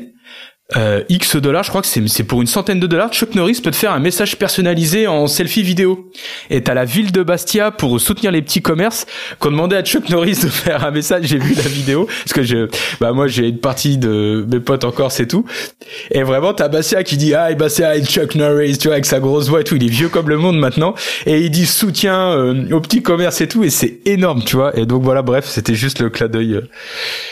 euh, 0.77 1.03
X 1.11 1.37
dollars, 1.37 1.65
je 1.65 1.69
crois 1.69 1.83
que 1.83 1.87
c'est 1.87 2.07
c'est 2.09 2.25
pour 2.25 2.41
une 2.41 2.47
centaine 2.47 2.81
de 2.81 2.87
dollars. 2.87 3.13
Chuck 3.13 3.35
Norris 3.35 3.61
peut 3.63 3.71
te 3.71 3.77
faire 3.77 3.93
un 3.93 3.99
message 3.99 4.37
personnalisé 4.37 5.07
en 5.07 5.27
selfie 5.27 5.63
vidéo. 5.63 6.11
Et 6.49 6.63
t'as 6.63 6.73
la 6.73 6.87
ville 6.87 7.13
de 7.13 7.23
Bastia 7.23 7.71
pour 7.71 8.01
soutenir 8.01 8.33
les 8.33 8.41
petits 8.41 8.63
commerces 8.63 9.05
qu'on 9.39 9.51
demandait 9.51 9.77
à 9.77 9.83
Chuck 9.83 10.09
Norris 10.09 10.39
de 10.43 10.49
faire 10.49 10.85
un 10.87 10.91
message. 10.91 11.25
J'ai 11.27 11.39
vu 11.39 11.55
la 11.55 11.63
vidéo 11.63 12.07
parce 12.07 12.33
que 12.33 12.43
je, 12.43 12.69
bah 13.01 13.13
moi 13.13 13.27
j'ai 13.27 13.49
une 13.49 13.59
partie 13.59 13.99
de 13.99 14.47
mes 14.51 14.61
potes 14.61 14.85
en 14.85 14.93
Corse 14.93 15.21
et 15.21 15.29
tout. 15.29 15.45
Et 16.11 16.23
vraiment 16.23 16.55
t'as 16.55 16.69
Bastia 16.69 17.03
qui 17.03 17.19
dit 17.19 17.35
ah 17.35 17.53
Bastia 17.53 17.95
et 17.97 18.05
Chuck 18.05 18.35
Norris, 18.35 18.79
tu 18.79 18.89
vois 18.89 18.95
avec 18.95 19.07
sa 19.07 19.21
grosse 19.21 19.49
voix 19.49 19.61
et 19.61 19.65
tout. 19.65 19.77
Il 19.77 19.85
est 19.85 19.91
vieux 19.91 20.09
comme 20.09 20.31
le 20.31 20.39
monde 20.39 20.59
maintenant 20.59 20.95
et 21.27 21.39
il 21.41 21.51
dit 21.51 21.67
soutien 21.67 22.31
euh, 22.33 22.71
aux 22.71 22.81
petits 22.81 23.03
commerces 23.03 23.43
et 23.43 23.49
tout. 23.49 23.63
Et 23.63 23.71
c'est 23.71 24.01
énorme, 24.07 24.43
tu 24.43 24.57
vois. 24.57 24.75
Et 24.79 24.87
donc 24.87 25.03
voilà, 25.03 25.21
bref, 25.21 25.45
c'était 25.47 25.75
juste 25.75 26.01
le 26.01 26.09
clin 26.09 26.29
d'œil. 26.29 26.55
euh. 26.55 26.63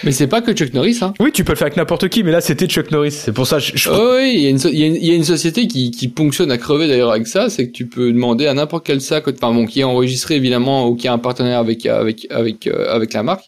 Mais 0.05 0.13
c'est 0.13 0.27
pas 0.27 0.43
que 0.43 0.53
Chuck 0.53 0.75
Norris, 0.75 0.99
hein. 1.01 1.15
Oui, 1.21 1.33
tu 1.33 1.43
peux 1.43 1.53
le 1.53 1.57
faire 1.57 1.67
avec 1.67 1.79
n'importe 1.79 2.09
qui, 2.09 2.23
mais 2.23 2.33
là 2.33 2.43
c'était 2.43 2.67
Chuck 2.67 2.91
Norris. 2.91 3.30
C'est 3.31 3.35
pour 3.35 3.47
ça. 3.47 3.61
Je, 3.61 3.71
je- 3.77 3.89
Oh 3.91 4.17
oui, 4.17 4.33
il 4.35 4.41
y, 4.41 4.47
a 4.47 4.51
une 4.51 4.59
so- 4.59 4.71
il 4.73 4.79
y 4.81 4.83
a 4.83 4.87
une- 4.89 4.97
il 4.97 5.05
y 5.07 5.11
a 5.13 5.15
une 5.15 5.23
société 5.25 5.69
qui, 5.69 5.93
qui 5.93 6.09
ponctionne 6.09 6.51
à 6.51 6.59
crever 6.59 6.89
d'ailleurs 6.89 7.13
avec 7.13 7.29
ça, 7.29 7.49
c'est 7.49 7.69
que 7.69 7.73
tu 7.73 7.87
peux 7.87 8.13
demander 8.13 8.49
à 8.49 8.55
n'importe 8.55 8.85
quel 8.85 9.01
sac, 9.01 9.29
enfin 9.29 9.55
bon, 9.55 9.67
qui 9.67 9.81
est 9.81 9.85
enregistré 9.85 10.35
évidemment 10.35 10.89
ou 10.89 10.97
qui 10.97 11.07
a 11.07 11.13
un 11.13 11.19
partenaire 11.19 11.61
avec 11.61 11.87
avec 11.87 12.27
avec 12.31 12.67
euh, 12.67 12.93
avec 12.93 13.13
la 13.13 13.23
marque, 13.23 13.45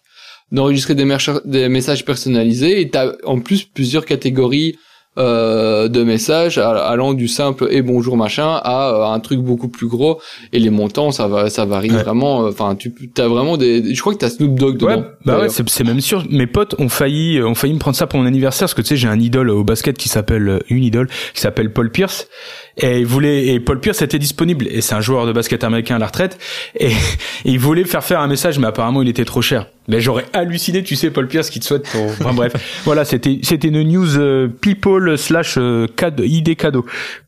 d'enregistrer 0.52 0.94
des, 0.94 1.04
des 1.46 1.68
messages 1.68 2.04
personnalisés 2.04 2.80
et 2.80 2.88
t'as 2.90 3.12
en 3.24 3.40
plus 3.40 3.64
plusieurs 3.64 4.04
catégories 4.06 4.76
euh, 5.18 5.88
de 5.88 6.02
messages 6.04 6.56
allant 6.58 7.12
du 7.12 7.28
simple 7.28 7.66
et 7.70 7.82
bonjour 7.82 8.16
machin 8.16 8.58
à 8.64 8.90
euh, 8.94 9.04
un 9.14 9.20
truc 9.20 9.40
beaucoup 9.40 9.68
plus 9.68 9.86
gros 9.86 10.20
et 10.54 10.58
les 10.58 10.70
montants 10.70 11.10
ça 11.10 11.28
va 11.28 11.50
ça 11.50 11.66
varie 11.66 11.90
Ouais. 11.90 12.02
vraiment. 12.02 12.44
euh, 12.46 12.48
Enfin 12.48 12.74
tu 12.76 12.94
as 13.18 13.28
vraiment 13.28 13.56
des, 13.58 13.94
je 13.94 14.00
crois 14.00 14.14
que 14.14 14.18
t'as 14.18 14.30
Snoop 14.30 14.54
Dogg 14.58 14.76
dedans. 14.78 14.86
Ouais, 14.86 15.02
bah 15.26 15.38
ouais, 15.40 15.48
c'est 15.50 15.68
c'est 15.68 15.84
même 15.84 16.00
sûr. 16.00 16.24
Mes 16.30 16.46
potes 16.46 16.74
ont 16.78 16.88
failli, 16.88 17.42
ont 17.42 17.54
failli 17.54 17.74
me 17.74 17.78
prendre 17.78 17.96
ça 17.96 18.06
pour 18.06 18.18
mon 18.20 18.26
anniversaire 18.26 18.62
parce 18.66 18.74
que 18.74 18.80
tu 18.82 18.88
sais, 18.88 18.96
j'ai 18.96 19.08
un 19.08 19.20
idole 19.20 19.50
au 19.50 19.64
basket 19.64 19.98
qui 19.98 20.08
s'appelle 20.08 20.62
une 20.70 20.82
idole 20.82 21.08
qui 21.34 21.40
s'appelle 21.42 21.72
Paul 21.72 21.90
Pierce 21.90 22.28
et 22.76 23.00
il 23.00 23.06
voulait 23.06 23.48
et 23.48 23.60
Paul 23.60 23.80
Pierce 23.80 24.00
était 24.02 24.18
disponible 24.18 24.66
et 24.70 24.80
c'est 24.80 24.94
un 24.94 25.00
joueur 25.00 25.26
de 25.26 25.32
basket 25.32 25.62
américain 25.64 25.96
à 25.96 25.98
la 25.98 26.06
retraite 26.06 26.38
et, 26.78 26.86
et 26.88 26.92
il 27.44 27.58
voulait 27.58 27.84
faire 27.84 28.02
faire 28.04 28.20
un 28.20 28.28
message 28.28 28.58
mais 28.58 28.66
apparemment 28.66 29.02
il 29.02 29.08
était 29.08 29.24
trop 29.24 29.42
cher. 29.42 29.66
Mais 29.88 30.00
j'aurais 30.00 30.26
halluciné, 30.32 30.84
tu 30.84 30.94
sais, 30.94 31.10
Paul 31.10 31.26
Pierce 31.26 31.50
qui 31.50 31.58
te 31.58 31.64
souhaite 31.64 31.88
pour. 31.90 32.02
Enfin 32.04 32.32
bref, 32.32 32.52
voilà, 32.84 33.04
c'était 33.04 33.40
c'était 33.42 33.66
une 33.68 33.82
news 33.82 34.16
euh, 34.16 34.46
people 34.46 35.18
slash 35.18 35.56
euh, 35.58 35.86
cadeau, 35.96 36.22
idée 36.22 36.54
cadeau. 36.54 36.86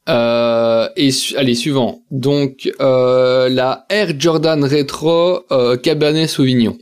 Euh, 0.09 0.89
et 0.97 1.11
su- 1.11 1.37
allez 1.37 1.55
suivant. 1.57 2.03
Donc 2.12 2.71
euh, 2.81 3.49
la 3.49 3.85
Air 3.91 4.15
Jordan 4.19 4.62
Retro 4.65 5.41
euh, 5.51 5.77
Cabernet 5.77 6.29
Sauvignon. 6.29 6.79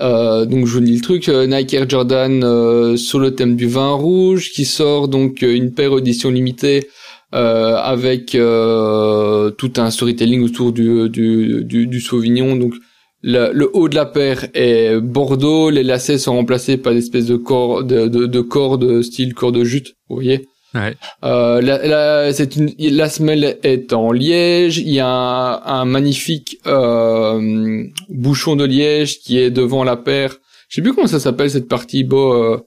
Euh, 0.00 0.46
donc 0.46 0.66
je 0.66 0.72
vous 0.74 0.80
dis 0.80 0.94
le 0.94 1.00
truc, 1.02 1.28
euh, 1.28 1.46
Nike 1.46 1.74
Air 1.74 1.88
Jordan 1.88 2.42
euh, 2.44 2.96
sur 2.96 3.18
le 3.18 3.34
thème 3.34 3.56
du 3.56 3.66
vin 3.66 3.90
rouge 3.92 4.50
qui 4.50 4.64
sort 4.64 5.08
donc 5.08 5.42
euh, 5.42 5.54
une 5.54 5.72
paire 5.74 5.98
édition 5.98 6.30
limitée 6.30 6.88
euh, 7.34 7.76
avec 7.76 8.34
euh, 8.34 9.50
tout 9.50 9.72
un 9.76 9.90
storytelling 9.90 10.42
autour 10.42 10.72
du 10.72 11.08
du, 11.08 11.64
du, 11.64 11.86
du 11.86 12.00
Sauvignon. 12.00 12.56
Donc 12.56 12.74
le, 13.22 13.50
le 13.52 13.70
haut 13.74 13.88
de 13.88 13.94
la 13.94 14.06
paire 14.06 14.46
est 14.54 15.00
bordeaux, 15.00 15.70
les 15.70 15.82
lacets 15.82 16.18
sont 16.18 16.34
remplacés 16.34 16.76
par 16.76 16.92
des 16.92 17.00
espèces 17.00 17.26
de 17.26 17.36
cordes 17.36 17.86
de, 17.86 18.08
de, 18.08 18.26
de 18.26 18.40
cordes 18.40 19.02
style 19.02 19.34
corde 19.34 19.62
jute, 19.62 19.96
vous 20.08 20.16
voyez. 20.16 20.46
Ouais. 20.72 20.94
Euh, 21.24 21.60
la, 21.60 21.84
la, 21.84 22.32
c'est 22.32 22.54
une, 22.54 22.72
la 22.78 23.08
semelle 23.08 23.58
est 23.64 23.92
en 23.92 24.12
liège. 24.12 24.78
Il 24.78 24.90
y 24.90 25.00
a 25.00 25.08
un, 25.08 25.80
un 25.80 25.84
magnifique 25.84 26.58
euh, 26.68 27.84
bouchon 28.08 28.54
de 28.54 28.64
liège 28.64 29.18
qui 29.18 29.38
est 29.38 29.50
devant 29.50 29.82
la 29.82 29.96
paire. 29.96 30.36
Je 30.68 30.76
sais 30.76 30.82
plus 30.82 30.94
comment 30.94 31.08
ça 31.08 31.18
s'appelle 31.18 31.50
cette 31.50 31.66
partie, 31.66 32.04
beau, 32.04 32.32
euh, 32.34 32.60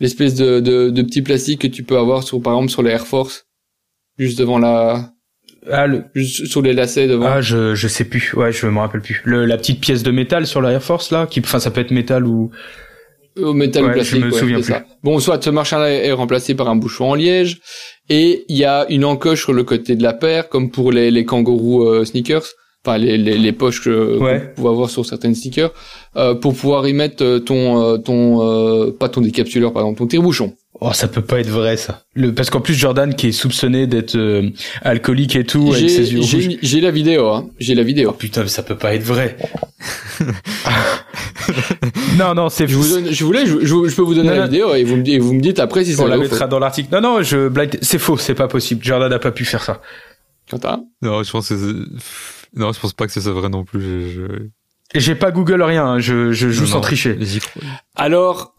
l'espèce 0.00 0.34
de, 0.34 0.60
de, 0.60 0.88
de 0.88 1.02
petit 1.02 1.20
plastique 1.20 1.60
que 1.60 1.66
tu 1.66 1.82
peux 1.82 1.98
avoir 1.98 2.22
sur, 2.22 2.40
par 2.40 2.54
exemple, 2.54 2.70
sur 2.70 2.82
les 2.82 2.90
Air 2.92 3.06
Force, 3.06 3.44
juste 4.22 4.38
devant 4.38 4.58
la, 4.58 5.10
Ah, 5.70 5.86
le, 5.86 6.04
juste 6.14 6.46
sur 6.46 6.62
les 6.62 6.72
lacets 6.72 7.06
devant. 7.08 7.26
ah 7.26 7.40
je 7.40 7.74
je 7.74 7.88
sais 7.88 8.04
plus. 8.04 8.32
Ouais, 8.34 8.52
je 8.52 8.66
me 8.66 8.78
rappelle 8.78 9.00
plus. 9.02 9.20
Le, 9.24 9.44
la 9.46 9.56
petite 9.56 9.80
pièce 9.80 10.02
de 10.02 10.10
métal 10.10 10.46
sur 10.46 10.60
la 10.60 10.70
Air 10.72 10.82
Force 10.82 11.10
là, 11.10 11.26
qui, 11.26 11.40
enfin 11.40 11.58
ça 11.60 11.70
peut 11.70 11.80
être 11.80 11.90
métal 11.92 12.26
ou. 12.26 12.50
Au 13.36 13.54
métal 13.54 13.84
ou 13.86 13.90
plastique, 13.92 14.20
je 14.20 14.26
me 14.26 14.30
ouais, 14.32 14.38
souviens 14.38 14.56
plus. 14.58 14.64
ça. 14.64 14.84
Bon, 15.02 15.18
soit 15.18 15.42
ce 15.42 15.48
machin-là 15.50 15.90
est 15.90 16.12
remplacé 16.12 16.54
par 16.54 16.68
un 16.68 16.76
bouchon 16.76 17.06
en 17.10 17.14
liège, 17.14 17.60
et 18.10 18.44
il 18.48 18.56
y 18.58 18.64
a 18.66 18.84
une 18.90 19.06
encoche 19.06 19.40
sur 19.44 19.54
le 19.54 19.64
côté 19.64 19.96
de 19.96 20.02
la 20.02 20.12
paire, 20.12 20.50
comme 20.50 20.70
pour 20.70 20.92
les, 20.92 21.10
les 21.10 21.24
kangourous 21.24 21.82
euh, 21.88 22.04
sneakers, 22.04 22.44
enfin 22.84 22.98
les, 22.98 23.16
les, 23.16 23.38
les 23.38 23.52
poches 23.52 23.82
que 23.82 24.18
Ouais. 24.18 24.40
qu'on 24.54 24.54
pouvait 24.62 24.68
avoir 24.68 24.90
sur 24.90 25.06
certaines 25.06 25.34
sneakers, 25.34 25.72
euh, 26.16 26.34
pour 26.34 26.52
pouvoir 26.54 26.86
y 26.86 26.92
mettre 26.92 27.24
euh, 27.24 27.38
ton, 27.38 27.82
euh, 27.82 27.96
ton 27.96 28.42
euh, 28.42 28.90
pas 28.90 29.08
ton 29.08 29.22
décapsuleur, 29.22 29.72
pardon, 29.72 29.94
ton 29.94 30.06
tire-bouchon. 30.06 30.52
Oh, 30.84 30.92
ça 30.92 31.06
peut 31.06 31.22
pas 31.22 31.38
être 31.38 31.48
vrai 31.48 31.76
ça. 31.76 32.02
Le 32.14 32.34
parce 32.34 32.50
qu'en 32.50 32.60
plus 32.60 32.74
Jordan 32.74 33.14
qui 33.14 33.28
est 33.28 33.32
soupçonné 33.32 33.86
d'être 33.86 34.16
euh, 34.16 34.50
alcoolique 34.82 35.36
et 35.36 35.44
tout 35.44 35.68
avec 35.70 35.80
J'ai 35.82 35.88
ses 35.88 36.12
yeux 36.12 36.18
rouges. 36.20 36.28
j'ai- 36.30 36.58
j'ai 36.60 36.80
la 36.80 36.90
vidéo, 36.90 37.28
hein. 37.28 37.46
J'ai 37.60 37.74
la 37.76 37.84
vidéo. 37.84 38.08
Oh 38.10 38.16
putain, 38.18 38.42
mais 38.42 38.48
ça 38.48 38.64
peut 38.64 38.76
pas 38.76 38.92
être 38.94 39.04
vrai. 39.04 39.36
non 42.18 42.34
non, 42.34 42.48
c'est 42.48 42.66
Je 42.66 42.76
vous 42.76 42.88
donne, 42.88 43.12
je 43.12 43.24
voulais, 43.24 43.46
je, 43.46 43.60
je- 43.64 43.88
je 43.88 43.94
peux 43.94 44.02
vous 44.02 44.14
donner 44.14 44.30
Non, 44.30 44.34
la 44.34 44.40
non. 44.46 44.50
vidéo 44.50 44.74
et 44.74 44.84
vous 44.84 44.96
me, 44.96 45.02
dites- 45.02 45.14
et 45.14 45.18
vous 45.18 45.32
me 45.34 45.40
dites 45.40 45.58
après 45.60 45.84
si 45.84 45.94
on 45.94 45.98
c'est 46.04 46.08
la 46.08 46.16
faux. 46.16 46.22
mettra 46.22 46.46
dans 46.46 46.58
l'article. 46.58 46.88
Non 46.92 47.00
non, 47.00 47.22
je 47.22 47.48
blague, 47.48 47.78
c'est 47.82 47.98
faux, 47.98 48.16
c'est 48.16 48.34
pas 48.34 48.48
possible. 48.48 48.84
Jordan 48.84 49.10
n'a 49.10 49.18
pas 49.18 49.30
pu 49.32 49.44
faire 49.44 49.62
ça. 49.62 49.80
Quentin 50.50 50.82
Non, 51.00 51.22
je 51.22 51.30
pense 51.30 51.48
que 51.48 51.56
c'est- 51.56 52.58
non, 52.58 52.72
je 52.72 52.80
pense 52.80 52.92
pas 52.92 53.06
que 53.06 53.12
c'est 53.12 53.20
vrai 53.30 53.48
non 53.48 53.64
plus. 53.64 54.10
Je, 54.12 54.22
j'ai 54.98 55.14
pas 55.14 55.30
Google 55.30 55.62
rien, 55.62 55.84
hein, 55.86 55.98
je 55.98 56.32
je 56.32 56.50
joue 56.50 56.62
Non, 56.62 56.68
sans 56.68 56.74
non, 56.76 56.80
tricher. 56.82 57.16
crois. 57.16 57.62
Alors, 57.94 58.54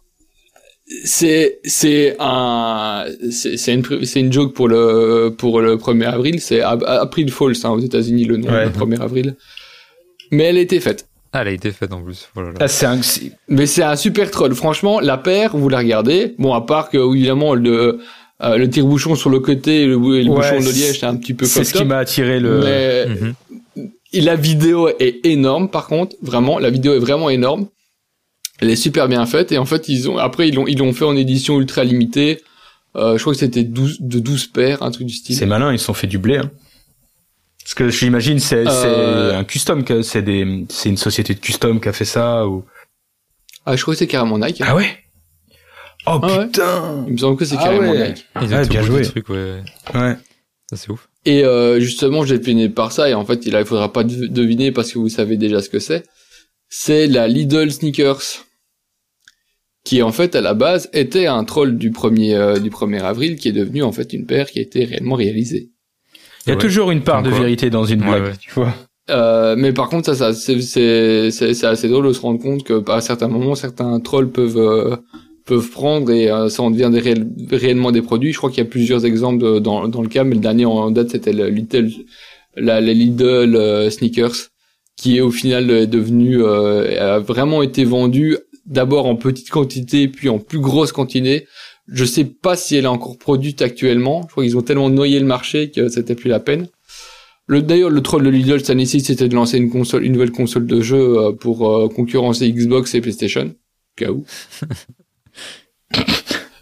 c'est 1.05 1.59
c'est 1.63 2.15
un 2.19 3.05
c'est 3.31 3.57
c'est 3.57 3.73
une 3.73 3.83
c'est 4.05 4.19
une 4.19 4.31
joke 4.31 4.53
pour 4.53 4.67
le 4.67 5.33
pour 5.37 5.59
le 5.61 5.75
1er 5.77 6.05
avril. 6.05 6.39
C'est 6.39 6.61
Ap- 6.61 6.83
April 6.85 7.31
Falls 7.31 7.55
hein, 7.63 7.69
aux 7.71 7.79
États-Unis 7.79 8.25
le 8.25 8.37
nom 8.37 8.49
Ouais. 8.51 8.65
le 8.65 8.71
1er 8.71 9.01
avril. 9.01 9.35
Mais 10.31 10.43
elle 10.45 10.57
a 10.57 10.61
été 10.61 10.79
faite. 10.79 11.07
Ah, 11.31 11.41
elle 11.41 11.47
a 11.47 11.51
été 11.51 11.71
faite 11.71 11.91
en 11.93 12.01
plus. 12.01 12.29
Voilà. 12.35 12.51
Ah, 12.59 12.67
c'est 12.67 12.85
un 12.85 13.01
c'est- 13.01 13.31
Mais 13.47 13.65
c'est 13.65 13.81
un 13.83 13.95
super 13.95 14.29
troll. 14.29 14.53
Franchement, 14.53 14.99
la 14.99 15.17
paire, 15.17 15.57
vous 15.57 15.67
la 15.69 15.79
regardez. 15.79 16.35
Bon, 16.37 16.53
à 16.53 16.61
part 16.61 16.89
que 16.89 16.97
évidemment 17.15 17.55
le 17.55 17.99
euh, 18.43 18.57
le 18.57 18.69
tire-bouchon 18.69 19.15
sur 19.15 19.29
le 19.29 19.39
côté 19.39 19.83
et 19.83 19.85
le, 19.85 19.93
et 20.17 20.23
le 20.23 20.29
Ouais, 20.29 20.35
bouchon 20.37 20.57
de 20.59 20.71
liège, 20.73 20.99
c'est 20.99 21.05
un 21.05 21.15
petit 21.15 21.33
peu 21.33 21.45
c'est 21.45 21.63
ce 21.63 21.73
qui 21.73 21.85
m'a 21.85 21.97
attiré 21.97 22.39
le 22.39 22.59
Mais 22.61 23.05
Mhm. 23.07 23.33
et 24.13 24.21
la 24.21 24.35
vidéo 24.35 24.89
est 24.99 25.25
énorme 25.25 25.69
par 25.69 25.87
contre, 25.87 26.15
vraiment, 26.21 26.59
la 26.59 26.69
vidéo 26.69 26.93
est 26.93 26.99
vraiment 26.99 27.29
énorme. 27.29 27.67
Elle 28.59 28.69
est 28.69 28.75
super 28.75 29.07
bien 29.07 29.25
faite 29.25 29.51
et 29.51 29.57
en 29.57 29.65
fait 29.65 29.89
ils 29.89 30.09
ont 30.09 30.17
après 30.17 30.47
ils 30.47 30.55
l'ont 30.55 30.67
ils 30.67 30.77
l'ont 30.77 30.93
fait 30.93 31.05
en 31.05 31.15
édition 31.15 31.59
ultra 31.59 31.83
limitée. 31.83 32.41
Euh, 32.95 33.17
je 33.17 33.21
crois 33.23 33.33
que 33.33 33.39
c'était 33.39 33.63
12 33.63 33.97
de 34.01 34.19
12 34.19 34.47
paires, 34.47 34.83
un 34.83 34.91
truc 34.91 35.07
du 35.07 35.13
style. 35.15 35.35
C'est 35.35 35.47
malin, 35.47 35.73
ils 35.73 35.79
se 35.79 35.85
sont 35.85 35.95
fait 35.95 36.05
du 36.07 36.19
blé. 36.19 36.37
Hein. 36.37 36.51
Parce 37.63 37.73
que 37.73 37.89
j'imagine 37.89 38.39
c'est 38.39 38.67
Euh, 38.67 39.31
c'est 39.31 39.35
un 39.35 39.43
custom, 39.43 39.83
que 39.83 40.01
c'est 40.01 40.21
des 40.21 40.65
c'est 40.69 40.89
une 40.89 40.97
société 40.97 41.33
de 41.33 41.39
custom 41.39 41.81
qui 41.81 41.89
a 41.89 41.93
fait 41.93 42.05
ça 42.05 42.47
ou. 42.47 42.63
Ah, 43.65 43.75
je 43.75 43.81
crois 43.81 43.93
que 43.95 43.97
c'est 43.99 44.07
carrément 44.07 44.37
Nike. 44.37 44.61
hein. 44.61 44.65
Ah 44.69 44.75
ouais? 44.75 44.89
Oh 46.05 46.19
Ah 46.21 46.37
ouais. 46.39 46.45
putain. 46.47 47.05
Il 47.07 47.13
me 47.13 47.17
semble 47.17 47.37
que 47.37 47.45
c'est 47.45 47.55
Ah 47.57 47.63
carrément 47.63 47.91
ouais. 47.91 48.09
Nike. 48.09 48.25
Ils 48.41 48.53
ont 48.53 48.57
Ouais, 48.57 48.59
été 48.65 48.69
bien 48.69 48.81
joué. 48.83 49.01
truc, 49.03 49.29
ouais. 49.29 49.61
Ouais. 49.95 50.15
Ça, 50.69 50.75
c'est 50.75 50.89
ouf. 50.91 51.07
Et 51.25 51.45
euh, 51.45 51.79
justement, 51.79 52.25
j'ai 52.25 52.37
deviné 52.37 52.67
par 52.67 52.91
ça 52.91 53.09
et 53.09 53.13
en 53.13 53.25
fait, 53.25 53.45
il, 53.45 53.53
il 53.53 53.65
faudra 53.65 53.91
pas 53.93 54.03
dev- 54.03 54.27
deviner 54.29 54.71
parce 54.73 54.91
que 54.91 54.99
vous 54.99 55.07
savez 55.09 55.37
déjà 55.37 55.61
ce 55.61 55.69
que 55.69 55.79
c'est. 55.79 56.03
C'est 56.75 57.05
la 57.05 57.27
Lidl 57.27 57.69
Sneakers 57.71 58.45
qui 59.83 60.01
en 60.01 60.11
fait 60.11 60.35
à 60.35 60.41
la 60.41 60.55
base 60.55 60.89
était 60.93 61.27
un 61.27 61.43
troll 61.43 61.77
du 61.77 61.91
1er 61.91 62.33
euh, 62.33 62.57
du 62.59 62.71
1er 62.71 63.01
avril 63.01 63.35
qui 63.35 63.49
est 63.49 63.51
devenu 63.51 63.83
en 63.83 63.91
fait 63.91 64.11
une 64.13 64.25
paire 64.25 64.49
qui 64.49 64.57
a 64.57 64.61
été 64.63 64.83
réellement 64.83 65.13
réalisée. 65.15 65.69
Il 66.45 66.49
y 66.49 66.51
a 66.51 66.55
Ouais. 66.55 66.61
toujours 66.61 66.89
une 66.89 67.01
part 67.03 67.17
Comme 67.17 67.25
de 67.25 67.29
quoi. 67.29 67.39
vérité 67.41 67.69
dans 67.69 67.85
une 67.85 67.99
blague, 68.01 68.23
ouais. 68.23 68.37
tu 68.39 68.49
vois. 68.51 68.73
Euh, 69.11 69.55
mais 69.55 69.71
par 69.71 69.87
contre, 69.89 70.05
ça, 70.07 70.15
ça 70.15 70.33
c'est 70.33 70.61
c'est 70.61 71.29
c'est 71.29 71.53
c'est 71.53 71.67
assez 71.67 71.89
drôle 71.89 72.07
de 72.07 72.13
se 72.13 72.21
rendre 72.21 72.41
compte 72.41 72.63
que 72.63 72.81
à 72.89 73.01
certains 73.01 73.27
moments, 73.27 73.53
certains 73.53 73.99
trolls 73.99 74.31
peuvent 74.31 74.57
euh, 74.57 74.95
peuvent 75.45 75.69
prendre 75.69 76.09
et 76.11 76.31
euh, 76.31 76.49
ça 76.49 76.63
en 76.63 76.71
devient 76.71 76.89
des 76.91 77.01
réel- 77.01 77.27
réellement 77.51 77.91
des 77.91 78.01
produits. 78.01 78.31
Je 78.33 78.37
crois 78.39 78.49
qu'il 78.49 78.63
y 78.63 78.67
a 78.67 78.69
plusieurs 78.69 79.05
exemples 79.05 79.43
de- 79.43 79.59
dans 79.59 79.87
dans 79.89 80.01
le 80.01 80.07
cas, 80.09 80.23
mais 80.23 80.35
le 80.35 80.41
dernier 80.41 80.65
en 80.65 80.89
date 80.89 81.11
c'était 81.11 81.33
le 81.33 81.49
Little 81.49 81.91
la, 82.55 82.81
la 82.81 82.93
Lidl 82.93 83.55
euh, 83.55 83.89
sneakers 83.91 84.49
qui 85.03 85.17
est 85.17 85.21
au 85.21 85.31
final 85.31 85.69
euh, 85.69 85.85
devenu 85.85 86.41
euh, 86.41 87.15
a 87.15 87.19
vraiment 87.19 87.61
été 87.61 87.83
vendu 87.83 88.37
d'abord 88.65 89.05
en 89.05 89.17
petite 89.17 89.49
quantité 89.49 90.07
puis 90.07 90.29
en 90.29 90.39
plus 90.39 90.59
grosse 90.59 90.93
quantité 90.93 91.45
Je 91.91 92.05
sais 92.05 92.23
pas 92.23 92.55
si 92.55 92.77
elle 92.77 92.85
est 92.85 92.87
encore 92.87 93.17
produite 93.17 93.61
actuellement. 93.61 94.21
Je 94.27 94.31
crois 94.31 94.45
qu'ils 94.45 94.55
ont 94.57 94.61
tellement 94.61 94.89
noyé 94.89 95.19
le 95.19 95.25
marché 95.25 95.71
que 95.71 95.89
c'était 95.89 96.15
plus 96.15 96.29
la 96.29 96.39
peine. 96.39 96.69
Le 97.47 97.61
d'ailleurs 97.61 97.89
le 97.89 98.01
troll 98.01 98.23
de 98.23 98.29
Lidl 98.29 98.59
cette 98.59 98.69
année 98.69 98.85
c'était 98.85 99.27
de 99.27 99.35
lancer 99.35 99.57
une 99.57 99.69
console, 99.69 100.05
une 100.05 100.13
nouvelle 100.13 100.31
console 100.31 100.65
de 100.67 100.79
jeu 100.79 101.17
euh, 101.19 101.31
pour 101.33 101.67
euh, 101.69 101.89
concurrencer 101.89 102.49
Xbox 102.49 102.95
et 102.95 103.01
PlayStation. 103.01 103.53
Cas 103.97 104.11
où. 104.11 104.23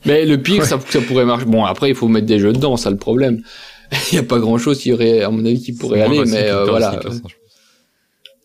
Mais 0.07 0.25
le 0.25 0.41
pire, 0.41 0.65
ça, 0.65 0.79
ça 0.89 0.99
pourrait 1.01 1.25
marcher. 1.25 1.45
Bon, 1.45 1.63
après, 1.63 1.89
il 1.89 1.95
faut 1.95 2.07
mettre 2.07 2.25
des 2.25 2.39
jeux 2.39 2.53
dedans, 2.53 2.75
ça 2.75 2.89
le 2.89 2.97
problème. 2.97 3.43
Il 4.11 4.15
y 4.15 4.17
a 4.17 4.23
pas 4.23 4.39
grand 4.39 4.57
chose 4.57 4.79
qui 4.79 4.91
aurait, 4.91 5.21
à 5.21 5.29
mon 5.29 5.45
avis, 5.45 5.61
qui 5.61 5.73
pourrait 5.73 6.01
aller, 6.01 6.23
mais 6.25 6.49
euh, 6.49 6.65
voilà. 6.65 6.99
hein. 7.05 7.21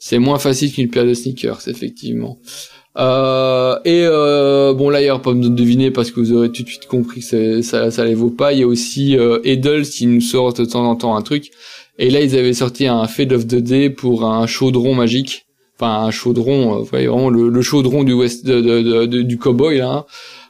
C'est 0.09 0.21
moins 0.21 0.39
facile 0.39 0.73
qu'une 0.73 0.89
paire 0.89 1.05
de 1.05 1.15
sneakers, 1.15 1.63
effectivement. 1.67 2.39
Euh, 2.97 3.77
et 3.85 4.05
euh, 4.07 4.73
bon 4.73 4.89
là, 4.89 5.01
il 5.01 5.05
n'y 5.05 5.11
aura 5.11 5.21
pas 5.21 5.33
besoin 5.33 5.51
de 5.51 5.57
deviner 5.57 5.91
parce 5.91 6.13
que 6.13 6.21
vous 6.21 6.33
aurez 6.33 6.51
tout 6.53 6.63
de 6.63 6.69
suite 6.69 6.87
compris 6.87 7.23
que 7.23 7.61
ça, 7.63 7.91
ça 7.91 8.05
les 8.05 8.15
vaut 8.15 8.31
pas. 8.31 8.53
Il 8.53 8.61
y 8.61 8.63
a 8.63 8.67
aussi 8.69 9.19
euh, 9.19 9.41
Edels 9.43 9.83
qui 9.89 10.07
nous 10.07 10.21
sort 10.21 10.53
de 10.55 10.65
temps 10.65 10.89
en 10.89 10.95
temps 10.95 11.17
un 11.17 11.23
truc. 11.23 11.51
Et 11.99 12.11
là, 12.11 12.21
ils 12.21 12.37
avaient 12.37 12.55
sorti 12.55 12.87
un 12.87 13.07
Fade 13.09 13.33
of 13.33 13.47
the 13.49 13.57
Day 13.57 13.91
pour 13.91 14.25
un 14.25 14.47
chaudron 14.47 14.95
magique. 14.95 15.47
Enfin, 15.79 16.05
un 16.07 16.11
chaudron, 16.13 16.75
euh, 16.75 16.79
vous 16.79 16.85
voyez, 16.85 17.09
vraiment 17.09 17.29
le, 17.29 17.49
le 17.49 17.63
chaudron 17.63 18.05
du 18.05 18.13
West, 18.13 18.47
de- 18.47 18.61
de- 19.07 19.23
du 19.23 19.39
cowboy 19.39 19.79
là. 19.79 19.91
hein. 19.91 20.05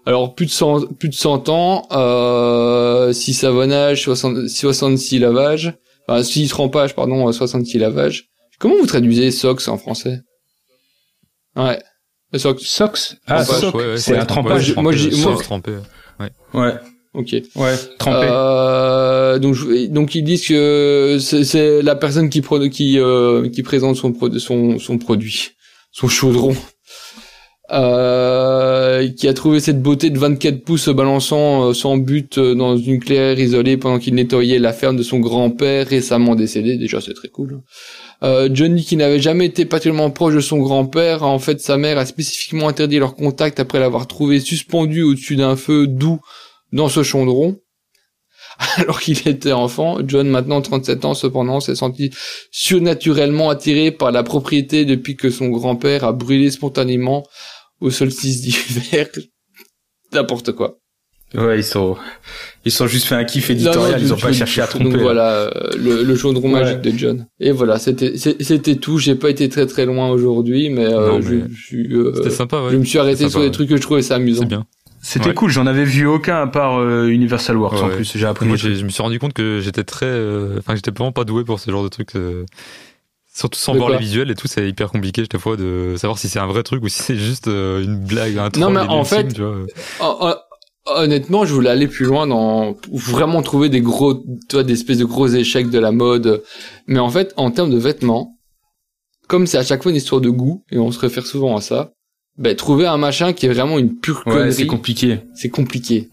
Alors 0.05 0.35
plus 0.35 0.47
de 0.47 0.51
100, 0.53 0.83
plus 0.99 1.09
de 1.09 1.15
100 1.15 1.49
ans, 1.49 1.89
euh, 1.93 3.13
6 3.13 3.33
savonnages, 3.35 4.03
60, 4.03 4.49
66 4.49 5.19
lavages, 5.19 5.73
enfin 6.07 6.23
6 6.23 6.47
trempages, 6.49 6.95
pardon, 6.95 7.33
66 7.33 7.79
lavages. 7.79 8.29
Comment 8.59 8.77
vous 8.81 8.87
traduisez 8.87 9.31
socks 9.31 9.69
en 9.69 9.77
français? 9.79 10.21
Ouais. 11.57 11.79
Le 12.33 12.39
socks. 12.39 12.61
Socks. 12.61 13.17
Ah. 13.27 13.43
Ouais, 13.75 13.87
ouais, 13.87 13.97
c'est 13.99 14.15
un 14.17 14.21
ouais, 14.21 14.27
trempage. 14.27 14.75
Moi, 14.77 14.93
j'ai- 14.93 15.11
trempé, 15.11 15.23
moi- 15.23 15.35
sauce 15.37 15.43
trempée. 15.45 15.77
Ouais. 16.55 16.75
Ok. 17.15 17.35
Ouais. 17.55 17.75
Trempé. 17.99 18.27
Euh, 18.31 19.39
donc, 19.39 19.55
je- 19.55 19.87
donc 19.87 20.15
ils 20.15 20.23
disent 20.23 20.47
que 20.47 21.17
c'est- 21.21 21.45
c'est 21.45 21.81
la 21.83 21.95
personne 21.97 22.29
qui 22.29 22.43
pro- 22.43 22.69
qui 22.69 22.99
euh, 22.99 23.49
qui 23.49 23.63
présente 23.63 23.97
son 23.97 24.13
pro- 24.13 24.39
son 24.39 24.79
son 24.79 24.99
produit, 24.99 25.51
son 25.93 26.09
chaudron, 26.09 26.55
euh, 27.73 29.09
qui 29.17 29.29
a 29.29 29.35
trouvé 29.35 29.61
cette 29.61 29.83
beauté 29.83 30.11
de 30.11 30.19
24 30.19 30.63
pouces 30.63 30.83
se 30.85 30.91
balançant 30.91 31.69
euh, 31.69 31.73
sans 31.75 31.97
but 31.97 32.39
euh, 32.39 32.55
dans 32.55 32.77
une 32.77 33.01
clairière 33.01 33.39
isolée 33.39 33.77
pendant 33.77 33.99
qu'il 33.99 34.15
nettoyait 34.15 34.59
la 34.59 34.73
ferme 34.73 34.97
de 34.97 35.03
son 35.03 35.19
grand-père 35.19 35.87
récemment 35.89 36.35
décédé. 36.35 36.77
Déjà, 36.77 37.01
c'est 37.01 37.15
très 37.15 37.29
cool. 37.29 37.61
Euh, 38.23 38.49
Johnny, 38.53 38.85
qui 38.85 38.97
n'avait 38.97 39.21
jamais 39.21 39.47
été 39.47 39.65
particulièrement 39.67 40.11
proche 40.11 40.35
de 40.35 40.41
son 40.41 40.59
grand-père, 40.59 41.23
en 41.23 41.39
fait, 41.39 41.61
sa 41.61 41.77
mère 41.77 41.99
a 41.99 42.07
spécifiquement 42.07 42.69
interdit 42.69 42.99
leur 42.99 43.15
contact 43.15 43.61
après 43.61 43.79
l'avoir 43.79 44.07
trouvé 44.07 44.41
suspendu 44.41 45.03
au-dessus 45.03 45.37
d'un 45.37 45.57
feu 45.57 45.87
doux 45.87 46.21
dans 46.73 46.89
ce 46.89 47.03
chaudron. 47.03 47.59
Alors 48.77 49.01
qu'il 49.01 49.29
était 49.29 49.53
enfant, 49.53 49.99
John, 50.07 50.29
maintenant 50.29 50.63
37 50.63 51.05
ans, 51.05 51.15
cependant, 51.15 51.61
s'est 51.61 51.75
senti 51.75 52.11
surnaturellement 52.51 53.51
attiré 53.51 53.91
par 53.91 54.13
la 54.13 54.23
propriété 54.23 54.85
depuis 54.85 55.17
que 55.17 55.31
son 55.31 55.49
grand-père 55.49 56.05
a 56.05 56.13
brûlé 56.13 56.51
spontanément 56.51 57.27
au 57.81 57.91
solstice 57.91 58.41
d'hiver. 58.41 59.09
N'importe 60.13 60.53
quoi. 60.53 60.79
Ouais, 61.37 61.59
ils 61.59 61.65
sont, 61.65 61.97
ils 62.65 62.73
sont 62.73 62.87
juste 62.87 63.07
fait 63.07 63.15
un 63.15 63.25
kiff 63.25 63.51
éditorial, 63.51 64.01
non, 64.01 64.07
ils 64.07 64.13
ont 64.13 64.17
pas 64.17 64.33
cherché 64.33 64.61
à 64.63 64.67
tromper. 64.67 64.85
Donc 64.85 64.97
là. 64.97 65.03
voilà, 65.03 65.31
euh, 65.33 65.51
le, 65.77 66.03
le 66.03 66.17
chaudron 66.17 66.53
Ouais. 66.53 66.61
magique 66.63 66.81
de 66.81 66.91
John. 66.97 67.27
Et 67.41 67.51
voilà, 67.53 67.79
c'était 67.79 68.17
c'était 68.17 68.77
tout. 68.77 68.99
J'ai 68.99 69.15
pas 69.15 69.31
été 69.31 69.49
très 69.49 69.67
très 69.67 69.87
loin 69.87 70.09
aujourd'hui, 70.09 70.71
mais, 70.71 70.87
euh, 70.87 71.09
Non, 71.13 71.21
je, 71.23 71.35
mais 71.35 71.43
je 71.55 71.63
suis, 71.63 71.95
euh, 71.95 72.13
C'était 72.17 72.31
sympa, 72.31 72.61
ouais. 72.63 72.71
je 72.73 72.77
me 72.77 72.85
suis 72.85 72.99
arrêté 72.99 73.29
sur 73.29 73.41
des 73.41 73.51
trucs 73.51 73.69
que 73.69 73.77
je 73.77 73.83
trouvais 73.83 74.03
ça 74.03 74.17
amusant. 74.17 74.43
C'est 74.43 74.49
bien. 74.49 74.65
C'était 75.03 75.29
Ouais. 75.29 75.35
cool, 75.35 75.51
j'en 75.51 75.67
avais 75.67 75.85
vu 75.85 76.05
aucun 76.07 76.43
à 76.43 76.47
part 76.49 76.81
euh, 76.81 77.07
Universal 77.07 77.57
Works 77.57 77.81
en 77.81 77.89
Ouais. 77.89 77.95
plus. 77.97 78.13
J'ai 78.17 78.27
appris. 78.27 78.45
Moi, 78.47 78.57
je 78.57 78.69
me 78.85 78.89
suis 78.89 79.03
rendu 79.03 79.21
compte 79.21 79.35
que 79.35 79.61
j'étais 79.61 79.85
très, 79.85 80.07
euh, 80.07 80.57
enfin, 80.59 80.75
j'étais 80.75 80.91
vraiment 80.91 81.13
pas 81.13 81.25
doué 81.25 81.45
pour 81.45 81.61
ce 81.61 81.71
genre 81.71 81.85
de 81.85 81.89
trucs. 81.89 82.17
euh, 82.17 82.45
Surtout 83.33 83.59
sans 83.59 83.75
voir 83.75 83.91
les 83.91 83.99
visuels 83.99 84.31
et 84.31 84.35
tout, 84.35 84.47
c'est 84.49 84.67
hyper 84.67 84.89
compliqué 84.91 85.23
chaque 85.31 85.39
fois 85.41 85.57
de 85.59 85.95
savoir 85.99 86.19
si 86.19 86.27
c'est 86.31 86.39
un 86.39 86.47
vrai 86.47 86.63
truc 86.63 86.83
ou 86.83 86.89
si 86.89 87.03
c'est 87.03 87.17
juste 87.17 87.49
euh, 87.49 87.85
une 87.85 87.99
blague, 87.99 88.39
un 88.39 88.49
troll 88.49 88.63
Non, 88.65 88.71
mais 88.71 88.81
en 88.81 89.05
fait- 89.05 89.29
Honnêtement, 90.95 91.45
je 91.45 91.53
voulais 91.53 91.71
aller 91.71 91.89
plus 91.89 92.05
loin 92.07 92.27
dans 92.29 92.77
vraiment 92.93 93.43
trouver 93.43 93.69
des 93.69 93.81
gros, 93.81 94.15
tu 94.15 94.53
vois, 94.53 94.63
des 94.63 94.75
espèces 94.75 94.99
de 94.99 95.05
gros 95.05 95.27
échecs 95.27 95.69
de 95.69 95.79
la 95.81 95.91
mode. 95.91 96.43
Mais 96.87 97.01
en 97.01 97.11
fait, 97.11 97.33
en 97.37 97.51
termes 97.51 97.71
de 97.71 97.79
vêtements, 97.79 98.37
comme 99.27 99.47
c'est 99.49 99.59
à 99.59 99.65
chaque 99.65 99.83
fois 99.83 99.91
une 99.91 99.97
histoire 99.97 100.21
de 100.21 100.31
goût 100.31 100.63
et 100.71 100.79
on 100.79 100.93
se 100.93 100.99
réfère 101.01 101.27
souvent 101.27 101.57
à 101.57 101.61
ça, 101.61 101.93
ben 102.39 102.55
trouver 102.55 102.87
un 102.87 102.99
machin 102.99 103.33
qui 103.33 103.47
est 103.47 103.49
vraiment 103.49 103.79
une 103.79 103.97
pure 103.99 104.23
Ouais, 104.27 104.33
connerie, 104.35 104.53
c'est 104.53 104.67
compliqué. 104.67 105.19
c'est 105.35 105.49
compliqué. 105.49 106.09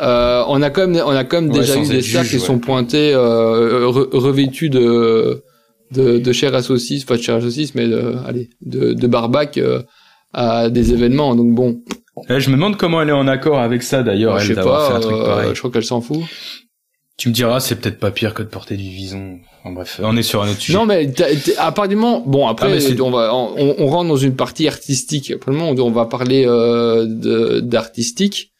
Euh, 0.00 0.44
on 0.48 0.60
a 0.62 0.70
quand 0.70 0.86
même, 0.86 1.02
on 1.04 1.10
a 1.10 1.24
quand 1.24 1.40
même 1.40 1.50
Ouais, 1.50 1.60
déjà 1.60 1.76
eu 1.78 1.86
des 1.86 2.00
juge, 2.02 2.28
qui 2.28 2.34
ouais. 2.36 2.40
sont 2.40 2.58
pointés 2.58 3.12
euh, 3.14 3.86
re- 3.86 4.14
revêtus 4.16 4.68
de 4.70 5.42
de, 5.92 6.18
de 6.18 6.32
chair 6.32 6.54
à 6.54 6.62
saucisse, 6.62 7.04
pas 7.04 7.16
de 7.16 7.22
chair 7.22 7.36
à 7.36 7.40
saucisse, 7.40 7.74
mais 7.74 7.88
de, 7.88 8.14
allez, 8.26 8.50
de, 8.60 8.92
de 8.92 9.06
barbac 9.06 9.56
euh, 9.56 9.82
à 10.34 10.68
des 10.68 10.92
événements. 10.92 11.34
Donc 11.34 11.54
bon, 11.54 11.80
je 12.28 12.50
me 12.50 12.54
demande 12.56 12.76
comment 12.76 13.00
elle 13.02 13.08
est 13.08 13.12
en 13.12 13.26
accord 13.28 13.58
avec 13.58 13.82
ça 13.82 14.02
d'ailleurs, 14.02 14.38
je 14.38 14.48
sais 14.48 14.54
d'avoir 14.54 14.88
fait 14.88 14.94
un 14.94 15.00
truc 15.00 15.16
euh, 15.16 15.24
pareil. 15.24 15.50
je 15.54 15.58
crois 15.58 15.70
qu'elle 15.70 15.84
s'en 15.84 16.00
fout. 16.00 16.20
Tu 17.16 17.28
me 17.28 17.34
diras, 17.34 17.58
c'est 17.58 17.74
peut-être 17.74 17.98
pas 17.98 18.12
pire 18.12 18.32
que 18.32 18.42
de 18.44 18.48
porter 18.48 18.76
du 18.76 18.88
vison. 18.90 19.38
Enfin 19.64 19.72
bref, 19.74 20.00
on 20.02 20.16
est 20.16 20.22
sur 20.22 20.40
un 20.42 20.50
autre 20.50 20.60
sujet. 20.60 20.78
Non, 20.78 20.86
mais 20.86 21.10
t'as- 21.10 21.34
t'as- 21.34 21.60
à 21.64 21.72
part 21.72 21.88
du 21.88 21.96
moment, 21.96 22.22
bon 22.24 22.46
Ah, 22.46 22.52
après, 22.52 22.78
c'est- 22.80 23.00
on 23.00 23.10
va, 23.10 23.34
on, 23.34 23.74
on 23.78 23.86
rentre 23.88 24.08
dans 24.08 24.16
une 24.16 24.36
partie 24.36 24.68
artistique. 24.68 25.32
Après 25.32 25.50
le 25.50 25.56
moment, 25.58 25.72
on 25.84 25.90
va 25.90 26.06
parler 26.06 26.44
euh, 26.46 27.06
de- 27.08 27.58
d'artistique. 27.60 28.52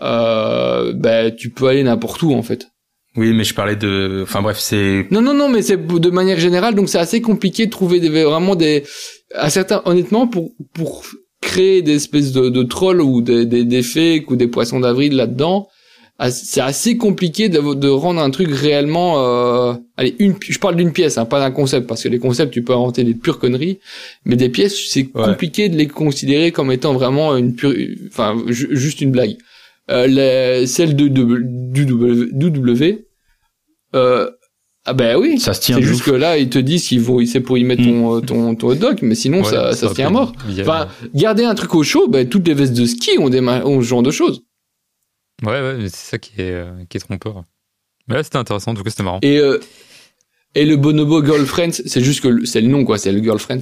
Euh, 0.00 0.92
ben, 0.94 1.34
tu 1.34 1.50
peux 1.50 1.66
aller 1.66 1.82
n'importe 1.82 2.22
où 2.22 2.32
en 2.32 2.42
fait. 2.42 2.68
Oui, 3.16 3.32
mais 3.32 3.42
je 3.44 3.54
parlais 3.54 3.74
de. 3.76 4.20
Enfin 4.22 4.40
bref, 4.40 4.58
c'est. 4.60 5.06
Non, 5.10 5.20
non, 5.20 5.34
non, 5.34 5.48
mais 5.48 5.62
c'est 5.62 5.76
de 5.84 6.10
manière 6.10 6.38
générale, 6.38 6.76
donc 6.76 6.88
c'est 6.88 6.98
assez 6.98 7.20
compliqué 7.20 7.66
de 7.66 7.70
trouver 7.70 7.98
des, 7.98 8.08
vraiment 8.22 8.54
des, 8.54 8.84
à 9.34 9.50
certains, 9.50 9.82
honnêtement, 9.84 10.28
pour 10.28 10.52
pour 10.72 11.02
créer 11.40 11.82
des 11.82 11.94
espèces 11.96 12.32
de, 12.32 12.48
de 12.48 12.62
trolls 12.62 13.00
ou 13.00 13.22
des, 13.22 13.46
des, 13.46 13.64
des 13.64 13.82
fakes 13.82 14.30
ou 14.30 14.36
des 14.36 14.46
poissons 14.48 14.80
d'avril 14.80 15.14
là-dedans, 15.16 15.68
as- 16.18 16.30
c'est 16.30 16.60
assez 16.60 16.96
compliqué 16.98 17.48
de, 17.48 17.74
de 17.74 17.88
rendre 17.88 18.20
un 18.20 18.30
truc 18.30 18.48
réellement, 18.50 19.14
euh, 19.24 19.72
allez, 19.96 20.14
une, 20.18 20.34
je 20.40 20.58
parle 20.58 20.76
d'une 20.76 20.92
pièce, 20.92 21.16
hein, 21.18 21.24
pas 21.24 21.40
d'un 21.40 21.50
concept, 21.50 21.86
parce 21.86 22.02
que 22.02 22.08
les 22.08 22.18
concepts, 22.18 22.52
tu 22.52 22.62
peux 22.62 22.74
inventer 22.74 23.04
des 23.04 23.14
pures 23.14 23.38
conneries, 23.38 23.78
mais 24.26 24.36
des 24.36 24.48
pièces, 24.50 24.76
c'est 24.90 25.08
Ouais. 25.14 25.24
compliqué 25.24 25.68
de 25.70 25.76
les 25.76 25.86
considérer 25.88 26.52
comme 26.52 26.70
étant 26.70 26.92
vraiment 26.92 27.36
une 27.36 27.54
pure, 27.54 27.74
enfin, 28.08 28.36
ju- 28.48 28.68
juste 28.72 29.00
une 29.00 29.10
blague. 29.10 29.36
Euh, 29.90 30.06
les, 30.06 30.66
celle 30.66 30.94
de, 30.94 31.08
de, 31.08 31.42
du 31.72 31.86
W, 31.86 32.28
du 32.32 32.50
W, 32.50 33.06
euh, 33.94 34.30
ah 34.86 34.92
ben 34.94 35.16
oui, 35.16 35.38
Ça 35.38 35.52
se 35.54 35.60
tient. 35.60 35.76
c'est 35.76 35.82
juste 35.82 36.02
que 36.02 36.10
là, 36.10 36.38
ils 36.38 36.48
te 36.48 36.58
disent 36.58 36.86
qu'ils 36.88 37.00
vont, 37.00 37.24
c'est 37.26 37.40
pour 37.40 37.58
y 37.58 37.64
mettre 37.64 37.82
ton, 37.82 38.16
euh, 38.16 38.20
ton, 38.20 38.54
ton 38.54 38.68
hot 38.68 38.74
dog, 38.76 38.98
mais 39.02 39.14
sinon, 39.14 39.38
Ouais, 39.42 39.44
ça, 39.50 39.72
ça 39.74 39.88
se 39.88 39.94
tient 39.94 40.06
à 40.06 40.10
mort. 40.10 40.32
a- 40.48 40.60
Enfin, 40.62 40.88
garder 41.14 41.44
un 41.44 41.54
truc 41.54 41.74
au 41.74 41.82
chaud, 41.82 42.08
ben, 42.08 42.28
toutes 42.28 42.46
les 42.48 42.54
vestes 42.54 42.72
de 42.74 42.86
ski 42.86 43.18
ont 43.18 43.28
des, 43.28 43.40
ont 43.40 43.80
ce 43.82 43.86
genre 43.86 44.02
de 44.02 44.10
choses. 44.10 44.42
ouais, 45.42 45.48
ouais, 45.52 45.74
mais 45.78 45.88
c'est 45.88 46.10
ça 46.12 46.18
qui 46.18 46.32
est, 46.40 46.50
euh, 46.52 46.72
qui 46.88 46.96
est 46.96 47.00
trompeur. 47.00 47.44
Mais 48.08 48.14
là, 48.16 48.22
c'était 48.22 48.38
intéressant, 48.38 48.72
en 48.72 48.74
tout 48.74 48.82
cas, 48.82 48.90
c'était 48.90 49.02
marrant. 49.02 49.20
Et, 49.22 49.38
euh, 49.38 49.60
et 50.54 50.64
le 50.64 50.76
bonobo 50.76 51.24
girlfriend, 51.24 51.70
c'est 51.72 52.00
juste 52.00 52.22
que 52.22 52.44
c'est 52.44 52.60
le 52.60 52.68
nom, 52.68 52.84
quoi, 52.84 52.96
c'est 52.98 53.12
le 53.12 53.22
girlfriend. 53.22 53.60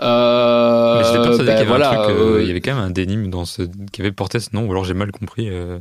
Euh, 0.00 0.98
mais 0.98 1.04
j'étais 1.04 1.22
persuadé 1.22 1.38
ben, 1.38 1.44
qu'il 1.44 1.48
y 1.48 1.52
avait 1.52 1.64
voilà, 1.66 1.90
un 2.00 2.04
truc, 2.04 2.16
euh, 2.16 2.38
il 2.42 2.46
y 2.48 2.50
avait 2.50 2.60
quand 2.60 2.74
même 2.74 2.84
un 2.84 2.90
dénime 2.90 3.28
dans 3.30 3.44
ce, 3.44 3.62
qui 3.92 4.00
avait 4.00 4.12
porté 4.12 4.40
ce 4.40 4.48
nom, 4.54 4.66
ou 4.66 4.70
alors 4.70 4.84
j'ai 4.84 4.94
mal 4.94 5.10
compris 5.12 5.48
euh, 5.50 5.80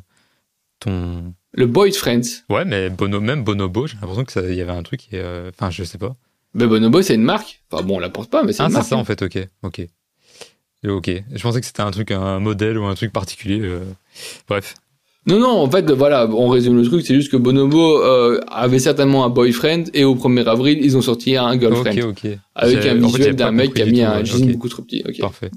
ton. 0.82 1.34
le 1.54 1.66
boyfriend. 1.68 2.22
Ouais, 2.50 2.66
mais 2.66 2.90
Bono, 2.90 3.22
même 3.22 3.44
Bonobo, 3.46 3.88
j'ai 3.88 3.96
l'impression 4.02 4.26
que 4.26 4.32
ça, 4.34 4.42
il 4.48 4.56
y 4.56 4.62
avait 4.62 4.72
un 4.74 4.84
truc, 4.84 5.08
euh, 5.14 5.50
enfin, 5.58 5.70
je 5.72 5.84
sais 5.86 5.98
pas. 5.98 6.16
Ben, 6.54 6.68
bonobo, 6.68 7.02
c'est 7.02 7.16
une 7.16 7.24
marque. 7.24 7.62
Enfin, 7.72 7.84
bon, 7.84 7.96
on 7.96 8.00
la 8.00 8.10
porte 8.10 8.30
pas, 8.30 8.44
mais 8.44 8.52
c'est 8.52 8.62
Ah, 8.62 8.66
une 8.66 8.72
c'est 8.72 8.78
marque. 8.80 8.90
ça 8.90 8.96
hein. 8.96 9.00
en 9.00 9.06
fait, 9.06 9.22
ok, 9.22 9.48
ok. 9.64 9.88
Ok, 10.88 11.12
je 11.34 11.42
pensais 11.42 11.60
que 11.62 11.66
c'était 11.68 11.82
un 11.82 11.92
truc, 11.92 12.10
un 12.12 12.40
modèle 12.40 12.78
ou 12.78 12.86
un 12.86 12.96
truc 12.96 13.14
particulier. 13.14 13.60
euh, 13.62 13.84
Bref, 14.50 14.74
Non, 15.28 15.38
non, 15.40 15.50
en 15.62 15.70
fait, 15.70 15.90
voilà, 15.92 16.28
on 16.28 16.50
résume 16.50 16.76
le 16.76 16.84
truc, 16.84 17.06
c'est 17.06 17.14
juste 17.14 17.32
que 17.32 17.38
Bonobo 17.38 18.02
euh, 18.04 18.42
avait 18.48 18.80
certainement 18.80 19.24
un 19.24 19.30
boyfriend 19.30 19.84
et 19.94 20.04
au 20.04 20.16
1er 20.16 20.46
avril, 20.48 20.80
ils 20.82 20.98
ont 20.98 21.02
sorti 21.04 21.38
un 21.38 21.58
girlfriend. 21.60 22.10
ok, 22.10 22.24
ok. 22.26 22.32
Avec 22.56 22.86
un 22.88 22.96
visuel 22.96 23.36
d'un 23.36 23.52
mec 23.52 23.74
qui 23.76 23.82
a 23.84 23.86
mis 23.86 24.02
un 24.02 24.24
jean 24.24 24.52
beaucoup 24.52 24.70
trop 24.70 24.82
petit. 24.82 25.04
Ok. 25.08 25.20
Parfait. 25.20 25.52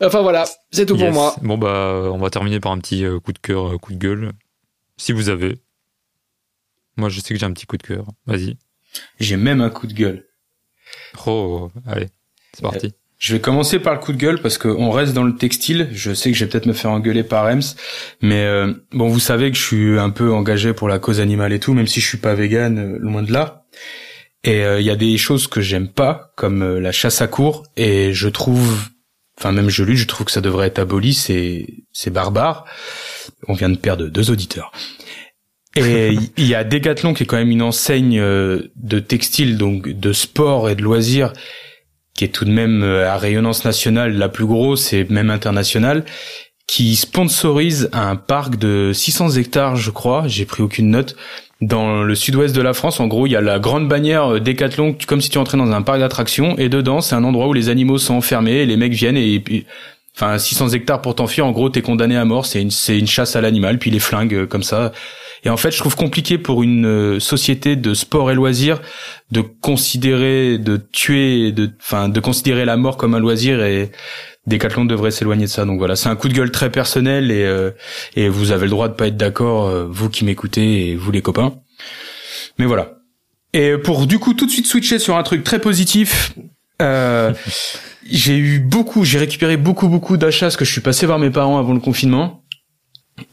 Enfin 0.00 0.22
voilà, 0.22 0.44
c'est 0.70 0.86
tout 0.86 0.96
pour 0.96 1.12
moi. 1.12 1.36
Bon 1.42 1.58
bah, 1.58 2.10
on 2.12 2.18
va 2.18 2.30
terminer 2.30 2.60
par 2.60 2.72
un 2.72 2.78
petit 2.78 3.04
euh, 3.04 3.20
coup 3.20 3.32
de 3.32 3.38
cœur, 3.38 3.74
euh, 3.74 3.78
coup 3.78 3.92
de 3.92 3.98
gueule, 3.98 4.32
si 4.96 5.12
vous 5.12 5.28
avez. 5.28 5.58
Moi, 6.96 7.08
je 7.08 7.20
sais 7.20 7.32
que 7.32 7.38
j'ai 7.38 7.46
un 7.46 7.52
petit 7.52 7.66
coup 7.66 7.76
de 7.76 7.82
cœur. 7.82 8.06
Vas-y. 8.26 8.56
J'ai 9.20 9.36
même 9.36 9.60
un 9.60 9.70
coup 9.70 9.86
de 9.86 9.92
gueule. 9.92 10.26
Oh, 11.26 11.70
allez, 11.86 12.08
c'est 12.54 12.62
parti. 12.62 12.92
Je 13.18 13.34
vais 13.34 13.40
commencer 13.40 13.80
par 13.80 13.94
le 13.94 13.98
coup 13.98 14.12
de 14.12 14.16
gueule 14.16 14.40
parce 14.40 14.58
qu'on 14.58 14.90
reste 14.90 15.12
dans 15.12 15.24
le 15.24 15.34
textile. 15.34 15.88
Je 15.92 16.14
sais 16.14 16.30
que 16.30 16.36
je 16.36 16.44
vais 16.44 16.50
peut-être 16.50 16.66
me 16.66 16.72
faire 16.72 16.92
engueuler 16.92 17.24
par 17.24 17.46
Ems, 17.48 17.74
mais 18.20 18.44
euh, 18.44 18.72
bon, 18.92 19.08
vous 19.08 19.18
savez 19.18 19.50
que 19.50 19.56
je 19.56 19.62
suis 19.62 19.98
un 19.98 20.10
peu 20.10 20.32
engagé 20.32 20.72
pour 20.72 20.88
la 20.88 21.00
cause 21.00 21.18
animale 21.20 21.52
et 21.52 21.58
tout, 21.58 21.74
même 21.74 21.88
si 21.88 22.00
je 22.00 22.06
suis 22.06 22.18
pas 22.18 22.34
vegan, 22.34 22.78
euh, 22.78 22.98
loin 22.98 23.22
de 23.22 23.32
là. 23.32 23.66
Et 24.44 24.62
euh, 24.62 24.80
il 24.80 24.86
y 24.86 24.90
a 24.90 24.96
des 24.96 25.18
choses 25.18 25.48
que 25.48 25.60
j'aime 25.60 25.88
pas, 25.88 26.32
comme 26.36 26.62
euh, 26.62 26.80
la 26.80 26.92
chasse 26.92 27.20
à 27.20 27.26
cours, 27.26 27.64
et 27.76 28.12
je 28.12 28.28
trouve 28.28 28.88
enfin 29.38 29.52
même 29.52 29.70
je 29.70 29.84
lutte, 29.84 29.98
je 29.98 30.06
trouve 30.06 30.26
que 30.26 30.32
ça 30.32 30.40
devrait 30.40 30.66
être 30.66 30.78
aboli, 30.78 31.14
c'est 31.14 31.66
c'est 31.92 32.10
barbare. 32.10 32.64
On 33.46 33.54
vient 33.54 33.70
de 33.70 33.76
perdre 33.76 34.08
deux 34.08 34.30
auditeurs. 34.30 34.72
Et 35.76 36.16
il 36.36 36.46
y 36.46 36.54
a 36.54 36.64
Decathlon 36.64 37.14
qui 37.14 37.22
est 37.22 37.26
quand 37.26 37.36
même 37.36 37.50
une 37.50 37.62
enseigne 37.62 38.18
euh, 38.20 38.70
de 38.76 38.98
textile, 38.98 39.56
donc 39.56 39.88
de 39.88 40.12
sport 40.12 40.68
et 40.68 40.74
de 40.74 40.82
loisirs, 40.82 41.32
qui 42.14 42.24
est 42.24 42.28
tout 42.28 42.44
de 42.44 42.50
même 42.50 42.82
euh, 42.82 43.08
à 43.08 43.16
rayonnance 43.16 43.64
nationale 43.64 44.16
la 44.16 44.28
plus 44.28 44.46
grosse 44.46 44.92
et 44.92 45.04
même 45.04 45.30
internationale, 45.30 46.04
qui 46.66 46.96
sponsorise 46.96 47.88
un 47.92 48.16
parc 48.16 48.56
de 48.56 48.92
600 48.92 49.30
hectares, 49.36 49.76
je 49.76 49.90
crois, 49.90 50.26
j'ai 50.26 50.44
pris 50.44 50.62
aucune 50.62 50.90
note, 50.90 51.16
dans 51.60 52.02
le 52.02 52.14
sud-ouest 52.14 52.54
de 52.54 52.62
la 52.62 52.72
France. 52.72 53.00
En 53.00 53.06
gros, 53.08 53.26
il 53.26 53.30
y 53.30 53.36
a 53.36 53.40
la 53.40 53.58
grande 53.58 53.88
bannière 53.88 54.34
euh, 54.34 54.40
Decathlon, 54.40 54.96
comme 55.06 55.20
si 55.20 55.30
tu 55.30 55.38
entrais 55.38 55.58
dans 55.58 55.70
un 55.70 55.82
parc 55.82 55.98
d'attractions, 55.98 56.56
et 56.58 56.68
dedans, 56.68 57.00
c'est 57.00 57.14
un 57.14 57.24
endroit 57.24 57.48
où 57.48 57.52
les 57.52 57.68
animaux 57.68 57.98
sont 57.98 58.14
enfermés, 58.14 58.58
et 58.58 58.66
les 58.66 58.76
mecs 58.76 58.92
viennent 58.92 59.16
et, 59.16 59.40
puis 59.40 59.66
enfin 60.14 60.36
600 60.38 60.70
hectares 60.70 61.00
pour 61.00 61.14
t'enfuir, 61.14 61.46
en 61.46 61.52
gros, 61.52 61.68
t'es 61.68 61.82
condamné 61.82 62.16
à 62.16 62.24
mort, 62.24 62.46
c'est 62.46 62.60
une, 62.60 63.06
chasse 63.06 63.36
à 63.36 63.40
l'animal, 63.40 63.78
puis 63.78 63.90
les 63.90 64.00
flingues 64.00 64.46
comme 64.46 64.62
ça. 64.62 64.92
Et 65.44 65.50
en 65.50 65.56
fait, 65.56 65.70
je 65.70 65.78
trouve 65.78 65.94
compliqué 65.94 66.36
pour 66.36 66.64
une 66.64 66.86
euh, 66.86 67.20
société 67.20 67.76
de 67.76 67.94
sport 67.94 68.30
et 68.30 68.34
loisirs 68.34 68.80
de 69.30 69.40
considérer, 69.40 70.58
de 70.58 70.76
tuer, 70.76 71.52
de, 71.52 71.70
enfin, 71.80 72.08
de 72.08 72.18
considérer 72.18 72.64
la 72.64 72.76
mort 72.76 72.96
comme 72.96 73.14
un 73.14 73.20
loisir 73.20 73.62
et 73.62 73.92
Decathlon 74.48 74.84
devrait 74.84 75.10
s'éloigner 75.10 75.44
de 75.44 75.50
ça. 75.50 75.64
Donc 75.64 75.78
voilà, 75.78 75.96
c'est 75.96 76.08
un 76.08 76.16
coup 76.16 76.28
de 76.28 76.34
gueule 76.34 76.50
très 76.50 76.70
personnel 76.70 77.30
et 77.30 77.44
euh, 77.44 77.70
et 78.16 78.28
vous 78.28 78.52
avez 78.52 78.64
le 78.64 78.70
droit 78.70 78.88
de 78.88 78.94
pas 78.94 79.06
être 79.06 79.16
d'accord, 79.16 79.66
euh, 79.66 79.86
vous 79.88 80.08
qui 80.08 80.24
m'écoutez 80.24 80.88
et 80.88 80.96
vous 80.96 81.10
les 81.10 81.22
copains. 81.22 81.54
Mais 82.58 82.66
voilà. 82.66 82.98
Et 83.52 83.76
pour 83.78 84.06
du 84.06 84.18
coup 84.18 84.34
tout 84.34 84.46
de 84.46 84.50
suite 84.50 84.66
switcher 84.66 84.98
sur 84.98 85.16
un 85.16 85.22
truc 85.22 85.44
très 85.44 85.60
positif. 85.60 86.34
Euh, 86.80 87.32
j'ai 88.10 88.36
eu 88.36 88.58
beaucoup, 88.58 89.04
j'ai 89.04 89.18
récupéré 89.18 89.56
beaucoup 89.56 89.88
beaucoup 89.88 90.16
d'achats 90.16 90.46
parce 90.46 90.56
que 90.56 90.64
je 90.64 90.72
suis 90.72 90.80
passé 90.80 91.06
voir 91.06 91.18
mes 91.18 91.30
parents 91.30 91.58
avant 91.58 91.74
le 91.74 91.80
confinement. 91.80 92.37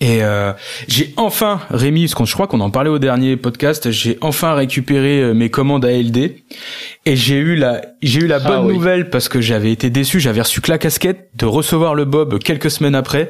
Et 0.01 0.23
euh, 0.23 0.51
j'ai 0.87 1.13
enfin, 1.17 1.61
Rémi, 1.69 2.03
parce 2.05 2.15
que 2.15 2.25
je 2.25 2.33
crois 2.33 2.47
qu'on 2.47 2.59
en 2.59 2.69
parlait 2.69 2.89
au 2.89 2.99
dernier 2.99 3.37
podcast, 3.37 3.91
j'ai 3.91 4.17
enfin 4.21 4.53
récupéré 4.53 5.21
euh, 5.21 5.33
mes 5.33 5.49
commandes 5.49 5.85
ALD 5.85 6.17
et 7.05 7.15
j'ai 7.15 7.37
eu 7.37 7.55
la, 7.55 7.81
j'ai 8.01 8.21
eu 8.21 8.27
la 8.27 8.37
Ah 8.43 8.47
bonne 8.47 8.65
oui. 8.67 8.73
nouvelle 8.73 9.09
parce 9.09 9.29
que 9.29 9.41
j'avais 9.41 9.71
été 9.71 9.89
déçu, 9.89 10.19
j'avais 10.19 10.41
reçu 10.41 10.61
que 10.61 10.71
la 10.71 10.77
casquette 10.77 11.29
de 11.35 11.45
recevoir 11.45 11.95
le 11.95 12.05
bob 12.05 12.39
quelques 12.39 12.71
semaines 12.71 12.95
après. 12.95 13.29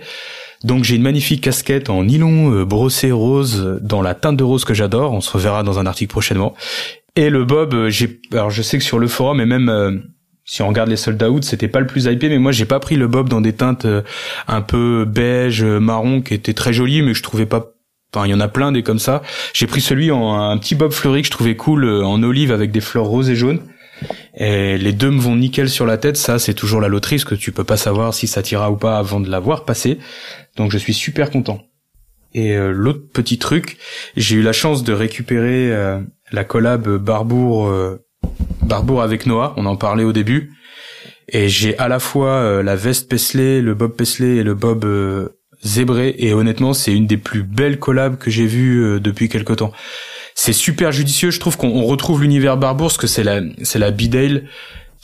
Donc 0.63 0.83
j'ai 0.83 0.95
une 0.95 1.03
magnifique 1.03 1.41
casquette 1.41 1.89
en 1.89 2.03
nylon 2.05 2.51
euh, 2.53 2.65
brossé 2.65 3.11
rose 3.11 3.79
dans 3.81 4.01
la 4.01 4.15
teinte 4.15 4.37
de 4.37 4.43
rose 4.43 4.65
que 4.65 4.73
j'adore. 4.73 5.11
On 5.13 5.21
se 5.21 5.31
reverra 5.31 5.63
dans 5.63 5.77
un 5.79 5.85
article 5.85 6.09
prochainement. 6.09 6.55
Et 7.17 7.29
le 7.29 7.45
bob, 7.45 7.73
euh, 7.73 7.89
j'ai, 7.89 8.19
alors 8.31 8.49
je 8.49 8.61
sais 8.61 8.77
que 8.77 8.83
sur 8.83 8.99
le 8.99 9.07
forum 9.07 9.39
et 9.39 9.45
même 9.45 9.69
euh, 9.69 9.91
si 10.45 10.61
on 10.61 10.67
regarde 10.67 10.89
les 10.89 10.95
sold 10.95 11.21
out, 11.23 11.43
c'était 11.43 11.67
pas 11.67 11.79
le 11.79 11.87
plus 11.87 12.05
hypé, 12.05 12.29
mais 12.29 12.37
moi 12.37 12.51
j'ai 12.51 12.65
pas 12.65 12.79
pris 12.79 12.95
le 12.95 13.07
bob 13.07 13.27
dans 13.27 13.41
des 13.41 13.53
teintes 13.53 13.85
euh, 13.85 14.03
un 14.47 14.61
peu 14.61 15.03
beige, 15.05 15.63
euh, 15.63 15.79
marron, 15.79 16.21
qui 16.21 16.35
étaient 16.35 16.53
très 16.53 16.71
jolies, 16.71 17.01
mais 17.01 17.15
je 17.15 17.23
trouvais 17.23 17.47
pas. 17.47 17.71
Enfin, 18.13 18.27
il 18.27 18.29
y 18.29 18.33
en 18.33 18.39
a 18.39 18.47
plein 18.47 18.71
des 18.71 18.83
comme 18.83 18.99
ça. 18.99 19.23
J'ai 19.53 19.65
pris 19.65 19.81
celui 19.81 20.11
en 20.11 20.39
un 20.39 20.57
petit 20.59 20.75
bob 20.75 20.91
fleuri 20.91 21.23
que 21.23 21.25
je 21.25 21.31
trouvais 21.31 21.55
cool 21.55 21.83
euh, 21.83 22.05
en 22.05 22.21
olive 22.21 22.51
avec 22.51 22.71
des 22.71 22.79
fleurs 22.79 23.05
roses 23.05 23.29
et 23.29 23.35
jaunes. 23.35 23.59
Et 24.37 24.77
les 24.77 24.93
deux 24.93 25.09
me 25.09 25.19
vont 25.19 25.35
nickel 25.35 25.67
sur 25.67 25.85
la 25.85 25.97
tête. 25.97 26.15
Ça, 26.15 26.37
c'est 26.37 26.53
toujours 26.53 26.79
la 26.79 26.89
loterie, 26.89 27.15
parce 27.15 27.25
que 27.25 27.35
tu 27.35 27.51
peux 27.51 27.63
pas 27.63 27.77
savoir 27.77 28.13
si 28.13 28.27
ça 28.27 28.43
t'ira 28.43 28.69
ou 28.69 28.77
pas 28.77 28.99
avant 28.99 29.19
de 29.19 29.29
l'avoir 29.29 29.65
passé. 29.65 29.97
Donc 30.57 30.71
je 30.71 30.77
suis 30.77 30.93
super 30.93 31.31
content. 31.31 31.63
Et 32.33 32.57
l'autre 32.57 33.03
petit 33.13 33.37
truc, 33.37 33.77
j'ai 34.17 34.35
eu 34.35 34.41
la 34.41 34.51
chance 34.51 34.83
de 34.83 34.91
récupérer 34.91 35.73
la 36.33 36.43
collab 36.43 36.97
Barbour 36.97 37.71
Barbour 38.65 39.01
avec 39.01 39.25
Noah, 39.25 39.53
on 39.57 39.65
en 39.65 39.75
parlait 39.75 40.03
au 40.03 40.13
début. 40.13 40.51
Et 41.27 41.49
j'ai 41.49 41.77
à 41.77 41.87
la 41.87 41.99
fois 41.99 42.29
euh, 42.29 42.63
la 42.63 42.75
veste 42.75 43.09
Paisley, 43.09 43.61
le 43.61 43.73
bob 43.73 43.95
Paisley 43.95 44.37
et 44.37 44.43
le 44.43 44.53
bob 44.53 44.85
euh, 44.85 45.29
zébré. 45.63 46.15
Et 46.17 46.33
honnêtement, 46.33 46.73
c'est 46.73 46.93
une 46.93 47.07
des 47.07 47.17
plus 47.17 47.43
belles 47.43 47.79
collabs 47.79 48.17
que 48.17 48.29
j'ai 48.29 48.45
vues 48.45 48.83
euh, 48.83 48.99
depuis 48.99 49.29
quelque 49.29 49.53
temps. 49.53 49.71
C'est 50.35 50.53
super 50.53 50.91
judicieux. 50.91 51.31
Je 51.31 51.39
trouve 51.39 51.57
qu'on 51.57 51.69
on 51.69 51.85
retrouve 51.85 52.21
l'univers 52.21 52.57
Barbour, 52.57 52.87
parce 52.87 52.97
que 52.97 53.07
c'est 53.07 53.23
la, 53.23 53.41
c'est 53.63 53.79
la 53.79 53.91
Bidale. 53.91 54.43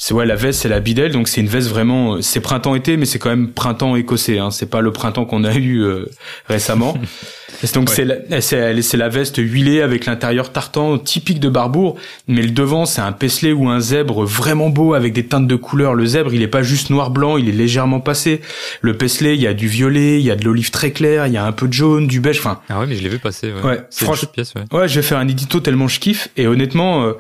C'est 0.04 0.16
ouais, 0.16 0.26
la 0.26 0.36
veste, 0.36 0.62
c'est 0.62 0.68
la 0.68 0.80
Bidale, 0.80 1.12
donc 1.12 1.28
c'est 1.28 1.42
une 1.42 1.48
veste 1.48 1.70
vraiment. 1.70 2.16
euh, 2.16 2.22
C'est 2.22 2.40
printemps-été, 2.40 2.98
mais 2.98 3.06
c'est 3.06 3.20
quand 3.20 3.30
même 3.30 3.50
printemps 3.52 3.96
écossais. 3.96 4.40
Hein. 4.40 4.50
C'est 4.50 4.66
pas 4.68 4.82
le 4.82 4.92
printemps 4.92 5.26
qu'on 5.26 5.44
a 5.44 5.54
eu 5.54 5.82
euh, 5.84 6.06
récemment. 6.48 6.98
Donc 7.76 7.92
c'est 7.92 8.06
la, 8.06 8.42
c'est, 8.42 8.58
est- 8.58 8.82
c'est 8.82 8.98
la 8.98 9.10
veste 9.10 9.36
huilée 9.38 9.82
avec 9.84 10.08
l'intérieur 10.08 10.52
tartan 10.52 10.98
typique 10.98 11.40
de 11.40 11.48
Barbour, 11.50 11.96
mais 12.28 12.42
le 12.42 12.50
devant 12.50 12.88
c'est 12.88 13.02
un 13.02 13.12
paisley 13.12 13.52
ou 13.52 13.70
un 13.70 13.80
zèbre 13.80 14.26
vraiment 14.26 14.70
beau 14.70 14.96
avec 14.96 15.14
des 15.14 15.28
teintes 15.28 15.46
de 15.48 15.56
couleurs. 15.56 15.94
Le 15.94 16.04
zèbre 16.08 16.34
il 16.34 16.42
est 16.42 16.48
pas 16.48 16.64
juste 16.64 16.90
noir 16.90 17.12
blanc, 17.12 17.38
il 17.38 17.48
est 17.50 17.52
légèrement 17.52 18.00
passé. 18.00 18.42
Le 18.82 18.98
paisley 18.98 19.36
il 19.36 19.42
y 19.42 19.46
a 19.46 19.54
du 19.54 19.68
violet, 19.68 20.20
il 20.20 20.26
y 20.26 20.32
a 20.32 20.36
de 20.36 20.44
l'olive 20.44 20.72
très 20.72 20.90
clair, 20.90 21.28
il 21.28 21.34
y 21.34 21.38
a 21.38 21.46
un 21.46 21.52
peu 21.52 21.68
de 21.68 21.74
jaune, 21.74 22.08
du 22.08 22.20
beige. 22.20 22.40
Enfin 22.40 22.62
Ah 22.68 22.80
ouais, 22.80 22.88
mais 22.88 22.96
je 22.96 23.04
l'ai 23.04 23.10
vu 23.10 23.20
passer. 23.20 23.52
Ouais, 23.54 23.62
Ouais, 23.64 23.82
c'est 23.92 24.06
une 24.06 24.08
franch- 24.12 24.20
chouette 24.22 24.32
pièce, 24.32 24.54
ouais. 24.56 24.64
Ouais, 24.80 24.88
je 24.88 24.96
vais 24.96 25.04
faire 25.04 25.20
un 25.20 25.28
édito 25.28 25.60
tellement 25.60 25.88
je 25.88 26.00
kiffe 26.00 26.30
et 26.38 26.48
honnêtement 26.48 27.04
euh, 27.06 27.14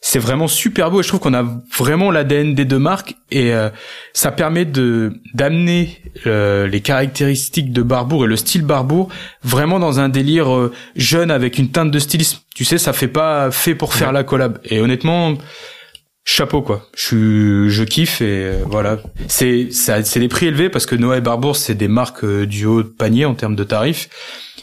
c'est 0.00 0.20
vraiment 0.20 0.46
super 0.46 0.90
beau 0.90 1.00
et 1.00 1.02
je 1.02 1.08
trouve 1.08 1.20
qu'on 1.20 1.34
a 1.34 1.44
vraiment 1.76 2.10
l'ADN 2.10 2.54
des 2.54 2.64
deux 2.64 2.78
marques 2.78 3.16
et 3.32 3.52
euh, 3.52 3.68
ça 4.12 4.30
permet 4.30 4.64
de 4.64 5.12
d'amener 5.34 6.00
euh, 6.26 6.68
les 6.68 6.80
caractéristiques 6.80 7.72
de 7.72 7.82
Barbour 7.82 8.24
et 8.24 8.28
le 8.28 8.36
style 8.36 8.62
Barbour 8.62 9.08
vraiment 9.42 9.80
dans 9.80 9.98
un 9.98 10.08
délire 10.08 10.54
euh, 10.54 10.72
jeune 10.94 11.30
avec 11.30 11.58
une 11.58 11.70
teinte 11.70 11.90
de 11.90 11.98
stylisme. 11.98 12.38
Tu 12.54 12.64
sais, 12.64 12.78
ça 12.78 12.92
fait 12.92 13.08
pas 13.08 13.50
fait 13.50 13.74
pour 13.74 13.92
faire 13.92 14.12
la 14.12 14.22
collab 14.22 14.58
et 14.64 14.80
honnêtement 14.80 15.36
chapeau 16.28 16.60
quoi. 16.60 16.86
Je 16.94 17.68
je 17.68 17.84
kiffe 17.84 18.20
et 18.20 18.44
euh, 18.44 18.62
voilà. 18.66 18.98
C'est 19.28 19.72
ça 19.72 20.04
c'est 20.04 20.20
des 20.20 20.28
prix 20.28 20.46
élevés 20.46 20.68
parce 20.68 20.84
que 20.84 20.94
Noah 20.94 21.16
et 21.16 21.20
Barbour 21.22 21.56
c'est 21.56 21.74
des 21.74 21.88
marques 21.88 22.22
euh, 22.24 22.46
du 22.46 22.66
haut 22.66 22.82
de 22.82 22.88
panier 22.88 23.24
en 23.24 23.34
termes 23.34 23.56
de 23.56 23.64
tarifs. 23.64 24.10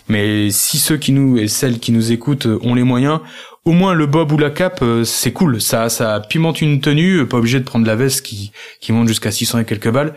Mais 0.08 0.52
si 0.52 0.78
ceux 0.78 0.98
qui 0.98 1.12
nous 1.12 1.38
et 1.38 1.48
celles 1.48 1.80
qui 1.80 1.92
nous 1.92 2.12
écoutent 2.12 2.46
ont 2.46 2.76
les 2.76 2.84
moyens, 2.84 3.20
au 3.66 3.72
moins 3.72 3.94
le 3.96 4.06
bob 4.06 4.32
ou 4.32 4.38
la 4.38 4.52
cape, 4.52 4.80
euh, 4.84 5.04
c'est 5.04 5.34
cool. 5.34 5.60
Ça, 5.60 5.90
ça 5.90 6.20
pimente 6.20 6.62
une 6.62 6.80
tenue. 6.82 7.18
euh, 7.22 7.26
Pas 7.26 7.38
obligé 7.38 7.60
de 7.60 7.66
prendre 7.66 7.86
la 7.86 7.96
veste 7.96 8.24
qui 8.26 8.52
monte 8.90 9.08
jusqu'à 9.08 9.32
600 9.32 9.60
et 9.60 9.66
quelques 9.66 9.90
balles. 9.90 10.16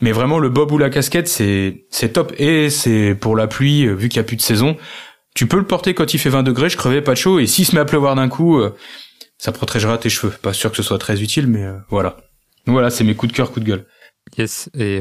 Mais 0.00 0.12
vraiment 0.12 0.38
le 0.38 0.48
bob 0.48 0.72
ou 0.72 0.78
la 0.78 0.90
casquette, 0.90 1.28
c'est 1.28 1.84
top. 2.12 2.32
Et 2.38 2.70
c'est 2.70 3.14
pour 3.14 3.36
la 3.36 3.46
pluie, 3.46 3.84
euh, 3.86 3.94
vu 3.94 4.08
qu'il 4.08 4.16
y 4.16 4.20
a 4.20 4.24
plus 4.24 4.36
de 4.36 4.42
saison, 4.42 4.76
tu 5.34 5.46
peux 5.46 5.58
le 5.58 5.66
porter 5.66 5.92
quand 5.94 6.14
il 6.14 6.18
fait 6.18 6.30
20 6.30 6.42
degrés. 6.42 6.70
Je 6.70 6.76
crevais 6.76 7.02
pas 7.02 7.12
de 7.12 7.18
chaud. 7.18 7.38
Et 7.38 7.46
s'il 7.46 7.66
se 7.66 7.74
met 7.74 7.80
à 7.80 7.84
pleuvoir 7.84 8.14
d'un 8.14 8.28
coup, 8.28 8.58
ça 9.36 9.52
protégera 9.52 9.98
tes 9.98 10.08
cheveux. 10.08 10.32
Pas 10.40 10.54
sûr 10.54 10.70
que 10.70 10.76
ce 10.78 10.82
soit 10.82 10.98
très 10.98 11.22
utile, 11.22 11.46
mais 11.46 11.66
voilà. 11.90 12.16
Voilà, 12.66 12.88
c'est 12.88 13.04
mes 13.04 13.14
coups 13.14 13.32
de 13.32 13.36
cœur, 13.36 13.52
coups 13.52 13.64
de 13.66 13.70
gueule. 13.70 13.86
Yes. 14.38 14.70
Et 14.78 14.98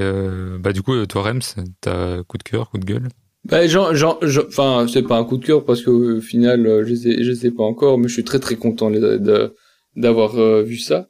bah 0.60 0.74
du 0.74 0.82
coup, 0.82 1.06
toi 1.06 1.22
Rems, 1.24 1.40
t'as 1.80 2.22
coup 2.24 2.38
de 2.38 2.44
cœur, 2.44 2.70
coup 2.70 2.78
de 2.78 2.84
gueule? 2.86 3.08
Bah, 3.46 3.68
genre, 3.68 3.96
genre, 3.96 4.20
enfin, 4.48 4.88
c'est 4.92 5.04
pas 5.04 5.18
un 5.18 5.24
coup 5.24 5.38
de 5.38 5.46
cœur 5.46 5.64
parce 5.66 5.82
que 5.84 5.90
au 5.92 6.22
final, 6.22 6.66
euh, 6.66 6.84
je 6.86 6.96
sais, 6.96 7.24
je 7.24 7.32
sais 7.34 7.52
pas 7.52 7.64
encore, 7.64 7.98
mais 8.00 8.08
je 8.08 8.14
suis 8.14 8.24
très 8.24 8.40
très 8.40 8.56
content 8.56 8.90
de- 8.90 9.18
de- 9.18 9.54
d'avoir 9.96 10.40
euh, 10.40 10.64
vu 10.64 10.78
ça. 10.78 11.10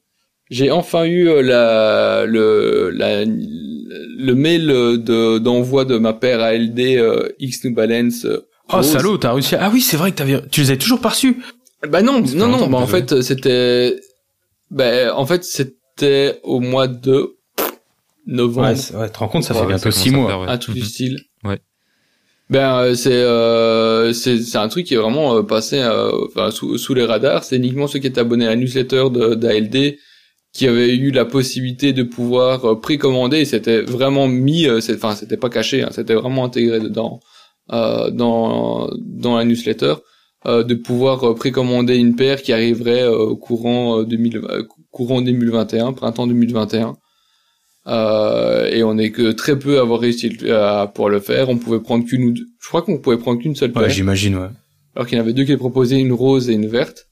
J'ai 0.51 0.69
enfin 0.69 1.05
eu 1.05 1.27
euh, 1.29 1.41
la, 1.41 2.25
le, 2.25 2.89
la, 2.91 3.23
le 3.25 4.33
mail 4.35 4.67
de, 4.67 5.37
d'envoi 5.39 5.85
de 5.85 5.97
ma 5.97 6.13
paire 6.13 6.41
ALD 6.41 6.79
euh, 6.97 7.29
X 7.39 7.63
New 7.63 7.73
Balance. 7.73 8.25
euh, 8.25 8.45
Oh 8.69 8.77
rose. 8.77 8.91
salaud, 8.91 9.17
t'as 9.17 9.31
réussi. 9.31 9.55
à- 9.55 9.65
Ah 9.65 9.71
oui, 9.73 9.79
c'est 9.81 9.95
vrai 9.97 10.11
que 10.11 10.17
t'avais. 10.17 10.41
Tu 10.51 10.61
les 10.61 10.69
avais 10.71 10.77
toujours 10.79 10.99
pas 10.99 11.09
reçus. 11.09 11.37
Bah 11.87 12.01
non, 12.01 12.21
non, 12.21 12.47
non, 12.47 12.67
bah 12.67 12.79
en 12.79 12.87
fait, 12.87 13.21
c'était, 13.21 13.95
bah, 14.71 15.15
en 15.15 15.25
fait, 15.25 15.43
c'était 15.43 16.39
au 16.43 16.59
mois 16.59 16.87
de 16.87 17.35
novembre. 18.27 18.67
Ouais, 18.69 18.97
ouais, 18.99 19.07
tu 19.07 19.13
te 19.13 19.19
rends 19.19 19.27
compte, 19.27 19.43
ça 19.43 19.53
Ouais, 19.53 19.61
fait 19.61 19.67
bientôt 19.67 19.91
six 19.91 20.09
mois. 20.11 20.27
faire, 20.27 20.39
ouais. 20.41 20.47
un 20.47 20.57
truc 20.57 20.75
du 20.75 20.81
Mhm. 20.81 20.87
style. 20.87 21.19
Ben 22.49 22.77
euh, 22.77 22.93
c'est 22.95 23.11
euh, 23.11 24.13
c'est 24.13 24.55
un 24.57 24.67
truc 24.67 24.85
qui 24.85 24.93
est 24.93 24.97
vraiment 24.97 25.37
euh, 25.37 25.41
passé 25.43 25.79
euh, 25.79 26.11
enfin, 26.27 26.51
sous 26.51 26.77
sous 26.77 26.93
les 26.93 27.03
radars. 27.05 27.43
C'est 27.43 27.57
uniquement 27.57 27.87
ceux 27.87 27.99
qui 27.99 28.07
étaient 28.07 28.21
abonnés 28.21 28.45
à 28.45 28.49
la 28.49 28.55
newsletter 28.55 29.05
d'ALD 29.35 29.97
qui 30.53 30.67
avaient 30.67 30.95
eu 30.95 31.11
la 31.11 31.25
possibilité 31.25 31.91
de 31.91 32.03
pouvoir 32.03 32.65
euh, 32.65 32.79
précommander. 32.79 33.45
C'était 33.45 33.81
vraiment 33.81 34.27
mis, 34.27 34.69
enfin 34.69 35.15
c'était 35.15 35.37
pas 35.37 35.49
caché, 35.49 35.81
hein, 35.83 35.89
c'était 35.91 36.13
vraiment 36.13 36.45
intégré 36.45 36.79
dedans 36.79 37.19
euh, 37.73 38.11
dans 38.11 38.89
dans 38.99 39.37
la 39.37 39.45
newsletter 39.45 39.95
de 40.45 40.75
pouvoir 40.75 41.33
précommander 41.35 41.95
une 41.95 42.15
paire 42.15 42.41
qui 42.43 42.53
arriverait 42.53 43.07
au 43.07 43.35
courant 43.35 44.01
euh, 44.01 44.05
2000 44.05 44.37
euh, 44.37 44.63
courant 44.91 45.21
2021, 45.21 45.93
printemps 45.93 46.27
2021. 46.27 46.93
Euh, 47.87 48.65
et 48.71 48.83
on 48.83 48.97
est 48.97 49.11
que 49.11 49.31
très 49.31 49.57
peu 49.59 49.77
à 49.77 49.81
avoir 49.81 49.99
réussi 49.99 50.31
à 50.49 50.87
pouvoir 50.93 51.09
le 51.09 51.19
faire. 51.19 51.49
On 51.49 51.57
pouvait 51.57 51.79
prendre 51.79 52.05
qu'une 52.05 52.23
ou 52.23 52.31
deux. 52.31 52.45
Je 52.61 52.67
crois 52.67 52.81
qu'on 52.81 52.97
pouvait 52.97 53.17
prendre 53.17 53.39
qu'une 53.41 53.55
seule 53.55 53.71
paire. 53.71 53.83
Ouais, 53.83 53.89
j'imagine, 53.89 54.35
ouais. 54.35 54.47
alors 54.95 55.07
qu'il 55.07 55.17
y 55.17 55.21
en 55.21 55.23
avait 55.23 55.33
deux 55.33 55.43
qui 55.43 55.55
proposaient 55.55 55.99
une 55.99 56.13
rose 56.13 56.49
et 56.49 56.53
une 56.53 56.67
verte. 56.67 57.07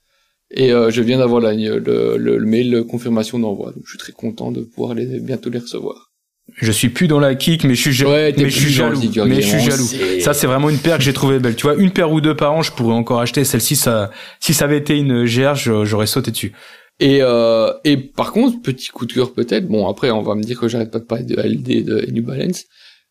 Et 0.56 0.72
euh, 0.72 0.90
je 0.92 1.02
viens 1.02 1.18
d'avoir 1.20 1.42
la- 1.42 1.54
le, 1.54 1.80
le, 1.80 2.18
le 2.38 2.46
mail 2.46 2.84
confirmation 2.90 3.40
d'envoi. 3.40 3.72
Donc 3.72 3.84
je 3.86 3.90
suis 3.92 3.98
très 4.00 4.14
content 4.14 4.52
de 4.52 4.62
pouvoir 4.62 4.94
les, 4.96 5.20
bientôt 5.20 5.50
les 5.50 5.60
recevoir. 5.60 6.10
Je 6.58 6.72
suis 6.72 6.90
plus 6.90 7.08
dans 7.08 7.20
la 7.20 7.36
kick, 7.36 7.64
mais 7.64 7.74
je 7.74 7.82
suis, 7.82 7.94
ja- 7.94 8.08
Ouais, 8.10 8.34
mais 8.38 8.50
je 8.50 8.60
suis 8.60 8.70
jaloux. 8.72 9.00
mais 9.26 9.42
je 9.42 9.48
suis 9.48 9.60
jaloux. 9.62 10.20
Ça, 10.22 10.34
c'est 10.34 10.46
vraiment 10.46 10.70
une 10.70 10.78
paire 10.78 10.98
que 10.98 11.04
j'ai 11.04 11.14
trouvée 11.14 11.40
belle. 11.40 11.56
Tu 11.56 11.64
vois, 11.64 11.76
une 11.76 11.92
paire 11.92 12.12
ou 12.12 12.20
deux 12.20 12.36
par 12.36 12.52
an, 12.54 12.62
je 12.62 12.72
pourrais 12.72 12.94
encore 12.94 13.22
acheter. 13.22 13.44
Celle-ci, 13.46 13.76
ça, 13.76 14.12
si 14.42 14.54
ça 14.54 14.66
avait 14.66 14.78
été 14.78 14.98
une 14.98 15.24
GR, 15.26 15.56
j'aurais 15.56 16.06
sauté 16.08 16.32
dessus. 16.32 16.52
Et, 17.00 17.20
euh, 17.22 17.72
et 17.84 17.98
par 17.98 18.32
contre, 18.32 18.62
petit 18.62 18.90
coup 18.90 19.06
de 19.06 19.14
cœur 19.14 19.34
peut-être, 19.34 19.68
bon 19.68 19.88
après 19.88 20.12
on 20.12 20.22
va 20.22 20.36
me 20.36 20.44
dire 20.44 20.60
que 20.60 20.68
j'arrête 20.68 20.92
pas 20.92 21.00
de 21.00 21.06
parler 21.06 21.26
de 21.26 21.36
LD 21.36 21.84
de 21.84 22.12
New 22.12 22.24
Balance, 22.24 22.66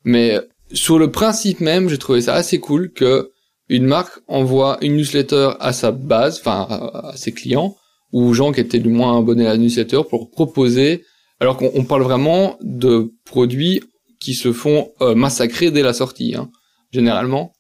mais 0.05 0.39
sur 0.73 0.99
le 0.99 1.11
principe 1.11 1.61
même, 1.61 1.89
j'ai 1.89 1.99
trouvé 1.99 2.23
ça 2.23 2.35
assez 2.35 2.59
cool 2.59 2.93
que 2.93 3.33
une 3.69 3.87
marque 3.87 4.21
envoie 4.29 4.79
une 4.83 4.97
newsletter 4.97 5.53
à 5.61 5.73
sa 5.73 5.93
base, 5.93 6.39
enfin 6.41 6.67
à 6.95 7.13
ses 7.17 7.33
clients, 7.33 7.77
ou 8.13 8.23
aux 8.23 8.35
gens 8.35 8.53
qui 8.53 8.61
étaient 8.61 8.79
du 8.79 8.89
moins 8.89 9.19
abonnés 9.19 9.47
à 9.47 9.51
la 9.51 9.59
newsletter 9.59 10.03
pour 10.09 10.31
proposer, 10.31 11.05
alors 11.41 11.57
qu'on 11.57 11.85
parle 11.85 12.03
vraiment 12.03 12.57
de 12.61 13.13
produits 13.25 13.83
qui 14.21 14.35
se 14.35 14.53
font 14.53 14.93
euh, 15.01 15.15
massacrer 15.15 15.71
dès 15.71 15.83
la 15.83 15.93
sortie, 15.93 16.35
hein, 16.37 16.51
généralement. 16.93 17.53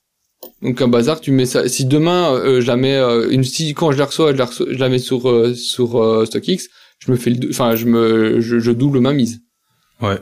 Donc 0.62 0.80
un 0.80 0.88
bazar, 0.88 1.20
tu 1.20 1.32
mets 1.32 1.46
ça. 1.46 1.68
Si 1.68 1.84
demain 1.84 2.32
euh, 2.34 2.60
je 2.60 2.66
la 2.66 2.76
mets, 2.76 2.96
euh, 2.96 3.28
une, 3.30 3.42
si 3.42 3.74
quand 3.74 3.90
je 3.92 3.98
la 3.98 4.06
reçois, 4.06 4.32
je 4.32 4.38
la, 4.38 4.48
je 4.48 4.78
la 4.78 4.88
mets 4.88 4.98
sur 4.98 5.28
euh, 5.28 5.54
sur 5.54 6.26
StockX, 6.26 6.68
je 7.00 7.10
me 7.10 7.16
fais, 7.16 7.30
le, 7.30 7.50
enfin 7.50 7.74
je 7.74 7.86
me, 7.86 8.40
je, 8.40 8.60
je, 8.60 8.70
double 8.70 9.00
ma 9.00 9.12
mise. 9.12 9.40
Ouais. 10.00 10.18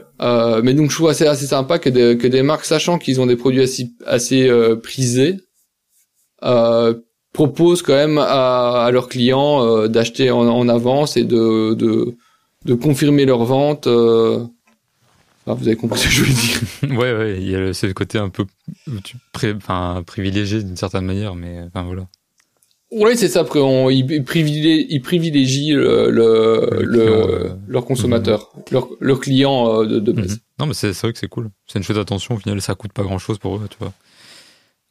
mais 0.61 0.75
donc 0.75 0.91
je 0.91 0.95
trouve 0.95 1.09
assez 1.09 1.25
assez 1.25 1.47
sympa 1.47 1.79
que 1.79 1.89
des 1.89 2.15
que 2.15 2.27
des 2.27 2.43
marques 2.43 2.65
sachant 2.65 2.99
qu'ils 2.99 3.19
ont 3.19 3.25
des 3.25 3.35
produits 3.35 3.61
assez 3.61 3.89
assez 4.05 4.47
prisés, 4.83 5.37
proposent 7.33 7.81
quand 7.81 7.95
même 7.95 8.19
à, 8.19 8.83
à 8.85 8.91
leurs 8.91 9.09
clients 9.09 9.87
d'acheter 9.87 10.29
en, 10.29 10.47
en, 10.47 10.69
avance 10.69 11.17
et 11.17 11.23
de 11.23 11.73
de 11.73 12.15
de 12.65 12.73
confirmer 12.75 13.25
leur 13.25 13.43
vente 13.43 13.87
vous 15.45 15.67
avez 15.67 15.75
compris 15.75 15.99
ce 15.99 16.05
que 16.05 16.11
je 16.11 16.23
veux 16.23 16.33
dire. 16.33 16.97
ouais, 16.99 17.13
ouais, 17.13 17.37
il 17.41 17.49
y 17.49 17.55
a 17.55 17.73
ce 17.73 17.87
côté 17.87 18.17
un 18.17 18.29
peu 18.29 18.45
pré, 19.31 19.53
enfin, 19.53 20.03
privilégié 20.05 20.63
d'une 20.63 20.77
certaine 20.77 21.05
manière, 21.05 21.35
mais 21.35 21.61
enfin 21.67 21.83
voilà. 21.83 22.07
Ouais, 22.91 23.15
c'est 23.15 23.29
ça. 23.29 23.39
Après, 23.39 23.59
on, 23.59 23.89
ils, 23.89 24.23
privilégient, 24.23 24.85
ils 24.89 25.01
privilégient 25.01 25.73
le, 25.73 26.09
le, 26.11 26.81
le, 26.81 26.99
euh, 26.99 27.49
leur 27.67 27.85
consommateur, 27.85 28.51
mhm. 28.53 28.63
leur, 28.71 28.89
leur 28.99 29.19
client 29.21 29.81
euh, 29.81 29.85
de, 29.85 29.99
de 29.99 30.11
base. 30.11 30.31
Mhm. 30.31 30.37
Non, 30.59 30.65
mais 30.67 30.73
c'est 30.73 30.91
vrai 30.91 31.13
que 31.13 31.19
c'est 31.19 31.29
cool. 31.29 31.49
C'est 31.67 31.79
une 31.79 31.83
chose 31.83 31.95
d'attention. 31.95 32.35
Au 32.35 32.37
final, 32.37 32.61
ça 32.61 32.75
coûte 32.75 32.91
pas 32.91 33.03
grand 33.03 33.17
chose 33.17 33.39
pour 33.39 33.55
eux, 33.55 33.67
tu 33.69 33.77
vois. 33.79 33.93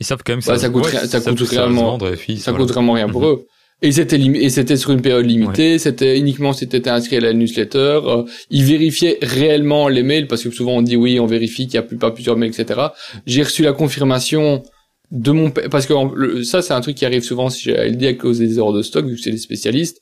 Ils 0.01 0.07
savent 0.07 0.23
quand 0.25 0.33
même 0.33 0.41
que 0.41 0.47
ça, 0.47 0.57
ça 0.57 0.71
coûte, 0.71 0.87
ça, 0.87 1.07
ça, 1.07 1.21
coûte 1.21 1.41
réellement, 1.43 1.99
ça, 2.39 2.53
coûte 2.55 2.71
vraiment 2.71 2.95
rien 2.95 3.09
pour 3.09 3.21
mhm. 3.21 3.29
eux. 3.29 3.47
Et 3.83 3.93
c'était 3.93 4.19
et 4.19 4.51
c'était 4.51 4.77
sur 4.77 4.91
une 4.91 5.01
période 5.01 5.25
limitée, 5.25 5.79
c'était 5.79 6.19
uniquement 6.19 6.53
si 6.53 6.69
t'étais 6.69 6.91
inscrit 6.91 7.17
à 7.17 7.21
la 7.21 7.33
newsletter. 7.33 8.01
Euh, 8.05 8.25
ils 8.51 8.65
vérifiaient 8.65 9.19
réellement 9.23 9.89
les 9.89 10.03
mails 10.03 10.27
parce 10.27 10.43
que 10.43 10.51
souvent 10.51 10.73
on 10.73 10.83
dit 10.83 10.97
oui, 10.97 11.19
on 11.19 11.27
vérifie 11.27 11.67
qu'il 11.67 11.75
y 11.75 11.79
a 11.79 11.83
plus 11.83 11.97
pas 11.97 12.11
plusieurs 12.11 12.37
mails, 12.37 12.51
etc. 12.51 12.81
J'ai 13.27 13.43
reçu 13.43 13.63
la 13.63 13.73
confirmation 13.73 14.63
de 15.11 15.31
mon 15.33 15.51
parce 15.51 15.87
que 15.87 16.43
ça 16.43 16.61
c'est 16.61 16.75
un 16.75 16.81
truc 16.83 16.97
qui 16.97 17.07
arrive 17.07 17.23
souvent 17.23 17.49
si 17.49 17.63
j'ai 17.63 17.91
dit 17.93 18.07
à 18.07 18.15
cause 18.15 18.39
des 18.39 18.59
erreurs 18.59 18.75
de 18.75 18.83
stock 18.83 19.07
vu 19.07 19.17
que 19.17 19.23
c'est 19.23 19.31
des 19.31 19.39
spécialistes. 19.39 20.01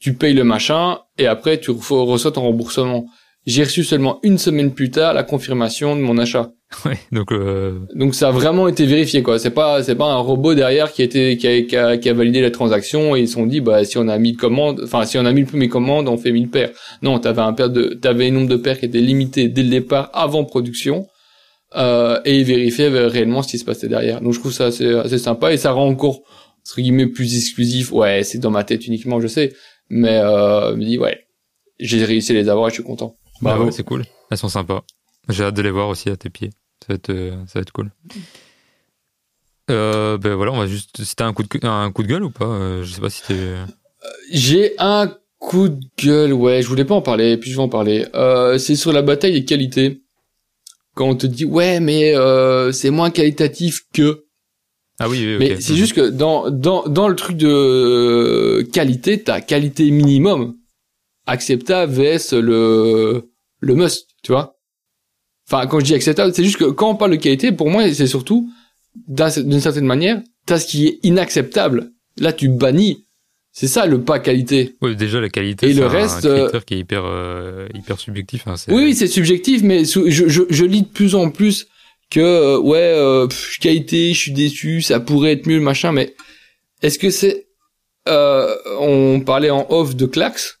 Tu 0.00 0.12
payes 0.12 0.34
le 0.34 0.44
machin 0.44 0.98
et 1.16 1.26
après 1.26 1.58
tu 1.58 1.70
reçois 1.70 2.32
ton 2.32 2.42
remboursement. 2.42 3.06
J'ai 3.46 3.64
reçu 3.64 3.84
seulement 3.84 4.20
une 4.22 4.36
semaine 4.36 4.72
plus 4.72 4.90
tard 4.90 5.14
la 5.14 5.22
confirmation 5.22 5.96
de 5.96 6.02
mon 6.02 6.18
achat. 6.18 6.52
Ouais, 6.84 6.98
donc 7.12 7.32
euh... 7.32 7.80
donc 7.94 8.14
ça 8.14 8.28
a 8.28 8.30
vraiment 8.30 8.68
été 8.68 8.84
vérifié 8.86 9.22
quoi. 9.22 9.38
C'est 9.38 9.50
pas 9.50 9.82
c'est 9.82 9.94
pas 9.94 10.06
un 10.06 10.18
robot 10.18 10.54
derrière 10.54 10.92
qui 10.92 11.02
a 11.02 11.04
été 11.04 11.36
qui 11.36 11.46
a, 11.46 11.62
qui 11.62 11.76
a, 11.76 11.96
qui 11.96 12.08
a 12.08 12.14
validé 12.14 12.40
la 12.40 12.50
transaction 12.50 13.16
et 13.16 13.20
ils 13.20 13.28
se 13.28 13.34
sont 13.34 13.46
dit 13.46 13.60
bah 13.60 13.84
si 13.84 13.96
on 13.96 14.08
a 14.08 14.18
mis 14.18 14.34
commandes, 14.34 14.80
enfin 14.84 15.04
si 15.04 15.16
on 15.18 15.24
a 15.24 15.32
mis 15.32 15.40
le 15.40 15.46
premier 15.46 15.68
commande, 15.68 16.08
on 16.08 16.16
fait 16.16 16.32
1000 16.32 16.50
paires. 16.50 16.70
Non, 17.02 17.18
t'avais 17.18 17.42
un 17.42 17.52
paire 17.52 17.70
de 17.70 17.94
t'avais 17.94 18.28
un 18.28 18.32
nombre 18.32 18.48
de 18.48 18.56
paires 18.56 18.78
qui 18.78 18.86
était 18.86 19.00
limité 19.00 19.48
dès 19.48 19.62
le 19.62 19.70
départ 19.70 20.10
avant 20.12 20.44
production. 20.44 21.06
Euh, 21.76 22.20
et 22.24 22.38
ils 22.38 22.44
vérifiaient 22.44 22.88
réellement 22.88 23.42
ce 23.42 23.48
qui 23.48 23.58
se 23.58 23.64
passait 23.64 23.88
derrière. 23.88 24.20
Donc 24.20 24.32
je 24.32 24.38
trouve 24.38 24.52
ça 24.52 24.66
assez, 24.66 24.94
assez 24.94 25.18
sympa 25.18 25.52
et 25.52 25.56
ça 25.56 25.72
rend 25.72 25.88
encore 25.88 26.20
entre 26.60 26.80
guillemets 26.80 27.06
plus 27.06 27.36
exclusif. 27.36 27.92
Ouais, 27.92 28.22
c'est 28.22 28.38
dans 28.38 28.50
ma 28.50 28.64
tête 28.64 28.86
uniquement, 28.86 29.20
je 29.20 29.26
sais, 29.26 29.52
mais 29.88 30.18
euh, 30.18 30.70
je 30.70 30.76
me 30.76 30.84
dis 30.84 30.98
ouais, 30.98 31.26
j'ai 31.78 32.04
réussi 32.04 32.32
à 32.32 32.34
les 32.34 32.48
avoir, 32.48 32.68
et 32.68 32.70
je 32.70 32.74
suis 32.74 32.84
content. 32.84 33.16
Bah 33.42 33.58
ouais, 33.58 33.72
c'est 33.72 33.82
cool. 33.82 34.04
Elles 34.30 34.38
sont 34.38 34.48
sympas. 34.48 34.84
J'ai 35.28 35.44
hâte 35.44 35.54
de 35.54 35.62
les 35.62 35.70
voir 35.70 35.88
aussi 35.88 36.08
à 36.08 36.16
tes 36.16 36.30
pieds. 36.30 36.50
Ça 36.80 36.86
va 36.88 36.94
être, 36.94 37.10
euh, 37.10 37.36
ça 37.46 37.58
va 37.58 37.60
être 37.62 37.72
cool. 37.72 37.90
Euh, 39.70 40.18
ben 40.18 40.34
voilà, 40.34 40.52
on 40.52 40.58
va 40.58 40.66
juste. 40.66 41.02
Si 41.02 41.16
t'as 41.16 41.26
un 41.26 41.32
coup 41.32 41.42
de 41.42 41.66
un 41.66 41.90
coup 41.90 42.02
de 42.02 42.08
gueule 42.08 42.24
ou 42.24 42.30
pas 42.30 42.44
euh, 42.44 42.82
Je 42.82 42.92
sais 42.92 43.00
pas 43.00 43.10
si 43.10 43.22
t'es. 43.22 43.54
J'ai 44.30 44.74
un 44.78 45.10
coup 45.38 45.68
de 45.68 45.80
gueule, 45.98 46.32
ouais. 46.32 46.62
Je 46.62 46.68
voulais 46.68 46.84
pas 46.84 46.94
en 46.94 47.02
parler, 47.02 47.36
puis 47.36 47.50
je 47.50 47.56
vais 47.56 47.62
en 47.62 47.68
parler. 47.68 48.06
Euh, 48.14 48.58
c'est 48.58 48.76
sur 48.76 48.92
la 48.92 49.02
bataille 49.02 49.32
des 49.32 49.44
qualités. 49.44 50.02
Quand 50.94 51.08
on 51.08 51.14
te 51.16 51.26
dit 51.26 51.44
ouais, 51.44 51.80
mais 51.80 52.14
euh, 52.14 52.72
c'est 52.72 52.90
moins 52.90 53.10
qualitatif 53.10 53.86
que. 53.92 54.24
Ah 55.00 55.08
oui, 55.08 55.24
oui 55.24 55.36
Mais 55.38 55.60
c'est 55.60 55.74
juste 55.74 55.94
que 55.94 56.08
dans 56.08 56.50
dans 56.50 56.86
dans 56.86 57.08
le 57.08 57.16
truc 57.16 57.36
de 57.36 58.62
qualité, 58.72 59.22
t'as 59.22 59.40
qualité 59.40 59.90
minimum 59.90 60.56
acceptable 61.26 61.92
vs 61.92 62.34
le 62.34 63.30
le 63.60 63.74
must, 63.74 64.08
tu 64.22 64.32
vois. 64.32 64.56
Enfin, 65.46 65.66
quand 65.66 65.80
je 65.80 65.84
dis 65.84 65.94
acceptable, 65.94 66.32
c'est 66.34 66.44
juste 66.44 66.56
que 66.56 66.64
quand 66.64 66.90
on 66.90 66.96
parle 66.96 67.12
de 67.12 67.16
qualité, 67.16 67.52
pour 67.52 67.70
moi, 67.70 67.92
c'est 67.92 68.06
surtout, 68.06 68.50
d'une 69.06 69.60
certaine 69.60 69.86
manière, 69.86 70.22
t'as 70.46 70.58
ce 70.58 70.66
qui 70.66 70.86
est 70.86 70.98
inacceptable. 71.02 71.92
Là, 72.18 72.32
tu 72.32 72.48
bannis. 72.48 73.04
C'est 73.52 73.68
ça 73.68 73.86
le 73.86 74.02
pas 74.02 74.18
qualité. 74.18 74.74
Oui, 74.82 74.96
déjà 74.96 75.20
la 75.20 75.28
qualité. 75.28 75.70
Et 75.70 75.74
le 75.74 75.86
reste, 75.86 76.24
un 76.24 76.28
euh, 76.28 76.42
critère 76.44 76.64
qui 76.64 76.74
est 76.74 76.78
hyper 76.78 77.04
euh, 77.04 77.68
hyper 77.72 78.00
subjectif. 78.00 78.48
Hein, 78.48 78.54
oui, 78.68 78.84
oui, 78.84 78.94
c'est 78.94 79.06
subjectif, 79.06 79.62
mais 79.62 79.84
je, 79.84 80.10
je, 80.10 80.42
je, 80.48 80.64
lis 80.64 80.82
de 80.82 80.88
plus 80.88 81.14
en 81.14 81.30
plus 81.30 81.68
que 82.10 82.20
euh, 82.20 82.58
ouais, 82.58 82.78
euh, 82.78 83.28
qualité, 83.60 84.12
je 84.12 84.18
suis 84.18 84.32
déçu, 84.32 84.82
ça 84.82 84.98
pourrait 84.98 85.32
être 85.32 85.46
mieux, 85.46 85.60
machin. 85.60 85.92
Mais 85.92 86.16
est-ce 86.82 86.98
que 86.98 87.10
c'est 87.10 87.46
On 88.06 89.22
parlait 89.24 89.50
en 89.50 89.66
off 89.70 89.94
de 89.94 90.06
Clax? 90.06 90.58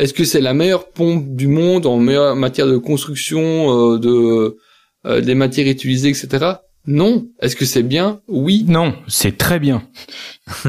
Est-ce 0.00 0.14
que 0.14 0.24
c'est 0.24 0.40
la 0.40 0.54
meilleure 0.54 0.88
pompe 0.88 1.36
du 1.36 1.46
monde 1.46 1.84
en 1.84 1.98
matière 1.98 2.66
de 2.66 2.78
construction, 2.78 3.42
euh, 3.94 3.98
de 3.98 4.56
euh, 5.06 5.20
des 5.20 5.34
matières 5.34 5.68
utilisées, 5.68 6.08
etc. 6.08 6.52
Non. 6.86 7.26
Est-ce 7.42 7.54
que 7.54 7.66
c'est 7.66 7.82
bien? 7.82 8.22
Oui. 8.26 8.64
Non, 8.66 8.94
c'est 9.08 9.36
très 9.36 9.58
bien. 9.58 9.82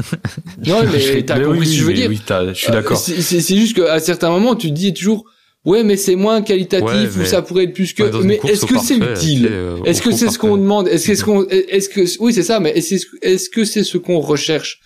non, 0.66 0.82
mais 0.92 1.22
t'as 1.22 1.40
compris 1.40 1.66
ce 1.66 1.72
que 1.72 1.78
je 1.78 1.84
veux 1.84 1.94
dire. 1.94 2.10
Oui, 2.10 2.20
je 2.28 2.52
suis 2.52 2.70
d'accord. 2.70 2.98
Euh, 2.98 3.20
c'est 3.22 3.56
juste 3.56 3.74
qu'à 3.74 4.00
certains 4.00 4.28
moments, 4.28 4.54
tu 4.54 4.68
te 4.68 4.74
dis 4.74 4.92
toujours, 4.92 5.24
ouais, 5.64 5.82
mais 5.82 5.96
c'est 5.96 6.14
moins 6.14 6.42
qualitatif 6.42 7.16
ou 7.18 7.24
ça 7.24 7.40
pourrait 7.40 7.64
être 7.64 7.72
plus 7.72 7.94
que. 7.94 8.02
mais 8.22 8.38
est-ce 8.46 8.66
que 8.66 8.78
c'est 8.78 8.98
utile 8.98 9.50
Est-ce 9.86 10.02
que 10.02 10.12
c'est 10.12 10.28
ce 10.28 10.38
qu'on 10.38 10.58
demande? 10.58 10.88
Est-ce 10.88 11.24
qu'on, 11.24 11.46
est-ce 11.48 11.88
que, 11.88 12.02
oui, 12.20 12.34
c'est 12.34 12.42
ça, 12.42 12.60
mais 12.60 12.72
est-ce 12.76 13.48
que 13.48 13.64
c'est 13.64 13.82
ce 13.82 13.96
qu'on 13.96 14.20
recherche? 14.20 14.80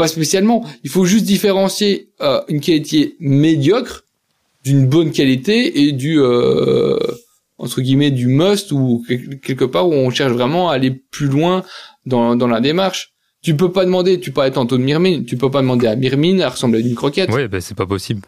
Pas 0.00 0.08
spécialement. 0.08 0.64
Il 0.82 0.90
faut 0.90 1.04
juste 1.04 1.24
différencier 1.24 2.08
euh, 2.22 2.40
une 2.48 2.60
qualité 2.60 3.16
médiocre 3.20 4.04
d'une 4.64 4.86
bonne 4.86 5.12
qualité 5.12 5.82
et 5.82 5.92
du 5.92 6.18
euh, 6.20 6.98
entre 7.58 7.82
guillemets 7.82 8.10
du 8.10 8.26
must 8.26 8.72
ou 8.72 9.04
quelque 9.42 9.66
part 9.66 9.88
où 9.88 9.92
on 9.92 10.10
cherche 10.10 10.32
vraiment 10.32 10.70
à 10.70 10.74
aller 10.74 10.90
plus 10.90 11.26
loin 11.26 11.64
dans, 12.06 12.34
dans 12.34 12.48
la 12.48 12.60
démarche. 12.60 13.12
Tu 13.42 13.54
peux 13.56 13.72
pas 13.72 13.84
demander, 13.84 14.20
tu 14.20 14.32
peux 14.32 14.42
être 14.42 14.58
en 14.58 14.64
de 14.64 14.76
Myrmine, 14.76 15.24
tu 15.24 15.36
peux 15.36 15.50
pas 15.50 15.60
demander 15.60 15.86
à 15.86 15.96
Myrmine 15.96 16.40
à 16.40 16.48
ressembler 16.48 16.82
à 16.82 16.86
une 16.86 16.94
croquette. 16.94 17.30
Ouais, 17.30 17.48
ben 17.48 17.60
c'est 17.60 17.76
pas 17.76 17.86
possible. 17.86 18.22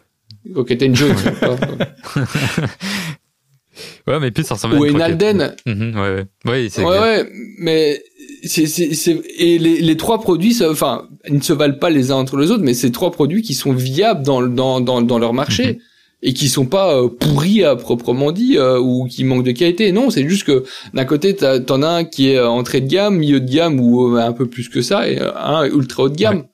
T'es 0.67 0.85
une 0.85 0.95
jeune. 0.95 1.15
ouais, 4.07 4.19
mais 4.19 4.31
puis 4.31 4.43
ça 4.43 4.55
ressemble 4.55 4.75
à 4.75 4.87
une, 4.87 5.01
Alden. 5.01 5.55
Mhm, 5.65 5.95
ouais, 5.95 6.01
ouais. 6.01 6.25
Ouais, 6.45 6.83
ouais, 6.83 6.99
ouais, 6.99 7.29
mais 7.59 8.01
c'est, 8.43 8.65
c'est, 8.67 8.93
c'est, 8.93 9.21
et 9.37 9.57
les, 9.57 9.81
les 9.81 9.97
trois 9.97 10.21
produits, 10.21 10.55
enfin, 10.63 11.07
ils 11.27 11.35
ne 11.35 11.41
se 11.41 11.53
valent 11.53 11.77
pas 11.79 11.89
les 11.89 12.11
uns 12.11 12.15
entre 12.15 12.37
les 12.37 12.51
autres, 12.51 12.63
mais 12.63 12.73
c'est 12.73 12.91
trois 12.91 13.11
produits 13.11 13.41
qui 13.41 13.53
sont 13.53 13.73
viables 13.73 14.23
dans, 14.23 14.41
dans, 14.41 14.81
dans, 14.81 15.01
dans 15.01 15.19
leur 15.19 15.33
marché. 15.33 15.73
Mhm. 15.73 15.77
Et 16.25 16.31
qui 16.33 16.47
sont 16.47 16.65
pas 16.65 16.95
euh, 16.95 17.09
pourris 17.09 17.65
à 17.65 17.75
proprement 17.75 18.31
dit 18.31 18.55
euh, 18.57 18.79
ou 18.79 19.07
qui 19.09 19.25
manquent 19.25 19.43
de 19.43 19.51
qualité. 19.51 19.91
Non, 19.91 20.09
c'est 20.09 20.25
juste 20.25 20.45
que 20.45 20.63
d'un 20.93 21.03
côté 21.03 21.35
t'en 21.35 21.81
as 21.81 21.89
un 21.89 22.03
qui 22.05 22.29
est 22.29 22.39
entrée 22.39 22.79
de 22.79 22.87
gamme, 22.87 23.17
milieu 23.17 23.41
de 23.41 23.51
gamme 23.51 23.77
ou 23.77 24.15
euh, 24.15 24.21
un 24.21 24.31
peu 24.31 24.45
plus 24.45 24.69
que 24.69 24.81
ça, 24.81 25.09
et 25.09 25.19
un 25.19 25.65
ultra 25.65 26.03
haut 26.03 26.09
de 26.09 26.15
gamme. 26.15 26.37
Ouais, 26.37 26.45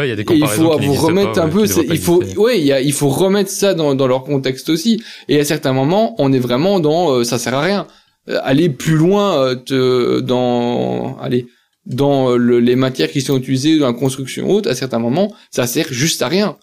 il 0.00 0.08
y 0.08 0.12
a 0.12 0.16
des 0.16 0.24
comparaisons. 0.24 0.76
Il 0.80 0.86
faut 0.86 0.92
vous 0.92 1.06
remettre 1.06 1.38
un 1.40 1.48
peu, 1.48 1.66
il 1.66 1.98
faut, 1.98 2.22
ouais, 2.36 2.58
il 2.58 2.66
y 2.66 2.72
a, 2.72 2.80
il 2.80 2.92
faut 2.92 3.08
remettre 3.08 3.50
ça 3.50 3.74
dans, 3.74 3.94
dans 3.94 4.06
leur 4.06 4.24
contexte 4.24 4.68
aussi. 4.70 5.02
Et 5.28 5.38
à 5.38 5.44
certains 5.44 5.72
moments, 5.72 6.14
on 6.18 6.32
est 6.32 6.38
vraiment 6.38 6.80
dans, 6.80 7.24
ça 7.24 7.38
sert 7.38 7.54
à 7.54 7.60
rien. 7.60 7.86
Euh, 8.28 8.38
aller 8.44 8.68
plus 8.68 8.94
loin 8.94 9.36
euh, 9.36 9.56
te, 9.56 10.20
dans 10.20 11.18
aller 11.18 11.48
dans 11.86 12.30
euh, 12.30 12.60
les 12.60 12.76
matières 12.76 13.10
qui 13.10 13.20
sont 13.20 13.36
utilisées 13.36 13.80
dans 13.80 13.88
la 13.88 13.94
construction 13.94 14.48
haute 14.48 14.68
à 14.68 14.76
certains 14.76 15.00
moments 15.00 15.34
ça 15.50 15.66
sert 15.66 15.92
juste 15.92 16.22
à 16.22 16.28
rien 16.28 16.56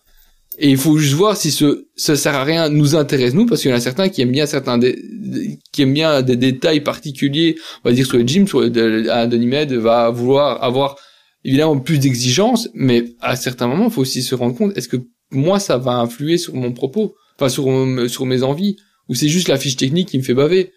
et 0.57 0.69
il 0.69 0.77
faut 0.77 0.97
juste 0.97 1.15
voir 1.15 1.35
si 1.35 1.51
ce 1.51 1.85
ça 1.97 2.15
sert 2.15 2.33
à 2.33 2.45
rien 2.45 2.69
nous 2.69 2.95
intéresse 2.95 3.33
nous 3.33 3.45
parce 3.45 3.61
qu'il 3.61 3.71
y 3.71 3.73
en 3.73 3.77
a 3.77 3.81
certains 3.81 4.07
qui 4.07 4.21
aiment 4.21 4.31
bien 4.31 4.45
certains 4.45 4.79
qui 5.73 5.81
aiment 5.81 5.93
bien 5.93 6.21
des 6.21 6.37
détails 6.37 6.79
particuliers 6.79 7.57
on 7.83 7.89
va 7.89 7.93
dire 7.93 8.05
sur 8.05 8.17
le 8.17 8.25
gym 8.25 8.47
sur 8.47 8.61
le, 8.61 9.11
un 9.11 9.27
Denimed 9.27 9.73
va 9.73 10.09
vouloir 10.11 10.63
avoir 10.63 10.95
évidemment 11.49 11.79
plus 11.79 11.99
d'exigences 11.99 12.69
mais 12.73 13.15
à 13.19 13.35
certains 13.35 13.67
moments 13.67 13.85
il 13.85 13.91
faut 13.91 14.01
aussi 14.01 14.21
se 14.23 14.35
rendre 14.35 14.55
compte 14.55 14.77
est-ce 14.77 14.87
que 14.87 14.97
moi 15.31 15.59
ça 15.59 15.77
va 15.77 15.93
influer 15.93 16.37
sur 16.37 16.55
mon 16.55 16.71
propos? 16.71 17.15
Enfin 17.37 17.49
sur 17.49 18.25
mes 18.25 18.43
envies? 18.43 18.77
Ou 19.07 19.15
c'est 19.15 19.29
juste 19.29 19.47
la 19.47 19.57
fiche 19.57 19.77
technique 19.77 20.09
qui 20.09 20.17
me 20.17 20.23
fait 20.23 20.33
baver? 20.33 20.71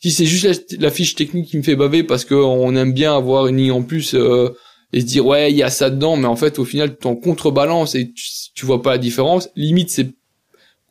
Si 0.00 0.10
c'est 0.10 0.26
juste 0.26 0.76
la, 0.80 0.90
fiche 0.90 1.14
technique 1.14 1.48
qui 1.48 1.56
me 1.56 1.62
fait 1.62 1.76
baver 1.76 2.02
parce 2.02 2.24
qu'on 2.24 2.74
aime 2.74 2.92
bien 2.92 3.16
avoir 3.16 3.46
une 3.46 3.58
ligne 3.58 3.70
en 3.70 3.82
plus, 3.82 4.14
euh, 4.14 4.50
et 4.92 5.00
se 5.00 5.06
dire 5.06 5.24
ouais 5.24 5.52
il 5.52 5.56
y 5.56 5.62
a 5.62 5.70
ça 5.70 5.90
dedans 5.90 6.16
mais 6.16 6.26
en 6.26 6.34
fait 6.34 6.58
au 6.58 6.64
final 6.64 6.96
tu 7.00 7.06
en 7.06 7.14
contrebalance 7.14 7.94
et 7.94 8.12
tu, 8.12 8.24
tu 8.54 8.66
vois 8.66 8.82
pas 8.82 8.92
la 8.92 8.98
différence. 8.98 9.48
Limite 9.54 9.90
c'est 9.90 10.10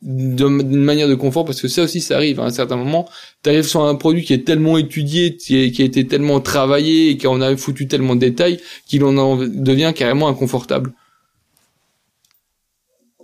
d'une 0.02 0.82
manière 0.82 1.08
de 1.08 1.14
confort 1.14 1.44
parce 1.44 1.60
que 1.60 1.68
ça 1.68 1.84
aussi 1.84 2.00
ça 2.00 2.16
arrive 2.16 2.40
à 2.40 2.44
un 2.44 2.50
certain 2.50 2.76
moment. 2.76 3.08
Tu 3.42 3.50
arrives 3.50 3.66
sur 3.66 3.82
un 3.82 3.94
produit 3.94 4.24
qui 4.24 4.32
est 4.32 4.44
tellement 4.44 4.76
étudié 4.76 5.36
qui, 5.36 5.56
a 5.56 5.84
été 5.84 6.06
tellement 6.06 6.40
travaillé 6.40 7.10
et 7.10 7.18
qu'on 7.18 7.40
a 7.40 7.56
foutu 7.56 7.86
tellement 7.86 8.16
de 8.16 8.20
détails 8.20 8.58
qu'il 8.86 9.04
en 9.04 9.36
devient 9.36 9.92
carrément 9.94 10.28
inconfortable. 10.28 10.92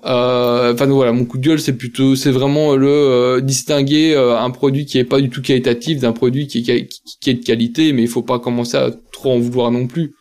Euh, 0.05 0.75
enfin 0.75 0.87
voilà 0.87 1.11
mon 1.11 1.25
coup 1.25 1.39
de 1.39 1.43
gueule 1.49 1.59
c'est 1.59 1.77
plutôt 1.77 2.15
c'est 2.15 2.31
vraiment 2.31 2.77
le 2.77 2.87
euh, 2.87 3.41
distinguer 3.41 4.15
euh, 4.15 4.39
un 4.39 4.51
produit 4.51 4.87
qui 4.87 4.97
est 4.99 5.05
pas 5.05 5.21
du 5.21 5.29
tout 5.29 5.43
qualitatif 5.43 5.99
d'un 5.99 6.13
produit 6.13 6.47
qui 6.47 6.59
est, 6.71 6.89
qui 7.21 7.31
est 7.31 7.35
de 7.35 7.45
qualité 7.45 7.93
mais 7.93 8.03
il 8.03 8.09
faut 8.09 8.23
pas 8.23 8.39
commencer 8.39 8.77
à 8.77 8.93
trop 9.11 9.33
en 9.33 9.41
vouloir 9.41 9.73
non 9.73 9.87
plus. 9.89 10.15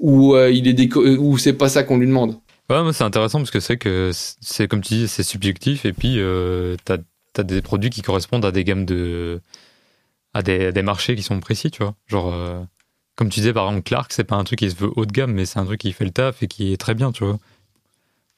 Ou 0.00 0.36
il 0.36 0.66
est 0.66 0.96
ou 0.96 1.38
c'est 1.38 1.52
pas 1.52 1.68
ça 1.68 1.84
qu'on 1.84 1.96
lui 1.96 2.08
demande 2.08 2.41
Ouais, 2.72 2.92
c'est 2.94 3.04
intéressant 3.04 3.38
parce 3.38 3.50
que 3.50 3.60
c'est 3.60 3.76
que 3.76 4.12
c'est 4.14 4.66
comme 4.66 4.80
tu 4.80 4.94
dis, 4.94 5.08
c'est 5.08 5.22
subjectif 5.22 5.84
et 5.84 5.92
puis 5.92 6.18
euh, 6.18 6.76
t'as 6.86 6.96
as 7.36 7.42
des 7.42 7.60
produits 7.60 7.90
qui 7.90 8.00
correspondent 8.00 8.46
à 8.46 8.50
des 8.50 8.64
gammes 8.64 8.86
de 8.86 9.42
à 10.32 10.42
des, 10.42 10.72
des 10.72 10.82
marchés 10.82 11.14
qui 11.14 11.22
sont 11.22 11.38
précis, 11.40 11.70
tu 11.70 11.82
vois. 11.82 11.94
Genre 12.06 12.32
euh, 12.32 12.62
comme 13.14 13.28
tu 13.28 13.40
disais 13.40 13.52
par 13.52 13.66
exemple 13.66 13.82
Clark, 13.82 14.12
c'est 14.14 14.24
pas 14.24 14.36
un 14.36 14.44
truc 14.44 14.60
qui 14.60 14.70
se 14.70 14.76
veut 14.76 14.90
haut 14.96 15.04
de 15.04 15.12
gamme, 15.12 15.32
mais 15.32 15.44
c'est 15.44 15.58
un 15.58 15.66
truc 15.66 15.80
qui 15.80 15.92
fait 15.92 16.06
le 16.06 16.12
taf 16.12 16.42
et 16.42 16.48
qui 16.48 16.72
est 16.72 16.78
très 16.78 16.94
bien, 16.94 17.12
tu 17.12 17.24
vois. 17.24 17.38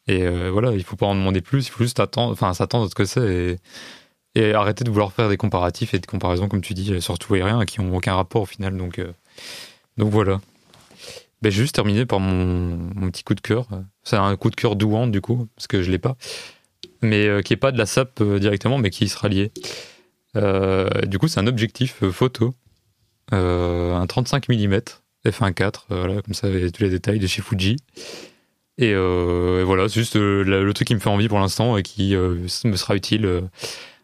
Et 0.08 0.22
euh, 0.24 0.50
voilà, 0.50 0.72
il 0.72 0.82
faut 0.84 0.96
pas 0.96 1.06
en 1.06 1.14
demander 1.14 1.40
plus, 1.40 1.68
il 1.68 1.70
faut 1.70 1.84
juste 1.84 2.00
attendre, 2.00 2.32
enfin 2.32 2.52
s'attendre 2.54 2.86
à 2.86 2.88
ce 2.88 2.94
que 2.96 3.04
c'est 3.04 3.58
et, 4.34 4.52
arrêter 4.54 4.84
de 4.84 4.90
vouloir 4.90 5.12
faire 5.12 5.28
des 5.28 5.36
comparatifs 5.36 5.94
et 5.94 6.00
des 6.00 6.06
comparaisons 6.06 6.48
comme 6.48 6.60
tu 6.60 6.74
dis 6.74 7.00
sur 7.00 7.18
tout 7.20 7.36
et 7.36 7.42
rien 7.42 7.64
qui 7.66 7.80
ont 7.80 7.94
aucun 7.96 8.14
rapport 8.16 8.42
au 8.42 8.46
final. 8.46 8.76
Donc 8.76 8.98
euh, 8.98 9.12
donc 9.96 10.10
voilà. 10.10 10.40
Ben, 11.44 11.50
je 11.50 11.58
vais 11.58 11.64
juste 11.64 11.74
terminer 11.74 12.06
par 12.06 12.20
mon, 12.20 13.10
petit 13.10 13.22
coup 13.22 13.34
de 13.34 13.40
cœur. 13.42 13.68
C'est 14.02 14.16
un 14.16 14.34
coup 14.34 14.48
de 14.48 14.56
cœur 14.56 14.76
douant, 14.76 15.06
du 15.06 15.20
coup, 15.20 15.46
parce 15.54 15.66
que 15.66 15.82
je 15.82 15.90
l'ai 15.90 15.98
pas. 15.98 16.16
Mais 17.02 17.26
euh, 17.26 17.42
qui 17.42 17.52
est 17.52 17.58
pas 17.58 17.70
de 17.70 17.76
la 17.76 17.84
SAP 17.84 18.22
euh, 18.22 18.38
directement, 18.38 18.78
mais 18.78 18.88
qui 18.88 19.10
sera 19.10 19.28
lié. 19.28 19.52
Euh, 20.36 20.88
du 21.02 21.18
coup, 21.18 21.28
c'est 21.28 21.40
un 21.40 21.46
objectif 21.46 22.02
photo. 22.12 22.54
un 23.30 24.06
35 24.08 24.48
mm, 24.48 24.80
f1.4, 25.26 25.72
voilà, 25.90 26.22
comme 26.22 26.32
ça, 26.32 26.46
avec 26.46 26.72
tous 26.72 26.82
les 26.82 26.88
détails 26.88 27.18
de 27.18 27.26
chez 27.26 27.42
Fuji. 27.42 27.76
Et, 28.78 28.94
voilà, 28.94 29.86
c'est 29.90 30.00
juste 30.00 30.16
le, 30.16 30.72
truc 30.72 30.88
qui 30.88 30.94
me 30.94 31.00
fait 31.00 31.10
envie 31.10 31.28
pour 31.28 31.40
l'instant 31.40 31.76
et 31.76 31.82
qui 31.82 32.16
me 32.16 32.76
sera 32.76 32.96
utile, 32.96 33.42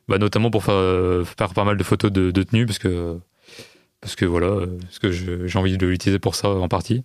bah, 0.08 0.18
notamment 0.18 0.50
pour 0.50 0.62
faire, 0.62 1.26
faire, 1.26 1.54
pas 1.54 1.64
mal 1.64 1.78
de 1.78 1.84
photos 1.84 2.12
de, 2.12 2.32
de 2.32 2.42
tenue, 2.42 2.66
parce 2.66 2.78
que 2.78 3.18
parce 4.00 4.16
que 4.16 4.24
voilà, 4.24 4.66
parce 4.82 4.98
que 4.98 5.10
j'ai 5.10 5.58
envie 5.58 5.76
de 5.76 5.86
l'utiliser 5.86 6.18
pour 6.18 6.34
ça 6.34 6.48
en 6.48 6.68
partie. 6.68 7.04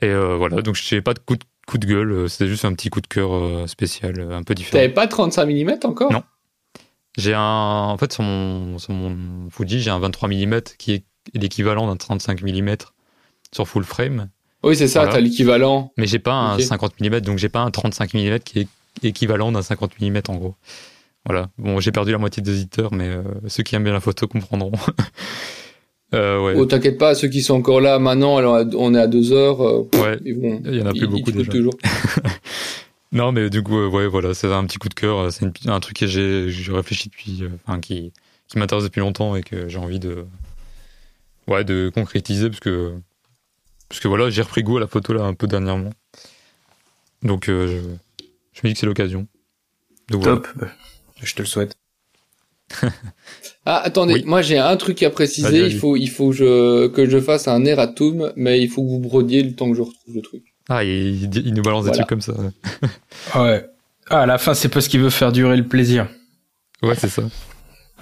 Et 0.00 0.08
euh, 0.08 0.36
voilà, 0.36 0.62
donc 0.62 0.74
j'ai 0.74 1.00
pas 1.00 1.14
de 1.14 1.20
coup 1.20 1.36
de, 1.36 1.44
coup 1.66 1.78
de 1.78 1.86
gueule, 1.86 2.28
c'était 2.28 2.48
juste 2.48 2.64
un 2.64 2.74
petit 2.74 2.90
coup 2.90 3.00
de 3.00 3.06
cœur 3.06 3.34
euh, 3.34 3.66
spécial, 3.66 4.20
un 4.32 4.42
peu 4.42 4.54
différent. 4.54 4.78
T'avais 4.78 4.92
pas 4.92 5.06
35 5.06 5.46
mm 5.46 5.78
encore? 5.84 6.12
Non. 6.12 6.22
J'ai 7.16 7.34
un, 7.34 7.40
en 7.40 7.98
fait, 7.98 8.12
sur 8.12 8.22
mon, 8.22 8.78
sur 8.78 8.92
mon 8.92 9.50
Fuji, 9.50 9.80
j'ai 9.80 9.90
un 9.90 9.98
23 9.98 10.28
mm 10.28 10.60
qui 10.78 10.92
est 10.92 11.04
l'équivalent 11.34 11.86
d'un 11.86 11.96
35 11.96 12.42
mm 12.42 12.76
sur 13.52 13.68
full 13.68 13.84
frame. 13.84 14.28
Oui, 14.64 14.76
c'est 14.76 14.88
ça, 14.88 15.00
voilà. 15.00 15.14
t'as 15.14 15.20
l'équivalent. 15.20 15.92
Mais 15.96 16.06
j'ai 16.06 16.18
pas 16.18 16.32
un 16.32 16.54
okay. 16.54 16.64
50 16.64 17.00
mm, 17.00 17.20
donc 17.20 17.38
j'ai 17.38 17.48
pas 17.48 17.60
un 17.60 17.70
35 17.70 18.14
mm 18.14 18.38
qui 18.40 18.60
est 18.60 18.68
équivalent 19.02 19.52
d'un 19.52 19.62
50 19.62 20.00
mm 20.00 20.20
en 20.28 20.36
gros. 20.36 20.56
Voilà. 21.24 21.50
Bon, 21.58 21.80
j'ai 21.80 21.92
perdu 21.92 22.12
la 22.12 22.18
moitié 22.18 22.42
des 22.42 22.52
auditeurs, 22.52 22.92
mais 22.92 23.08
euh, 23.08 23.22
ceux 23.46 23.62
qui 23.62 23.74
aiment 23.74 23.84
bien 23.84 23.92
la 23.92 24.00
photo 24.00 24.26
comprendront. 24.26 24.72
Euh, 26.14 26.42
ouais. 26.42 26.54
Oh, 26.56 26.66
t'inquiète 26.66 26.98
pas, 26.98 27.14
ceux 27.14 27.28
qui 27.28 27.42
sont 27.42 27.54
encore 27.54 27.80
là 27.80 27.98
maintenant, 27.98 28.36
alors 28.36 28.64
on 28.76 28.94
est 28.94 29.00
à 29.00 29.06
deux 29.06 29.32
heures. 29.32 29.60
Euh, 29.62 29.88
ouais. 29.94 30.32
Vont, 30.34 30.62
il 30.64 30.76
y 30.76 30.82
en 30.82 30.86
a 30.86 30.90
plus 30.90 31.00
ils, 31.00 31.06
beaucoup 31.06 31.30
ils 31.30 31.36
déjà. 31.36 31.52
toujours. 31.52 31.74
non, 33.12 33.32
mais 33.32 33.48
du 33.48 33.62
coup, 33.62 33.78
euh, 33.78 33.88
ouais, 33.88 34.06
voilà, 34.06 34.34
c'est 34.34 34.52
un 34.52 34.64
petit 34.66 34.78
coup 34.78 34.88
de 34.88 34.94
cœur. 34.94 35.32
C'est 35.32 35.46
un 35.66 35.80
truc 35.80 35.96
que 35.98 36.06
j'ai, 36.06 36.50
j'ai 36.50 36.72
réfléchi 36.72 37.08
depuis, 37.08 37.44
enfin, 37.66 37.80
qui, 37.80 38.12
qui 38.48 38.58
m'intéresse 38.58 38.84
depuis 38.84 39.00
longtemps 39.00 39.36
et 39.36 39.42
que 39.42 39.68
j'ai 39.68 39.78
envie 39.78 40.00
de, 40.00 40.26
ouais, 41.48 41.64
de 41.64 41.90
concrétiser 41.94 42.48
parce 42.50 42.60
que, 42.60 42.92
parce 43.88 44.00
que 44.00 44.08
voilà, 44.08 44.28
j'ai 44.28 44.42
repris 44.42 44.62
goût 44.62 44.76
à 44.76 44.80
la 44.80 44.86
photo 44.86 45.14
là 45.14 45.24
un 45.24 45.34
peu 45.34 45.46
dernièrement. 45.46 45.90
Donc, 47.22 47.44
je, 47.46 47.80
je 48.52 48.60
me 48.62 48.68
dis 48.68 48.72
que 48.74 48.78
c'est 48.78 48.86
l'occasion. 48.86 49.26
Top. 50.10 50.46
Voilà. 50.56 50.72
Je 51.22 51.34
te 51.34 51.42
le 51.42 51.46
souhaite. 51.46 51.76
ah 53.66 53.80
attendez, 53.84 54.14
oui. 54.14 54.24
moi 54.26 54.42
j'ai 54.42 54.58
un 54.58 54.76
truc 54.76 55.02
à 55.02 55.10
préciser. 55.10 55.66
Il 55.66 55.78
faut, 55.78 55.96
il 55.96 56.08
faut 56.08 56.30
que 56.30 56.36
je, 56.36 56.86
que 56.88 57.08
je 57.08 57.20
fasse 57.20 57.48
un 57.48 57.64
erratum, 57.64 58.32
mais 58.36 58.60
il 58.60 58.68
faut 58.68 58.82
que 58.82 58.88
vous 58.88 58.98
brodiez 59.00 59.42
le 59.42 59.54
temps 59.54 59.70
que 59.70 59.76
je 59.76 59.82
retrouve 59.82 60.14
le 60.14 60.22
truc. 60.22 60.42
Ah, 60.68 60.84
il, 60.84 61.34
il 61.36 61.54
nous 61.54 61.62
balance 61.62 61.84
voilà. 61.84 61.92
des 61.92 62.04
trucs 62.04 62.08
comme 62.08 62.20
ça. 62.20 62.34
ouais. 63.40 63.66
Ah, 64.08 64.20
à 64.22 64.26
la 64.26 64.38
fin, 64.38 64.54
c'est 64.54 64.68
parce 64.68 64.88
qu'il 64.88 65.00
veut 65.00 65.10
faire 65.10 65.32
durer 65.32 65.56
le 65.56 65.66
plaisir. 65.66 66.08
Ouais, 66.82 66.94
c'est 66.96 67.08
ça. 67.08 67.22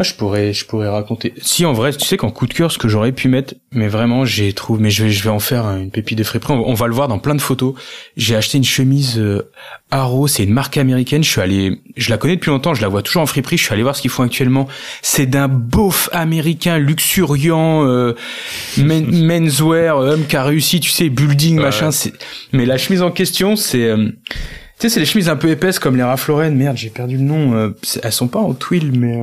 Ah, 0.01 0.03
je 0.03 0.15
pourrais, 0.15 0.55
je 0.55 0.65
pourrais 0.65 0.89
raconter. 0.89 1.35
Si, 1.43 1.67
en 1.67 1.75
vrai, 1.75 1.93
tu 1.93 2.07
sais 2.07 2.17
qu'en 2.17 2.31
coup 2.31 2.47
de 2.47 2.55
cœur, 2.55 2.73
ce 2.73 2.79
que 2.79 2.89
j'aurais 2.89 3.13
pu 3.13 3.29
mettre, 3.29 3.53
mais 3.71 3.87
vraiment, 3.87 4.25
j'ai 4.25 4.55
trouvé, 4.55 4.83
mais 4.83 4.89
je 4.89 5.05
vais, 5.05 5.11
je 5.11 5.23
vais 5.23 5.29
en 5.29 5.41
faire 5.41 5.67
une 5.67 5.91
pépite 5.91 6.17
de 6.17 6.25
friperie. 6.25 6.55
On, 6.55 6.71
on 6.71 6.73
va 6.73 6.87
le 6.87 6.95
voir 6.95 7.07
dans 7.07 7.19
plein 7.19 7.35
de 7.35 7.41
photos. 7.43 7.75
J'ai 8.17 8.35
acheté 8.35 8.57
une 8.57 8.65
chemise 8.65 9.19
euh, 9.19 9.43
Arrow, 9.91 10.27
c'est 10.27 10.45
une 10.45 10.55
marque 10.55 10.79
américaine. 10.79 11.23
Je 11.23 11.29
suis 11.29 11.43
allé, 11.43 11.83
je 11.99 12.09
la 12.09 12.17
connais 12.17 12.37
depuis 12.37 12.49
longtemps, 12.49 12.73
je 12.73 12.81
la 12.81 12.89
vois 12.89 13.03
toujours 13.03 13.21
en 13.21 13.27
friperie. 13.27 13.59
Je 13.59 13.65
suis 13.65 13.75
allé 13.75 13.83
voir 13.83 13.95
ce 13.95 14.01
qu'ils 14.01 14.11
font 14.11 14.23
actuellement. 14.23 14.69
C'est 15.03 15.27
d'un 15.27 15.49
beauf 15.49 16.09
américain 16.13 16.79
luxuriant, 16.79 17.85
euh, 17.85 18.15
men, 18.79 19.05
menswear, 19.27 19.99
homme 19.99 20.27
qui 20.27 20.37
a 20.37 20.45
réussi, 20.45 20.81
tu 20.81 20.89
sais, 20.89 21.11
building, 21.11 21.59
ouais. 21.59 21.65
machin. 21.65 21.91
C'est, 21.91 22.15
mais 22.55 22.65
la 22.65 22.79
chemise 22.79 23.03
en 23.03 23.11
question, 23.11 23.55
c'est, 23.55 23.85
euh, 23.85 24.07
tu 24.07 24.15
sais, 24.79 24.89
c'est 24.89 25.01
les 25.01 25.05
chemises 25.05 25.29
un 25.29 25.37
peu 25.37 25.51
épaisses 25.51 25.79
comme 25.79 25.97
les 25.99 26.03
Ralph 26.03 26.27
Lauren. 26.27 26.53
Merde, 26.53 26.79
j'ai 26.79 26.89
perdu 26.89 27.19
le 27.19 27.23
nom. 27.23 27.53
Euh, 27.53 27.77
elles 28.03 28.13
sont 28.13 28.29
pas 28.29 28.39
en 28.39 28.55
twill, 28.55 28.99
mais 28.99 29.19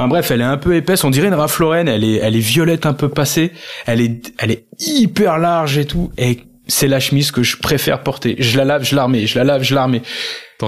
Enfin 0.00 0.08
bref, 0.08 0.30
elle 0.30 0.40
est 0.40 0.44
un 0.44 0.56
peu 0.56 0.76
épaisse, 0.76 1.04
on 1.04 1.10
dirait 1.10 1.28
une 1.28 1.34
Ralph 1.34 1.58
Lauren, 1.58 1.86
elle 1.86 2.04
est, 2.04 2.14
elle 2.14 2.34
est 2.34 2.38
violette 2.38 2.86
un 2.86 2.94
peu 2.94 3.10
passée, 3.10 3.52
elle 3.84 4.00
est, 4.00 4.32
elle 4.38 4.50
est 4.50 4.64
hyper 4.78 5.36
large 5.36 5.76
et 5.76 5.84
tout, 5.84 6.10
et 6.16 6.38
c'est 6.68 6.88
la 6.88 7.00
chemise 7.00 7.30
que 7.32 7.42
je 7.42 7.58
préfère 7.58 8.02
porter. 8.02 8.34
Je 8.38 8.56
la 8.56 8.64
lave, 8.64 8.82
je 8.82 8.96
la 8.96 9.04
remets, 9.04 9.26
je 9.26 9.36
la 9.38 9.44
lave, 9.44 9.62
je 9.62 9.74
la 9.74 9.84
remets. 9.84 10.00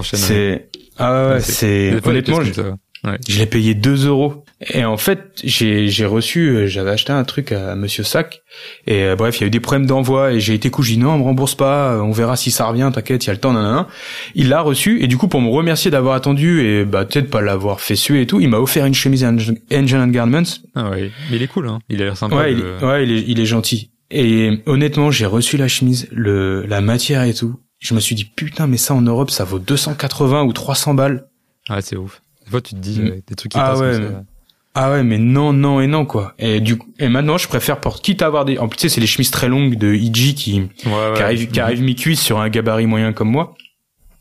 C'est, 0.03 0.69
ah 0.99 1.31
ouais, 1.31 1.41
c'est, 1.41 1.95
honnêtement, 2.05 2.43
je, 2.43 2.61
ouais. 2.61 3.19
je 3.27 3.39
l'ai 3.39 3.47
payé 3.47 3.73
2 3.73 4.07
euros. 4.07 4.45
Et 4.69 4.85
en 4.85 4.97
fait, 4.97 5.41
j'ai, 5.43 5.89
j'ai 5.89 6.07
reçu, 6.07 6.69
j'avais 6.69 6.91
acheté 6.91 7.13
un 7.13 7.25
truc 7.25 7.51
à 7.51 7.75
Monsieur 7.75 8.05
Sac, 8.05 8.43
et 8.87 9.03
euh, 9.03 9.17
bref, 9.17 9.39
il 9.39 9.41
y 9.41 9.45
a 9.45 9.47
eu 9.49 9.51
des 9.51 9.61
problèmes 9.61 9.87
d'envoi, 9.87 10.33
et 10.33 10.41
j'ai 10.41 10.55
été 10.55 10.71
couché, 10.71 10.97
non, 10.97 11.15
on 11.15 11.19
me 11.19 11.25
rembourse 11.25 11.57
pas, 11.57 12.01
on 12.01 12.13
verra 12.13 12.37
si 12.37 12.53
ça 12.53 12.67
revient, 12.67 12.89
t'inquiète, 12.95 13.25
il 13.25 13.27
y 13.27 13.31
a 13.31 13.33
le 13.33 13.41
temps, 13.41 13.53
nanana. 13.53 13.89
Il 14.35 14.49
l'a 14.49 14.61
reçu, 14.61 15.03
et 15.03 15.09
du 15.09 15.17
coup, 15.17 15.27
pour 15.27 15.41
me 15.41 15.51
remercier 15.51 15.91
d'avoir 15.91 16.15
attendu, 16.15 16.61
et 16.61 16.85
bah, 16.85 17.05
peut-être 17.05 17.29
pas 17.29 17.41
l'avoir 17.41 17.81
fait 17.81 17.97
suer 17.97 18.23
et 18.23 18.27
tout, 18.27 18.41
il 18.41 18.49
m'a 18.49 18.59
offert 18.59 18.87
une 18.87 18.95
chemise 18.95 19.25
Engine 19.25 19.59
and 19.73 20.09
Garments. 20.09 20.43
Ah 20.77 20.91
ouais, 20.91 21.11
mais 21.31 21.37
il 21.37 21.43
est 21.43 21.49
cool, 21.49 21.69
hein, 21.69 21.81
il 21.89 22.01
a 22.01 22.05
l'air 22.05 22.17
sympa. 22.17 22.37
Ouais, 22.37 22.53
le... 22.53 22.77
il, 22.81 22.87
ouais 22.87 23.05
il, 23.05 23.13
est, 23.13 23.25
il 23.27 23.41
est 23.41 23.47
gentil. 23.47 23.91
Et 24.13 24.61
honnêtement, 24.67 25.11
j'ai 25.11 25.27
reçu 25.27 25.57
la 25.57 25.69
chemise, 25.69 26.07
le, 26.13 26.67
la 26.67 26.81
matière 26.83 27.23
et 27.23 27.35
tout. 27.35 27.59
Je 27.79 27.95
me 27.95 28.01
suis 28.01 28.15
dit, 28.15 28.27
putain, 28.27 28.69
mais 28.69 28.77
ça 28.77 28.95
en 28.95 29.01
Europe, 29.01 29.31
ça 29.31 29.43
vaut 29.43 29.59
280 29.59 30.43
ou 30.45 30.53
300 30.53 30.95
balles. 30.95 31.27
Ah, 31.69 31.81
c'est 31.81 31.97
ouf. 31.97 32.23
Des 32.45 32.51
fois, 32.51 32.61
tu 32.61 32.75
te 32.75 32.81
dis, 32.81 33.01
mmh. 33.01 33.23
des 33.27 33.35
trucs 33.35 33.53
qui 33.53 33.59
ah 33.59 33.71
passent 33.71 33.81
ouais, 33.81 33.93
comme 33.95 34.13
ça. 34.13 34.25
Ah 34.75 34.91
ouais, 34.91 35.03
mais 35.03 35.19
non, 35.19 35.53
non 35.53 35.81
et 35.81 35.87
non, 35.87 36.07
quoi. 36.07 36.35
Et 36.39 36.61
du 36.61 36.79
et 36.99 37.09
maintenant, 37.09 37.37
je 37.37 37.47
préfère 37.47 37.79
porter, 37.79 38.03
quitte 38.03 38.23
à 38.23 38.27
avoir 38.27 38.47
des, 38.47 38.59
en 38.59 38.69
plus, 38.69 38.79
tu 38.79 38.83
sais, 38.83 38.95
c'est 38.95 39.01
les 39.01 39.07
chemises 39.07 39.31
très 39.31 39.49
longues 39.49 39.77
de 39.77 39.95
IG 39.95 40.35
qui, 40.35 40.61
ouais, 40.61 40.93
ouais. 40.93 41.13
qui 41.15 41.23
arrivent, 41.23 41.49
qui 41.51 41.61
arrivent 41.61 41.83
mi-cuisse 41.83 42.21
sur 42.21 42.41
un 42.41 42.49
gabarit 42.49 42.87
moyen 42.87 43.13
comme 43.13 43.31
moi. 43.31 43.55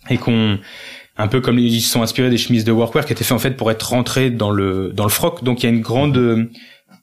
Et 0.09 0.17
qu'on, 0.17 0.59
un 1.17 1.27
peu 1.27 1.39
comme 1.39 1.57
ils 1.57 1.81
se 1.81 1.91
sont 1.91 2.01
inspirés 2.01 2.29
des 2.29 2.37
chemises 2.37 2.65
de 2.65 2.71
workwear 2.71 3.05
qui 3.05 3.13
étaient 3.13 3.23
fait 3.23 3.33
en 3.33 3.39
fait 3.39 3.55
pour 3.55 3.71
être 3.71 3.83
rentrées 3.89 4.29
dans 4.29 4.51
le, 4.51 4.91
dans 4.93 5.03
le 5.03 5.09
froc. 5.09 5.43
Donc, 5.43 5.63
il 5.63 5.67
y 5.67 5.69
a 5.69 5.71
une 5.73 5.81
grande, 5.81 6.17
mmh 6.17 6.49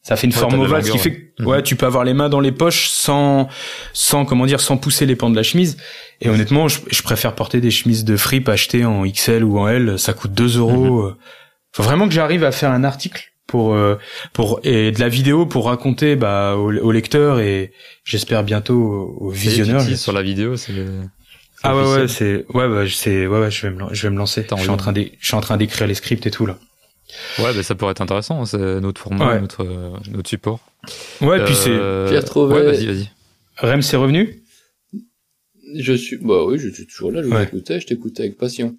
ça 0.03 0.17
fait 0.17 0.27
une 0.27 0.33
ouais, 0.33 0.39
forme 0.39 0.61
ovale, 0.61 0.85
ce 0.85 0.91
qui 0.91 0.99
fait 0.99 1.35
que 1.37 1.43
ouais, 1.43 1.59
mmh. 1.59 1.63
tu 1.63 1.77
peux 1.77 1.85
avoir 1.85 2.03
les 2.03 2.15
mains 2.15 2.31
dans 2.31 2.41
les 2.41 2.53
poches 2.53 2.89
sans, 2.89 3.49
sans 3.93 4.25
comment 4.25 4.47
dire, 4.47 4.61
sans 4.61 4.79
pousser 4.79 5.05
les 5.05 5.17
pans 5.17 5.29
de 5.29 5.37
la 5.37 5.43
chemise. 5.43 5.77
Et 6.23 6.31
honnêtement, 6.31 6.67
je, 6.69 6.79
je 6.91 7.03
préfère 7.03 7.35
porter 7.35 7.61
des 7.61 7.71
chemises 7.71 8.05
de 8.05 8.17
fripe 8.17 8.49
achetées 8.49 8.87
en 8.87 9.03
XL 9.05 9.45
ou 9.45 9.59
en 9.59 9.69
L. 9.69 9.99
Ça 9.99 10.15
coûte 10.15 10.33
2 10.33 10.59
euros. 10.59 11.03
Mmh. 11.03 11.17
Faut 11.73 11.83
vraiment 11.83 12.09
que 12.09 12.15
j'arrive 12.15 12.43
à 12.45 12.53
faire 12.53 12.71
un 12.71 12.85
article 12.85 13.33
pour 13.49 13.75
euh, 13.75 13.97
pour 14.33 14.61
et 14.63 14.93
de 14.93 15.01
la 15.01 15.09
vidéo 15.09 15.45
pour 15.47 15.65
raconter 15.65 16.15
bah 16.15 16.55
au, 16.57 16.73
au 16.73 16.93
lecteur 16.93 17.41
et 17.41 17.73
j'espère 18.05 18.45
bientôt 18.45 19.17
aux 19.19 19.31
visionneurs. 19.31 19.83
Sur 19.83 20.13
la 20.13 20.23
vidéo, 20.23 20.57
c'est 20.57 20.73
ah 21.65 21.77
ouais 21.77 21.83
ouais 21.83 22.07
c'est 22.07 22.47
ouais 22.55 22.69
bah 22.69 22.85
c'est 22.89 23.27
ouais, 23.27 23.41
ouais 23.41 23.51
je 23.51 23.67
vais 23.67 23.75
me 23.75 23.93
je 23.93 24.03
vais 24.03 24.11
me 24.11 24.19
lancer. 24.19 24.47
Je 24.49 24.61
suis 24.61 24.71
en 24.71 24.77
train 24.77 24.93
de 24.93 25.07
je 25.19 25.27
suis 25.27 25.35
en 25.35 25.41
train 25.41 25.57
d'écrire 25.57 25.89
les 25.89 25.95
scripts 25.95 26.27
et 26.27 26.31
tout 26.31 26.47
là. 26.47 26.57
Ouais, 27.39 27.55
bah 27.55 27.63
ça 27.63 27.75
pourrait 27.75 27.93
être 27.93 28.03
intéressant, 28.03 28.45
c'est 28.45 28.59
notre 28.59 29.01
format, 29.01 29.33
ouais. 29.33 29.41
notre, 29.41 29.65
notre 30.11 30.29
support. 30.29 30.61
Ouais, 31.23 31.41
euh, 31.41 31.45
puis 31.47 31.55
c'est. 31.55 32.11
Pierre 32.11 32.25
Trouvé. 32.25 32.55
Ouais, 32.55 32.65
vas-y, 32.65 32.85
vas-y. 32.85 33.11
Rem, 33.57 33.81
c'est 33.81 33.97
revenu? 33.97 34.43
Je 35.75 35.95
suis. 35.95 36.19
Bah 36.19 36.45
oui, 36.45 36.59
je 36.59 36.69
suis 36.69 36.87
toujours 36.87 37.11
là, 37.11 37.23
je 37.23 37.29
ouais. 37.29 37.47
t'écoutais, 37.47 37.81
je 37.81 37.87
t'écoutais 37.87 38.25
avec 38.25 38.37
passion. 38.37 38.77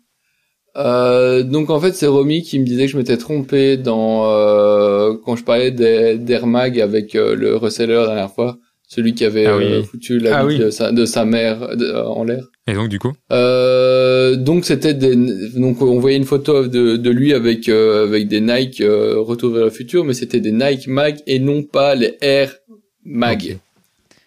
Euh, 0.78 1.44
donc 1.44 1.70
en 1.70 1.80
fait, 1.80 1.94
c'est 1.94 2.08
Romy 2.08 2.42
qui 2.44 2.60
me 2.60 2.66
disait 2.66 2.86
que 2.86 2.92
je 2.92 2.98
m'étais 2.98 3.18
trompé 3.18 3.76
dans 3.78 4.30
euh, 4.32 5.14
quand 5.26 5.36
je 5.36 5.44
parlais 5.44 5.72
d'Air 5.72 6.48
Mag 6.48 6.80
avec 6.80 7.16
euh, 7.16 7.36
le 7.36 7.56
reseller 7.56 7.94
la 7.96 8.06
dernière 8.06 8.32
fois. 8.34 8.58
celui 8.88 9.14
qui 9.14 9.24
avait 9.24 9.46
Ah 9.46 9.56
oui. 9.58 9.66
euh, 9.66 9.84
foutu 9.84 10.18
la 10.20 10.40
Ah 10.40 10.46
oui. 10.48 10.58
de, 10.58 10.70
sa, 10.72 10.92
de 10.92 11.06
sa 11.06 11.24
mère 11.26 11.76
de- 11.78 11.92
en 11.94 12.24
l'air. 12.24 12.44
Et 12.68 12.74
donc, 12.74 12.90
du 12.90 12.98
coup? 12.98 13.14
Euh, 13.32 14.36
donc 14.36 14.66
c'était 14.66 14.94
des, 14.96 15.16
donc 15.56 15.82
on 15.82 16.00
voyait 16.00 16.18
une 16.18 16.24
photo 16.24 16.68
de, 16.68 16.96
de 16.98 17.10
lui 17.12 17.34
avec 17.34 17.68
avec 17.70 18.28
des 18.28 18.42
Nike 18.42 18.82
Retour 18.86 19.52
vers 19.54 19.66
le 19.66 19.70
futur, 19.72 20.04
mais 20.06 20.14
c'était 20.14 20.40
des 20.40 20.52
Nike 20.52 20.88
Mag 20.88 21.18
et 21.28 21.38
non 21.40 21.62
pas 21.64 21.94
les 21.96 22.16
Air 22.22 22.56
Mag. 23.06 23.42
Ok. 23.52 23.58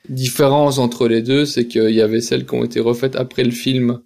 Différence 0.09 0.79
entre 0.79 1.07
les 1.09 1.23
deux, 1.23 1.45
c'est 1.45 1.67
qu'il 1.67 1.91
y 1.91 2.01
avait 2.01 2.21
celles 2.21 2.45
qui 2.45 2.55
ont 2.55 2.65
été 2.65 2.81
refaites 2.81 3.15
après 3.17 3.45
le 3.45 3.53
film, 3.53 4.01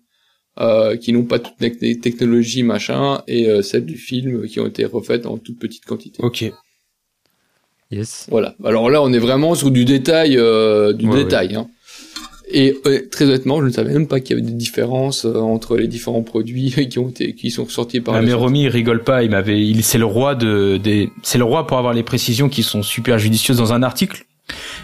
euh, 0.59 0.97
qui 0.97 1.13
n'ont 1.13 1.25
pas 1.25 1.39
toutes 1.39 1.61
les 1.61 1.99
technologies 1.99 2.63
machin, 2.63 3.23
et 3.27 3.49
euh, 3.49 3.63
celles 3.63 3.85
du 3.85 3.97
film 3.97 4.47
qui 4.47 4.61
ont 4.61 4.67
été 4.67 4.85
refaites 4.85 5.27
en 5.27 5.39
toute 5.39 5.59
petite 5.59 5.85
quantité. 5.85 6.23
Ok. 6.23 6.51
Yes. 7.91 8.27
Voilà. 8.31 8.55
Alors 8.65 8.91
là, 8.91 9.03
on 9.03 9.13
est 9.13 9.19
vraiment 9.19 9.55
sur 9.55 9.71
du 9.71 9.85
détail, 9.85 10.37
euh, 10.37 10.93
du 10.93 11.07
Ouais, 11.09 11.25
détail. 11.25 11.55
Hein. 11.55 11.69
Et 12.49 12.77
euh, 12.87 13.01
très 13.11 13.25
honnêtement, 13.27 13.61
je 13.61 13.67
ne 13.67 13.71
savais 13.71 13.93
même 13.93 14.07
pas 14.07 14.21
qu'il 14.21 14.37
y 14.37 14.41
avait 14.41 14.49
des 14.49 14.57
différences 14.57 15.25
euh, 15.25 15.35
entre 15.39 15.77
les 15.77 15.89
différents 15.89 16.23
produits 16.23 16.71
qui 16.91 16.99
ont 16.99 17.09
été, 17.09 17.35
qui 17.35 17.51
sont 17.51 17.69
sortis 17.69 18.01
par 18.01 18.15
Ah, 18.15 18.23
mais. 18.23 18.33
Romy, 18.33 18.63
il 18.63 18.69
rigole 18.69 19.03
pas. 19.03 19.23
Il 19.23 19.31
m'avait, 19.31 19.61
il, 19.61 19.83
c'est 19.83 19.99
le 19.99 20.05
roi 20.05 20.35
de, 20.35 20.77
des, 20.77 21.11
c'est 21.23 21.39
le 21.39 21.45
roi 21.45 21.67
pour 21.67 21.79
avoir 21.79 21.93
les 21.93 22.03
précisions 22.03 22.49
qui 22.49 22.63
sont 22.63 22.83
super 22.83 23.19
judicieuses 23.19 23.57
dans 23.57 23.73
un 23.73 23.83
article. 23.83 24.27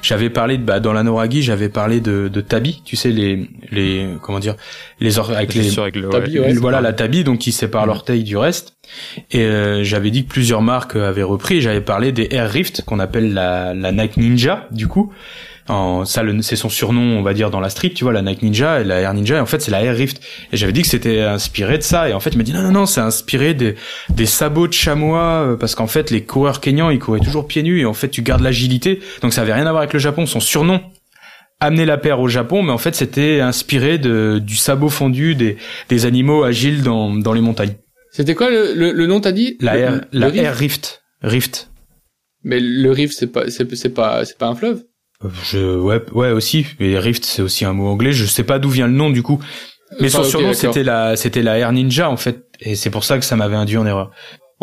J'avais 0.03 0.31
parlé 0.31 0.59
de, 0.59 0.65
bah, 0.65 0.81
dans 0.81 0.93
l'anoragi, 0.93 1.43
j'avais 1.43 1.69
parlé 1.69 2.01
de, 2.01 2.29
de 2.29 2.41
tabi. 2.41 2.83
Tu 2.85 2.97
sais, 2.97 3.11
les, 3.11 3.49
les, 3.71 4.09
comment 4.21 4.41
dire, 4.41 4.57
les, 4.99 5.19
or- 5.19 5.31
avec 5.31 5.55
les, 5.55 5.79
avec 5.79 5.95
le, 5.97 6.09
Tabi, 6.09 6.41
ouais, 6.41 6.53
voilà 6.55 6.81
la 6.81 6.93
tabi 6.93 7.23
donc 7.25 7.39
qui 7.39 7.53
sépare 7.53 7.83
Mhm. 7.83 7.89
l'orteil 7.89 8.25
du 8.25 8.37
reste 8.37 8.75
et 9.31 9.41
euh, 9.43 9.85
j'avais 9.85 10.11
dit 10.11 10.25
que 10.25 10.31
plusieurs 10.31 10.63
marques 10.63 10.97
avaient 10.97 11.23
repris 11.23 11.61
j'avais 11.61 11.81
parlé 11.81 12.11
des 12.13 12.29
Air 12.33 12.51
Rift 12.51 12.83
qu'on 12.85 12.99
appelle 12.99 13.33
la, 13.33 13.73
la 13.75 13.93
Nike 13.93 14.17
Ninja 14.17 14.67
du 14.73 14.89
coup 14.89 15.13
en, 15.69 16.05
ça 16.05 16.23
le- 16.23 16.43
c'est 16.43 16.57
son 16.57 16.69
surnom 16.69 17.19
on 17.19 17.23
va 17.23 17.35
dire 17.35 17.51
dans 17.51 17.61
la 17.61 17.71
street 17.71 17.91
tu 17.91 18.05
vois 18.05 18.13
la 18.13 18.23
Nike 18.23 18.43
Ninja 18.43 18.81
et 18.81 18.85
la 18.85 19.01
Air 19.01 19.15
Ninja. 19.15 19.37
Et 19.37 19.41
en 19.41 19.47
fait 19.47 19.61
c'est 19.61 19.71
la 19.71 19.83
Air 19.83 19.97
Rift. 19.97 20.21
Et 20.53 20.57
j'avais 20.57 20.73
dit 20.73 20.83
que 20.83 20.89
c'était 20.89 21.21
inspiré 21.21 21.79
de 21.79 21.83
ça. 21.83 22.09
Et 22.09 22.13
en 22.13 22.21
fait 22.21 22.31
il 22.31 22.39
m'a 22.39 22.45
dit 22.45 22.53
non 22.53 22.63
non 22.63 22.73
non 22.73 22.87
c'est 22.87 23.01
inspiré 23.01 23.55
des, 23.55 23.77
des 24.11 24.27
sabots 24.27 24.69
de 24.69 24.73
chamois 24.73 25.47
euh, 25.47 25.57
parce 25.57 25.75
qu'en 25.75 25.87
fait 25.87 26.11
les 26.11 26.23
coureurs 26.25 26.61
kenyans 26.61 26.91
ils 26.91 26.99
couraient 26.99 27.21
toujours 27.21 27.47
pieds 27.47 27.63
nus. 27.63 27.81
Et 27.81 27.85
en 27.85 27.95
fait 27.95 28.09
tu 28.09 28.23
gardes 28.23 28.43
l'agilité. 28.43 29.01
Donc 29.23 29.33
ça 29.33 29.43
avait 29.43 29.55
rien 29.55 29.67
à 29.67 29.71
voir 29.71 29.83
avec 29.83 29.93
le 29.93 29.99
Japon. 30.01 30.27
Son 30.27 30.41
surnom 30.41 30.81
amener 31.61 31.85
la 31.87 31.97
paire 31.97 32.19
au 32.19 32.27
Japon, 32.27 32.65
mais 32.65 32.73
en 32.73 32.79
fait 32.79 32.97
c'était 32.97 33.41
inspiré 33.41 33.99
de, 33.99 34.41
du 34.45 34.57
sabot 34.57 34.89
fondu 34.89 35.37
des, 35.37 35.59
des 35.89 36.07
animaux 36.07 36.43
agiles 36.43 36.83
dans, 36.83 37.15
dans 37.15 37.33
les 37.33 37.41
montagnes. 37.41 37.77
C'était 38.11 38.35
quoi 38.35 38.51
le, 38.51 38.75
le, 38.75 38.91
le 38.91 39.07
nom 39.07 39.21
t'as 39.21 39.31
dit? 39.31 39.57
La 39.61 39.75
Le- 39.75 39.81
Air, 39.81 40.01
la 40.13 40.27
Rift? 40.27 40.43
Air 40.45 40.57
Rift. 40.57 41.03
Rift. 41.23 41.71
Mais 42.43 42.59
le 42.59 42.91
Rift, 42.91 43.17
c'est 43.17 43.29
pas, 43.29 43.49
c'est 43.49 43.65
pas, 43.95 44.25
c'est 44.25 44.37
pas 44.37 44.49
un 44.49 44.57
fleuve? 44.57 44.83
Je, 45.45 45.77
ouais, 45.79 46.01
ouais 46.13 46.31
aussi. 46.31 46.67
Mais 46.81 46.99
Rift 46.99 47.25
c'est 47.25 47.43
aussi 47.43 47.65
un 47.65 47.73
mot 47.73 47.87
anglais. 47.89 48.13
Je 48.13 48.25
sais 48.25 48.45
pas 48.45 48.59
d'où 48.59 48.69
vient 48.71 48.87
le 48.87 48.93
nom 48.95 49.11
du 49.11 49.23
coup. 49.23 49.41
Mais 50.01 50.07
Enfin, 50.09 50.23
son 50.25 50.31
surnom 50.31 50.53
c'était 50.55 50.83
la, 50.85 51.17
c'était 51.17 51.43
la 51.43 51.59
Air 51.59 51.73
Ninja 51.73 52.09
en 52.11 52.17
fait. 52.17 52.45
Et 52.61 52.75
c'est 52.77 52.91
pour 52.91 53.05
ça 53.05 53.19
que 53.19 53.25
ça 53.25 53.37
m'avait 53.37 53.57
induit 53.57 53.77
en 53.77 53.87
erreur. 53.87 54.11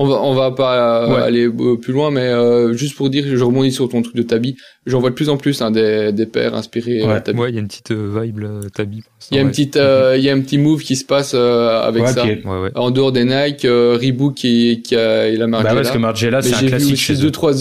On 0.02 0.08
va, 0.08 0.16
on 0.22 0.34
va 0.34 0.52
pas 0.52 1.04
euh, 1.04 1.14
Ouais. 1.16 1.22
aller 1.24 1.46
euh, 1.48 1.76
plus 1.76 1.92
loin, 1.92 2.10
mais 2.10 2.22
euh, 2.22 2.72
juste 2.72 2.96
pour 2.96 3.10
dire, 3.10 3.26
je 3.28 3.44
rebondis 3.44 3.74
sur 3.74 3.90
ton 3.90 4.02
truc 4.02 4.16
de 4.16 4.22
Tabi. 4.24 4.56
J'en 4.86 5.02
vois 5.02 5.10
de 5.10 5.16
plus 5.16 5.28
en 5.28 5.36
plus 5.36 5.62
hein, 5.62 5.72
des, 5.72 6.14
des 6.14 6.26
paires 6.26 6.56
inspirés 6.56 7.04
Ouais. 7.04 7.16
euh, 7.16 7.20
Tabi. 7.20 7.38
Ouais, 7.38 7.50
il 7.50 7.56
y 7.56 7.58
a 7.58 7.62
une 7.62 7.68
petite 7.68 7.92
euh, 7.92 8.18
vibe 8.24 8.40
Tabi. 8.74 9.04
Il 9.30 9.36
y 9.36 9.40
a 9.40 9.42
une 9.42 9.50
petite, 9.50 9.76
euh, 9.76 10.16
il 10.18 10.24
y 10.24 10.30
a 10.30 10.34
un 10.34 10.40
petit 10.40 10.58
move 10.58 10.84
qui 10.84 10.96
se 10.96 11.04
passe 11.04 11.34
euh, 11.36 11.82
avec 11.82 12.04
Ouais, 12.06 12.14
ça. 12.14 12.24
ouais. 12.24 12.42
Ouais, 12.46 12.60
ouais. 12.62 12.72
En 12.76 12.92
dehors 12.92 13.12
des 13.12 13.26
Nike, 13.26 13.66
euh, 13.66 13.98
Reebok 14.02 14.36
qui, 14.36 14.82
qui 14.86 14.96
a 14.96 15.28
et 15.28 15.36
la 15.36 15.48
marque. 15.48 15.64
Bah 15.66 15.72
ouais, 15.72 15.76
parce 15.82 15.92
que 15.92 15.98
Margiela 15.98 16.42
c'est 16.42 16.56
un 16.56 16.68
classique 16.68 16.96
chez 16.96 17.16
deux 17.18 17.28
eux. 17.28 17.32
trois. 17.32 17.52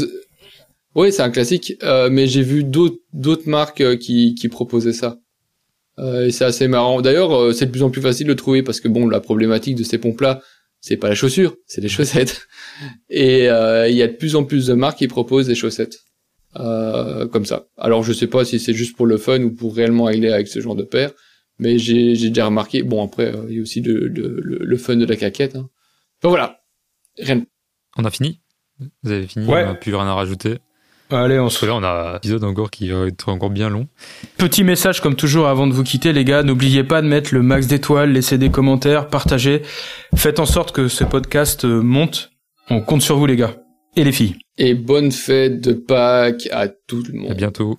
Oui, 0.99 1.13
c'est 1.13 1.23
un 1.23 1.31
classique. 1.31 1.75
euh, 1.85 2.09
mais 2.11 2.27
j'ai 2.27 2.43
vu 2.43 2.65
d'autres 2.65 2.99
d'autres 3.13 3.49
marques 3.49 3.81
euh, 3.81 3.97
qui 3.97 4.35
qui 4.35 4.49
proposaient 4.49 4.93
ça. 4.93 5.19
Euh, 6.01 6.27
et 6.27 6.31
c'est 6.33 6.45
assez 6.45 6.67
marrant. 6.69 7.01
D'ailleurs, 7.01 7.33
euh, 7.35 7.53
c'est 7.53 7.67
de 7.67 7.71
plus 7.71 7.83
en 7.85 7.91
plus 7.91 8.03
facile 8.03 8.27
de 8.27 8.35
trouver 8.35 8.63
parce 8.63 8.81
que 8.81 8.89
bon, 8.89 9.09
la 9.09 9.21
problématique 9.21 9.77
de 9.77 9.85
ces 9.85 9.99
pompes-là, 9.99 10.43
c'est 10.81 10.97
pas 10.97 11.09
la 11.09 11.15
chaussure, 11.15 11.57
c'est 11.67 11.81
les 11.81 11.89
chaussettes. 11.89 12.47
Et 13.11 13.49
euh, 13.49 13.89
il 13.89 13.97
y 13.97 14.03
a 14.03 14.09
de 14.09 14.13
plus 14.23 14.35
en 14.37 14.45
plus 14.45 14.67
de 14.67 14.75
marques 14.75 14.99
qui 14.99 15.09
proposent 15.09 15.47
des 15.47 15.55
chaussettes 15.55 15.99
euh, 16.57 17.27
comme 17.29 17.47
ça. 17.47 17.67
Alors 17.77 18.03
je 18.03 18.13
sais 18.13 18.27
pas 18.29 18.45
si 18.45 18.59
c'est 18.59 18.75
juste 18.75 18.97
pour 18.97 19.07
le 19.07 19.19
fun 19.19 19.41
ou 19.43 19.51
pour 19.55 19.75
réellement 19.77 20.07
aller 20.07 20.31
avec 20.33 20.49
ce 20.49 20.61
genre 20.61 20.77
de 20.77 20.85
paire, 20.85 21.13
mais 21.61 21.79
j'ai 21.79 22.17
j'ai 22.17 22.29
déjà 22.31 22.47
remarqué. 22.47 22.83
Bon 22.83 23.05
après, 23.05 23.35
euh, 23.37 23.47
il 23.49 23.57
y 23.57 23.59
a 23.61 23.63
aussi 23.63 23.81
le, 23.83 24.09
le, 24.09 24.41
le, 24.43 24.59
le 24.73 24.77
fun 24.77 24.97
de 24.97 25.05
la 25.07 25.17
caquette. 25.17 25.55
Hein. 25.57 25.69
Enfin 26.21 26.29
voilà. 26.31 26.61
Rien 27.19 27.37
de 27.37 27.47
On 27.97 28.05
a 28.05 28.11
fini? 28.11 28.41
Vous 29.03 29.11
avez 29.13 29.27
fini? 29.29 29.47
Ouais. 29.47 29.63
On 29.65 29.67
n'a 29.67 29.75
plus 29.75 29.95
rien 29.95 30.07
à 30.07 30.15
rajouter. 30.15 30.59
Allez, 31.11 31.39
on 31.39 31.45
Parce 31.45 31.55
se 31.57 31.61
que 31.63 31.67
là, 31.67 31.75
on 31.75 31.83
a 31.83 32.13
un 32.13 32.17
épisode 32.17 32.45
encore 32.45 32.71
qui 32.71 32.89
va 32.91 33.07
être 33.07 33.29
encore 33.31 33.51
bien 33.51 33.71
long. 33.71 33.87
Petit 34.37 34.63
message 34.65 35.01
comme 35.01 35.15
toujours 35.17 35.47
avant 35.49 35.67
de 35.67 35.73
vous 35.73 35.83
quitter 35.83 36.13
les 36.13 36.25
gars, 36.25 36.43
n'oubliez 36.43 36.85
pas 36.85 37.01
de 37.01 37.07
mettre 37.07 37.33
le 37.35 37.43
max 37.43 37.67
d'étoiles, 37.67 38.13
laissez 38.13 38.37
des 38.37 38.51
commentaires, 38.51 39.09
partagez. 39.09 39.63
Faites 40.15 40.39
en 40.39 40.47
sorte 40.47 40.73
que 40.73 40.89
ce 40.89 41.05
podcast 41.05 41.65
euh, 41.65 41.81
monte. 41.81 42.31
On 42.71 42.81
compte 42.83 43.01
sur 43.03 43.17
vous 43.17 43.27
les 43.27 43.37
gars. 43.37 43.55
Et 43.97 44.05
les 44.05 44.13
filles. 44.13 44.37
Et 44.59 44.75
bonne 44.75 45.11
fête 45.11 45.61
de 45.61 45.73
Pâques 45.73 46.47
à 46.53 46.69
tout 46.69 47.03
le 47.11 47.19
À 47.19 47.23
monde. 47.29 47.37
bientôt. 47.37 47.79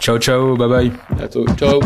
Ciao 0.00 0.18
ciao, 0.18 0.56
bye 0.56 0.68
bye. 0.68 0.92
À 1.10 1.14
bientôt. 1.16 1.44
Ciao. 1.58 1.80